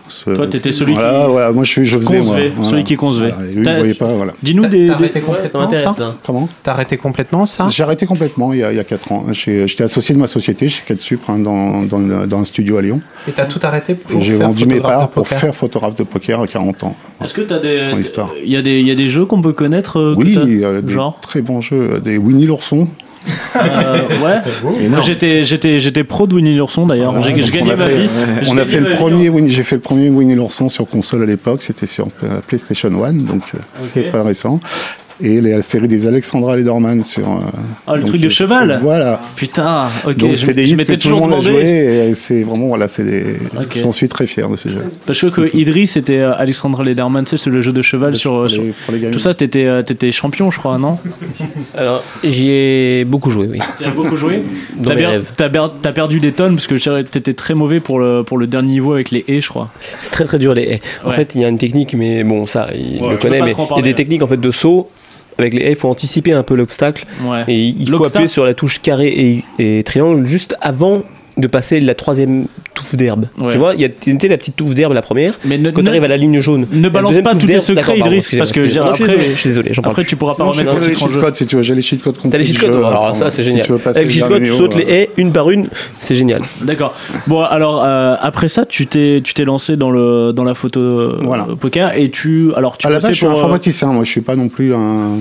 Ce- 0.08 0.30
Toi, 0.30 0.48
t'étais 0.48 0.72
celui 0.72 0.94
voilà, 0.94 1.26
qui 1.26 1.32
voilà, 1.32 1.52
moi 1.52 1.64
je, 1.64 1.84
faisais 1.84 1.98
moi. 1.98 2.08
concevait, 2.10 2.50
voilà. 2.56 2.70
celui 2.70 2.84
qui 2.84 2.96
concevait. 2.96 3.34
Voilà, 3.56 3.78
voyaient 3.80 3.94
pas, 3.96 4.14
voilà. 4.14 4.34
Dis-nous 4.44 4.68
des, 4.68 4.88
t'as 4.88 4.94
arrêté 4.94 5.22
complètement 5.22 5.74
ça. 5.74 5.96
Comment 6.26 6.50
T'as 6.64 6.72
arrêté 6.72 6.98
complètement 6.98 7.46
ça 7.46 7.68
J'ai 7.68 7.84
arrêté 7.84 8.06
complètement 8.06 8.54
il 8.54 8.60
y 8.60 8.64
a, 8.64 8.72
il 8.72 8.78
y 8.78 8.80
a 8.80 8.84
4 8.84 9.12
ans. 9.12 9.26
J'étais 9.32 9.84
associé 9.84 10.14
de 10.16 10.20
ma 10.20 10.28
société 10.28 10.70
chez 10.70 10.84
Catsupra 10.86 11.34
hein, 11.34 11.40
dans, 11.40 11.82
dans, 11.84 12.00
le- 12.00 12.28
dans 12.28 12.40
un 12.40 12.44
studio 12.46 12.78
à 12.78 12.82
Lyon. 12.82 13.02
Et 13.28 13.32
t'as 13.32 13.46
tout 13.46 13.60
arrêté 13.64 13.96
pour 13.96 14.22
j'ai 14.22 14.38
faire 14.38 14.48
vendu 14.48 14.66
mes 14.66 14.76
photographe 14.76 14.94
de 14.94 14.98
parts 15.00 15.10
pour 15.10 15.24
poker 15.24 15.40
faire 15.40 15.56
photographe 15.56 15.96
de 15.96 16.04
poker 16.04 16.42
à 16.42 16.48
40 16.48 16.84
ans. 16.84 16.96
Est-ce 17.24 17.34
que 17.34 17.42
t'as 17.42 17.60
des. 17.60 17.92
Il 18.44 18.50
y, 18.52 18.58
a 18.58 18.62
des- 18.62 18.80
il 18.80 18.88
y 18.88 18.92
a 18.92 18.96
des 18.96 19.08
jeux 19.08 19.26
qu'on 19.26 19.42
peut 19.42 19.54
connaître 19.54 19.98
euh, 20.00 20.14
Oui, 20.18 20.36
t'as- 20.36 20.44
il 20.44 20.60
y 20.60 20.66
a 20.66 20.82
des 20.82 20.94
Genre 20.94 21.18
très 21.22 21.42
bons 21.42 21.62
jeux. 21.62 22.00
Des 22.04 22.18
Winnie 22.18 22.46
l'ourson. 22.46 22.88
Euh, 23.56 24.02
Ouais. 24.24 24.88
Moi, 24.90 25.02
j'étais, 25.02 25.44
j'étais, 25.44 25.80
j'étais 25.80 26.04
pro 26.04 26.28
de 26.28 26.36
Winnie 26.36 26.56
l'ourson 26.56 26.86
d'ailleurs. 26.86 27.14
J'ai, 27.24 27.60
a 27.62 27.64
ma 27.66 27.78
fait, 27.78 27.98
vie. 28.02 28.10
On 28.50 28.58
a 28.58 28.66
fait 28.66 28.80
le 28.80 28.92
premier 28.92 29.30
Winnie- 29.30 29.50
j'ai 29.50 29.64
fait 29.64 29.76
le 29.76 29.82
premier 29.82 30.10
Winnie 30.10 30.36
l'ourson 30.36 30.70
sur 30.70 30.88
console 30.88 31.24
à 31.24 31.26
l'époque, 31.26 31.64
c'était 31.64 31.86
sur 31.86 32.08
euh, 32.24 32.40
PlayStation 32.48 32.90
1, 33.04 33.14
donc 33.14 33.44
euh, 33.56 33.60
c'est 33.80 34.12
pas 34.12 34.24
récent. 34.24 34.60
Et 35.24 35.40
la 35.40 35.62
série 35.62 35.88
des 35.88 36.08
Alexandra 36.08 36.58
Lederman 36.58 37.04
sur. 37.04 37.26
euh, 37.30 37.36
Ah, 37.88 37.96
le 37.96 38.04
truc 38.04 38.20
de 38.20 38.26
euh, 38.26 38.30
cheval 38.30 38.80
Voilà. 38.82 39.22
Putain, 39.38 39.88
ok. 40.06 40.18
donc 40.18 40.32
je 40.32 40.36
c'est 40.36 40.54
des 40.54 40.68
je 40.68 40.74
hits 40.74 40.78
que 40.78 40.84
tout 40.84 40.92
le 40.92 40.98
toujours 40.98 41.20
monde 41.22 41.34
a 41.34 41.40
demandé. 41.40 41.52
joué 41.62 42.10
et 42.10 42.14
c'est 42.16 42.44
vraiment 42.44 42.68
voilà, 42.68 42.90
c'est 42.90 43.04
des. 43.04 43.38
J'en 43.82 43.94
suis 43.94 44.10
très 44.10 44.28
fier 44.28 44.50
de 44.50 44.58
ces 44.58 44.70
jeux. 44.70 44.84
Parce 45.06 45.22
que, 45.22 45.28
que 45.28 45.56
Idris 45.58 45.88
c'était 45.88 46.18
euh, 46.20 46.34
Alexandra 46.36 46.84
Lederman, 46.84 47.26
c'est 47.26 47.46
le 47.48 47.62
jeu 47.62 47.72
de 47.72 47.82
cheval 47.82 48.16
sur, 48.18 48.34
euh, 48.34 48.42
Pour 48.42 48.50
sur- 48.50 48.64
les- 48.64 48.74
pour 48.86 48.94
les 48.94 49.00
gamins. 49.00 49.12
Tout 49.14 49.20
ça, 49.20 49.34
t'étais, 49.34 49.66
euh, 49.66 49.82
t'étais 49.84 50.12
champion, 50.12 50.52
je 50.52 50.60
crois, 50.60 50.78
non? 50.78 50.98
Alors, 51.78 52.04
j'y 52.24 52.50
ai 52.50 53.06
beaucoup 53.06 53.30
joué, 53.30 53.48
oui. 53.50 53.60
Tu 53.78 53.86
as 53.86 53.92
beaucoup 53.92 54.18
joué? 54.18 54.42
Dans 54.76 54.90
T'as, 54.90 54.96
mes 54.96 55.02
per- 55.02 55.08
rêves. 55.08 55.32
t'as 55.38 55.50
per- 55.50 55.68
t'as 55.82 55.92
perdu 55.94 56.20
des 56.20 56.34
tonnes 56.34 56.56
parce 56.56 56.68
que 56.68 57.02
t'étais 57.04 57.34
très 57.34 57.54
mauvais 57.54 57.80
pour 57.80 58.00
le, 58.00 58.24
pour 58.24 58.38
le 58.38 58.48
dernier 58.48 58.74
niveau 58.74 58.94
avec 58.94 59.12
les 59.12 59.24
haies, 59.30 59.40
je 59.40 59.48
crois. 59.48 59.70
C'est 60.02 60.12
très 60.12 60.26
très 60.26 60.40
dur 60.40 60.54
les 60.54 60.64
haies. 60.64 60.82
En 61.06 61.10
Ouais. 61.10 61.16
fait, 61.16 61.36
il 61.36 61.42
y 61.42 61.46
a 61.46 61.48
une 61.48 61.58
technique, 61.58 61.94
mais 61.94 62.24
bon, 62.26 62.46
ça, 62.46 62.68
il 62.76 63.02
Ouais, 63.02 63.12
le 63.12 63.18
connaît, 63.18 63.42
mais 63.42 63.54
il 63.54 63.78
y 63.78 63.80
a 63.80 63.82
des 63.82 63.94
techniques 63.94 64.22
en 64.24 64.28
fait 64.28 64.38
de 64.42 64.52
saut. 64.52 64.90
Avec 65.38 65.54
les 65.54 65.62
haies, 65.66 65.72
il 65.72 65.76
faut 65.76 65.90
anticiper 65.90 66.32
un 66.34 66.44
peu 66.44 66.56
l'obstacle. 66.56 67.06
Ouais. 67.24 67.44
Et 67.48 67.66
il 67.68 67.90
faut 67.90 68.06
appuyer 68.06 68.28
sur 68.28 68.46
la 68.46 68.54
touche 68.54 68.82
carré 68.82 69.08
et, 69.08 69.44
et 69.80 69.84
triangle 69.84 70.26
juste 70.26 70.56
avant 70.62 71.04
de 71.38 71.48
passer 71.48 71.82
la 71.82 71.96
troisième 71.96 72.46
touffe 72.74 72.96
d'herbe. 72.96 73.26
Ouais. 73.40 73.52
Tu 73.52 73.58
vois, 73.58 73.74
il 73.74 73.82
y 73.82 73.86
a 73.86 73.90
tu 73.90 74.18
sais, 74.20 74.28
la 74.30 74.38
petite 74.38 74.56
touffe 74.56 74.74
d'herbe 74.74 74.94
la 74.94 75.02
première. 75.02 75.34
Mais 75.44 75.58
ne, 75.58 75.72
Quand 75.72 75.84
tu 75.84 75.90
arrives 75.90 76.04
à 76.04 76.08
la 76.08 76.16
ligne 76.18 76.40
jaune. 76.40 76.66
ne 76.72 76.84
la 76.84 76.90
balance 76.90 77.18
pas 77.20 77.36
tous 77.36 77.46
tes 77.48 77.60
secrets, 77.60 77.76
D'accord, 77.82 77.96
pardon, 77.96 78.06
Idris, 78.08 78.18
excusez-moi, 78.18 78.42
parce 78.44 78.52
que 78.54 78.66
j'ai- 78.66 78.80
Non, 78.80 78.86
je 78.92 78.94
suis 78.96 79.04
après- 79.04 79.16
désolé, 79.18 79.34
je 79.36 79.40
suis 79.40 79.50
désolé, 79.50 79.70
j'en 79.74 79.82
parle 79.82 79.92
après, 79.94 80.06
tu 80.06 80.16
pourras 80.16 80.36
pas 80.36 80.44
remettre 80.46 80.78
les 80.80 80.94
cheat 80.94 81.20
codes, 81.20 81.36
si 81.36 81.46
tu 81.46 81.56
veux, 81.58 81.62
j'ai 81.62 81.76
les 81.76 81.82
cheat 81.82 82.02
codes 82.02 82.16
T'as 82.16 82.22
complets. 82.22 82.40
les 82.40 82.46
cheat 82.46 82.60
codes 82.60 82.70
Alors 82.72 83.08
euh, 83.10 83.14
ça, 83.16 83.30
c'est 83.30 83.44
si 83.44 83.50
génial. 83.50 83.66
tu 83.66 83.72
veux 83.74 83.78
passer 83.80 84.00
Avec 84.00 84.10
les 84.14 84.16
le 84.16 84.20
cheat 84.22 84.30
codes, 84.30 84.44
tu 84.44 84.54
sautes 84.56 84.76
les 84.76 84.84
haies 84.94 85.10
une 85.18 85.32
par 85.34 85.50
une, 85.52 85.68
c'est 86.00 86.16
génial. 86.16 86.42
D'accord. 86.62 86.94
Bon, 87.28 87.42
alors 87.42 87.84
euh, 87.86 88.16
après 88.22 88.48
ça, 88.48 88.66
tu 88.66 88.88
t'es, 88.88 89.22
tu 89.24 89.34
t'es 89.34 89.44
lancé 89.46 89.76
dans 89.76 89.92
le 89.92 90.32
dans 90.34 90.44
la 90.46 90.54
photo 90.54 90.80
euh, 90.80 91.56
poker 91.60 91.98
et 91.98 92.10
tu, 92.10 92.52
alors 92.56 92.78
tu 92.78 92.88
À 92.88 92.90
la 92.90 93.00
base, 93.00 93.12
je 93.12 93.18
suis 93.18 93.26
euh, 93.26 93.32
informaticien, 93.32 93.88
moi 93.92 94.04
je 94.06 94.12
suis 94.12 94.22
pas 94.22 94.36
non 94.38 94.48
plus 94.48 94.74
un, 94.74 95.18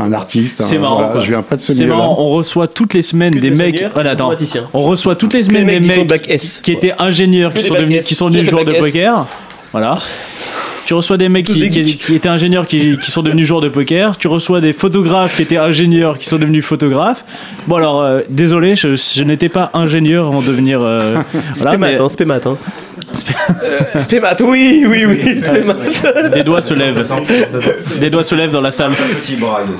un 0.00 0.12
artiste. 0.12 0.62
C'est 0.62 0.76
un- 0.76 0.80
marrant, 0.80 1.04
voilà. 1.06 1.20
Je 1.20 1.28
viens 1.30 1.42
pas 1.42 1.56
de 1.56 1.60
ce 1.60 1.72
C'est 1.72 1.82
milieu-là. 1.84 1.98
marrant, 1.98 2.16
on 2.18 2.28
reçoit 2.30 2.66
toutes 2.68 2.94
les 2.94 3.02
semaines 3.02 3.32
des 3.32 3.40
des 3.40 3.50
mecs. 3.50 3.84
Voilà, 3.94 4.10
attends. 4.12 4.32
On 4.74 4.82
reçoit 4.82 5.16
toutes 5.16 5.34
les 5.34 5.42
semaines 5.44 5.66
les 5.66 5.80
des 5.80 5.86
mecs 6.06 6.22
qui 6.22 6.32
S. 6.32 6.60
qui 6.62 6.72
étaient 6.72 6.94
ingénieurs, 6.98 7.52
qui 7.52 7.62
sont, 7.62 7.74
devenus, 7.74 8.04
qui 8.04 8.14
sont 8.14 8.28
devenus 8.28 8.50
joueurs 8.50 8.64
de 8.64 8.72
poker. 8.72 9.26
Voilà. 9.72 9.98
Tu 10.86 10.94
reçois 10.94 11.18
des 11.18 11.28
mecs 11.28 11.44
qui, 11.46 11.60
des 11.60 11.68
qui- 11.68 11.98
qui 11.98 12.14
étaient 12.14 12.30
ingénieurs 12.30 12.66
qui, 12.66 12.96
qui 12.96 13.10
sont 13.10 13.20
devenus 13.20 13.46
joueurs 13.46 13.60
de 13.60 13.68
poker. 13.68 14.16
Tu 14.16 14.26
reçois 14.26 14.62
des 14.62 14.72
photographes 14.72 15.36
qui 15.36 15.42
étaient 15.42 15.58
ingénieurs 15.58 16.16
qui 16.16 16.26
sont 16.26 16.38
devenus 16.38 16.64
photographes. 16.64 17.24
Bon 17.66 17.76
alors, 17.76 18.00
euh, 18.02 18.20
désolé, 18.30 18.74
je, 18.74 18.96
je 18.96 19.22
n'étais 19.22 19.50
pas 19.50 19.70
ingénieur 19.74 20.28
avant 20.28 20.40
de 20.40 20.46
devenir. 20.46 20.80
euh, 20.80 21.16
voilà, 21.56 21.72
Spémat, 21.72 21.76
mais 21.88 22.00
hein, 22.00 22.08
spémat, 22.08 22.40
Euh, 23.62 23.98
Spémat, 23.98 24.36
oui, 24.40 24.84
oui, 24.88 25.04
oui, 25.06 25.40
spémat. 25.40 25.74
des 26.34 26.42
doigts 26.44 26.62
se 26.62 26.74
lèvent. 26.74 27.04
Des 28.00 28.10
doigts 28.10 28.22
se 28.22 28.34
lèvent 28.34 28.50
dans 28.50 28.60
la 28.60 28.70
salle. 28.70 28.92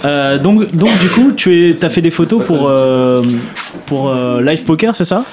Euh, 0.05 0.39
donc, 0.39 0.70
donc 0.74 0.90
du 0.98 1.09
coup, 1.09 1.32
tu 1.36 1.70
es, 1.70 1.85
as 1.85 1.90
fait 1.90 2.01
des 2.01 2.10
photos 2.10 2.44
pour, 2.44 2.69
euh, 2.69 3.23
pour 3.86 4.10
euh, 4.10 4.40
Live 4.43 4.65
Poker, 4.65 4.94
c'est 4.94 5.05
ça? 5.05 5.24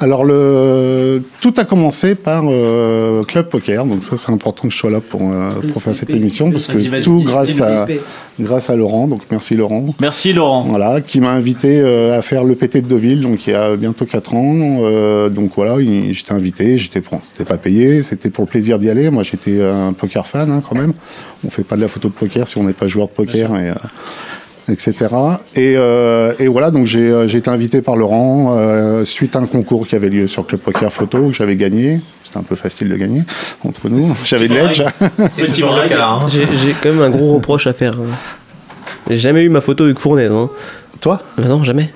Alors, 0.00 0.24
le... 0.24 1.22
tout 1.40 1.54
a 1.56 1.64
commencé 1.64 2.14
par 2.16 2.44
euh, 2.48 3.22
Club 3.22 3.46
Poker, 3.48 3.84
donc 3.86 4.02
ça 4.02 4.16
c'est 4.16 4.30
important 4.32 4.66
que 4.68 4.74
je 4.74 4.78
sois 4.78 4.90
là 4.90 5.00
pour, 5.00 5.20
euh, 5.22 5.52
pour 5.72 5.82
faire 5.82 5.94
cette 5.94 6.10
émission, 6.10 6.50
parce 6.50 6.66
que 6.66 7.02
tout 7.02 7.22
grâce 7.24 7.60
à, 7.60 7.86
grâce 8.40 8.70
à 8.70 8.76
Laurent, 8.76 9.06
donc 9.06 9.22
merci 9.30 9.54
Laurent. 9.54 9.94
Merci 10.00 10.32
Laurent. 10.32 10.62
Voilà, 10.68 11.00
qui 11.00 11.20
m'a 11.20 11.30
invité 11.30 11.80
euh, 11.80 12.18
à 12.18 12.22
faire 12.22 12.42
le 12.44 12.54
PT 12.56 12.78
de 12.82 12.88
Deauville, 12.88 13.20
donc 13.20 13.46
il 13.46 13.50
y 13.50 13.54
a 13.54 13.76
bientôt 13.76 14.04
4 14.04 14.34
ans. 14.34 14.54
Euh, 14.82 15.28
donc 15.28 15.52
voilà, 15.56 15.80
il- 15.80 16.12
j'étais 16.12 16.32
invité, 16.32 16.76
j'étais 16.76 17.00
bon, 17.00 17.18
c'était 17.22 17.48
pas 17.48 17.56
payé, 17.58 18.02
c'était 18.02 18.30
pour 18.30 18.44
le 18.44 18.48
plaisir 18.48 18.78
d'y 18.80 18.90
aller. 18.90 19.10
Moi 19.10 19.22
j'étais 19.22 19.62
un 19.62 19.92
poker 19.92 20.26
fan 20.26 20.50
hein, 20.50 20.60
quand 20.68 20.74
même. 20.76 20.92
On 21.46 21.50
fait 21.50 21.62
pas 21.64 21.76
de 21.76 21.82
la 21.82 21.88
photo 21.88 22.08
de 22.08 22.14
poker 22.14 22.48
si 22.48 22.58
on 22.58 22.64
n'est 22.64 22.72
pas 22.72 22.88
joueur 22.88 23.06
de 23.06 23.12
poker 23.12 23.50
et, 23.56 23.70
euh, 23.70 23.74
etc. 24.68 24.94
Et, 25.56 25.74
euh, 25.76 26.32
et 26.38 26.48
voilà, 26.48 26.70
donc 26.70 26.86
j'ai 26.86 27.10
euh, 27.10 27.28
j'ai 27.28 27.38
été 27.38 27.50
invité 27.50 27.82
par 27.82 27.96
Laurent 27.96 28.54
euh, 28.56 29.04
suite 29.04 29.36
à 29.36 29.40
un 29.40 29.46
concours 29.46 29.86
qui 29.86 29.94
avait 29.94 30.08
lieu 30.08 30.26
sur 30.26 30.46
Club 30.46 30.60
Poker 30.60 30.92
Photo 30.92 31.28
que 31.28 31.32
j'avais 31.32 31.56
gagné. 31.56 32.00
C'était 32.22 32.38
un 32.38 32.42
peu 32.42 32.56
facile 32.56 32.88
de 32.88 32.96
gagner 32.96 33.22
entre 33.64 33.88
nous. 33.88 34.04
J'avais 34.24 34.48
de 34.48 34.54
l'edge. 34.54 34.82
C'est 35.30 35.46
toujours 35.46 35.74
le 35.74 35.88
cas. 35.88 36.08
hein. 36.08 36.28
J'ai 36.28 36.46
quand 36.82 36.90
même 36.90 37.02
un 37.02 37.10
gros 37.10 37.34
reproche 37.34 37.66
à 37.66 37.72
faire. 37.72 37.94
hein. 37.94 38.10
J'ai 39.08 39.16
jamais 39.16 39.42
eu 39.42 39.48
ma 39.50 39.60
photo 39.60 39.86
Hugues 39.86 39.98
Fournaise. 39.98 40.32
Hein. 40.32 40.48
Toi? 41.00 41.20
Bah 41.36 41.44
non, 41.46 41.62
jamais. 41.62 41.92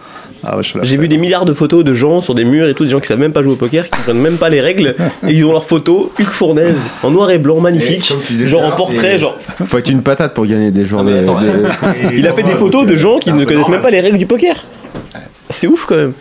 Ah, 0.53 0.57
ouais, 0.57 0.62
J'ai 0.83 0.97
vu 0.97 1.09
des 1.09 1.19
milliards 1.19 1.45
de 1.45 1.53
photos 1.53 1.85
de 1.85 1.95
gens 1.95 2.20
sur 2.20 2.35
des 2.35 2.45
murs 2.45 2.69
et 2.69 2.75
tout, 2.75 2.85
des 2.85 2.91
gens 2.91 3.01
qui 3.01 3.07
savent 3.07 3.19
même 3.19 3.33
pas 3.33 3.43
jouer 3.43 3.53
au 3.53 3.57
poker, 3.57 3.85
qui 3.85 3.91
comprennent 3.91 4.20
même 4.20 4.37
pas 4.37 4.49
les 4.49 4.61
règles, 4.61 4.95
et 5.27 5.33
ils 5.33 5.45
ont 5.45 5.53
leurs 5.53 5.65
photos 5.66 6.09
Hugues 6.19 6.31
Fournaise 6.31 6.77
en 7.03 7.11
noir 7.11 7.31
et 7.31 7.39
blanc, 7.39 7.61
magnifique, 7.61 8.12
disais 8.27 8.47
genre 8.47 8.65
en 8.65 8.70
portrait, 8.73 9.19
genre. 9.19 9.37
Faut 9.66 9.79
être 9.79 9.91
une 9.91 10.03
patate 10.03 10.35
pour 10.35 10.47
gagner 10.47 10.70
des 10.70 10.85
jours 10.85 11.05
Ah, 11.07 11.19
attends, 11.19 11.41
de- 11.41 12.15
Il 12.16 12.27
a 12.27 12.33
fait 12.33 12.43
des 12.43 12.53
photos 12.53 12.87
de 12.87 12.97
gens 12.97 13.19
qui 13.19 13.33
ne 13.33 13.45
connaissent 13.45 13.69
même 13.69 13.81
pas 13.83 13.91
les 13.91 14.01
règles 14.01 14.19
du 14.19 14.27
poker. 14.27 14.57
C'est 15.51 15.66
ouf 15.66 15.85
quand 15.87 15.97
même. 15.97 16.12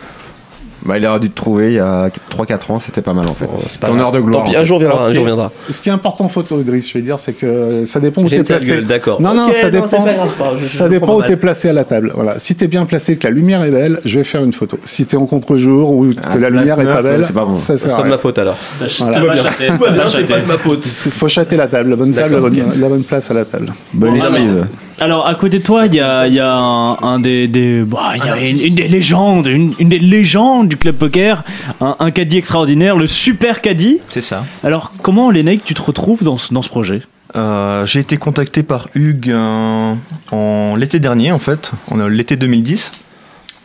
Bah, 0.84 0.96
il 0.96 1.04
aurait 1.06 1.18
dû 1.20 1.28
te 1.28 1.34
trouver 1.34 1.66
il 1.68 1.74
y 1.74 1.78
a 1.80 2.08
3-4 2.30 2.70
ans, 2.72 2.78
c'était 2.78 3.00
pas 3.02 3.12
mal 3.12 3.26
en 3.28 3.34
fait. 3.34 3.48
c'est 3.68 3.80
pas 3.80 3.88
Ton 3.88 3.98
heure 3.98 4.12
de 4.12 4.20
gloire. 4.20 4.44
Tant 4.44 4.50
pis, 4.50 4.56
un 4.56 4.62
jour 4.62 4.78
viendra, 4.78 5.02
un 5.02 5.08
ce 5.08 5.12
jour 5.12 5.14
qui 5.14 5.20
est- 5.22 5.26
viendra. 5.26 5.50
Ce 5.70 5.82
qui 5.82 5.88
est 5.88 5.92
important 5.92 6.24
en 6.24 6.28
photo, 6.28 6.60
Idriss, 6.60 6.88
je 6.88 6.94
vais 6.94 7.02
dire, 7.02 7.18
c'est 7.18 7.32
que 7.32 7.84
ça 7.84 7.98
dépend 8.00 8.22
où 8.22 8.28
J'ai 8.28 8.30
tu 8.30 8.34
es 8.36 8.38
une 8.40 8.46
sale 8.46 8.58
placé. 8.76 8.82
d'accord. 8.82 9.20
Non, 9.20 9.34
non, 9.34 9.50
ça 9.52 9.64
non, 9.64 9.70
dépend. 9.70 9.86
c'est 9.88 9.96
pas 9.96 10.12
grave, 10.14 10.28
c'est 10.30 10.38
pas 10.38 10.44
grave, 10.44 10.56
je- 10.60 10.64
ça 10.64 10.84
je 10.84 10.90
dépend 10.90 11.14
où 11.14 11.18
mal. 11.18 11.26
tu 11.26 11.32
es 11.32 11.36
placé 11.36 11.68
à 11.68 11.72
la 11.72 11.84
table. 11.84 12.12
Voilà. 12.14 12.38
Si 12.38 12.54
tu 12.54 12.64
es 12.64 12.68
bien 12.68 12.84
placé, 12.86 13.16
que 13.16 13.26
la 13.26 13.32
lumière 13.32 13.62
est 13.64 13.70
belle, 13.70 14.00
je 14.04 14.18
vais 14.18 14.24
faire 14.24 14.44
une 14.44 14.52
photo. 14.52 14.78
Si 14.84 15.04
tu 15.04 15.16
es 15.16 15.18
en 15.18 15.26
contre-jour 15.26 15.90
ou 15.90 16.06
que 16.10 16.14
Ah, 16.26 16.36
la 16.38 16.48
lumière 16.50 16.78
est 16.80 16.84
pas 16.84 17.02
belle, 17.02 17.24
c'est 17.26 17.32
pas 17.34 17.44
bon. 17.44 17.54
ça 17.54 17.76
C'est 17.76 17.88
sert 17.88 17.96
pas 17.96 18.02
de 18.04 18.08
ma 18.10 18.18
faute 18.18 18.38
alors. 18.38 18.56
Voilà. 18.98 19.20
Pas 19.20 19.36
c'est 19.58 20.26
pas 20.26 20.38
de 20.40 20.46
ma 20.46 20.58
faute. 20.58 20.84
Il 21.06 21.12
faut 21.12 21.28
châter 21.28 21.56
la 21.56 21.66
table, 21.66 21.90
la 21.90 21.96
bonne 21.96 22.12
table, 22.12 22.34
la 22.34 22.40
bonne, 22.40 22.62
la 22.80 22.88
bonne 22.88 23.02
place 23.02 23.30
à 23.30 23.34
la 23.34 23.44
table. 23.44 23.72
Bonne 23.92 24.10
Bon, 24.10 24.16
esquive. 24.16 24.66
Alors, 25.00 25.26
à 25.28 25.34
côté 25.36 25.58
de 25.60 25.62
toi, 25.64 25.86
il 25.86 25.94
y 25.94 26.00
a, 26.00 26.26
il 26.26 26.34
y 26.34 26.40
a 26.40 26.52
un, 26.56 26.96
un 27.02 27.20
des, 27.20 27.46
des- 27.46 27.82
bah, 27.84 28.14
il 28.16 28.24
y 28.24 28.28
a 28.28 28.36
une, 28.48 28.58
une 28.60 28.74
des 28.74 28.88
légendes, 28.88 29.46
une, 29.46 29.72
une 29.78 29.88
des 29.88 30.00
légendes 30.00 30.68
du 30.68 30.76
club 30.76 30.96
poker, 30.96 31.44
un, 31.80 31.94
un 32.00 32.10
caddie 32.10 32.36
extraordinaire, 32.38 32.96
le 32.96 33.06
super 33.06 33.60
caddie. 33.60 33.98
C'est 34.08 34.22
ça. 34.22 34.44
Alors, 34.64 34.92
comment, 35.02 35.30
Lénec, 35.30 35.62
tu 35.64 35.74
te 35.74 35.82
retrouves 35.82 36.24
dans 36.24 36.36
ce, 36.36 36.52
dans 36.52 36.62
ce 36.62 36.68
projet? 36.68 37.02
Euh, 37.36 37.86
j'ai 37.86 38.00
été 38.00 38.16
contacté 38.16 38.62
par 38.64 38.88
Hugues 38.94 39.30
euh, 39.30 39.92
en 40.32 40.74
l'été 40.76 40.98
dernier, 40.98 41.30
en 41.30 41.38
fait, 41.38 41.70
en 41.92 42.00
euh, 42.00 42.08
l'été 42.08 42.34
2010. 42.36 42.90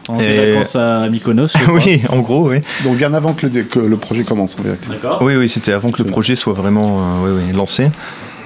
En 0.10 0.20
Et- 0.20 0.52
vacances 0.54 0.76
à 0.76 1.08
Mykonos 1.10 1.54
oui, 1.70 2.02
en 2.10 2.20
gros, 2.20 2.50
oui. 2.50 2.58
Donc 2.84 2.98
bien 2.98 3.14
avant 3.14 3.34
que 3.34 3.48
le, 3.48 3.64
que 3.64 3.80
le 3.80 3.96
projet 3.98 4.24
commence, 4.24 4.56
en 4.60 4.62
vérité. 4.62 4.90
D'accord. 4.90 5.20
Oui, 5.22 5.36
oui, 5.36 5.48
c'était 5.50 5.72
avant 5.72 5.92
que 5.92 6.04
le 6.04 6.10
projet 6.10 6.36
soit 6.36 6.54
vraiment 6.54 7.00
euh, 7.00 7.02
oui, 7.38 7.42
oui, 7.48 7.56
lancé. 7.56 7.90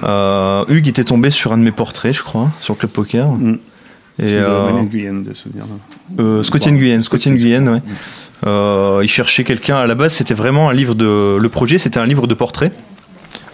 Euh, 0.04 0.64
Hugues 0.68 0.88
était 0.88 1.04
tombé 1.04 1.30
sur 1.30 1.52
un 1.52 1.58
de 1.58 1.62
mes 1.62 1.72
portraits, 1.72 2.12
je 2.12 2.22
crois, 2.22 2.50
sur 2.60 2.76
Club 2.76 2.92
Poker. 2.92 3.28
Mm. 3.30 3.58
Et 4.20 4.34
euh, 4.34 4.72
Guyenne 4.82 5.22
de 5.22 5.32
souvenir. 5.34 5.64
euh, 6.18 6.42
Scottian 6.42 6.72
Guyenne, 6.72 7.00
Scottian 7.00 7.32
Guyenne, 7.32 7.68
ouais. 7.68 7.80
Euh, 8.46 9.00
il 9.02 9.08
cherchait 9.08 9.44
quelqu'un. 9.44 9.76
À 9.76 9.86
la 9.86 9.94
base, 9.94 10.12
c'était 10.12 10.34
vraiment 10.34 10.68
un 10.68 10.74
livre 10.74 10.94
de. 10.94 11.36
Le 11.36 11.48
projet, 11.48 11.78
c'était 11.78 11.98
un 11.98 12.06
livre 12.06 12.26
de 12.26 12.34
portraits. 12.34 12.72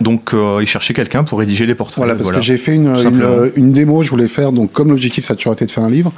Donc, 0.00 0.34
euh, 0.34 0.58
il 0.60 0.66
cherchait 0.66 0.94
quelqu'un 0.94 1.24
pour 1.24 1.38
rédiger 1.38 1.66
les 1.66 1.74
portraits. 1.74 1.98
Voilà, 1.98 2.14
parce 2.14 2.30
que 2.30 2.40
j'ai 2.40 2.56
fait 2.56 2.74
une, 2.74 2.88
une, 2.88 3.52
une 3.56 3.72
démo, 3.72 4.02
je 4.02 4.10
voulais 4.10 4.28
faire, 4.28 4.52
donc 4.52 4.72
comme 4.72 4.88
l'objectif 4.88 5.24
ça 5.24 5.34
a 5.34 5.36
toujours 5.36 5.52
été 5.52 5.66
de 5.66 5.70
faire 5.70 5.84
un 5.84 5.90
livre, 5.90 6.12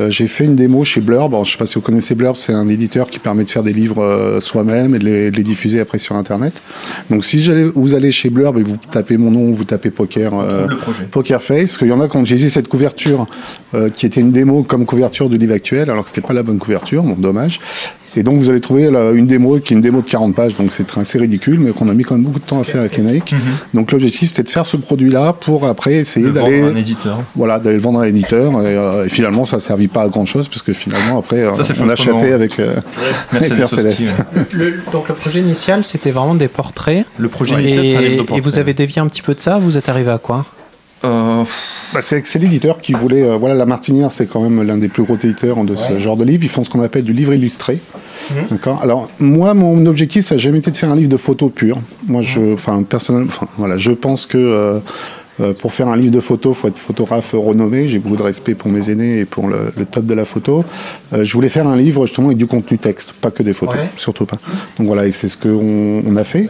euh, 0.00 0.10
j'ai 0.10 0.28
fait 0.28 0.44
une 0.44 0.54
démo 0.54 0.84
chez 0.84 1.00
Blurb. 1.00 1.32
Alors, 1.32 1.44
je 1.44 1.52
sais 1.52 1.58
pas 1.58 1.66
si 1.66 1.74
vous 1.74 1.80
connaissez 1.80 2.14
Blurb, 2.14 2.36
c'est 2.36 2.52
un 2.52 2.68
éditeur 2.68 3.08
qui 3.10 3.18
permet 3.18 3.44
de 3.44 3.50
faire 3.50 3.62
des 3.62 3.72
livres 3.72 4.02
euh, 4.02 4.40
soi-même 4.40 4.94
et 4.94 4.98
de 4.98 5.04
les, 5.04 5.30
de 5.30 5.36
les 5.36 5.42
diffuser 5.42 5.80
après 5.80 5.98
sur 5.98 6.16
Internet. 6.16 6.62
Donc 7.10 7.24
si 7.24 7.48
vous 7.74 7.94
allez 7.94 8.12
chez 8.12 8.30
Blurb 8.30 8.58
et 8.58 8.62
vous 8.62 8.76
tapez 8.90 9.16
mon 9.16 9.30
nom, 9.30 9.52
vous 9.52 9.64
tapez 9.64 9.90
Poker, 9.90 10.32
euh. 10.34 10.66
Poker 11.10 11.42
Face, 11.42 11.70
parce 11.70 11.78
qu'il 11.78 11.88
y 11.88 11.92
en 11.92 12.00
a 12.00 12.08
quand 12.08 12.24
j'ai 12.24 12.36
dit 12.36 12.50
cette 12.50 12.68
couverture 12.68 13.26
euh, 13.74 13.90
qui 13.90 14.06
était 14.06 14.20
une 14.20 14.32
démo 14.32 14.62
comme 14.62 14.86
couverture 14.86 15.28
du 15.28 15.38
livre 15.38 15.54
actuel, 15.54 15.90
alors 15.90 16.04
que 16.04 16.10
c'était 16.10 16.26
pas 16.26 16.34
la 16.34 16.42
bonne 16.42 16.58
couverture, 16.58 17.02
bon 17.02 17.16
dommage. 17.16 17.60
Et 18.18 18.22
donc 18.24 18.38
vous 18.40 18.50
allez 18.50 18.60
trouver 18.60 18.90
là, 18.90 19.12
une 19.12 19.26
démo 19.26 19.58
qui 19.60 19.72
est 19.72 19.76
une 19.76 19.80
démo 19.80 20.00
de 20.00 20.06
40 20.10 20.34
pages, 20.34 20.56
donc 20.56 20.72
c'est 20.72 20.84
assez 20.98 21.18
ridicule, 21.18 21.60
mais 21.60 21.70
qu'on 21.70 21.88
a 21.88 21.94
mis 21.94 22.02
quand 22.02 22.16
même 22.16 22.24
beaucoup 22.24 22.40
de 22.40 22.44
temps 22.44 22.58
à 22.60 22.64
faire 22.64 22.80
avec 22.80 22.98
Enaïc. 22.98 23.32
Donc 23.74 23.92
l'objectif 23.92 24.30
c'est 24.30 24.42
de 24.42 24.48
faire 24.48 24.66
ce 24.66 24.76
produit-là 24.76 25.34
pour 25.34 25.66
après 25.66 25.94
essayer 25.94 26.26
Le 26.26 26.32
d'aller 26.32 26.60
vendre 26.60 26.72
à 26.72 26.74
un 26.74 26.80
éditeur. 26.80 27.22
voilà, 27.36 27.58
d'aller 27.60 27.76
le 27.76 27.82
vendre 27.82 28.00
à 28.00 28.06
l'éditeur. 28.06 28.52
Et, 28.62 28.76
euh, 28.76 29.04
et 29.06 29.08
finalement, 29.08 29.44
ça 29.44 29.56
ne 29.56 29.60
servit 29.60 29.86
pas 29.88 30.02
à 30.02 30.08
grand 30.08 30.26
chose 30.26 30.48
parce 30.48 30.62
que 30.62 30.72
finalement, 30.72 31.18
après, 31.18 31.44
Ça, 31.56 31.62
c'est 31.64 31.80
on 31.80 31.88
a 31.88 31.94
chaté 31.96 32.32
avec, 32.32 32.58
euh, 32.58 32.74
avec 33.32 33.56
Mercedes 33.56 33.94
Le- 34.52 34.74
donc 34.92 35.08
le 35.08 35.14
projet 35.14 35.40
initial, 35.40 35.84
c'était 35.84 36.10
vraiment 36.10 36.34
des 36.34 36.48
portraits. 36.48 37.06
Le 37.18 37.28
projet 37.28 37.54
et, 37.54 37.58
initial, 37.60 37.84
c'est 37.84 37.96
un 37.96 38.00
livre 38.00 38.08
de 38.10 38.14
et 38.14 38.16
portraits. 38.26 38.44
vous 38.44 38.58
avez 38.58 38.74
dévié 38.74 39.00
un 39.00 39.06
petit 39.06 39.22
peu 39.22 39.34
de 39.34 39.40
ça. 39.40 39.58
Vous 39.58 39.76
êtes 39.76 39.88
arrivé 39.88 40.10
à 40.10 40.18
quoi? 40.18 40.44
Euh, 41.04 41.44
Bah, 41.94 42.00
c'est 42.02 42.26
c'est 42.26 42.38
l'éditeur 42.38 42.80
qui 42.80 42.92
voulait. 42.92 43.22
euh, 43.22 43.36
voilà, 43.36 43.54
La 43.54 43.66
Martinière, 43.66 44.10
c'est 44.12 44.26
quand 44.26 44.40
même 44.42 44.62
l'un 44.66 44.76
des 44.78 44.88
plus 44.88 45.02
gros 45.04 45.16
éditeurs 45.16 45.62
de 45.64 45.74
ce 45.76 45.98
genre 45.98 46.16
de 46.16 46.24
livre. 46.24 46.42
Ils 46.44 46.48
font 46.50 46.64
ce 46.64 46.70
qu'on 46.70 46.82
appelle 46.82 47.04
du 47.04 47.12
livre 47.12 47.32
illustré. 47.32 47.80
D'accord. 48.50 48.80
Alors, 48.82 49.08
moi, 49.20 49.54
mon 49.54 49.86
objectif, 49.86 50.24
ça 50.24 50.34
n'a 50.34 50.38
jamais 50.38 50.58
été 50.58 50.70
de 50.70 50.76
faire 50.76 50.90
un 50.90 50.96
livre 50.96 51.08
de 51.08 51.16
photos 51.16 51.50
pur. 51.54 51.80
Moi, 52.06 52.20
je, 52.22 52.52
enfin, 52.54 52.82
personnellement, 52.82 53.32
voilà, 53.56 53.76
je 53.76 53.92
pense 53.92 54.26
que. 54.26 54.38
euh, 54.38 54.80
euh, 55.40 55.52
pour 55.52 55.72
faire 55.72 55.86
un 55.86 55.96
livre 55.96 56.10
de 56.10 56.18
photos, 56.18 56.56
faut 56.56 56.66
être 56.66 56.80
photographe 56.80 57.30
renommé. 57.32 57.86
J'ai 57.86 58.00
beaucoup 58.00 58.16
de 58.16 58.24
respect 58.24 58.56
pour 58.56 58.72
mes 58.72 58.90
aînés 58.90 59.18
et 59.20 59.24
pour 59.24 59.46
le, 59.46 59.72
le 59.76 59.84
top 59.84 60.04
de 60.04 60.12
la 60.14 60.24
photo. 60.24 60.64
Euh, 61.12 61.24
je 61.24 61.32
voulais 61.32 61.48
faire 61.48 61.68
un 61.68 61.76
livre 61.76 62.04
justement 62.08 62.26
avec 62.26 62.38
du 62.38 62.48
contenu 62.48 62.76
texte, 62.76 63.12
pas 63.12 63.30
que 63.30 63.44
des 63.44 63.52
photos, 63.52 63.76
Ouais. 63.76 63.88
surtout 63.96 64.26
pas. 64.26 64.38
Donc 64.78 64.88
voilà, 64.88 65.06
et 65.06 65.12
c'est 65.12 65.28
ce 65.28 65.36
qu'on 65.36 66.02
on 66.04 66.16
a 66.16 66.24
fait. 66.24 66.48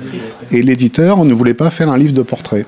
Et 0.53 0.63
l'éditeur 0.63 1.23
ne 1.27 1.35
voulait 1.35 1.53
pas 1.53 1.69
faire 1.69 1.91
un 1.91 1.99
livre 1.99 2.15
de 2.15 2.23
portrait. 2.23 2.65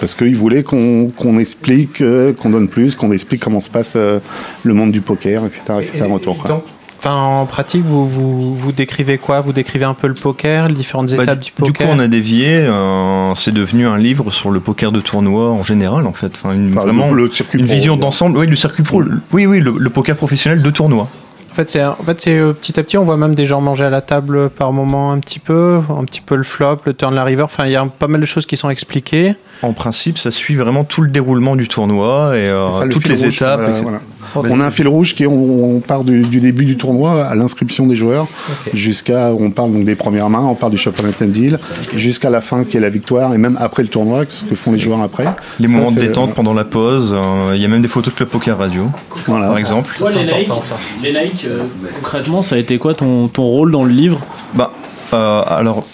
Parce 0.00 0.14
qu'il 0.14 0.36
voulait 0.36 0.62
qu'on 0.62 1.38
explique, 1.38 2.00
euh, 2.00 2.32
qu'on 2.32 2.50
donne 2.50 2.68
plus, 2.68 2.94
qu'on 2.94 3.12
explique 3.12 3.42
comment 3.42 3.60
se 3.60 3.70
passe 3.70 3.94
euh, 3.96 4.18
le 4.64 4.74
monde 4.74 4.92
du 4.92 5.00
poker, 5.00 5.44
etc. 5.46 5.60
etc. 5.80 6.04
autour. 6.12 6.42
Donc, 6.48 6.64
enfin, 6.98 7.14
en 7.14 7.46
pratique, 7.46 7.84
vous, 7.84 8.06
vous, 8.06 8.52
vous 8.52 8.72
décrivez 8.72 9.18
quoi? 9.18 9.40
Vous 9.40 9.52
décrivez 9.52 9.84
un 9.84 9.94
peu 9.94 10.08
le 10.08 10.14
poker, 10.14 10.68
les 10.68 10.74
différentes 10.74 11.14
bah, 11.14 11.22
étapes 11.22 11.38
du 11.38 11.44
du 11.46 11.52
coup, 11.52 11.62
poker? 11.66 11.88
on 11.90 11.98
a 12.00 12.08
dévié. 12.08 12.48
euh, 12.56 13.34
c'est 13.36 13.52
devenu 13.54 13.86
un 13.86 13.96
livre 13.96 14.32
sur 14.32 14.50
le 14.50 14.58
poker 14.60 14.90
de 14.90 15.00
tournoi 15.00 15.50
en 15.50 15.62
général, 15.62 16.06
en 16.06 16.12
fait. 16.12 16.32
Enfin, 16.34 16.54
une, 16.54 16.72
Enfin, 16.72 16.80
vraiment 16.86 17.12
le- 17.12 17.24
le 17.26 17.30
circuit 17.32 17.60
une 17.60 17.66
pro, 17.66 17.74
vision 17.74 17.96
d'ensemble. 17.96 18.36
Oui, 18.38 18.46
le 18.48 18.56
circuit 18.56 18.82
pro. 18.82 19.00
le- 19.00 19.20
Oui, 19.32 19.46
oui, 19.46 19.60
le, 19.60 19.74
le 19.78 19.90
poker 19.90 20.16
professionnel 20.16 20.60
de 20.60 20.70
tournoi. 20.70 21.08
En 21.52 21.54
fait, 21.54 21.70
c'est 21.70 21.84
en 21.84 21.94
fait, 22.04 22.20
c'est 22.20 22.36
euh, 22.36 22.52
petit 22.52 22.80
à 22.80 22.82
petit, 22.82 22.98
on 22.98 23.04
voit 23.04 23.16
même 23.16 23.36
des 23.36 23.46
gens 23.46 23.60
manger 23.60 23.84
à 23.84 23.90
la 23.90 24.00
table 24.00 24.50
par 24.50 24.72
moment 24.72 25.12
un 25.12 25.20
petit 25.20 25.38
peu, 25.38 25.80
un 25.88 26.04
petit 26.04 26.20
peu 26.20 26.34
le 26.34 26.42
flop, 26.42 26.78
le 26.84 26.94
turn, 26.94 27.14
la 27.14 27.22
river. 27.22 27.44
Enfin, 27.44 27.66
il 27.66 27.70
y 27.70 27.76
a 27.76 27.86
pas 27.86 28.08
mal 28.08 28.20
de 28.20 28.26
choses 28.26 28.44
qui 28.44 28.56
sont 28.56 28.70
expliquées. 28.70 29.36
En 29.62 29.72
principe, 29.72 30.18
ça 30.18 30.30
suit 30.30 30.56
vraiment 30.56 30.84
tout 30.84 31.00
le 31.02 31.08
déroulement 31.08 31.56
du 31.56 31.68
tournoi 31.68 32.36
et 32.36 32.40
euh, 32.48 32.70
C'est 32.70 32.78
ça, 32.78 32.84
le 32.84 32.90
toutes 32.90 33.08
les 33.08 33.14
rouge, 33.14 33.36
étapes. 33.36 33.60
voilà. 33.82 34.00
On 34.36 34.60
a 34.60 34.64
un 34.64 34.70
fil 34.72 34.88
rouge 34.88 35.14
qui 35.14 35.22
est, 35.22 35.26
on, 35.28 35.76
on 35.76 35.80
part 35.80 36.02
du, 36.02 36.22
du 36.22 36.40
début 36.40 36.64
du 36.64 36.76
tournoi 36.76 37.24
à 37.24 37.34
l'inscription 37.36 37.86
des 37.86 37.94
joueurs 37.94 38.26
jusqu'à, 38.72 39.32
on 39.32 39.50
parle 39.50 39.72
donc 39.72 39.84
des 39.84 39.94
premières 39.94 40.28
mains, 40.28 40.40
on 40.44 40.54
parle 40.56 40.72
du 40.72 40.78
championnat 40.78 41.12
deal 41.20 41.58
jusqu'à 41.94 42.30
la 42.30 42.40
fin 42.40 42.64
qui 42.64 42.76
est 42.76 42.80
la 42.80 42.88
victoire 42.90 43.32
et 43.32 43.38
même 43.38 43.56
après 43.60 43.82
le 43.82 43.88
tournoi, 43.88 44.24
ce 44.28 44.44
que 44.44 44.54
font 44.56 44.72
les 44.72 44.78
joueurs 44.78 45.00
après. 45.02 45.26
Les 45.60 45.68
Ça, 45.68 45.76
moments 45.78 45.92
de 45.92 46.00
détente 46.00 46.34
pendant 46.34 46.52
la 46.52 46.64
pause. 46.64 47.12
euh, 47.12 47.52
Il 47.54 47.62
y 47.62 47.64
a 47.64 47.68
même 47.68 47.82
des 47.82 47.88
photos 47.88 48.12
de 48.12 48.16
Club 48.16 48.28
Poker 48.28 48.58
Radio, 48.58 48.90
Voilà. 49.26 49.46
par 49.48 49.58
exemple. 49.58 49.94
Toi, 49.96 50.10
les 50.10 51.12
Nike 51.12 51.44
euh, 51.46 51.62
concrètement, 52.02 52.42
ça 52.42 52.56
a 52.56 52.58
été 52.58 52.78
quoi 52.78 52.94
ton, 52.94 53.28
ton 53.28 53.44
rôle 53.44 53.70
dans 53.70 53.84
le 53.84 53.92
livre? 53.92 54.20
Bah, 54.54 54.72
euh, 55.12 55.42
alors, 55.46 55.84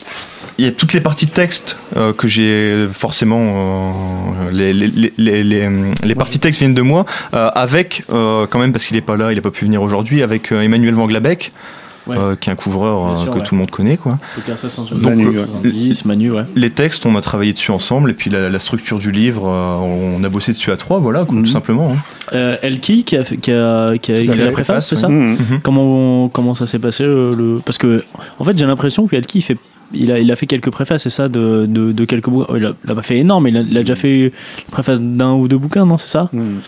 y 0.63 0.67
a 0.67 0.73
toutes 0.73 0.93
les 0.93 1.01
parties 1.01 1.27
de 1.27 1.31
texte 1.33 1.77
euh, 1.97 2.13
que 2.13 2.27
j'ai 2.29 2.87
forcément. 2.93 3.41
euh, 4.47 4.51
les, 4.53 4.73
les, 4.73 5.13
les, 5.17 5.43
les, 6.03 6.15
parties 6.15 6.39
de 6.39 6.43
texte 6.43 6.61
viennent 6.61 6.75
de 6.75 6.83
moi, 6.83 7.05
euh, 7.35 7.49
avec, 7.55 8.03
euh, 8.13 8.47
quand 8.49 8.59
même, 8.59 8.73
parce 8.73 8.87
qu'il 8.87 8.97
n'est 8.97 9.01
pas 9.03 9.17
là, 9.17 9.33
il 9.33 9.37
n'a 9.37 9.43
pas 9.43 9.51
pu 9.51 9.65
venir 9.65 9.83
aujourd'hui, 9.83 10.23
avec 10.23 10.53
euh, 10.53 10.61
Emmanuel 10.63 10.95
Van 10.95 11.07
Glabeck, 11.07 11.53
Ouais. 12.07 12.17
euh, 12.19 12.35
qui 12.35 12.49
est 12.49 12.53
un 12.53 12.57
couvreur 12.57 13.11
euh, 13.11 13.25
que 13.27 13.39
ouais. 13.39 13.43
tout 13.45 13.55
le 13.55 13.59
monde 13.61 13.71
connaît. 13.71 13.99
Quoi. 13.99 14.19
Poker 14.35 14.59
770, 14.59 15.03
Donc, 15.03 15.11
Manu, 15.17 15.27
euh, 15.39 15.45
70, 15.45 16.05
Manu, 16.07 16.31
ouais. 16.33 16.43
les 16.57 16.71
textes, 16.71 17.05
on 17.05 17.15
a 17.15 17.21
travaillé 17.21 17.53
dessus 17.53 17.71
ensemble, 17.73 18.11
et 18.11 18.15
puis 18.15 18.31
la, 18.31 18.49
la 18.49 18.59
structure 18.59 18.99
du 18.99 19.13
livre, 19.13 19.47
euh, 19.47 19.77
on 20.19 20.25
a 20.25 20.29
bossé 20.31 20.53
dessus 20.53 20.73
à 20.73 20.77
trois, 20.79 20.99
voilà, 20.99 21.25
quoi, 21.27 21.35
Mhm. 21.37 21.45
tout 21.45 21.51
simplement. 21.53 21.93
hein. 21.93 21.97
Euh, 22.33 22.57
Elki 22.63 23.05
qui 23.05 23.17
a, 23.19 23.23
fait- 23.25 23.37
qui 23.37 23.53
a, 23.53 23.97
qui 23.99 24.13
a 24.13 24.19
écrit 24.19 24.39
la 24.39 24.47
la 24.47 24.51
préface, 24.51 24.89
c'est 24.89 24.97
ça 24.97 25.09
Mhm. 25.09 25.61
Comment, 25.63 26.29
comment 26.31 26.55
ça 26.55 26.67
s'est 26.67 26.79
passé 26.79 27.05
le, 27.05 27.35
le- 27.35 27.61
Parce 27.65 27.77
que, 27.79 28.03
en 28.39 28.45
fait, 28.45 28.57
j'ai 28.59 28.67
l'impression 28.67 29.07
que 29.07 29.15
Elki, 29.15 29.39
il, 29.41 29.43
fait, 29.43 29.59
il, 29.93 30.11
a, 30.13 30.19
il 30.19 30.31
a 30.31 30.37
fait 30.37 30.47
quelques 30.47 30.71
préfaces, 30.71 31.03
c'est 31.03 31.11
ça, 31.11 31.29
de, 31.29 31.67
de, 31.69 31.93
de 31.93 32.05
quelques 32.05 32.29
bouquins. 32.29 32.57
Il 32.57 32.67
a, 32.67 32.73
il 32.85 32.91
a 32.91 32.95
pas 32.95 33.03
fait 33.03 33.19
énorme, 33.19 33.45
mais 33.45 33.51
il 33.51 33.57
a, 33.57 33.61
il 33.61 33.77
a 33.77 33.81
déjà 33.81 33.97
fait 33.97 34.33
la 34.67 34.71
préface 34.73 35.01
d'un 35.01 35.33
ou 35.35 35.49
deux 35.49 35.59
bouquins, 35.59 35.87
non 35.87 35.99
C'est 35.99 36.09
ça 36.09 36.29
Mhm. 36.33 36.61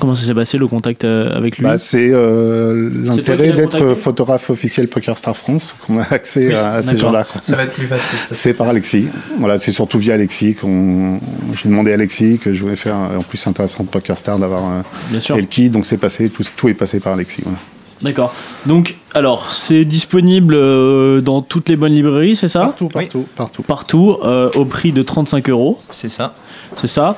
Comment 0.00 0.14
ça 0.14 0.24
s'est 0.24 0.32
passé 0.34 0.56
le 0.56 0.66
contact 0.66 1.04
euh, 1.04 1.30
avec 1.36 1.58
lui 1.58 1.64
Bah, 1.64 1.76
c'est 1.76 2.08
euh, 2.12 2.88
l'intérêt 3.04 3.52
d'être 3.52 3.92
photographe 3.92 4.48
officiel 4.48 4.88
Poker 4.88 5.18
Star 5.18 5.36
France 5.36 5.76
qu'on 5.86 5.98
a 5.98 6.06
accès 6.10 6.48
Oui, 6.48 6.54
à, 6.54 6.76
à 6.76 6.82
ces 6.82 6.96
gens-là. 6.96 7.26
Ça 7.42 7.56
va 7.56 7.64
être 7.64 7.74
plus 7.74 7.86
facile. 7.86 8.18
C'est 8.32 8.54
par 8.54 8.68
Alexis. 8.68 9.08
Voilà, 9.38 9.58
c'est 9.58 9.70
surtout 9.70 9.98
via 9.98 10.14
Alexis 10.14 10.54
qu'on. 10.54 11.20
J'ai 11.62 11.68
demandé 11.68 11.90
à 11.90 11.94
Alexis 11.94 12.38
que 12.42 12.54
je 12.54 12.62
voulais 12.62 12.74
faire. 12.76 12.96
En 12.96 13.20
plus, 13.22 13.36
c'est 13.36 13.50
intéressant 13.50 13.84
de 13.84 13.88
Poker 13.90 14.16
Star 14.16 14.38
d'avoir 14.38 14.64
euh, 14.64 14.80
Bien 15.10 15.20
sûr. 15.20 15.36
Elki, 15.36 15.68
donc 15.68 15.84
c'est 15.84 15.98
passé. 15.98 16.30
Tout, 16.30 16.42
tout 16.56 16.68
est 16.70 16.74
passé 16.74 16.98
par 16.98 17.12
Alexis. 17.12 17.42
Voilà. 17.44 17.58
D'accord. 18.02 18.34
Donc, 18.66 18.96
alors, 19.14 19.52
c'est 19.52 19.84
disponible 19.84 20.54
euh, 20.54 21.20
dans 21.20 21.42
toutes 21.42 21.68
les 21.68 21.76
bonnes 21.76 21.92
librairies, 21.92 22.36
c'est 22.36 22.48
ça? 22.48 22.60
Partout, 22.60 22.88
partout, 22.88 23.26
partout. 23.36 23.62
Partout, 23.62 24.16
euh, 24.24 24.50
au 24.54 24.64
prix 24.64 24.92
de 24.92 25.02
35 25.02 25.48
euros, 25.50 25.78
C'est 25.94 26.08
ça. 26.08 26.34
c'est 26.76 26.86
ça 26.86 27.16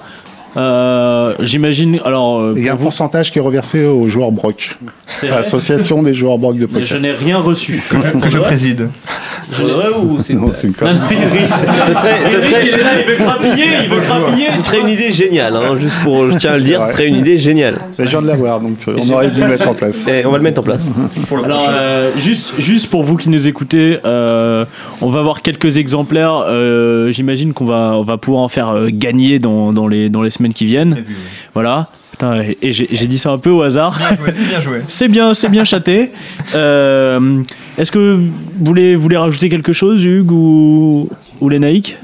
Euh, 0.56 1.34
J'imagine, 1.40 1.98
alors, 2.04 2.40
euh, 2.40 2.54
Il 2.56 2.64
y 2.64 2.68
a 2.68 2.72
un 2.72 2.76
vous, 2.76 2.84
pourcentage 2.84 3.30
qui 3.32 3.38
est 3.38 3.42
reversé 3.42 3.84
aux 3.84 4.06
joueurs 4.08 4.30
Brock, 4.32 4.76
c'est 5.06 5.26
vrai 5.28 5.38
l'association 5.38 6.02
des 6.02 6.14
joueurs 6.14 6.38
Brock 6.38 6.58
de 6.58 6.68
Mais 6.72 6.84
je 6.84 6.94
poker. 6.96 7.00
n'ai 7.00 7.12
rien 7.12 7.38
reçu. 7.38 7.82
Que 8.22 8.30
je 8.30 8.38
préside. 8.38 8.88
Je 9.52 9.62
ou 9.64 10.18
c'est 10.24 10.34
Non, 10.34 10.50
c'est 10.54 10.68
une 10.68 10.74
conne. 10.74 10.96
non, 10.96 11.10
Iris. 11.10 11.48
Ça 11.50 11.58
serait, 11.66 12.62
il 12.62 12.68
est 12.68 12.76
là, 12.78 13.00
il 13.00 13.06
veut 13.06 13.16
crapiller, 13.24 13.64
il 13.82 13.88
veut 13.90 14.00
crapiller. 14.00 14.46
ce 14.56 14.62
serait 14.64 14.80
une 14.80 14.88
idée 14.88 15.12
géniale, 15.12 15.56
hein, 15.56 15.76
juste 15.76 15.96
pour, 16.02 16.30
je 16.30 16.38
tiens 16.38 16.52
à 16.52 16.56
le 16.56 16.62
dire, 16.62 16.78
vrai. 16.80 16.88
ce 16.88 16.92
serait 16.94 17.08
une 17.08 17.16
idée 17.16 17.36
géniale. 17.36 17.74
Mais 17.98 18.04
je 18.06 18.10
viens 18.10 18.22
de 18.22 18.26
l'avoir, 18.26 18.60
donc 18.60 18.76
euh, 18.88 18.96
on 18.98 19.10
aurait 19.12 19.28
dû 19.30 19.40
le 19.40 19.48
mettre 19.48 19.68
en 19.68 19.74
place. 19.74 20.06
Et 20.08 20.24
on 20.24 20.30
va 20.30 20.38
le 20.38 20.44
mettre 20.44 20.60
en 20.60 20.64
place. 20.64 20.88
Pour 21.28 21.38
le 21.38 21.44
Alors, 21.44 21.66
euh, 21.68 22.10
juste, 22.16 22.54
juste 22.58 22.88
pour 22.90 23.02
vous 23.02 23.16
qui 23.16 23.28
nous 23.28 23.46
écoutez, 23.48 23.98
euh, 24.04 24.64
on 25.02 25.10
va 25.10 25.20
voir 25.22 25.42
quelques 25.42 25.76
exemplaires. 25.76 26.36
euh, 26.48 27.10
J'imagine 27.12 27.52
qu'on 27.52 27.64
va, 27.66 27.92
on 27.96 28.02
va 28.02 28.16
pouvoir 28.16 28.42
en 28.42 28.48
faire 28.48 28.70
euh, 28.70 28.88
gagner 28.90 29.38
dans, 29.38 29.72
dans, 29.72 29.86
les, 29.88 30.08
dans 30.08 30.22
les 30.22 30.30
semaines 30.30 30.43
qui 30.52 30.66
viennent. 30.66 31.04
Voilà. 31.54 31.88
Putain, 32.10 32.42
et 32.62 32.70
j'ai 32.70 33.06
dit 33.08 33.18
ça 33.18 33.30
un 33.30 33.38
peu 33.38 33.50
au 33.50 33.62
hasard. 33.62 33.98
Bien 33.98 34.60
joué, 34.60 34.76
bien. 34.78 34.84
C'est 34.86 35.08
bien, 35.08 35.34
c'est 35.34 35.48
bien 35.48 35.64
châté. 35.64 36.10
Euh, 36.54 37.42
Est-ce 37.76 37.90
que 37.90 38.14
vous 38.14 38.30
voulez, 38.60 38.94
vous 38.94 39.02
voulez 39.02 39.16
rajouter 39.16 39.48
quelque 39.48 39.72
chose, 39.72 40.04
Hugues 40.04 40.30
ou, 40.30 41.08
ou 41.40 41.48
les 41.48 41.58
Naïcs 41.58 41.96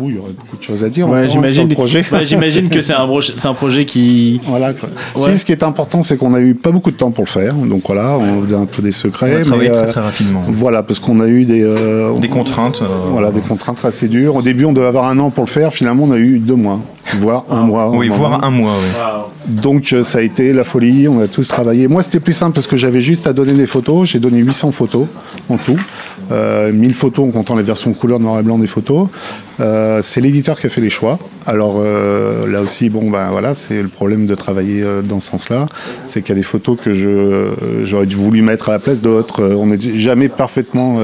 Oui, 0.00 0.12
il 0.12 0.16
y 0.16 0.18
aurait 0.18 0.32
beaucoup 0.32 0.56
de 0.56 0.62
choses 0.62 0.82
à 0.84 0.88
dire 0.88 1.08
Ouais, 1.08 1.18
hein, 1.18 1.22
sur 1.24 1.32
j'imagine 1.32 1.68
le 1.68 1.74
projet. 1.74 2.04
ouais, 2.12 2.24
j'imagine 2.24 2.68
que 2.68 2.80
c'est 2.80 2.94
un, 2.94 3.06
projet- 3.06 3.34
c'est 3.36 3.48
un 3.48 3.54
projet 3.54 3.84
qui. 3.84 4.40
Voilà. 4.46 4.72
quoi. 4.72 4.88
Ouais. 5.16 5.32
Si, 5.34 5.38
ce 5.40 5.44
qui 5.44 5.52
est 5.52 5.62
important, 5.62 6.02
c'est 6.02 6.16
qu'on 6.16 6.34
a 6.34 6.40
eu 6.40 6.54
pas 6.54 6.70
beaucoup 6.70 6.90
de 6.90 6.96
temps 6.96 7.10
pour 7.10 7.24
le 7.24 7.30
faire. 7.30 7.54
Donc 7.54 7.82
voilà, 7.86 8.16
on 8.18 8.42
a 8.52 8.56
un 8.58 8.66
peu 8.66 8.82
des 8.82 8.88
On 8.88 8.92
secrets. 8.92 9.36
a 9.36 9.40
travaillé 9.42 9.68
mais, 9.68 9.74
très 9.76 9.86
euh, 9.88 9.92
très 9.92 10.00
rapidement. 10.00 10.42
Voilà, 10.46 10.82
parce 10.82 10.98
qu'on 11.00 11.20
a 11.20 11.26
eu 11.28 11.44
des, 11.44 11.62
euh, 11.62 12.12
Des 12.18 12.28
contraintes. 12.28 12.80
euh, 12.82 12.86
voilà, 13.10 13.30
des 13.30 13.40
contraintes 13.40 13.84
assez 13.84 14.08
dures. 14.08 14.36
Au 14.36 14.42
début, 14.42 14.64
on 14.64 14.72
devait 14.72 14.86
avoir 14.86 15.04
un 15.08 15.18
an 15.18 15.30
pour 15.30 15.44
le 15.44 15.50
faire. 15.50 15.72
Finalement, 15.72 16.04
on 16.04 16.12
a 16.12 16.18
eu 16.18 16.38
deux 16.38 16.54
mois, 16.56 16.80
voire 17.16 17.44
un 17.50 17.62
mois. 17.62 17.90
Oui, 17.90 18.08
voire 18.08 18.42
un 18.44 18.50
mois. 18.50 18.72
oui. 18.78 19.52
Donc 19.54 19.92
euh, 19.92 20.02
ça 20.02 20.18
a 20.18 20.22
été 20.22 20.52
la 20.52 20.64
folie. 20.64 21.08
On 21.08 21.20
a 21.20 21.26
tous 21.28 21.48
travaillé. 21.48 21.88
Moi, 21.88 22.02
c'était 22.02 22.20
plus 22.20 22.32
simple 22.34 22.54
parce 22.54 22.66
que 22.66 22.76
j'avais 22.76 23.00
juste 23.00 23.26
à 23.26 23.32
donner 23.32 23.54
des 23.54 23.66
photos. 23.66 24.08
J'ai 24.08 24.18
donné 24.20 24.38
800 24.38 24.70
photos 24.70 25.06
en 25.48 25.56
tout. 25.56 25.76
Euh, 26.30 26.72
1000 26.72 26.94
photos 26.94 27.26
en 27.28 27.30
comptant 27.30 27.56
les 27.56 27.62
versions 27.62 27.92
couleur 27.92 28.20
noir 28.20 28.38
et 28.38 28.42
blanc 28.42 28.58
des 28.58 28.66
photos. 28.66 29.08
Euh, 29.60 30.00
c'est 30.02 30.20
l'éditeur 30.20 30.58
qui 30.58 30.66
a 30.66 30.70
fait 30.70 30.80
les 30.80 30.90
choix. 30.90 31.18
Alors 31.46 31.76
euh, 31.78 32.46
là 32.46 32.62
aussi, 32.62 32.88
bon 32.88 33.10
ben 33.10 33.30
voilà, 33.30 33.52
c'est 33.54 33.82
le 33.82 33.88
problème 33.88 34.26
de 34.26 34.34
travailler 34.34 34.82
euh, 34.82 35.02
dans 35.02 35.20
ce 35.20 35.30
sens-là, 35.30 35.66
c'est 36.06 36.22
qu'il 36.22 36.30
y 36.30 36.32
a 36.32 36.36
des 36.36 36.42
photos 36.42 36.78
que 36.80 36.94
je 36.94 37.48
j'aurais 37.84 38.06
voulu 38.06 38.42
mettre 38.42 38.68
à 38.68 38.72
la 38.72 38.78
place 38.78 39.00
d'autres. 39.00 39.42
On 39.42 39.66
n'est 39.66 39.78
jamais 39.98 40.28
parfaitement 40.28 40.98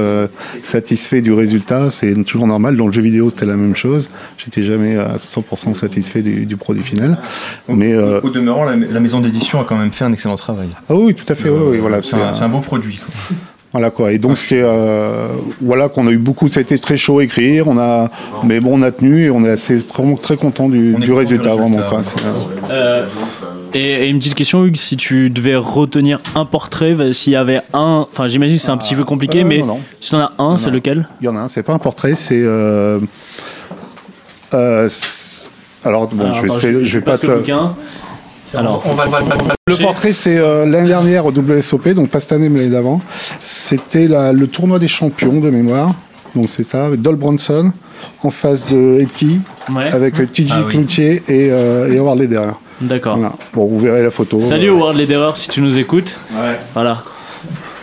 satisfait 0.63 1.21
du 1.21 1.33
résultat, 1.33 1.89
c'est 1.89 2.13
toujours 2.23 2.47
normal. 2.47 2.75
Dans 2.77 2.87
le 2.87 2.93
jeu 2.93 3.01
vidéo, 3.01 3.29
c'était 3.29 3.45
la 3.45 3.57
même 3.57 3.75
chose. 3.75 4.09
J'étais 4.37 4.63
jamais 4.63 4.95
à 4.97 5.17
100% 5.17 5.73
satisfait 5.73 6.21
du, 6.21 6.45
du 6.45 6.57
produit 6.57 6.83
final. 6.83 7.17
Mais 7.67 7.95
Au 7.95 8.29
demeurant, 8.29 8.63
la, 8.63 8.75
la 8.75 8.99
maison 8.99 9.19
d'édition 9.19 9.59
a 9.61 9.65
quand 9.65 9.77
même 9.77 9.91
fait 9.91 10.05
un 10.05 10.13
excellent 10.13 10.35
travail. 10.37 10.69
ah 10.89 10.95
oui, 10.95 11.13
tout 11.13 11.25
à 11.27 11.35
fait. 11.35 11.49
oui, 11.49 11.61
oui, 11.71 11.77
voilà, 11.79 12.01
C'est 12.01 12.15
un, 12.15 12.33
un 12.41 12.49
beau 12.49 12.59
produit. 12.59 12.97
quoi. 12.97 13.35
Voilà 13.73 13.91
quoi. 13.91 14.11
Et 14.13 14.17
donc 14.17 14.37
est, 14.51 14.61
euh, 14.63 15.27
voilà 15.61 15.89
qu'on 15.89 16.07
a 16.07 16.11
eu 16.11 16.17
beaucoup. 16.17 16.47
Ça 16.47 16.59
a 16.59 16.63
été 16.63 16.79
très 16.79 16.95
chaud 16.97 17.19
à 17.19 17.23
écrire. 17.23 17.67
On 17.67 17.77
a, 17.77 18.09
mais 18.43 18.59
bon, 18.59 18.79
on 18.79 18.81
a 18.81 18.91
tenu 18.91 19.25
et 19.25 19.29
on 19.29 19.43
est 19.43 19.49
assez 19.49 19.75
vraiment 19.77 20.15
très 20.15 20.37
content 20.37 20.69
du, 20.69 20.95
résultat, 21.11 21.51
du 21.51 21.57
vraiment. 21.59 21.77
résultat, 21.77 21.87
Enfin, 21.87 22.03
c'est, 22.03 22.71
euh, 22.71 23.05
et, 23.73 24.05
et 24.05 24.07
une 24.07 24.19
petite 24.19 24.35
question, 24.35 24.63
Hugues, 24.65 24.77
si 24.77 24.95
tu 24.95 25.29
devais 25.29 25.57
retenir 25.57 26.19
un 26.35 26.45
portrait, 26.45 26.93
bah, 26.93 27.11
s'il 27.11 27.33
y 27.33 27.35
avait 27.35 27.59
un. 27.73 28.07
Enfin, 28.09 28.27
j'imagine 28.29 28.55
que 28.55 28.61
c'est 28.63 28.71
un 28.71 28.77
petit 28.77 28.95
peu 28.95 29.03
compliqué, 29.03 29.41
euh, 29.41 29.45
mais 29.45 29.59
non, 29.59 29.65
non. 29.65 29.79
si 29.99 30.11
t'en 30.11 30.19
as 30.19 30.31
un, 30.39 30.57
c'est 30.57 30.69
lequel? 30.71 31.07
Il 31.21 31.25
y 31.25 31.27
en 31.27 31.35
a 31.35 31.41
un. 31.41 31.47
C'est 31.49 31.63
pas 31.63 31.73
un 31.73 31.79
portrait. 31.79 32.15
C'est 32.15 32.39
euh, 32.41 32.99
euh, 34.53 34.87
c'est- 34.89 35.51
alors 35.83 36.07
bon, 36.07 36.23
Alors, 36.23 36.35
je 36.35 36.41
vais, 36.41 36.47
attends, 36.47 36.57
essayer- 36.57 36.85
je 36.85 36.99
vais 36.99 37.03
pas 37.05 37.17
te. 37.17 37.27
Alors, 38.55 38.83
on 38.85 38.93
va, 38.93 39.05
on 39.07 39.09
va- 39.09 39.19
on 39.23 39.43
va- 39.45 39.53
Le 39.67 39.75
portrait, 39.77 40.13
c'est 40.13 40.37
euh, 40.37 40.65
l'année 40.65 40.87
dernière 40.87 41.25
au 41.25 41.31
WSOP, 41.31 41.89
donc 41.93 42.09
pas 42.09 42.19
cette 42.19 42.31
année, 42.31 42.47
mais 42.49 42.59
l'année 42.59 42.71
d'avant. 42.71 43.01
C'était 43.41 44.07
la- 44.07 44.31
le 44.33 44.47
tournoi 44.47 44.79
des 44.79 44.87
champions 44.87 45.39
de 45.39 45.49
mémoire. 45.49 45.93
Donc 46.35 46.49
c'est 46.49 46.63
ça, 46.63 46.85
avec 46.85 47.01
Dol 47.01 47.15
Bronson 47.15 47.71
en 48.23 48.29
face 48.29 48.65
de 48.65 48.99
Eti, 49.01 49.39
Ouais. 49.73 49.89
avec 49.91 50.19
euh, 50.19 50.25
TJ 50.31 50.51
Ah 50.53 50.61
oui. 50.65 50.69
Cloutier 50.71 51.15
et, 51.27 51.49
euh, 51.51 51.91
et 51.93 51.97
Howard 51.97 52.19
Lederer. 52.19 52.53
D'accord. 52.79 53.17
Voilà. 53.17 53.33
Bon, 53.53 53.65
vous 53.65 53.79
verrez 53.79 54.03
la 54.03 54.11
photo. 54.11 54.39
Salut 54.39 54.69
Howard 54.69 54.95
Lederer 54.95 55.31
si 55.35 55.49
tu 55.49 55.61
nous 55.61 55.77
écoutes. 55.79 56.19
Voilà. 56.73 57.03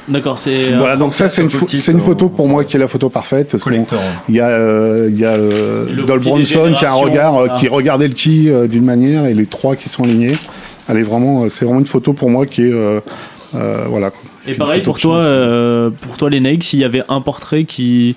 D'accord, 0.06 0.38
c'est. 0.38 0.72
Voilà, 0.78 0.96
donc 0.96 1.14
ça 1.14 1.30
c'est 1.30 1.40
une, 1.42 1.48
c'est 1.50 1.92
une 1.92 2.00
photo 2.00 2.28
pour 2.28 2.46
moi 2.46 2.62
qui 2.64 2.76
est 2.76 2.78
la 2.80 2.88
photo 2.88 3.08
parfaite 3.08 3.50
parce 3.52 3.64
qu'il 3.64 3.84
y 4.28 4.40
a, 4.40 4.48
euh, 4.48 5.08
il 5.10 5.18
y 5.18 5.24
a 5.24 5.30
euh, 5.30 5.86
Dol 6.06 6.20
Bronson 6.20 6.72
qui 6.76 6.84
a 6.84 6.90
un 6.92 6.94
regard 6.94 7.34
euh, 7.34 7.44
voilà. 7.46 7.54
qui 7.54 7.68
regardait 7.68 8.06
le 8.08 8.12
tee 8.14 8.50
euh, 8.50 8.66
d'une 8.66 8.84
manière 8.84 9.24
et 9.24 9.32
les 9.32 9.46
trois 9.46 9.76
qui 9.76 9.88
sont 9.88 10.04
alignés. 10.04 10.36
Elle 10.88 10.98
est 10.98 11.02
vraiment, 11.02 11.44
euh, 11.44 11.48
c'est 11.48 11.64
vraiment 11.64 11.80
une 11.80 11.86
photo 11.86 12.12
pour 12.12 12.30
moi 12.30 12.46
qui 12.46 12.62
est 12.62 12.72
euh, 12.72 13.00
euh, 13.54 13.84
voilà. 13.88 14.10
quoi. 14.10 14.20
Et 14.46 14.54
pareil 14.54 14.82
pour 14.82 14.98
toi, 14.98 15.22
euh, 15.22 15.88
pour 15.90 16.16
toi 16.18 16.28
les 16.30 16.40
Nike, 16.40 16.64
s'il 16.64 16.78
y 16.80 16.84
avait 16.84 17.02
un 17.08 17.20
portrait 17.22 17.64
qui, 17.64 18.14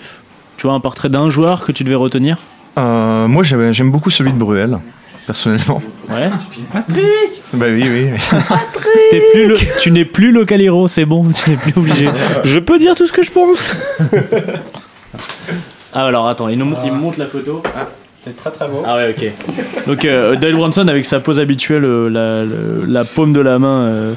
tu 0.57 0.67
vois, 0.67 0.73
un 0.75 0.79
portrait 0.81 1.09
d'un 1.09 1.29
joueur 1.29 1.63
que 1.65 1.71
tu 1.71 1.83
devais 1.85 1.95
retenir. 1.95 2.37
Euh, 2.77 3.27
moi, 3.27 3.43
j'aime 3.43 3.91
beaucoup 3.91 4.09
celui 4.09 4.33
de 4.33 4.37
Bruel, 4.37 4.77
personnellement. 5.25 5.81
Ouais. 6.09 6.29
Patrick 6.73 7.03
Bah 7.53 7.65
oui, 7.69 7.83
oui. 7.89 8.09
Plus 9.33 9.47
le- 9.47 9.57
tu 9.81 9.91
n'es 9.91 10.05
plus 10.05 10.31
local 10.31 10.61
hero, 10.61 10.87
c'est 10.87 11.05
bon, 11.05 11.25
tu 11.31 11.49
n'es 11.51 11.55
plus 11.57 11.73
obligé. 11.77 12.09
Je 12.43 12.59
peux 12.59 12.77
dire 12.77 12.93
tout 12.95 13.07
ce 13.07 13.13
que 13.13 13.23
je 13.23 13.31
pense. 13.31 13.71
Ah 15.93 16.05
alors 16.05 16.27
attends, 16.27 16.47
il, 16.49 16.59
nous, 16.59 16.75
il 16.85 16.91
me 16.91 16.97
montre 16.97 17.17
la 17.17 17.25
photo. 17.27 17.63
C'est 18.19 18.35
très 18.35 18.51
très 18.51 18.67
beau. 18.67 18.83
Ah 18.85 18.95
ouais, 18.95 19.15
ok. 19.15 19.85
Donc 19.87 20.05
euh, 20.05 20.35
Dale 20.35 20.55
Bronson 20.55 20.87
avec 20.87 21.05
sa 21.05 21.19
pose 21.19 21.39
habituelle, 21.39 21.85
euh, 21.85 22.83
la, 22.87 23.05
paume 23.05 23.33
de 23.33 23.41
la 23.41 23.59
main 23.59 23.81
euh, 23.81 24.13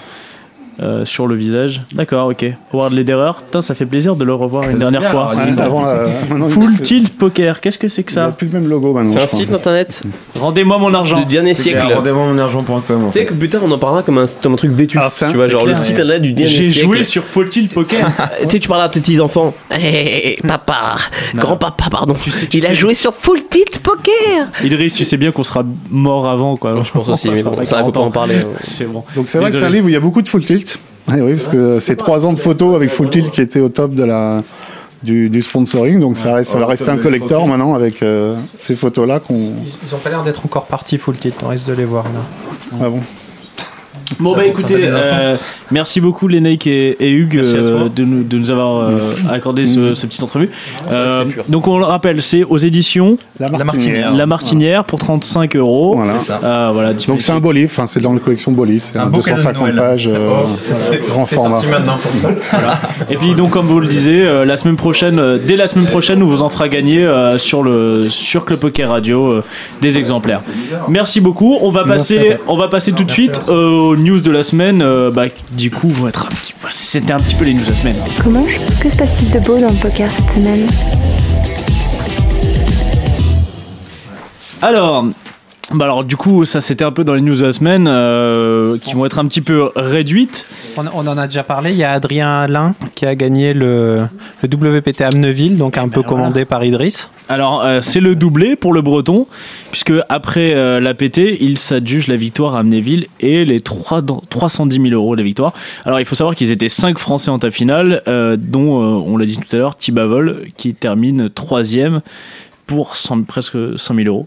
euh, 0.82 1.05
sur 1.05 1.27
le 1.27 1.35
visage. 1.35 1.82
D'accord, 1.94 2.28
ok. 2.31 2.44
Howard 2.73 2.93
Lederer, 2.93 3.32
putain, 3.44 3.61
ça 3.61 3.74
fait 3.74 3.85
plaisir 3.86 4.16
de 4.16 4.24
le 4.24 4.32
revoir 4.35 4.69
une 4.69 4.78
dernière 4.78 5.01
bien, 5.02 5.11
fois. 5.11 5.31
alors, 5.32 5.47
Ouais, 5.57 5.61
avant, 5.62 5.86
euh, 5.86 6.07
maintenant, 6.31 6.47
il 6.48 6.52
Full 6.52 6.81
Tilt 6.81 7.19
Poker, 7.19 7.61
qu'est-ce 7.61 7.77
que 7.78 7.89
c'est 7.89 8.02
que 8.02 8.12
Il 8.12 8.19
a 8.19 8.24
ça 8.27 8.31
plus 8.31 8.47
le 8.48 8.59
même 8.61 8.69
logo 8.69 8.93
maintenant. 8.94 9.12
C'est 9.12 9.23
un 9.35 9.39
site 9.39 9.52
internet 9.52 10.02
Rendez-moi 10.39 10.78
mon 10.78 10.93
argent. 10.94 11.19
du 11.20 11.27
dernier 11.27 11.55
siècle. 11.55 11.86
Rendez-moi 11.94 12.27
mon 12.27 12.39
argent.com. 12.39 12.73
en 13.05 13.07
Tu 13.11 13.12
sais 13.12 13.19
fait. 13.20 13.24
que 13.27 13.35
putain, 13.35 13.59
on 13.62 13.70
en 13.70 13.78
parlera 13.78 14.02
comme 14.02 14.19
un, 14.19 14.27
comme 14.43 14.55
un 14.55 14.57
truc 14.57 14.70
vétu. 14.73 14.98
Ah, 15.01 15.11
ça, 15.11 15.28
tu 15.31 15.36
vois, 15.36 15.48
genre 15.48 15.65
clair, 15.65 15.77
le 15.77 15.81
site 15.82 15.97
ouais. 15.97 16.01
internet 16.02 16.23
du 16.23 16.32
dernier 16.32 16.51
J'ai 16.51 16.70
siècle. 16.70 16.86
joué 16.86 17.05
sur 17.05 17.24
Full 17.24 17.48
Tilt 17.51 17.74
Poker. 17.74 18.07
Tu 18.40 18.48
sais, 18.48 18.59
tu 18.59 18.69
parles 18.69 18.82
à 18.82 18.89
tes 18.89 19.01
petits 19.01 19.20
enfants. 19.20 19.52
Hé, 19.70 20.39
papa, 20.47 20.97
grand-papa, 21.35 21.85
pardon. 21.90 22.15
il 22.52 22.66
a 22.66 22.73
joué 22.73 22.94
sur 22.94 23.15
Full 23.15 23.43
Tilt 23.51 23.81
Poker. 23.81 24.48
Idriss, 24.65 24.94
tu 24.94 25.05
sais 25.05 25.16
bien 25.16 25.31
qu'on 25.32 25.44
sera 25.44 25.62
mort 25.90 26.28
avant, 26.28 26.57
quoi. 26.57 26.82
Je 26.82 26.90
pense 26.90 27.09
aussi, 27.09 27.31
mais 27.31 27.43
bon, 27.43 27.57
ça, 27.65 27.85
faut 27.85 27.93
pas 27.93 28.01
en 28.01 28.11
parler. 28.11 28.43
C'est 28.62 28.85
bon. 28.90 29.05
Donc 29.15 29.28
c'est 29.28 29.39
vrai 29.39 29.51
que 29.51 29.57
c'est 29.59 29.65
un 29.66 29.70
livre 29.70 29.86
où 29.86 29.89
il 29.89 29.93
y 29.93 29.97
a 29.97 30.01
beaucoup 30.01 30.23
de 30.23 30.28
full 30.28 30.44
tilt. 30.44 30.69
Oui, 31.09 31.31
parce 31.32 31.48
que 31.48 31.78
c'est 31.81 31.97
trois 31.97 32.24
ans 32.27 32.32
de 32.32 32.39
photos 32.39 32.77
avec 32.77 32.90
full 32.90 33.10
tilt 33.10 33.31
qui 33.31 33.40
était 33.40 33.60
au 33.60 33.68
top 33.68 33.94
de 33.94 34.05
la 34.05 34.43
du, 35.02 35.28
du 35.31 35.40
sponsoring. 35.43 35.98
Donc 35.98 36.16
ça, 36.16 36.35
reste- 36.35 36.52
ça 36.52 36.59
va 36.59 36.66
rester 36.66 36.89
un 36.89 36.98
collector 36.98 37.47
maintenant 37.47 37.74
avec 37.74 38.02
euh, 38.02 38.36
ces 38.56 38.74
photos-là 38.77 39.18
qu'on. 39.20 39.36
Ils, 39.36 39.78
ils 39.85 39.94
ont 39.94 39.98
pas 39.98 40.10
l'air 40.10 40.22
d'être 40.22 40.44
encore 40.44 40.66
partis 40.66 40.98
full 40.98 41.16
tilt, 41.16 41.36
on 41.43 41.48
risque 41.48 41.66
de 41.66 41.72
les 41.72 41.85
voir 41.85 42.05
là. 42.05 42.78
Ah 42.81 42.89
bon. 42.90 43.01
Bon, 44.18 44.36
bah 44.36 44.44
écoutez, 44.44 44.74
euh, 44.78 45.36
merci 45.70 46.01
beaucoup 46.01 46.28
Lénaïque 46.28 46.66
et, 46.66 46.97
et 47.01 47.10
Hugues 47.10 47.36
euh, 47.38 47.88
de, 47.88 48.05
nous, 48.05 48.22
de 48.22 48.38
nous 48.38 48.51
avoir 48.51 48.76
euh, 48.90 48.98
accordé 49.30 49.66
ce, 49.66 49.94
ce 49.94 50.06
petit 50.06 50.22
entrevue. 50.22 50.48
Euh, 50.90 51.24
donc 51.48 51.66
on 51.68 51.78
le 51.78 51.84
rappelle, 51.84 52.22
c'est 52.22 52.44
aux 52.44 52.59
éditions 52.59 53.16
La 53.38 53.48
Martinière. 53.48 53.66
Martinière. 53.66 54.14
La 54.14 54.26
Martinière 54.26 54.84
pour 54.84 54.98
35 54.98 55.56
euros. 55.56 55.94
Voilà. 55.97 56.14
C'est 56.20 56.26
ça. 56.26 56.40
Euh, 56.42 56.70
voilà, 56.72 56.92
Donc 56.94 57.20
c'est 57.20 57.32
un 57.32 57.40
beau 57.40 57.52
livre, 57.52 57.70
enfin, 57.72 57.86
c'est 57.86 58.01
dans 58.01 58.12
la 58.12 58.20
collection 58.20 58.52
beau 58.52 58.64
livre, 58.64 58.82
c'est 58.84 58.97
Un 58.98 59.02
un, 59.02 59.06
beau 59.06 59.20
cadeau 59.20 59.36
de 59.42 59.42
250 59.42 59.62
Noël. 59.62 59.76
pages, 59.76 60.09
euh, 60.12 60.28
grand 61.09 61.24
format. 61.24 61.62
maintenant 61.70 61.98
pour 61.98 62.14
ça. 62.14 62.30
Et 63.10 63.16
puis 63.16 63.34
donc 63.34 63.51
comme 63.51 63.66
vous 63.66 63.80
le 63.80 63.88
disiez, 63.88 64.22
euh, 64.22 64.44
la 64.44 64.56
semaine 64.56 64.76
prochaine, 64.76 65.18
euh, 65.18 65.38
dès 65.44 65.56
la 65.56 65.68
semaine 65.68 65.86
prochaine, 65.86 66.22
on 66.22 66.26
vous 66.26 66.42
en 66.42 66.48
fera 66.48 66.68
gagner 66.68 67.05
euh, 67.05 67.38
sur 67.38 67.62
le 67.62 68.09
sur 68.09 68.44
Club 68.44 68.59
Poker 68.60 68.88
Radio 68.88 69.26
euh, 69.26 69.44
des 69.82 69.98
exemplaires. 69.98 70.42
Merci 70.88 71.20
beaucoup. 71.20 71.56
On 71.62 71.70
va 71.70 71.84
passer, 71.84 72.36
on 72.47 72.56
va 72.56 72.68
passer 72.68 72.92
tout 72.92 73.05
de 73.05 73.10
suite 73.10 73.40
euh, 73.48 73.68
aux 73.70 73.97
news 73.97 74.20
de 74.20 74.30
la 74.30 74.42
semaine. 74.42 74.82
euh, 74.82 75.10
bah, 75.10 75.24
du 75.60 75.70
coup, 75.70 75.88
vont 75.88 76.08
être 76.08 76.26
un 76.26 76.30
petit, 76.30 76.54
c'était 76.70 77.12
un 77.12 77.18
petit 77.18 77.34
peu 77.34 77.44
les 77.44 77.52
news 77.52 77.62
de 77.62 77.68
la 77.68 77.74
semaine. 77.74 77.96
Comment 78.22 78.44
Que 78.80 78.88
se 78.88 78.96
passe-t-il 78.96 79.30
de 79.30 79.38
beau 79.40 79.58
dans 79.58 79.68
le 79.68 79.74
poker 79.74 80.10
cette 80.10 80.30
semaine? 80.30 80.66
Alors, 84.62 85.06
bah 85.72 85.84
alors 85.84 86.02
du 86.02 86.16
coup, 86.16 86.44
ça 86.44 86.60
c'était 86.60 86.84
un 86.84 86.90
peu 86.90 87.05
dans 87.05 87.14
les 87.14 87.20
news 87.20 87.36
de 87.36 87.44
la 87.47 87.52
semaine 87.52 87.86
euh, 87.88 88.76
qui 88.78 88.94
vont 88.94 89.06
être 89.06 89.20
un 89.20 89.26
petit 89.26 89.40
peu 89.40 89.70
réduites. 89.76 90.44
On, 90.76 90.84
on 90.92 91.06
en 91.06 91.16
a 91.16 91.26
déjà 91.28 91.44
parlé, 91.44 91.70
il 91.70 91.76
y 91.76 91.84
a 91.84 91.92
Adrien 91.92 92.28
Alain 92.40 92.74
qui 92.97 93.06
a 93.06 93.14
gagné 93.14 93.55
le, 93.55 94.01
le 94.42 94.48
WPT 94.76 95.02
Amneville, 95.02 95.56
donc 95.59 95.78
un 95.78 95.88
peu 95.88 96.02
commandé 96.02 96.44
par 96.44 96.64
Idriss. 96.64 97.09
Alors 97.28 97.62
euh, 97.62 97.80
c'est 97.80 98.01
le 98.01 98.16
doublé 98.16 98.56
pour 98.56 98.72
le 98.72 98.82
Breton, 98.82 99.28
puisque 99.70 99.92
après 100.09 100.55
euh, 100.55 100.80
la 100.80 100.92
PT, 100.94 101.38
il 101.40 101.56
s'adjuge 101.56 102.09
la 102.09 102.16
victoire 102.16 102.56
à 102.56 102.60
Amnéville 102.60 103.06
et 103.20 103.44
les 103.44 103.60
3 103.60 104.01
dans- 104.02 104.22
310 104.28 104.76
000 104.82 104.88
euros 104.94 105.14
de 105.14 105.20
la 105.20 105.24
victoire. 105.24 105.52
Alors 105.84 106.01
il 106.01 106.05
faut 106.06 106.16
savoir 106.16 106.34
qu'ils 106.34 106.51
étaient 106.51 106.68
5 106.68 106.98
Français 106.98 107.30
en 107.30 107.38
ta 107.38 107.52
finale, 107.52 108.02
euh, 108.09 108.36
dont 108.36 108.80
euh, 108.82 109.02
on 109.06 109.16
l'a 109.16 109.24
dit 109.26 109.36
tout 109.38 109.55
à 109.55 109.59
l'heure, 109.59 109.76
Thibavol 109.76 110.47
qui 110.56 110.74
termine 110.74 111.30
troisième 111.30 112.01
pour 112.66 112.97
100 112.97 113.22
presque 113.22 113.56
100 113.78 113.94
000 113.94 114.09
euros. 114.09 114.26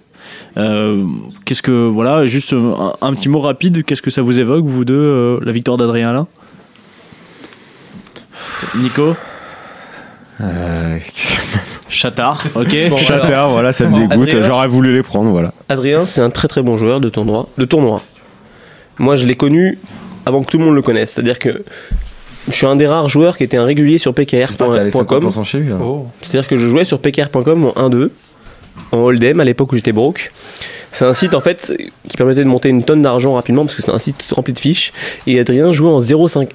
Euh, 0.57 1.03
qu'est-ce 1.45 1.61
que 1.61 1.87
voilà, 1.87 2.25
juste 2.25 2.53
un, 2.53 2.93
un 3.01 3.13
petit 3.13 3.29
mot 3.29 3.39
rapide. 3.39 3.83
Qu'est-ce 3.83 4.01
que 4.01 4.11
ça 4.11 4.21
vous 4.21 4.39
évoque, 4.39 4.65
vous 4.65 4.85
deux, 4.85 4.93
euh, 4.95 5.39
la 5.43 5.51
victoire 5.51 5.77
d'Adrien 5.77 6.09
Alain? 6.09 6.27
Nico? 8.75 9.15
Euh, 10.41 10.97
Chatard, 11.89 12.43
ok. 12.55 12.75
Bon, 12.89 12.97
alors, 13.09 13.49
voilà, 13.51 13.71
ça 13.71 13.85
me 13.87 13.95
dégoûte. 14.07 14.29
Adrien. 14.29 14.41
J'aurais 14.47 14.67
voulu 14.67 14.93
les 14.93 15.03
prendre, 15.03 15.29
voilà. 15.29 15.53
Adrien, 15.69 16.05
c'est 16.05 16.21
un 16.21 16.29
très 16.29 16.47
très 16.47 16.61
bon 16.63 16.77
joueur 16.77 16.99
de 16.99 17.09
tournoi. 17.09 17.47
De 17.57 17.65
tournoi. 17.65 18.01
Moi, 18.97 19.15
je 19.15 19.27
l'ai 19.27 19.35
connu 19.35 19.77
avant 20.25 20.41
que 20.43 20.49
tout 20.49 20.57
le 20.57 20.65
monde 20.65 20.75
le 20.75 20.81
connaisse. 20.81 21.11
C'est-à-dire 21.11 21.37
que 21.39 21.63
je 22.47 22.53
suis 22.53 22.65
un 22.65 22.75
des 22.75 22.87
rares 22.87 23.09
joueurs 23.09 23.37
qui 23.37 23.43
était 23.43 23.57
un 23.57 23.65
régulier 23.65 23.97
sur 23.97 24.13
pkr.com. 24.13 24.75
50% 24.89 25.43
chez 25.43 25.59
lui. 25.59 25.69
là. 25.69 25.77
C'est-à-dire 26.21 26.47
que 26.47 26.57
je 26.57 26.67
jouais 26.67 26.85
sur 26.85 26.99
pkr.com 26.99 27.65
en 27.75 27.89
1-2, 27.89 28.09
en 28.91 28.97
hold'em 28.97 29.39
à 29.39 29.43
l'époque 29.45 29.71
où 29.71 29.75
j'étais 29.75 29.91
broke. 29.91 30.31
C'est 30.91 31.05
un 31.05 31.13
site 31.13 31.33
en 31.33 31.41
fait 31.41 31.73
qui 32.07 32.17
permettait 32.17 32.43
de 32.43 32.49
monter 32.49 32.69
une 32.69 32.83
tonne 32.83 33.01
d'argent 33.01 33.33
rapidement 33.33 33.65
parce 33.65 33.75
que 33.75 33.81
c'est 33.81 33.91
un 33.91 33.99
site 33.99 34.25
rempli 34.31 34.53
de 34.53 34.59
fiches. 34.59 34.93
Et 35.25 35.39
Adrien 35.39 35.71
jouait 35.71 35.89
en 35.89 35.99
0,51. 35.99 36.47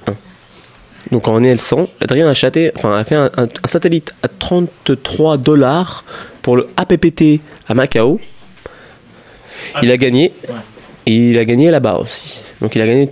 Donc 1.11 1.27
en 1.27 1.39
EL100, 1.41 1.87
Adrien 2.01 2.27
a, 2.29 2.33
chaté, 2.33 2.71
enfin, 2.75 2.97
a 2.97 3.03
fait 3.03 3.15
un, 3.15 3.29
un- 3.37 3.43
un 3.45 3.67
satellite 3.67 4.13
à 4.23 4.27
33 4.27 5.37
dollars 5.37 6.03
pour 6.41 6.55
le 6.55 6.67
APPT 6.77 7.41
à 7.67 7.73
Macao. 7.73 8.19
Il 9.81 9.91
a 9.91 9.97
gagné. 9.97 10.31
Et 11.05 11.31
il 11.31 11.37
a 11.37 11.45
gagné 11.45 11.69
là-bas 11.71 11.97
aussi. 11.99 12.41
Donc 12.61 12.75
il 12.75 12.81
a 12.81 12.87
gagné 12.87 13.11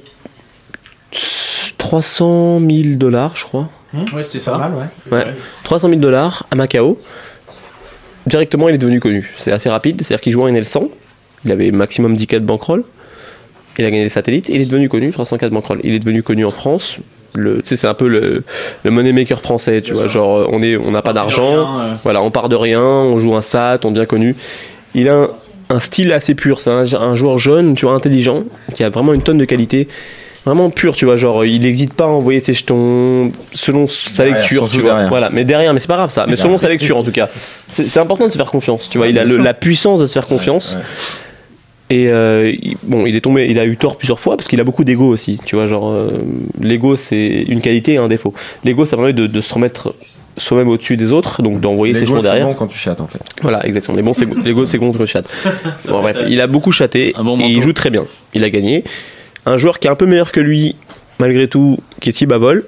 300 1.78 2.60
000 2.60 2.96
dollars, 2.98 3.36
je 3.36 3.44
crois. 3.46 3.70
Ouais, 4.14 4.24
c'était 4.24 4.40
ça. 4.40 4.58
Mal, 4.58 4.72
ouais. 4.74 5.18
Ouais. 5.18 5.34
300 5.64 5.90
000 5.90 6.00
dollars 6.00 6.46
à 6.52 6.56
Macao. 6.56 7.00
Directement, 8.28 8.70
il 8.70 8.76
est 8.76 8.80
devenu 8.80 9.00
connu. 9.00 9.34
C'est 9.38 9.52
assez 9.52 9.70
rapide. 9.70 10.02
C'est-à-dire 10.02 10.22
qu'il 10.22 10.34
jouait 10.34 10.44
en 10.52 10.54
NL100. 10.54 10.90
Il 11.46 11.52
avait 11.52 11.72
maximum 11.72 12.16
10 12.16 12.28
cas 12.28 12.40
de 12.40 12.46
bankroll. 12.46 12.84
Il 13.80 13.86
a 13.86 13.90
gagné 13.92 14.04
des 14.04 14.10
satellites. 14.10 14.50
Il 14.50 14.62
est 14.62 14.66
devenu 14.66 14.90
connu, 14.90 15.12
304 15.12 15.52
bankroll. 15.52 15.80
Il 15.84 15.94
est 15.94 16.00
devenu 16.00 16.24
connu 16.24 16.44
en 16.46 16.52
France. 16.52 16.98
Le, 17.34 17.58
tu 17.62 17.70
sais, 17.70 17.76
c'est 17.78 17.88
un 17.88 17.94
peu 17.94 18.08
le, 18.08 18.44
le 18.84 18.92
moneymaker 18.92 19.40
français, 19.40 19.82
tu 19.82 19.94
vois. 19.94 20.08
Genre, 20.08 20.50
on 20.52 20.62
est, 20.64 20.76
on 20.78 20.92
n'a 20.92 21.02
pas 21.04 21.14
d'argent. 21.14 21.80
euh. 21.80 21.94
Voilà, 22.04 22.22
on 22.24 22.32
part 22.32 22.50
de 22.50 22.56
rien. 22.56 22.82
On 22.82 23.20
joue 23.20 23.36
un 23.36 23.42
SAT, 23.42 23.80
on 23.86 23.92
devient 23.92 24.08
connu. 24.08 24.36
Il 24.96 25.08
a 25.10 25.14
un, 25.16 25.30
un 25.70 25.80
style 25.80 26.12
assez 26.12 26.34
pur. 26.34 26.60
C'est 26.62 26.72
un, 26.72 26.84
un 27.00 27.16
joueur 27.16 27.38
jeune, 27.38 27.76
tu 27.76 27.86
vois, 27.86 27.94
intelligent, 27.94 28.44
qui 28.74 28.84
a 28.84 28.90
vraiment 28.90 29.14
une 29.14 29.22
tonne 29.22 29.38
de 29.38 29.46
qualité. 29.46 29.88
Vraiment 30.48 30.70
pur, 30.70 30.96
tu 30.96 31.06
vois. 31.06 31.16
Genre, 31.18 31.46
il 31.46 31.62
n'hésite 31.62 31.94
pas 31.94 32.06
à 32.06 32.08
envoyer 32.08 32.40
ses 32.40 32.54
jetons 32.54 33.32
selon 33.54 33.88
sa 33.88 34.24
Derrière, 34.24 34.40
lecture, 34.42 34.70
tu 34.70 34.80
vois. 34.82 34.92
derrière. 34.92 35.10
Voilà, 35.10 35.30
mais 35.30 35.44
derrière, 35.46 35.74
mais 35.74 35.80
c'est 35.80 35.88
pas 35.88 35.98
grave 35.98 36.10
ça. 36.12 36.26
Mais 36.28 36.36
selon 36.38 36.58
sa 36.58 36.70
lecture, 36.70 36.98
en 36.98 37.04
tout 37.04 37.12
cas. 37.12 37.30
C'est 37.74 37.88
c'est 37.90 38.00
important 38.00 38.28
de 38.28 38.32
se 38.32 38.38
faire 38.38 38.50
confiance, 38.50 38.88
tu 38.90 38.98
vois. 38.98 39.08
Il 39.08 39.20
a 39.20 39.24
le- 39.26 39.38
la 39.38 39.54
puissance 39.54 40.00
de 40.00 40.08
se 40.08 40.14
faire 40.14 40.26
confiance. 40.28 40.78
Et 41.90 42.10
euh, 42.10 42.52
il- 42.62 42.76
bon, 42.84 43.06
il 43.06 43.16
est 43.16 43.22
tombé, 43.22 43.48
il 43.50 43.58
a 43.60 43.66
eu 43.66 43.78
tort 43.78 43.98
plusieurs 43.98 44.20
fois 44.20 44.36
parce 44.36 44.50
qu'il 44.50 44.60
a 44.60 44.66
beaucoup 44.66 44.84
d'ego 44.84 45.06
aussi. 45.08 45.40
Tu 45.46 45.56
vois, 45.56 45.68
genre, 45.68 45.90
euh, 45.90 46.10
l'ego 46.62 46.98
c'est 46.98 47.46
une 47.48 47.62
qualité 47.62 47.94
et 47.94 47.98
un 47.98 48.10
défaut. 48.10 48.34
L'ego 48.66 48.86
ça 48.86 48.98
permet 48.98 49.14
de, 49.14 49.26
de 49.28 49.42
se 49.42 49.54
remettre 49.54 49.96
soi-même 50.36 50.68
au-dessus 50.68 50.98
des 50.98 51.12
autres, 51.14 51.42
donc 51.42 51.60
d'envoyer 51.62 51.94
ses 51.94 52.02
L'ego, 52.02 52.12
jetons 52.16 52.22
c'est 52.22 52.28
derrière. 52.28 52.48
bon 52.48 52.54
quand 52.56 52.68
tu 52.68 52.78
chattes, 52.78 53.00
en 53.02 53.08
fait. 53.08 53.22
Voilà, 53.42 53.66
exactement. 53.66 53.96
Les 53.96 54.04
bons, 54.04 54.14
c'est 54.14 54.28
l'ego, 54.44 54.66
c'est 54.66 54.78
contre 54.78 55.00
le 55.00 55.06
chat. 55.06 55.24
Bon, 55.90 56.02
bref, 56.02 56.18
il 56.28 56.42
a 56.42 56.48
beaucoup 56.48 56.72
bon 57.38 57.40
et 57.40 57.46
il 57.46 57.62
joue 57.62 57.74
très 57.74 57.90
bien. 57.90 58.06
Il 58.34 58.44
a 58.44 58.50
gagné. 58.50 58.84
Un 59.48 59.58
joueur 59.58 59.80
qui 59.80 59.88
est 59.88 59.90
un 59.90 59.96
peu 59.96 60.06
meilleur 60.06 60.32
que 60.32 60.40
lui, 60.40 60.76
malgré 61.20 61.48
tout, 61.48 61.78
qui 62.02 62.10
est 62.10 62.14
Thibavol, 62.14 62.66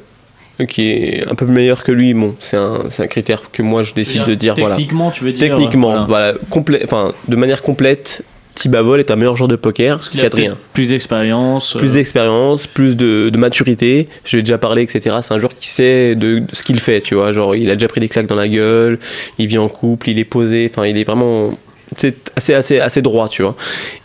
qui 0.68 0.90
est 0.92 1.30
un 1.30 1.36
peu 1.36 1.46
meilleur 1.46 1.84
que 1.84 1.92
lui. 1.92 2.14
Bon, 2.14 2.36
c'est 2.40 2.58
un, 2.58 3.08
critère 3.08 3.44
que 3.52 3.62
moi 3.62 3.84
je 3.84 3.94
décide 3.94 4.24
de 4.24 4.34
dire. 4.34 4.56
Voilà. 4.58 4.76
Techniquement, 4.76 5.12
tu 5.12 5.24
veux 5.24 5.32
dire. 5.34 5.48
Techniquement, 5.50 6.06
voilà. 6.06 6.34
de 6.34 7.36
manière 7.36 7.62
complète, 7.62 8.24
Thibaut 8.56 8.84
Vol 8.84 9.00
est 9.00 9.10
un 9.12 9.16
meilleur 9.16 9.38
joueur 9.38 9.48
de 9.48 9.56
poker 9.56 10.00
qu'Adrien. 10.12 10.56
plus 10.74 10.90
d'expérience. 10.90 11.76
euh, 11.76 11.80
Plus 11.80 11.94
d'expérience, 11.94 12.68
plus 12.68 12.98
de, 12.98 13.30
de 13.30 13.38
maturité. 13.38 14.10
J'ai 14.26 14.42
déjà 14.42 14.58
parlé, 14.58 14.82
etc. 14.82 15.18
C'est 15.22 15.34
un 15.34 15.38
joueur 15.38 15.56
qui 15.56 15.68
sait 15.70 16.16
de, 16.16 16.40
de 16.40 16.48
ce 16.54 16.64
qu'il 16.64 16.80
fait, 16.82 17.00
tu 17.02 17.16
vois. 17.16 17.32
Genre, 17.32 17.56
il 17.56 17.70
a 17.70 17.76
déjà 17.76 17.88
pris 17.88 18.02
des 18.02 18.10
claques 18.10 18.28
dans 18.28 18.36
la 18.36 18.50
gueule, 18.50 19.00
il 19.38 19.48
vit 19.48 19.58
en 19.58 19.70
couple, 19.70 20.10
il 20.10 20.20
est 20.20 20.26
posé. 20.26 20.70
Enfin, 20.72 20.86
il 20.88 20.98
est 20.98 21.04
vraiment 21.06 21.52
c'est 21.98 22.16
assez, 22.36 22.54
assez, 22.54 22.80
assez 22.80 23.02
droit, 23.02 23.30
tu 23.30 23.42
vois. 23.42 23.56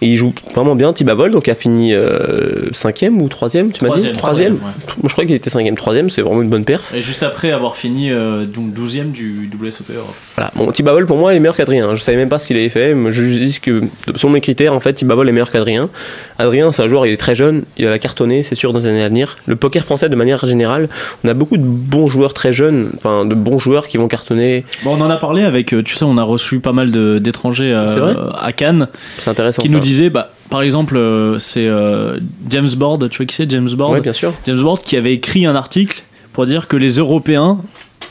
Et 0.01 0.09
il 0.09 0.17
joue 0.17 0.33
vraiment 0.55 0.75
bien. 0.75 0.93
Thibavol, 0.93 1.31
donc 1.31 1.49
a 1.49 1.55
fini 1.55 1.95
euh, 1.95 2.71
cinquième 2.73 3.21
ou 3.21 3.29
troisième, 3.29 3.73
tu 3.73 3.85
m'as 3.85 3.97
dit 3.97 4.13
Troisième, 4.13 4.55
Moi, 4.55 4.71
je 5.05 5.13
crois 5.13 5.25
qu'il 5.25 5.35
était 5.35 5.51
cinquième, 5.51 5.77
troisième. 5.77 6.11
C'est 6.11 6.23
vraiment 6.23 6.43
une 6.43 6.49
bonne 6.49 6.65
perf. 6.65 6.95
Et 6.95 7.01
juste 7.01 7.23
après 7.23 7.51
avoir 7.53 7.77
fini 7.77 8.11
euh, 8.11 8.45
donc 8.47 8.75
12ème 8.75 9.13
du 9.13 9.51
WSOP 9.61 9.91
Europe. 9.95 10.15
Voilà. 10.37 10.51
Bon, 10.55 10.71
Thibavol 10.73 11.07
pour 11.07 11.17
moi 11.17 11.35
est 11.35 11.41
meilleur 11.41 11.57
qu'Adrien. 11.57 11.95
Je 11.95 12.03
savais 12.03 12.17
même 12.17 12.29
pas 12.29 12.39
ce 12.39 12.47
qu'il 12.47 12.57
avait 12.57 12.69
fait. 12.69 12.95
mais 12.95 13.13
Je 13.13 13.23
dis 13.23 13.59
que 13.61 13.83
selon 14.17 14.33
mes 14.33 14.41
critères, 14.41 14.73
en 14.73 14.81
fait, 14.81 14.95
Thibavol 14.95 15.29
est 15.29 15.33
meilleur 15.33 15.51
qu'Adrien. 15.51 15.91
Adrien, 16.39 16.73
c'est 16.73 16.83
un 16.83 16.89
joueur, 16.89 17.07
il 17.07 17.13
est 17.13 17.17
très 17.19 17.35
jeune, 17.35 17.65
il 17.77 17.87
va 17.87 17.99
cartonner, 17.99 18.43
c'est 18.43 18.55
sûr, 18.55 18.73
dans 18.73 18.81
les 18.81 18.87
années 18.87 19.05
à 19.05 19.09
venir. 19.09 19.37
Le 19.47 19.57
poker 19.57 19.85
français, 19.85 20.09
de 20.09 20.17
manière 20.17 20.45
générale, 20.47 20.89
on 21.25 21.29
a 21.29 21.35
beaucoup 21.35 21.57
de 21.57 21.63
bons 21.63 22.09
joueurs 22.09 22.35
très 22.35 22.53
jeunes, 22.53 22.91
enfin, 22.97 23.25
de 23.25 23.35
bons 23.35 23.59
joueurs 23.59 23.87
qui 23.87 23.97
vont 23.97 24.09
cartonner. 24.09 24.65
Bon, 24.83 24.97
on 24.97 25.01
en 25.01 25.11
a 25.11 25.17
parlé 25.17 25.43
avec, 25.43 25.73
euh, 25.73 25.83
tu 25.83 25.97
sais, 25.97 26.05
on 26.05 26.19
a 26.19 26.23
reçu 26.23 26.61
pas 26.61 26.73
mal 26.73 26.91
d'étrangers 27.21 27.74
euh, 27.75 28.31
à 28.33 28.53
Cannes 28.53 28.89
C'est 29.19 29.31
intéressant. 29.31 29.63
qui 29.63 29.69
ça. 29.69 29.75
nous 29.75 29.81
disaient, 29.81 30.11
bah, 30.11 30.31
par 30.51 30.63
exemple, 30.63 30.97
euh, 30.97 31.39
c'est 31.39 31.67
euh, 31.67 32.19
James 32.49 32.71
Board, 32.77 33.09
tu 33.11 33.19
vois 33.19 33.27
qui 33.27 33.35
c'est 33.35 33.51
James 33.51 33.69
Board 33.77 33.93
Ouais, 33.93 34.01
bien 34.01 34.13
sûr. 34.13 34.33
James 34.47 34.61
Board 34.61 34.81
qui 34.83 34.97
avait 34.97 35.13
écrit 35.13 35.47
un 35.47 35.55
article 35.55 36.03
pour 36.33 36.47
dire 36.47 36.67
que 36.69 36.77
les 36.77 36.99
Européens 36.99 37.59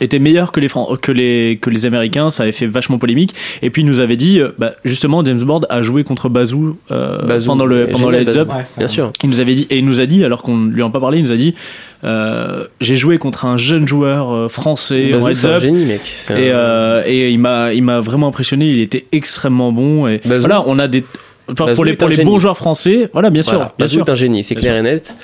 étaient 0.02 0.20
meilleurs 0.20 0.52
que 0.52 0.60
les, 0.60 0.68
Fran- 0.70 0.96
que 1.02 1.12
les, 1.12 1.58
que 1.62 1.70
les 1.70 1.86
Américains, 1.86 2.32
ça 2.32 2.44
avait 2.44 2.52
fait 2.52 2.68
vachement 2.68 2.98
polémique. 2.98 3.34
Et 3.62 3.70
puis 3.70 3.82
il 3.82 3.86
nous 3.86 4.00
avait 4.00 4.16
dit, 4.18 4.40
euh, 4.40 4.50
bah, 4.58 4.74
justement, 4.86 5.24
James 5.24 5.42
Board 5.42 5.66
a 5.70 5.82
joué 5.82 6.04
contre 6.04 6.30
Bazou, 6.30 6.78
euh, 6.92 7.22
Bazou, 7.26 7.48
pendant 7.48 7.66
le, 7.66 7.88
pendant 7.88 8.10
le 8.10 8.20
génial, 8.20 8.34
heads 8.36 8.40
up. 8.42 8.48
Bazou. 8.48 8.60
Bien 8.78 8.88
sûr. 8.88 9.12
Il 9.24 9.30
nous 9.30 9.40
avait 9.40 9.56
dit, 9.56 9.68
et 9.70 9.78
il 9.78 9.86
nous 9.86 10.02
a 10.02 10.06
dit, 10.06 10.24
alors 10.24 10.42
qu'on 10.42 10.66
lui 10.66 10.82
en 10.82 10.88
a 10.90 10.92
pas 10.92 11.00
parlé, 11.00 11.20
il 11.20 11.24
nous 11.24 11.32
a 11.32 11.38
dit, 11.38 11.54
euh, 12.04 12.66
j'ai 12.82 12.96
joué 12.96 13.18
contre 13.18 13.46
un 13.46 13.56
jeune 13.58 13.88
joueur 13.88 14.52
français 14.52 15.12
Bazou, 15.12 15.26
en 15.26 15.30
heads 15.30 15.36
c'est 15.36 15.48
un 15.50 15.60
génie, 15.60 15.86
mec. 15.86 16.02
Et, 16.30 16.34
un- 16.34 16.38
euh, 16.56 17.04
et 17.06 17.32
il 17.32 17.40
m'a, 17.40 17.74
il 17.74 17.84
m'a 17.84 18.00
vraiment 18.00 18.28
impressionné. 18.28 18.66
Il 18.70 18.80
était 18.80 19.06
extrêmement 19.12 19.72
bon. 19.72 20.08
Et 20.08 20.18
Bazou- 20.26 20.40
voilà, 20.42 20.64
on 20.68 20.80
a 20.80 20.88
des 20.88 21.04
pour 21.56 21.84
les 21.86 21.94
pour 21.94 22.08
les 22.10 22.24
bons 22.24 22.40
joueurs 22.40 22.58
français. 22.58 23.10
Voilà, 23.14 23.30
bien 23.30 23.44
sûr, 23.44 23.54
Voilà, 23.54 23.74
bien 23.78 23.86
Bazou 23.86 23.96
sûr. 24.00 24.06
est 24.08 24.10
un 24.12 24.16
génie, 24.16 24.44
c'est 24.44 24.56
clair 24.56 24.76
et 24.78 24.82
net. 24.82 25.16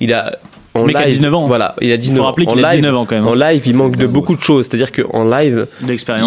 Il 0.00 0.12
a 0.12 0.36
en 0.82 0.86
live, 0.86 0.96
a 0.96 1.06
19 1.06 1.34
ans. 1.34 1.46
Voilà, 1.46 1.74
il 1.80 1.92
a 1.92 1.96
19 1.96 2.18
Faut 2.18 2.24
ans. 2.28 2.30
En 2.30 2.34
qu'il 2.34 2.64
a 2.64 2.68
live- 2.70 2.80
19 2.80 2.96
ans 2.96 3.06
quand 3.06 3.14
même. 3.16 3.24
hein. 3.24 3.30
En 3.30 3.34
live, 3.34 3.62
il 3.66 3.76
manque 3.76 3.96
de 3.96 4.06
beaucoup 4.06 4.36
de 4.36 4.40
choses. 4.40 4.66
C'est-à-dire 4.66 4.92
qu'en 4.92 5.24
live, 5.24 5.66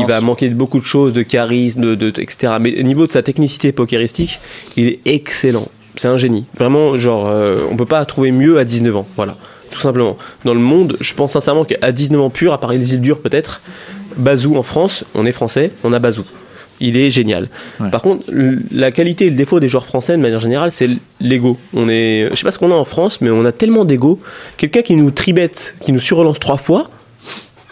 il 0.02 0.08
va 0.08 0.22
manquer 0.22 0.50
de 0.50 0.56
beaucoup 0.56 0.80
de 0.80 0.86
choses, 0.86 1.14
de 1.14 1.22
charisme, 1.24 1.82
de, 1.82 1.96
de- 1.96 2.22
etc. 2.22 2.54
Mais 2.60 2.80
au 2.80 2.84
niveau 2.84 3.08
de 3.08 3.12
sa 3.12 3.22
technicité 3.24 3.72
pokeristique, 3.72 4.40
il 4.78 4.88
est 4.88 5.00
excellent. 5.06 5.68
C'est 5.98 6.08
un 6.08 6.18
génie. 6.18 6.46
Vraiment, 6.58 6.98
genre, 6.98 7.28
euh, 7.28 7.58
on 7.70 7.76
peut 7.76 7.86
pas 7.86 8.04
trouver 8.06 8.32
mieux 8.32 8.58
à 8.60 8.64
19 8.64 8.96
ans. 8.96 9.08
Voilà, 9.18 9.36
tout 9.72 9.80
simplement. 9.82 10.18
Dans 10.46 10.54
le 10.54 10.60
monde, 10.62 10.96
je 11.02 11.14
pense 11.14 11.34
sincèrement 11.34 11.66
qu'à 11.66 11.92
19 11.92 12.22
ans 12.22 12.30
pur, 12.30 12.54
à 12.54 12.60
part 12.60 12.72
les 12.72 12.94
îles 12.94 13.02
dures 13.02 13.20
peut-être, 13.20 13.62
Bazou 14.16 14.56
en 14.56 14.64
France, 14.64 15.04
on 15.16 15.26
est 15.26 15.32
français, 15.32 15.72
on 15.84 15.92
a 15.94 16.00
Bazou. 16.00 16.24
Il 16.82 16.98
est 16.98 17.10
génial. 17.12 17.48
Par 17.92 18.02
contre, 18.02 18.24
la 18.72 18.92
qualité 18.92 19.28
et 19.28 19.30
le 19.30 19.36
défaut 19.36 19.60
des 19.60 19.68
joueurs 19.70 19.86
français, 19.86 20.18
de 20.18 20.22
manière 20.22 20.40
générale, 20.42 20.72
c'est 20.72 20.90
l'ego. 21.20 21.58
On 21.74 21.88
est, 21.88 22.28
je 22.32 22.36
sais 22.36 22.44
pas 22.44 22.52
ce 22.52 22.58
qu'on 22.60 22.72
a 22.72 22.76
en 22.76 22.86
France, 22.86 23.22
mais 23.22 23.30
on 23.30 23.46
a 23.46 23.52
tellement 23.52 23.86
d'ego. 23.86 24.20
Quelqu'un 24.58 24.82
qui 24.82 24.96
nous 24.96 25.12
tribette, 25.12 25.76
qui 25.80 25.92
nous 25.92 26.00
surrelance 26.00 26.40
trois 26.40 26.58
fois, 26.58 26.90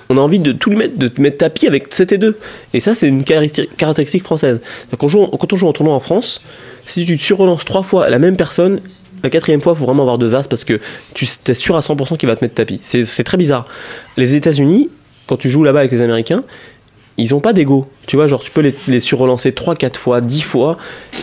on 0.10 0.18
a 0.18 0.22
envie 0.22 0.40
de 0.40 0.52
tout 0.52 0.70
lui 0.70 0.78
mettre, 0.78 0.98
de 0.98 1.08
te 1.08 1.22
mettre 1.22 1.38
tapis 1.40 1.68
avec 1.68 1.94
7 1.94 2.12
et 2.14 2.18
2. 2.18 2.38
Et 2.74 2.80
ça, 2.80 2.96
c'est 2.96 3.08
une 3.08 3.24
caractéri- 3.24 3.68
caractéristique 3.78 4.24
française. 4.24 4.62
Quand 4.92 5.04
on, 5.04 5.08
joue, 5.08 5.28
quand 5.28 5.52
on 5.54 5.56
joue 5.56 5.68
en 5.68 5.74
tournoi 5.74 5.94
en 5.94 6.00
France, 6.00 6.42
si 6.86 7.06
tu 7.06 7.18
te 7.18 7.22
surrelances 7.22 7.66
trois 7.66 7.84
fois 7.84 8.10
la 8.10 8.18
même 8.20 8.38
personne, 8.38 8.80
la 9.24 9.30
quatrième 9.30 9.62
fois, 9.62 9.74
il 9.76 9.80
faut 9.80 9.86
vraiment 9.86 10.04
avoir 10.04 10.18
deux 10.18 10.34
as 10.34 10.48
parce 10.48 10.64
que 10.64 10.80
tu 11.14 11.28
es 11.48 11.54
sûr 11.54 11.76
à 11.76 11.82
100% 11.82 12.18
qu'il 12.18 12.28
va 12.28 12.36
te 12.36 12.44
mettre 12.44 12.56
tapis. 12.56 12.80
C'est 12.82 13.24
très 13.24 13.38
bizarre. 13.38 13.68
Les 14.18 14.34
États-Unis, 14.36 14.90
quand 15.28 15.38
tu 15.38 15.50
joues 15.50 15.64
là-bas 15.64 15.80
avec 15.82 15.92
les 15.92 16.02
Américains, 16.02 16.44
ils 17.22 17.34
ont 17.36 17.40
pas 17.40 17.54
d'ego. 17.54 17.88
Tu 18.08 18.16
vois, 18.16 18.28
genre, 18.28 18.42
tu 18.42 18.52
peux 18.52 18.74
les, 18.88 19.00
surrelancer 19.00 19.52
3, 19.52 19.76
4 19.76 20.00
fois, 20.00 20.22
10 20.22 20.42
fois. 20.42 20.78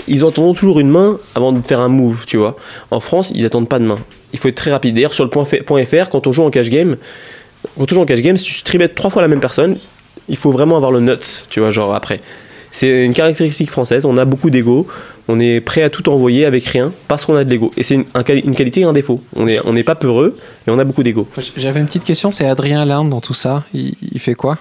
Ils 0.08 0.24
attendent 0.24 0.56
toujours 0.56 0.80
une 0.80 0.90
main 0.90 1.18
avant 1.34 1.52
de 1.52 1.66
faire 1.66 1.80
un 1.80 1.88
move, 1.88 2.24
tu 2.26 2.36
vois. 2.36 2.56
En 2.90 3.00
France, 3.00 3.32
ils 3.34 3.44
attendent 3.46 3.68
pas 3.68 3.78
de 3.78 3.84
main. 3.84 3.98
Il 4.32 4.38
faut 4.38 4.48
être 4.48 4.54
très 4.56 4.70
rapide. 4.70 4.94
D'ailleurs, 4.94 5.14
sur 5.14 5.24
le 5.24 5.30
point, 5.30 5.44
.fr, 5.44 6.08
quand 6.10 6.26
on 6.26 6.32
joue 6.32 6.42
en 6.42 6.50
cash 6.50 6.68
game, 6.68 6.96
quand 7.78 7.90
on 7.92 7.94
joue 7.94 8.00
en 8.00 8.06
cash 8.06 8.20
game, 8.20 8.36
si 8.36 8.44
tu 8.44 8.62
tribettes 8.62 8.94
trois 8.94 9.10
fois 9.10 9.22
la 9.22 9.28
même 9.28 9.40
personne, 9.40 9.78
il 10.28 10.36
faut 10.36 10.50
vraiment 10.50 10.76
avoir 10.76 10.90
le 10.92 11.00
nuts, 11.00 11.44
tu 11.48 11.60
vois, 11.60 11.70
genre 11.70 11.94
après. 11.94 12.20
C'est 12.72 13.06
une 13.06 13.14
caractéristique 13.14 13.70
française, 13.70 14.04
on 14.04 14.18
a 14.18 14.26
beaucoup 14.26 14.50
d'ego, 14.50 14.86
on 15.28 15.40
est 15.40 15.60
prêt 15.62 15.82
à 15.82 15.88
tout 15.88 16.08
envoyer 16.10 16.44
avec 16.44 16.66
rien 16.66 16.92
parce 17.08 17.24
qu'on 17.24 17.34
a 17.34 17.44
de 17.44 17.50
l'ego. 17.50 17.72
Et 17.78 17.82
c'est 17.82 17.94
une, 17.94 18.04
un 18.12 18.22
quali- 18.22 18.42
une 18.44 18.54
qualité 18.54 18.80
et 18.80 18.84
un 18.84 18.92
défaut. 18.92 19.22
On 19.34 19.46
n'est 19.46 19.60
on 19.64 19.74
pas 19.82 19.94
peureux 19.94 20.36
et 20.66 20.70
on 20.70 20.78
a 20.78 20.84
beaucoup 20.84 21.02
d'ego. 21.02 21.26
J'avais 21.56 21.80
une 21.80 21.86
petite 21.86 22.04
question, 22.04 22.32
c'est 22.32 22.46
Adrien 22.46 22.82
Alain 22.82 23.04
dans 23.04 23.20
tout 23.22 23.32
ça. 23.32 23.64
Il 23.72 24.20
fait 24.20 24.34
quoi? 24.34 24.58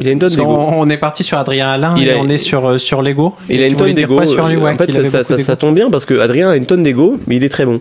Il 0.00 0.08
a 0.08 0.10
une 0.10 0.18
tonne 0.18 0.28
Parce 0.28 0.36
d'ego. 0.36 0.54
qu'on- 0.54 0.80
On 0.82 0.90
est 0.90 0.98
parti 0.98 1.24
sur 1.24 1.38
Adrien 1.38 1.68
Alain 1.68 1.94
Il 1.96 2.06
et 2.08 2.12
a- 2.12 2.18
on 2.18 2.28
est 2.28 2.38
sur, 2.38 2.66
euh, 2.66 2.78
sur 2.78 3.00
l'ego. 3.02 3.34
Il 3.48 3.62
a 3.62 3.66
une 3.66 3.76
tonne 3.76 3.94
d'ego. 3.94 4.14
quoi 4.16 4.26
sur 4.26 4.46
lui 4.48 4.56
Ouais, 4.56 4.72
En 4.72 4.76
fait, 4.76 4.92
ça, 4.92 5.04
ça- 5.04 5.24
ça- 5.24 5.38
ça 5.38 5.56
tombe 5.56 5.74
bien 5.74 5.90
parce 5.90 6.04
que 6.04 6.18
Adrien 6.20 6.50
a 6.50 6.56
une 6.56 6.66
tonne 6.66 6.82
d'ego, 6.82 7.18
mais 7.26 7.36
il 7.36 7.44
est 7.44 7.48
très 7.48 7.64
bon. 7.64 7.80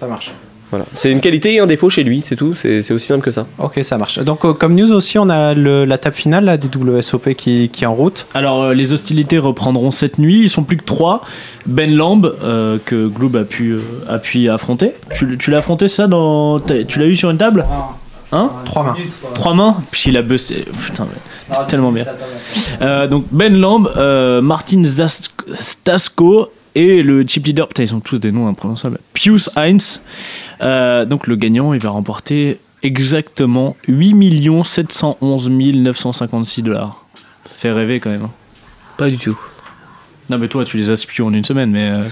Ça 0.00 0.06
marche. 0.06 0.32
Voilà. 0.70 0.86
C'est 0.96 1.12
une 1.12 1.20
qualité 1.20 1.54
et 1.56 1.60
un 1.60 1.66
défaut 1.66 1.90
chez 1.90 2.02
lui, 2.02 2.22
c'est 2.24 2.34
tout. 2.34 2.54
C'est 2.54 2.80
c'est 2.80 2.94
aussi 2.94 3.04
simple 3.06 3.20
que 3.22 3.30
ça. 3.30 3.44
Ok, 3.58 3.78
ça 3.82 3.98
marche. 3.98 4.18
Donc, 4.20 4.42
euh, 4.46 4.54
comme 4.54 4.74
news 4.74 4.90
aussi, 4.90 5.18
on 5.18 5.28
a 5.28 5.52
le- 5.52 5.84
la 5.84 5.98
table 5.98 6.16
finale 6.16 6.46
là, 6.46 6.56
des 6.56 6.68
WSOP 6.68 7.34
qui, 7.34 7.68
qui 7.68 7.84
est 7.84 7.86
en 7.86 7.92
route. 7.94 8.24
Alors, 8.32 8.62
euh, 8.62 8.74
les 8.74 8.94
hostilités 8.94 9.38
reprendront 9.38 9.90
cette 9.90 10.18
nuit. 10.18 10.40
Ils 10.44 10.48
sont 10.50 10.62
plus 10.62 10.78
que 10.78 10.84
trois. 10.84 11.20
Ben 11.66 11.94
Lamb, 11.94 12.24
euh, 12.42 12.78
que 12.86 13.06
Gloob 13.06 13.36
a 13.36 13.44
pu, 13.44 13.72
euh, 13.72 13.80
a 14.08 14.18
pu 14.18 14.48
affronter. 14.48 14.92
Tu, 15.14 15.36
tu 15.36 15.50
l'as 15.50 15.58
affronté, 15.58 15.88
ça 15.88 16.06
dans, 16.06 16.58
Tu 16.58 16.98
l'as 16.98 17.06
eu 17.06 17.16
sur 17.16 17.30
une 17.30 17.36
table? 17.36 17.66
Hein 18.32 18.50
Trois 18.64 18.82
mains. 18.84 18.96
Trois 19.34 19.54
mains 19.54 19.82
Puis 19.90 20.04
il 20.08 20.16
a 20.16 20.22
busté. 20.22 20.64
Putain, 20.86 21.04
mais 21.04 21.18
c'est 21.54 21.66
tellement 21.66 21.92
bien. 21.92 22.06
Euh, 22.80 23.06
donc 23.06 23.26
Ben 23.30 23.54
Lamb, 23.54 23.88
euh, 23.96 24.40
Martin 24.40 24.82
Zas- 24.84 25.28
Stasko 25.54 26.50
et 26.74 27.02
le 27.02 27.26
chip 27.26 27.46
leader. 27.46 27.68
Putain, 27.68 27.82
ils 27.82 27.94
ont 27.94 28.00
tous 28.00 28.18
des 28.18 28.32
noms 28.32 28.48
imprononçables. 28.48 28.98
Pius 29.12 29.50
Heinz. 29.56 30.00
Euh, 30.62 31.04
donc 31.04 31.26
le 31.26 31.36
gagnant, 31.36 31.74
il 31.74 31.80
va 31.80 31.90
remporter 31.90 32.58
exactement 32.82 33.76
8 33.86 34.64
711 34.64 35.50
956 35.50 36.62
dollars. 36.62 37.04
Ça 37.44 37.50
fait 37.56 37.72
rêver 37.72 38.00
quand 38.00 38.10
même. 38.10 38.24
hein. 38.24 38.30
Pas 38.96 39.10
du 39.10 39.18
tout. 39.18 39.38
Non, 40.32 40.38
mais 40.38 40.48
toi, 40.48 40.64
tu 40.64 40.78
les 40.78 40.90
as 40.90 40.96
spiés 40.96 41.22
en 41.22 41.32
une 41.34 41.44
semaine, 41.44 41.70
mais. 41.70 41.90
euh, 41.90 42.02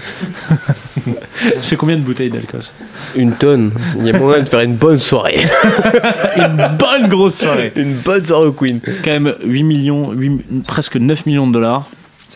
C'est 1.61 1.75
combien 1.75 1.95
de 1.97 2.01
bouteilles 2.01 2.29
d'alcool 2.29 2.61
Une 3.15 3.31
tonne. 3.33 3.71
Il 3.97 4.05
y 4.05 4.11
a 4.11 4.17
moyen 4.19 4.43
de 4.43 4.49
faire 4.49 4.59
une 4.59 4.75
bonne 4.75 4.99
soirée. 4.99 5.37
Une 6.37 6.77
bonne 6.77 7.07
grosse 7.09 7.35
soirée 7.39 7.71
une 7.75 7.95
bonne 7.95 8.23
soirée 8.23 8.45
au 8.47 8.51
Queen. 8.51 8.79
Quand 9.03 9.11
même 9.11 9.33
8 9.43 9.63
millions, 9.63 10.11
8 10.11 10.63
presque 10.67 10.97
9 10.97 11.25
millions 11.25 11.47
de 11.47 11.53
dollars. 11.53 11.87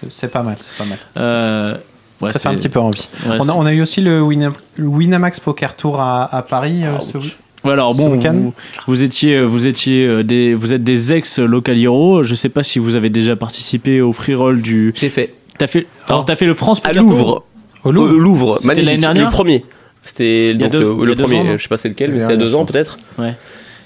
C'est 0.09 0.31
pas 0.31 0.41
mal. 0.43 0.57
c'est 0.59 0.83
Pas 0.83 0.89
mal. 0.89 0.97
Euh, 1.17 1.77
ouais, 2.21 2.31
ça 2.31 2.39
fait 2.39 2.47
un 2.49 2.55
petit 2.55 2.69
peu 2.69 2.79
envie. 2.79 3.07
Ouais, 3.27 3.37
on, 3.39 3.47
a, 3.47 3.53
on 3.53 3.65
a 3.65 3.73
eu 3.73 3.81
aussi 3.81 4.01
le, 4.01 4.21
Winam- 4.21 4.53
le 4.77 4.87
Winamax 4.87 5.39
Poker 5.39 5.75
Tour 5.75 5.99
à, 6.01 6.35
à 6.35 6.41
Paris 6.41 6.83
euh, 6.83 6.99
ce 6.99 7.17
week- 7.19 7.37
Ouais, 7.63 7.71
alors 7.73 7.95
ce 7.95 8.01
bon, 8.01 8.11
week-end. 8.15 8.33
vous, 8.35 8.53
vous 8.87 9.03
étiez, 9.03 9.41
vous 9.43 9.65
étiez 9.65 10.05
euh, 10.05 10.23
des, 10.23 10.53
vous 10.53 10.71
êtes 10.73 10.83
des 10.83 11.13
ex 11.13 11.39
local 11.39 11.77
hero. 11.79 12.21
Je 12.23 12.35
sais 12.35 12.49
pas 12.49 12.61
si 12.61 12.77
vous 12.77 12.95
avez 12.95 13.09
déjà 13.09 13.35
participé 13.35 14.01
au 14.01 14.13
free 14.13 14.35
roll 14.35 14.61
du. 14.61 14.93
J'ai 14.95 15.09
fait. 15.09 15.33
T'as 15.57 15.67
fait. 15.67 15.87
Alors 16.07 16.25
t'as 16.25 16.35
fait 16.35 16.45
le 16.45 16.53
France 16.53 16.81
À 16.83 16.93
Tour 16.93 17.01
Louvre. 17.03 17.43
Au 17.83 17.91
Louvre. 17.91 18.13
Louvre. 18.13 18.55
C'était 18.57 18.67
Magnifique. 18.67 18.87
l'année 18.89 19.01
dernière 19.01 19.25
Le 19.25 19.31
premier. 19.31 19.65
C'était 20.03 20.53
donc 20.53 20.71
deux- 20.71 20.79
le, 21.05 21.15
premier. 21.15 21.39
ans, 21.39 21.43
non 21.43 21.57
je 21.57 21.63
sais 21.63 21.69
pas 21.69 21.77
c'est 21.77 21.89
lequel, 21.89 22.11
mais 22.11 22.19
c'est 22.19 22.25
il 22.25 22.29
y 22.31 22.33
a 22.33 22.37
deux 22.37 22.53
ans 22.55 22.65
peut-être. 22.65 22.97
Ouais. 23.17 23.35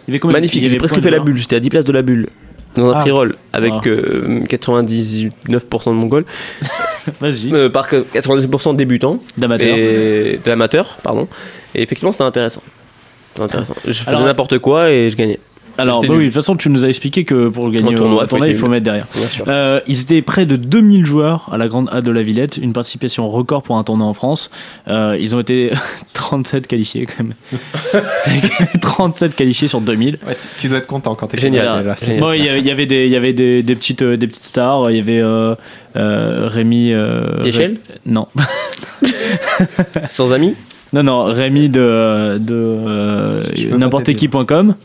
Il 0.07 0.11
y 0.11 0.11
avait 0.11 0.19
combien 0.19 0.33
Magnifique. 0.37 0.67
J'ai 0.67 0.77
presque 0.77 0.99
fait 0.99 1.11
la 1.11 1.19
bulle. 1.19 1.37
J'étais 1.37 1.55
à 1.55 1.59
10 1.59 1.69
places 1.69 1.85
de 1.85 1.91
la 1.91 2.01
bulle. 2.01 2.27
Dans 2.75 2.89
un 2.89 2.93
Ah. 2.95 3.01
free 3.01 3.11
roll 3.11 3.35
avec 3.53 3.71
Wow. 3.73 3.81
euh, 3.87 4.41
99% 4.47 5.31
de 5.91 5.95
mongol. 5.95 6.25
Vas-y. 7.21 7.51
Euh, 7.53 7.69
par 7.69 7.87
98% 7.89 8.73
de 8.73 8.77
débutants. 8.77 9.21
D'amateurs, 9.37 10.97
pardon. 11.03 11.27
Et 11.75 11.81
effectivement, 11.81 12.11
c'était 12.11 12.23
intéressant. 12.25 12.61
Intéressant. 13.39 13.75
Je 13.85 13.93
faisais 13.93 14.23
n'importe 14.23 14.59
quoi 14.59 14.91
et 14.91 15.09
je 15.09 15.15
gagnais. 15.15 15.39
Alors, 15.80 16.01
bah 16.01 16.07
oui, 16.11 16.19
de 16.19 16.26
toute 16.26 16.34
façon, 16.34 16.56
tu 16.56 16.69
nous 16.69 16.85
as 16.85 16.89
expliqué 16.89 17.23
que 17.23 17.47
pour 17.49 17.72
gagner 17.72 17.93
Un 17.93 17.95
tournoi, 17.95 18.23
un 18.23 18.27
tournoi, 18.27 18.47
faut 18.47 18.51
il 18.51 18.57
faut 18.57 18.65
nul. 18.68 18.72
mettre 18.72 18.84
derrière. 18.85 19.06
Euh, 19.47 19.80
ils 19.88 20.01
étaient 20.01 20.22
près 20.22 20.45
de 20.45 20.56
2000 20.56 21.06
joueurs 21.06 21.49
à 21.51 21.57
la 21.57 21.68
Grande 21.68 21.89
A 21.91 22.01
de 22.01 22.11
la 22.11 22.22
Villette, 22.23 22.57
une 22.57 22.73
participation 22.73 23.30
record 23.30 23.64
pour 23.64 23.77
un 23.77 23.84
tournoi 23.84 24.06
en 24.07 24.14
France. 24.14 24.51
Euh, 24.88 25.18
ils 25.19 25.35
ont 25.35 25.39
été 25.39 25.72
37 26.14 26.68
qualifiés 26.68 27.06
quand 27.06 27.23
même. 27.23 27.34
C'est 28.23 28.80
37 28.81 29.35
qualifiés 29.35 29.68
sur 29.68 29.81
2000. 29.81 30.19
Ouais, 30.27 30.38
tu- 30.57 30.68
dois 30.68 30.77
être 30.80 30.88
content 30.88 31.15
quand 31.15 31.27
t'es 31.27 31.38
Génial. 31.38 31.85
là, 31.85 31.95
c'est- 31.97 32.19
Bon, 32.19 32.31
il 32.34 32.43
y 32.43 32.49
avait, 32.49 32.60
il 32.60 32.65
y 32.68 32.72
avait 32.72 32.85
des, 32.85 33.06
il 33.06 33.11
y 33.11 33.15
avait 33.15 33.34
des, 33.34 33.64
des 33.64 33.76
petites, 33.76 34.01
euh, 34.01 34.18
des 34.18 34.27
petites 34.27 34.45
stars. 34.45 34.91
Il 34.91 34.97
y 34.97 34.99
avait 34.99 35.19
euh, 35.22 35.56
euh, 35.95 36.47
Rémi. 36.47 36.91
Euh, 36.93 37.41
D'échelle 37.41 37.73
Ré- 37.73 37.95
Non. 38.06 38.27
Sans 40.10 40.34
amis 40.34 40.56
Non, 40.93 41.03
non, 41.03 41.23
Rémi 41.26 41.69
de, 41.69 41.80
euh, 41.81 42.38
n'importe 43.77 44.14
qui.com. 44.14 44.76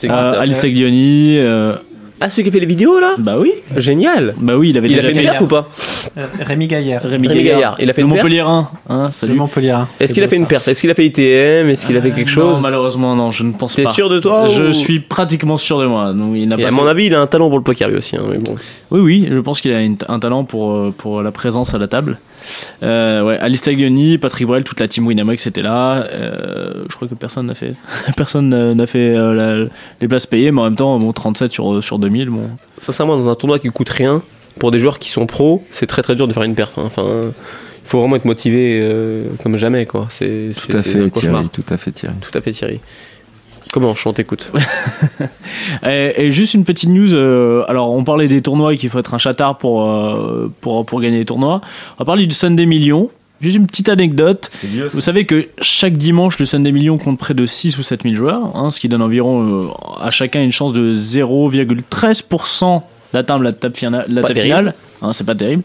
C'est 0.00 0.10
Euh. 0.10 0.40
Alice 0.40 0.58
Taglioni. 0.60 1.36
euh, 1.38 1.74
Ah, 2.22 2.28
celui 2.28 2.42
qui 2.44 2.48
a 2.50 2.52
fait 2.52 2.60
les 2.60 2.66
vidéos 2.66 2.98
là 3.00 3.14
Bah 3.18 3.36
oui. 3.38 3.50
Génial. 3.78 4.34
Bah 4.38 4.54
oui, 4.56 4.70
il 4.70 4.76
avait 4.78 4.88
Il 4.88 4.98
a 4.98 5.02
déjà 5.02 5.12
fait 5.12 5.18
une 5.22 5.30
perf 5.30 5.40
ou 5.42 5.46
pas 5.46 5.68
Euh, 6.18 6.26
Rémi 6.46 6.66
Gaillard. 6.68 7.02
Rémi, 7.02 7.28
Gaillard. 7.28 7.44
Gaillard. 7.44 7.76
Il 7.80 7.88
a 7.90 7.94
fait 7.94 8.00
le 8.02 8.06
une 8.08 8.12
perf 8.12 8.22
Montpellierin. 8.24 8.70
Hein, 8.90 9.10
salut. 9.12 9.32
Le 9.32 9.38
Montpellierin. 9.38 9.88
Est-ce 9.98 10.12
qu'il 10.14 10.22
a 10.22 10.28
fait 10.28 10.36
une 10.36 10.46
perf 10.46 10.66
Est-ce 10.68 10.80
qu'il 10.82 10.90
a 10.90 10.94
fait 10.94 11.06
ITM 11.06 11.68
Est-ce 11.70 11.86
qu'il 11.86 11.96
a 11.96 12.02
fait 12.02 12.10
quelque 12.12 12.30
chose 12.30 12.56
Non, 12.56 12.60
malheureusement, 12.60 13.14
non, 13.16 13.30
je 13.30 13.42
ne 13.44 13.52
pense 13.52 13.74
T'es 13.74 13.84
pas. 13.84 13.92
sûr 13.92 14.08
de 14.10 14.18
toi 14.20 14.46
Je 14.48 14.64
ou- 14.64 14.72
suis 14.74 15.00
pratiquement 15.00 15.56
sûr 15.58 15.78
de 15.80 15.86
moi. 15.86 16.12
Donc, 16.14 16.32
il 16.36 16.46
n'a 16.48 16.56
Et 16.58 16.62
pas 16.62 16.68
à 16.68 16.70
mon 16.70 16.84
fait- 16.84 16.88
avis, 16.90 17.06
il 17.06 17.14
a 17.14 17.20
un 17.20 17.26
talent 17.26 17.48
pour 17.48 17.58
le 17.58 17.64
poker 17.64 17.88
lui 17.88 17.96
aussi. 17.96 18.16
hein, 18.16 18.22
mais 18.30 18.38
bon. 18.38 18.54
Oui, 18.90 19.00
oui, 19.00 19.28
je 19.30 19.38
pense 19.38 19.60
qu'il 19.60 19.72
a 19.72 19.80
une- 19.80 19.96
un 20.08 20.18
talent 20.18 20.44
pour, 20.44 20.72
euh, 20.72 20.94
pour 20.96 21.22
la 21.22 21.30
présence 21.32 21.74
à 21.74 21.78
la 21.78 21.88
table. 21.88 22.18
Euh, 22.82 23.22
ouais, 23.22 23.38
Alice 23.38 23.62
Taglioni, 23.62 24.18
Patrick 24.18 24.46
Bruel, 24.46 24.64
toute 24.64 24.80
la 24.80 24.88
team 24.88 25.06
Winamax 25.06 25.46
était 25.46 25.62
là. 25.62 26.04
Euh, 26.12 26.84
je 26.88 26.96
crois 26.96 27.08
que 27.08 27.14
personne 27.14 27.46
n'a 27.46 27.54
fait, 27.54 27.74
personne 28.16 28.48
n'a 28.74 28.86
fait 28.86 29.16
euh, 29.16 29.34
la- 29.64 29.68
les 30.00 30.08
places 30.08 30.26
payées, 30.26 30.50
mais 30.52 30.60
en 30.60 30.64
même 30.64 30.76
temps, 30.76 30.98
bon, 30.98 31.12
37 31.12 31.52
sur, 31.52 31.82
sur 31.82 31.98
2000, 31.98 32.30
bon. 32.30 32.50
Sincèrement, 32.78 33.16
dans 33.18 33.28
un 33.28 33.34
tournoi 33.34 33.58
qui 33.58 33.68
coûte 33.68 33.90
rien, 33.90 34.22
pour 34.58 34.70
des 34.70 34.78
joueurs 34.78 34.98
qui 34.98 35.10
sont 35.10 35.26
pros, 35.26 35.64
c'est 35.70 35.86
très 35.86 36.02
très 36.02 36.16
dur 36.16 36.28
de 36.28 36.32
faire 36.32 36.42
une 36.42 36.54
perf. 36.54 36.72
hein. 36.78 36.82
Enfin, 36.86 37.04
il 37.06 37.88
faut 37.88 38.00
vraiment 38.00 38.16
être 38.16 38.24
motivé 38.24 38.78
euh, 38.82 39.24
comme 39.42 39.56
jamais, 39.56 39.86
quoi. 39.86 40.06
C'est 40.10 40.50
Tout 40.54 40.76
à 40.76 40.82
fait. 40.82 41.10
Thierry, 41.10 41.48
tout 41.52 41.64
à 41.70 41.76
fait 41.76 41.90
Thierry. 41.92 42.14
Tout 42.20 42.38
à 42.38 42.40
fait 42.40 42.52
Thierry. 42.52 42.80
Comment 43.72 43.94
on 44.04 44.12
t'écoute? 44.12 44.52
Et, 45.86 46.14
et 46.26 46.30
juste 46.30 46.54
une 46.54 46.64
petite 46.64 46.88
news. 46.88 47.14
euh, 47.14 47.64
alors, 47.68 47.92
on 47.92 48.02
parlait 48.04 48.28
des 48.28 48.40
tournois 48.42 48.74
et 48.74 48.76
qu'il 48.76 48.90
faut 48.90 48.98
être 48.98 49.14
un 49.14 49.18
chatard 49.18 49.58
pour, 49.58 49.88
euh, 49.88 50.50
pour, 50.60 50.84
pour 50.84 51.00
gagner 51.00 51.18
les 51.18 51.24
tournois. 51.24 51.60
On 51.96 51.98
va 52.00 52.04
parler 52.04 52.26
du 52.26 52.34
Sunday 52.34 52.66
Million. 52.66 53.10
Juste 53.40 53.56
une 53.56 53.66
petite 53.66 53.88
anecdote. 53.88 54.50
Vous 54.92 55.00
savez 55.00 55.24
que 55.24 55.48
chaque 55.62 55.96
dimanche, 55.96 56.38
le 56.38 56.44
Sunday 56.44 56.72
Million 56.72 56.98
compte 56.98 57.18
près 57.18 57.32
de 57.32 57.46
6 57.46 57.78
ou 57.78 57.82
7 57.82 58.02
000 58.02 58.14
joueurs, 58.14 58.54
hein, 58.54 58.70
ce 58.70 58.80
qui 58.80 58.88
donne 58.88 59.00
environ 59.00 59.62
euh, 59.62 59.68
à 60.00 60.10
chacun 60.10 60.42
une 60.42 60.52
chance 60.52 60.74
de 60.74 60.94
0,13% 60.94 62.82
d'atteindre 63.12 63.44
la 63.44 63.52
table, 63.52 63.74
fina- 63.74 64.04
la 64.08 64.22
table 64.22 64.40
finale. 64.40 64.74
Hein, 65.02 65.12
c'est 65.14 65.24
pas 65.24 65.34
terrible. 65.34 65.62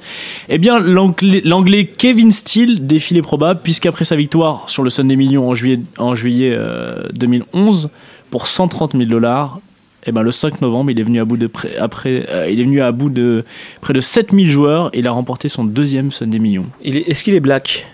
Eh 0.50 0.58
bien, 0.58 0.80
l'anglais 0.80 1.86
Kevin 1.86 2.32
Steele 2.32 2.88
défile 2.88 3.18
est 3.18 3.22
probable, 3.22 3.60
puisqu'après 3.64 4.06
sa 4.06 4.16
victoire 4.16 4.64
sur 4.70 4.82
le 4.84 4.90
Sunday 4.90 5.16
Million 5.18 5.50
en 5.50 5.56
juillet, 5.56 5.80
en 5.98 6.16
juillet 6.16 6.54
euh, 6.58 7.04
2011, 7.14 7.90
pour 8.32 8.48
130 8.48 8.94
000 8.94 9.06
dollars, 9.06 9.60
eh 10.06 10.12
ben, 10.12 10.22
le 10.22 10.32
5 10.32 10.62
novembre, 10.62 10.92
il 10.92 11.00
est 11.00 11.04
venu 11.04 11.20
à 11.20 11.26
bout 11.26 11.36
de 11.38 11.48
près, 11.48 11.76
après, 11.78 12.26
euh, 12.30 12.50
il 12.50 12.60
est 12.60 12.64
venu 12.64 12.82
à 12.82 12.92
bout 12.92 13.10
de 13.10 13.44
près 13.82 13.94
de 13.94 14.00
7000 14.02 14.48
joueurs 14.48 14.90
et 14.94 15.00
il 15.00 15.08
a 15.08 15.12
remporté 15.12 15.50
son 15.50 15.66
deuxième 15.66 16.12
Sunday 16.12 16.40
Million. 16.40 16.66
Il 16.84 16.96
est- 16.96 17.10
Est-ce 17.10 17.24
qu'il 17.24 17.34
est 17.34 17.40
black? 17.42 17.86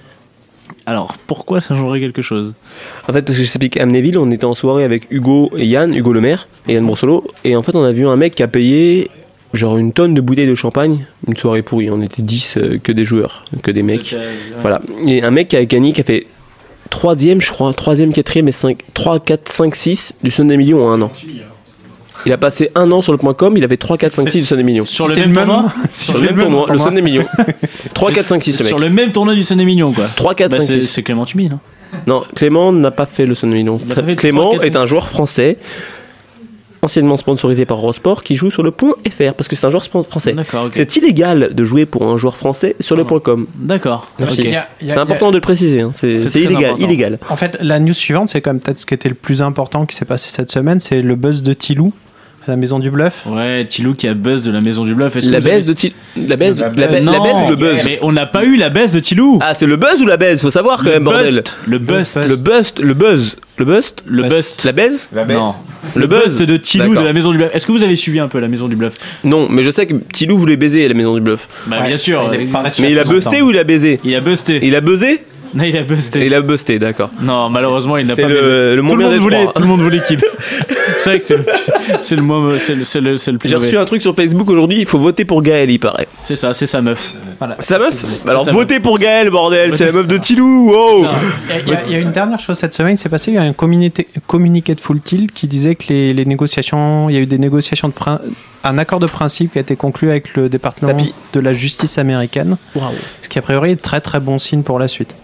Alors, 0.85 1.15
pourquoi 1.27 1.61
ça 1.61 1.75
changerait 1.75 1.99
quelque 1.99 2.21
chose? 2.21 2.53
En 3.07 3.13
fait, 3.13 3.21
parce 3.23 3.37
que 3.37 3.43
je 3.43 3.47
t'explique, 3.47 3.77
à 3.77 3.83
Amnéville, 3.83 4.17
on 4.17 4.29
était 4.31 4.45
en 4.45 4.53
soirée 4.53 4.83
avec 4.83 5.07
Hugo 5.11 5.49
et 5.57 5.65
Yann, 5.65 5.93
Hugo 5.95 6.11
Lemaire 6.13 6.47
et 6.67 6.73
Yann 6.73 6.85
Brossolo, 6.85 7.23
et 7.43 7.55
en 7.55 7.61
fait, 7.63 7.75
on 7.75 7.83
a 7.83 7.91
vu 7.91 8.07
un 8.07 8.15
mec 8.15 8.35
qui 8.35 8.43
a 8.43 8.47
payé 8.47 9.09
genre 9.53 9.77
une 9.77 9.91
tonne 9.93 10.13
de 10.13 10.21
bouteilles 10.21 10.47
de 10.47 10.55
champagne, 10.55 11.05
une 11.27 11.35
soirée 11.37 11.61
pourrie, 11.61 11.89
on 11.89 12.01
était 12.01 12.21
10, 12.21 12.57
euh, 12.57 12.79
que 12.81 12.91
des 12.91 13.05
joueurs, 13.05 13.43
que 13.63 13.71
des 13.71 13.83
mecs. 13.83 14.15
Voilà. 14.61 14.81
Et 15.05 15.23
un 15.23 15.31
mec 15.31 15.49
qui 15.49 15.57
a 15.57 15.65
gagné, 15.65 15.93
qui 15.93 16.01
a 16.01 16.03
fait 16.03 16.27
3ème, 16.89 17.41
je 17.41 17.51
crois, 17.51 17.71
3ème, 17.71 18.11
4ème 18.13 18.47
et 18.47 18.51
5, 18.51 18.79
3, 18.93 19.19
4, 19.19 19.49
5, 19.51 19.75
6 19.75 20.13
du 20.23 20.31
Sunday 20.31 20.57
Million 20.57 20.85
en 20.85 20.91
un 20.91 21.01
an. 21.01 21.11
Il 22.25 22.31
a 22.31 22.37
passé 22.37 22.69
un 22.75 22.91
an 22.91 23.01
sur 23.01 23.11
le 23.13 23.17
point 23.17 23.33
com, 23.33 23.57
il 23.57 23.63
avait 23.63 23.77
3, 23.77 23.97
4, 23.97 24.13
5, 24.13 24.29
6 24.29 24.37
du 24.39 24.45
Sunday 24.45 24.63
Million. 24.63 24.85
Sur 24.85 25.07
le 25.07 25.15
même 25.15 25.33
tournoi 25.33 25.65
Sur 25.91 26.13
le 26.15 26.21
même 26.21 26.37
tournoi, 26.37 26.65
le 26.71 26.77
Sunday 26.79 27.01
Million. 27.01 27.25
3, 27.93 28.11
4, 28.11 28.27
5, 28.27 28.43
6 28.43 28.51
le 28.51 28.57
mec. 28.59 28.67
Sur 28.67 28.79
le 28.79 28.89
même 28.89 29.11
tournoi 29.11 29.33
du 29.33 29.43
Sunday 29.43 29.65
Million, 29.65 29.91
quoi. 29.91 30.05
3, 30.15 30.35
4, 30.35 30.51
Bah, 30.51 30.59
5, 30.59 30.65
c'est 30.67 30.81
6. 30.81 30.87
c'est 30.87 31.03
Clément 31.03 31.25
Tumi, 31.25 31.49
non 31.49 31.59
Non, 32.05 32.21
Clément 32.35 32.71
n'a 32.71 32.91
pas 32.91 33.07
fait 33.07 33.25
le 33.25 33.33
Sunday 33.33 33.55
Million. 33.55 33.79
Clément 34.17 34.49
3, 34.51 34.59
4, 34.59 34.65
est 34.65 34.75
un 34.75 34.85
joueur 34.85 35.09
français, 35.09 35.57
anciennement 36.81 37.17
sponsorisé 37.17 37.65
par 37.65 37.77
Eurosport, 37.77 38.23
qui 38.23 38.35
joue 38.35 38.49
sur 38.51 38.63
le 38.63 38.71
point 38.71 38.93
FR, 39.09 39.33
parce 39.33 39.47
que 39.47 39.55
c'est 39.55 39.67
un 39.67 39.69
joueur 39.69 39.85
français. 39.85 40.35
C'est 40.73 40.95
illégal 40.97 41.53
de 41.53 41.63
jouer 41.63 41.85
pour 41.85 42.03
un 42.03 42.17
joueur 42.17 42.35
français 42.35 42.75
sur 42.79 42.95
le 42.95 43.03
point 43.03 43.19
com. 43.19 43.47
D'accord. 43.55 44.07
A- 44.55 44.67
C'est 44.79 44.91
important 44.97 45.29
de 45.31 45.35
le 45.35 45.41
préciser, 45.41 45.81
hein. 45.81 45.91
c'est 45.93 46.15
illégal. 46.35 46.65
important. 46.71 46.83
illégal. 46.85 47.19
En 47.29 47.35
fait, 47.35 47.57
la 47.61 47.79
news 47.79 47.93
suivante, 47.93 48.29
c'est 48.29 48.41
quand 48.41 48.51
même 48.51 48.59
peut-être 48.59 48.79
ce 48.79 48.85
qui 48.85 48.93
était 48.93 49.09
le 49.09 49.15
plus 49.15 49.41
important 49.41 49.85
qui 49.85 49.95
s'est 49.95 50.05
passé 50.05 50.29
cette 50.31 50.51
semaine, 50.51 50.79
c'est 50.79 51.01
le 51.01 51.15
buzz 51.15 51.43
de 51.43 51.53
Tilou 51.53 51.93
à 52.47 52.51
la 52.51 52.57
Maison 52.57 52.79
du 52.79 52.89
Bluff. 52.89 53.25
Ouais, 53.27 53.65
Tilou 53.65 53.93
qui 53.93 54.07
a 54.07 54.13
buzz 54.13 54.43
de 54.43 54.51
la 54.51 54.61
maison 54.61 54.83
du 54.83 54.95
bluff. 54.95 55.15
Est-ce 55.15 55.27
que 55.27 55.31
La 55.31 55.39
vous 55.39 55.47
avez- 55.47 55.57
baisse 55.57 55.65
de 55.65 55.73
Til- 55.73 55.91
la 56.17 56.35
baisse, 56.35 56.55
de- 56.55 56.61
la 56.63 56.69
baisse, 56.69 57.03
Non, 57.05 57.11
la 57.11 57.19
baisse 57.19 57.35
ou 57.45 57.49
le 57.51 57.55
buzz? 57.55 57.81
Mais 57.85 57.99
on 58.01 58.11
n'a 58.11 58.25
pas 58.25 58.43
eu 58.43 58.55
la 58.55 58.69
baisse 58.69 58.93
de 58.93 58.99
Tilou. 58.99 59.39
Ah, 59.41 59.53
c'est 59.53 59.67
le 59.67 59.75
buzz 59.77 60.01
ou 60.01 60.07
la 60.07 60.17
baisse? 60.17 60.41
Faut 60.41 60.49
savoir 60.51 60.77
quand 60.77 60.85
Le 60.85 60.91
même, 60.91 61.03
bordel. 61.03 61.43
le 61.67 61.77
bust. 61.77 62.27
Le 62.27 62.35
bust, 62.35 62.79
le 62.79 62.93
buzz, 62.95 63.35
le 63.57 63.65
bust, 63.65 64.03
Le 64.07 64.23
bust. 64.23 64.63
la 64.65 64.71
baise 64.71 65.07
Non. 65.29 65.53
Le 65.95 66.01
Le 66.01 66.07
buzz 66.07 66.23
bust 66.35 66.43
de 66.43 66.57
Tilou 66.57 66.95
de 66.95 66.99
la 67.01 67.13
maison 67.13 67.31
du 67.31 67.37
bluff. 67.37 67.53
Est-ce 67.55 67.65
que 67.67 67.71
vous 67.71 67.83
avez 67.83 67.95
suivi 67.95 68.19
un 68.19 68.27
peu 68.27 68.39
la 68.39 68.47
maison 68.47 68.67
du 68.67 68.75
bluff? 68.75 68.93
Non, 69.23 69.47
mais 69.49 69.61
je 69.63 69.69
sais 69.71 69.85
que 69.85 69.93
Tilou 70.13 70.37
voulait 70.37 70.57
baiser 70.57 70.85
à 70.85 70.87
la 70.87 70.93
maison 70.95 71.13
du 71.15 71.21
bluff. 71.21 71.47
Bah 71.67 71.77
Ouais, 71.81 71.87
bien 71.87 71.97
sûr. 71.97 72.27
il 72.33 72.47
Mais 72.81 72.91
il 72.91 72.99
a 72.99 73.03
busté 73.03 73.41
ou 73.41 73.51
il 73.51 73.57
a 73.59 73.63
baisé? 73.63 73.99
Il 74.03 74.15
a 74.15 74.19
busté. 74.21 74.59
Il 74.63 74.75
a 74.75 74.81
buzzé? 74.81 75.23
Non, 75.53 75.65
il 75.65 75.75
a 75.75 75.81
busté. 75.81 76.25
Il 76.25 76.33
a 76.33 76.39
busté, 76.39 76.79
d'accord. 76.79 77.09
Non, 77.21 77.49
malheureusement, 77.49 77.97
il 77.97 78.07
n'a 78.07 78.15
pas 78.15 78.21
le- 78.21 78.27
baisé. 78.35 78.47
le 78.47 78.69
tout, 78.71 78.95
le 78.95 79.03
monde 79.03 79.15
voulait, 79.19 79.45
tout 79.53 79.61
le 79.61 79.67
monde 79.67 79.81
voulait 79.81 80.01
qu'il. 80.07 80.19
c'est 81.03 81.09
vrai 81.09 81.19
que 81.19 81.25
c'est 81.25 81.37
le, 81.37 81.45
c'est 82.03 82.15
le, 82.15 82.57
c'est 82.59 82.75
le, 82.75 82.83
c'est 82.83 83.01
le, 83.01 83.17
c'est 83.17 83.31
le 83.31 83.37
plus 83.37 83.49
J'ai 83.49 83.55
mauvais. 83.55 83.67
reçu 83.67 83.77
un 83.77 83.85
truc 83.85 84.01
sur 84.01 84.15
Facebook 84.15 84.49
aujourd'hui, 84.49 84.79
il 84.79 84.85
faut 84.85 84.99
voter 84.99 85.25
pour 85.25 85.41
Gaël, 85.41 85.69
il 85.69 85.79
paraît. 85.79 86.07
C'est 86.23 86.35
ça, 86.35 86.53
c'est 86.53 86.65
sa 86.67 86.81
meuf. 86.81 87.13
Voilà. 87.39 87.55
Sa 87.59 87.79
meuf 87.79 87.95
Alors 88.27 88.45
Sa 88.45 88.51
votez 88.51 88.79
pour 88.79 88.99
Gaël, 88.99 89.29
bordel, 89.31 89.75
c'est 89.75 89.85
la 89.87 89.91
meuf 89.91 90.07
de 90.07 90.17
Tilou, 90.17 90.69
wow 90.71 91.03
Non. 91.03 91.09
Il 91.49 91.49
y, 91.49 91.53
a- 91.53 91.59
il 91.65 91.69
y 91.69 91.75
a- 91.75 91.81
il 91.87 91.91
y 91.93 91.95
a 91.95 91.99
une 91.99 92.11
dernière 92.11 92.39
chose 92.39 92.57
cette 92.57 92.73
semaine 92.73 92.95
qui 92.95 93.01
s'est 93.01 93.09
passée. 93.09 93.31
Il 93.31 93.35
y 93.35 93.37
a 93.37 93.41
un 93.43 93.53
communiqué, 93.53 94.07
communiqué 94.27 94.75
de 94.75 94.81
Full 94.81 95.01
Tilt 95.01 95.31
qui 95.31 95.47
disait 95.47 95.75
que 95.75 95.85
les, 95.89 96.13
les 96.13 96.25
négociations, 96.25 97.09
il 97.09 97.15
y 97.15 97.17
a 97.17 97.21
eu 97.21 97.25
des 97.25 97.39
négociations 97.39 97.87
de 97.87 97.93
prin- 97.93 98.19
un 98.63 98.77
accord 98.77 98.99
de 98.99 99.07
principe 99.07 99.53
qui 99.53 99.57
a 99.57 99.61
été 99.61 99.75
conclu 99.75 100.09
avec 100.11 100.35
le 100.35 100.49
département 100.49 100.91
Tapis. 100.91 101.13
de 101.33 101.39
la 101.39 101.53
justice 101.53 101.97
américaine, 101.97 102.57
Waouh. 102.75 102.91
ce 103.23 103.27
qui 103.29 103.39
a 103.39 103.41
priori 103.41 103.71
est 103.71 103.81
très 103.81 104.01
très 104.01 104.19
bon 104.19 104.37
signe 104.37 104.61
pour 104.61 104.77
la 104.77 104.87
suite. 104.87 105.15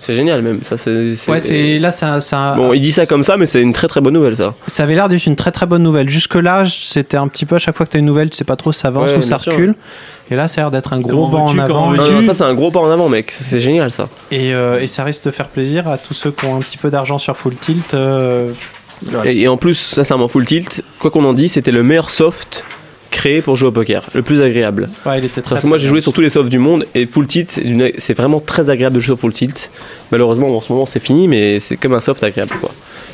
C'est 0.00 0.14
génial 0.14 0.42
même, 0.42 0.60
ça 0.62 0.76
c'est... 0.76 1.14
Ouais, 1.28 1.40
c'est 1.40 1.78
là 1.78 1.90
ça, 1.90 2.20
ça, 2.20 2.54
Bon, 2.56 2.72
il 2.72 2.80
dit 2.80 2.92
ça 2.92 3.06
comme 3.06 3.24
ça, 3.24 3.36
mais 3.36 3.46
c'est 3.46 3.60
une 3.62 3.72
très 3.72 3.88
très 3.88 4.00
bonne 4.00 4.12
nouvelle 4.14 4.36
ça. 4.36 4.54
ça 4.66 4.82
avait 4.84 4.94
l'air 4.94 5.08
d'être 5.08 5.26
une 5.26 5.36
très 5.36 5.50
très 5.50 5.66
bonne 5.66 5.82
nouvelle. 5.82 6.08
Jusque 6.08 6.34
là, 6.36 6.64
c'était 6.68 7.16
un 7.16 7.26
petit 7.28 7.46
peu 7.46 7.56
à 7.56 7.58
chaque 7.58 7.76
fois 7.76 7.86
que 7.86 7.90
tu 7.92 7.96
as 7.96 8.00
une 8.00 8.06
nouvelle, 8.06 8.30
tu 8.30 8.36
sais 8.36 8.44
pas 8.44 8.56
trop 8.56 8.72
si 8.72 8.80
ça 8.80 8.88
avance 8.88 9.10
Ouais, 9.10 9.16
ou 9.16 9.22
ça 9.22 9.38
sûr. 9.38 9.52
recule. 9.52 9.74
Et 10.30 10.36
là, 10.36 10.48
ça 10.48 10.60
a 10.60 10.64
l'air 10.64 10.70
d'être 10.70 10.92
un 10.92 11.00
gros 11.00 11.28
banc 11.28 11.46
en 11.46 11.58
avant. 11.58 11.92
Non, 11.92 12.10
non, 12.12 12.22
ça 12.22 12.34
c'est 12.34 12.42
un 12.44 12.54
gros 12.54 12.70
pas 12.70 12.80
en 12.80 12.90
avant, 12.90 13.08
mec, 13.08 13.30
c'est 13.32 13.60
génial 13.60 13.90
ça. 13.90 14.08
Et, 14.30 14.54
euh, 14.54 14.80
et 14.80 14.86
ça 14.86 15.02
risque 15.02 15.24
de 15.24 15.30
faire 15.30 15.48
plaisir 15.48 15.88
à 15.88 15.98
tous 15.98 16.14
ceux 16.14 16.30
qui 16.30 16.44
ont 16.44 16.56
un 16.56 16.60
petit 16.60 16.76
peu 16.78 16.90
d'argent 16.90 17.18
sur 17.18 17.36
Full 17.36 17.56
Tilt. 17.56 17.94
euh, 17.94 18.50
Et, 19.24 19.40
et 19.42 19.48
en 19.48 19.56
plus, 19.56 19.74
sincèrement, 19.76 20.28
Full 20.28 20.44
Tilt, 20.44 20.82
quoi 20.98 21.10
qu'on 21.10 21.24
en 21.24 21.32
dise, 21.34 21.52
c'était 21.52 21.72
le 21.72 21.82
meilleur 21.82 22.10
soft 22.10 22.64
créé 23.16 23.42
pour 23.42 23.56
jouer 23.56 23.68
au 23.68 23.72
poker, 23.72 24.02
le 24.14 24.22
plus 24.22 24.40
agréable. 24.42 24.88
ouais, 25.06 25.18
il 25.18 25.24
était 25.24 25.40
très. 25.42 25.54
Parce 25.56 25.62
que 25.62 25.66
moi 25.66 25.78
j'ai 25.78 25.88
joué 25.88 26.02
sur 26.02 26.12
tous 26.12 26.20
les 26.20 26.30
softs 26.30 26.48
du 26.50 26.58
monde 26.58 26.86
et 26.94 27.06
Full 27.06 27.26
Tilt, 27.26 27.60
c'est 27.98 28.16
vraiment 28.16 28.40
très 28.40 28.68
agréable 28.70 28.94
de 28.96 29.00
jouer 29.00 29.14
sur 29.16 29.20
Full 29.20 29.32
Tilt. 29.32 29.70
Malheureusement, 30.12 30.54
en 30.56 30.60
ce 30.60 30.72
moment 30.72 30.86
c'est 30.86 31.00
fini, 31.02 31.26
mais 31.28 31.58
c'est 31.60 31.76
comme 31.76 31.94
un 31.94 32.00
soft 32.00 32.22
agréable 32.22 32.52
quoi. 32.60 32.70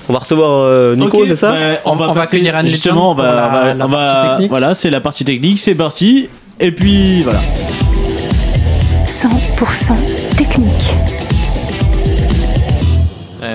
On 0.08 0.12
va 0.12 0.18
recevoir 0.18 0.50
euh, 0.64 0.96
Nico, 0.96 1.24
c'est 1.26 1.36
ça 1.36 1.52
bah, 1.52 1.58
on, 1.84 1.92
On- 1.92 1.96
va 1.96 2.10
on 2.10 2.12
va 2.12 2.22
accueillir 2.22 2.56
Anne 2.56 2.66
Justement, 2.66 3.12
on 3.12 3.14
va, 3.14 3.22
pour 3.24 3.34
la- 3.34 3.46
on 3.48 3.52
va- 3.52 3.74
la 3.74 3.86
on 3.86 3.88
va- 3.88 4.06
partie 4.06 4.28
technique. 4.30 4.50
voilà, 4.50 4.74
c'est 4.74 4.90
la 4.90 5.00
partie 5.00 5.24
technique, 5.24 5.58
c'est 5.60 5.74
parti. 5.76 6.28
Et 6.58 6.72
puis 6.72 7.22
voilà. 7.22 7.38
100% 9.06 9.94
technique. 10.36 10.94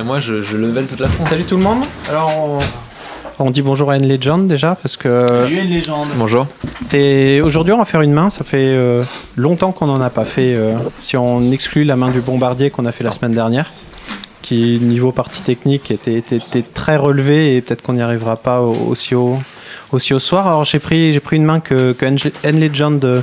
moi, 0.06 0.20
je, 0.22 0.42
je 0.44 0.56
level 0.56 0.86
toute 0.86 1.00
la 1.00 1.10
France. 1.10 1.28
Salut 1.28 1.44
tout 1.44 1.58
le 1.58 1.64
monde. 1.64 1.80
Alors, 2.10 2.32
on, 2.38 2.60
on 3.40 3.52
dit 3.52 3.62
bonjour 3.62 3.92
à 3.92 3.98
une 3.98 4.06
légende 4.08 4.48
déjà 4.48 4.76
parce 4.82 4.98
que 4.98 5.48
une 5.50 5.70
légende. 5.70 6.08
Bonjour. 6.18 6.48
c'est 6.82 7.42
aujourd'hui 7.42 7.74
on 7.74 7.78
va 7.78 7.86
faire 7.86 8.02
une 8.02 8.14
main. 8.14 8.30
Ça 8.30 8.44
fait 8.44 8.58
euh, 8.60 9.04
longtemps 9.36 9.72
qu'on 9.72 9.88
n'en 9.88 10.02
a 10.02 10.10
pas 10.10 10.26
fait. 10.26 10.56
euh, 10.56 10.76
si 11.00 11.18
on 11.18 11.52
exclut 11.52 11.84
la 11.84 11.96
main 11.96 12.10
du 12.10 12.20
bombardier 12.22 12.70
qu'on 12.70 12.86
a 12.86 12.92
fait 12.92 13.04
la 13.04 13.12
semaine 13.12 13.34
dernière, 13.34 13.72
qui 14.42 14.80
niveau 14.82 15.12
partie 15.12 15.42
technique 15.42 15.92
était, 15.92 16.16
était, 16.16 16.38
était 16.38 16.64
très 16.64 16.96
relevé 16.98 17.56
et 17.56 17.62
peut-être 17.62 17.82
qu'on 17.84 17.94
n'y 17.94 18.02
arrivera 18.02 18.38
pas 18.38 18.62
au- 18.62 18.88
aussi 18.90 19.14
au 19.16 19.38
aussi 19.92 20.14
au 20.14 20.20
soir. 20.20 20.48
Alors 20.48 20.64
j'ai 20.64 20.80
pris 20.80 21.14
j'ai 21.14 21.20
pris 21.20 21.36
une 21.38 21.46
main 21.46 21.60
que, 21.60 21.92
que 21.94 22.06
N- 22.06 22.18
N-Legend 22.44 23.04
euh, 23.06 23.22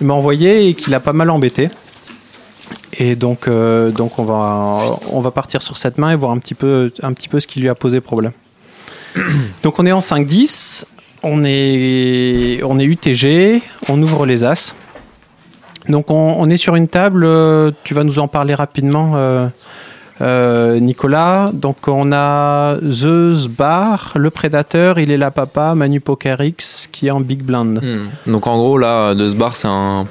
m'a 0.00 0.14
envoyée 0.14 0.68
et 0.68 0.74
qui 0.74 0.90
l'a 0.90 1.00
pas 1.00 1.12
mal 1.12 1.30
embêté. 1.30 1.68
Et 2.98 3.14
donc, 3.14 3.46
euh, 3.46 3.90
donc 3.92 4.18
on, 4.18 4.24
va, 4.24 4.98
on 5.12 5.20
va 5.20 5.30
partir 5.30 5.62
sur 5.62 5.76
cette 5.76 5.98
main 5.98 6.10
et 6.10 6.16
voir 6.16 6.32
un 6.32 6.38
petit 6.38 6.54
peu, 6.54 6.90
un 7.02 7.12
petit 7.12 7.28
peu 7.28 7.38
ce 7.40 7.46
qui 7.46 7.60
lui 7.60 7.68
a 7.68 7.74
posé 7.76 8.00
problème. 8.00 8.32
donc 9.62 9.78
on 9.78 9.86
est 9.86 9.92
en 9.92 10.00
5-10, 10.00 10.84
on 11.22 11.44
est, 11.44 12.60
on 12.62 12.78
est 12.78 12.84
UTG, 12.84 13.62
on 13.88 14.00
ouvre 14.02 14.26
les 14.26 14.44
As. 14.44 14.74
Donc 15.88 16.10
on, 16.10 16.50
est 16.50 16.56
sur 16.56 16.74
une 16.74 16.88
table, 16.88 17.24
euh, 17.24 17.70
tu 17.84 17.94
vas 17.94 18.02
nous 18.02 18.18
en 18.18 18.26
parler 18.26 18.54
rapidement, 18.54 19.12
euh, 19.14 19.46
euh, 20.20 20.80
Nicolas. 20.80 21.50
Donc 21.52 21.86
on 21.86 22.10
a 22.12 22.76
Zeus 22.88 23.46
Bar, 23.48 24.12
le 24.16 24.30
prédateur, 24.30 24.98
il 24.98 25.10
est 25.10 25.16
là 25.16 25.30
papa, 25.30 25.74
Manu 25.74 26.00
Poker 26.00 26.38
qui 26.90 27.06
est 27.06 27.10
en 27.10 27.20
big 27.20 27.42
blind. 27.42 27.78
Hmm. 27.82 28.30
Donc 28.30 28.46
en 28.46 28.56
gros, 28.56 28.78
là, 28.78 29.14
ce 29.16 29.34
bar, 29.34 29.56
c'est 29.56 29.68
un, 29.68 30.06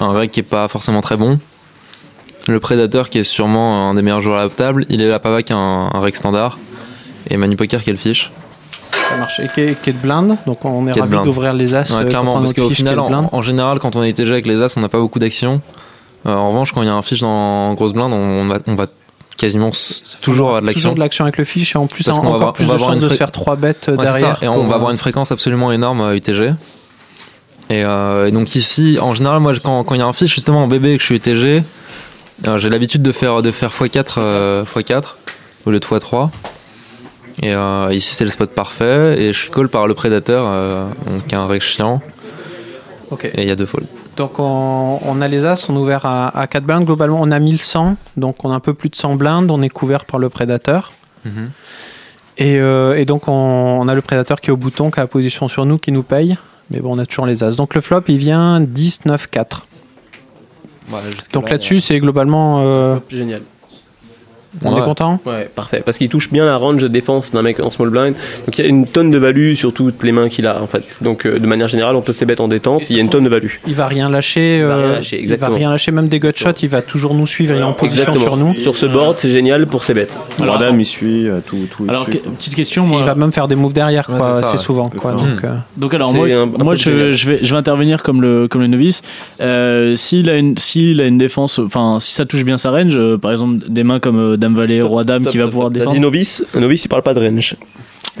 un 0.00 0.08
rec 0.08 0.32
qui 0.32 0.40
est 0.40 0.44
pas 0.44 0.66
forcément 0.68 1.00
très 1.00 1.16
bon. 1.16 1.38
Le 2.48 2.60
prédateur, 2.60 3.08
qui 3.08 3.18
est 3.18 3.24
sûrement 3.24 3.88
un 3.88 3.94
des 3.94 4.02
meilleurs 4.02 4.20
joueurs 4.20 4.38
à 4.38 4.42
la 4.42 4.50
table, 4.50 4.84
il 4.88 5.00
est 5.00 5.08
la 5.08 5.18
pava 5.18 5.42
qui 5.42 5.52
a 5.52 5.56
un, 5.56 5.88
un 5.88 6.10
standard 6.10 6.58
et 7.30 7.36
Manu 7.36 7.56
Poker 7.56 7.82
qui 7.82 7.96
fiche. 7.96 8.30
Ça 9.08 9.16
marche. 9.16 9.40
Et 9.40 9.74
qui 9.82 9.92
de 9.92 9.98
blinde, 9.98 10.36
donc 10.46 10.64
on 10.64 10.86
est 10.86 10.98
ravi 10.98 11.16
d'ouvrir 11.22 11.52
les 11.52 11.74
as. 11.74 11.92
Euh, 11.92 12.08
clairement, 12.08 12.38
parce 12.38 12.52
qu'au 12.52 12.70
final, 12.70 12.98
en, 12.98 13.42
général, 13.42 13.78
quand 13.78 13.96
on 13.96 14.02
est 14.02 14.12
déjà 14.12 14.32
avec 14.32 14.46
les 14.46 14.62
as, 14.62 14.76
on 14.76 14.80
n'a 14.80 14.88
pas 14.88 14.98
beaucoup 14.98 15.18
d'action. 15.18 15.60
Euh, 16.26 16.34
en 16.34 16.48
revanche, 16.48 16.72
quand 16.72 16.82
il 16.82 16.86
y 16.86 16.90
a 16.90 16.94
un 16.94 17.02
fiche 17.02 17.20
dans, 17.20 17.74
grosse 17.74 17.92
blinde, 17.92 18.12
on, 18.12 18.74
va, 18.74 18.86
quasiment 19.36 19.70
toujours 20.22 20.48
avoir 20.48 20.62
de 20.62 20.66
l'action. 20.66 20.90
Toujours 20.90 20.94
de 20.94 21.00
l'action 21.00 21.24
avec 21.24 21.36
le 21.36 21.44
fiche 21.44 21.74
et 21.74 21.78
en 21.78 21.86
plus, 21.86 22.08
on 22.08 22.12
encore 22.12 22.38
va, 22.38 22.52
plus 22.52 22.66
de 22.66 23.00
de 23.00 23.08
se 23.08 23.14
faire 23.14 23.30
3 23.30 23.56
bêtes 23.56 23.88
euh, 23.90 23.96
derrière. 23.96 24.42
Et 24.42 24.48
on 24.48 24.64
va 24.64 24.76
avoir 24.76 24.90
une 24.90 24.98
fréquence 24.98 25.32
absolument 25.32 25.70
énorme 25.72 26.00
à 26.00 26.14
UTG. 26.14 26.54
Et, 27.70 27.82
donc 28.30 28.54
ici, 28.54 28.98
en 29.00 29.14
général, 29.14 29.40
moi, 29.40 29.52
quand 29.62 29.94
il 29.94 29.98
y 29.98 30.02
a 30.02 30.06
un 30.06 30.12
fiche 30.12 30.34
justement 30.34 30.64
en 30.64 30.68
bébé 30.68 30.92
et 30.92 30.96
que 30.96 31.02
je 31.02 31.06
suis 31.06 31.16
UTG, 31.16 31.62
j'ai 32.56 32.70
l'habitude 32.70 33.02
de 33.02 33.12
faire, 33.12 33.42
de 33.42 33.50
faire 33.50 33.70
x4, 33.70 34.64
x4 34.64 35.02
au 35.66 35.70
lieu 35.70 35.80
de 35.80 35.84
x3. 35.84 36.30
Et 37.42 37.54
euh, 37.54 37.92
ici, 37.92 38.14
c'est 38.14 38.24
le 38.24 38.30
spot 38.30 38.50
parfait. 38.50 39.20
Et 39.20 39.32
je 39.32 39.38
suis 39.38 39.50
call 39.50 39.68
par 39.68 39.86
le 39.86 39.94
prédateur, 39.94 40.46
euh, 40.48 40.86
donc 41.06 41.32
un 41.32 41.46
vrai 41.46 41.60
chiant. 41.60 42.00
Et 43.22 43.42
il 43.42 43.48
y 43.48 43.50
a 43.50 43.56
deux 43.56 43.66
folds. 43.66 43.86
Donc 44.16 44.38
on, 44.38 45.20
a 45.20 45.28
les 45.28 45.44
as, 45.44 45.68
on 45.68 45.76
est 45.76 45.78
ouvert 45.78 46.06
à, 46.06 46.36
à 46.36 46.46
4 46.46 46.64
blindes. 46.64 46.84
Globalement, 46.84 47.20
on 47.20 47.30
a 47.30 47.38
1100, 47.38 47.96
donc 48.16 48.44
on 48.44 48.50
a 48.50 48.54
un 48.54 48.60
peu 48.60 48.74
plus 48.74 48.88
de 48.88 48.96
100 48.96 49.16
blindes. 49.16 49.50
On 49.50 49.62
est 49.62 49.68
couvert 49.68 50.04
par 50.04 50.18
le 50.18 50.28
prédateur. 50.28 50.92
Mhm. 51.24 51.50
Euh, 52.40 52.94
et, 52.94 53.04
donc 53.04 53.28
on, 53.28 53.86
a 53.88 53.94
le 53.94 54.02
prédateur 54.02 54.40
qui 54.40 54.50
est 54.50 54.52
au 54.52 54.56
bouton, 54.56 54.90
qui 54.90 54.98
a 55.00 55.04
la 55.04 55.06
position 55.06 55.48
sur 55.48 55.66
nous, 55.66 55.78
qui 55.78 55.92
nous 55.92 56.02
paye. 56.02 56.36
Mais 56.70 56.80
bon, 56.80 56.96
on 56.96 56.98
a 56.98 57.06
toujours 57.06 57.26
les 57.26 57.44
as. 57.44 57.56
Donc 57.56 57.74
le 57.74 57.80
flop, 57.80 58.02
il 58.08 58.16
vient 58.16 58.60
10, 58.60 59.04
9, 59.04 59.28
4. 59.28 59.66
Donc 61.32 61.50
là-dessus, 61.50 61.80
c'est 61.80 61.98
globalement... 61.98 62.62
Euh, 62.62 62.98
génial. 63.08 63.42
On 64.62 64.76
est 64.76 64.82
content? 64.82 65.20
Ouais, 65.26 65.50
parfait. 65.54 65.82
Parce 65.84 65.98
qu'il 65.98 66.08
touche 66.08 66.30
bien 66.30 66.44
la 66.44 66.56
range 66.56 66.82
de 66.82 66.88
défense 66.88 67.32
d'un 67.32 67.42
mec 67.42 67.60
en 67.60 67.70
small 67.70 67.90
blind. 67.90 68.14
Donc 68.46 68.58
il 68.58 68.62
y 68.62 68.66
a 68.66 68.68
une 68.68 68.86
tonne 68.86 69.10
de 69.10 69.18
value 69.18 69.54
sur 69.54 69.72
toutes 69.72 70.02
les 70.02 70.12
mains 70.12 70.28
qu'il 70.28 70.46
a, 70.46 70.62
en 70.62 70.66
fait. 70.66 70.84
Donc 71.00 71.26
euh, 71.26 71.38
de 71.38 71.46
manière 71.46 71.68
générale, 71.68 71.96
on 71.96 72.02
peut 72.02 72.12
ses 72.12 72.26
bêtes 72.26 72.40
en 72.40 72.48
détente, 72.48 72.82
il 72.88 72.96
y 72.96 72.98
a 72.98 73.02
une 73.02 73.10
tonne 73.10 73.24
de 73.24 73.28
value. 73.28 73.50
Il 73.66 73.74
va 73.74 73.86
rien 73.86 74.08
lâcher. 74.08 74.58
Il, 74.58 74.64
va 74.64 74.74
euh, 74.74 74.76
rien 74.76 74.94
lâcher 74.94 75.36
va 75.36 75.48
rien 75.48 75.70
lâcher, 75.70 75.92
même 75.92 76.08
des 76.08 76.20
gutshots, 76.20 76.52
il 76.62 76.68
va 76.68 76.82
toujours 76.82 77.14
nous 77.14 77.26
suivre, 77.26 77.54
il 77.54 77.60
est 77.60 77.64
en 77.64 77.72
position 77.72 78.14
sur 78.14 78.36
nous. 78.36 78.58
Sur 78.60 78.76
ce 78.76 78.86
board, 78.86 79.18
c'est 79.18 79.30
génial 79.30 79.66
pour 79.66 79.84
ses 79.84 79.94
bêtes. 79.94 80.18
Alors, 80.40 80.56
Alors 80.56 80.74
il 80.74 80.86
suit 80.86 81.28
euh, 81.28 81.40
tout. 81.44 81.66
tout 81.76 81.86
alors, 81.88 82.06
petite 82.06 82.54
question. 82.54 82.86
Il 82.98 83.04
va 83.04 83.14
même 83.14 83.32
faire 83.32 83.48
des 83.48 83.56
moves 83.56 83.72
derrière, 83.72 84.08
ouais, 84.10 84.20
assez 84.20 84.58
souvent. 84.58 84.90
Donc, 85.76 85.94
alors, 85.94 86.12
moi, 86.12 86.28
moi 86.58 86.74
je, 86.74 86.90
vais, 87.28 87.52
intervenir 87.54 88.02
comme 88.02 88.20
le, 88.22 88.48
novice. 88.66 89.02
S'il 89.96 90.30
a, 90.30 90.36
une, 90.36 90.54
a 90.56 91.04
une 91.04 91.18
défense, 91.18 91.58
enfin, 91.58 91.98
si 92.00 92.14
ça 92.14 92.24
touche 92.24 92.44
bien 92.44 92.58
sa 92.58 92.70
range, 92.70 92.98
par 93.16 93.32
exemple, 93.32 93.64
des 93.68 93.84
mains 93.84 94.00
comme 94.00 94.36
Dame 94.44 94.56
Valet, 94.56 94.82
Roi 94.82 95.04
Dame 95.04 95.24
qui 95.24 95.38
va 95.38 95.48
pouvoir 95.48 95.70
défendre. 95.70 95.92
Dit 95.92 96.00
novice, 96.00 96.44
novice 96.54 96.84
il 96.84 96.88
parle 96.88 97.02
pas 97.02 97.14
de 97.14 97.20
range. 97.20 97.56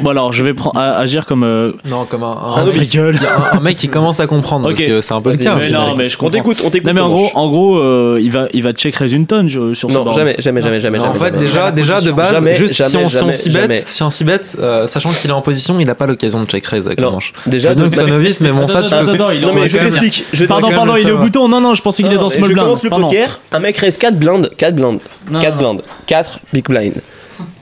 Bon 0.00 0.10
alors 0.10 0.32
je 0.32 0.42
vais 0.42 0.54
agir 0.74 1.24
comme 1.24 1.44
euh... 1.44 1.72
non 1.84 2.04
comme 2.04 2.24
ah, 2.24 2.56
un, 2.56 3.56
un, 3.56 3.60
mec 3.60 3.76
qui 3.76 3.88
commence 3.88 4.18
à 4.18 4.26
comprendre 4.26 4.66
parce 4.66 4.78
que 4.78 5.00
c'est 5.00 5.14
un 5.14 5.20
peu 5.20 5.32
le 5.32 5.38
cas. 5.38 5.56
Non 5.70 5.94
mais 5.94 6.08
je 6.08 6.16
comprends. 6.16 6.28
On 6.28 6.30
t'écoute, 6.30 6.62
on 6.64 6.70
t'écoute. 6.70 6.88
Non 6.88 6.94
mais 6.94 7.00
en 7.00 7.10
gros, 7.10 7.30
en 7.34 7.48
gros 7.48 7.78
euh, 7.78 8.18
il 8.20 8.30
va 8.32 8.46
il 8.52 8.62
va 8.62 8.72
check 8.72 8.96
raise 8.96 9.12
une 9.12 9.26
tonne 9.26 9.48
sur 9.48 9.74
son 9.74 9.88
Non, 9.88 10.12
jamais 10.12 10.34
jamais 10.38 10.62
jamais 10.62 10.80
jamais 10.80 10.98
En 10.98 11.14
fait 11.14 11.38
déjà 11.38 11.70
déjà 11.70 12.00
de 12.00 12.10
base 12.10 12.34
si 12.66 12.96
on 12.96 13.08
si 13.32 13.50
bête, 13.50 13.88
si 13.88 14.02
euh, 14.02 14.06
on 14.06 14.10
s'y 14.10 14.24
bête 14.24 14.56
sachant 14.86 15.10
qu'il 15.10 15.30
est 15.30 15.34
en 15.34 15.42
position, 15.42 15.78
il 15.78 15.86
n'a 15.86 15.94
pas 15.94 16.06
l'occasion 16.06 16.42
de 16.42 16.46
check 16.46 16.66
raise 16.66 16.86
avec. 16.86 17.00
Déjà 17.46 17.74
donc 17.74 17.94
c'est 17.94 18.06
novice 18.06 18.40
mais 18.40 18.50
bon 18.50 18.66
ça 18.66 18.82
tu 18.82 18.92
Attends, 18.94 19.30
je 19.30 19.78
t'explique. 19.78 20.24
Pardon 20.48 20.70
pardon, 20.70 20.96
il 20.96 21.08
est 21.08 21.12
au 21.12 21.18
bouton. 21.18 21.48
Non 21.48 21.60
non, 21.60 21.74
je 21.74 21.82
pensais 21.82 22.02
qu'il 22.02 22.12
est 22.12 22.16
dans 22.16 22.30
small 22.30 22.52
blind. 22.52 22.58
Je 22.58 22.64
commence 22.64 22.82
le 22.82 22.90
poker, 22.90 23.40
un 23.52 23.58
mec 23.60 23.76
raise 23.76 23.96
4 23.96 24.18
blindes, 24.18 24.50
4 24.56 24.74
blindes, 24.74 25.00
4 25.40 25.56
blindes, 25.56 25.82
4 26.06 26.40
big 26.52 26.64
blind. 26.66 26.94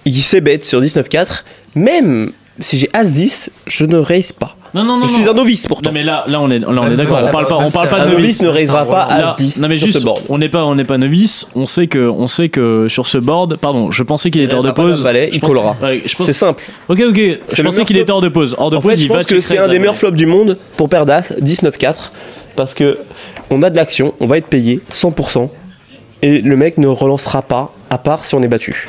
Il 0.05 0.23
s'est 0.23 0.41
bête 0.41 0.65
sur 0.65 0.81
19 0.81 1.09
4 1.09 1.45
même 1.75 2.33
si 2.61 2.79
j'ai 2.79 2.91
As-10, 2.93 3.49
je 3.67 3.85
ne 3.85 3.97
raise 3.97 4.33
pas. 4.33 4.57
Non, 4.75 4.85
non, 4.85 4.97
non. 4.97 5.07
Je 5.07 5.13
suis 5.13 5.29
un 5.29 5.35
novice 5.35 5.67
pourtant. 5.67 5.91
Non, 5.91 5.95
mais 5.95 6.03
là, 6.03 6.25
là 6.27 6.41
on 6.41 6.51
est, 6.51 6.59
là, 6.59 6.67
on 6.69 6.91
est 6.91 6.97
d'accord. 6.97 7.21
On 7.23 7.31
parle 7.31 7.47
pas, 7.47 7.59
on 7.59 7.71
parle 7.71 7.89
pas 7.89 8.07
de 8.07 8.11
novice. 8.11 8.15
Un 8.15 8.21
novice 8.21 8.43
ne 8.43 8.49
raisera 8.49 8.87
pas 8.87 9.03
à 9.03 9.35
10 9.35 9.61
non, 9.61 9.69
mais 9.69 9.77
sur 9.77 9.93
ce 9.93 9.99
board. 9.99 10.23
On 10.31 10.39
n'est 10.39 10.49
pas, 10.49 10.65
on 10.65 10.75
n'est 10.75 10.85
pas 10.85 10.97
novice. 10.97 11.47
On 11.55 11.67
sait 11.67 11.89
que, 11.89 12.09
on 12.09 12.27
sait 12.27 12.49
que 12.49 12.87
sur 12.89 13.07
ce 13.07 13.19
board, 13.19 13.57
pardon, 13.57 13.91
je 13.91 14.03
pensais 14.03 14.31
qu'il 14.31 14.41
était 14.41 14.55
hors 14.55 14.63
de 14.63 14.71
pause. 14.71 15.03
Valet, 15.03 15.31
il 15.33 15.41
collera. 15.41 15.77
C'est 16.07 16.33
simple. 16.33 16.63
Ok, 16.89 17.03
ok. 17.07 17.21
Je 17.53 17.63
pensais 17.63 17.85
qu'il 17.85 17.99
était 17.99 18.13
hors 18.13 18.23
de 18.23 18.29
pause. 18.29 18.55
Hors 18.59 18.71
de 18.71 18.77
en 18.77 18.81
pause, 18.81 18.93
fait, 18.93 19.01
je 19.01 19.09
pense 19.09 19.25
que 19.25 19.41
c'est 19.41 19.59
un 19.59 19.69
des 19.69 19.79
meilleurs 19.79 19.97
flops 19.97 20.17
du 20.17 20.27
monde 20.27 20.59
pour 20.77 20.89
perdre 20.89 21.13
As 21.13 21.33
19-4 21.33 22.11
parce 22.57 22.75
que 22.75 22.99
on 23.51 23.63
a 23.63 23.71
de 23.71 23.77
l'action, 23.77 24.15
on 24.21 24.27
va 24.27 24.39
être 24.39 24.47
payé 24.47 24.81
100% 24.91 25.49
et 26.23 26.41
le 26.41 26.57
mec 26.57 26.79
ne 26.79 26.87
relancera 26.87 27.43
pas 27.43 27.73
à 27.91 27.99
part 27.99 28.25
si 28.25 28.35
on 28.35 28.43
est 28.43 28.49
battu. 28.49 28.89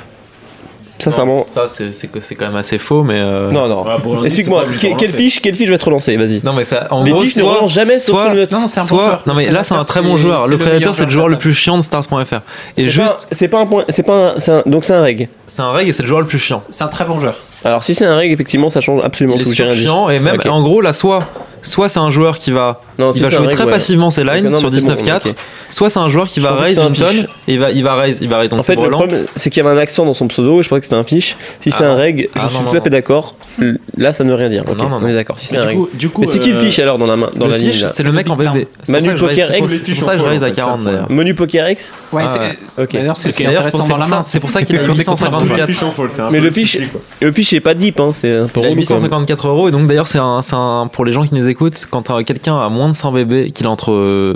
Sincèrement. 1.04 1.46
ça, 1.50 1.66
c'est 1.68 2.36
quand 2.36 2.48
même 2.48 2.56
assez 2.56 2.78
faux, 2.78 3.04
mais. 3.04 3.20
Euh, 3.20 3.52
non, 3.52 3.68
non. 3.68 4.24
Explique-moi, 4.26 4.66
quelle 4.98 5.14
fiche, 5.14 5.42
quelle 5.42 5.56
fiche 5.56 5.70
va 5.70 5.76
être 5.76 5.84
relancée 5.84 6.16
Vas-y. 6.18 6.42
Non, 6.44 6.54
mais 6.54 6.64
ça, 6.64 6.88
en 6.92 7.04
Les 7.04 7.12
gros, 7.12 7.22
fiches 7.22 7.38
ne 7.38 7.44
relancent 7.44 7.72
jamais 7.72 7.98
sauf 7.98 8.16
soit, 8.16 8.34
le 8.34 8.48
Non, 8.52 8.68
c'est 8.68 8.80
un 8.80 8.84
bon 8.84 9.00
joueur. 9.00 9.24
Non, 9.26 9.34
mais 9.34 9.50
là, 9.50 9.64
c'est 9.64 9.74
un 9.74 9.84
très 9.84 10.02
bon 10.02 10.18
joueur. 10.18 10.48
Le 10.48 10.58
Predator, 10.58 10.96
c'est 10.96 11.06
le 11.06 11.12
joueur 11.12 11.28
le 11.28 11.38
plus 11.38 11.54
chiant 11.54 11.78
de 11.78 11.84
Stars.fr. 11.84 12.42
Et 12.78 12.90
juste. 12.90 13.28
C'est 13.32 13.48
pas 13.48 13.60
un 13.60 13.66
point. 13.66 13.86
C'est 13.90 14.04
pas 14.04 14.36
un. 14.36 14.64
Donc, 14.66 14.86
c'est 14.86 14.94
un 14.94 15.02
reg. 15.02 15.30
C'est 15.48 15.62
un 15.62 15.72
reg 15.72 15.88
et 15.88 15.94
c'est 15.94 16.04
le 16.04 16.08
joueur 16.08 16.22
le 16.22 16.28
plus 16.28 16.40
chiant. 16.40 16.62
C'est 16.70 16.84
un 16.84 16.88
très 16.88 17.06
bon 17.06 17.20
joueur. 17.20 17.36
Alors 17.64 17.84
si 17.84 17.95
c'est 17.95 18.06
un 18.06 18.15
règle, 18.15 18.34
effectivement, 18.34 18.69
ça 18.69 18.81
change 18.81 19.02
absolument 19.03 19.35
il 19.38 19.44
tout. 19.44 19.61
Est 19.61 19.72
rien 19.72 20.10
et 20.10 20.19
même, 20.19 20.40
en 20.49 20.61
gros, 20.61 20.81
là, 20.81 20.94
soit, 20.94 21.27
soit 21.61 21.90
c'est 21.90 21.99
un 21.99 22.10
joueur 22.10 22.40
qui 22.40 22.52
va, 22.52 22.81
non, 22.99 23.11
il 23.11 23.15
si 23.15 23.22
va 23.22 23.30
jouer 23.30 23.48
très 23.49 23.69
passivement 23.69 24.10
ses 24.10 24.23
lines 24.23 24.56
sur 24.56 24.69
19-4, 24.69 25.23
bon, 25.23 25.35
soit 25.69 25.90
c'est 25.90 25.99
un 25.99 26.10
joueur 26.10 26.27
qui 26.27 26.40
va 26.40 26.53
raise 26.53 26.80
une 26.80 26.94
tonne 26.94 27.27
et 27.48 27.53
il 27.53 27.60
va, 27.60 27.72
il 27.72 27.84
va 27.84 27.95
raise, 27.95 28.19
il 28.22 28.30
va 28.30 28.40
raise. 28.40 28.49
En 28.53 28.64
fait, 28.64 28.76
le 28.76 28.90
problème, 28.90 29.26
c'est 29.35 29.49
qu'il 29.49 29.64
y 29.64 29.65
avait 29.65 29.76
un 29.76 29.81
accent 29.81 30.06
dans 30.06 30.14
son 30.14 30.27
pseudo 30.27 30.60
et 30.60 30.64
je 30.64 30.69
pensais 30.69 30.81
que 30.81 30.85
c'était 30.85 30.98
un 30.98 31.03
fiche. 31.03 31.38
Si 31.61 31.69
ah 31.72 31.76
c'est 31.77 31.85
un 31.85 31.95
reg, 31.95 32.30
je 32.34 32.40
ah 32.40 32.49
suis 32.49 32.64
tout 32.64 32.77
à 32.77 32.81
fait 32.81 32.90
d'accord. 32.90 33.35
Hmm. 33.57 33.73
Là, 33.98 34.14
ça 34.14 34.23
ne 34.23 34.30
veut 34.30 34.35
rien 34.35 34.49
dire. 34.49 34.64
non, 34.65 34.73
Okay, 34.73 34.85
on 34.91 35.07
est 35.07 35.14
d'accord. 35.14 35.40
Si 35.40 35.48
c'est 35.48 35.57
un 35.57 35.65
reg. 35.65 35.77
Mais 36.18 36.26
c'est 36.26 36.40
qui 36.40 36.52
le 36.52 36.57
euh, 36.57 36.61
fiche 36.61 36.80
alors 36.80 36.98
dans 36.98 37.06
la 37.06 37.15
main, 37.15 37.30
dans 37.35 37.48
la 37.48 37.57
ligne 37.57 37.88
C'est 37.94 38.03
le 38.03 38.11
mec 38.11 38.30
en 38.30 38.35
bébé. 38.35 38.68
Menu 38.90 39.15
Poker 39.15 39.56
X. 39.56 39.72
C'est 39.84 39.95
pour 39.95 40.06
ça 40.06 40.14
que 40.14 40.19
je 40.19 40.26
raise 40.26 40.44
à 40.44 40.52
40 40.52 40.84
d'ailleurs. 40.84 41.11
Menu 41.11 41.34
Poker 41.34 41.69
X. 41.69 41.94
Ouais. 42.11 42.23
Ah 42.27 42.85
d'ailleurs, 42.91 43.18
c'est 43.18 43.31
ce 43.31 43.38
qui 43.38 43.44
est 43.44 43.48
intéressant 43.48 43.88
dans 43.88 43.98
la 43.98 44.07
main. 44.07 44.23
C'est 44.23 44.40
pour 44.40 44.49
ça 44.49 44.64
qu'il 44.64 44.77
a 44.77 44.85
854. 44.85 46.31
Mais 46.31 46.40
le 46.40 46.52
fiche, 46.52 46.77
le 47.22 47.31
fiche 47.31 47.53
niche 47.54 47.60
et 47.60 47.62
pas 47.62 47.74
deep. 47.74 48.00
Hein, 48.00 48.12
c'est 48.14 48.32
un 48.36 48.48
854 48.48 49.48
euros. 49.48 49.70
Et 49.70 49.72
donc, 49.72 49.88
d'ailleurs, 49.88 50.08
c'est 50.08 50.20
un, 50.20 50.42
un, 50.52 50.88
pour 50.88 51.06
les 51.06 51.14
gens 51.14 51.24
qui 51.24 51.36
nous 51.36 51.48
écoutent, 51.48 51.86
quand 51.90 52.10
euh, 52.10 52.24
quelqu'un 52.24 52.60
a 52.60 52.70
moins 52.70 52.90
de 52.90 52.96
100 52.96 53.12
bébés, 53.12 53.52
qu'il 53.52 53.68
a 53.68 53.70
entre. 53.70 54.36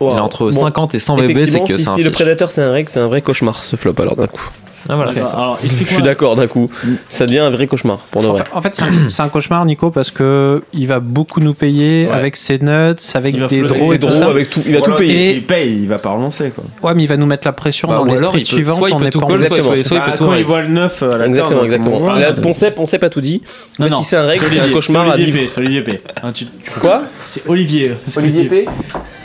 Il 0.00 0.20
entre 0.20 0.50
50 0.50 0.94
et 0.96 0.98
100 0.98 1.16
bébés, 1.16 1.46
c'est 1.46 1.64
que 1.64 1.78
si, 1.78 1.84
si 1.84 2.02
le 2.02 2.10
prédateur 2.10 2.50
c'est 2.50 2.60
un 2.60 2.72
règle, 2.72 2.88
c'est 2.88 2.98
un 2.98 3.06
vrai 3.06 3.22
cauchemar 3.22 3.62
ce 3.62 3.76
flop 3.76 3.94
alors 3.98 4.16
d'un 4.16 4.26
coup. 4.26 4.48
Ah, 4.88 4.96
voilà, 4.96 5.10
okay. 5.12 5.20
Alors, 5.20 5.58
je 5.62 5.84
suis 5.84 6.02
d'accord 6.02 6.36
d'un 6.36 6.46
coup. 6.46 6.70
Ça 7.08 7.26
devient 7.26 7.40
un 7.40 7.50
vrai 7.50 7.66
cauchemar 7.66 7.98
pour 8.10 8.22
de 8.22 8.28
vrai. 8.28 8.44
En 8.52 8.62
fait, 8.62 8.74
c'est 9.08 9.22
un, 9.22 9.28
cauchemar, 9.28 9.64
Nico, 9.64 9.90
parce 9.90 10.10
que 10.10 10.62
il 10.72 10.86
va 10.86 11.00
beaucoup 11.00 11.40
nous 11.40 11.54
payer 11.54 12.08
avec 12.10 12.36
ses 12.36 12.58
nuts, 12.58 12.94
avec 13.14 13.46
des 13.46 13.62
draws 13.62 13.94
et 13.94 13.98
tout. 13.98 14.06
Avec 14.06 14.50
tout, 14.50 14.62
il 14.66 14.72
va 14.72 14.78
voilà, 14.78 14.94
tout 14.94 14.98
payer. 14.98 15.32
S'il 15.34 15.44
paye, 15.44 15.82
il 15.82 15.88
va 15.88 15.98
pas 15.98 16.10
relancer. 16.10 16.50
Quoi. 16.50 16.64
Ouais, 16.82 16.94
mais 16.94 17.04
il 17.04 17.08
va 17.08 17.16
nous 17.16 17.26
mettre 17.26 17.46
la 17.46 17.52
pression 17.52 17.88
bah, 17.88 17.96
dans 17.96 18.04
les 18.04 18.16
streets 18.16 18.44
suivantes. 18.44 18.78
Soit 18.78 18.90
il 18.90 18.96
peut 18.96 19.10
tout 19.10 19.20
bah, 19.20 19.26
call, 19.28 19.84
soit, 19.84 20.00
Quand 20.16 20.34
il 20.34 20.44
voit 20.44 20.62
le 20.62 20.68
9 20.68 21.02
euh, 21.02 21.12
à 21.12 21.18
la 21.18 21.26
Exactement, 21.26 21.64
exactement. 21.64 22.14
Là, 22.14 22.32
Poncet, 22.32 22.98
pas 22.98 23.10
tout 23.10 23.20
dit. 23.20 23.42
Non, 23.78 23.88
non. 23.88 24.02
C'est 24.02 24.16
un 24.16 24.26
règle, 24.26 24.44
c'est 24.50 24.60
un 24.60 24.70
cauchemar 24.70 25.10
à 25.10 25.16
vivre. 25.16 25.38
C'est 25.48 25.60
Olivier 25.60 25.82
P. 25.82 26.00
Hein, 26.22 26.32
quoi 26.80 26.96
euh, 26.96 27.06
C'est 27.26 27.48
Olivier. 27.48 27.92
Olivier 28.16 28.44
P. 28.44 28.66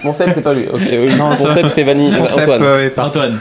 Poncet, 0.02 0.26
c'est 0.34 0.42
pas 0.42 0.54
lui. 0.54 0.66
Non, 1.18 1.30
Poncet, 1.30 1.70
c'est 1.70 1.84
Vanille. 1.84 2.14
Antoine. 2.16 2.62
Euh, 2.64 2.90
Antoine. 2.98 3.40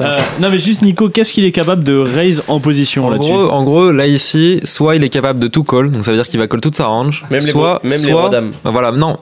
Euh, 0.00 0.16
non, 0.40 0.50
mais 0.50 0.58
juste 0.58 0.82
Nico, 0.82 1.08
qu'est-ce 1.08 1.32
qu'il 1.32 1.44
est 1.44 1.52
capable 1.52 1.84
de 1.84 1.96
raise 1.96 2.42
en 2.48 2.60
position 2.60 3.10
là-dessus 3.10 3.32
En 3.32 3.64
gros, 3.64 3.90
là 3.90 4.06
ici, 4.06 4.60
soit 4.64 4.96
il 4.96 5.04
est 5.04 5.08
capable 5.08 5.40
de 5.40 5.48
tout 5.48 5.64
call, 5.64 5.90
donc 5.90 6.04
ça 6.04 6.10
veut 6.10 6.16
dire 6.16 6.28
qu'il 6.28 6.38
va 6.38 6.46
call 6.46 6.60
toute 6.60 6.76
sa 6.76 6.86
range. 6.86 7.24
Même 7.30 7.40
soit, 7.40 7.80
même 7.82 8.00
les 8.04 8.30
dames. 8.30 8.52
Ah, 8.64 8.70
voilà, 8.70 8.92
non. 8.92 9.16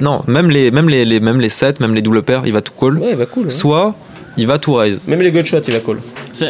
Non, 0.00 0.22
même 0.26 0.50
les, 0.50 0.70
même 0.70 0.88
les, 0.88 1.20
même 1.20 1.40
les 1.40 1.48
sets, 1.48 1.74
même 1.80 1.94
les 1.94 2.02
double 2.02 2.22
pairs, 2.22 2.42
il 2.46 2.52
va 2.52 2.62
tout 2.62 2.72
call. 2.78 2.98
Ouais, 2.98 3.14
bah 3.14 3.26
cool. 3.26 3.50
Soit 3.50 3.94
il 4.36 4.46
va 4.46 4.58
tout 4.58 4.74
raise. 4.74 5.06
Même 5.06 5.20
les 5.20 5.30
good 5.30 5.44
shots, 5.44 5.58
il 5.68 5.74
va 5.74 5.80
call. 5.80 5.98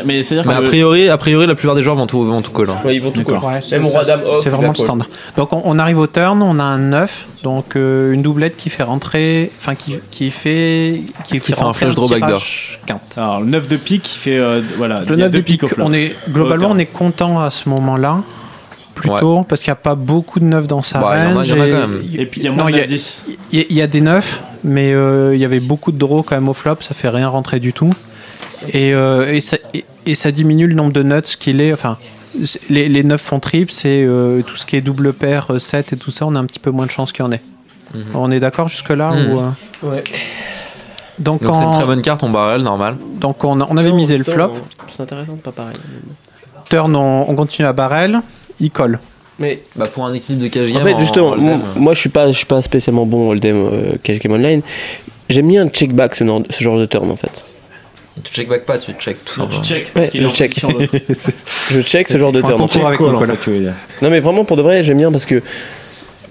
Mais, 0.04 0.22
c'est-à-dire 0.22 0.50
mais 0.50 0.58
que 0.58 0.64
a, 0.64 0.68
priori, 0.68 1.08
a 1.08 1.18
priori, 1.18 1.46
la 1.46 1.54
plupart 1.54 1.74
des 1.74 1.82
joueurs 1.82 1.96
vont 1.96 2.06
tout, 2.06 2.24
vont 2.24 2.42
tout 2.42 2.52
call. 2.52 2.70
Hein. 2.70 2.78
Ouais, 2.84 2.96
ils 2.96 3.02
vont 3.02 3.10
tout 3.10 3.24
call. 3.24 3.38
Ouais, 3.38 3.60
Même 3.70 3.86
roi 3.86 4.04
dame 4.04 4.20
off. 4.26 4.40
C'est 4.42 4.50
vraiment 4.50 4.68
le 4.68 4.74
standard. 4.74 5.08
Donc 5.36 5.52
on, 5.52 5.62
on, 5.64 5.78
arrive 5.78 5.98
au 5.98 6.06
turn, 6.06 6.40
on 6.42 6.58
a 6.58 6.62
un 6.62 6.78
9, 6.78 7.26
donc 7.42 7.76
euh, 7.76 8.12
une 8.12 8.22
doublette 8.22 8.56
qui 8.56 8.70
fait 8.70 8.82
rentrer, 8.82 9.50
enfin 9.58 9.74
qui, 9.74 9.98
qui 10.10 10.30
fait. 10.30 11.02
Qui, 11.24 11.38
qui 11.38 11.40
fait, 11.40 11.60
un 11.62 11.72
flash 11.72 11.94
draw 11.94 12.08
backdoor. 12.08 12.42
Alors 13.16 13.40
le 13.40 13.46
9 13.46 13.68
de 13.68 13.76
pique 13.76 14.08
fait. 14.08 14.38
Euh, 14.38 14.60
voilà, 14.76 15.02
le 15.06 15.16
9 15.16 15.30
de 15.30 15.40
pique, 15.40 15.62
on 15.78 15.92
est, 15.92 16.14
globalement, 16.30 16.70
on 16.70 16.78
est 16.78 16.86
content 16.86 17.40
à 17.40 17.50
ce 17.50 17.68
moment-là 17.68 18.22
plutôt 18.94 19.38
ouais. 19.38 19.44
parce 19.48 19.62
qu'il 19.62 19.70
n'y 19.70 19.72
a 19.72 19.76
pas 19.76 19.94
beaucoup 19.94 20.40
de 20.40 20.44
neufs 20.44 20.66
dans 20.66 20.82
sa 20.82 21.00
bah, 21.00 21.32
range. 21.32 21.48
Il 21.48 21.56
y 21.56 21.60
en 21.60 21.62
a, 21.62 21.66
y 21.66 21.72
en 21.72 21.76
a 21.76 21.80
quand 21.80 21.88
même. 21.88 22.02
Et, 22.14 22.26
puis 22.26 22.40
il 22.40 22.44
y 22.44 22.48
a 22.48 22.52
moins 22.52 22.70
de 22.70 22.78
10. 22.78 23.24
Il 23.52 23.60
y, 23.60 23.74
y, 23.74 23.82
a 23.82 23.86
des 23.86 24.00
neufs, 24.00 24.42
mais 24.64 24.92
euh, 24.92 25.34
il 25.34 25.40
y 25.40 25.44
avait 25.44 25.60
beaucoup 25.60 25.92
de 25.92 25.98
draws 25.98 26.22
quand 26.22 26.34
même 26.34 26.48
au 26.48 26.54
flop, 26.54 26.76
ça 26.80 26.94
fait 26.94 27.08
rien 27.08 27.28
rentrer 27.28 27.60
du 27.60 27.72
tout. 27.72 27.92
Et, 28.72 28.94
euh, 28.94 29.38
et, 30.06 30.14
ça, 30.14 30.30
diminue 30.30 30.66
le 30.66 30.74
nombre 30.74 30.92
de 30.92 31.02
nuts 31.02 31.36
qu'il 31.38 31.60
est. 31.60 31.72
Enfin, 31.72 31.98
les, 32.70 32.88
les 32.88 33.04
9 33.04 33.20
font 33.20 33.40
triple, 33.40 33.70
c'est 33.70 34.04
euh, 34.04 34.42
tout 34.42 34.56
ce 34.56 34.64
qui 34.64 34.76
est 34.76 34.80
double 34.80 35.12
paire, 35.12 35.48
7 35.58 35.92
et 35.92 35.96
tout 35.96 36.10
ça, 36.10 36.26
on 36.26 36.34
a 36.34 36.38
un 36.38 36.46
petit 36.46 36.58
peu 36.58 36.70
moins 36.70 36.86
de 36.86 36.90
chance 36.90 37.12
qu'il 37.12 37.24
y 37.24 37.28
en 37.28 37.32
ait. 37.32 37.42
Mhm. 37.94 38.02
On 38.14 38.30
est 38.30 38.40
d'accord 38.40 38.68
jusque-là 38.68 39.12
ou, 39.12 39.40
mhm. 39.40 39.54
ouais. 39.82 40.04
Donc, 41.18 41.42
c'est 41.42 41.48
une 41.48 41.74
très 41.74 41.86
bonne 41.86 42.02
carte, 42.02 42.22
on 42.24 42.30
barrel, 42.30 42.62
normal. 42.62 42.96
Donc 43.20 43.44
on, 43.44 43.60
avait 43.60 43.92
misé 43.92 44.18
le 44.18 44.24
flop. 44.24 44.52
C'est 44.94 45.02
intéressant, 45.02 45.36
pas 45.36 45.52
pareil. 45.52 45.76
Turn, 46.68 46.96
on, 46.96 47.34
continue 47.36 47.68
à 47.68 47.72
barrel, 47.72 48.20
il 48.58 48.70
colle. 48.70 48.98
Mais 49.38 49.62
bah 49.74 49.86
pour 49.86 50.04
un 50.04 50.14
équilibre 50.14 50.44
de 50.44 50.48
cash 50.48 50.68
game. 50.68 50.82
En 50.82 50.84
fait, 50.84 51.00
justement, 51.00 51.36
moi, 51.76 51.94
je 51.94 52.00
suis 52.00 52.08
pas, 52.08 52.28
je 52.30 52.36
suis 52.36 52.46
pas 52.46 52.62
spécialement 52.62 53.04
bon 53.04 53.32
all 53.32 53.40
game 53.40 53.68
euh, 53.72 53.92
cash 54.02 54.18
game 54.18 54.32
online. 54.32 54.62
J'aime 55.28 55.48
bien 55.48 55.68
check 55.68 55.92
back 55.92 56.14
ce, 56.14 56.24
genre 56.24 56.78
de 56.78 56.86
turn 56.86 57.10
en 57.10 57.16
fait. 57.16 57.44
Tu 58.22 58.32
check 58.32 58.48
back 58.48 58.64
pas, 58.64 58.78
tu 58.78 58.92
check 58.92 59.24
tout 59.24 59.34
simplement. 59.34 59.60
Tu 59.60 59.68
check, 59.68 59.90
je, 60.14 60.28
check. 60.28 60.54
Je 61.70 61.80
check 61.80 62.08
ce 62.08 62.16
genre 62.16 62.30
de 62.30 62.40
turn. 62.40 62.68
Non 64.02 64.10
mais 64.10 64.20
vraiment 64.20 64.44
pour 64.44 64.56
de 64.56 64.62
vrai, 64.62 64.82
j'aime 64.82 64.98
bien 64.98 65.10
parce 65.10 65.26
que 65.26 65.42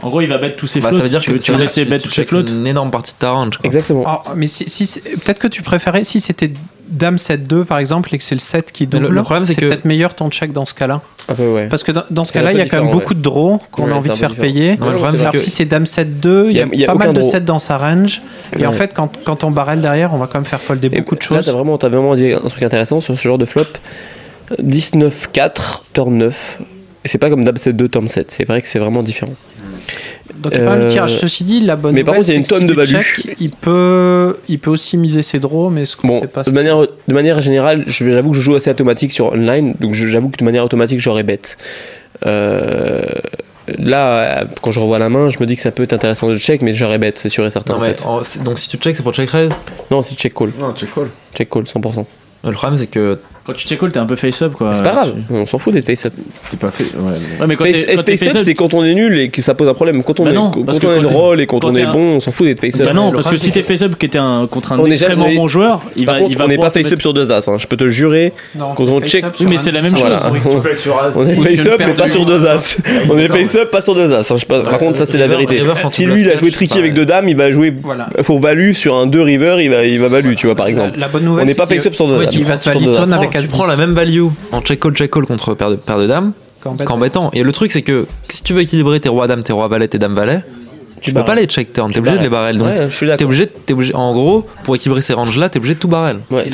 en 0.03 0.09
gros, 0.09 0.19
il 0.19 0.27
va 0.27 0.37
bet 0.37 0.51
tous 0.51 0.67
ses 0.67 0.81
bah, 0.81 0.89
flottes. 0.89 0.99
Ça 0.99 1.03
veut 1.03 1.09
dire 1.09 1.23
que 1.23 1.37
tu 1.37 1.51
vas 1.51 1.57
laisser 1.57 1.85
bet 1.85 1.97
toutes 1.97 2.13
ses 2.13 2.25
flottes. 2.25 2.49
Une 2.49 2.67
énorme 2.67 2.91
partie 2.91 3.13
de 3.13 3.19
ta 3.19 3.31
range. 3.31 3.57
Exactement. 3.63 4.03
Ah, 4.05 4.23
mais 4.35 4.47
peut-être 4.47 5.39
que 5.39 5.47
tu 5.47 5.61
préférais 5.61 6.03
si 6.03 6.19
c'était 6.19 6.51
Dame 6.87 7.15
7-2 7.15 7.63
par 7.65 7.79
exemple 7.79 8.13
et 8.13 8.17
que 8.17 8.23
c'est 8.23 8.35
le 8.35 8.39
7 8.39 8.71
qui 8.71 8.87
double, 8.87 9.07
le, 9.07 9.09
le 9.11 9.23
problème 9.23 9.45
c'est 9.45 9.55
que... 9.55 9.65
peut-être 9.65 9.85
meilleur 9.85 10.15
temps 10.15 10.27
de 10.27 10.33
check 10.33 10.51
dans 10.51 10.65
ce 10.65 10.73
cas-là. 10.73 11.01
Ah 11.29 11.33
bah 11.37 11.43
Parce 11.69 11.83
que 11.83 11.91
dans, 11.91 12.25
ce 12.25 12.33
cas-là, 12.33 12.51
il 12.51 12.57
y 12.57 12.61
a 12.61 12.65
quand 12.65 12.81
même 12.81 12.91
beaucoup 12.91 13.13
de 13.13 13.21
draws 13.21 13.59
qu'on 13.71 13.89
a 13.89 13.93
envie 13.93 14.09
de 14.09 14.15
faire 14.15 14.29
différent. 14.29 14.47
payer. 14.47 14.77
Non, 14.77 14.87
Alors 14.87 15.31
que... 15.31 15.37
si 15.37 15.49
c'est 15.49 15.65
Dame 15.65 15.85
7-2, 15.85 16.49
il 16.49 16.79
y 16.79 16.83
a, 16.83 16.87
pas 16.87 16.95
mal 16.95 17.13
de 17.13 17.21
7 17.21 17.45
dans 17.45 17.59
sa 17.59 17.77
range. 17.77 18.21
Et 18.57 18.65
en 18.65 18.71
fait, 18.71 18.93
quand, 18.93 19.19
quand, 19.23 19.43
on 19.43 19.51
barrel 19.51 19.81
derrière, 19.81 20.13
on 20.13 20.17
va 20.17 20.27
quand 20.27 20.39
même 20.39 20.45
faire 20.45 20.61
folder 20.61 20.89
beaucoup 20.89 21.15
de 21.15 21.21
choses. 21.21 21.37
Là, 21.37 21.43
t'as 21.43 21.51
vraiment, 21.53 21.77
as 21.77 21.89
vraiment 21.89 22.15
dit 22.15 22.33
un 22.33 22.39
truc 22.39 22.63
intéressant 22.63 23.01
sur 23.01 23.17
ce 23.17 23.23
genre 23.23 23.37
de 23.37 23.45
flop 23.45 23.63
19-4, 24.61 25.83
turn 25.93 26.17
9. 26.17 26.59
Et 27.05 27.07
c'est 27.07 27.17
pas 27.17 27.29
comme 27.29 27.43
Dame 27.43 27.55
7-2, 27.55 27.89
turn 27.89 28.07
7. 28.07 28.31
C'est 28.31 28.45
vrai 28.45 28.61
que 28.61 28.67
c'est 28.67 28.79
vraiment 28.79 29.03
différent. 29.03 29.33
Donc 30.35 30.53
il 30.53 30.61
n'y 30.61 30.67
a 30.67 30.69
pas 30.69 30.75
un 30.75 30.87
tirage. 30.87 31.13
Euh, 31.13 31.19
Ceci 31.19 31.43
dit, 31.43 31.61
la 31.61 31.75
bonne 31.75 31.93
mais 31.93 32.03
par 32.03 32.15
contre, 32.15 32.29
il 32.29 32.33
y 32.33 32.35
a 32.35 32.39
une 32.39 32.45
tonne 32.45 32.67
de 32.67 32.73
value. 32.73 32.95
il, 33.39 33.51
peut, 33.51 34.37
il 34.47 34.59
peut 34.59 34.71
aussi 34.71 34.97
miser 34.97 35.21
ses 35.21 35.39
draws, 35.39 35.69
mais 35.69 35.85
ce 35.85 35.95
qu'on 35.95 36.07
bon, 36.07 36.19
sait 36.21 36.27
pas. 36.27 36.43
De 36.43 36.51
manière, 36.51 36.79
de 36.81 37.13
manière 37.13 37.41
générale, 37.41 37.83
j'avoue 37.87 38.31
que 38.31 38.37
je 38.37 38.41
joue 38.41 38.55
assez 38.55 38.69
automatique 38.69 39.11
sur 39.11 39.33
online, 39.33 39.75
donc 39.79 39.93
j'avoue 39.93 40.29
que 40.29 40.37
de 40.37 40.45
manière 40.45 40.63
automatique, 40.63 40.99
j'aurais 40.99 41.23
bête. 41.23 41.57
Euh, 42.25 43.03
là, 43.67 44.45
quand 44.61 44.71
je 44.71 44.79
revois 44.79 44.99
la 44.99 45.09
main, 45.09 45.29
je 45.29 45.37
me 45.39 45.45
dis 45.45 45.55
que 45.55 45.61
ça 45.61 45.71
peut 45.71 45.83
être 45.83 45.93
intéressant 45.93 46.29
de 46.29 46.37
check, 46.37 46.61
mais 46.61 46.73
j'aurais 46.73 46.97
bête, 46.97 47.17
c'est 47.19 47.29
sûr 47.29 47.45
et 47.45 47.49
certain. 47.49 47.77
Donc 48.43 48.59
si 48.59 48.69
tu 48.69 48.77
check, 48.77 48.95
c'est 48.95 49.03
pour 49.03 49.13
check 49.13 49.29
raise 49.29 49.51
Non, 49.91 50.01
c'est 50.01 50.15
check 50.15 50.33
call. 50.33 50.51
Non, 50.59 50.73
check 50.73 50.93
call. 50.93 51.09
Check 51.35 51.49
call, 51.49 51.63
100%. 51.63 52.05
Le 52.43 52.51
problème, 52.51 52.77
c'est 52.77 52.87
que. 52.87 53.19
Quand 53.45 53.51
tu 53.51 53.65
t'écoules, 53.65 53.91
t'es 53.91 53.99
un 53.99 54.05
peu 54.05 54.15
face-up 54.15 54.53
quoi. 54.53 54.71
C'est 54.73 54.83
pas 54.83 54.91
grave, 54.93 55.15
on 55.29 55.45
s'en 55.45 55.57
fout 55.57 55.73
d'être 55.73 55.85
face-up. 55.85 56.13
T'es 56.49 56.55
pas 56.55 56.71
fait. 56.71 56.85
Ouais, 56.95 57.11
Ouais, 57.41 57.45
mais 57.47 57.57
quand 57.57 57.65
Face- 57.65 58.17
face-up, 58.17 58.41
c'est 58.41 58.55
quand 58.55 58.73
on 58.73 58.85
est 58.85 58.93
nul 58.93 59.19
et 59.19 59.27
que 59.27 59.41
ça 59.41 59.53
pose 59.53 59.67
un 59.67 59.73
problème. 59.73 60.01
Quand 60.01 60.17
on 60.21 60.23
bah 60.23 60.31
est, 60.31 60.33
non, 60.33 60.49
parce 60.65 60.79
quand 60.79 60.87
on 60.87 61.01
drôle 61.01 61.41
et 61.41 61.45
quand, 61.45 61.61
on 61.65 61.75
est 61.75 61.85
bon, 61.85 61.99
on 62.15 62.19
s'en 62.21 62.31
fout 62.31 62.47
d'être 62.47 62.61
face-up. 62.61 62.85
Bah 62.87 62.93
non, 62.93 63.11
parce 63.11 63.27
que 63.29 63.35
si 63.35 63.51
t'es 63.51 63.61
face-up 63.61 63.97
que 63.97 64.07
t'es 64.07 64.17
un, 64.17 64.47
contre 64.49 64.71
un 64.71 64.79
On 64.79 64.85
est 64.85 64.91
extrêmement 64.91 65.25
jamais- 65.25 65.35
bon 65.35 65.49
joueur, 65.49 65.81
il 65.97 66.05
Par 66.05 66.15
va, 66.15 66.21
contre, 66.21 66.37
on 66.41 66.47
n'est 66.47 66.57
pas 66.57 66.69
face-up 66.69 67.01
sur 67.01 67.13
deux 67.13 67.29
as, 67.33 67.45
hein. 67.49 67.57
je 67.57 67.67
peux 67.67 67.75
te 67.75 67.85
jurer. 67.87 68.31
Non, 68.55 68.75
Quand 68.75 68.85
on 68.89 69.01
check- 69.01 69.25
mais 69.45 69.57
c'est 69.57 69.71
la 69.71 69.81
même 69.81 69.97
chose. 69.97 70.03
On 71.15 71.25
est 71.27 71.35
face-up, 71.35 71.81
mais 71.85 71.93
pas 71.95 72.07
sur 72.07 72.25
deux 72.25 72.45
as. 72.47 72.77
On 73.09 73.17
est 73.17 73.27
face-up, 73.27 73.71
pas 73.71 73.81
sur 73.81 73.93
deux 73.93 74.13
as. 74.13 74.31
Hein. 74.31 74.37
Par 74.47 74.79
contre, 74.79 74.95
ça, 74.97 75.05
c'est 75.05 75.17
la 75.17 75.27
vérité. 75.27 75.61
Si 75.91 76.05
lui, 76.05 76.21
il 76.21 76.29
a 76.29 76.37
joué 76.37 76.49
tricky 76.51 76.77
avec 76.79 76.93
deux 76.93 77.05
dames, 77.05 77.27
il 77.27 77.35
va 77.35 77.51
jouer 77.51 77.73
Voilà. 77.83 78.07
pour 78.25 78.39
value 78.39 78.71
sur 78.71 78.95
un 78.95 79.05
2 79.05 79.21
river, 79.21 79.57
il 79.59 79.99
va, 79.99 80.07
value, 80.07 80.35
tu 80.35 80.47
vois, 80.47 80.55
par 80.55 80.67
exemple. 80.67 80.97
On 81.27 81.43
n'est 81.43 81.55
pas 81.55 81.67
face-up 81.67 81.93
sur 81.93 82.07
deux 82.07 82.25
as 82.25 82.32
tu 82.37 82.43
vas 82.43 82.55
Valiton 82.55 83.11
avec 83.11 83.31
Tu 83.31 83.47
prends 83.47 83.67
la 83.67 83.75
même 83.75 83.93
value 83.93 84.25
en 84.51 84.61
check 84.61 84.79
call, 84.79 84.93
check 84.93 85.11
call 85.11 85.25
contre 85.25 85.53
paire 85.53 85.71
de, 85.71 85.75
paire 85.75 85.99
de 85.99 86.07
dames 86.07 86.33
qu'en 86.85 86.97
bêtant. 86.97 87.29
Et 87.33 87.43
le 87.43 87.51
truc, 87.51 87.71
c'est 87.71 87.81
que 87.81 88.07
si 88.29 88.43
tu 88.43 88.53
veux 88.53 88.61
équilibrer 88.61 88.99
tes 88.99 89.09
rois 89.09 89.27
dames, 89.27 89.43
tes 89.43 89.53
rois 89.53 89.67
valets, 89.67 89.87
tes 89.87 89.99
dames 89.99 90.15
valets, 90.15 90.43
tu 91.03 91.13
peux 91.13 91.23
pas 91.23 91.35
les 91.35 91.45
check 91.45 91.73
turn, 91.73 91.91
t'es 91.91 91.99
obligé 91.99 92.17
de 92.17 92.23
les 92.23 92.29
barrel. 92.29 92.61
Ouais, 92.61 92.85
je 92.89 92.95
suis 92.95 93.07
t'es 93.17 93.25
obligé, 93.25 93.47
t'es 93.47 93.73
obligé, 93.73 93.93
en 93.93 94.13
gros, 94.13 94.45
pour 94.63 94.75
équilibrer 94.75 95.01
ces 95.01 95.13
ranges 95.13 95.37
là, 95.37 95.49
t'es 95.49 95.57
obligé 95.57 95.75
de 95.75 95.79
tout 95.79 95.89
barrel. 95.89 96.19
Ouais, 96.31 96.45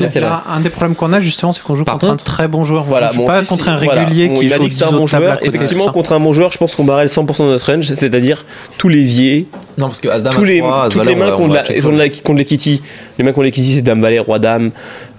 un 0.49 0.59
des 0.59 0.69
problèmes 0.69 0.95
qu'on 0.95 1.13
a 1.13 1.19
justement, 1.19 1.51
c'est 1.51 1.61
qu'on 1.61 1.75
joue 1.75 1.83
Par 1.83 1.99
contre, 1.99 2.13
un 2.13 2.17
très 2.17 2.47
bon 2.47 2.63
joueur. 2.63 2.83
Voilà, 2.83 3.11
joue 3.11 3.25
pas 3.25 3.43
contre 3.43 3.69
un 3.69 3.75
régulier 3.75 4.27
voilà, 4.27 4.57
qui 4.57 4.71
joue 4.71 4.79
que 4.79 4.83
un 4.83 4.97
bon 4.97 5.07
joueur. 5.07 5.37
Effectivement, 5.45 5.91
contre 5.91 6.13
un 6.13 6.19
bon 6.19 6.33
joueur, 6.33 6.51
je 6.51 6.57
pense 6.57 6.75
qu'on 6.75 6.83
barrel 6.83 7.07
100% 7.07 7.43
de 7.43 7.43
notre 7.43 7.71
range, 7.71 7.93
c'est-à-dire 7.93 8.45
tous 8.77 8.89
les 8.89 9.01
viers. 9.01 9.47
Non, 9.77 9.85
parce 9.85 10.01
que 10.01 10.09
As-Dame, 10.09 10.33
les, 10.43 10.61
toutes 10.91 11.05
les 11.05 11.15
mains 11.15 11.31
contre 11.31 12.33
l'Equity, 12.33 12.81
les 13.17 13.23
mains 13.23 13.31
contre 13.31 13.45
l'Equity, 13.45 13.75
c'est 13.75 13.81
Dame 13.81 14.01
Valet, 14.01 14.19
Roi 14.19 14.39
Dame, 14.39 14.71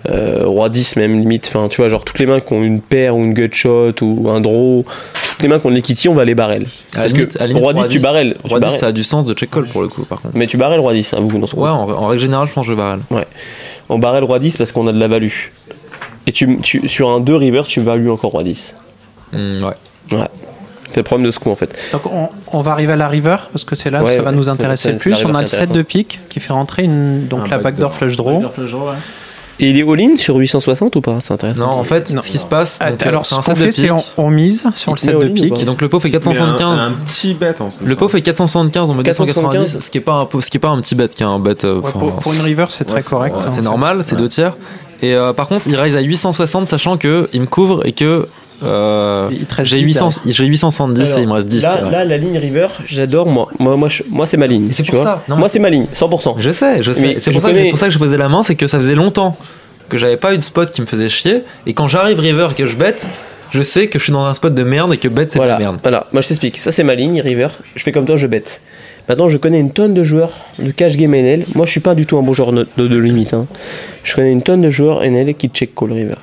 euh, 0.09 0.47
roi 0.47 0.71
10 0.71 0.97
même 0.97 1.21
limite 1.21 1.47
enfin 1.47 1.69
tu 1.69 1.83
vois 1.83 1.89
genre 1.89 2.07
toutes 2.07 2.19
les 2.21 2.25
mains 2.25 2.41
qui 2.41 2.55
ont 2.55 2.63
une 2.63 2.81
paire 2.81 3.15
ou 3.15 3.23
une 3.23 3.35
gut 3.35 3.51
shot 3.53 3.93
ou 4.01 4.31
un 4.31 4.41
draw 4.41 4.87
toutes 5.33 5.43
les 5.43 5.49
mains 5.49 5.59
qui 5.59 5.67
ont 5.67 5.71
de 5.71 6.09
on 6.09 6.15
va 6.15 6.25
les 6.25 6.35
barrel 6.35 6.69
parce 6.95 7.13
que 7.13 7.29
limite, 7.45 7.63
roi, 7.63 7.75
10, 7.75 7.89
tu 7.89 7.99
barrel 7.99 8.39
roi 8.43 8.61
10 8.61 8.79
ça 8.79 8.87
a 8.87 8.93
du 8.93 9.05
sens 9.05 9.27
de 9.27 9.35
check 9.35 9.51
call 9.51 9.67
pour 9.67 9.83
le 9.83 9.89
coup 9.89 10.07
par 10.07 10.23
contre. 10.23 10.35
Mais 10.39 10.47
tu 10.47 10.57
barrel 10.57 10.81
roi 10.81 10.95
10 10.95 11.13
hein, 11.13 11.21
beaucoup 11.21 11.39
dans 11.39 11.47
ce 11.47 11.55
ouais 11.55 11.69
en, 11.69 12.07
règle 12.07 12.23
générale 12.23 12.49
je 12.49 12.55
pense 12.55 12.65
que 12.65 12.73
je 12.73 12.77
barrel 12.77 13.01
ouais. 13.11 13.27
On 13.91 13.99
barrel 13.99 14.25
roi 14.25 14.39
10 14.39 14.57
parce 14.57 14.73
qu'on 14.73 14.87
a 14.87 14.93
de 14.93 15.01
la 15.01 15.09
value. 15.09 15.33
Et 16.27 16.33
tu, 16.33 16.61
sur 16.87 17.11
un 17.11 17.21
2 17.21 17.37
river 17.37 17.65
tu 17.67 17.83
values 17.83 18.11
encore 18.11 18.31
roi 18.31 18.43
10 18.43 18.75
hmm, 19.33 19.65
ouais. 19.65 19.75
Ouais. 20.13 20.29
C'est 20.93 21.01
le 21.01 21.03
problème 21.03 21.27
de 21.27 21.31
ce 21.31 21.39
coup 21.39 21.51
en 21.51 21.57
fait. 21.57 21.77
Donc 21.93 22.03
on, 22.53 22.61
va 22.61 22.73
arriver 22.73 22.95
à 22.95 22.97
la 22.97 23.09
river 23.09 23.37
parce 23.53 23.65
que 23.65 23.77
c'est 23.77 23.91
là 23.91 24.03
ouais, 24.03 24.13
que 24.13 24.17
ça 24.17 24.23
va 24.23 24.33
nous 24.33 24.49
intéresser 24.49 24.93
le 24.93 24.99
plus. 24.99 25.25
On 25.27 25.35
a 25.35 25.43
le 25.43 25.47
set 25.47 25.71
de 25.71 25.83
pique 25.83 26.21
qui 26.31 26.41
fait 26.41 26.55
rentrer 26.55 26.87
donc 26.87 27.51
la 27.51 27.59
backdoor, 27.59 27.63
backdoor 27.63 27.93
flush 27.93 28.17
draw. 28.17 28.33
Backdoor 28.33 28.53
flush 28.53 28.71
draw 28.71 28.89
ouais. 28.89 28.97
Et 29.61 29.71
il 29.71 29.79
est 29.79 29.83
all-in 29.83 30.17
sur 30.17 30.37
860 30.37 30.97
ou 30.97 31.01
pas 31.03 31.19
C'est 31.23 31.35
intéressant. 31.35 31.67
Non, 31.67 31.73
en 31.73 31.85
fait, 31.85 32.09
ce 32.09 32.31
qui 32.31 32.39
se 32.39 32.47
passe. 32.47 32.79
Ah, 32.81 32.93
donc, 32.93 33.07
alors, 33.07 33.21
euh, 33.21 33.25
ce 33.25 33.35
qu'on 33.35 33.55
fait, 33.55 33.71
c'est 33.71 33.91
on, 34.17 34.31
mise 34.31 34.67
sur 34.75 34.93
le 34.93 34.97
set 34.97 35.17
de 35.17 35.29
pique. 35.29 35.65
Donc, 35.67 35.83
le 35.83 35.89
pot 35.91 36.01
fait 36.01 36.11
475. 36.11 36.93
Le 37.85 37.97
pot 37.97 38.09
fait 38.09 38.23
475, 38.23 38.91
en 38.91 38.95
mode 38.95 39.05
290, 39.05 39.81
ce 39.81 39.91
qui 39.91 39.99
est 39.99 40.01
pas 40.01 40.15
un, 40.15 40.27
petit 40.27 40.95
bet, 40.95 41.09
qui 41.09 41.23
est 41.23 41.27
un 41.27 41.39
bet. 41.39 41.65
Euh, 41.65 41.81
pour, 41.81 42.33
une 42.33 42.41
river, 42.41 42.67
c'est 42.71 42.87
très 42.87 43.03
correct. 43.03 43.37
Hein, 43.39 43.53
c'est 43.55 43.63
normal, 43.63 44.03
c'est 44.03 44.17
deux 44.17 44.29
tiers. 44.29 44.57
Et 45.03 45.15
euh, 45.15 45.33
par 45.33 45.49
contre, 45.49 45.69
il 45.69 45.77
rise 45.77 45.97
à 45.97 46.01
860, 46.01 46.69
sachant 46.69 46.97
que 46.97 47.29
il 47.33 47.43
me 47.43 47.47
couvre 47.47 47.87
et 47.87 47.93
que 47.93 48.29
euh, 48.63 49.31
j'ai 49.63 49.79
870 49.79 51.01
et 51.01 51.21
il 51.21 51.29
me 51.29 51.33
reste 51.33 51.49
10. 51.49 51.63
Là, 51.63 51.81
là 51.91 52.05
la 52.05 52.17
ligne 52.17 52.37
River, 52.39 52.69
j'adore 52.87 53.27
moi. 53.27 53.49
Moi, 53.59 53.77
moi, 53.77 53.89
moi 54.09 54.27
c'est 54.27 54.37
ma 54.37 54.47
ligne. 54.47 54.69
C'est 54.73 54.87
pour 54.87 55.03
ça. 55.03 55.23
Non, 55.29 55.37
moi, 55.37 55.49
c'est 55.49 55.59
ma 55.59 55.71
ligne, 55.71 55.87
100%. 55.95 56.35
Je 56.39 56.51
sais, 56.51 56.83
je 56.83 56.93
sais. 56.93 57.17
C'est 57.21 57.33
pour, 57.33 57.43
ça 57.43 57.87
que 57.87 57.93
je 57.93 57.99
posais 57.99 58.17
la 58.17 58.29
main, 58.29 58.43
c'est 58.43 58.55
que 58.55 58.67
ça 58.67 58.79
faisait 58.79 58.95
longtemps 58.95 59.37
que 59.89 59.99
j'avais 59.99 60.17
pas 60.17 60.35
une 60.35 60.41
spot 60.41 60.71
qui 60.71 60.81
me 60.81 60.87
faisait 60.87 61.09
chier. 61.09 61.43
Et 61.67 61.75
quand 61.75 61.89
j'arrive 61.89 62.19
River 62.21 62.49
et 62.53 62.55
que 62.55 62.67
je 62.67 62.77
bête, 62.77 63.07
je 63.51 63.63
sais 63.63 63.89
que 63.89 63.99
je 63.99 64.05
suis 64.05 64.13
dans 64.13 64.25
un 64.25 64.35
spot 64.35 64.55
de 64.55 64.63
merde 64.63 64.95
et 64.95 64.97
que 64.97 65.09
bête, 65.09 65.31
c'est 65.31 65.39
voilà, 65.39 65.59
merde. 65.59 65.79
Voilà, 65.83 66.07
moi, 66.13 66.23
je 66.23 66.29
t'explique. 66.29 66.59
Ça, 66.59 66.73
c'est 66.73 66.85
ma 66.85 66.95
ligne 66.95 67.21
River. 67.21 67.49
Je 67.75 67.83
fais 67.83 67.93
comme 67.93 68.07
toi, 68.07 68.17
je 68.17 68.27
bête. 68.27 68.61
Maintenant, 69.09 69.29
je 69.29 69.39
connais 69.39 69.59
une 69.59 69.73
tonne 69.73 69.93
de 69.93 70.05
joueurs 70.05 70.33
de 70.59 70.71
cash 70.71 70.97
game 70.97 71.13
NL. 71.13 71.45
Moi, 71.55 71.67
je 71.67 71.73
suis 71.73 71.81
pas 71.81 71.95
du 71.95 72.07
tout 72.07 72.17
un 72.17 72.23
bon 72.23 72.33
joueur 72.33 72.53
de, 72.53 72.67
de, 72.77 72.97
limite. 72.97 73.35
Hein. 73.35 73.47
Je 74.05 74.15
connais 74.15 74.31
une 74.31 74.43
tonne 74.43 74.61
de 74.61 74.71
joueurs 74.71 75.03
NL 75.03 75.35
qui 75.35 75.49
check 75.49 75.75
call 75.75 75.93
River. 75.93 76.15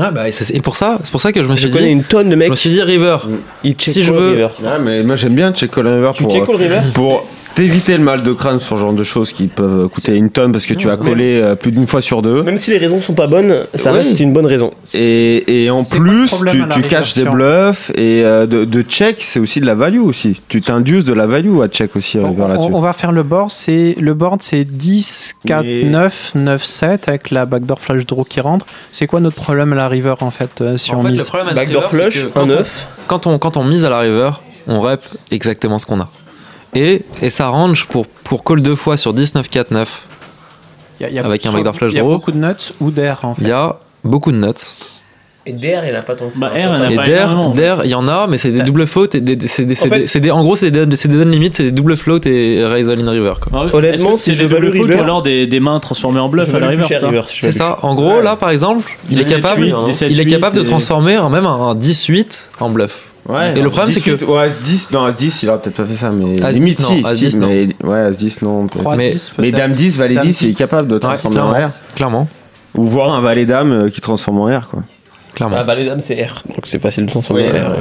Ah 0.00 0.10
bah, 0.10 0.28
et, 0.28 0.60
pour 0.60 0.76
ça, 0.76 0.98
c'est 1.02 1.10
pour 1.10 1.20
ça 1.20 1.32
que 1.32 1.42
je 1.42 1.48
me 1.48 1.56
suis 1.56 1.64
je 1.64 1.68
dit. 1.68 1.74
connais 1.74 1.92
une 1.92 2.04
tonne 2.04 2.28
de 2.28 2.36
mecs. 2.36 2.46
Je 2.46 2.52
me 2.52 2.56
suis 2.56 2.70
dit 2.70 2.82
River. 2.82 3.18
Il 3.64 3.74
check 3.74 3.94
si 3.94 4.04
je 4.04 4.12
veux. 4.12 4.30
River. 4.30 4.48
Ah, 4.66 4.78
mais 4.78 5.02
moi 5.02 5.16
j'aime 5.16 5.34
bien 5.34 5.52
Check 5.52 5.76
All 5.78 5.86
River. 5.86 6.10
Tu 6.14 6.22
pour, 6.22 6.32
check 6.32 6.42
all 6.42 6.54
euh, 6.54 6.58
River 6.58 6.80
pour 6.94 7.26
d'éviter 7.58 7.96
le 7.96 8.04
mal 8.04 8.22
de 8.22 8.32
crâne 8.32 8.60
sur 8.60 8.76
ce 8.76 8.82
genre 8.82 8.92
de 8.92 9.02
choses 9.02 9.32
qui 9.32 9.48
peuvent 9.48 9.88
coûter 9.88 10.14
une 10.14 10.30
tonne 10.30 10.52
parce 10.52 10.64
que 10.64 10.74
tu 10.74 10.88
as 10.88 10.96
collé 10.96 11.40
euh, 11.42 11.56
plus 11.56 11.72
d'une 11.72 11.88
fois 11.88 12.00
sur 12.00 12.22
deux. 12.22 12.44
Même 12.44 12.56
si 12.56 12.70
les 12.70 12.78
raisons 12.78 13.00
sont 13.00 13.14
pas 13.14 13.26
bonnes, 13.26 13.64
ça 13.74 13.90
reste 13.90 14.20
une 14.20 14.32
bonne 14.32 14.46
raison. 14.46 14.70
Et, 14.94 15.68
en 15.70 15.82
plus, 15.82 16.32
tu, 16.72 16.82
caches 16.82 17.14
des 17.14 17.24
bluffs 17.24 17.90
et 17.96 18.22
euh, 18.24 18.46
de, 18.46 18.82
check, 18.82 19.16
c'est 19.20 19.40
aussi 19.40 19.60
de 19.60 19.66
la 19.66 19.74
value 19.74 20.00
aussi. 20.00 20.40
Tu 20.48 20.60
t'induces 20.60 21.04
de 21.04 21.12
la 21.12 21.26
value 21.26 21.60
à 21.60 21.66
check 21.66 21.96
aussi. 21.96 22.18
On, 22.18 22.36
on, 22.38 22.74
on 22.74 22.80
va 22.80 22.92
faire 22.92 23.12
le 23.12 23.24
board, 23.24 23.50
c'est 23.50 23.96
le 23.98 24.14
board 24.14 24.40
c'est 24.42 24.64
10, 24.64 25.36
4, 25.46 25.64
Mais... 25.64 25.84
9, 25.84 26.32
9, 26.36 26.64
7 26.64 27.08
avec 27.08 27.30
la 27.30 27.44
backdoor 27.44 27.80
flush 27.80 28.06
draw 28.06 28.24
qui 28.24 28.40
rentre. 28.40 28.66
C'est 28.92 29.06
quoi 29.06 29.18
notre 29.20 29.36
problème 29.36 29.72
à 29.72 29.76
la 29.76 29.88
river 29.88 30.14
en 30.20 30.30
fait 30.30 30.60
euh, 30.60 30.76
si 30.76 30.94
on 30.94 31.02
fait, 31.02 31.10
mise... 31.10 31.28
à 31.34 31.54
backdoor 31.54 31.90
river, 31.90 32.10
flush, 32.10 32.26
un 32.36 32.46
9. 32.46 32.88
Quand 33.08 33.26
on, 33.26 33.38
quand 33.38 33.56
on 33.56 33.64
mise 33.64 33.84
à 33.84 33.90
la 33.90 33.98
river, 33.98 34.30
on 34.68 34.80
rep 34.80 35.04
exactement 35.30 35.78
ce 35.78 35.86
qu'on 35.86 36.00
a 36.00 36.08
et, 36.74 37.02
et 37.22 37.30
ça 37.30 37.48
range 37.48 37.86
pour, 37.86 38.06
pour 38.06 38.44
call 38.44 38.62
deux 38.62 38.76
fois 38.76 38.96
sur 38.96 39.14
19-4-9 39.14 39.86
avec 41.00 41.46
un 41.46 41.52
backdoor 41.52 41.74
flush 41.74 41.94
draw. 41.94 42.00
Il 42.00 42.08
y 42.08 42.12
a 42.12 42.16
beaucoup 42.16 42.32
de 42.32 42.38
nuts 42.38 42.72
ou 42.80 42.90
d'air 42.90 43.18
en 43.22 43.34
fait. 43.34 43.42
Il 43.42 43.48
y 43.48 43.52
a 43.52 43.78
beaucoup 44.04 44.32
de 44.32 44.38
nuts. 44.38 44.78
Et 45.46 45.52
d'air, 45.52 45.82
il 45.86 45.90
n'y 45.90 45.96
en 45.96 46.00
a 46.00 46.02
pas 46.02 46.14
tant 46.14 46.28
que 46.28 46.34
ça. 46.34 46.40
Bah, 46.40 46.50
et 46.54 46.96
d'air, 47.54 47.80
il 47.84 47.90
y 47.90 47.94
en 47.94 48.06
a, 48.06 48.26
mais 48.26 48.36
c'est 48.36 48.50
des 48.50 48.60
doubles 48.60 48.86
fautes. 48.86 49.14
Et 49.14 49.22
des, 49.22 49.48
c'est 49.48 49.64
des, 49.64 50.30
en 50.30 50.42
gros, 50.42 50.56
c'est 50.56 50.70
des, 50.70 50.94
c'est 50.94 51.08
des 51.08 51.24
limites, 51.24 51.56
c'est 51.56 51.62
des 51.62 51.70
doubles 51.70 51.96
floats 51.96 52.20
et 52.26 52.62
raise 52.66 52.90
in 52.90 53.10
river. 53.10 53.32
Bah 53.50 53.64
Honnêtement, 53.72 54.18
c'est 54.18 54.34
des 54.34 54.46
doubles 54.46 54.72
floats 54.72 54.96
ou 54.96 55.00
alors 55.00 55.22
des, 55.22 55.60
mains 55.60 55.80
transformées 55.80 56.20
en 56.20 56.28
bluff 56.28 56.54
à 56.54 56.60
la 56.60 56.68
river. 56.68 56.84
C'est 57.28 57.52
ça. 57.52 57.78
En 57.82 57.94
gros, 57.94 58.20
là, 58.20 58.36
par 58.36 58.50
exemple, 58.50 58.90
il 59.10 59.18
est 59.20 59.30
capable, 59.30 59.64
il 59.66 60.20
est 60.20 60.22
hein. 60.22 60.28
capable 60.28 60.56
de 60.58 60.62
transformer 60.62 61.18
même 61.30 61.46
un 61.46 61.74
18 61.74 62.50
en 62.60 62.68
bluff. 62.68 63.07
Ouais, 63.28 63.52
et 63.58 63.60
le 63.60 63.68
problème, 63.68 63.92
c'est 63.92 64.00
que. 64.00 64.24
Ouais, 64.24 64.46
As-10, 64.46 64.88
non, 64.90 65.04
As-10, 65.04 65.40
il 65.42 65.50
aurait 65.50 65.60
peut-être 65.60 65.76
pas 65.76 65.84
fait 65.84 65.96
ça, 65.96 66.10
mais. 66.10 66.42
As 66.42 66.50
limite, 66.50 66.80
non, 66.80 66.88
si, 66.88 67.02
As 67.04 67.14
si, 67.14 67.36
non. 67.36 67.46
Mais, 67.46 67.68
ouais, 67.84 67.98
As-10, 67.98 68.38
non. 68.42 68.66
3 68.66 68.96
mais, 68.96 69.12
10, 69.12 69.32
mais 69.38 69.52
Dame 69.52 69.72
10, 69.72 69.98
Valet 69.98 70.14
Dame 70.14 70.24
10, 70.24 70.42
il 70.42 70.50
est 70.50 70.58
capable 70.58 70.88
de 70.88 70.98
transformer 70.98 71.40
en 71.40 71.52
R. 71.52 71.68
Clairement. 71.94 72.28
Ou 72.74 72.84
voir 72.84 73.12
un 73.12 73.20
Valet 73.20 73.44
Dame 73.44 73.72
euh, 73.72 73.90
qui 73.90 74.00
transforme 74.00 74.40
en 74.40 74.46
R, 74.46 74.68
quoi. 74.68 74.82
Clairement. 75.34 75.56
Ah, 75.58 75.62
Valet 75.62 75.84
Dame, 75.84 76.00
c'est 76.00 76.14
R. 76.22 76.42
Donc 76.46 76.60
c'est 76.64 76.78
facile 76.78 77.04
de 77.04 77.10
transformer 77.10 77.50
en 77.50 77.72
R. 77.72 77.76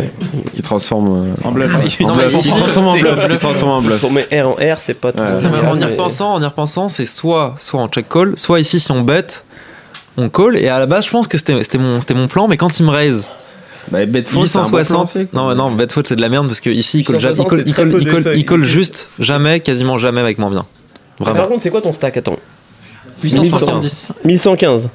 Qui 0.51 0.61
transforme. 0.61 1.27
Euh, 1.27 1.47
en 1.47 1.51
bluff. 1.53 1.77
Qui 1.87 2.03
transforme 2.03 2.87
en 2.87 2.97
bluff. 2.97 3.27
Qui 3.29 3.37
transforme 3.37 3.71
en 3.71 3.81
bluff. 3.81 4.01
Transformer 4.01 4.25
R 4.31 4.47
en 4.47 4.53
R, 4.53 4.77
c'est 4.85 4.99
pas 4.99 5.11
En 5.15 5.79
y 5.79 5.83
repensant, 5.83 6.33
en 6.33 6.41
y 6.41 6.45
repensant, 6.45 6.89
c'est 6.89 7.05
soit 7.05 7.55
en 7.71 7.87
check 7.87 8.09
call, 8.09 8.33
soit 8.35 8.59
ici, 8.59 8.81
si 8.81 8.91
on 8.91 9.01
bête, 9.01 9.45
on 10.17 10.27
call. 10.27 10.57
Et 10.57 10.67
à 10.67 10.77
la 10.79 10.87
base, 10.87 11.05
je 11.05 11.09
pense 11.09 11.29
que 11.29 11.37
c'était 11.37 11.77
mon 11.77 12.27
plan, 12.27 12.49
mais 12.49 12.57
quand 12.57 12.79
il 12.81 12.85
me 12.85 12.91
raise 12.91 13.29
bah, 13.91 14.05
bon 14.05 14.11
plan 14.23 14.41
860. 14.41 15.09
fait, 15.09 15.25
quoi. 15.25 15.39
non, 15.41 15.55
non, 15.55 15.71
Bedfall 15.71 16.03
c'est 16.07 16.15
de 16.15 16.21
la 16.21 16.29
merde 16.29 16.47
parce 16.47 16.59
que 16.59 16.69
ici 16.69 16.99
il 16.99 17.03
colle, 17.05 17.19
ja- 17.19 17.29
il 17.29 17.37
860, 17.37 17.49
colle, 17.49 17.59
c'est 17.59 17.69
il 17.69 17.73
très 17.73 17.83
colle, 17.83 17.91
peu 17.91 17.99
il 17.99 18.05
de 18.05 18.11
colle- 18.11 18.23
feuilles. 18.23 18.39
il 18.39 18.45
colle 18.45 18.63
juste 18.63 19.07
jamais, 19.19 19.59
quasiment 19.61 19.97
jamais 19.97 20.21
avec 20.21 20.37
moins 20.39 20.49
bien. 20.49 20.65
Ah, 21.19 21.23
Vraiment. 21.23 21.39
par 21.39 21.47
contre, 21.49 21.63
c'est 21.63 21.69
quoi 21.69 21.81
ton 21.81 21.93
stack 21.93 22.17
Attends. 22.17 22.37
870. 23.23 24.09
1115. 24.25 24.89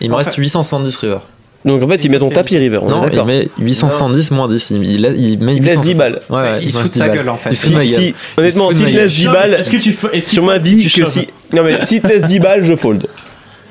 Il 0.00 0.10
me 0.10 0.14
reste 0.14 0.34
870 0.34 0.96
river. 0.96 1.18
Donc 1.64 1.82
en 1.82 1.88
fait, 1.88 2.02
il 2.04 2.10
met 2.10 2.18
ton 2.18 2.30
tapis 2.30 2.56
river. 2.56 2.78
on 2.82 2.88
est 2.88 2.90
Non, 2.90 3.08
il 3.12 3.24
met 3.24 3.48
870 3.58 4.30
moins 4.30 4.48
10. 4.48 4.70
Il, 4.70 4.82
il, 4.84 5.04
il 5.18 5.38
met 5.40 5.56
Il 5.56 5.62
laisse 5.62 5.76
860. 5.76 5.82
10 5.82 5.94
balles. 5.94 6.20
Ouais, 6.30 6.36
ouais, 6.36 6.58
il 6.62 6.72
se 6.72 6.78
fout 6.78 6.86
de 6.88 6.92
10 6.92 6.98
sa 6.98 7.08
gueule, 7.10 7.28
en 7.28 7.36
fait. 7.36 7.54
Si, 7.54 7.86
si- 7.86 8.14
honnêtement, 8.38 8.70
s'il 8.70 8.86
te 8.86 8.90
laisse 8.92 9.12
10 9.12 9.24
Shove, 9.24 9.32
balles, 9.34 9.54
Est-ce 9.54 9.70
que 9.70 9.76
tu 9.76 9.92
fais- 9.92 10.08
est-ce 10.16 10.30
sur 10.30 10.44
ma 10.44 10.56
vie, 10.58 10.84
que 10.90 11.06
si. 11.10 11.28
Non, 11.52 11.62
mais 11.62 11.84
s'il 11.84 12.00
te 12.00 12.06
laisse 12.06 12.24
10 12.24 12.40
balles, 12.40 12.64
je 12.64 12.74
fold. 12.76 13.06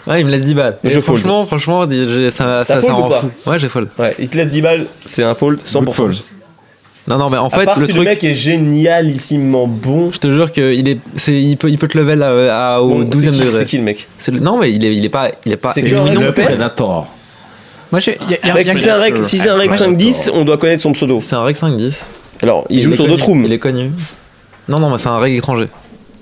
Ouais, 0.09 0.21
il 0.21 0.25
me 0.25 0.31
laisse 0.31 0.43
10 0.43 0.55
balles. 0.55 0.77
Je 0.83 0.99
fold. 0.99 1.03
franchement, 1.03 1.45
franchement, 1.45 1.87
ça, 2.31 2.65
ça, 2.65 2.81
ça, 2.81 2.91
rend 2.91 3.09
pas 3.09 3.21
fou. 3.21 3.31
Ouais, 3.45 3.59
j'ai 3.59 3.69
fold. 3.69 3.89
Ouais, 3.99 4.15
il 4.17 4.27
te 4.27 4.37
laisse 4.37 4.49
10 4.49 4.61
balles, 4.61 4.87
c'est 5.05 5.23
un 5.23 5.35
fold 5.35 5.59
100%. 5.71 5.91
fold. 5.91 6.15
Non, 7.07 7.17
non, 7.17 7.29
mais 7.29 7.37
en 7.37 7.49
fait, 7.49 7.65
fait, 7.65 7.79
le 7.79 7.85
si 7.85 7.91
truc. 7.91 8.03
le 8.03 8.09
mec 8.09 8.23
est 8.23 8.33
génialissimement 8.35 9.67
bon. 9.67 10.11
Je 10.11 10.19
te 10.19 10.31
jure 10.31 10.51
qu'il 10.51 10.87
est, 10.87 10.99
c'est, 11.15 11.39
il 11.41 11.57
peut, 11.57 11.69
il 11.69 11.77
peut 11.77 11.87
te 11.87 11.97
level 11.97 12.21
à, 12.21 12.75
à- 12.75 12.81
au 12.81 12.89
Bon, 12.89 13.03
12 13.03 13.27
e 13.27 13.31
degré. 13.31 13.59
C'est 13.59 13.65
qui 13.65 13.77
le 13.77 13.83
mec 13.83 14.07
le- 14.31 14.39
non, 14.39 14.59
mais 14.59 14.71
il 14.71 14.83
est, 14.85 14.95
il 14.95 15.05
est 15.05 15.09
pas, 15.09 15.29
il 15.45 15.51
est 15.51 15.57
pas. 15.57 15.73
C'est 15.73 15.81
est 15.81 16.31
PS 16.33 16.45
Predator. 16.45 17.07
Moi, 17.91 17.99
j'ai- 17.99 18.19
si 18.19 18.79
c'est 18.79 18.89
un 18.89 18.99
rec, 18.99 19.17
si 19.23 19.39
c'est 19.39 19.49
un 19.49 19.55
rec 19.55 19.71
5-10, 19.71 20.29
on 20.33 20.45
doit 20.45 20.57
connaître 20.57 20.83
son 20.83 20.91
pseudo. 20.91 21.19
C'est 21.21 21.35
un 21.35 21.43
reg 21.43 21.55
5-10. 21.55 22.05
Alors, 22.41 22.65
il, 22.69 22.81
joue 22.83 22.93
est 22.93 22.95
sur 22.95 23.07
d'autres 23.07 23.25
rooms. 23.25 23.43
Il 23.45 23.53
est 23.53 23.59
connu. 23.59 23.91
Non, 24.67 24.79
non, 24.79 24.91
mais 24.91 24.97
c'est 24.97 25.09
un 25.09 25.17
reg 25.17 25.35
étranger. 25.35 25.67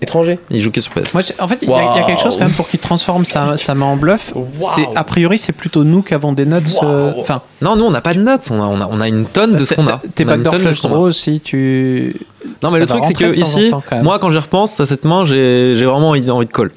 Étranger 0.01 0.37
Il 0.51 0.59
joue 0.61 0.69
que 0.71 0.79
sur 0.79 0.91
PS. 0.91 1.13
Moi, 1.13 1.23
en 1.39 1.47
fait, 1.47 1.57
il 1.63 1.69
y, 1.69 1.73
a- 1.73 1.91
il 1.95 1.97
y 1.97 2.03
a 2.03 2.03
quelque 2.05 2.21
chose 2.21 2.35
quand 2.37 2.43
même 2.45 2.53
pour 2.53 2.67
qu'il 2.69 2.79
transforme 2.79 3.25
sa, 3.25 3.57
sa 3.57 3.73
main 3.73 3.87
en 3.87 3.95
bluff. 3.97 4.31
C'est 4.61 4.87
a 4.95 5.03
priori, 5.03 5.39
c'est 5.39 5.53
plutôt 5.53 5.83
nous 5.83 6.03
qui 6.03 6.13
avons 6.13 6.33
des 6.33 6.45
notes. 6.45 6.75
euh, 6.83 7.11
Enfin, 7.17 7.41
Non, 7.61 7.75
nous 7.75 7.85
on 7.85 7.89
n'a 7.91 8.01
pas 8.01 8.13
de 8.13 8.21
notes, 8.21 8.49
on 8.51 8.61
a, 8.61 8.65
on 8.65 8.79
a, 8.79 8.87
on 8.91 9.01
a 9.01 9.07
une 9.07 9.25
tonne 9.25 9.55
de 9.55 9.65
ce 9.65 9.73
qu'on 9.73 9.87
a. 9.87 9.99
T'es 10.13 10.23
tonne 10.25 10.43
de 10.43 10.87
aussi, 10.95 11.39
tu. 11.39 12.15
Non, 12.61 12.69
mais 12.69 12.73
ça 12.73 12.79
le 12.79 12.85
truc 12.85 13.03
c'est 13.07 13.13
que 13.13 13.35
ici, 13.35 13.71
temps, 13.71 13.81
quand 13.89 13.95
même. 13.97 14.05
moi 14.05 14.19
quand 14.19 14.29
j'y 14.31 14.37
repense 14.37 14.79
à 14.79 14.85
cette 14.85 15.03
main, 15.03 15.25
j'ai 15.25 15.73
vraiment 15.83 16.09
envie, 16.09 16.29
envie 16.29 16.45
de 16.45 16.51
call. 16.53 16.71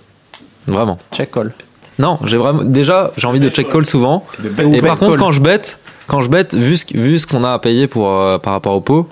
Vraiment. 0.67 0.99
Check 1.13 1.31
call. 1.31 1.53
Non, 1.99 2.19
j'ai 2.25 2.39
vraiment 2.39 2.63
déjà 2.65 3.13
j'ai 3.19 3.27
envie 3.27 3.41
de 3.41 3.51
check 3.51 3.69
call 3.69 3.85
souvent. 3.85 4.25
Ou 4.65 4.75
Et 4.75 4.81
par 4.81 4.99
contre 4.99 5.13
call. 5.13 5.21
quand 5.21 5.33
je 5.33 5.41
bête, 5.43 5.79
quand 6.07 6.23
je 6.23 6.31
bête, 6.31 6.55
vu 6.55 6.77
ce, 6.79 6.87
vu 6.97 7.19
ce 7.19 7.27
qu'on 7.27 7.45
a 7.45 7.53
à 7.53 7.59
payer 7.59 7.87
pour 7.87 8.09
euh, 8.11 8.39
par 8.39 8.55
rapport 8.55 8.75
au 8.75 8.81
pot 8.81 9.09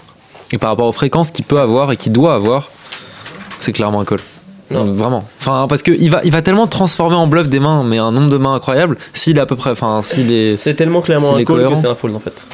et 0.53 0.57
par 0.59 0.71
rapport 0.71 0.87
aux 0.87 0.93
fréquences 0.93 1.31
qu'il 1.31 1.45
peut 1.45 1.61
avoir 1.61 1.93
et 1.93 1.97
qu'il 1.99 2.13
doit 2.13 2.35
avoir, 2.35 2.69
c'est 3.59 3.73
clairement 3.73 4.01
un 4.01 4.05
call. 4.05 4.21
Non, 4.71 4.85
vraiment. 4.93 5.27
Enfin, 5.41 5.67
parce 5.69 5.83
que 5.83 5.93
il 5.93 6.11
va, 6.11 6.21
il 6.25 6.31
va 6.31 6.43
tellement 6.43 6.67
transformer 6.67 7.17
en 7.17 7.27
bluff 7.27 7.49
des 7.49 7.59
mains, 7.61 7.85
mais 7.85 7.97
un 7.99 8.13
nombre 8.13 8.29
de 8.29 8.37
mains 8.37 8.55
incroyable. 8.55 8.99
S'il 9.15 9.39
est 9.39 9.41
à 9.41 9.47
peu 9.47 9.57
près, 9.57 9.71
enfin, 9.71 10.01
s'il 10.03 10.31
est. 10.31 10.59
C'est 10.61 10.75
tellement 10.75 11.01
clairement 11.01 11.35
un 11.37 11.45
call 11.45 11.69
que 11.71 11.77
c'est 11.81 11.87
un 11.87 11.95
fold 11.95 12.15
en 12.15 12.19
fait. 12.21 12.45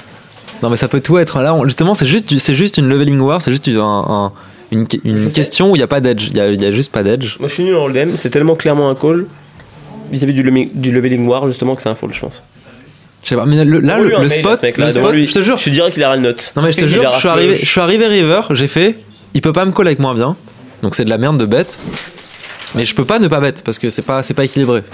Non, 0.63 0.71
mais 0.71 0.77
ça 0.77 0.87
peut 0.87 1.01
tout 1.01 1.19
être. 1.19 1.41
Là, 1.43 1.55
on- 1.55 1.65
justement, 1.65 1.95
c'est 1.95 2.07
juste, 2.07 2.39
c'est 2.39 2.55
juste 2.55 2.79
une 2.79 2.89
leveling 2.89 3.19
war, 3.21 3.43
c'est 3.43 3.51
juste 3.51 3.69
un- 3.69 3.81
un- 3.81 4.33
une, 4.71 4.87
une 5.05 5.29
question 5.31 5.73
où 5.73 5.77
il 5.77 5.81
n'y 5.81 5.83
a 5.83 5.89
pas 5.89 6.01
d'edge. 6.01 6.29
Il 6.31 6.37
y 6.37 6.41
a, 6.41 6.53
y 6.53 6.65
a 6.65 6.71
juste 6.71 6.93
pas 6.93 7.03
d'edge. 7.03 7.37
Moi 7.41 7.49
je 7.49 7.55
suis 7.55 7.65
nul 7.65 7.75
en 7.75 7.83
hold'em, 7.85 8.13
c'est 8.17 8.31
tellement 8.31 8.55
clairement 8.55 8.89
un 8.89 8.95
call 8.95 9.27
vis-à-vis 10.13 10.35
du, 10.35 10.43
leveling 10.43 11.27
war 11.27 11.47
justement 11.49 11.75
que 11.75 11.83
c'est 11.83 11.89
un 11.89 11.95
fold, 11.97 12.15
je 12.15 12.21
pense. 12.21 12.43
Je 13.25 13.31
sais 13.31 13.37
pas, 13.37 13.45
mais 13.47 13.65
le- 13.65 13.81
là, 13.81 13.99
le, 13.99 14.29
spot, 14.29 14.61
le 14.63 15.11
lui. 15.13 15.27
je 15.29 15.33
te 15.35 15.43
jure. 15.43 15.57
Je 15.57 15.65
te 15.65 15.71
dirais 15.71 15.91
qu'il 15.91 16.05
aura 16.05 16.15
le 16.15 16.23
note. 16.23 16.53
Non, 16.57 16.63
mais 16.63 16.71
je 16.73 16.77
te 16.77 16.87
jure, 16.87 17.11
je 17.15 17.19
suis, 17.19 17.29
arrivé, 17.29 17.55
je 17.57 17.67
suis 17.67 17.81
arrivé 17.81 18.07
river, 18.07 18.43
j'ai 18.51 18.69
fait, 18.69 18.99
il 19.35 19.41
peut 19.41 19.53
pas 19.53 19.65
me 19.65 19.73
call 19.73 19.87
avec 19.89 19.99
moins 19.99 20.15
bien. 20.15 20.37
Donc 20.85 20.95
c'est 20.95 21.07
de 21.07 21.11
la 21.11 21.17
merde 21.17 21.39
de 21.39 21.47
bet. 21.47 21.67
Mais 22.75 22.85
je 22.85 22.95
peux 22.95 23.07
pas 23.07 23.19
ne 23.19 23.27
pas 23.27 23.41
bet 23.41 23.55
parce 23.65 23.79
que 23.79 23.89
c'est 23.89 24.03
pas, 24.03 24.23
c'est 24.23 24.35
pas 24.35 24.45
équilibré. 24.45 24.85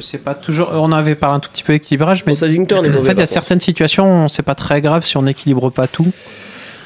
C'est 0.00 0.22
pas 0.22 0.34
toujours. 0.34 0.70
On 0.72 0.92
avait 0.92 1.16
parlé 1.16 1.36
un 1.36 1.40
tout 1.40 1.50
petit 1.50 1.64
peu 1.64 1.72
d'équilibrage, 1.72 2.24
mais 2.26 2.32
en 2.32 2.36
fait, 2.36 2.46
il 2.46 2.56
y 2.56 2.60
a 2.60 2.92
contre. 2.92 3.26
certaines 3.26 3.60
situations, 3.60 4.28
c'est 4.28 4.44
pas 4.44 4.54
très 4.54 4.80
grave 4.80 5.04
si 5.04 5.16
on 5.16 5.22
n'équilibre 5.22 5.70
pas 5.70 5.88
tout. 5.88 6.12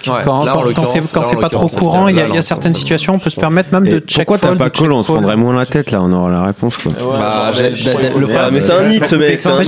Ouais, 0.09 0.23
quand 0.25 0.85
c'est 0.85 1.13
quand 1.13 1.23
pas 1.41 1.49
trop 1.49 1.69
courant, 1.69 2.09
il 2.09 2.17
y 2.17 2.21
a, 2.21 2.29
y 2.29 2.43
certaines 2.43 2.75
situations, 2.75 3.15
on 3.15 3.19
peut 3.19 3.31
se 3.31 3.39
permettre 3.41 3.73
même 3.73 3.87
Et 3.87 3.91
de 3.91 3.99
check 4.01 4.27
pourquoi 4.27 4.39
t'as 4.39 4.57
pas 4.57 4.71
call 4.71 4.93
On 4.93 5.03
se 5.03 5.13
prendrait 5.13 5.37
moins 5.37 5.55
la 5.55 5.67
tête 5.67 5.91
là, 5.91 6.01
on 6.03 6.13
aura 6.13 6.31
la 6.31 6.43
réponse 6.43 6.77
quoi. 6.77 6.93
Bah, 6.93 7.51
mais 8.53 8.61
c'est 8.61 8.73
un 8.73 8.87
hit 8.87 9.07
ce 9.07 9.17
mec. 9.17 9.39
c'est 9.39 9.49
un 9.49 9.53
Moi, 9.53 9.63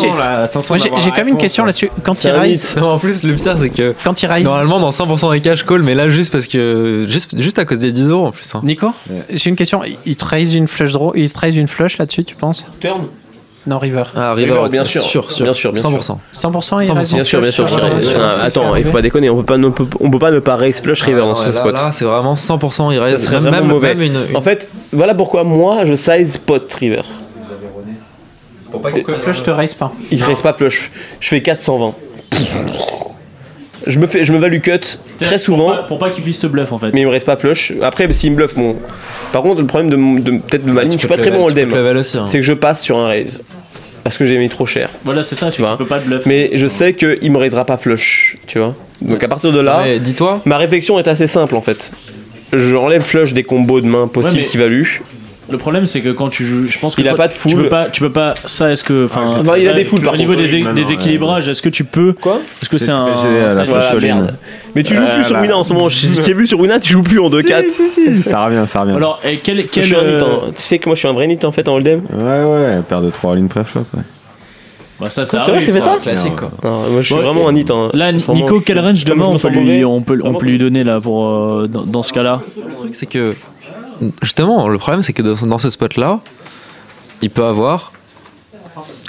j'ai- 1.00 1.10
quand 1.10 1.16
même 1.18 1.28
une 1.28 1.36
question 1.36 1.64
là-dessus. 1.64 1.90
Quand 2.02 2.24
il 2.24 2.30
Non, 2.76 2.92
en 2.92 2.98
plus, 2.98 3.22
le 3.22 3.34
pire, 3.34 3.56
c'est 3.58 3.70
que 3.70 3.94
quand 4.04 4.22
il 4.22 4.26
raise, 4.26 4.44
normalement, 4.44 4.80
dans 4.80 4.90
100% 4.90 5.32
des 5.32 5.40
cas, 5.40 5.54
je 5.56 5.64
call, 5.64 5.82
mais 5.82 5.94
là, 5.94 6.08
juste 6.08 6.32
parce 6.32 6.46
que. 6.46 7.06
Juste, 7.08 7.38
juste 7.40 7.58
à 7.58 7.64
cause 7.64 7.78
des 7.78 7.92
10 7.92 8.08
euros 8.08 8.26
en 8.26 8.32
plus. 8.32 8.54
hein. 8.54 8.60
Nico, 8.62 8.88
j'ai 9.30 9.50
une 9.50 9.56
question. 9.56 9.82
Il- 10.06 10.16
te 10.16 10.24
raise 10.24 10.54
une 10.54 10.68
flush 10.68 10.92
draw, 10.92 11.12
il 11.16 11.30
te 11.30 11.38
raise 11.38 11.56
une 11.56 11.66
flush 11.68 11.98
là-dessus, 11.98 12.24
tu 12.24 12.36
penses? 12.36 12.64
Turn 12.80 13.06
Non, 13.64 13.78
river. 13.78 14.02
Ah, 14.16 14.32
river, 14.34 14.52
River, 14.54 14.68
bien 14.70 14.82
sûr. 14.84 15.02
Sûr, 15.02 15.30
sûr. 15.30 15.44
Bien 15.44 15.54
sûr, 15.54 15.72
bien 15.72 15.80
sûr. 15.80 15.90
100%. 15.90 16.18
100% 16.32 16.80
il 16.82 16.88
100%, 16.90 16.94
raise 16.96 17.12
en 17.12 17.16
Bien 17.16 17.24
sûr, 17.24 17.40
bien 17.40 17.50
sûr. 17.52 17.66
Attends, 18.42 18.74
il 18.74 18.84
faut 18.84 18.90
pas 18.90 19.02
déconner, 19.02 19.30
on 19.30 19.36
peut 19.36 19.44
pas, 19.44 19.56
ne 19.56 19.68
peut, 19.68 19.86
on 20.00 20.10
peut 20.10 20.18
pas 20.18 20.32
ne 20.32 20.40
pas 20.40 20.56
raise 20.56 20.80
flush 20.80 21.02
river 21.02 21.20
dans 21.20 21.34
Ah, 21.34 21.44
ce 21.44 21.46
là, 21.50 21.60
spot. 21.60 21.72
là, 21.74 21.92
c'est 21.92 22.04
vraiment 22.04 22.34
100% 22.34 22.90
il 22.92 22.96
Ça 22.98 23.04
reste. 23.04 23.24
serait 23.24 23.34
Même, 23.40 23.44
vraiment 23.44 23.60
même, 23.66 23.68
mauvais. 23.68 23.94
même 23.94 24.02
une, 24.02 24.16
une- 24.30 24.36
En 24.36 24.42
fait, 24.42 24.68
voilà 24.92 25.14
pourquoi 25.14 25.44
moi 25.44 25.84
je 25.84 25.94
size 25.94 26.38
pot 26.38 26.72
river. 26.74 27.02
Pour 28.72 28.80
que 28.80 29.12
flush 29.14 29.42
te 29.42 29.50
raise 29.50 29.74
pas. 29.74 29.92
Il 30.10 30.22
raise 30.24 30.40
pas 30.40 30.54
flush. 30.54 30.90
Je 31.20 31.28
fais 31.28 31.42
420. 31.42 31.94
Je 33.86 33.98
me 33.98 34.06
fais, 34.06 34.24
je 34.24 34.32
me 34.32 34.38
value 34.38 34.60
cut 34.60 34.80
très 35.18 35.38
souvent, 35.38 35.66
Pour 35.68 35.76
pas, 35.76 35.82
pour 35.84 35.98
pas 35.98 36.10
qu'il 36.10 36.22
puisse 36.22 36.38
te 36.38 36.46
bluff 36.46 36.72
en 36.72 36.78
fait. 36.78 36.90
mais 36.92 37.00
il 37.02 37.06
me 37.06 37.10
reste 37.10 37.26
pas 37.26 37.36
flush. 37.36 37.72
Après, 37.82 38.10
s'il 38.12 38.30
me 38.32 38.36
bluffe, 38.36 38.54
bon. 38.54 38.76
Par 39.32 39.42
contre, 39.42 39.60
le 39.60 39.66
problème 39.66 39.90
de, 39.90 39.96
mon- 39.96 40.18
de 40.18 40.30
peut-être 40.38 40.64
de 40.64 40.72
ma 40.72 40.82
ligne, 40.82 40.92
je 40.92 40.98
suis 40.98 41.08
pas 41.08 41.16
très 41.16 41.30
bon 41.30 41.38
en 41.44 41.46
peux 41.46 41.60
hold'em. 41.60 41.74
hein. 41.74 42.26
C'est 42.30 42.38
que 42.38 42.44
je 42.44 42.52
passe 42.52 42.82
sur 42.82 42.96
un 42.98 43.08
raise 43.08 43.42
parce 44.04 44.18
que 44.18 44.24
j'ai 44.24 44.36
mis 44.38 44.48
trop 44.48 44.66
cher. 44.66 44.90
Voilà, 45.04 45.22
c'est 45.22 45.34
ça, 45.36 45.50
c'est 45.50 45.56
Tu 45.56 45.62
vois. 45.62 45.76
peut 45.78 45.86
pas 45.86 45.98
te 46.00 46.06
bluff. 46.06 46.26
Mais 46.26 46.50
je 46.54 46.66
sais 46.66 46.92
qu'il 46.94 47.30
me 47.32 47.38
raisera 47.38 47.64
pas 47.64 47.76
flush, 47.76 48.36
tu 48.46 48.58
vois. 48.58 48.74
Donc 49.00 49.22
à 49.24 49.28
partir 49.28 49.52
de 49.52 49.60
là, 49.60 49.82
Mais 49.84 49.98
dis-toi, 49.98 50.40
ma 50.44 50.58
réflexion 50.58 50.98
est 50.98 51.08
assez 51.08 51.26
simple 51.26 51.54
en 51.56 51.60
fait. 51.60 51.92
J'enlève 52.52 53.02
flush 53.02 53.32
des 53.32 53.42
combos 53.44 53.80
de 53.80 53.86
mains 53.86 54.06
possibles 54.08 54.40
Ouais, 54.42 54.46
qui 54.46 54.58
valuent. 54.58 55.02
Le 55.50 55.58
problème, 55.58 55.86
c'est 55.86 56.00
que 56.02 56.10
quand 56.10 56.28
tu 56.28 56.44
joues, 56.44 56.66
je 56.68 56.78
pense 56.78 56.94
que 56.94 57.00
Il 57.02 57.08
a 57.08 57.14
pas 57.14 57.26
de 57.26 57.32
Tu 57.32 57.38
full. 57.38 57.62
peux 57.64 57.68
pas, 57.68 57.86
tu 57.86 58.00
peux 58.00 58.12
pas. 58.12 58.34
Ça, 58.44 58.70
est-ce 58.70 58.84
que, 58.84 59.06
enfin, 59.06 59.22
Enfin, 59.40 59.56
il 59.58 59.68
a 59.68 59.72
des 59.74 59.84
fulls, 59.84 60.00
par 60.00 60.14
Au 60.14 60.16
niveau 60.16 60.34
contre. 60.34 60.72
des, 60.74 60.92
équilibrages, 60.92 61.48
est-ce 61.48 61.60
que 61.60 61.68
tu 61.68 61.82
peux 61.84 62.12
Quoi 62.12 62.38
Est-ce 62.62 62.70
que 62.70 62.78
c'est 62.78 62.90
un 62.92 63.06
la 63.08 63.64
Voilà, 63.64 63.94
merde. 64.00 64.36
Mais 64.74 64.82
tu 64.84 64.94
joues 64.94 65.02
plus 65.02 65.24
sur. 65.24 65.40
Wina 65.40 65.56
en 65.56 65.64
ce 65.64 65.72
moment. 65.72 65.88
Je 65.88 66.06
je 66.14 66.20
t'ai 66.22 66.32
vu 66.32 66.46
sur 66.46 66.60
Wina, 66.60 66.78
tu 66.78 66.92
joues 66.92 67.02
plus 67.02 67.18
en 67.18 67.28
2-4. 67.28 67.70
Si, 67.70 67.88
si, 67.88 68.22
ça 68.22 68.44
revient, 68.46 68.62
ça 68.66 68.82
revient. 68.82 68.92
Alors, 68.94 69.20
et 69.24 69.36
quel, 69.38 69.58
Je 69.58 69.62
quel, 69.66 69.94
euh. 69.94 70.20
Tu 70.56 70.62
sais 70.62 70.78
que 70.78 70.88
moi 70.88 70.94
je 70.94 71.00
suis 71.00 71.08
un 71.08 71.12
vrai 71.12 71.26
nit 71.26 71.38
en 71.42 71.50
fait 71.52 71.66
en 71.68 71.74
hold'em. 71.74 72.02
Ouais, 72.12 72.44
ouais, 72.44 72.80
paire 72.88 73.02
de 73.02 73.10
3 73.10 73.34
lignes 73.34 73.48
pré-flop. 73.48 73.84
Ouais. 73.94 74.02
bah, 75.00 75.10
ça, 75.10 75.26
C'est 75.26 75.32
ça 75.36 75.42
vrai, 75.42 75.52
arrive. 75.54 75.66
j'ai 75.66 75.72
fait 75.72 75.80
ça 75.80 75.96
classique 76.00 76.36
quoi. 76.36 76.50
Non, 76.62 76.88
moi 76.88 77.00
je 77.02 77.06
suis 77.06 77.14
Ouais, 77.16 77.22
vraiment 77.22 77.48
un 77.48 77.52
nit. 77.52 77.64
hein. 77.68 77.90
Là, 77.94 78.12
Nico, 78.12 78.60
quel 78.64 78.78
range 78.78 79.04
demain 79.04 79.26
on 79.26 79.38
peut 79.38 79.48
lui, 79.48 79.84
on 79.84 80.00
peut, 80.02 80.14
on 80.14 80.18
Vraiment. 80.24 80.38
peut 80.38 80.46
lui 80.46 80.58
donner 80.58 80.84
là 80.84 81.00
pour 81.00 81.26
euh, 81.26 81.66
dans, 81.68 81.82
dans 81.84 82.02
ce 82.04 82.12
cas-là 82.12 82.40
Le 82.56 82.74
truc, 82.76 82.94
c'est 82.94 83.06
que. 83.06 83.34
Justement, 84.22 84.68
le 84.68 84.78
problème, 84.78 85.02
c'est 85.02 85.12
que 85.12 85.22
dans, 85.22 85.58
ce 85.58 85.70
spot-là, 85.70 86.20
il 87.20 87.30
peut 87.30 87.44
avoir 87.44 87.92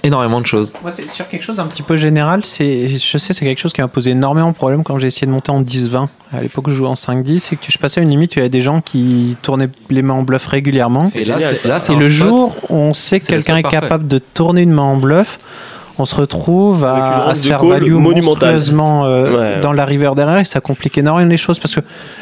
énormément 0.03 0.41
de 0.41 0.45
choses. 0.45 0.73
Moi, 0.81 0.91
c'est 0.91 1.07
sur 1.07 1.27
quelque 1.29 1.43
chose 1.43 1.55
d'un 1.55 1.65
petit 1.65 1.81
peu 1.81 1.95
général. 1.95 2.41
C'est, 2.43 2.89
je 2.89 3.17
sais, 3.17 3.31
c'est 3.33 3.45
quelque 3.45 3.59
chose 3.59 3.71
qui 3.71 3.79
m'a 3.81 3.87
posé 3.87 4.11
énormément 4.11 4.49
de 4.49 4.55
problèmes 4.55 4.83
quand 4.83 4.99
j'ai 4.99 5.07
essayé 5.07 5.25
de 5.25 5.31
monter 5.31 5.51
en 5.51 5.61
10-20. 5.61 6.07
À 6.33 6.41
l'époque, 6.41 6.65
je 6.67 6.73
jouais 6.73 6.89
en 6.89 6.95
5-10. 6.95 7.39
C'est 7.39 7.55
que 7.55 7.71
je 7.71 7.77
passais 7.77 8.01
à 8.01 8.03
une 8.03 8.09
limite 8.09 8.33
il 8.33 8.37
y 8.37 8.39
avait 8.41 8.49
des 8.49 8.61
gens 8.61 8.81
qui 8.81 9.37
tournaient 9.41 9.69
les 9.89 10.01
mains 10.01 10.15
en 10.15 10.23
bluff 10.23 10.45
régulièrement. 10.47 11.09
Et 11.15 11.23
là, 11.23 11.37
c'est- 11.39 11.65
là, 11.67 11.79
c'est 11.79 11.93
Et 11.93 11.95
un 11.95 11.99
le 11.99 12.05
spot- 12.11 12.27
jour 12.27 12.55
où 12.69 12.75
on 12.75 12.93
sait 12.93 13.19
que 13.21 13.25
c'est 13.27 13.33
quelqu'un 13.33 13.57
est 13.57 13.63
capable 13.63 14.07
de 14.07 14.17
tourner 14.17 14.63
une 14.63 14.71
main 14.71 14.81
en 14.83 14.97
bluff, 14.97 15.39
on 15.99 16.05
se 16.05 16.15
retrouve 16.15 16.83
à, 16.85 17.33
se 17.35 17.47
faire 17.47 17.63
value 17.63 17.93
monstrueusement 17.93 19.05
euh, 19.05 19.55
Ouais. 19.55 19.59
dans 19.61 19.71
la 19.73 19.85
river 19.85 20.11
derrière 20.15 20.39
et 20.39 20.43
ça 20.45 20.59
complique 20.59 20.97
énormément 20.97 21.29
les 21.29 21.37
choses 21.37 21.59
parce 21.59 21.75
que 21.75 21.81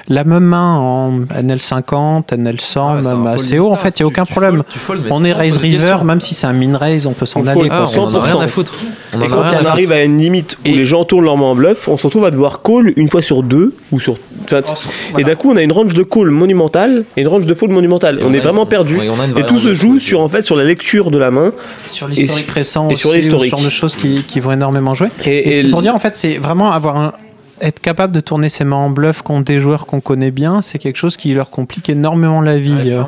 la 0.10 0.24
même 0.24 0.44
main 0.44 0.76
en 0.78 1.22
NL50, 1.22 2.30
NL100, 2.34 2.80
Ah, 2.80 3.02
même 3.02 3.28
assez 3.28 3.60
haut, 3.60 3.72
en 3.72 3.76
fait, 3.78 4.00
il 4.00 4.04
n'y 4.04 4.06
a 4.06 4.08
aucun 4.08 4.26
tu 4.26 4.32
problème. 4.34 4.56
fold- 4.58 4.66
tu 4.70 4.80
fold, 4.80 5.02
mais 5.06 5.10
On 5.14 5.24
est 5.24 5.34
raise 5.34 5.58
river, 5.58 5.98
même 6.04 6.22
si 6.22 6.34
c'est 6.34 6.48
un 6.48 6.54
min 6.54 6.78
raise, 6.78 7.08
on 7.08 7.14
peut 7.14 7.26
s'en 7.26 7.46
aller. 7.48 7.70
quoi. 7.70 7.88
On 7.96 8.00
en 8.00 8.04
a 8.04 8.06
100%. 8.06 8.20
rien 8.20 8.40
à 8.42 8.48
foutre. 8.48 8.74
On 9.14 9.20
en 9.20 9.22
Et 9.22 9.28
quand 9.28 9.38
on 9.62 9.66
arrive 9.66 9.92
à 9.92 10.04
une 10.04 10.18
limite 10.20 10.58
où 10.66 10.68
Et- 10.68 10.74
les 10.74 10.86
gens 10.86 11.06
tournent 11.06 11.26
leur 11.26 11.38
main 11.38 11.46
en 11.46 11.56
bluff, 11.56 11.88
on 11.88 11.98
se 11.98 12.08
retrouve 12.08 12.26
à 12.26 12.32
devoir 12.32 12.62
call 12.62 12.94
une 12.96 13.10
fois 13.10 13.22
sur 13.22 13.44
deux 13.44 13.74
ou 13.92 14.00
sur. 14.00 14.16
Enfin, 14.44 14.90
Et 15.18 15.24
d'un 15.24 15.36
coup, 15.36 15.52
on 15.52 15.58
a 15.58 15.62
une 15.64 15.72
range 15.72 15.94
de 15.94 16.04
call 16.04 16.30
monumentale 16.30 17.06
et 17.18 17.22
une 17.22 17.28
range 17.28 17.46
de 17.46 17.54
fold 17.54 17.72
monumentale. 17.72 18.20
Et 18.20 18.24
on 18.24 18.28
on 18.30 18.34
est 18.34 18.40
vraiment 18.40 18.64
une- 18.64 18.70
perdu. 18.70 18.98
ouais, 18.98 19.08
Et 19.38 19.44
tout 19.44 19.60
se 19.60 19.74
joue 19.74 20.00
sur 20.00 20.22
en 20.22 20.30
fait 20.30 20.42
sur 20.44 20.56
la 20.56 20.64
lecture 20.64 21.12
de 21.12 21.18
la 21.18 21.32
main. 21.32 21.52
sur 21.86 22.08
l'historique 22.08 22.50
récent 22.50 22.90
et 22.90 22.94
aussi, 22.94 23.02
sur 23.02 23.14
l'historique. 23.14 23.52
ce 23.52 23.58
genre 23.58 23.66
de 23.66 23.70
choses 23.70 23.96
qui, 23.96 24.24
qui 24.24 24.40
vont 24.40 24.52
énormément 24.52 24.94
jouer. 24.94 25.08
Et, 25.26 25.30
Et, 25.30 25.58
et 25.58 25.62
c'est 25.64 25.68
pour 25.70 25.82
dire, 25.82 25.94
en 25.96 26.00
fait, 26.00 26.16
c'est 26.16 26.38
vraiment 26.38 26.72
avoir 26.72 26.98
un, 26.98 27.14
être 27.62 27.80
capable 27.80 28.14
de 28.14 28.20
tourner 28.20 28.50
ses 28.50 28.64
mains 28.64 28.76
en 28.78 28.90
bluff 28.90 29.22
contre 29.22 29.46
des 29.46 29.60
joueurs 29.60 29.86
qu'on 29.86 30.02
connaît 30.02 30.32
bien, 30.32 30.62
c'est 30.62 30.80
quelque 30.80 30.98
chose 30.98 31.18
qui 31.18 31.34
leur 31.34 31.50
complique 31.50 31.90
énormément 31.90 32.42
la 32.42 32.58
vie. 32.58 32.74
Euh, 32.88 33.04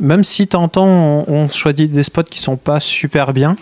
même 0.00 0.24
si 0.24 0.46
t'entends, 0.46 0.86
on, 0.86 1.24
on 1.28 1.48
choisit 1.50 1.90
des 1.90 2.02
spots 2.02 2.22
qui 2.24 2.40
sont 2.40 2.56
pas 2.56 2.80
super 2.80 3.32
bien. 3.32 3.56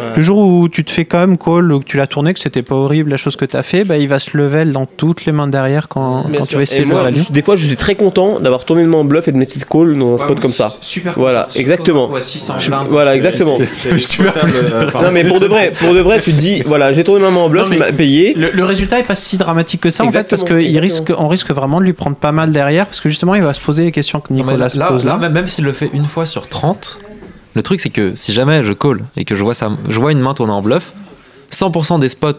Ouais. 0.00 0.06
Le 0.16 0.22
jour 0.22 0.38
où 0.38 0.68
tu 0.68 0.82
te 0.84 0.90
fais 0.90 1.04
quand 1.04 1.18
même 1.20 1.38
call, 1.38 1.70
ou 1.72 1.78
que 1.78 1.84
tu 1.84 1.96
l'as 1.96 2.08
tourné, 2.08 2.34
que 2.34 2.40
c'était 2.40 2.62
pas 2.62 2.74
horrible 2.74 3.10
la 3.12 3.16
chose 3.16 3.36
que 3.36 3.44
t'as 3.44 3.62
fait, 3.62 3.84
bah, 3.84 3.96
il 3.96 4.08
va 4.08 4.18
se 4.18 4.36
level 4.36 4.72
dans 4.72 4.86
toutes 4.86 5.24
les 5.24 5.30
mains 5.30 5.46
derrière 5.46 5.86
quand, 5.88 6.24
tu 6.48 6.56
vas 6.56 6.62
essayer 6.62 6.80
Et 6.80 6.84
de 6.84 6.88
le 6.90 6.94
moi, 6.96 7.10
je- 7.12 7.32
Des 7.32 7.42
fois, 7.42 7.54
je 7.54 7.64
suis 7.64 7.76
très 7.76 7.94
content 7.94 8.40
d'avoir 8.40 8.64
tourné 8.64 8.82
de 8.82 8.88
main 8.88 8.98
en 8.98 9.04
bluff 9.04 9.28
et 9.28 9.32
de 9.32 9.36
mettre 9.36 9.52
cette 9.52 9.66
call 9.68 9.96
dans 9.96 10.14
un 10.14 10.18
spot 10.18 10.40
comme 10.40 10.50
ça. 10.50 10.72
super 10.80 11.12
Voilà, 11.16 11.48
exactement. 11.54 12.10
Ouais, 12.10 12.20
600, 12.20 12.54
Je- 12.58 12.70
20, 12.70 12.86
voilà, 12.88 13.14
exactement. 13.14 13.56
c'est- 13.72 13.96
super 13.98 14.32
plaisir. 14.32 14.90
Non, 15.00 15.12
mais 15.12 15.22
pour 15.24 15.38
de 15.38 15.46
vrai, 15.46 15.70
pour 15.78 15.94
de 15.94 16.00
vrai, 16.00 16.20
tu 16.20 16.32
te 16.32 16.40
dis, 16.40 16.62
voilà, 16.62 16.92
j'ai 16.92 17.04
tourné 17.04 17.20
ma 17.22 17.30
main 17.30 17.40
en 17.42 17.48
bluff, 17.48 17.62
Non, 17.64 17.70
mais 17.70 17.76
il 17.76 17.78
m'a 17.78 17.92
payé. 17.92 18.34
Le, 18.34 18.50
le 18.52 18.64
résultat 18.64 18.98
est 18.98 19.04
pas 19.04 19.14
si 19.14 19.36
dramatique 19.36 19.73
que 19.80 19.90
ça 19.90 20.04
en 20.04 20.10
fait 20.10 20.28
parce 20.28 20.44
qu'on 20.44 20.54
risque, 20.56 21.12
on 21.16 21.28
risque 21.28 21.50
vraiment 21.50 21.80
de 21.80 21.84
lui 21.84 21.92
prendre 21.92 22.16
pas 22.16 22.32
mal 22.32 22.52
derrière 22.52 22.86
parce 22.86 23.00
que 23.00 23.08
justement 23.08 23.34
il 23.34 23.42
va 23.42 23.54
se 23.54 23.60
poser 23.60 23.84
les 23.84 23.92
questions 23.92 24.20
que 24.20 24.32
Nicolas 24.32 24.56
là, 24.56 24.68
se 24.68 24.78
là- 24.78 24.86
pose 24.86 25.04
là. 25.04 25.12
là, 25.12 25.18
même, 25.18 25.32
même 25.32 25.46
s'il 25.46 25.64
le 25.64 25.72
fait 25.72 25.90
une 25.92 26.06
fois 26.06 26.26
sur 26.26 26.48
30, 26.48 26.98
le 27.54 27.62
truc 27.62 27.80
c'est 27.80 27.90
que 27.90 28.14
si 28.14 28.32
jamais 28.32 28.62
je 28.64 28.72
call 28.72 29.00
et 29.16 29.24
que 29.24 29.34
je 29.36 29.42
vois, 29.42 29.54
ça, 29.54 29.70
je 29.88 29.98
vois 30.00 30.12
une 30.12 30.20
main 30.20 30.34
tourner 30.34 30.52
en 30.52 30.62
bluff, 30.62 30.92
100% 31.50 31.98
des 31.98 32.08
spots 32.08 32.32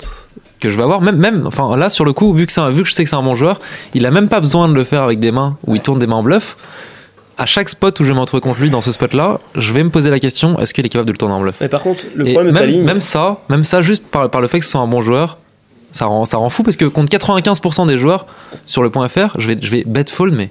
que 0.59 0.69
je 0.69 0.75
vais 0.75 0.83
avoir, 0.83 1.01
même, 1.01 1.17
même 1.17 1.43
enfin 1.47 1.75
là 1.77 1.89
sur 1.89 2.05
le 2.05 2.13
coup, 2.13 2.33
vu 2.33 2.45
que, 2.45 2.51
c'est 2.51 2.61
un- 2.61 2.69
vu 2.69 2.83
que 2.83 2.89
je 2.89 2.93
sais 2.93 3.03
que 3.03 3.09
c'est 3.09 3.15
un 3.15 3.23
bon 3.23 3.35
joueur, 3.35 3.59
il 3.93 4.05
a 4.05 4.11
même 4.11 4.29
pas 4.29 4.39
besoin 4.39 4.67
de 4.67 4.73
le 4.73 4.83
faire 4.83 5.03
avec 5.03 5.19
des 5.19 5.31
mains 5.31 5.57
où 5.67 5.75
il 5.75 5.81
tourne 5.81 5.99
des 5.99 6.07
mains 6.07 6.15
en 6.17 6.23
bluff. 6.23 6.57
À 7.37 7.45
chaque 7.45 7.67
spot 7.67 7.99
où 7.99 8.03
je 8.03 8.09
vais 8.09 8.15
me 8.15 8.21
retrouver 8.21 8.39
contre 8.39 8.61
lui 8.61 8.69
dans 8.69 8.81
ce 8.81 8.93
spot 8.93 9.13
là, 9.13 9.39
je 9.55 9.73
vais 9.73 9.83
me 9.83 9.89
poser 9.89 10.09
la 10.09 10.19
question 10.21 10.57
est-ce 10.59 10.73
qu'il 10.73 10.85
est 10.85 10.89
capable 10.89 11.07
de 11.07 11.11
le 11.11 11.17
tourner 11.17 11.35
en 11.35 11.41
bluff? 11.41 11.55
Mais 11.59 11.67
par 11.67 11.81
contre, 11.81 12.03
le 12.15 12.29
Et 12.29 12.31
problème 12.33 12.53
de 12.53 12.57
ta 12.57 12.63
même, 12.65 12.73
ligne. 12.73 12.83
même 12.85 13.01
ça, 13.01 13.39
même 13.49 13.65
ça, 13.65 13.81
juste 13.81 14.07
par, 14.07 14.29
par 14.29 14.39
le 14.39 14.47
fait 14.47 14.59
que 14.59 14.65
ce 14.65 14.71
soit 14.71 14.79
un 14.79 14.87
bon 14.87 15.01
joueur, 15.01 15.37
ça 15.95 16.05
rend, 16.07 16.25
ça 16.25 16.35
rend 16.37 16.49
fou 16.49 16.61
parce 16.63 16.75
que 16.75 16.83
contre 16.85 17.07
95% 17.09 17.87
des 17.87 17.97
joueurs 17.97 18.25
sur 18.65 18.83
le 18.83 18.89
point 18.89 19.07
FR, 19.07 19.29
je 19.39 19.47
vais, 19.51 19.57
je 19.61 19.71
vais 19.71 19.83
bet 19.85 20.03
fold, 20.09 20.33
mais, 20.33 20.49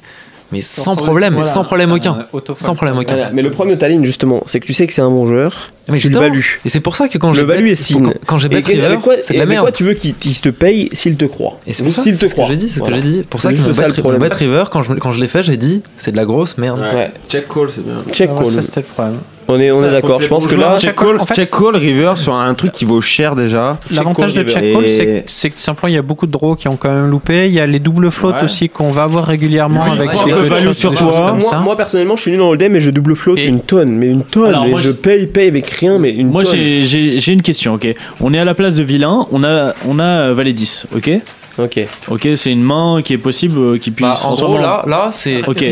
mais 0.53 0.63
sans, 0.63 0.97
problème, 0.97 1.35
voilà, 1.35 1.49
sans 1.49 1.65
problème 1.65 1.93
aucun. 1.93 2.25
Sans 2.59 2.75
problème 2.75 2.97
aucun. 2.97 3.15
Voilà, 3.15 3.31
Mais 3.31 3.43
le 3.43 3.51
problème 3.51 3.75
de 3.77 3.81
ta 3.81 3.89
ligne, 3.89 4.05
justement, 4.05 4.43
c'est 4.47 4.59
que 4.59 4.65
tu 4.67 4.73
sais 4.73 4.87
que 4.87 4.93
c'est 4.95 5.03
un 5.03 5.11
bon 5.11 5.27
joueur. 5.27 5.71
Mais 5.89 5.99
tu 5.99 6.09
le 6.09 6.13
justement, 6.15 6.21
values. 6.21 6.61
Et 6.65 6.71
c'est 6.71 6.81
pour 6.81 6.97
ça 6.97 7.09
que 7.09 7.19
quand 7.19 7.29
le 7.29 7.35
j'ai 7.35 7.43
value 7.43 7.65
bet- 7.65 7.73
est 7.73 7.75
signe. 7.75 8.05
quand- 8.07 8.13
quand 8.27 8.39
j'ai 8.39 8.49
river, 8.49 8.97
quoi, 9.03 9.17
c'est 9.23 9.35
de 9.35 9.39
la 9.39 9.43
avec 9.43 9.49
merde. 9.51 9.65
quoi 9.65 9.73
tu 9.73 9.85
veux 9.85 9.93
qu'il 9.93 10.15
te 10.15 10.49
paye 10.49 10.89
s'il 10.95 11.17
te 11.17 11.27
croit? 11.27 11.61
Et 11.67 11.75
c'est 11.75 11.85
pour 11.85 11.93
ça, 11.93 12.03
S'il 12.03 12.15
te 12.15 12.21
c'est 12.21 12.29
ce 12.31 12.35
que 12.35 12.41
croit. 12.41 12.49
j'ai 12.49 12.57
dit, 12.57 12.71
c'est 12.73 12.81
ce 12.81 12.85
que 12.85 12.95
j'ai 12.95 13.03
dit. 13.03 13.23
Pour 13.29 13.41
ça 13.43 13.53
que 13.53 13.59
mon 13.59 14.11
le 14.11 14.19
bet 14.19 14.33
river, 14.35 14.65
quand 14.73 14.83
je, 14.83 14.95
quand 14.95 15.13
je 15.13 15.21
l'ai 15.21 15.29
fait, 15.29 15.43
j'ai 15.43 15.59
dit 15.59 15.83
c'est 15.99 16.13
de 16.13 16.17
la 16.17 16.25
grosse 16.25 16.57
merde. 16.57 16.81
Ouais. 16.81 17.13
Check 17.29 17.49
call, 17.53 17.69
c'est 17.75 17.85
bien. 17.85 18.03
Check 18.13 18.31
Ah 18.35 18.43
call. 18.43 18.53
ça 18.53 18.63
c'était 18.63 18.81
le 18.81 18.87
problème. 18.87 19.19
On 19.49 19.61
est, 19.61 19.71
on 19.71 19.85
est 19.85 19.91
d'accord. 19.91 20.23
Je 20.23 20.29
pense 20.29 20.47
que 20.47 20.55
là, 20.55 20.79
check 20.79 20.97
call, 20.97 21.19
check 21.35 21.51
call 21.51 21.77
river 21.77 22.15
sur 22.17 22.35
un 22.35 22.55
truc 22.55 22.73
qui 22.73 22.85
vaut 22.85 23.01
cher 23.01 23.35
déjà. 23.37 23.79
L'avantage 23.91 24.33
de 24.35 24.43
check 24.43 24.73
call, 24.73 24.89
c'est 24.89 25.07
que- 25.07 25.23
c'est 25.27 25.51
que 25.51 25.61
simplement 25.61 25.89
il 25.89 25.95
y 25.95 25.99
a 25.99 26.03
beaucoup 26.03 26.27
de 26.27 26.33
draws 26.33 26.57
qui 26.57 26.69
ont 26.69 26.77
quand 26.77 26.93
même 26.93 27.09
loupé. 27.11 27.47
Il 27.47 27.53
y 27.53 27.61
a 27.61 27.67
les 27.67 27.79
doubles 27.79 28.11
floats 28.11 28.31
Ouais. 28.37 28.45
aussi 28.45 28.69
qu'on 28.69 28.91
va 28.91 29.03
avoir 29.03 29.27
régulièrement 29.27 29.83
avec 29.85 30.11
Ouais, 30.13 30.25
des 30.25 30.33
ouais, 30.33 30.75
sur 30.75 30.91
des 30.91 30.97
choses 30.97 31.13
toi. 31.13 31.27
comme 31.31 31.41
Moi, 31.41 31.51
ça. 31.51 31.59
moi, 31.59 31.77
personnellement, 31.77 32.17
je 32.17 32.23
suis 32.23 32.31
nul 32.31 32.41
en 32.41 32.49
hold'em 32.51 32.73
mais 32.73 32.81
je 32.81 32.91
double 32.91 33.15
float 33.17 33.37
une 33.37 33.61
tonne, 33.61 33.91
mais 33.91 34.07
une 34.09 34.25
tonne. 34.25 34.49
Alors, 34.49 34.67
moi, 34.67 34.81
je 34.81 34.91
paye, 34.93 35.27
paye 35.27 35.49
avec 35.49 35.69
rien, 35.71 35.99
mais 35.99 36.11
une 36.11 36.31
Moi 36.31 36.45
tonne. 36.45 36.55
j'ai- 36.55 36.83
j'ai 36.83 37.19
j'ai 37.19 37.33
une 37.33 37.43
question, 37.43 37.75
ok. 37.75 37.87
On 38.21 38.33
est 38.33 38.39
à 38.39 38.45
la 38.45 38.55
place 38.55 38.75
de 38.77 38.83
vilain, 38.83 39.27
on 39.31 39.45
a, 39.45 39.75
on 39.87 39.99
a 39.99 40.33
valet 40.33 40.53
10, 40.53 40.87
ok 40.97 41.11
Ok. 41.58 41.81
Ok, 42.08 42.28
c'est 42.36 42.50
une 42.50 42.62
main 42.62 43.00
qui 43.05 43.12
est 43.12 43.18
possible 43.18 43.58
euh, 43.58 43.78
qui 43.78 43.91
puisse. 43.91 44.07
Bah, 44.08 44.18
en 44.24 44.34
gros, 44.34 44.58
là, 44.58 44.83
là, 44.86 45.10
c'est. 45.12 45.47
Ok. 45.49 45.62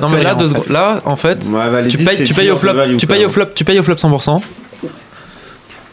Non 0.00 0.08
mais 0.08 0.22
là, 0.22 0.30
rien, 0.30 0.34
deux 0.38 0.44
en 0.44 0.48
fait. 0.48 0.54
secondes. 0.54 0.68
là, 0.72 1.00
en 1.04 1.16
fait, 1.16 1.44
Ouais, 1.52 1.88
tu 1.88 1.96
10, 1.96 2.04
payes, 2.04 2.16
tu 2.24 2.50
au 2.50 2.56
flop, 2.56 2.70
tu 2.98 3.06
payes 3.06 3.24
au 3.24 3.28
flop, 3.28 3.46
tu 3.54 3.64
payes 3.64 3.78
au 3.78 3.82
flop 3.82 3.94
100%. 3.96 4.40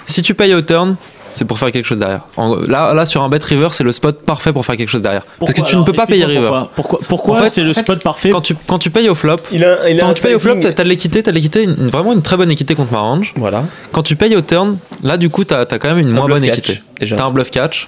Si 0.05 0.21
tu 0.21 0.33
payes 0.33 0.53
au 0.53 0.61
turn, 0.61 0.95
c'est 1.31 1.45
pour 1.45 1.57
faire 1.57 1.71
quelque 1.71 1.85
chose 1.85 1.99
derrière. 1.99 2.21
En- 2.35 2.55
là, 2.55 2.93
là, 2.93 3.05
sur 3.05 3.23
un 3.23 3.29
bet 3.29 3.39
river, 3.41 3.69
c'est 3.71 3.83
le 3.85 3.91
spot 3.93 4.21
parfait 4.25 4.51
pour 4.51 4.65
faire 4.65 4.75
quelque 4.75 4.89
chose 4.89 5.01
derrière. 5.01 5.23
Parce 5.39 5.53
que 5.53 5.61
tu 5.61 5.75
ne 5.77 5.83
peux 5.83 5.93
pas 5.93 6.05
payer 6.05 6.25
river. 6.25 6.41
Pourquoi, 6.49 6.69
pourquoi, 6.75 6.99
pourquoi 7.07 7.37
En 7.37 7.43
fait- 7.43 7.49
c'est 7.49 7.63
le 7.63 7.71
spot 7.73 8.03
parfait 8.03 8.29
Quand 8.31 8.41
tu, 8.41 8.55
quand 8.67 8.77
tu 8.79 8.89
payes 8.89 9.07
au 9.09 9.15
flop, 9.15 9.37
Il 9.51 9.63
a, 9.63 9.89
il 9.89 9.97
a 9.99 10.01
quand 10.03 10.13
tu 10.13 10.21
payes 10.21 10.35
au 10.35 10.39
flop, 10.39 10.55
t'as 10.61 10.71
de 10.83 10.89
l'équité, 10.89 11.23
t'as 11.23 11.31
de 11.31 11.35
l'équité, 11.35 11.63
une- 11.63 11.89
vraiment 11.89 12.11
une 12.13 12.21
très 12.21 12.35
bonne 12.37 12.51
équité 12.51 12.75
contre 12.75 12.91
ma 12.91 12.99
range. 12.99 13.33
Voilà. 13.37 13.63
Quand 13.93 14.03
tu 14.03 14.15
payes 14.15 14.35
au 14.35 14.41
turn, 14.41 14.77
là, 15.03 15.15
du 15.17 15.29
coup, 15.29 15.45
t'as 15.45 15.61
as 15.61 15.65
quand 15.65 15.89
même 15.89 15.99
une 15.99 16.09
moins 16.09 16.27
bonne 16.27 16.43
catch, 16.43 16.57
équité. 16.57 16.81
T'as 17.15 17.23
un 17.23 17.31
bluff 17.31 17.49
catch. 17.49 17.87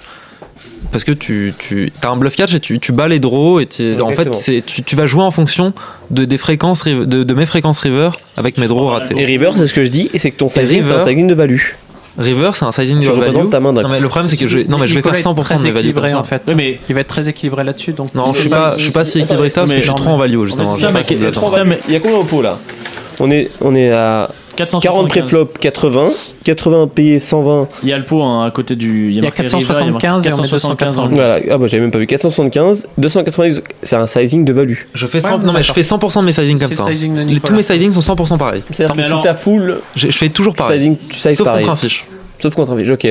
Parce 0.92 1.04
que 1.04 1.12
tu, 1.12 1.54
tu 1.58 1.92
as 2.02 2.08
un 2.08 2.16
bluff 2.16 2.36
catch 2.36 2.54
et 2.54 2.60
tu, 2.60 2.78
tu 2.78 2.92
bats 2.92 3.08
les 3.08 3.18
draws 3.18 3.60
et 3.60 3.66
tu- 3.66 4.00
en 4.00 4.10
fait 4.10 4.28
tu, 4.66 4.82
tu 4.82 4.96
vas 4.96 5.06
jouer 5.06 5.22
en 5.22 5.30
fonction 5.30 5.72
de, 6.10 6.24
des 6.24 6.38
fréquences 6.38 6.84
de, 6.84 7.04
de 7.04 7.34
mes 7.34 7.46
fréquences 7.46 7.80
river 7.80 8.10
avec 8.36 8.58
mes 8.58 8.66
draws 8.66 8.88
ratés. 8.90 9.14
Et 9.18 9.24
river, 9.24 9.50
c'est 9.56 9.66
ce 9.66 9.74
que 9.74 9.84
je 9.84 9.88
dis, 9.90 10.10
et 10.14 10.18
c'est 10.18 10.30
que 10.30 10.36
ton 10.36 10.48
sizing, 10.48 10.82
c'est 10.82 10.92
un 10.92 11.00
sizing 11.04 11.26
de 11.26 11.34
value. 11.34 11.60
River 12.16 12.50
c'est 12.54 12.64
un 12.64 12.70
sizing 12.70 13.00
de 13.00 13.06
value. 13.10 13.48
ta 13.50 13.58
main 13.58 13.72
Non 13.72 13.88
mais 13.88 13.98
le 13.98 14.08
problème 14.08 14.28
c'est 14.28 14.36
que 14.36 14.46
je 14.46 14.58
non 14.60 14.78
mais 14.78 14.86
je 14.86 14.94
vais 14.94 15.02
faire 15.02 15.14
est 15.14 15.22
100% 15.22 15.58
de 15.58 15.62
mes 15.64 15.72
values 15.72 16.14
en 16.14 16.22
fait. 16.22 16.42
Oui, 16.46 16.54
mais 16.56 16.78
Il 16.88 16.94
va 16.94 17.00
être 17.00 17.08
très 17.08 17.28
équilibré 17.28 17.64
là-dessus. 17.64 17.92
Donc 17.92 18.14
Non, 18.14 18.30
je 18.32 18.38
suis 18.38 18.44
il- 18.44 18.50
pas 18.50 18.74
je 18.76 18.82
suis 18.82 18.92
pas 18.92 19.04
si 19.04 19.18
équilibré 19.18 19.48
que 19.48 19.52
ça 19.52 19.62
parce 19.62 19.72
que 19.72 19.76
mais- 19.76 19.80
je 19.82 19.86
suis 19.90 19.94
trop 19.96 20.10
en 20.10 20.16
value 20.16 20.44
justement. 20.44 20.74
Il 20.76 21.92
y 21.92 21.96
a 21.96 22.00
combien 22.00 22.18
au 22.18 22.24
pot 22.24 22.40
là? 22.40 22.58
On 23.20 23.30
est, 23.30 23.50
on 23.60 23.74
est 23.74 23.90
à 23.90 24.30
40 24.56 24.82
475. 24.82 25.08
préflop 25.08 25.58
80, 25.60 26.10
80 26.44 26.88
payé 26.88 27.18
120. 27.18 27.68
Il 27.82 27.88
y 27.88 27.92
a 27.92 27.98
le 27.98 28.04
pot 28.04 28.22
hein, 28.22 28.44
à 28.44 28.50
côté 28.50 28.76
du. 28.76 29.10
Il 29.10 29.16
y 29.16 29.18
a 29.18 29.22
marqué 29.22 29.42
river, 29.42 29.58
475 29.58 30.26
et 30.26 30.28
on 30.28 30.30
met 30.32 30.36
475 30.42 30.94
dans 30.94 31.06
le- 31.06 31.14
Voilà, 31.14 31.38
ah 31.50 31.58
bah 31.58 31.66
j'avais 31.66 31.80
même 31.82 31.90
pas 31.90 31.98
vu 31.98 32.06
475, 32.06 32.86
290, 32.98 33.62
c'est 33.82 33.96
un 33.96 34.06
sizing 34.06 34.44
de 34.44 34.52
value. 34.52 34.78
Je 34.94 35.06
fais 35.06 35.20
100 35.20 35.38
Ouais, 35.38 35.44
non 35.44 35.52
mais 35.52 35.62
je 35.62 35.72
fais 35.72 35.82
100% 35.82 36.20
de 36.20 36.26
mes 36.26 36.32
sizings 36.32 36.58
comme 36.58 36.68
C'est 36.68 36.74
ça. 36.74 36.86
sizing 36.88 37.16
Les-. 37.26 37.40
Tous 37.40 37.52
mes 37.54 37.62
sizings 37.62 37.92
sont 37.92 38.00
100% 38.00 38.38
pareils. 38.38 38.62
C'est-à-dire 38.70 38.94
que 38.96 39.00
alors- 39.02 39.22
si 39.22 39.28
t'as 39.28 39.34
full 39.34 39.80
Je, 39.96 40.08
je 40.08 40.16
fais 40.18 40.28
toujours 40.28 40.54
pareil. 40.54 40.78
sizing, 40.80 40.96
tu 41.08 41.18
sizes 41.18 41.36
Sauf 41.36 41.46
pareil. 41.46 41.64
contre 41.64 41.72
un 41.72 41.76
fiche. 41.76 42.06
Sauf 42.44 42.54
contre 42.56 42.72
un 42.72 42.76
fiche, 42.78 42.90
ok. 42.90 43.06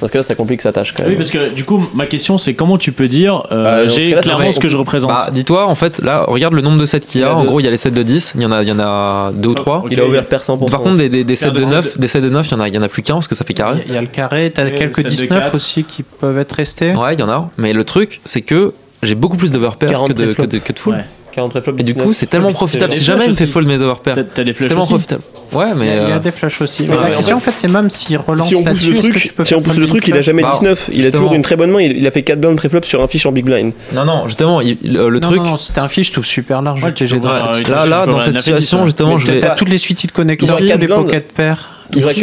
Dans 0.00 0.08
ce 0.08 0.12
cas-là, 0.12 0.24
ça 0.24 0.34
complique 0.34 0.60
sa 0.60 0.72
tâche 0.72 0.92
quand 0.92 1.04
même. 1.04 1.12
Oui, 1.12 1.16
parce 1.16 1.30
que 1.30 1.54
du 1.54 1.64
coup, 1.64 1.88
ma 1.94 2.06
question 2.06 2.36
c'est 2.36 2.54
comment 2.54 2.76
tu 2.78 2.90
peux 2.90 3.06
dire 3.06 3.44
euh, 3.52 3.84
Bah, 3.84 3.88
ce 3.88 3.94
j'ai 3.94 4.12
clairement 4.14 4.50
ce 4.50 4.58
que 4.58 4.66
je 4.68 4.76
représente 4.76 5.10
Bah, 5.10 5.28
dis-toi, 5.32 5.66
en 5.68 5.76
fait, 5.76 6.00
là, 6.02 6.24
regarde 6.26 6.54
le 6.54 6.62
nombre 6.62 6.80
de 6.80 6.84
sets 6.86 6.98
qu'il 6.98 7.20
y 7.20 7.24
a. 7.24 7.28
a 7.30 7.34
En 7.34 7.42
deux. 7.42 7.46
gros, 7.46 7.60
il 7.60 7.64
y 7.64 7.68
a 7.68 7.70
les 7.70 7.76
sets 7.76 7.92
de 7.92 8.02
10, 8.02 8.32
il 8.36 8.42
y 8.42 8.44
en 8.46 8.50
a, 8.50 8.62
il 8.62 8.68
y 8.68 8.72
en 8.72 8.80
a 8.80 9.30
deux 9.32 9.50
ou 9.50 9.54
trois. 9.54 9.84
Il 9.88 10.00
a 10.00 10.04
ouvert 10.04 10.26
pair 10.26 10.42
100%. 10.42 10.68
Par 10.68 10.80
contre, 10.82 10.96
des, 10.96 11.08
des, 11.08 11.22
des 11.22 11.36
sets 11.36 11.52
de 11.52 11.60
de 11.60 11.64
9, 11.64 11.98
des 11.98 12.08
sets 12.08 12.20
de 12.20 12.28
9, 12.28 12.48
il 12.48 12.50
y 12.50 12.54
en 12.54 12.60
a, 12.60 12.68
il 12.68 12.74
y 12.74 12.78
en 12.78 12.82
a 12.82 12.88
plus 12.88 13.02
qu'un 13.02 13.14
parce 13.14 13.28
que 13.28 13.36
ça 13.36 13.44
fait 13.44 13.54
carré. 13.54 13.78
Il 13.86 13.94
y 13.94 13.96
a 13.96 14.00
le 14.00 14.08
carré, 14.08 14.50
t'as 14.52 14.68
quelques 14.70 14.96
celle 14.96 15.04
de 15.04 15.10
19 15.10 15.28
quatre. 15.38 15.54
aussi 15.54 15.84
qui 15.84 16.02
peuvent 16.02 16.38
être 16.38 16.52
restés. 16.52 16.92
Ouais, 16.94 17.14
il 17.14 17.20
y 17.20 17.22
en 17.22 17.28
a. 17.30 17.50
Mais 17.58 17.72
le 17.72 17.84
truc, 17.84 18.20
c'est 18.24 18.40
que 18.42 18.72
j'ai 19.04 19.14
beaucoup 19.14 19.36
plus 19.36 19.52
d'overpair 19.52 19.90
40 19.90 20.08
que 20.08 20.12
de, 20.14 20.32
que 20.32 20.42
de, 20.42 20.58
que 20.58 20.72
de 20.72 20.78
full. 20.78 20.94
Ouais. 20.94 21.04
40 21.32 21.50
préflop. 21.52 21.74
Et 21.78 21.82
du 21.82 21.94
coup, 21.94 22.12
c'est 22.12 22.26
tellement 22.26 22.52
profitable. 22.52 22.92
Si 22.92 23.04
jamais 23.04 23.24
il 23.24 23.30
me 23.30 23.34
fait 23.34 23.60
mes 23.62 23.80
overpairs, 23.80 24.14
T'as- 24.16 24.22
T'as 24.24 24.44
des 24.44 24.52
c'est 24.52 24.66
tellement 24.66 24.82
aussi. 24.82 24.92
profitable. 24.92 25.22
Ouais, 25.52 25.66
Il 25.72 25.78
mais. 25.78 25.86
y 25.86 25.90
a, 25.90 25.94
il 25.94 26.08
y 26.08 26.12
a 26.12 26.16
euh, 26.16 26.18
des 26.18 26.32
flashs 26.32 26.60
aussi. 26.60 26.86
Mais 26.88 26.96
la 26.96 27.02
en 27.02 27.06
question 27.14 27.36
en 27.36 27.40
fait, 27.40 27.52
c'est 27.56 27.68
même 27.68 27.90
s'il 27.90 28.16
relance 28.16 28.48
Si 28.48 28.54
on 28.56 28.60
pousse 28.62 28.66
là-dessus, 28.86 28.92
le 28.92 28.98
truc, 29.00 29.14
tu 29.16 29.32
peux 29.32 29.44
si 29.44 29.54
on 29.54 29.62
pousse 29.62 29.76
le 29.76 29.86
truc, 29.86 30.06
il 30.08 30.14
a 30.16 30.20
jamais 30.20 30.42
Bah, 30.42 30.50
19. 30.58 30.90
Il 30.92 31.06
a 31.06 31.10
toujours 31.10 31.34
une 31.34 31.42
très 31.42 31.56
bonne 31.56 31.70
main. 31.70 31.80
Il 31.80 32.06
a 32.06 32.10
fait 32.10 32.22
4 32.22 32.40
blindes 32.40 32.56
préflop 32.56 32.82
sur 32.84 33.02
un 33.02 33.08
fiche 33.08 33.26
en 33.26 33.32
big 33.32 33.44
blind. 33.44 33.72
Non, 33.92 34.04
non, 34.04 34.26
justement, 34.26 34.60
il- 34.60 34.78
le, 34.82 35.08
le 35.08 35.20
non, 35.20 35.28
truc. 35.28 35.38
Non, 35.38 35.44
non, 35.50 35.56
c'était 35.56 35.80
un 35.80 35.88
fiche, 35.88 36.08
je 36.08 36.12
trouve 36.12 36.24
super 36.26 36.62
large. 36.62 36.82
Là, 36.82 37.86
là, 37.86 38.06
dans 38.06 38.20
cette 38.20 38.36
situation, 38.38 38.84
justement, 38.86 39.18
je 39.18 39.26
T'as 39.26 39.32
vais. 39.32 39.40
t'as 39.40 39.50
toutes 39.50 39.68
les 39.68 39.78
suites 39.78 40.06
de 40.06 40.12
connexion, 40.12 40.54
les 40.58 40.88
pocket 40.88 41.32
pairs. 41.32 41.68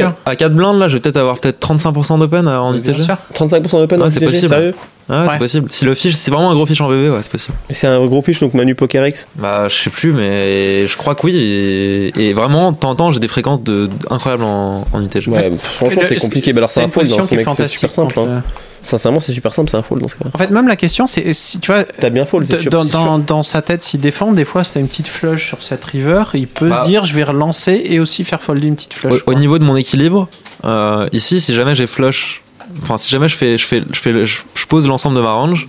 Hein. 0.02 0.16
À 0.26 0.36
4 0.36 0.54
blindes, 0.54 0.80
là, 0.80 0.88
je 0.90 0.96
vais 0.96 1.00
peut-être 1.00 1.18
avoir 1.18 1.40
peut-être 1.40 1.60
35% 1.66 2.20
d'open 2.20 2.48
euh, 2.48 2.60
en 2.60 2.72
Bien 2.74 2.94
ITG. 2.94 3.00
sûr. 3.04 3.18
35% 3.36 3.80
d'open 3.80 4.00
Ouais, 4.02 4.08
en 4.08 4.12
possible. 4.12 4.50
sérieux 4.50 4.74
Ouais, 5.10 5.16
Ouais. 5.16 5.26
c'est 5.32 5.38
possible. 5.40 5.68
Si 5.72 5.86
le 5.86 5.96
fiche, 5.96 6.14
c'est 6.16 6.30
vraiment 6.30 6.52
un 6.52 6.54
gros 6.54 6.68
fiche 6.68 6.80
en 6.82 6.88
BB, 6.88 7.10
ouais, 7.12 7.20
c'est 7.24 7.32
possible. 7.32 7.56
C'est 7.72 7.88
un 7.88 8.06
gros 8.06 8.22
fiche, 8.22 8.40
donc 8.42 8.54
Manu 8.54 8.76
Poker 8.76 9.08
X. 9.08 9.28
Bah, 9.38 9.68
je 9.68 9.76
sais 9.76 9.90
plus, 9.90 10.14
mais 10.14 10.86
je 10.86 10.96
crois 10.98 11.16
que 11.16 11.26
oui. 11.26 11.36
Et, 11.36 12.28
et 12.30 12.34
vraiment, 12.34 12.72
de 12.72 12.78
temps 12.78 12.92
en 12.92 12.96
temps, 12.96 13.10
j'ai 13.12 13.20
des 13.20 13.28
fréquences 13.28 13.64
de, 13.64 13.90
incroyables 14.12 14.44
en, 14.44 14.86
en 14.94 15.04
UTG. 15.04 15.28
Ouais, 15.32 15.52
franchement, 15.60 16.04
c'est 16.08 16.18
compliqué. 16.18 16.54
Bah 16.54 16.60
alors, 16.60 16.70
c'est 16.70 16.76
c'est 16.76 16.82
un 16.82 16.86
une 16.86 16.92
fold, 16.92 17.06
position 17.06 17.24
hein, 17.24 17.26
ce 17.26 17.30
qui 17.30 17.36
est 17.42 17.46
mec, 17.46 17.56
c'est 17.58 17.68
super 17.68 17.90
simple. 17.92 18.20
hein. 18.20 18.44
Sincèrement, 18.90 19.20
c'est 19.20 19.34
super 19.34 19.54
simple, 19.54 19.70
c'est 19.70 19.78
un 19.78 19.84
fold 19.84 20.02
dans 20.02 20.08
ce 20.08 20.16
cas-là. 20.16 20.32
En 20.34 20.38
fait, 20.38 20.50
même 20.50 20.68
la 20.68 20.76
question, 20.76 21.06
c'est 21.06 21.32
si 21.34 21.60
tu 21.60 21.72
vois, 21.72 21.84
T'as 21.84 22.10
bien 22.10 22.26
fold, 22.26 22.48
sûr. 22.60 22.72
dans, 23.18 23.44
sa 23.44 23.62
tête, 23.62 23.84
s'il 23.84 24.00
défend, 24.00 24.32
des 24.32 24.46
fois, 24.46 24.64
c'était 24.64 24.80
une 24.80 24.88
petite 24.88 25.08
flush 25.08 25.48
sur 25.48 25.62
cette 25.62 25.86
river, 25.86 26.24
il 26.34 26.48
peut 26.48 26.70
Bah. 26.70 26.82
se 26.84 26.88
dire, 26.90 27.06
je 27.06 27.14
vais 27.14 27.24
relancer 27.24 27.82
et 27.86 28.00
aussi 28.00 28.24
faire 28.24 28.42
folder 28.42 28.68
une 28.68 28.76
petite 28.76 28.94
flush. 28.96 29.22
Au, 29.28 29.32
au 29.32 29.34
niveau 29.36 29.60
de 29.60 29.64
mon 29.64 29.76
équilibre, 29.76 30.28
euh, 30.66 31.08
ici, 31.14 31.40
si 31.40 31.54
jamais 31.54 31.76
j'ai 31.76 31.86
flush, 31.88 32.42
enfin, 32.82 32.98
si 32.98 33.10
jamais 33.12 33.28
je 33.28 33.36
fais, 33.36 33.58
je 33.58 33.66
fais, 33.66 33.84
je 33.92 34.00
fais, 34.00 34.12
le- 34.12 34.26
je, 34.26 34.40
je 34.56 34.66
pose 34.66 34.88
l'ensemble 34.88 35.16
de 35.16 35.22
ma 35.22 35.34
range. 35.34 35.68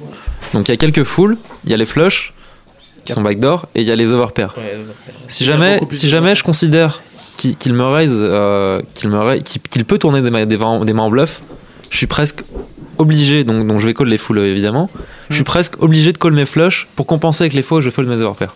Donc, 0.54 0.68
il 0.68 0.70
y 0.70 0.74
a 0.74 0.78
quelques 0.78 1.04
fulls, 1.04 1.36
il 1.64 1.70
y 1.70 1.74
a 1.74 1.76
les 1.76 1.86
flush 1.86 2.32
qui 3.04 3.12
sont 3.12 3.20
backdoor 3.22 3.66
et 3.74 3.82
il 3.82 3.86
y 3.86 3.90
a 3.92 3.96
les 3.96 4.12
overpairs. 4.12 4.54
Si 5.28 5.44
jamais, 5.44 5.80
si 5.90 6.08
jamais 6.08 6.34
je 6.34 6.42
considère 6.42 7.00
qu'il 7.36 7.56
qu'il 7.56 7.72
me 7.74 7.84
raise, 7.86 8.18
euh, 8.20 8.80
qu'il 8.94 9.08
me 9.10 9.18
raise- 9.20 9.42
qu'il 9.42 9.60
qu'il 9.62 9.84
peut 9.84 9.98
tourner 9.98 10.20
des, 10.22 10.30
ma- 10.30 10.44
des, 10.46 10.56
mains- 10.58 10.84
des 10.84 10.92
mains 10.92 11.04
en 11.04 11.10
bluff, 11.10 11.40
je 11.90 11.96
suis 11.96 12.06
presque 12.06 12.44
obligé, 13.00 13.44
donc, 13.44 13.66
donc 13.66 13.78
je 13.80 13.86
vais 13.86 13.94
call 13.94 14.08
les 14.08 14.18
fulls 14.18 14.38
euh, 14.38 14.46
évidemment, 14.46 14.88
je 15.30 15.34
suis 15.34 15.44
presque 15.44 15.82
obligé 15.82 16.12
de 16.12 16.18
call 16.18 16.32
mes 16.32 16.46
flush 16.46 16.86
pour 16.96 17.06
compenser 17.06 17.42
avec 17.44 17.54
les 17.54 17.62
faux, 17.62 17.80
je 17.80 17.90
fold 17.90 18.08
mes 18.08 18.20
overpairs. 18.20 18.54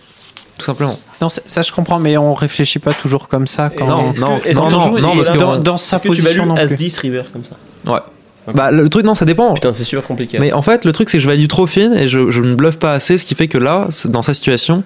Tout 0.58 0.64
simplement. 0.64 0.98
Non, 1.20 1.28
ça, 1.28 1.42
ça, 1.44 1.62
je 1.62 1.72
comprends, 1.72 1.98
mais 1.98 2.16
on 2.16 2.32
réfléchit 2.32 2.78
pas 2.78 2.92
toujours 2.92 3.26
comme 3.26 3.46
ça. 3.48 3.70
Quand 3.76 3.86
non, 3.88 4.12
Est-ce 4.12 4.20
non, 4.20 4.38
que- 4.38 4.52
non, 4.54 4.66
que 4.66 4.70
non, 4.72 4.78
tu 4.78 4.84
joues- 4.86 4.98
non, 5.00 5.12
et 5.12 5.16
parce 5.16 5.30
que 5.30 5.38
dans, 5.38 5.54
on- 5.54 5.58
dans 5.58 5.76
sa 5.76 5.98
que 5.98 6.06
position 6.06 6.46
non 6.46 6.54
plus. 6.54 6.62
As-10 6.62 6.98
river 7.00 7.22
comme 7.32 7.42
ça 7.44 7.56
Ouais. 7.90 7.98
Bah, 8.54 8.70
le 8.70 8.88
truc, 8.88 9.04
non, 9.04 9.14
ça 9.16 9.24
dépend. 9.24 9.54
Putain, 9.54 9.72
c'est 9.72 9.84
super 9.84 10.04
compliqué. 10.06 10.38
Mais 10.38 10.52
en 10.52 10.62
fait, 10.62 10.84
le 10.84 10.92
truc, 10.92 11.08
c'est 11.10 11.16
que 11.16 11.22
je 11.24 11.28
value 11.28 11.46
trop 11.48 11.66
fine 11.66 11.94
et 11.94 12.06
je, 12.06 12.30
je 12.30 12.40
ne 12.42 12.54
bluffe 12.54 12.78
pas 12.78 12.92
assez, 12.92 13.16
ce 13.18 13.24
qui 13.24 13.34
fait 13.34 13.48
que 13.48 13.58
là, 13.58 13.88
dans 14.04 14.22
sa 14.22 14.34
situation, 14.34 14.84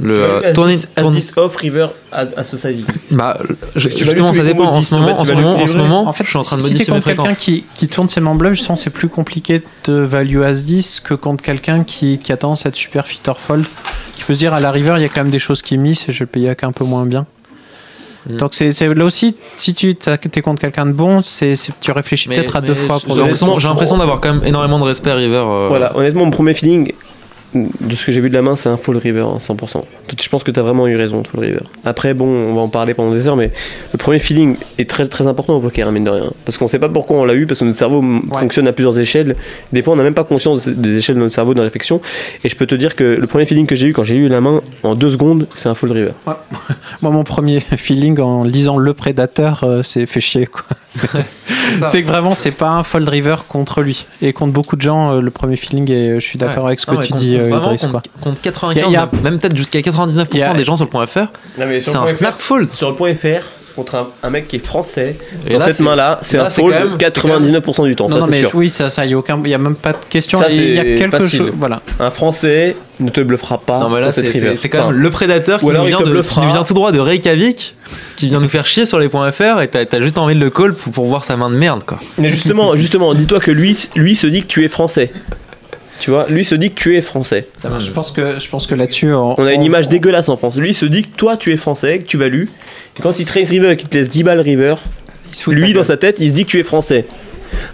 Le 0.00 0.14
euh, 0.16 0.54
tourner, 0.54 0.76
10 0.76 0.88
as 0.96 1.00
tourner- 1.02 1.20
10 1.20 1.32
off 1.36 1.56
river 1.56 1.88
society. 2.44 2.84
Bah, 3.10 3.38
je- 3.76 3.90
justement, 3.90 4.32
ça 4.32 4.42
dépend. 4.42 4.64
En 4.68 4.78
10, 4.78 4.84
ce 4.88 4.94
en 4.94 4.98
moment, 5.00 5.14
fait, 5.14 5.20
en 5.20 5.22
tu 5.24 5.28
ce 5.28 5.34
moment, 5.34 5.50
en 5.62 5.66
ce 5.66 5.76
moment, 5.76 6.08
En 6.08 6.12
fait, 6.12 6.24
je 6.24 6.30
suis 6.30 6.38
en 6.38 6.42
train 6.42 6.56
de 6.56 6.62
si 6.62 6.72
modifier 6.72 6.92
mes 6.92 7.00
contre 7.00 7.14
quelqu'un 7.14 7.34
qui, 7.34 7.64
qui 7.74 7.88
tourne 7.88 8.08
ses 8.08 8.20
mains 8.22 8.34
bluff, 8.34 8.54
justement, 8.54 8.76
c'est 8.76 8.88
plus 8.90 9.08
compliqué 9.08 9.62
de 9.84 9.92
value 9.92 10.42
as 10.42 10.64
10 10.64 11.00
que 11.00 11.12
contre 11.14 11.44
quelqu'un 11.44 11.84
qui, 11.84 12.18
qui 12.18 12.32
a 12.32 12.36
tendance 12.38 12.64
à 12.64 12.70
être 12.70 12.76
super 12.76 13.06
fit 13.06 13.20
or 13.26 13.38
fold. 13.38 13.66
Qui 14.14 14.24
peut 14.24 14.32
se 14.34 14.38
dire, 14.38 14.54
à 14.54 14.60
la 14.60 14.70
river, 14.70 14.94
il 14.96 15.02
y 15.02 15.04
a 15.04 15.08
quand 15.08 15.22
même 15.22 15.30
des 15.30 15.38
choses 15.38 15.60
qui 15.62 15.76
miss 15.76 16.08
et 16.08 16.12
je 16.12 16.20
vais 16.20 16.24
le 16.24 16.26
payer 16.26 16.46
avec 16.46 16.64
un 16.64 16.72
peu 16.72 16.84
moins 16.84 17.04
bien. 17.04 17.26
Mm. 18.30 18.36
Donc 18.36 18.54
c'est 18.54 18.70
c'est- 18.72 18.94
là 18.94 19.04
aussi, 19.04 19.36
si 19.56 19.74
tu 19.74 19.94
t'es 19.96 20.42
contre 20.42 20.60
quelqu'un 20.60 20.86
de 20.86 20.92
bon, 20.92 21.22
c'est 21.22 21.54
tu 21.80 21.90
réfléchis 21.90 22.28
peut-être 22.28 22.54
à 22.54 22.60
deux 22.60 22.74
fois 22.76 23.00
l'impression 23.08 23.52
j'ai 23.54 23.66
l'impression 23.66 23.96
d'avoir 23.98 24.20
quand 24.20 24.32
même 24.32 24.44
énormément 24.46 24.78
de 24.78 24.84
respect 24.84 25.10
à 25.10 25.16
River. 25.16 25.42
euh, 25.44 25.66
Voilà, 25.68 25.96
honnêtement, 25.96 26.24
mon 26.26 26.30
premier 26.30 26.54
feeling 26.54 26.92
de 27.54 27.94
ce 27.96 28.06
que 28.06 28.12
j'ai 28.12 28.20
vu 28.20 28.28
de 28.30 28.34
la 28.34 28.42
main, 28.42 28.56
c'est 28.56 28.68
un 28.68 28.76
full 28.76 28.96
river, 28.96 29.22
hein, 29.22 29.38
100%. 29.38 29.84
Je 30.20 30.28
pense 30.28 30.42
que 30.42 30.50
tu 30.50 30.58
as 30.58 30.62
vraiment 30.62 30.86
eu 30.86 30.96
raison, 30.96 31.22
full 31.24 31.40
river. 31.40 31.60
Après, 31.84 32.14
bon, 32.14 32.26
on 32.26 32.54
va 32.54 32.60
en 32.62 32.68
parler 32.68 32.94
pendant 32.94 33.12
des 33.12 33.28
heures, 33.28 33.36
mais 33.36 33.50
le 33.92 33.98
premier 33.98 34.18
feeling 34.18 34.56
est 34.78 34.88
très 34.88 35.06
très 35.06 35.26
important 35.26 35.54
au 35.56 35.60
poker, 35.60 35.86
hein, 35.88 35.92
mine 35.92 36.04
de 36.04 36.10
rien. 36.10 36.30
Parce 36.44 36.56
qu'on 36.58 36.68
sait 36.68 36.78
pas 36.78 36.88
pourquoi 36.88 37.18
on 37.18 37.24
l'a 37.24 37.34
eu, 37.34 37.46
parce 37.46 37.60
que 37.60 37.64
notre 37.64 37.78
cerveau 37.78 38.02
fonctionne 38.38 38.68
à 38.68 38.72
plusieurs 38.72 38.98
échelles. 38.98 39.36
Des 39.72 39.82
fois, 39.82 39.94
on 39.94 39.96
n'a 39.96 40.02
même 40.02 40.14
pas 40.14 40.24
conscience 40.24 40.66
de- 40.66 40.72
des 40.72 40.96
échelles 40.96 41.16
de 41.16 41.20
notre 41.20 41.34
cerveau, 41.34 41.52
de 41.54 41.58
la 41.58 41.64
réflexion. 41.64 42.00
Et 42.44 42.48
je 42.48 42.56
peux 42.56 42.66
te 42.66 42.74
dire 42.74 42.96
que 42.96 43.04
le 43.20 43.26
premier 43.26 43.44
feeling 43.46 43.66
que 43.66 43.76
j'ai 43.76 43.88
eu 43.88 43.92
quand 43.92 44.04
j'ai 44.04 44.16
eu 44.16 44.28
la 44.28 44.40
main 44.40 44.60
en 44.82 44.94
deux 44.94 45.10
secondes, 45.10 45.46
c'est 45.56 45.68
un 45.68 45.74
full 45.74 45.92
river. 45.92 46.12
Moi, 47.02 47.10
mon 47.12 47.24
premier 47.24 47.60
feeling 47.60 48.18
en 48.20 48.44
lisant 48.44 48.78
Le 48.78 48.94
Prédateur, 48.94 49.60
euh, 49.64 49.82
c'est 49.82 50.06
fait 50.06 50.20
chier. 50.20 50.46
quoi. 50.46 50.62
C'est 50.86 51.86
c'est 51.86 52.02
que 52.02 52.06
vraiment, 52.08 52.34
c'est 52.34 52.50
pas 52.50 52.68
un 52.70 52.82
fold 52.82 53.08
river 53.08 53.36
contre 53.48 53.80
lui. 53.82 54.04
Et 54.20 54.32
contre 54.34 54.52
beaucoup 54.52 54.76
de 54.76 54.82
gens, 54.82 55.14
euh, 55.14 55.20
le 55.20 55.30
premier 55.30 55.56
feeling, 55.56 55.90
et 55.90 56.14
je 56.14 56.20
suis 56.20 56.38
d'accord 56.38 56.64
Ouais. 56.64 56.70
avec 56.70 56.80
ce 56.80 56.86
que 56.86 56.94
Non, 56.94 57.00
tu 57.00 57.12
dis, 57.14 57.34
euh, 57.36 57.41
vraiment, 57.50 57.64
Idriss. 57.66 57.82
contre- 57.82 57.92
quoi. 57.92 58.02
Contre 58.22 58.40
95, 58.40 58.84
Il 58.88 58.92
y 58.92 58.96
a- 58.96 59.08
y 59.12 59.22
même 59.22 59.38
peut-être 59.38 59.56
jusqu'à 59.56 59.80
99% 59.82 60.28
Il 60.34 60.40
y 60.40 60.42
a- 60.42 60.52
des 60.54 60.64
gens 60.64 60.76
sur 60.76 60.84
le 60.86 60.90
point 60.90 61.06
FR, 61.06 61.26
c'est 61.56 61.96
un 61.96 62.08
snap 62.08 62.34
fold. 62.38 62.72
Sur 62.72 62.90
le 62.90 62.96
point 62.96 63.14
FR, 63.14 63.42
contre 63.74 63.94
un, 63.94 64.08
un 64.22 64.28
mec 64.28 64.48
qui 64.48 64.56
est 64.56 64.64
français, 64.66 65.16
Et 65.46 65.54
dans 65.54 65.60
là, 65.60 65.64
cette 65.66 65.80
main-là, 65.80 66.18
c'est 66.20 66.36
là, 66.36 66.44
un 66.44 66.48
c'est 66.50 66.60
fold 66.60 66.74
quand 66.74 66.84
même- 66.90 66.98
99% 66.98 67.84
du 67.86 67.96
temps. 67.96 68.06
Non, 68.06 68.16
ça, 68.16 68.20
non, 68.20 68.24
c'est 68.26 68.30
mais 68.30 68.40
sûr. 68.40 68.50
oui, 68.54 68.68
ça, 68.68 68.90
ça, 68.90 69.06
il 69.06 69.08
n'y 69.08 69.14
a, 69.14 69.18
aucun- 69.18 69.40
y 69.46 69.54
a 69.54 69.58
même 69.58 69.76
pas 69.76 69.92
de 69.92 69.98
question. 70.10 70.38
Ça, 70.38 70.50
il 70.50 70.74
y 70.74 70.78
a 70.78 70.84
quelque 70.84 71.10
facile. 71.18 71.38
chose. 71.38 71.52
Voilà. 71.58 71.80
Un 71.98 72.10
Français 72.10 72.76
ne 73.00 73.08
te 73.08 73.22
bluffera 73.22 73.56
pas. 73.58 73.78
Non, 73.78 73.88
mais 73.88 74.00
là, 74.00 74.12
c'est- 74.12 74.22
quand 74.30 74.40
même 74.40 74.56
Enfin, 74.86 74.90
le 74.90 75.10
prédateur 75.10 75.58
qui 75.60 75.64
nous, 75.66 75.72
vient 75.84 76.00
de, 76.00 76.20
qui 76.20 76.40
nous 76.40 76.52
vient 76.52 76.64
tout 76.64 76.74
droit 76.74 76.92
de 76.92 76.98
Reykjavik, 77.00 77.74
qui 78.16 78.26
vient 78.28 78.40
nous 78.40 78.48
faire 78.50 78.66
chier 78.66 78.84
sur 78.84 78.98
les 78.98 79.08
points 79.08 79.32
FR, 79.32 79.62
et 79.62 79.68
t'as 79.68 79.86
t'as 79.86 80.00
juste 80.00 80.18
envie 80.18 80.34
de 80.34 80.40
le 80.40 80.50
call 80.50 80.74
pour, 80.74 80.92
pour 80.92 81.06
voir 81.06 81.24
sa 81.24 81.36
main 81.38 81.48
de 81.48 81.56
merde, 81.56 81.82
quoi. 81.84 81.96
Mais 82.18 82.28
justement, 82.28 82.76
justement, 82.76 83.14
dis-toi 83.14 83.40
que 83.40 83.50
lui, 83.50 83.88
lui 83.96 84.14
se 84.14 84.26
dit 84.26 84.42
que 84.42 84.48
tu 84.48 84.64
es 84.64 84.68
français. 84.68 85.10
Tu 86.02 86.10
vois, 86.10 86.26
lui 86.28 86.44
se 86.44 86.56
dit 86.56 86.70
que 86.70 86.74
tu 86.74 86.96
es 86.96 87.00
français. 87.00 87.46
Ça 87.54 87.68
marche. 87.68 87.84
Je 87.84 87.92
pense 87.92 88.10
que, 88.10 88.40
je 88.40 88.48
pense 88.48 88.66
que 88.66 88.74
là-dessus, 88.74 89.12
on, 89.14 89.38
On 89.40 89.46
a 89.46 89.52
une 89.52 89.62
image 89.62 89.88
dégueulasse 89.88 90.28
en 90.28 90.36
France. 90.36 90.56
Lui 90.56 90.70
il 90.70 90.74
se 90.74 90.84
dit 90.84 91.02
que 91.02 91.16
toi 91.16 91.36
tu 91.36 91.52
es 91.52 91.56
français, 91.56 92.00
que 92.00 92.04
tu 92.04 92.16
values. 92.16 92.48
Et 92.98 93.02
quand 93.02 93.20
il 93.20 93.24
trace 93.24 93.50
river 93.50 93.70
et 93.70 93.76
qu'il 93.76 93.88
te 93.88 93.96
laisse 93.96 94.08
10 94.08 94.24
balles 94.24 94.40
river, 94.40 94.74
lui 95.46 95.72
dans 95.74 95.84
sa 95.84 95.96
tête, 95.96 96.16
il 96.18 96.30
se 96.30 96.34
dit 96.34 96.44
que 96.44 96.50
tu 96.50 96.58
es 96.58 96.64
français. 96.64 97.04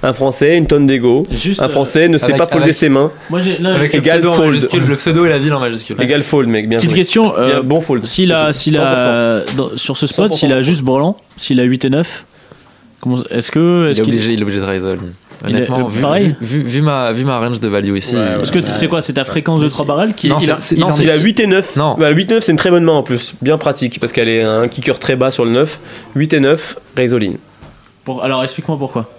Un 0.02 0.12
français, 0.12 0.58
une 0.58 0.66
tonne 0.66 0.86
d'ego. 0.86 1.24
Juste, 1.30 1.62
Un 1.62 1.66
euh, 1.66 1.68
français 1.70 2.08
ne 2.08 2.18
sait 2.18 2.26
avec- 2.26 2.36
pas 2.36 2.46
folder 2.46 2.64
avec- 2.64 2.74
ses 2.76 2.90
mains. 2.90 3.12
Moi, 3.30 3.40
j'ai- 3.40 3.56
là, 3.56 3.74
Avec 3.76 3.94
le 3.94 4.00
Égal 4.00 4.18
pseudo 4.20 4.32
en 4.32 4.36
fold. 4.36 4.48
majuscule, 4.48 4.82
le 4.86 4.96
pseudo 4.96 5.24
et 5.24 5.28
la 5.30 5.38
ville 5.38 5.54
en 5.54 5.60
majuscule. 5.60 5.96
Égal 6.02 6.22
fold, 6.22 6.48
mec. 6.50 6.68
Bien 6.68 6.76
Petite 6.76 6.90
joué. 6.90 6.98
question, 6.98 7.34
euh, 7.38 7.46
Bien, 7.46 7.62
bon 7.62 7.80
fold. 7.80 8.04
s'il 8.04 8.32
a, 8.34 8.52
s'il 8.52 8.76
a, 8.76 9.44
dans- 9.56 9.70
sur 9.76 9.96
ce 9.96 10.06
spot, 10.06 10.32
100%. 10.32 10.36
s'il 10.36 10.52
a 10.52 10.60
juste 10.60 10.82
Brelan, 10.82 11.16
s'il 11.38 11.60
a 11.60 11.62
8 11.62 11.86
et 11.86 11.90
9, 11.90 12.24
comment, 13.00 13.22
est-ce 13.30 13.50
que, 13.50 13.86
Il 13.86 13.90
est-ce 13.92 14.00
est 14.00 14.04
qu'il- 14.04 14.12
obligé, 14.14 14.32
il 14.34 14.40
est 14.40 14.42
obligé 14.42 14.60
de 14.60 14.64
raise 14.66 14.84
all. 14.84 14.98
Il 15.00 15.06
est- 15.08 15.12
Honnêtement, 15.46 15.86
vu, 15.86 16.00
pareil. 16.02 16.36
vu, 16.40 16.58
vu, 16.58 16.64
vu 16.64 16.82
ma, 16.82 17.12
vu 17.12 17.24
ma 17.24 17.38
range 17.38 17.60
de 17.60 17.68
value 17.68 17.96
ici. 17.96 18.16
Parce 18.36 18.50
que 18.50 18.62
c'est 18.62 18.88
quoi, 18.88 19.02
c'est 19.02 19.12
ta 19.14 19.24
fréquence 19.24 19.60
de 19.60 19.68
3 19.68 19.86
barrels 19.86 20.14
qui 20.14 20.28
Non, 20.28 20.38
il 20.40 20.50
a- 20.50 20.58
non, 20.78 20.88
Il 21.00 21.08
est- 21.08 21.12
a 21.12 21.16
8 21.16 21.40
et 21.40 21.46
9. 21.46 21.76
Non. 21.76 21.94
Bah, 21.96 22.10
8 22.10 22.30
et 22.30 22.34
9, 22.34 22.42
c'est 22.44 22.52
une 22.52 22.58
très 22.58 22.70
bonne 22.70 22.84
main 22.84 22.92
en 22.92 23.02
plus. 23.02 23.34
Bien 23.40 23.56
pratique 23.58 24.00
parce 24.00 24.12
qu'elle 24.12 24.28
est 24.28 24.42
un 24.42 24.66
kicker 24.68 24.98
très 24.98 25.14
bas 25.16 25.30
sur 25.30 25.44
le 25.44 25.50
9. 25.52 25.78
8 26.16 26.32
et 26.32 26.40
9, 26.40 26.76
raise 26.96 27.14
all 27.14 27.22
in. 27.22 27.32
Pour- 28.04 28.24
alors 28.24 28.42
explique-moi 28.42 28.76
pourquoi. 28.78 29.10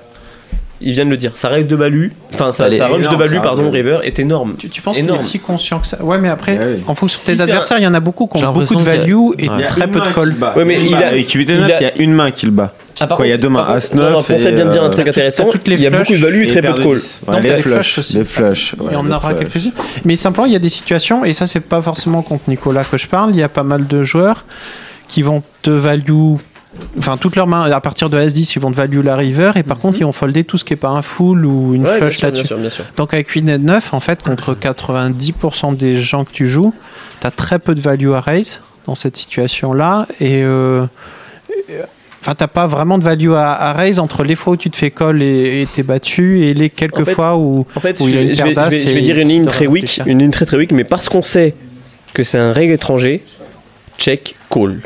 Il 0.82 0.94
vient 0.94 1.04
de 1.04 1.10
le 1.10 1.18
dire. 1.18 1.34
Sa 1.36 1.50
raise 1.50 1.68
de 1.68 1.76
value, 1.76 2.08
enfin 2.34 2.54
sa, 2.54 2.72
sa 2.76 2.88
range 2.88 3.10
de 3.10 3.16
value, 3.16 3.42
pardon, 3.44 3.70
river 3.70 4.00
est 4.04 4.18
énorme. 4.18 4.56
Tu, 4.58 4.70
tu 4.70 4.82
penses 4.82 4.96
qu'il 4.98 5.10
est 5.10 5.18
si 5.18 5.38
conscient 5.40 5.80
que 5.80 5.88
ça? 5.88 6.02
Ouais, 6.02 6.18
mais 6.18 6.30
après, 6.30 6.58
Ouais, 6.58 6.66
oui. 6.78 6.84
en 6.88 6.96
fonction 6.96 7.20
de 7.20 7.26
tes 7.36 7.42
adversaires, 7.42 7.80
il 7.80 7.84
y 7.84 7.88
en 7.88 7.94
a 7.94 8.00
beaucoup 8.00 8.28
qui 8.28 8.38
ont 8.44 8.54
beaucoup 8.54 8.76
de 8.76 8.80
y 8.80 8.82
a- 8.82 8.96
value 8.98 9.12
et 9.38 9.50
Ouais. 9.50 9.56
Il 9.58 9.64
y 9.64 9.68
très 9.68 9.88
peu 9.88 10.00
de 10.00 10.14
call. 10.14 10.32
bat. 10.36 10.54
Ouais, 10.56 10.64
mais 10.64 10.80
il 10.82 10.92
main. 10.92 10.98
a- 11.02 11.08
Avec 11.08 11.30
8 11.32 11.50
et 11.50 11.54
il 11.54 11.60
9, 11.60 11.72
a- 11.72 11.80
il 11.82 11.84
y 11.84 11.86
a 11.86 11.98
une 11.98 12.14
main 12.14 12.32
qui 12.32 12.46
le 12.46 12.54
bat. 12.54 12.74
Ah, 13.02 13.08
par 13.08 13.18
Quoi, 13.18 13.28
il 13.28 13.30
y 13.30 13.34
a 13.34 13.38
deux 13.38 13.50
mains, 13.50 13.64
par 13.64 13.72
As 13.76 13.90
contre- 13.90 13.96
non, 13.98 14.04
9 14.04 14.12
non, 14.14 14.24
Pour 14.24 14.40
ça, 14.40 14.52
vient 14.52 14.66
de 14.66 14.72
dire 14.72 14.84
un 14.84 14.88
euh, 14.88 14.90
truc 14.90 15.08
intéressant. 15.08 15.50
Il 15.68 15.82
y 15.82 15.88
a 15.88 15.90
beaucoup 15.90 16.14
de 16.14 16.18
value 16.18 16.44
et 16.44 16.48
très 16.48 16.62
peu 16.62 16.68
de 16.74 16.74
call. 16.84 16.96
10. 17.00 17.20
Ouais, 17.28 17.34
Non, 17.36 17.40
les 17.42 17.54
flushs. 17.58 18.14
Les 18.14 18.24
flushs. 18.26 18.74
Et 18.76 18.82
ouais, 18.84 18.96
on 18.96 19.04
les 19.04 19.12
aura 19.12 19.34
quelques-unes. 19.34 19.72
Mais 20.06 20.16
simplement, 20.16 20.46
il 20.48 20.54
y 20.54 20.56
a 20.56 20.60
des 20.60 20.70
situations, 20.70 21.26
et 21.26 21.34
ça, 21.34 21.46
c'est 21.48 21.60
pas 21.60 21.82
forcément 21.82 22.22
contre 22.22 22.44
Nicolas 22.48 22.84
que 22.86 22.98
je 22.98 23.08
parle. 23.08 23.32
Il 23.32 23.38
y 23.38 23.44
a 23.44 23.50
pas 23.50 23.64
mal 23.64 23.86
de 23.88 24.04
joueurs 24.04 24.46
qui 25.10 25.24
vont 25.24 25.44
te 25.62 25.70
value. 25.72 26.36
Enfin, 26.98 27.18
toutes 27.18 27.36
leurs 27.36 27.48
mains, 27.48 27.64
à 27.72 27.82
partir 27.82 28.10
de 28.10 28.18
S10, 28.20 28.54
ils 28.56 28.60
vont 28.60 28.70
te 28.72 28.76
value 28.76 29.04
la 29.04 29.16
river, 29.16 29.52
et 29.56 29.64
par 29.64 29.80
contre, 29.80 29.98
ils 30.00 30.04
vont 30.04 30.12
folder 30.12 30.44
tout 30.44 30.58
ce 30.58 30.64
qui 30.66 30.74
est 30.74 30.78
pas 30.78 30.90
un 30.90 31.02
full 31.02 31.46
ou 31.46 31.74
une 31.74 31.84
Ouais, 31.86 31.98
flush 31.98 32.22
là-dessus. 32.22 32.54
Donc, 32.96 33.14
avec 33.14 33.28
8 33.30 33.42
net 33.42 33.62
9, 33.62 33.94
en 33.94 34.00
fait, 34.00 34.22
contre 34.22 34.54
90% 34.60 35.76
des 35.76 35.98
gens 35.98 36.26
que 36.26 36.32
tu 36.32 36.48
joues, 36.48 36.74
tu 37.22 37.28
as 37.28 37.32
très 37.32 37.58
peu 37.60 37.74
de 37.74 37.82
value 37.82 38.12
à 38.12 38.22
raise 38.22 38.60
dans 38.86 38.96
cette 38.96 39.18
situation-là, 39.18 40.08
et. 40.20 40.44
euh, 40.44 40.86
euh, 41.72 41.84
Enfin, 42.22 42.36
t'as 42.36 42.48
pas 42.48 42.68
vraiment 42.68 42.98
de 42.98 43.04
value 43.06 43.32
à, 43.32 43.54
à 43.54 43.72
raise 43.72 43.98
entre 43.98 44.24
les 44.26 44.36
fois 44.36 44.52
où 44.54 44.58
tu 44.58 44.70
te 44.70 44.76
fais 44.76 44.92
call 44.92 45.22
et 45.24 45.62
et 45.62 45.66
t'es 45.74 45.84
battu 45.84 46.42
et 46.44 46.54
les 46.54 46.70
quelques 46.70 47.00
En 47.00 47.06
fait- 47.06 47.14
fois 47.14 47.38
où, 47.38 47.66
En 47.78 47.80
fait, 47.80 47.98
où 48.02 48.08
je, 48.08 48.10
il 48.10 48.18
a 48.18 48.22
une 48.24 48.34
je 48.36 48.44
vais, 48.44 48.50
je 48.54 48.60
vais- 48.70 48.82
je 48.82 48.90
et 48.90 48.94
vais 48.94 49.02
dire 49.02 49.18
une 49.20 49.28
ligne 49.30 49.46
très 49.46 49.68
weak, 49.68 50.02
une 50.06 50.20
ligne 50.20 50.30
très 50.32 50.46
très 50.46 50.58
weak, 50.58 50.74
mais 50.74 50.84
parce 50.84 51.08
qu'on 51.08 51.24
sait 51.24 51.56
que 52.14 52.24
c'est 52.24 52.38
un 52.38 52.52
règle 52.52 52.74
étranger, 52.74 53.24
check, 53.98 54.36
call. 54.50 54.82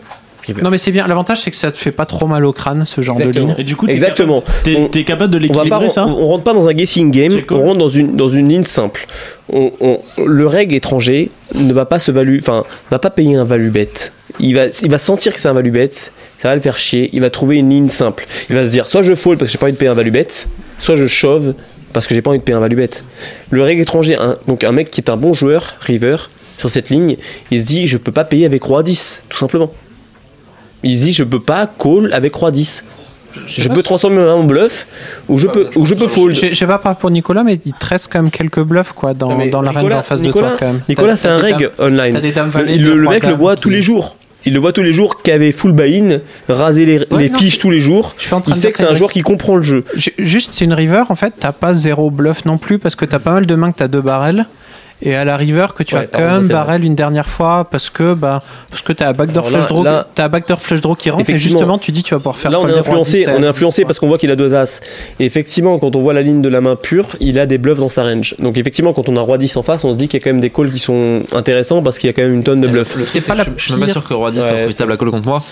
Non 0.62 0.70
mais 0.70 0.78
c'est 0.78 0.92
bien, 0.92 1.08
l'avantage 1.08 1.42
c'est 1.42 1.52
que 1.52 1.58
ça 1.58 1.72
te 1.72 1.78
fait 1.78 1.92
pas 1.92 2.06
trop 2.06 2.28
mal 2.28 2.46
au 2.46 2.54
crâne 2.54 2.86
ce 2.86 3.02
genre 3.02 3.18
de 3.18 3.30
ligne. 3.30 3.56
Et 3.58 3.64
du 3.64 3.76
coup, 3.76 3.86
t'es 3.88 3.94
Exactement. 3.94 4.42
capable- 4.42 4.64
T'es 4.64 4.76
On- 4.78 4.88
t'es 4.90 5.04
capable 5.04 5.32
de 5.34 5.38
On, 5.38 5.42
va 5.42 5.48
pas, 5.48 5.64
l'équilibrer 5.64 5.90
ça 5.90 6.06
on, 6.06 6.12
on 6.12 6.28
rentre 6.28 6.44
pas 6.44 6.54
dans 6.54 6.68
un 6.68 6.74
guessing 6.74 7.12
game, 7.12 7.32
on 7.52 7.62
rentre 7.62 7.78
dans 7.80 7.90
une, 7.90 8.16
dans 8.16 8.30
une 8.30 8.50
ligne 8.50 8.64
simple. 8.64 9.08
On, 9.52 9.72
on- 9.80 10.00
le 10.26 10.48
règle 10.48 10.76
étranger 10.76 11.30
ne 11.56 11.72
va 11.74 11.86
pas 11.86 12.00
se 12.00 12.12
value, 12.12 12.38
enfin, 12.40 12.64
va 12.92 13.00
pas 13.00 13.10
payer 13.10 13.36
un 13.36 13.46
value 13.46 13.70
bet. 13.70 13.90
Il 14.40 14.56
va, 14.56 14.66
il 14.82 14.90
va 14.90 14.98
sentir 14.98 15.34
que 15.34 15.40
c'est 15.40 15.48
un 15.48 15.54
value 15.54 15.72
bet, 15.72 15.90
ça 15.92 16.10
va 16.44 16.56
le 16.56 16.62
faire 16.62 16.78
chier, 16.78 17.10
il 17.14 17.22
va 17.22 17.30
trouver 17.30 17.58
une 17.58 17.70
ligne 17.70 17.90
simple. 17.90 18.26
Il 18.50 18.56
va 18.56 18.66
se 18.66 18.72
dire, 18.72 18.88
soit 18.88 19.04
je 19.04 19.16
fold 19.16 19.38
parce 19.40 19.50
que 19.50 19.54
j'ai 19.54 19.58
pas 19.60 19.66
envie 19.68 19.74
de 19.74 19.78
payer 19.78 19.92
un 19.92 19.96
value 19.96 20.12
bet, 20.12 20.28
soit 20.80 20.96
je 20.96 21.06
shove 21.08 21.54
parce 21.94 22.08
que 22.08 22.16
j'ai 22.16 22.22
pas 22.24 22.32
envie 22.32 22.40
de 22.40 22.44
payer 22.44 22.58
un 22.58 22.62
value 22.62 22.76
bet. 22.76 22.90
Le 23.52 23.62
règle 23.62 23.82
étranger, 23.82 24.16
un- 24.16 24.38
donc 24.48 24.64
un 24.64 24.72
mec 24.72 24.90
qui 24.90 25.00
est 25.02 25.10
un 25.12 25.18
bon 25.18 25.34
joueur, 25.34 25.76
river, 25.82 26.18
sur 26.58 26.70
cette 26.70 26.90
ligne, 26.90 27.18
il 27.52 27.62
se 27.62 27.66
dit, 27.68 27.88
je 27.88 27.98
peux 27.98 28.12
pas 28.12 28.24
payer 28.24 28.46
avec 28.46 28.64
roi 28.64 28.82
10, 28.84 29.24
tout 29.30 29.38
simplement. 29.38 29.72
Il 30.84 31.00
dit, 31.00 31.14
je 31.14 31.24
peux 31.24 31.40
pas 31.40 31.66
call 31.68 32.12
avec 32.14 32.34
roi 32.36 32.52
10. 32.52 32.84
Je 33.48 33.68
peux 33.68 33.82
transformer 33.82 34.18
mon 34.18 34.44
bluff 34.44 34.86
ou 35.28 35.40
je 35.40 35.48
peux, 35.48 35.68
ou 35.76 35.86
je 35.88 35.96
peux 35.96 36.08
fold. 36.08 36.36
Je 36.36 36.48
je 36.50 36.54
sais 36.54 36.68
pas 36.68 36.76
à 36.84 37.10
Nicolas, 37.10 37.44
mais 37.44 37.60
il 37.66 37.74
te 37.74 37.86
reste 37.86 38.10
quand 38.14 38.22
même 38.22 38.30
quelques 38.30 38.62
bluffs 38.62 38.92
quoi 38.94 39.16
dans, 39.16 39.36
mais 39.36 39.50
dans 39.50 39.62
la 39.64 39.72
reine 39.72 39.80
Nicolas- 39.80 40.00
en 40.00 40.04
face 40.04 40.22
Nicolas- 40.22 40.52
de 40.52 40.58
toi 40.58 40.58
quand 40.60 40.72
même. 40.74 40.82
Nicolas, 40.88 41.16
c'est 41.16 41.30
un 41.30 41.38
reg 41.40 41.70
online. 41.80 42.14
t'as 42.14 42.20
des 42.22 42.32
dames 42.32 42.52
Le, 42.56 43.10
mec 43.10 43.24
le 43.26 43.34
voit 43.34 43.56
tous 43.56 43.70
les 43.72 43.82
jours. 43.82 44.18
Il 44.46 44.54
le 44.54 44.60
voit 44.60 44.74
tous 44.74 44.84
les 44.84 44.92
jours, 44.94 45.22
qui 45.24 45.32
avait 45.32 45.54
full 45.54 45.72
buy-in, 45.72 46.20
raser 46.50 46.86
les, 46.86 47.00
Ouais, 47.10 47.24
les 47.24 47.30
non, 47.30 47.38
fiches 47.38 47.58
tous 47.60 47.72
les 47.72 47.80
jours. 47.80 48.14
je 48.18 48.24
suis 48.26 48.34
en 48.34 48.42
train 48.42 48.52
Il 48.52 48.56
de 48.58 48.62
sait 48.62 48.72
que 48.72 48.78
c'est 48.78 48.86
un 48.86 48.94
joueur 48.94 49.10
qui 49.12 49.22
comprend 49.22 49.56
le 49.56 49.64
jeu. 49.64 49.86
Ju- 49.96 50.12
Juste, 50.20 50.50
c'est 50.52 50.66
une 50.66 50.74
river, 50.74 51.04
en 51.10 51.16
fait, 51.16 51.34
t'as 51.40 51.54
pas 51.54 51.74
zéro 51.74 52.12
bluff 52.12 52.44
non 52.44 52.58
plus 52.58 52.78
parce 52.78 52.96
que 52.96 53.06
t'as 53.06 53.20
pas 53.20 53.32
mal 53.32 53.46
de 53.46 53.56
mains 53.56 53.72
que 53.72 53.78
t'as 53.78 53.88
deux 53.88 54.02
barrels. 54.02 54.46
Et 55.06 55.16
à 55.16 55.26
la 55.26 55.36
river, 55.36 55.68
que 55.76 55.84
tu 55.84 55.96
Ouais, 55.96 56.02
as 56.02 56.06
quand 56.08 56.20
même 56.20 56.48
barrel 56.48 56.86
une 56.86 56.96
dernière 56.96 57.28
fois 57.28 57.66
parce 57.70 57.90
que, 57.90 58.14
bah, 58.14 58.42
parce 58.70 58.82
que 58.82 58.94
t'as 58.94 59.10
un 59.10 59.14
backdoor 59.14 59.46
flush 59.50 59.68
draw, 59.68 59.84
là- 59.84 60.08
t'as 60.16 60.26
un 60.26 60.30
backdoor 60.30 60.62
flush 60.62 60.80
draw 60.80 60.96
qui 60.96 61.10
rentre 61.10 61.30
et 61.30 61.38
justement, 61.38 61.78
tu 61.78 61.92
dis 61.92 62.04
tu 62.04 62.14
vas 62.14 62.20
pouvoir 62.20 62.38
faire 62.38 62.50
Là, 62.52 62.62
on 62.62 62.68
est 62.70 62.78
influencé, 62.80 63.26
10 63.26 63.28
à 63.28 63.32
on 63.34 63.38
est 63.38 63.42
10, 63.42 63.46
influencé 63.48 63.84
parce 63.86 64.00
qu'on 64.00 64.08
voit 64.08 64.18
qu'il 64.18 64.32
a 64.32 64.38
deux 64.38 64.54
as. 64.56 64.80
Et 65.20 65.26
effectivement, 65.26 65.78
quand 65.78 65.94
on 65.98 66.00
voit 66.00 66.14
la 66.14 66.22
ligne 66.22 66.42
de 66.42 66.48
la 66.48 66.62
main 66.62 66.78
pure, 66.78 67.08
il 67.20 67.38
a 67.38 67.46
des 67.46 67.58
bluffs 67.58 67.80
dans 67.80 67.90
sa 67.90 68.04
range. 68.04 68.36
Donc 68.40 68.58
effectivement, 68.58 68.94
quand 68.94 69.10
on 69.10 69.18
a 69.18 69.22
roi 69.22 69.38
10 69.38 69.58
en 69.58 69.62
face, 69.62 69.84
on 69.84 69.92
se 69.92 69.98
dit 69.98 70.08
qu'il 70.08 70.20
y 70.20 70.24
a 70.24 70.24
quand 70.24 70.30
même 70.32 70.40
des 70.42 70.50
calls 70.52 70.72
qui 70.72 70.80
sont 70.80 71.24
intéressants 71.34 71.84
parce 71.84 72.00
qu'il 72.00 72.08
y 72.08 72.10
a 72.10 72.14
quand 72.14 72.22
même 72.24 72.34
une 72.36 72.44
tonne 72.44 72.62
de 72.62 72.68
bluffs. 72.70 72.98
Je, 72.98 73.04
suis 73.04 73.20
même 73.72 73.80
pas 73.82 73.88
sûr 73.90 74.04
que 74.06 74.14
Roi 74.14 74.32
10 74.32 74.40
soit 74.40 74.52
profitable 74.52 74.92
à 74.94 74.98
call 74.98 75.12
contre 75.12 75.28
moi. 75.28 75.44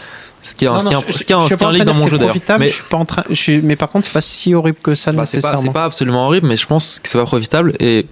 Ce 0.43 0.55
qui 0.55 0.65
est 0.65 0.69
un, 0.69 0.73
Non, 0.73 0.79
ce 0.79 0.85
qui 0.85 0.89
est 0.89 0.93
non, 0.95 0.99
un- 1.01 1.03
je- 1.07 1.13
ce 1.13 1.23
qui 1.25 1.33
est 1.33 1.35
un- 1.35 1.39
je 1.39 1.43
ce 1.43 1.47
suis 1.49 1.57
qui 1.57 1.63
est 1.63 1.65
pas 1.65 1.65
un 1.65 1.69
en 1.69 1.71
lead 1.73 1.83
train 1.83 1.93
dans 1.93 1.99
mon 1.99 2.05
jeu 2.07 2.17
d'ailleurs. 2.17 2.29
profitable, 2.29 2.59
Mais 2.63 2.69
je 2.69 2.73
suis 2.73 2.83
pas 2.89 2.97
en 2.97 3.05
train, 3.05 3.23
je 3.29 3.35
suis- 3.35 3.61
mais 3.61 3.75
par 3.75 3.89
contre, 3.91 4.07
c'est 4.07 4.13
pas 4.13 4.21
si 4.21 4.55
horrible 4.55 4.77
que 4.81 4.95
ça 4.95 5.11
bah, 5.11 5.25
c'est 5.27 5.39
pas, 5.39 5.55
c'est 5.57 5.69
pas 5.71 5.83
absolument 5.83 6.25
horrible, 6.25 6.47
mais 6.47 6.55
je 6.57 6.65
pense 6.65 6.99
que 7.03 7.07
c'est 7.09 7.19
pas 7.19 7.25
profitable. 7.25 7.73
Et 7.79 8.07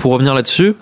pour 0.00 0.12
revenir 0.12 0.34
là-dessus, 0.34 0.74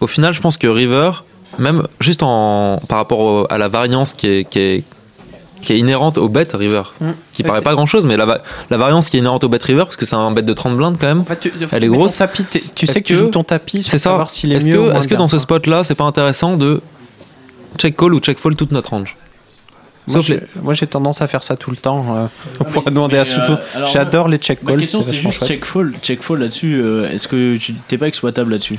au 0.00 0.06
final, 0.06 0.32
je 0.32 0.40
pense 0.40 0.56
que 0.56 0.66
River, 0.66 1.10
même 1.58 1.86
juste 2.00 2.22
en, 2.22 2.80
par 2.88 2.98
rapport 2.98 3.20
au- 3.20 3.46
à 3.50 3.58
la 3.58 3.68
variance 3.68 4.12
qui 4.12 4.28
est, 4.28 4.44
qui 4.48 4.58
est, 4.58 4.84
qui 5.62 5.72
est 5.74 5.78
inhérente 5.78 6.16
au 6.16 6.28
bet 6.28 6.48
River, 6.54 6.82
Mm. 7.00 7.10
qui 7.32 7.42
paraît 7.42 7.60
pas 7.62 7.74
grand 7.74 7.86
chose, 7.86 8.06
mais 8.06 8.16
la, 8.16 8.38
la 8.70 8.76
variance 8.78 9.10
qui 9.10 9.16
est 9.16 9.20
inhérente 9.20 9.44
au 9.44 9.48
bet 9.48 9.58
River, 9.62 9.84
parce 9.84 9.96
que 9.96 10.06
c'est 10.06 10.14
un 10.16 10.30
bet 10.30 10.42
de 10.42 10.52
30 10.52 10.76
blindes 10.76 10.96
quand 11.00 11.06
même, 11.06 11.20
En 11.20 11.24
fait, 11.24 11.40
tu- 11.40 11.52
elle 11.72 11.84
est 11.84 11.88
grosse. 11.88 12.16
tapis, 12.18 12.44
tu 12.74 12.86
sais 12.86 13.00
que 13.02 13.06
tu 13.06 13.14
joues 13.14 13.28
ton 13.28 13.44
tapis 13.44 13.82
C'est 13.82 13.98
ça. 13.98 14.10
savoir 14.10 14.30
s'il 14.30 14.52
est 14.52 14.56
Est-ce 14.56 14.68
que, 14.68 14.76
moins 14.76 14.94
est-ce 14.94 15.08
que 15.08 15.14
dans 15.16 15.28
ce 15.28 15.38
spot-là, 15.38 15.84
c'est 15.84 15.94
pas 15.94 16.04
intéressant 16.04 16.56
de 16.56 16.80
check 17.78 17.96
call 17.96 18.14
ou 18.14 18.20
check 18.20 18.38
fold 18.38 18.56
toute 18.56 18.72
notre 18.72 18.90
range 18.90 19.16
Moi, 20.62 20.74
j'ai 20.74 20.86
tendance 20.86 21.20
à 21.22 21.26
faire 21.26 21.42
ça 21.42 21.56
tout 21.56 21.70
le 21.70 21.76
temps. 21.76 22.04
euh, 22.16 22.26
Ah, 22.60 22.64
pour 22.64 22.84
mais- 22.84 22.90
demander 22.90 23.14
mais, 23.14 23.20
à 23.20 23.24
Souto. 23.24 23.52
euh, 23.52 23.56
alors, 23.74 23.88
J'adore 23.88 24.28
les 24.28 24.38
check 24.38 24.62
Ma 24.62 24.72
calls. 24.72 24.80
question, 24.80 25.02
c'est 25.02 25.14
juste 25.14 25.38
chouette. 25.38 25.48
check 25.48 25.64
fall. 25.64 25.92
Check 26.02 26.22
fall 26.22 26.38
là-dessus. 26.40 26.74
euh, 26.82 27.10
Est-ce 27.10 27.28
que 27.28 27.56
tu 27.56 27.74
t'es 27.86 27.98
pas 27.98 28.08
exploitable 28.08 28.52
là-dessus? 28.52 28.78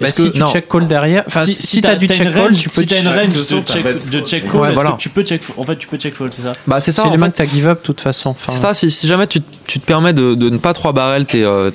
Bah, 0.00 0.10
si 0.10 0.24
que- 0.24 0.28
tu 0.34 0.40
non. 0.40 0.46
check 0.46 0.68
call 0.68 0.86
derrière, 0.86 1.22
enfin, 1.26 1.44
si, 1.44 1.54
si 1.54 1.80
t'as 1.80 1.94
du 1.94 2.06
une 2.06 2.12
check 2.12 2.32
call, 2.32 2.48
range- 2.48 2.58
tu 2.58 2.68
peux 2.70 2.80
si 2.80 2.86
t'as 2.86 2.96
une 2.98 3.04
check- 3.04 3.14
range 3.14 3.34
de 3.34 3.44
check, 3.44 4.10
de 4.10 4.20
check 4.20 4.50
call, 4.50 4.64
est-ce 4.64 4.74
voilà. 4.74 4.92
que 4.92 4.96
tu 4.96 5.08
peux 5.10 5.22
check, 5.22 5.42
en 5.56 5.62
fait, 5.64 5.76
tu 5.76 5.86
peux 5.86 5.96
check 5.96 6.14
fold, 6.14 6.32
c'est 6.34 6.42
ça. 6.42 6.52
Bah, 6.66 6.80
c'est 6.80 6.92
ça, 6.92 7.04
les 7.10 7.16
mains 7.16 7.30
que 7.30 7.36
t'as 7.36 7.46
give 7.46 7.68
up 7.68 7.80
de 7.80 7.86
toute 7.86 8.00
façon. 8.00 8.30
Enfin, 8.30 8.52
C'est 8.54 8.58
ça, 8.60 8.74
si, 8.74 8.90
si 8.90 9.06
jamais 9.06 9.26
tu, 9.26 9.40
tu 9.66 9.78
te 9.80 9.84
permets 9.86 10.12
de, 10.12 10.34
de 10.34 10.50
ne 10.50 10.58
pas 10.58 10.72
3 10.72 10.92
barrel 10.92 11.26
tes, 11.26 11.44
euh, 11.44 11.70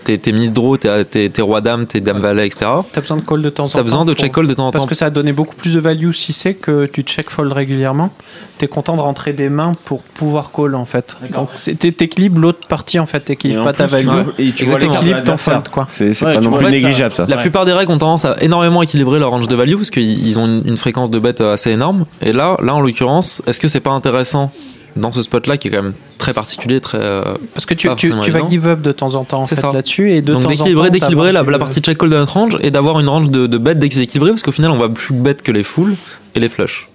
draw, 0.51 0.77
tes, 0.77 1.05
tes, 1.05 1.29
tes 1.29 1.41
rois 1.41 1.61
dames, 1.61 1.85
tes 1.85 2.01
dames 2.01 2.19
valet, 2.19 2.47
etc. 2.47 2.69
T'as 2.91 3.01
besoin 3.01 3.17
de 3.17 3.21
call 3.23 3.41
de 3.41 3.49
temps 3.49 3.63
en 3.65 3.67
temps. 3.67 3.77
T'as 3.77 3.83
besoin 3.83 4.05
de 4.05 4.13
check 4.13 4.33
call 4.33 4.47
de 4.47 4.53
temps 4.53 4.67
en 4.67 4.71
Parce 4.71 4.83
temps. 4.83 4.89
que 4.89 4.95
ça 4.95 5.05
a 5.05 5.09
donné 5.09 5.31
beaucoup 5.31 5.55
plus 5.55 5.73
de 5.75 5.79
value 5.79 6.11
si 6.11 6.33
c'est 6.33 6.53
que 6.53 6.85
tu 6.85 7.03
check 7.03 7.29
fold 7.29 7.51
régulièrement. 7.53 8.11
T'es 8.57 8.67
content 8.67 8.95
de 8.95 9.01
rentrer 9.01 9.33
des 9.33 9.49
mains 9.49 9.73
pour 9.85 10.01
pouvoir 10.01 10.51
call 10.51 10.73
en 10.75 10.85
fait. 10.85 11.15
Donc 11.33 11.49
t'équilibres 11.79 12.39
l'autre 12.39 12.67
partie 12.67 12.99
en 12.99 13.05
fait, 13.05 13.19
t'équilibres 13.21 13.63
pas 13.63 13.73
ta 13.73 13.85
tu 13.85 13.91
value. 13.91 14.27
et 14.39 14.51
tu 14.51 14.65
vois 14.65 14.79
ton 14.79 15.37
fold 15.37 15.69
quoi. 15.69 15.85
C'est 15.89 16.17
pas 16.19 16.37
tu 16.37 16.47
non 16.47 16.57
plus 16.57 16.65
négligeable 16.71 17.13
ça. 17.13 17.25
La 17.27 17.37
plupart 17.37 17.65
des 17.65 17.73
règles 17.73 17.86
ont 17.89 17.97
tendance 17.97 18.25
à 18.25 18.35
énormément 18.41 18.81
équilibrer 18.81 19.19
leur 19.19 19.29
range 19.31 19.47
de 19.47 19.55
value 19.55 19.75
parce 19.75 19.89
qu'ils 19.89 20.25
ils 20.27 20.39
ont 20.39 20.45
une, 20.45 20.63
une 20.65 20.77
fréquence 20.77 21.09
de 21.11 21.19
bet 21.19 21.41
assez 21.41 21.71
énorme. 21.71 22.05
Et 22.21 22.33
là, 22.33 22.57
là 22.63 22.75
en 22.75 22.81
l'occurrence, 22.81 23.41
est-ce 23.47 23.59
que 23.59 23.67
c'est 23.67 23.79
pas 23.79 23.91
intéressant 23.91 24.51
dans 24.95 25.11
ce 25.11 25.21
spot-là 25.21 25.57
qui 25.57 25.67
est 25.67 25.71
quand 25.71 25.83
même 25.83 25.93
très 26.17 26.33
particulier, 26.33 26.81
très. 26.81 26.97
euh, 26.99 27.21
Parce 27.53 27.65
que 27.67 27.75
tu, 27.75 27.87
tu, 27.97 28.09
vas 28.09 28.45
give 28.47 28.67
up 28.67 28.81
de 28.81 28.91
temps 28.91 29.13
en 29.13 29.23
temps 29.25 29.43
en 29.43 29.45
fait 29.47 29.55
ça. 29.55 29.69
là-dessus 29.71 30.11
et 30.11 30.21
de 30.23 30.33
Donc 30.33 30.41
temps 30.41 30.47
en 30.47 30.51
d'équilibrer, 30.51 30.87
temps, 30.87 30.93
d'équilibrer 30.93 31.31
la, 31.31 31.43
la 31.43 31.59
partie 31.59 31.81
check 31.81 31.97
call 31.99 32.09
de 32.09 32.15
notre 32.17 32.33
range 32.33 32.57
et 32.61 32.71
d'avoir 32.71 32.99
une 32.99 33.07
range 33.07 33.29
de, 33.29 33.45
de 33.45 33.57
bet 33.59 33.75
déséquilibrée 33.75 34.31
parce 34.31 34.41
qu'au 34.41 34.51
final 34.51 34.71
on 34.71 34.77
va 34.77 34.89
plus 34.89 35.13
bet 35.13 35.35
que 35.35 35.51
les 35.51 35.61
fulls 35.63 35.95
et 36.33 36.39
les 36.39 36.49
flush. 36.49 36.87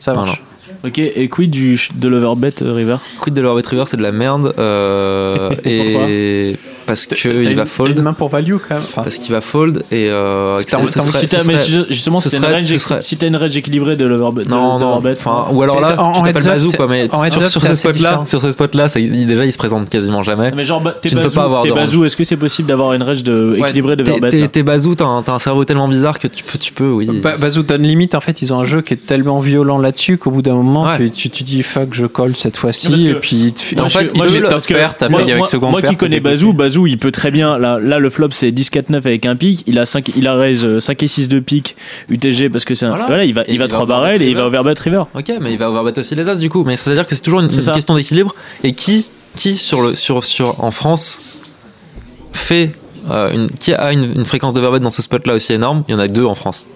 Ça 0.00 0.14
marche. 0.14 0.42
Voilà. 0.42 0.88
Ok, 0.88 0.98
et 0.98 1.28
quid 1.28 1.50
du, 1.50 1.78
de 1.94 2.08
l'overbet 2.08 2.54
euh, 2.62 2.72
River? 2.74 2.96
Quid 3.20 3.32
de 3.34 3.40
l'overbet 3.40 3.66
river 3.68 3.84
c'est 3.86 3.96
de 3.96 4.02
la 4.02 4.12
merde 4.12 4.54
euh, 4.58 5.50
et 5.64 6.56
parce 6.86 7.06
que 7.06 7.14
T'as 7.14 7.28
il 7.30 7.50
une- 7.50 7.56
va 7.56 7.66
fold 7.66 7.96
une 7.96 8.02
main 8.04 8.12
pour 8.12 8.28
value 8.28 8.54
quand 8.68 8.74
même. 8.74 8.84
Enfin, 8.84 9.02
parce 9.02 9.16
qu'il 9.18 9.32
va 9.32 9.40
fold 9.40 9.82
et 9.90 10.08
euh, 10.08 10.60
Si 10.60 10.66
justement, 11.88 12.20
si 12.20 12.30
t'as 12.30 12.58
une 12.58 12.78
serait- 12.78 13.02
si 13.02 13.16
une 13.26 13.36
range 13.36 13.56
équilibrée 13.56 13.96
de 13.96 14.04
l'overbet, 14.04 14.44
non, 14.48 14.78
non, 14.78 15.02
enfin, 15.04 15.46
ou 15.52 15.62
alors 15.62 15.80
là, 15.80 15.94
C'est- 15.94 16.00
en- 16.00 16.12
tu 16.12 16.18
en 16.18 16.22
t'appelles 16.22 16.42
heads 16.42 16.48
up, 16.48 16.54
bazou, 16.54 16.72
quoi, 16.72 16.86
mais 16.88 17.08
sur, 17.08 17.60
ce 17.60 17.74
spot-là, 17.74 18.22
sur 18.26 18.40
ce 18.40 18.52
spot-là, 18.52 18.88
ça, 18.88 19.00
il- 19.00 19.26
déjà, 19.26 19.44
il 19.44 19.52
se 19.52 19.58
présente 19.58 19.88
quasiment 19.88 20.22
jamais. 20.22 20.52
Mais 20.54 20.64
genre, 20.64 20.80
bah, 20.80 20.94
t'es 21.00 21.08
Tu 21.08 21.14
ne 21.14 21.20
peux 21.20 21.26
bazou, 21.26 21.36
pas 21.36 21.44
avoir 21.44 21.62
t'es 21.62 21.68
de 21.68 21.72
range. 21.74 21.84
bazou, 21.84 22.04
est-ce 22.04 22.16
que 22.16 22.24
c'est 22.24 22.36
possible 22.36 22.68
d'avoir 22.68 22.92
une 22.92 23.02
range 23.02 23.22
de, 23.22 23.56
équilibrée 23.58 23.96
de 23.96 24.04
verbet 24.04 24.48
T'es 24.48 24.62
bazou, 24.62 24.94
t'as 24.94 25.04
un, 25.04 25.38
cerveau 25.38 25.64
tellement 25.64 25.88
bizarre 25.88 26.18
que 26.18 26.28
tu 26.28 26.44
peux, 26.44 26.58
tu 26.58 26.72
peux, 26.72 26.90
oui. 26.90 27.08
Ba- 27.22 27.36
Bazoo 27.36 27.62
Don 27.62 27.76
Limit, 27.78 28.10
en 28.14 28.20
fait, 28.20 28.42
ils 28.42 28.52
ont 28.52 28.60
un 28.60 28.64
jeu 28.64 28.82
qui 28.82 28.94
est 28.94 29.06
tellement 29.06 29.40
violent 29.40 29.78
là-dessus 29.78 30.18
qu'au 30.18 30.30
bout 30.30 30.42
d'un 30.42 30.54
moment, 30.54 30.86
tu, 30.96 31.28
dis 31.44 31.62
fuck, 31.62 31.88
je 31.92 32.06
colle 32.06 32.36
cette 32.36 32.56
fois-ci, 32.56 33.08
et 33.08 33.14
puis 33.14 33.52
en 33.78 33.88
fait, 33.88 34.08
il 34.14 34.20
t'as 34.96 35.08
payé 35.08 35.22
avec 35.22 35.36
moi- 35.38 35.46
second 35.46 35.70
Moi 35.70 35.80
pair, 35.80 35.90
qui 35.90 35.96
connais 35.96 36.16
dégoûté. 36.16 36.34
Bazou, 36.34 36.52
Il 36.86 36.98
peut 36.98 37.10
très 37.10 37.30
bien. 37.30 37.58
Là, 37.58 37.78
là 37.80 37.98
le 37.98 38.10
flop 38.10 38.28
c'est 38.30 38.50
10-4-9 38.50 38.96
avec 38.96 39.26
un 39.26 39.36
pic. 39.36 39.62
Il 39.66 39.78
a 39.78 39.86
5, 39.86 40.12
il 40.16 40.26
a 40.26 40.34
raise 40.34 40.64
euh, 40.64 40.80
5 40.80 41.02
et 41.02 41.06
6 41.06 41.28
de 41.28 41.40
pic 41.40 41.76
UTG 42.08 42.48
parce 42.50 42.64
que 42.64 42.74
c'est 42.74 42.86
un. 42.86 42.90
Voilà. 42.90 43.06
Voilà, 43.06 43.24
il 43.24 43.34
va, 43.34 43.42
il 43.42 43.46
va 43.46 43.52
il 43.54 43.58
va 43.58 43.68
3 43.68 43.82
overbet 43.82 44.02
barrels 44.02 44.22
et 44.22 44.28
il 44.28 44.36
va 44.36 44.46
overbet 44.46 44.74
river. 44.78 45.04
Ok, 45.14 45.32
mais 45.40 45.52
il 45.52 45.58
va 45.58 45.70
overbet 45.70 45.98
aussi 45.98 46.14
les 46.14 46.28
as 46.28 46.36
du 46.36 46.50
coup. 46.50 46.64
Mais 46.64 46.76
c'est-à-dire 46.76 47.06
que 47.06 47.14
c'est 47.14 47.22
toujours 47.22 47.40
une, 47.40 47.48
question 47.48 47.94
d'équilibre. 47.94 48.34
Et 48.62 48.72
qui, 48.72 49.06
qui 49.36 49.56
sur 49.56 49.82
le, 49.82 49.94
sur, 49.94 50.24
sur, 50.24 50.62
en 50.62 50.70
France 50.70 51.20
fait 52.32 52.72
euh, 53.10 53.30
une, 53.32 53.50
qui 53.50 53.72
a 53.72 53.92
une, 53.92 54.12
une 54.16 54.24
fréquence 54.24 54.52
d'overbet 54.52 54.80
dans 54.80 54.90
ce 54.90 55.02
spot-là 55.02 55.34
aussi 55.34 55.52
énorme? 55.52 55.84
Il 55.88 55.92
y 55.92 55.94
en 55.94 56.00
a 56.00 56.08
deux 56.08 56.24
en 56.24 56.34
France. 56.34 56.68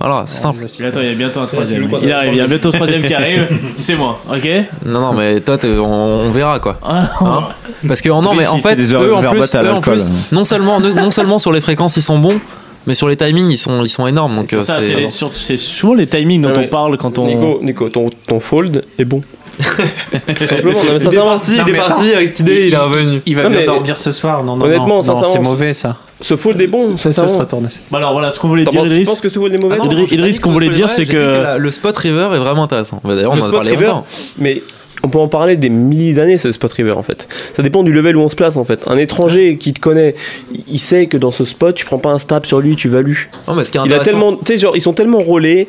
Voilà, 0.00 0.22
c'est 0.26 0.36
simple. 0.38 0.64
Il 0.78 0.84
attend, 0.86 1.00
il 1.00 1.08
y 1.08 1.10
a 1.10 1.14
bientôt 1.14 1.40
un 1.40 1.46
troisième. 1.46 1.88
Il 2.02 2.12
arrive, 2.12 2.32
il 2.34 2.38
y 2.38 2.40
a 2.40 2.46
bientôt 2.46 2.68
un 2.68 2.72
troisième 2.72 3.02
qui 3.02 3.14
arrive. 3.14 3.48
C'est 3.76 3.96
moi, 3.96 4.20
ok 4.32 4.48
Non, 4.86 5.00
non, 5.00 5.12
mais 5.12 5.40
toi, 5.40 5.58
on, 5.64 5.80
on 5.82 6.30
verra 6.30 6.60
quoi. 6.60 6.78
Ah, 6.84 7.10
Hein 7.20 7.48
Parce 7.86 8.00
que 8.00 8.08
non, 8.08 8.34
mais 8.34 8.46
en 8.46 8.58
fait, 8.58 8.78
eux, 8.78 9.14
en 9.14 9.20
plus, 9.22 9.54
eux, 9.56 9.70
en 9.72 9.80
plus, 9.80 10.12
non 10.30 10.44
seulement, 10.44 10.78
non 10.80 11.10
seulement 11.10 11.38
sur 11.40 11.50
les 11.52 11.60
fréquences 11.60 11.96
ils 11.96 12.02
sont 12.02 12.18
bons, 12.18 12.38
mais 12.86 12.94
sur 12.94 13.08
les 13.08 13.16
timings 13.16 13.50
ils 13.50 13.58
sont, 13.58 13.82
ils 13.82 13.88
sont 13.88 14.06
énormes. 14.06 14.34
Donc 14.34 14.46
C'est 14.50 14.56
euh, 14.56 14.60
ça, 14.60 14.78
c'est- 15.32 15.56
souvent 15.56 15.94
les 15.94 16.06
timings 16.06 16.42
dont 16.42 16.50
Ah 16.54 16.58
ouais. 16.58 16.66
on 16.66 16.68
parle 16.68 16.96
quand 16.96 17.18
on. 17.18 17.26
Nico, 17.26 17.60
Nico 17.62 17.88
ton, 17.88 18.10
ton 18.26 18.38
fold 18.38 18.84
est 19.00 19.04
bon. 19.04 19.22
Simplement, 19.60 20.72
non, 20.84 20.92
mais 20.92 21.04
Il 21.04 21.14
est 21.14 21.16
parti, 21.16 21.52
il 21.54 21.58
est 21.68 21.72
mais 21.72 21.78
parti 21.78 22.12
avec 22.12 22.28
cette 22.28 22.40
idée, 22.40 22.66
il 22.68 22.72
est 22.72 22.76
revenu. 22.76 23.20
Il 23.26 23.34
va 23.34 23.48
bien 23.48 23.58
mais- 23.58 23.64
dormir 23.66 23.98
ce 23.98 24.12
soir. 24.12 24.44
Non, 24.44 24.54
non, 24.56 24.64
Honnêtement, 24.66 25.02
non, 25.02 25.24
c'est 25.24 25.40
mauvais 25.40 25.74
ça. 25.74 25.96
Ce 26.20 26.36
fold 26.36 26.60
est 26.60 26.66
bon, 26.66 26.96
Ça 26.96 27.10
se 27.10 27.16
sincèrement. 27.16 27.44
retourne. 27.44 27.68
Bah 27.90 27.98
alors 27.98 28.12
voilà, 28.12 28.30
ce 28.30 28.38
qu'on 28.40 28.48
voulait 28.48 28.64
dire, 28.64 28.72
penses- 28.80 28.88
Tu 28.88 28.94
Idriss. 28.94 29.08
penses 29.08 29.20
que 29.20 29.28
ce 29.28 29.38
fold 29.38 29.54
est 29.54 29.62
mauvais 29.62 29.76
Ah 29.78 29.84
non, 29.84 29.90
Idriss- 29.90 30.12
Idriss, 30.12 30.36
ce 30.36 30.40
qu'on 30.40 30.52
voulait 30.52 30.70
dire, 30.70 30.90
c'est 30.90 31.06
que- 31.06 31.16
la- 31.16 31.58
le 31.58 31.70
spot 31.70 31.96
river 31.96 32.28
est 32.34 32.38
vraiment 32.38 32.64
intéressant. 32.64 33.00
Bah, 33.04 33.14
D'ailleurs, 33.14 33.32
on 33.32 33.36
Le 33.36 33.42
en 33.42 33.46
a 33.46 33.50
parlé 33.52 33.70
river, 33.70 33.86
longtemps. 33.86 34.06
mais 34.38 34.62
on 35.04 35.08
peut 35.10 35.18
en 35.20 35.28
parler 35.28 35.56
des 35.56 35.68
milliers 35.68 36.12
d'années, 36.12 36.38
ce 36.38 36.50
spot 36.50 36.72
river 36.72 36.90
en 36.92 37.04
fait. 37.04 37.28
Ça 37.56 37.62
dépend 37.62 37.84
du 37.84 37.92
level 37.92 38.16
où 38.16 38.20
on 38.20 38.28
se 38.28 38.34
place 38.36 38.56
en 38.56 38.64
fait. 38.64 38.80
Un 38.88 38.96
étranger 38.96 39.56
qui 39.56 39.72
te 39.72 39.78
connaît, 39.80 40.16
il 40.66 40.80
sait 40.80 41.06
que 41.06 41.16
dans 41.16 41.30
ce 41.30 41.44
spot, 41.44 41.74
tu 41.76 41.84
prends 41.84 42.00
pas 42.00 42.10
un 42.10 42.18
stab 42.18 42.44
sur 42.46 42.58
lui, 42.60 42.74
tu 42.74 42.88
values. 42.88 43.30
Non, 43.46 43.54
mais 43.54 43.62
ce 43.64 43.70
qui 43.70 43.78
est 43.78 43.80
Il 43.84 43.92
a 43.92 43.96
intéressant- 44.00 44.10
tellement, 44.10 44.36
tu 44.36 44.52
sais, 44.52 44.58
genre, 44.58 44.76
ils 44.76 44.82
sont 44.82 44.92
tellement 44.94 45.20
relais. 45.20 45.68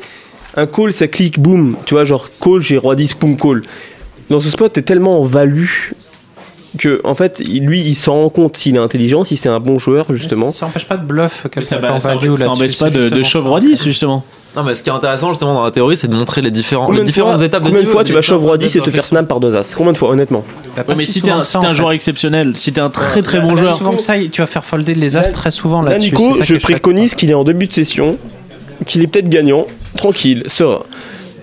Un 0.57 0.65
call, 0.65 0.93
ça 0.93 1.07
clique, 1.07 1.39
boum. 1.39 1.75
Tu 1.85 1.93
vois, 1.93 2.05
genre, 2.05 2.27
call, 2.43 2.59
j'ai 2.61 2.77
roi 2.79 2.95
10, 2.95 3.15
boum, 3.15 3.37
call. 3.37 3.61
Dans 4.31 4.39
ce 4.41 4.49
spot, 4.49 4.73
t'es 4.73 4.81
tellement 4.81 5.21
en 5.21 5.23
value 5.25 5.67
que, 6.77 7.01
en 7.03 7.15
fait, 7.15 7.39
lui, 7.39 7.81
il 7.81 7.95
s'en 7.95 8.13
rend 8.13 8.29
compte 8.29 8.57
s'il 8.57 8.75
est 8.75 8.79
intelligent, 8.79 9.23
si 9.23 9.37
c'est 9.37 9.49
un 9.49 9.59
bon 9.59 9.79
joueur, 9.79 10.05
justement. 10.09 10.51
Ça, 10.51 10.59
ça 10.59 10.65
empêche 10.67 10.85
pas 10.85 10.97
de 10.97 11.05
bluff 11.05 11.41
Mais 11.43 11.49
quelqu'un 11.49 11.69
ça, 11.69 11.75
qui 11.75 11.81
bah, 11.81 11.97
pas 12.79 12.89
de, 12.89 13.09
de 13.09 13.59
10 13.59 13.83
justement. 13.83 14.23
Non, 14.55 14.63
mais 14.63 14.73
ce 14.73 14.81
qui 14.81 14.89
est 14.89 14.93
intéressant 14.93 15.29
justement 15.29 15.53
dans 15.53 15.63
la 15.63 15.71
théorie, 15.71 15.95
c'est 15.95 16.07
de 16.07 16.15
montrer 16.15 16.41
les, 16.41 16.49
différents, 16.49 16.89
les 16.91 17.03
différentes 17.03 17.37
fois, 17.37 17.45
étapes 17.45 17.63
de 17.63 17.69
combien 17.69 17.83
de 17.83 17.87
fois 17.87 18.03
tu 18.03 18.13
vas 18.13 18.57
10 18.57 18.75
et 18.75 18.81
te 18.81 18.89
faire 18.89 19.05
snap 19.05 19.27
par 19.27 19.39
deux 19.39 19.55
as? 19.55 19.73
Combien 19.75 19.93
de 19.93 19.97
fois, 19.97 20.09
honnêtement? 20.09 20.43
Ouais, 20.75 20.83
mais 20.97 21.05
si 21.05 21.13
si 21.13 21.21
t'es 21.21 21.31
un, 21.31 21.43
si 21.43 21.57
un 21.57 21.73
joueur 21.73 21.91
exceptionnel, 21.91 22.53
si 22.55 22.73
t'es 22.73 22.81
un 22.81 22.89
très 22.89 23.21
très 23.21 23.39
bon 23.41 23.55
joueur, 23.55 23.79
que 23.79 24.01
ça, 24.01 24.15
tu 24.31 24.41
vas 24.41 24.47
faire 24.47 24.65
folder 24.65 24.95
les 24.95 25.17
as 25.17 25.29
très 25.29 25.51
souvent 25.51 25.81
Là, 25.81 25.91
là-dessus. 25.91 26.15
Nico, 26.15 26.41
je 26.41 26.55
préconise 26.55 27.15
qu'il 27.15 27.29
est 27.29 27.35
en 27.35 27.43
début 27.43 27.67
de 27.67 27.73
session, 27.73 28.17
qu'il 28.85 29.03
est 29.03 29.07
peut-être 29.07 29.29
gagnant, 29.29 29.67
tranquille, 29.95 30.43
serein. 30.47 30.81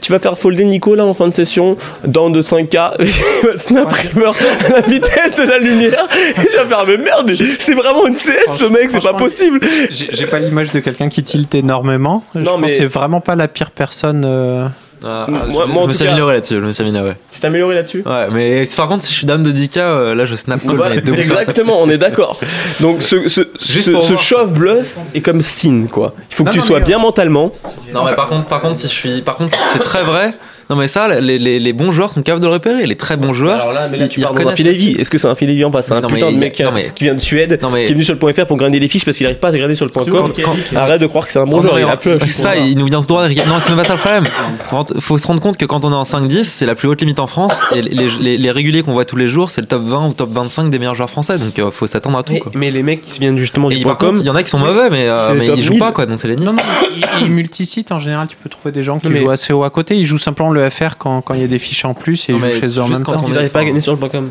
Tu 0.01 0.13
vas 0.13 0.19
faire 0.19 0.39
folder 0.39 0.65
Nico 0.65 0.95
là 0.95 1.05
en 1.05 1.15
fin 1.15 1.29
de 1.29 1.35
session, 1.35 1.77
dans 2.07 2.31
de 2.31 2.43
5K, 2.43 2.93
il 3.01 3.49
va 3.49 3.59
snap 3.59 3.93
river 3.93 4.31
à 4.67 4.69
la 4.73 4.81
vitesse 4.83 5.37
de 5.37 5.43
la 5.45 5.59
lumière, 5.59 6.07
et 6.31 6.47
tu 6.47 6.57
vas 6.57 6.67
faire 6.67 6.85
mais 6.87 6.97
merde, 6.99 7.33
c'est 7.59 7.75
vraiment 7.75 8.07
une 8.07 8.15
CS 8.15 8.57
ce 8.59 8.65
mec, 8.67 8.91
c'est 8.91 9.03
pas 9.03 9.15
possible. 9.15 9.61
J'ai 9.91 10.27
pas 10.27 10.39
l'image 10.39 10.71
de 10.71 10.81
quelqu'un 10.81 11.09
qui 11.09 11.23
tilte 11.23 11.55
énormément. 11.55 12.25
Je 12.35 12.41
Non, 12.41 12.59
mais- 12.59 12.69
c'est 12.69 12.87
vraiment 12.87 13.21
pas 13.21 13.35
la 13.35 13.49
pire 13.49 13.71
personne. 13.71 14.25
euh, 14.25 14.67
Ah, 15.05 15.27
Moi- 15.29 15.41
je- 15.67 15.73
moi, 15.73 15.83
je 15.85 15.89
me 15.89 15.93
suis 15.93 16.05
cas- 16.05 16.11
amélioré 16.11 16.35
là-dessus, 16.35 16.55
je 16.55 16.61
me 16.61 16.73
suis 16.73 16.83
amélioré. 16.83 17.15
Tu 17.33 17.41
t'es 17.41 17.47
amélioré 17.47 17.75
là-dessus? 17.75 18.03
Ouais, 18.07 18.29
mais 18.33 18.65
par 18.77 18.89
contre, 18.89 19.05
si 19.05 19.13
je 19.13 19.19
suis 19.19 19.27
dame 19.27 19.43
de 19.43 19.53
10k, 19.53 19.77
euh, 19.79 20.15
là 20.15 20.25
je 20.27 20.35
snap 20.35 20.61
call. 20.63 20.79
Mais 20.89 21.01
de 21.01 21.13
ouf. 21.13 21.19
exactement, 21.19 21.81
on 21.81 21.89
est 21.91 21.99
d'accord. 21.99 22.39
Donc 22.81 23.03
ce, 23.03 23.29
ce, 23.29 23.43
Juste 23.61 23.91
ce, 24.03 24.17
shove 24.17 24.53
bluff 24.55 24.97
est 25.15 25.21
comme 25.21 25.43
sin 25.43 25.87
quoi. 25.91 26.15
Il 26.31 26.35
faut 26.35 26.45
que 26.45 26.49
Non, 26.49 26.53
tu 26.55 26.59
non, 26.61 26.65
sois 26.65 26.79
mais- 26.81 26.87
bien 26.87 26.99
mentalement. 26.99 27.53
Non, 27.93 28.05
mais 28.05 28.15
par 28.15 28.29
contre, 28.29 28.47
par 28.47 28.61
contre, 28.61 28.79
si 28.81 28.89
je 28.89 28.93
suis, 28.95 29.21
par 29.23 29.37
contre, 29.37 29.57
c'est 29.73 29.79
très 29.81 30.03
vrai. 30.03 30.33
Non, 30.69 30.77
mais 30.77 30.89
ça, 30.89 31.21
les, 31.21 31.39
les, 31.39 31.59
les 31.61 31.73
bons 31.73 31.93
joueurs 31.93 32.11
sont 32.13 32.23
capables 32.23 32.43
de 32.43 32.47
le 32.49 32.53
repérer. 32.55 32.87
Les 32.87 32.97
très 32.97 33.17
bons 33.17 33.33
joueurs. 33.33 33.61
Alors 33.61 33.73
là, 33.73 33.89
mais 33.91 33.99
là 33.99 34.09
tu 34.09 34.21
parles 34.21 34.35
dans 34.35 34.41
un 34.41 34.41
reconnaissent 34.41 34.57
filet 34.57 34.71
là-dessus. 34.73 34.87
vie. 34.95 35.01
Est-ce 35.01 35.11
que 35.11 35.19
c'est 35.19 35.29
un 35.29 35.35
filet 35.35 35.55
vie 35.55 35.65
en 35.65 35.71
face 35.71 35.87
C'est 35.87 35.93
un 35.95 36.01
Non, 36.01 36.09
putain 36.09 36.27
mais 36.27 36.33
de 36.33 36.37
il- 36.37 36.41
mec 36.41 36.61
non, 36.61 36.73
mais- 36.73 36.91
qui 36.95 37.05
vient 37.05 37.15
de 37.15 37.21
Suède, 37.21 37.59
Non, 37.63 37.71
mais- 37.71 37.85
qui 37.85 37.91
est 37.91 37.95
venu 37.95 38.05
sur 38.05 38.15
le 38.15 38.19
point 38.19 38.33
.fr 38.33 38.47
pour 38.47 38.57
grinder 38.57 38.81
les 38.81 38.89
fiches 38.89 39.05
parce 39.05 39.17
qu'il 39.17 39.27
arrive 39.27 39.39
pas 39.39 39.49
à 39.49 39.53
regarder 39.53 39.75
sur 39.77 39.85
le 39.87 39.93
point 39.93 40.05
.com. 40.05 40.33
Arrête 40.75 41.01
de 41.01 41.07
croire 41.07 41.27
que 41.27 41.33
c'est 41.33 41.39
un 41.39 41.45
bon 41.45 41.61
joueur, 41.61 41.79
il 41.79 41.85
a 41.85 41.97
flush. 41.97 42.23
Ça, 42.31 42.57
il 42.57 42.77
nous 42.79 42.87
vient 42.87 43.03
ce 43.03 43.09
droit. 43.09 43.29
Non, 43.29 43.35
c'est 43.61 43.69
même 43.71 43.79
pas 43.79 43.85
ça 43.85 43.95
le 43.95 43.99
problème. 44.01 44.25
Quand- 44.71 45.01
faut 45.01 45.19
se 45.19 45.27
rendre 45.27 45.41
compte 45.41 45.57
que 45.57 45.65
quand 45.67 45.85
on 45.85 45.93
est 45.93 45.95
en 45.95 46.05
5-10, 46.05 46.45
c'est 46.49 46.67
la 46.67 46.75
plus 46.75 46.89
haute 46.89 47.01
limite 47.01 47.21
en 47.21 47.27
France. 47.27 47.55
Et 47.75 47.83
les, 47.83 48.09
les, 48.21 48.37
les 48.39 48.51
réguliers 48.51 48.83
qu'on 48.83 48.93
voit 48.93 49.05
tous 49.05 49.17
les 49.17 49.29
jours, 49.29 49.51
c'est 49.51 49.61
le 49.61 49.67
top 49.69 49.83
20 49.85 50.09
ou 50.09 50.13
top 50.15 50.31
25 50.33 50.71
des 50.71 50.79
meilleurs 50.79 50.95
joueurs 50.97 51.11
français. 51.11 51.39
Donc, 51.39 51.59
euh, 51.59 51.71
faut 51.71 51.87
s'attendre 51.87 52.19
à 52.19 52.23
tout. 52.23 52.33
Mais, 52.33 52.41
Quoi. 52.41 52.53
mais 52.55 52.71
les 52.73 52.83
mecs 52.83 53.03
qui 53.03 53.21
viennent 53.21 53.39
justement 53.39 53.69
du 53.69 53.79
point 53.83 53.95
.com, 53.95 54.17
il 54.21 54.27
y 54.27 54.31
en 54.31 54.35
a 54.35 54.43
qui 54.43 54.51
sont 54.51 54.59
mauvais, 54.59 54.91
mais, 54.91 55.07
euh, 55.09 55.33
ils 55.57 55.63
jouent 55.63 55.73
1000. 55.75 55.79
pas, 55.81 55.93
quoi. 55.93 56.07
Donc, 56.07 56.19
c'est 56.19 56.29
les. 56.29 56.37
Non, 56.37 56.53
non, 56.53 56.63
ils, 56.97 57.05
ils 57.27 57.31
multisite 57.31 57.93
en 57.93 57.99
général, 57.99 58.27
tu 58.29 58.37
peux 58.37 58.49
trouver 58.49 58.73
des 58.73 58.83
gens 58.83 58.99
qui 58.99 59.15
jouent 59.15 59.31
assez 59.31 59.53
haut 59.53 59.63
à 59.65 59.71
côté. 59.71 59.97
Ils 59.97 60.05
jouent 60.05 60.19
simplement 60.19 60.53
le 60.57 60.69
FR 60.69 60.97
quand 60.99 61.21
quand 61.23 61.35
il 61.35 61.41
y 61.41 61.45
a 61.45 61.49
des 61.49 61.59
fiches 61.59 61.85
en 61.85 61.95
plus 61.95 62.29
et 62.29 62.33
Non, 62.33 62.39
ils 62.45 62.53
jouent 62.55 62.61
chez 62.61 62.79
eux 62.79 62.83
en 62.83 62.89
même 62.89 63.03
quand 63.03 63.13
temps. 63.13 63.25
ils 63.29 63.35
n'arrivent 63.35 63.51
pas 63.51 63.61
à 63.61 63.65
gagner 63.65 63.81
sur 63.81 63.93
le 63.93 63.99
point 63.99 64.09
.com. 64.09 64.31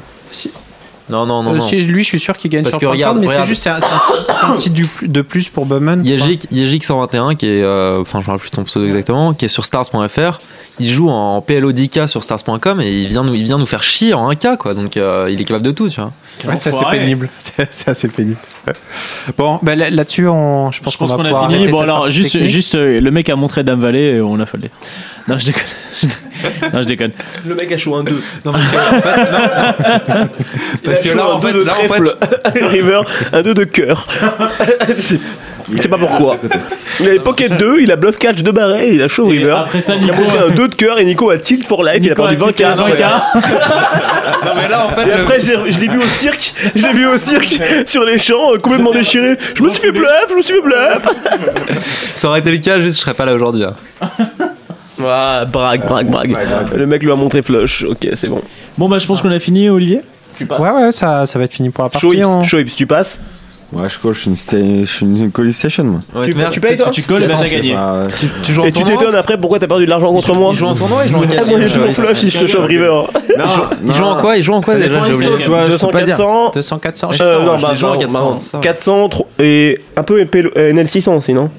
Non, 1.07 1.27
non, 1.27 1.43
non. 1.43 1.51
Euh, 1.53 1.57
non. 1.57 1.63
si, 1.63 1.79
lui, 1.83 2.01
je 2.01 2.07
suis 2.07 2.19
sûr 2.19 2.35
qu'il 2.35 2.49
gagne 2.49 2.63
Parce 2.63 2.71
sur 2.73 2.79
que 2.79 2.85
le 2.85 2.91
regarde, 2.91 3.19
mais 3.19 3.27
c'est 3.27 3.43
juste 3.43 3.61
c'est 3.61 3.69
un, 3.69 3.79
site- 3.79 3.91
c'est 4.33 4.43
un 4.45 4.51
site 4.53 4.73
du 4.73 4.85
plus- 4.87 5.07
de 5.07 5.21
plus 5.21 5.49
pour 5.49 5.67
Bowman. 5.67 6.03
Yejic, 6.03 6.47
Yejic 6.51 6.83
121 6.83 7.35
qui 7.35 7.45
est, 7.45 7.61
euh, 7.61 8.01
enfin 8.01 8.21
je 8.21 8.25
me 8.25 8.31
rappelle 8.31 8.39
plus 8.41 8.49
de 8.49 8.55
ton 8.55 8.63
pseudo 8.63 8.87
exactement, 8.87 9.35
qui 9.35 9.45
est 9.45 9.49
sur 9.49 9.65
stars.fr. 9.65 10.39
Il 10.79 10.89
joue 10.89 11.09
en 11.09 11.41
PLO 11.41 11.71
10K 11.71 12.07
sur 12.07 12.23
stars.com 12.23 12.81
et 12.81 12.91
il 12.91 13.07
vient 13.07 13.23
nous, 13.23 13.35
il 13.35 13.43
vient 13.43 13.59
nous 13.59 13.67
faire 13.67 13.83
chier 13.83 14.15
en 14.15 14.31
1K 14.31 14.57
quoi. 14.57 14.73
Donc 14.73 14.97
euh, 14.97 15.29
il 15.31 15.39
est 15.39 15.43
capable 15.45 15.63
de 15.65 15.71
tout, 15.71 15.89
tu 15.89 16.01
vois. 16.01 16.11
Ouais, 16.47 16.55
c'est 16.55 16.69
assez 16.69 16.83
pénible. 16.89 17.29
C'est 17.37 17.87
assez 17.87 18.07
pénible. 18.07 18.37
Bon, 19.37 19.59
là- 19.63 19.89
là-dessus, 19.91 20.27
on, 20.27 20.71
je 20.71 20.81
pense 20.81 20.97
qu'on 20.97 21.05
va 21.05 21.13
a 21.45 21.49
fini. 21.49 21.67
Bon 21.67 21.81
alors 21.81 22.09
juste 22.09 22.31
technique. 22.33 22.49
juste 22.49 22.73
euh, 22.73 22.99
le 22.99 23.11
mec 23.11 23.29
a 23.29 23.35
montré 23.35 23.63
Dame 23.63 23.79
Valet 23.79 24.15
et 24.15 24.21
on 24.21 24.39
a 24.39 24.45
foldé. 24.47 24.71
Non 25.27 25.37
je 25.39 25.45
déconne. 25.47 25.63
non 26.73 26.81
je 26.81 26.87
déconne. 26.87 27.11
Le 27.45 27.55
mec 27.55 27.71
a 27.71 27.77
chaud 27.77 27.95
un 27.95 28.03
2. 28.03 28.21
Parce 30.83 31.01
que 31.01 31.09
là, 31.15 31.29
en 31.29 31.41
fait, 31.41 31.53
là, 31.53 31.73
en 31.73 31.93
fait- 32.51 32.61
River, 32.61 33.01
un 33.33 33.41
2 33.41 33.53
de 33.55 33.63
cœur. 33.63 34.05
C'est- 34.97 35.19
Je 35.75 35.81
sais 35.81 35.87
pas 35.87 35.97
pourquoi. 35.97 36.37
Il 36.99 37.09
avait 37.09 37.17
Pocket 37.17 37.57
2, 37.57 37.79
il 37.81 37.91
a 37.91 37.95
Bluff 37.95 38.19
Catch 38.19 38.43
de 38.43 38.51
Barret, 38.51 38.89
il 38.93 39.01
a 39.01 39.07
Show 39.07 39.31
Et 39.33 39.37
River. 39.39 39.55
après 39.61 39.81
ça, 39.81 39.95
il 39.95 40.03
a 40.03 40.11
Nico 40.13 40.23
bouffé 40.23 40.37
a- 40.37 40.43
un 40.45 40.49
2 40.51 40.67
de 40.67 40.75
cœur 40.75 40.99
et 40.99 41.05
Nico 41.05 41.31
a 41.31 41.39
Tilt 41.39 41.65
for 41.65 41.83
Life, 41.83 41.97
il 42.03 42.11
a 42.11 42.13
perdu 42.13 42.35
a 42.35 42.37
20 42.37 42.45
tilté 42.53 42.63
k 42.65 42.67
20 42.67 42.75
Non 44.45 44.51
mais 44.55 44.67
là 44.69 44.85
en 44.85 44.89
fait. 44.89 45.07
Et 45.09 45.11
après 45.13 45.39
je 45.39 45.47
l'ai- 45.47 45.71
je 45.71 45.79
l'ai 45.79 45.87
vu 45.87 45.97
au 45.97 46.05
cirque, 46.17 46.53
je 46.75 46.85
l'ai 46.85 46.93
vu 46.93 47.07
au 47.07 47.17
cirque 47.17 47.59
sur 47.87 48.03
les 48.05 48.19
champs 48.19 48.53
euh, 48.53 48.59
complètement 48.59 48.91
déchiré. 48.91 49.37
Je 49.57 49.63
me 49.63 49.71
suis 49.71 49.81
fait 49.81 49.91
bluff, 49.91 50.25
je 50.29 50.35
me 50.35 50.41
suis 50.43 50.53
fait 50.53 50.61
bluff. 50.61 51.01
Ça 52.13 52.27
aurait 52.29 52.41
été 52.41 52.51
le 52.51 52.59
cas, 52.59 52.79
juste 52.79 52.97
je 52.97 53.01
serais 53.01 53.15
pas 53.15 53.25
là 53.25 53.33
aujourd'hui. 53.33 53.63
Ah, 55.03 55.45
brague, 55.45 55.85
brague, 55.87 56.07
brague. 56.09 56.35
Le 56.75 56.85
mec 56.87 57.03
lui 57.03 57.11
a 57.11 57.15
montré 57.15 57.41
flush. 57.41 57.83
Ok, 57.83 58.07
c'est 58.15 58.29
bon. 58.29 58.41
Bon, 58.77 58.87
bah, 58.89 58.99
je 58.99 59.05
pense 59.07 59.21
qu'on 59.21 59.31
a 59.31 59.39
fini, 59.39 59.69
Olivier. 59.69 60.01
Ouais, 60.41 60.69
ouais, 60.69 60.91
ça, 60.91 61.25
ça 61.25 61.39
va 61.39 61.45
être 61.45 61.53
fini 61.53 61.69
pour 61.69 61.83
la 61.83 61.89
partie. 61.89 62.21
Hein. 62.21 62.41
Tu 62.75 62.85
passes 62.87 63.19
Ouais, 63.73 63.89
je 63.89 63.97
coach, 63.97 64.15
je 64.17 64.19
suis 64.21 64.29
une, 64.29 64.35
sta- 64.35 64.79
je 64.81 64.85
suis 64.85 65.05
une 65.05 65.31
Calling 65.31 65.51
Station, 65.51 65.83
moi. 65.85 65.99
Ouais, 66.13 66.27
Tu- 66.27 66.35
tu 66.51 66.61
payes, 66.61 66.77
toi 66.77 66.89
Tu 66.91 67.01
colles, 67.01 67.27
bah, 67.27 67.33
t'as 67.41 67.49
gagné. 67.49 67.75
Tu, 68.19 68.27
tu 68.43 68.53
joues 68.53 68.61
en 68.61 68.65
Et 68.65 68.71
tu 68.71 68.79
tournoi 68.79 68.97
t'étonnes 68.99 69.15
après 69.15 69.37
pourquoi 69.39 69.57
t'as 69.59 69.67
perdu 69.67 69.85
de 69.85 69.89
l'argent 69.89 70.11
contre 70.13 70.33
moi 70.35 70.51
Il 70.53 70.57
joue 70.59 70.67
en 70.67 70.75
tournoi, 70.75 71.01
il 71.03 71.11
joue 71.11 71.17
en 71.17 71.23
Ah, 71.23 71.43
Moi 71.47 71.59
j'ai 71.61 71.71
toujours 71.71 71.91
flush 71.93 72.17
si 72.19 72.29
je 72.29 72.39
te 72.39 72.47
chauffe 72.47 72.67
River. 72.67 72.85
non, 73.37 73.45
Il 73.85 73.95
joue 73.95 74.03
en 74.03 74.15
quoi 74.21 74.37
Il 74.37 74.43
joue 74.43 74.53
en 74.53 74.61
quoi 74.61 74.75
déjà 74.75 75.03
J'ai 75.07 75.13
oublié. 75.13 75.31
tu 75.41 75.49
vois, 75.49 75.65
je 75.65 75.71
200, 75.71 75.87
peux 75.87 75.91
pas 75.93 76.03
dire. 76.03 76.15
400. 76.15 76.51
200, 76.53 76.77
400. 76.77 77.11
Je 77.11 77.23
Euh, 77.23 77.39
sais, 77.39 77.45
non, 77.45 77.57
je 77.57 77.61
bah, 77.63 77.69
les 77.71 77.77
joue 77.77 77.87
en 77.87 77.91
bah, 77.91 77.97
400, 77.97 78.31
bah, 78.31 78.37
ça 78.39 78.57
va. 78.57 78.63
400 78.63 79.09
tro- 79.09 79.27
et 79.39 79.79
un 79.97 80.03
peu 80.03 80.19
euh, 80.35 80.69
NL 80.71 80.87
600 80.87 81.21
sinon. 81.21 81.49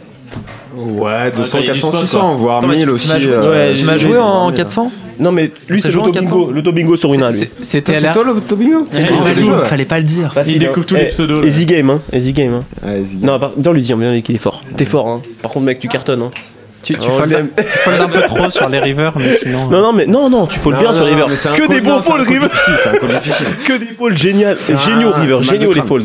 Ouais, 0.77 1.31
200, 1.35 1.59
il 1.61 1.67
y 1.67 1.71
a 1.71 1.73
du 1.73 1.81
400, 1.81 1.89
spot, 1.91 2.01
600, 2.03 2.35
voire 2.37 2.59
Attends, 2.59 2.67
mais 2.69 2.77
1000 2.77 2.85
tu- 2.87 2.91
aussi. 2.93 3.07
tu 3.09 3.13
m'as 3.13 3.21
joué- 3.21 3.33
euh, 3.35 3.75
Tu 3.75 3.85
m'as 3.85 3.99
j'ai- 3.99 4.07
joué 4.09 4.19
en 4.19 4.53
400 4.53 4.93
Non 5.19 5.33
mais 5.33 5.51
lui 5.69 5.81
Ça 5.81 5.89
c'est 5.89 5.93
joue 5.95 6.01
en 6.03 6.07
l'auto 6.07 6.21
bingo, 6.21 6.37
400. 6.41 6.53
l'auto 6.55 6.73
bingo 6.73 6.97
sur 6.99 7.09
Wina 7.11 7.31
lui. 7.31 7.39
C'était 7.63 7.93
C'est 7.93 7.99
à 7.99 8.01
la. 8.09 8.13
toi 8.13 8.25
le 8.25 8.41
Tobingo 8.43 8.87
il 8.93 8.99
découvre. 9.03 9.29
le 9.35 9.43
jeu, 9.43 9.59
Fallait 9.65 9.85
pas 9.87 9.97
le 9.99 10.05
dire. 10.05 10.35
Découvre 10.45 10.79
hein. 10.81 10.85
tous 10.87 10.95
les 10.95 11.03
Eh, 11.05 11.09
pseudos. 11.09 11.45
Easy 11.47 11.65
game 11.65 11.89
hein, 11.89 12.01
easy 12.13 12.33
game 12.35 12.53
hein. 12.53 12.65
Ouais, 12.87 13.01
vas-y. 13.01 13.17
Non, 13.25 13.39
par- 13.39 13.53
viens 13.57 13.73
lui 13.73 13.81
dire, 13.81 13.97
viens 13.97 14.13
lui 14.13 14.23
qu'il 14.23 14.35
est 14.37 14.39
fort. 14.39 14.61
T'es 14.77 14.85
fort 14.85 15.09
hein. 15.09 15.23
Par 15.41 15.51
contre 15.53 15.65
mec 15.65 15.79
tu 15.79 15.89
cartonnes 15.89 16.21
hein. 16.23 16.31
Tu, 16.83 16.93
tu 16.99 17.09
Oh, 17.11 17.19
foldes 17.19 17.47
foldes 17.57 18.01
un 18.03 18.09
peu 18.09 18.21
trop 18.27 18.51
sur 18.51 18.69
les 18.69 18.79
rivers, 18.79 19.15
mais 19.17 19.39
sinon. 19.43 19.69
Non 19.71 19.81
non 19.81 19.93
mais 19.95 20.05
non 20.07 20.29
non, 20.29 20.47
tu 20.47 20.59
folds 20.59 20.75
Non, 20.75 20.81
bien 20.83 20.91
non, 20.91 20.97
sur 20.97 21.05
non, 21.07 21.11
River. 21.13 21.25
mais 21.31 21.37
c'est 21.37 21.49
un 21.49 21.53
Que 21.55 21.67
des 21.67 21.81
bons 21.81 22.01
folds 22.03 22.23
River. 22.29 22.47
Que 23.67 23.73
des 23.79 23.87
folds 23.99 24.17
géniaux 24.17 24.49
un- 24.49 25.21
River, 25.21 25.39
géniaux 25.43 25.73
les 25.73 25.81
folds. 25.83 26.05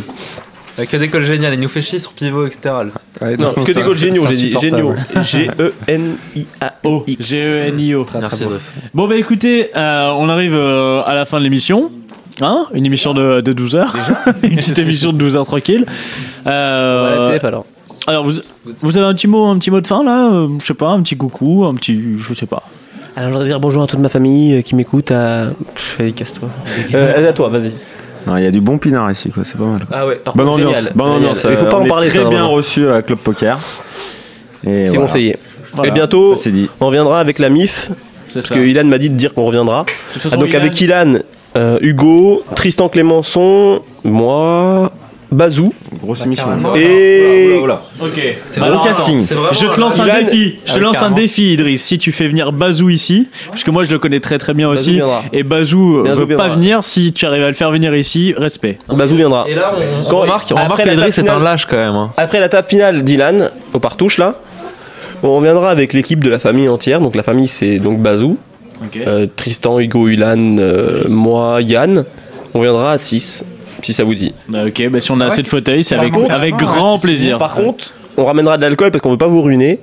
Que 0.78 0.98
des 0.98 1.10
calls 1.10 1.26
géniales, 1.26 1.54
il 1.54 1.60
nous 1.60 1.68
fait 1.70 1.82
chier 1.82 2.00
sur 2.00 2.12
pivot, 2.14 2.46
etc. 2.48 2.74
Ouais, 3.22 3.38
Non, 3.38 3.52
que 3.54 3.62
c'est- 3.66 3.74
des 3.74 3.82
calls 3.82 3.94
géniaux, 3.96 4.24
c'est 4.28 4.34
j'ai 4.34 4.50
dit 4.50 4.56
insupportable. 4.56 5.06
géniaux. 5.16 5.22
G 5.22 5.52
E 5.60 5.74
N 5.88 6.16
I 6.36 6.46
A 6.62 6.74
O 6.84 7.04
X. 7.08 7.26
G-E-N-I-O. 7.28 8.06
Merci. 8.20 8.44
Bon, 8.94 9.08
bah 9.08 9.16
écoutez, 9.16 9.70
euh, 9.76 10.12
on 10.18 10.30
arrive 10.30 10.56
euh, 10.56 11.02
à 11.06 11.14
la 11.14 11.26
fin 11.26 11.38
de 11.40 11.44
l'émission. 11.44 11.92
Hein? 12.42 12.66
Une 12.74 12.86
émission 12.86 13.14
de, 13.14 13.42
de 13.42 13.54
12 13.54 13.76
heures. 13.76 13.94
Une 14.44 14.56
petite 14.56 14.80
émission 14.80 15.12
de 15.14 15.18
12 15.18 15.36
heures 15.36 15.46
tranquille. 15.46 15.86
Euh, 16.48 17.38
CF 17.38 17.44
alors. 17.44 17.66
alors, 18.08 18.24
vous, 18.26 18.34
vous 18.80 18.98
avez 18.98 19.06
un 19.08 19.14
petit 19.14 19.28
mot, 19.28 19.46
un 19.48 19.58
petit 19.60 19.70
mot 19.72 19.82
de 19.82 19.88
fin 19.88 20.04
là? 20.04 20.32
Euh, 20.32 20.48
Je 20.60 20.66
sais 20.66 20.74
pas, 20.74 20.88
un 20.90 21.02
petit 21.02 21.18
coucou, 21.18 21.66
un 21.66 21.76
petit. 21.76 22.18
Je 22.18 22.34
sais 22.34 22.46
pas. 22.46 22.64
Alors 23.16 23.28
je 23.28 23.34
voudrais 23.34 23.48
dire 23.50 23.60
bonjour 23.60 23.84
à 23.84 23.88
toute 23.88 24.00
ma 24.00 24.08
famille 24.08 24.56
euh, 24.56 24.62
qui 24.62 24.74
m'écoute 24.74 25.12
à. 25.12 25.48
Pff, 25.76 25.98
allez, 26.00 26.14
casse-toi. 26.14 26.48
Euh, 26.94 27.30
à 27.30 27.34
toi, 27.34 27.50
vas-y. 27.50 27.74
Il 28.38 28.44
y 28.44 28.48
a 28.48 28.52
du 28.52 28.62
bon 28.62 28.78
pinard 28.78 29.10
ici, 29.12 29.30
quoi. 29.30 29.44
C'est 29.44 29.58
pas 29.58 29.66
mal. 29.66 29.80
quoi. 29.86 29.98
Ah 29.98 30.06
ouais, 30.08 30.16
par 30.16 30.36
Bonne 30.36 30.46
contre, 30.48 30.60
ambiance. 30.60 30.76
génial. 30.78 30.94
Bonne 30.96 31.06
Génial. 31.08 31.22
ambiance. 31.32 31.48
Il 31.50 31.58
faut 31.58 31.66
pas 31.66 31.78
euh, 31.78 31.80
en 31.82 31.88
parler, 31.88 32.08
est 32.08 32.12
ça, 32.12 32.20
très 32.22 32.30
bien 32.30 32.46
reçu 32.46 32.88
à 32.90 33.02
Club 33.02 33.20
Poker. 33.20 33.60
C'est 34.64 34.86
voilà. 34.88 35.02
conseillé. 35.02 35.38
Voilà. 35.74 35.90
Et 35.90 35.94
bientôt, 35.94 36.36
dit. 36.36 36.70
on 36.80 36.88
reviendra 36.88 37.20
avec 37.20 37.40
la 37.40 37.50
MIF. 37.50 37.90
Parce 38.34 38.46
ça. 38.46 38.56
que 38.56 38.60
Ilan 38.60 38.86
m'a 38.86 38.98
dit 38.98 39.10
de 39.10 39.16
dire 39.16 39.34
qu'on 39.34 39.46
reviendra. 39.46 39.86
Ah, 40.32 40.36
donc 40.38 40.50
Ilan- 40.50 40.56
avec 40.60 40.80
Ilan, 40.82 41.14
euh, 41.58 41.80
Hugo, 41.82 42.44
Tristan 42.56 42.90
Clémenceau, 42.90 43.84
moi, 44.04 44.92
Bazou. 45.32 45.74
Grosse 46.02 46.26
émission. 46.26 46.46
Et- 46.76 47.54
Oula, 47.54 47.64
oula, 47.64 47.64
oula. 47.64 47.82
Ok. 48.10 48.22
C'est 48.46 48.60
Bah 48.60 48.66
bon 48.68 48.72
alors, 48.74 48.84
casting. 48.86 49.26
Je 49.26 49.66
te 49.68 49.80
lance 49.80 50.00
un 50.00 50.06
Ilan- 50.06 50.24
défi. 50.26 50.60
Je 50.66 50.74
te 50.74 50.78
Ah 50.78 50.82
lance 50.82 51.02
un 51.04 51.12
défi, 51.12 51.54
Idriss. 51.54 51.84
Si 51.86 51.98
tu 51.98 52.12
fais 52.12 52.28
venir 52.28 52.52
Bazou 52.52 52.90
ici, 52.90 53.28
puisque 53.52 53.70
moi 53.70 53.84
je 53.86 53.92
le 53.92 54.00
connais 54.00 54.20
très 54.20 54.38
très 54.38 54.54
bien 54.54 54.68
Bazou 54.68 54.82
aussi, 54.82 54.94
viendra. 54.96 55.24
et 55.32 55.44
Bazou 55.44 56.00
euh, 56.00 56.04
Bazou 56.04 56.20
veut 56.20 56.28
pas 56.28 56.36
viendra. 56.36 56.50
venir. 56.58 56.84
Si 56.84 57.14
tu 57.14 57.26
arrives 57.26 57.44
à 57.44 57.48
le 57.48 57.54
faire 57.54 57.72
venir 57.72 57.96
ici, 57.96 58.34
respect. 58.38 58.78
Bazou 58.90 59.16
viendra. 59.16 59.46
Et 59.48 59.56
là, 59.56 59.72
on, 59.74 60.10
Quand- 60.10 60.18
on 60.18 60.20
remarque, 60.22 60.48
on 60.52 60.56
après 60.56 60.64
remarque 60.66 60.80
la 60.86 60.92
qu'Idriss 60.96 61.16
table 61.16 61.28
est 61.28 61.30
un 61.32 61.34
finale- 61.36 61.44
lâche 61.52 61.66
quand 61.66 61.78
même. 61.78 61.96
hein. 61.96 62.12
Après 62.18 62.40
la 62.42 62.50
table 62.50 62.68
finale 62.68 63.04
d'Ilan, 63.04 63.50
au 63.74 63.80
partouche 63.80 64.18
là, 64.18 64.36
on 65.24 65.38
reviendra 65.38 65.70
avec 65.72 65.94
l'équipe 65.94 66.22
de 66.24 66.30
la 66.30 66.40
famille 66.40 66.68
entière. 66.68 67.00
Donc 67.00 67.16
la 67.16 67.24
famille 67.24 67.48
c'est 67.48 67.80
donc 67.80 68.00
Bazou, 68.02 68.38
euh, 69.08 69.28
Tristan, 69.34 69.80
Hugo, 69.80 70.10
Ilan, 70.10 70.58
euh, 70.60 71.04
moi, 71.08 71.60
Yann. 71.62 72.04
On 72.54 72.62
viendra 72.62 72.92
à 72.92 72.98
6, 72.98 73.46
si 73.86 73.94
ça 73.94 74.04
vous 74.04 74.16
dit. 74.16 74.34
Bah, 74.48 74.66
ok, 74.68 74.90
bah, 74.90 75.00
si 75.00 75.12
on 75.12 75.20
a 75.20 75.26
assez 75.26 75.42
de 75.44 75.48
fauteuils, 75.48 75.84
c'est 75.84 75.96
avec, 75.96 76.14
contre- 76.14 76.32
avec 76.34 76.56
grand 76.56 77.00
plaisir. 77.00 77.38
Par 77.38 77.56
contre, 77.56 77.94
on 78.18 78.26
ramènera 78.26 78.58
de 78.58 78.62
l'alcool 78.64 78.92
parce 78.92 79.02
qu'on 79.02 79.12
veut 79.12 79.18
pas 79.18 79.28
vous 79.28 79.42
ruiner. 79.42 79.80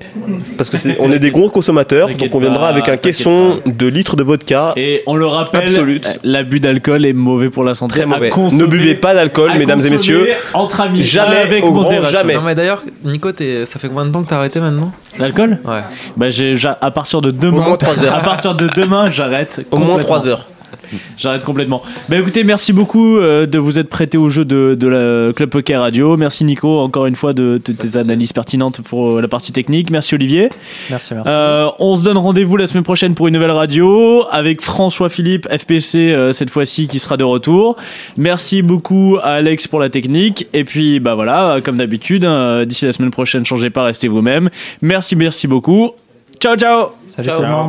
Parce 0.58 0.68
que 0.68 0.76
on 1.00 1.10
est 1.12 1.18
des 1.18 1.30
gros 1.30 1.48
consommateurs, 1.48 2.08
donc 2.08 2.34
on 2.34 2.38
viendra 2.40 2.66
pas, 2.66 2.68
avec 2.68 2.88
un 2.88 2.98
caisson 2.98 3.60
de 3.64 3.86
litres 3.86 4.16
de 4.16 4.22
vodka. 4.22 4.74
Et 4.76 5.02
on 5.06 5.14
le 5.16 5.26
rappelle, 5.26 5.68
Absolute. 5.68 6.06
l'abus 6.24 6.60
d'alcool 6.60 7.06
est 7.06 7.14
mauvais 7.14 7.48
pour 7.48 7.64
la 7.64 7.74
santé. 7.74 7.94
Très 8.00 8.06
mauvais. 8.06 8.28
Consommer- 8.28 8.60
ne 8.62 8.66
buvez 8.66 8.94
pas 8.96 9.14
d'alcool, 9.14 9.52
mesdames 9.56 9.80
et 9.84 9.90
messieurs. 9.90 10.28
Entre 10.52 10.80
amis, 10.82 11.04
Jamais, 11.04 11.36
avec 11.38 11.64
au 11.64 11.72
grand 11.72 11.90
jamais. 12.10 12.34
Non, 12.34 12.42
mais 12.42 12.54
d'ailleurs, 12.54 12.84
Nico, 13.04 13.30
ça 13.30 13.78
fait 13.80 13.88
combien 13.88 14.04
de 14.04 14.10
temps 14.10 14.22
que 14.22 14.28
t'as 14.28 14.36
arrêté 14.36 14.60
maintenant? 14.60 14.92
L'alcool? 15.18 15.58
Ouais. 15.64 15.80
Bah 16.16 16.28
j'ai 16.28 16.54
à 16.80 16.90
partir 16.90 17.20
de 17.22 17.30
demain. 17.30 17.62
Au 17.62 17.68
moins 17.68 17.76
trois 17.78 17.98
heures. 18.04 18.14
À 18.14 18.20
partir 18.20 18.54
de 18.54 18.68
demain, 18.76 19.10
j'arrête. 19.10 19.64
Au 19.70 19.78
moins 19.78 19.88
complètement. 19.96 20.16
3 20.16 20.28
heures. 20.28 20.48
J'arrête 21.16 21.44
complètement. 21.44 21.82
Bah 22.08 22.18
écoutez, 22.18 22.44
merci 22.44 22.72
beaucoup 22.72 23.18
euh, 23.18 23.46
de 23.46 23.58
vous 23.58 23.78
être 23.78 23.88
prêté 23.88 24.18
au 24.18 24.30
jeu 24.30 24.44
de, 24.44 24.76
de 24.78 24.88
la 24.88 25.32
Club 25.32 25.50
Poker 25.50 25.80
Radio. 25.80 26.16
Merci 26.16 26.44
Nico, 26.44 26.78
encore 26.80 27.06
une 27.06 27.16
fois, 27.16 27.32
de, 27.32 27.60
de 27.64 27.72
tes 27.72 27.96
analyses 27.96 28.32
pertinentes 28.32 28.80
pour 28.82 29.18
euh, 29.18 29.20
la 29.20 29.28
partie 29.28 29.52
technique. 29.52 29.90
Merci 29.90 30.14
Olivier. 30.14 30.48
Merci, 30.90 31.14
merci. 31.14 31.28
Euh, 31.28 31.68
on 31.78 31.96
se 31.96 32.04
donne 32.04 32.18
rendez-vous 32.18 32.56
la 32.56 32.66
semaine 32.66 32.84
prochaine 32.84 33.14
pour 33.14 33.28
une 33.28 33.34
nouvelle 33.34 33.50
radio 33.50 34.24
avec 34.30 34.62
François 34.62 35.08
Philippe, 35.08 35.48
FPC 35.48 35.98
euh, 36.12 36.32
cette 36.32 36.50
fois-ci 36.50 36.86
qui 36.88 36.98
sera 36.98 37.16
de 37.16 37.24
retour. 37.24 37.76
Merci 38.16 38.62
beaucoup 38.62 39.18
à 39.22 39.32
Alex 39.32 39.66
pour 39.66 39.80
la 39.80 39.88
technique. 39.88 40.46
Et 40.52 40.64
puis 40.64 41.00
bah 41.00 41.14
voilà, 41.14 41.60
comme 41.62 41.76
d'habitude, 41.76 42.24
hein, 42.24 42.64
d'ici 42.64 42.84
la 42.84 42.92
semaine 42.92 43.10
prochaine, 43.10 43.44
changez 43.44 43.70
pas, 43.70 43.84
restez 43.84 44.08
vous-même. 44.08 44.50
Merci, 44.82 45.16
merci 45.16 45.46
beaucoup. 45.46 45.92
Ciao, 46.40 46.56
ciao. 46.56 46.90
Salut 47.06 47.28
tout 47.34 47.42
le 47.42 47.48
monde. 47.48 47.68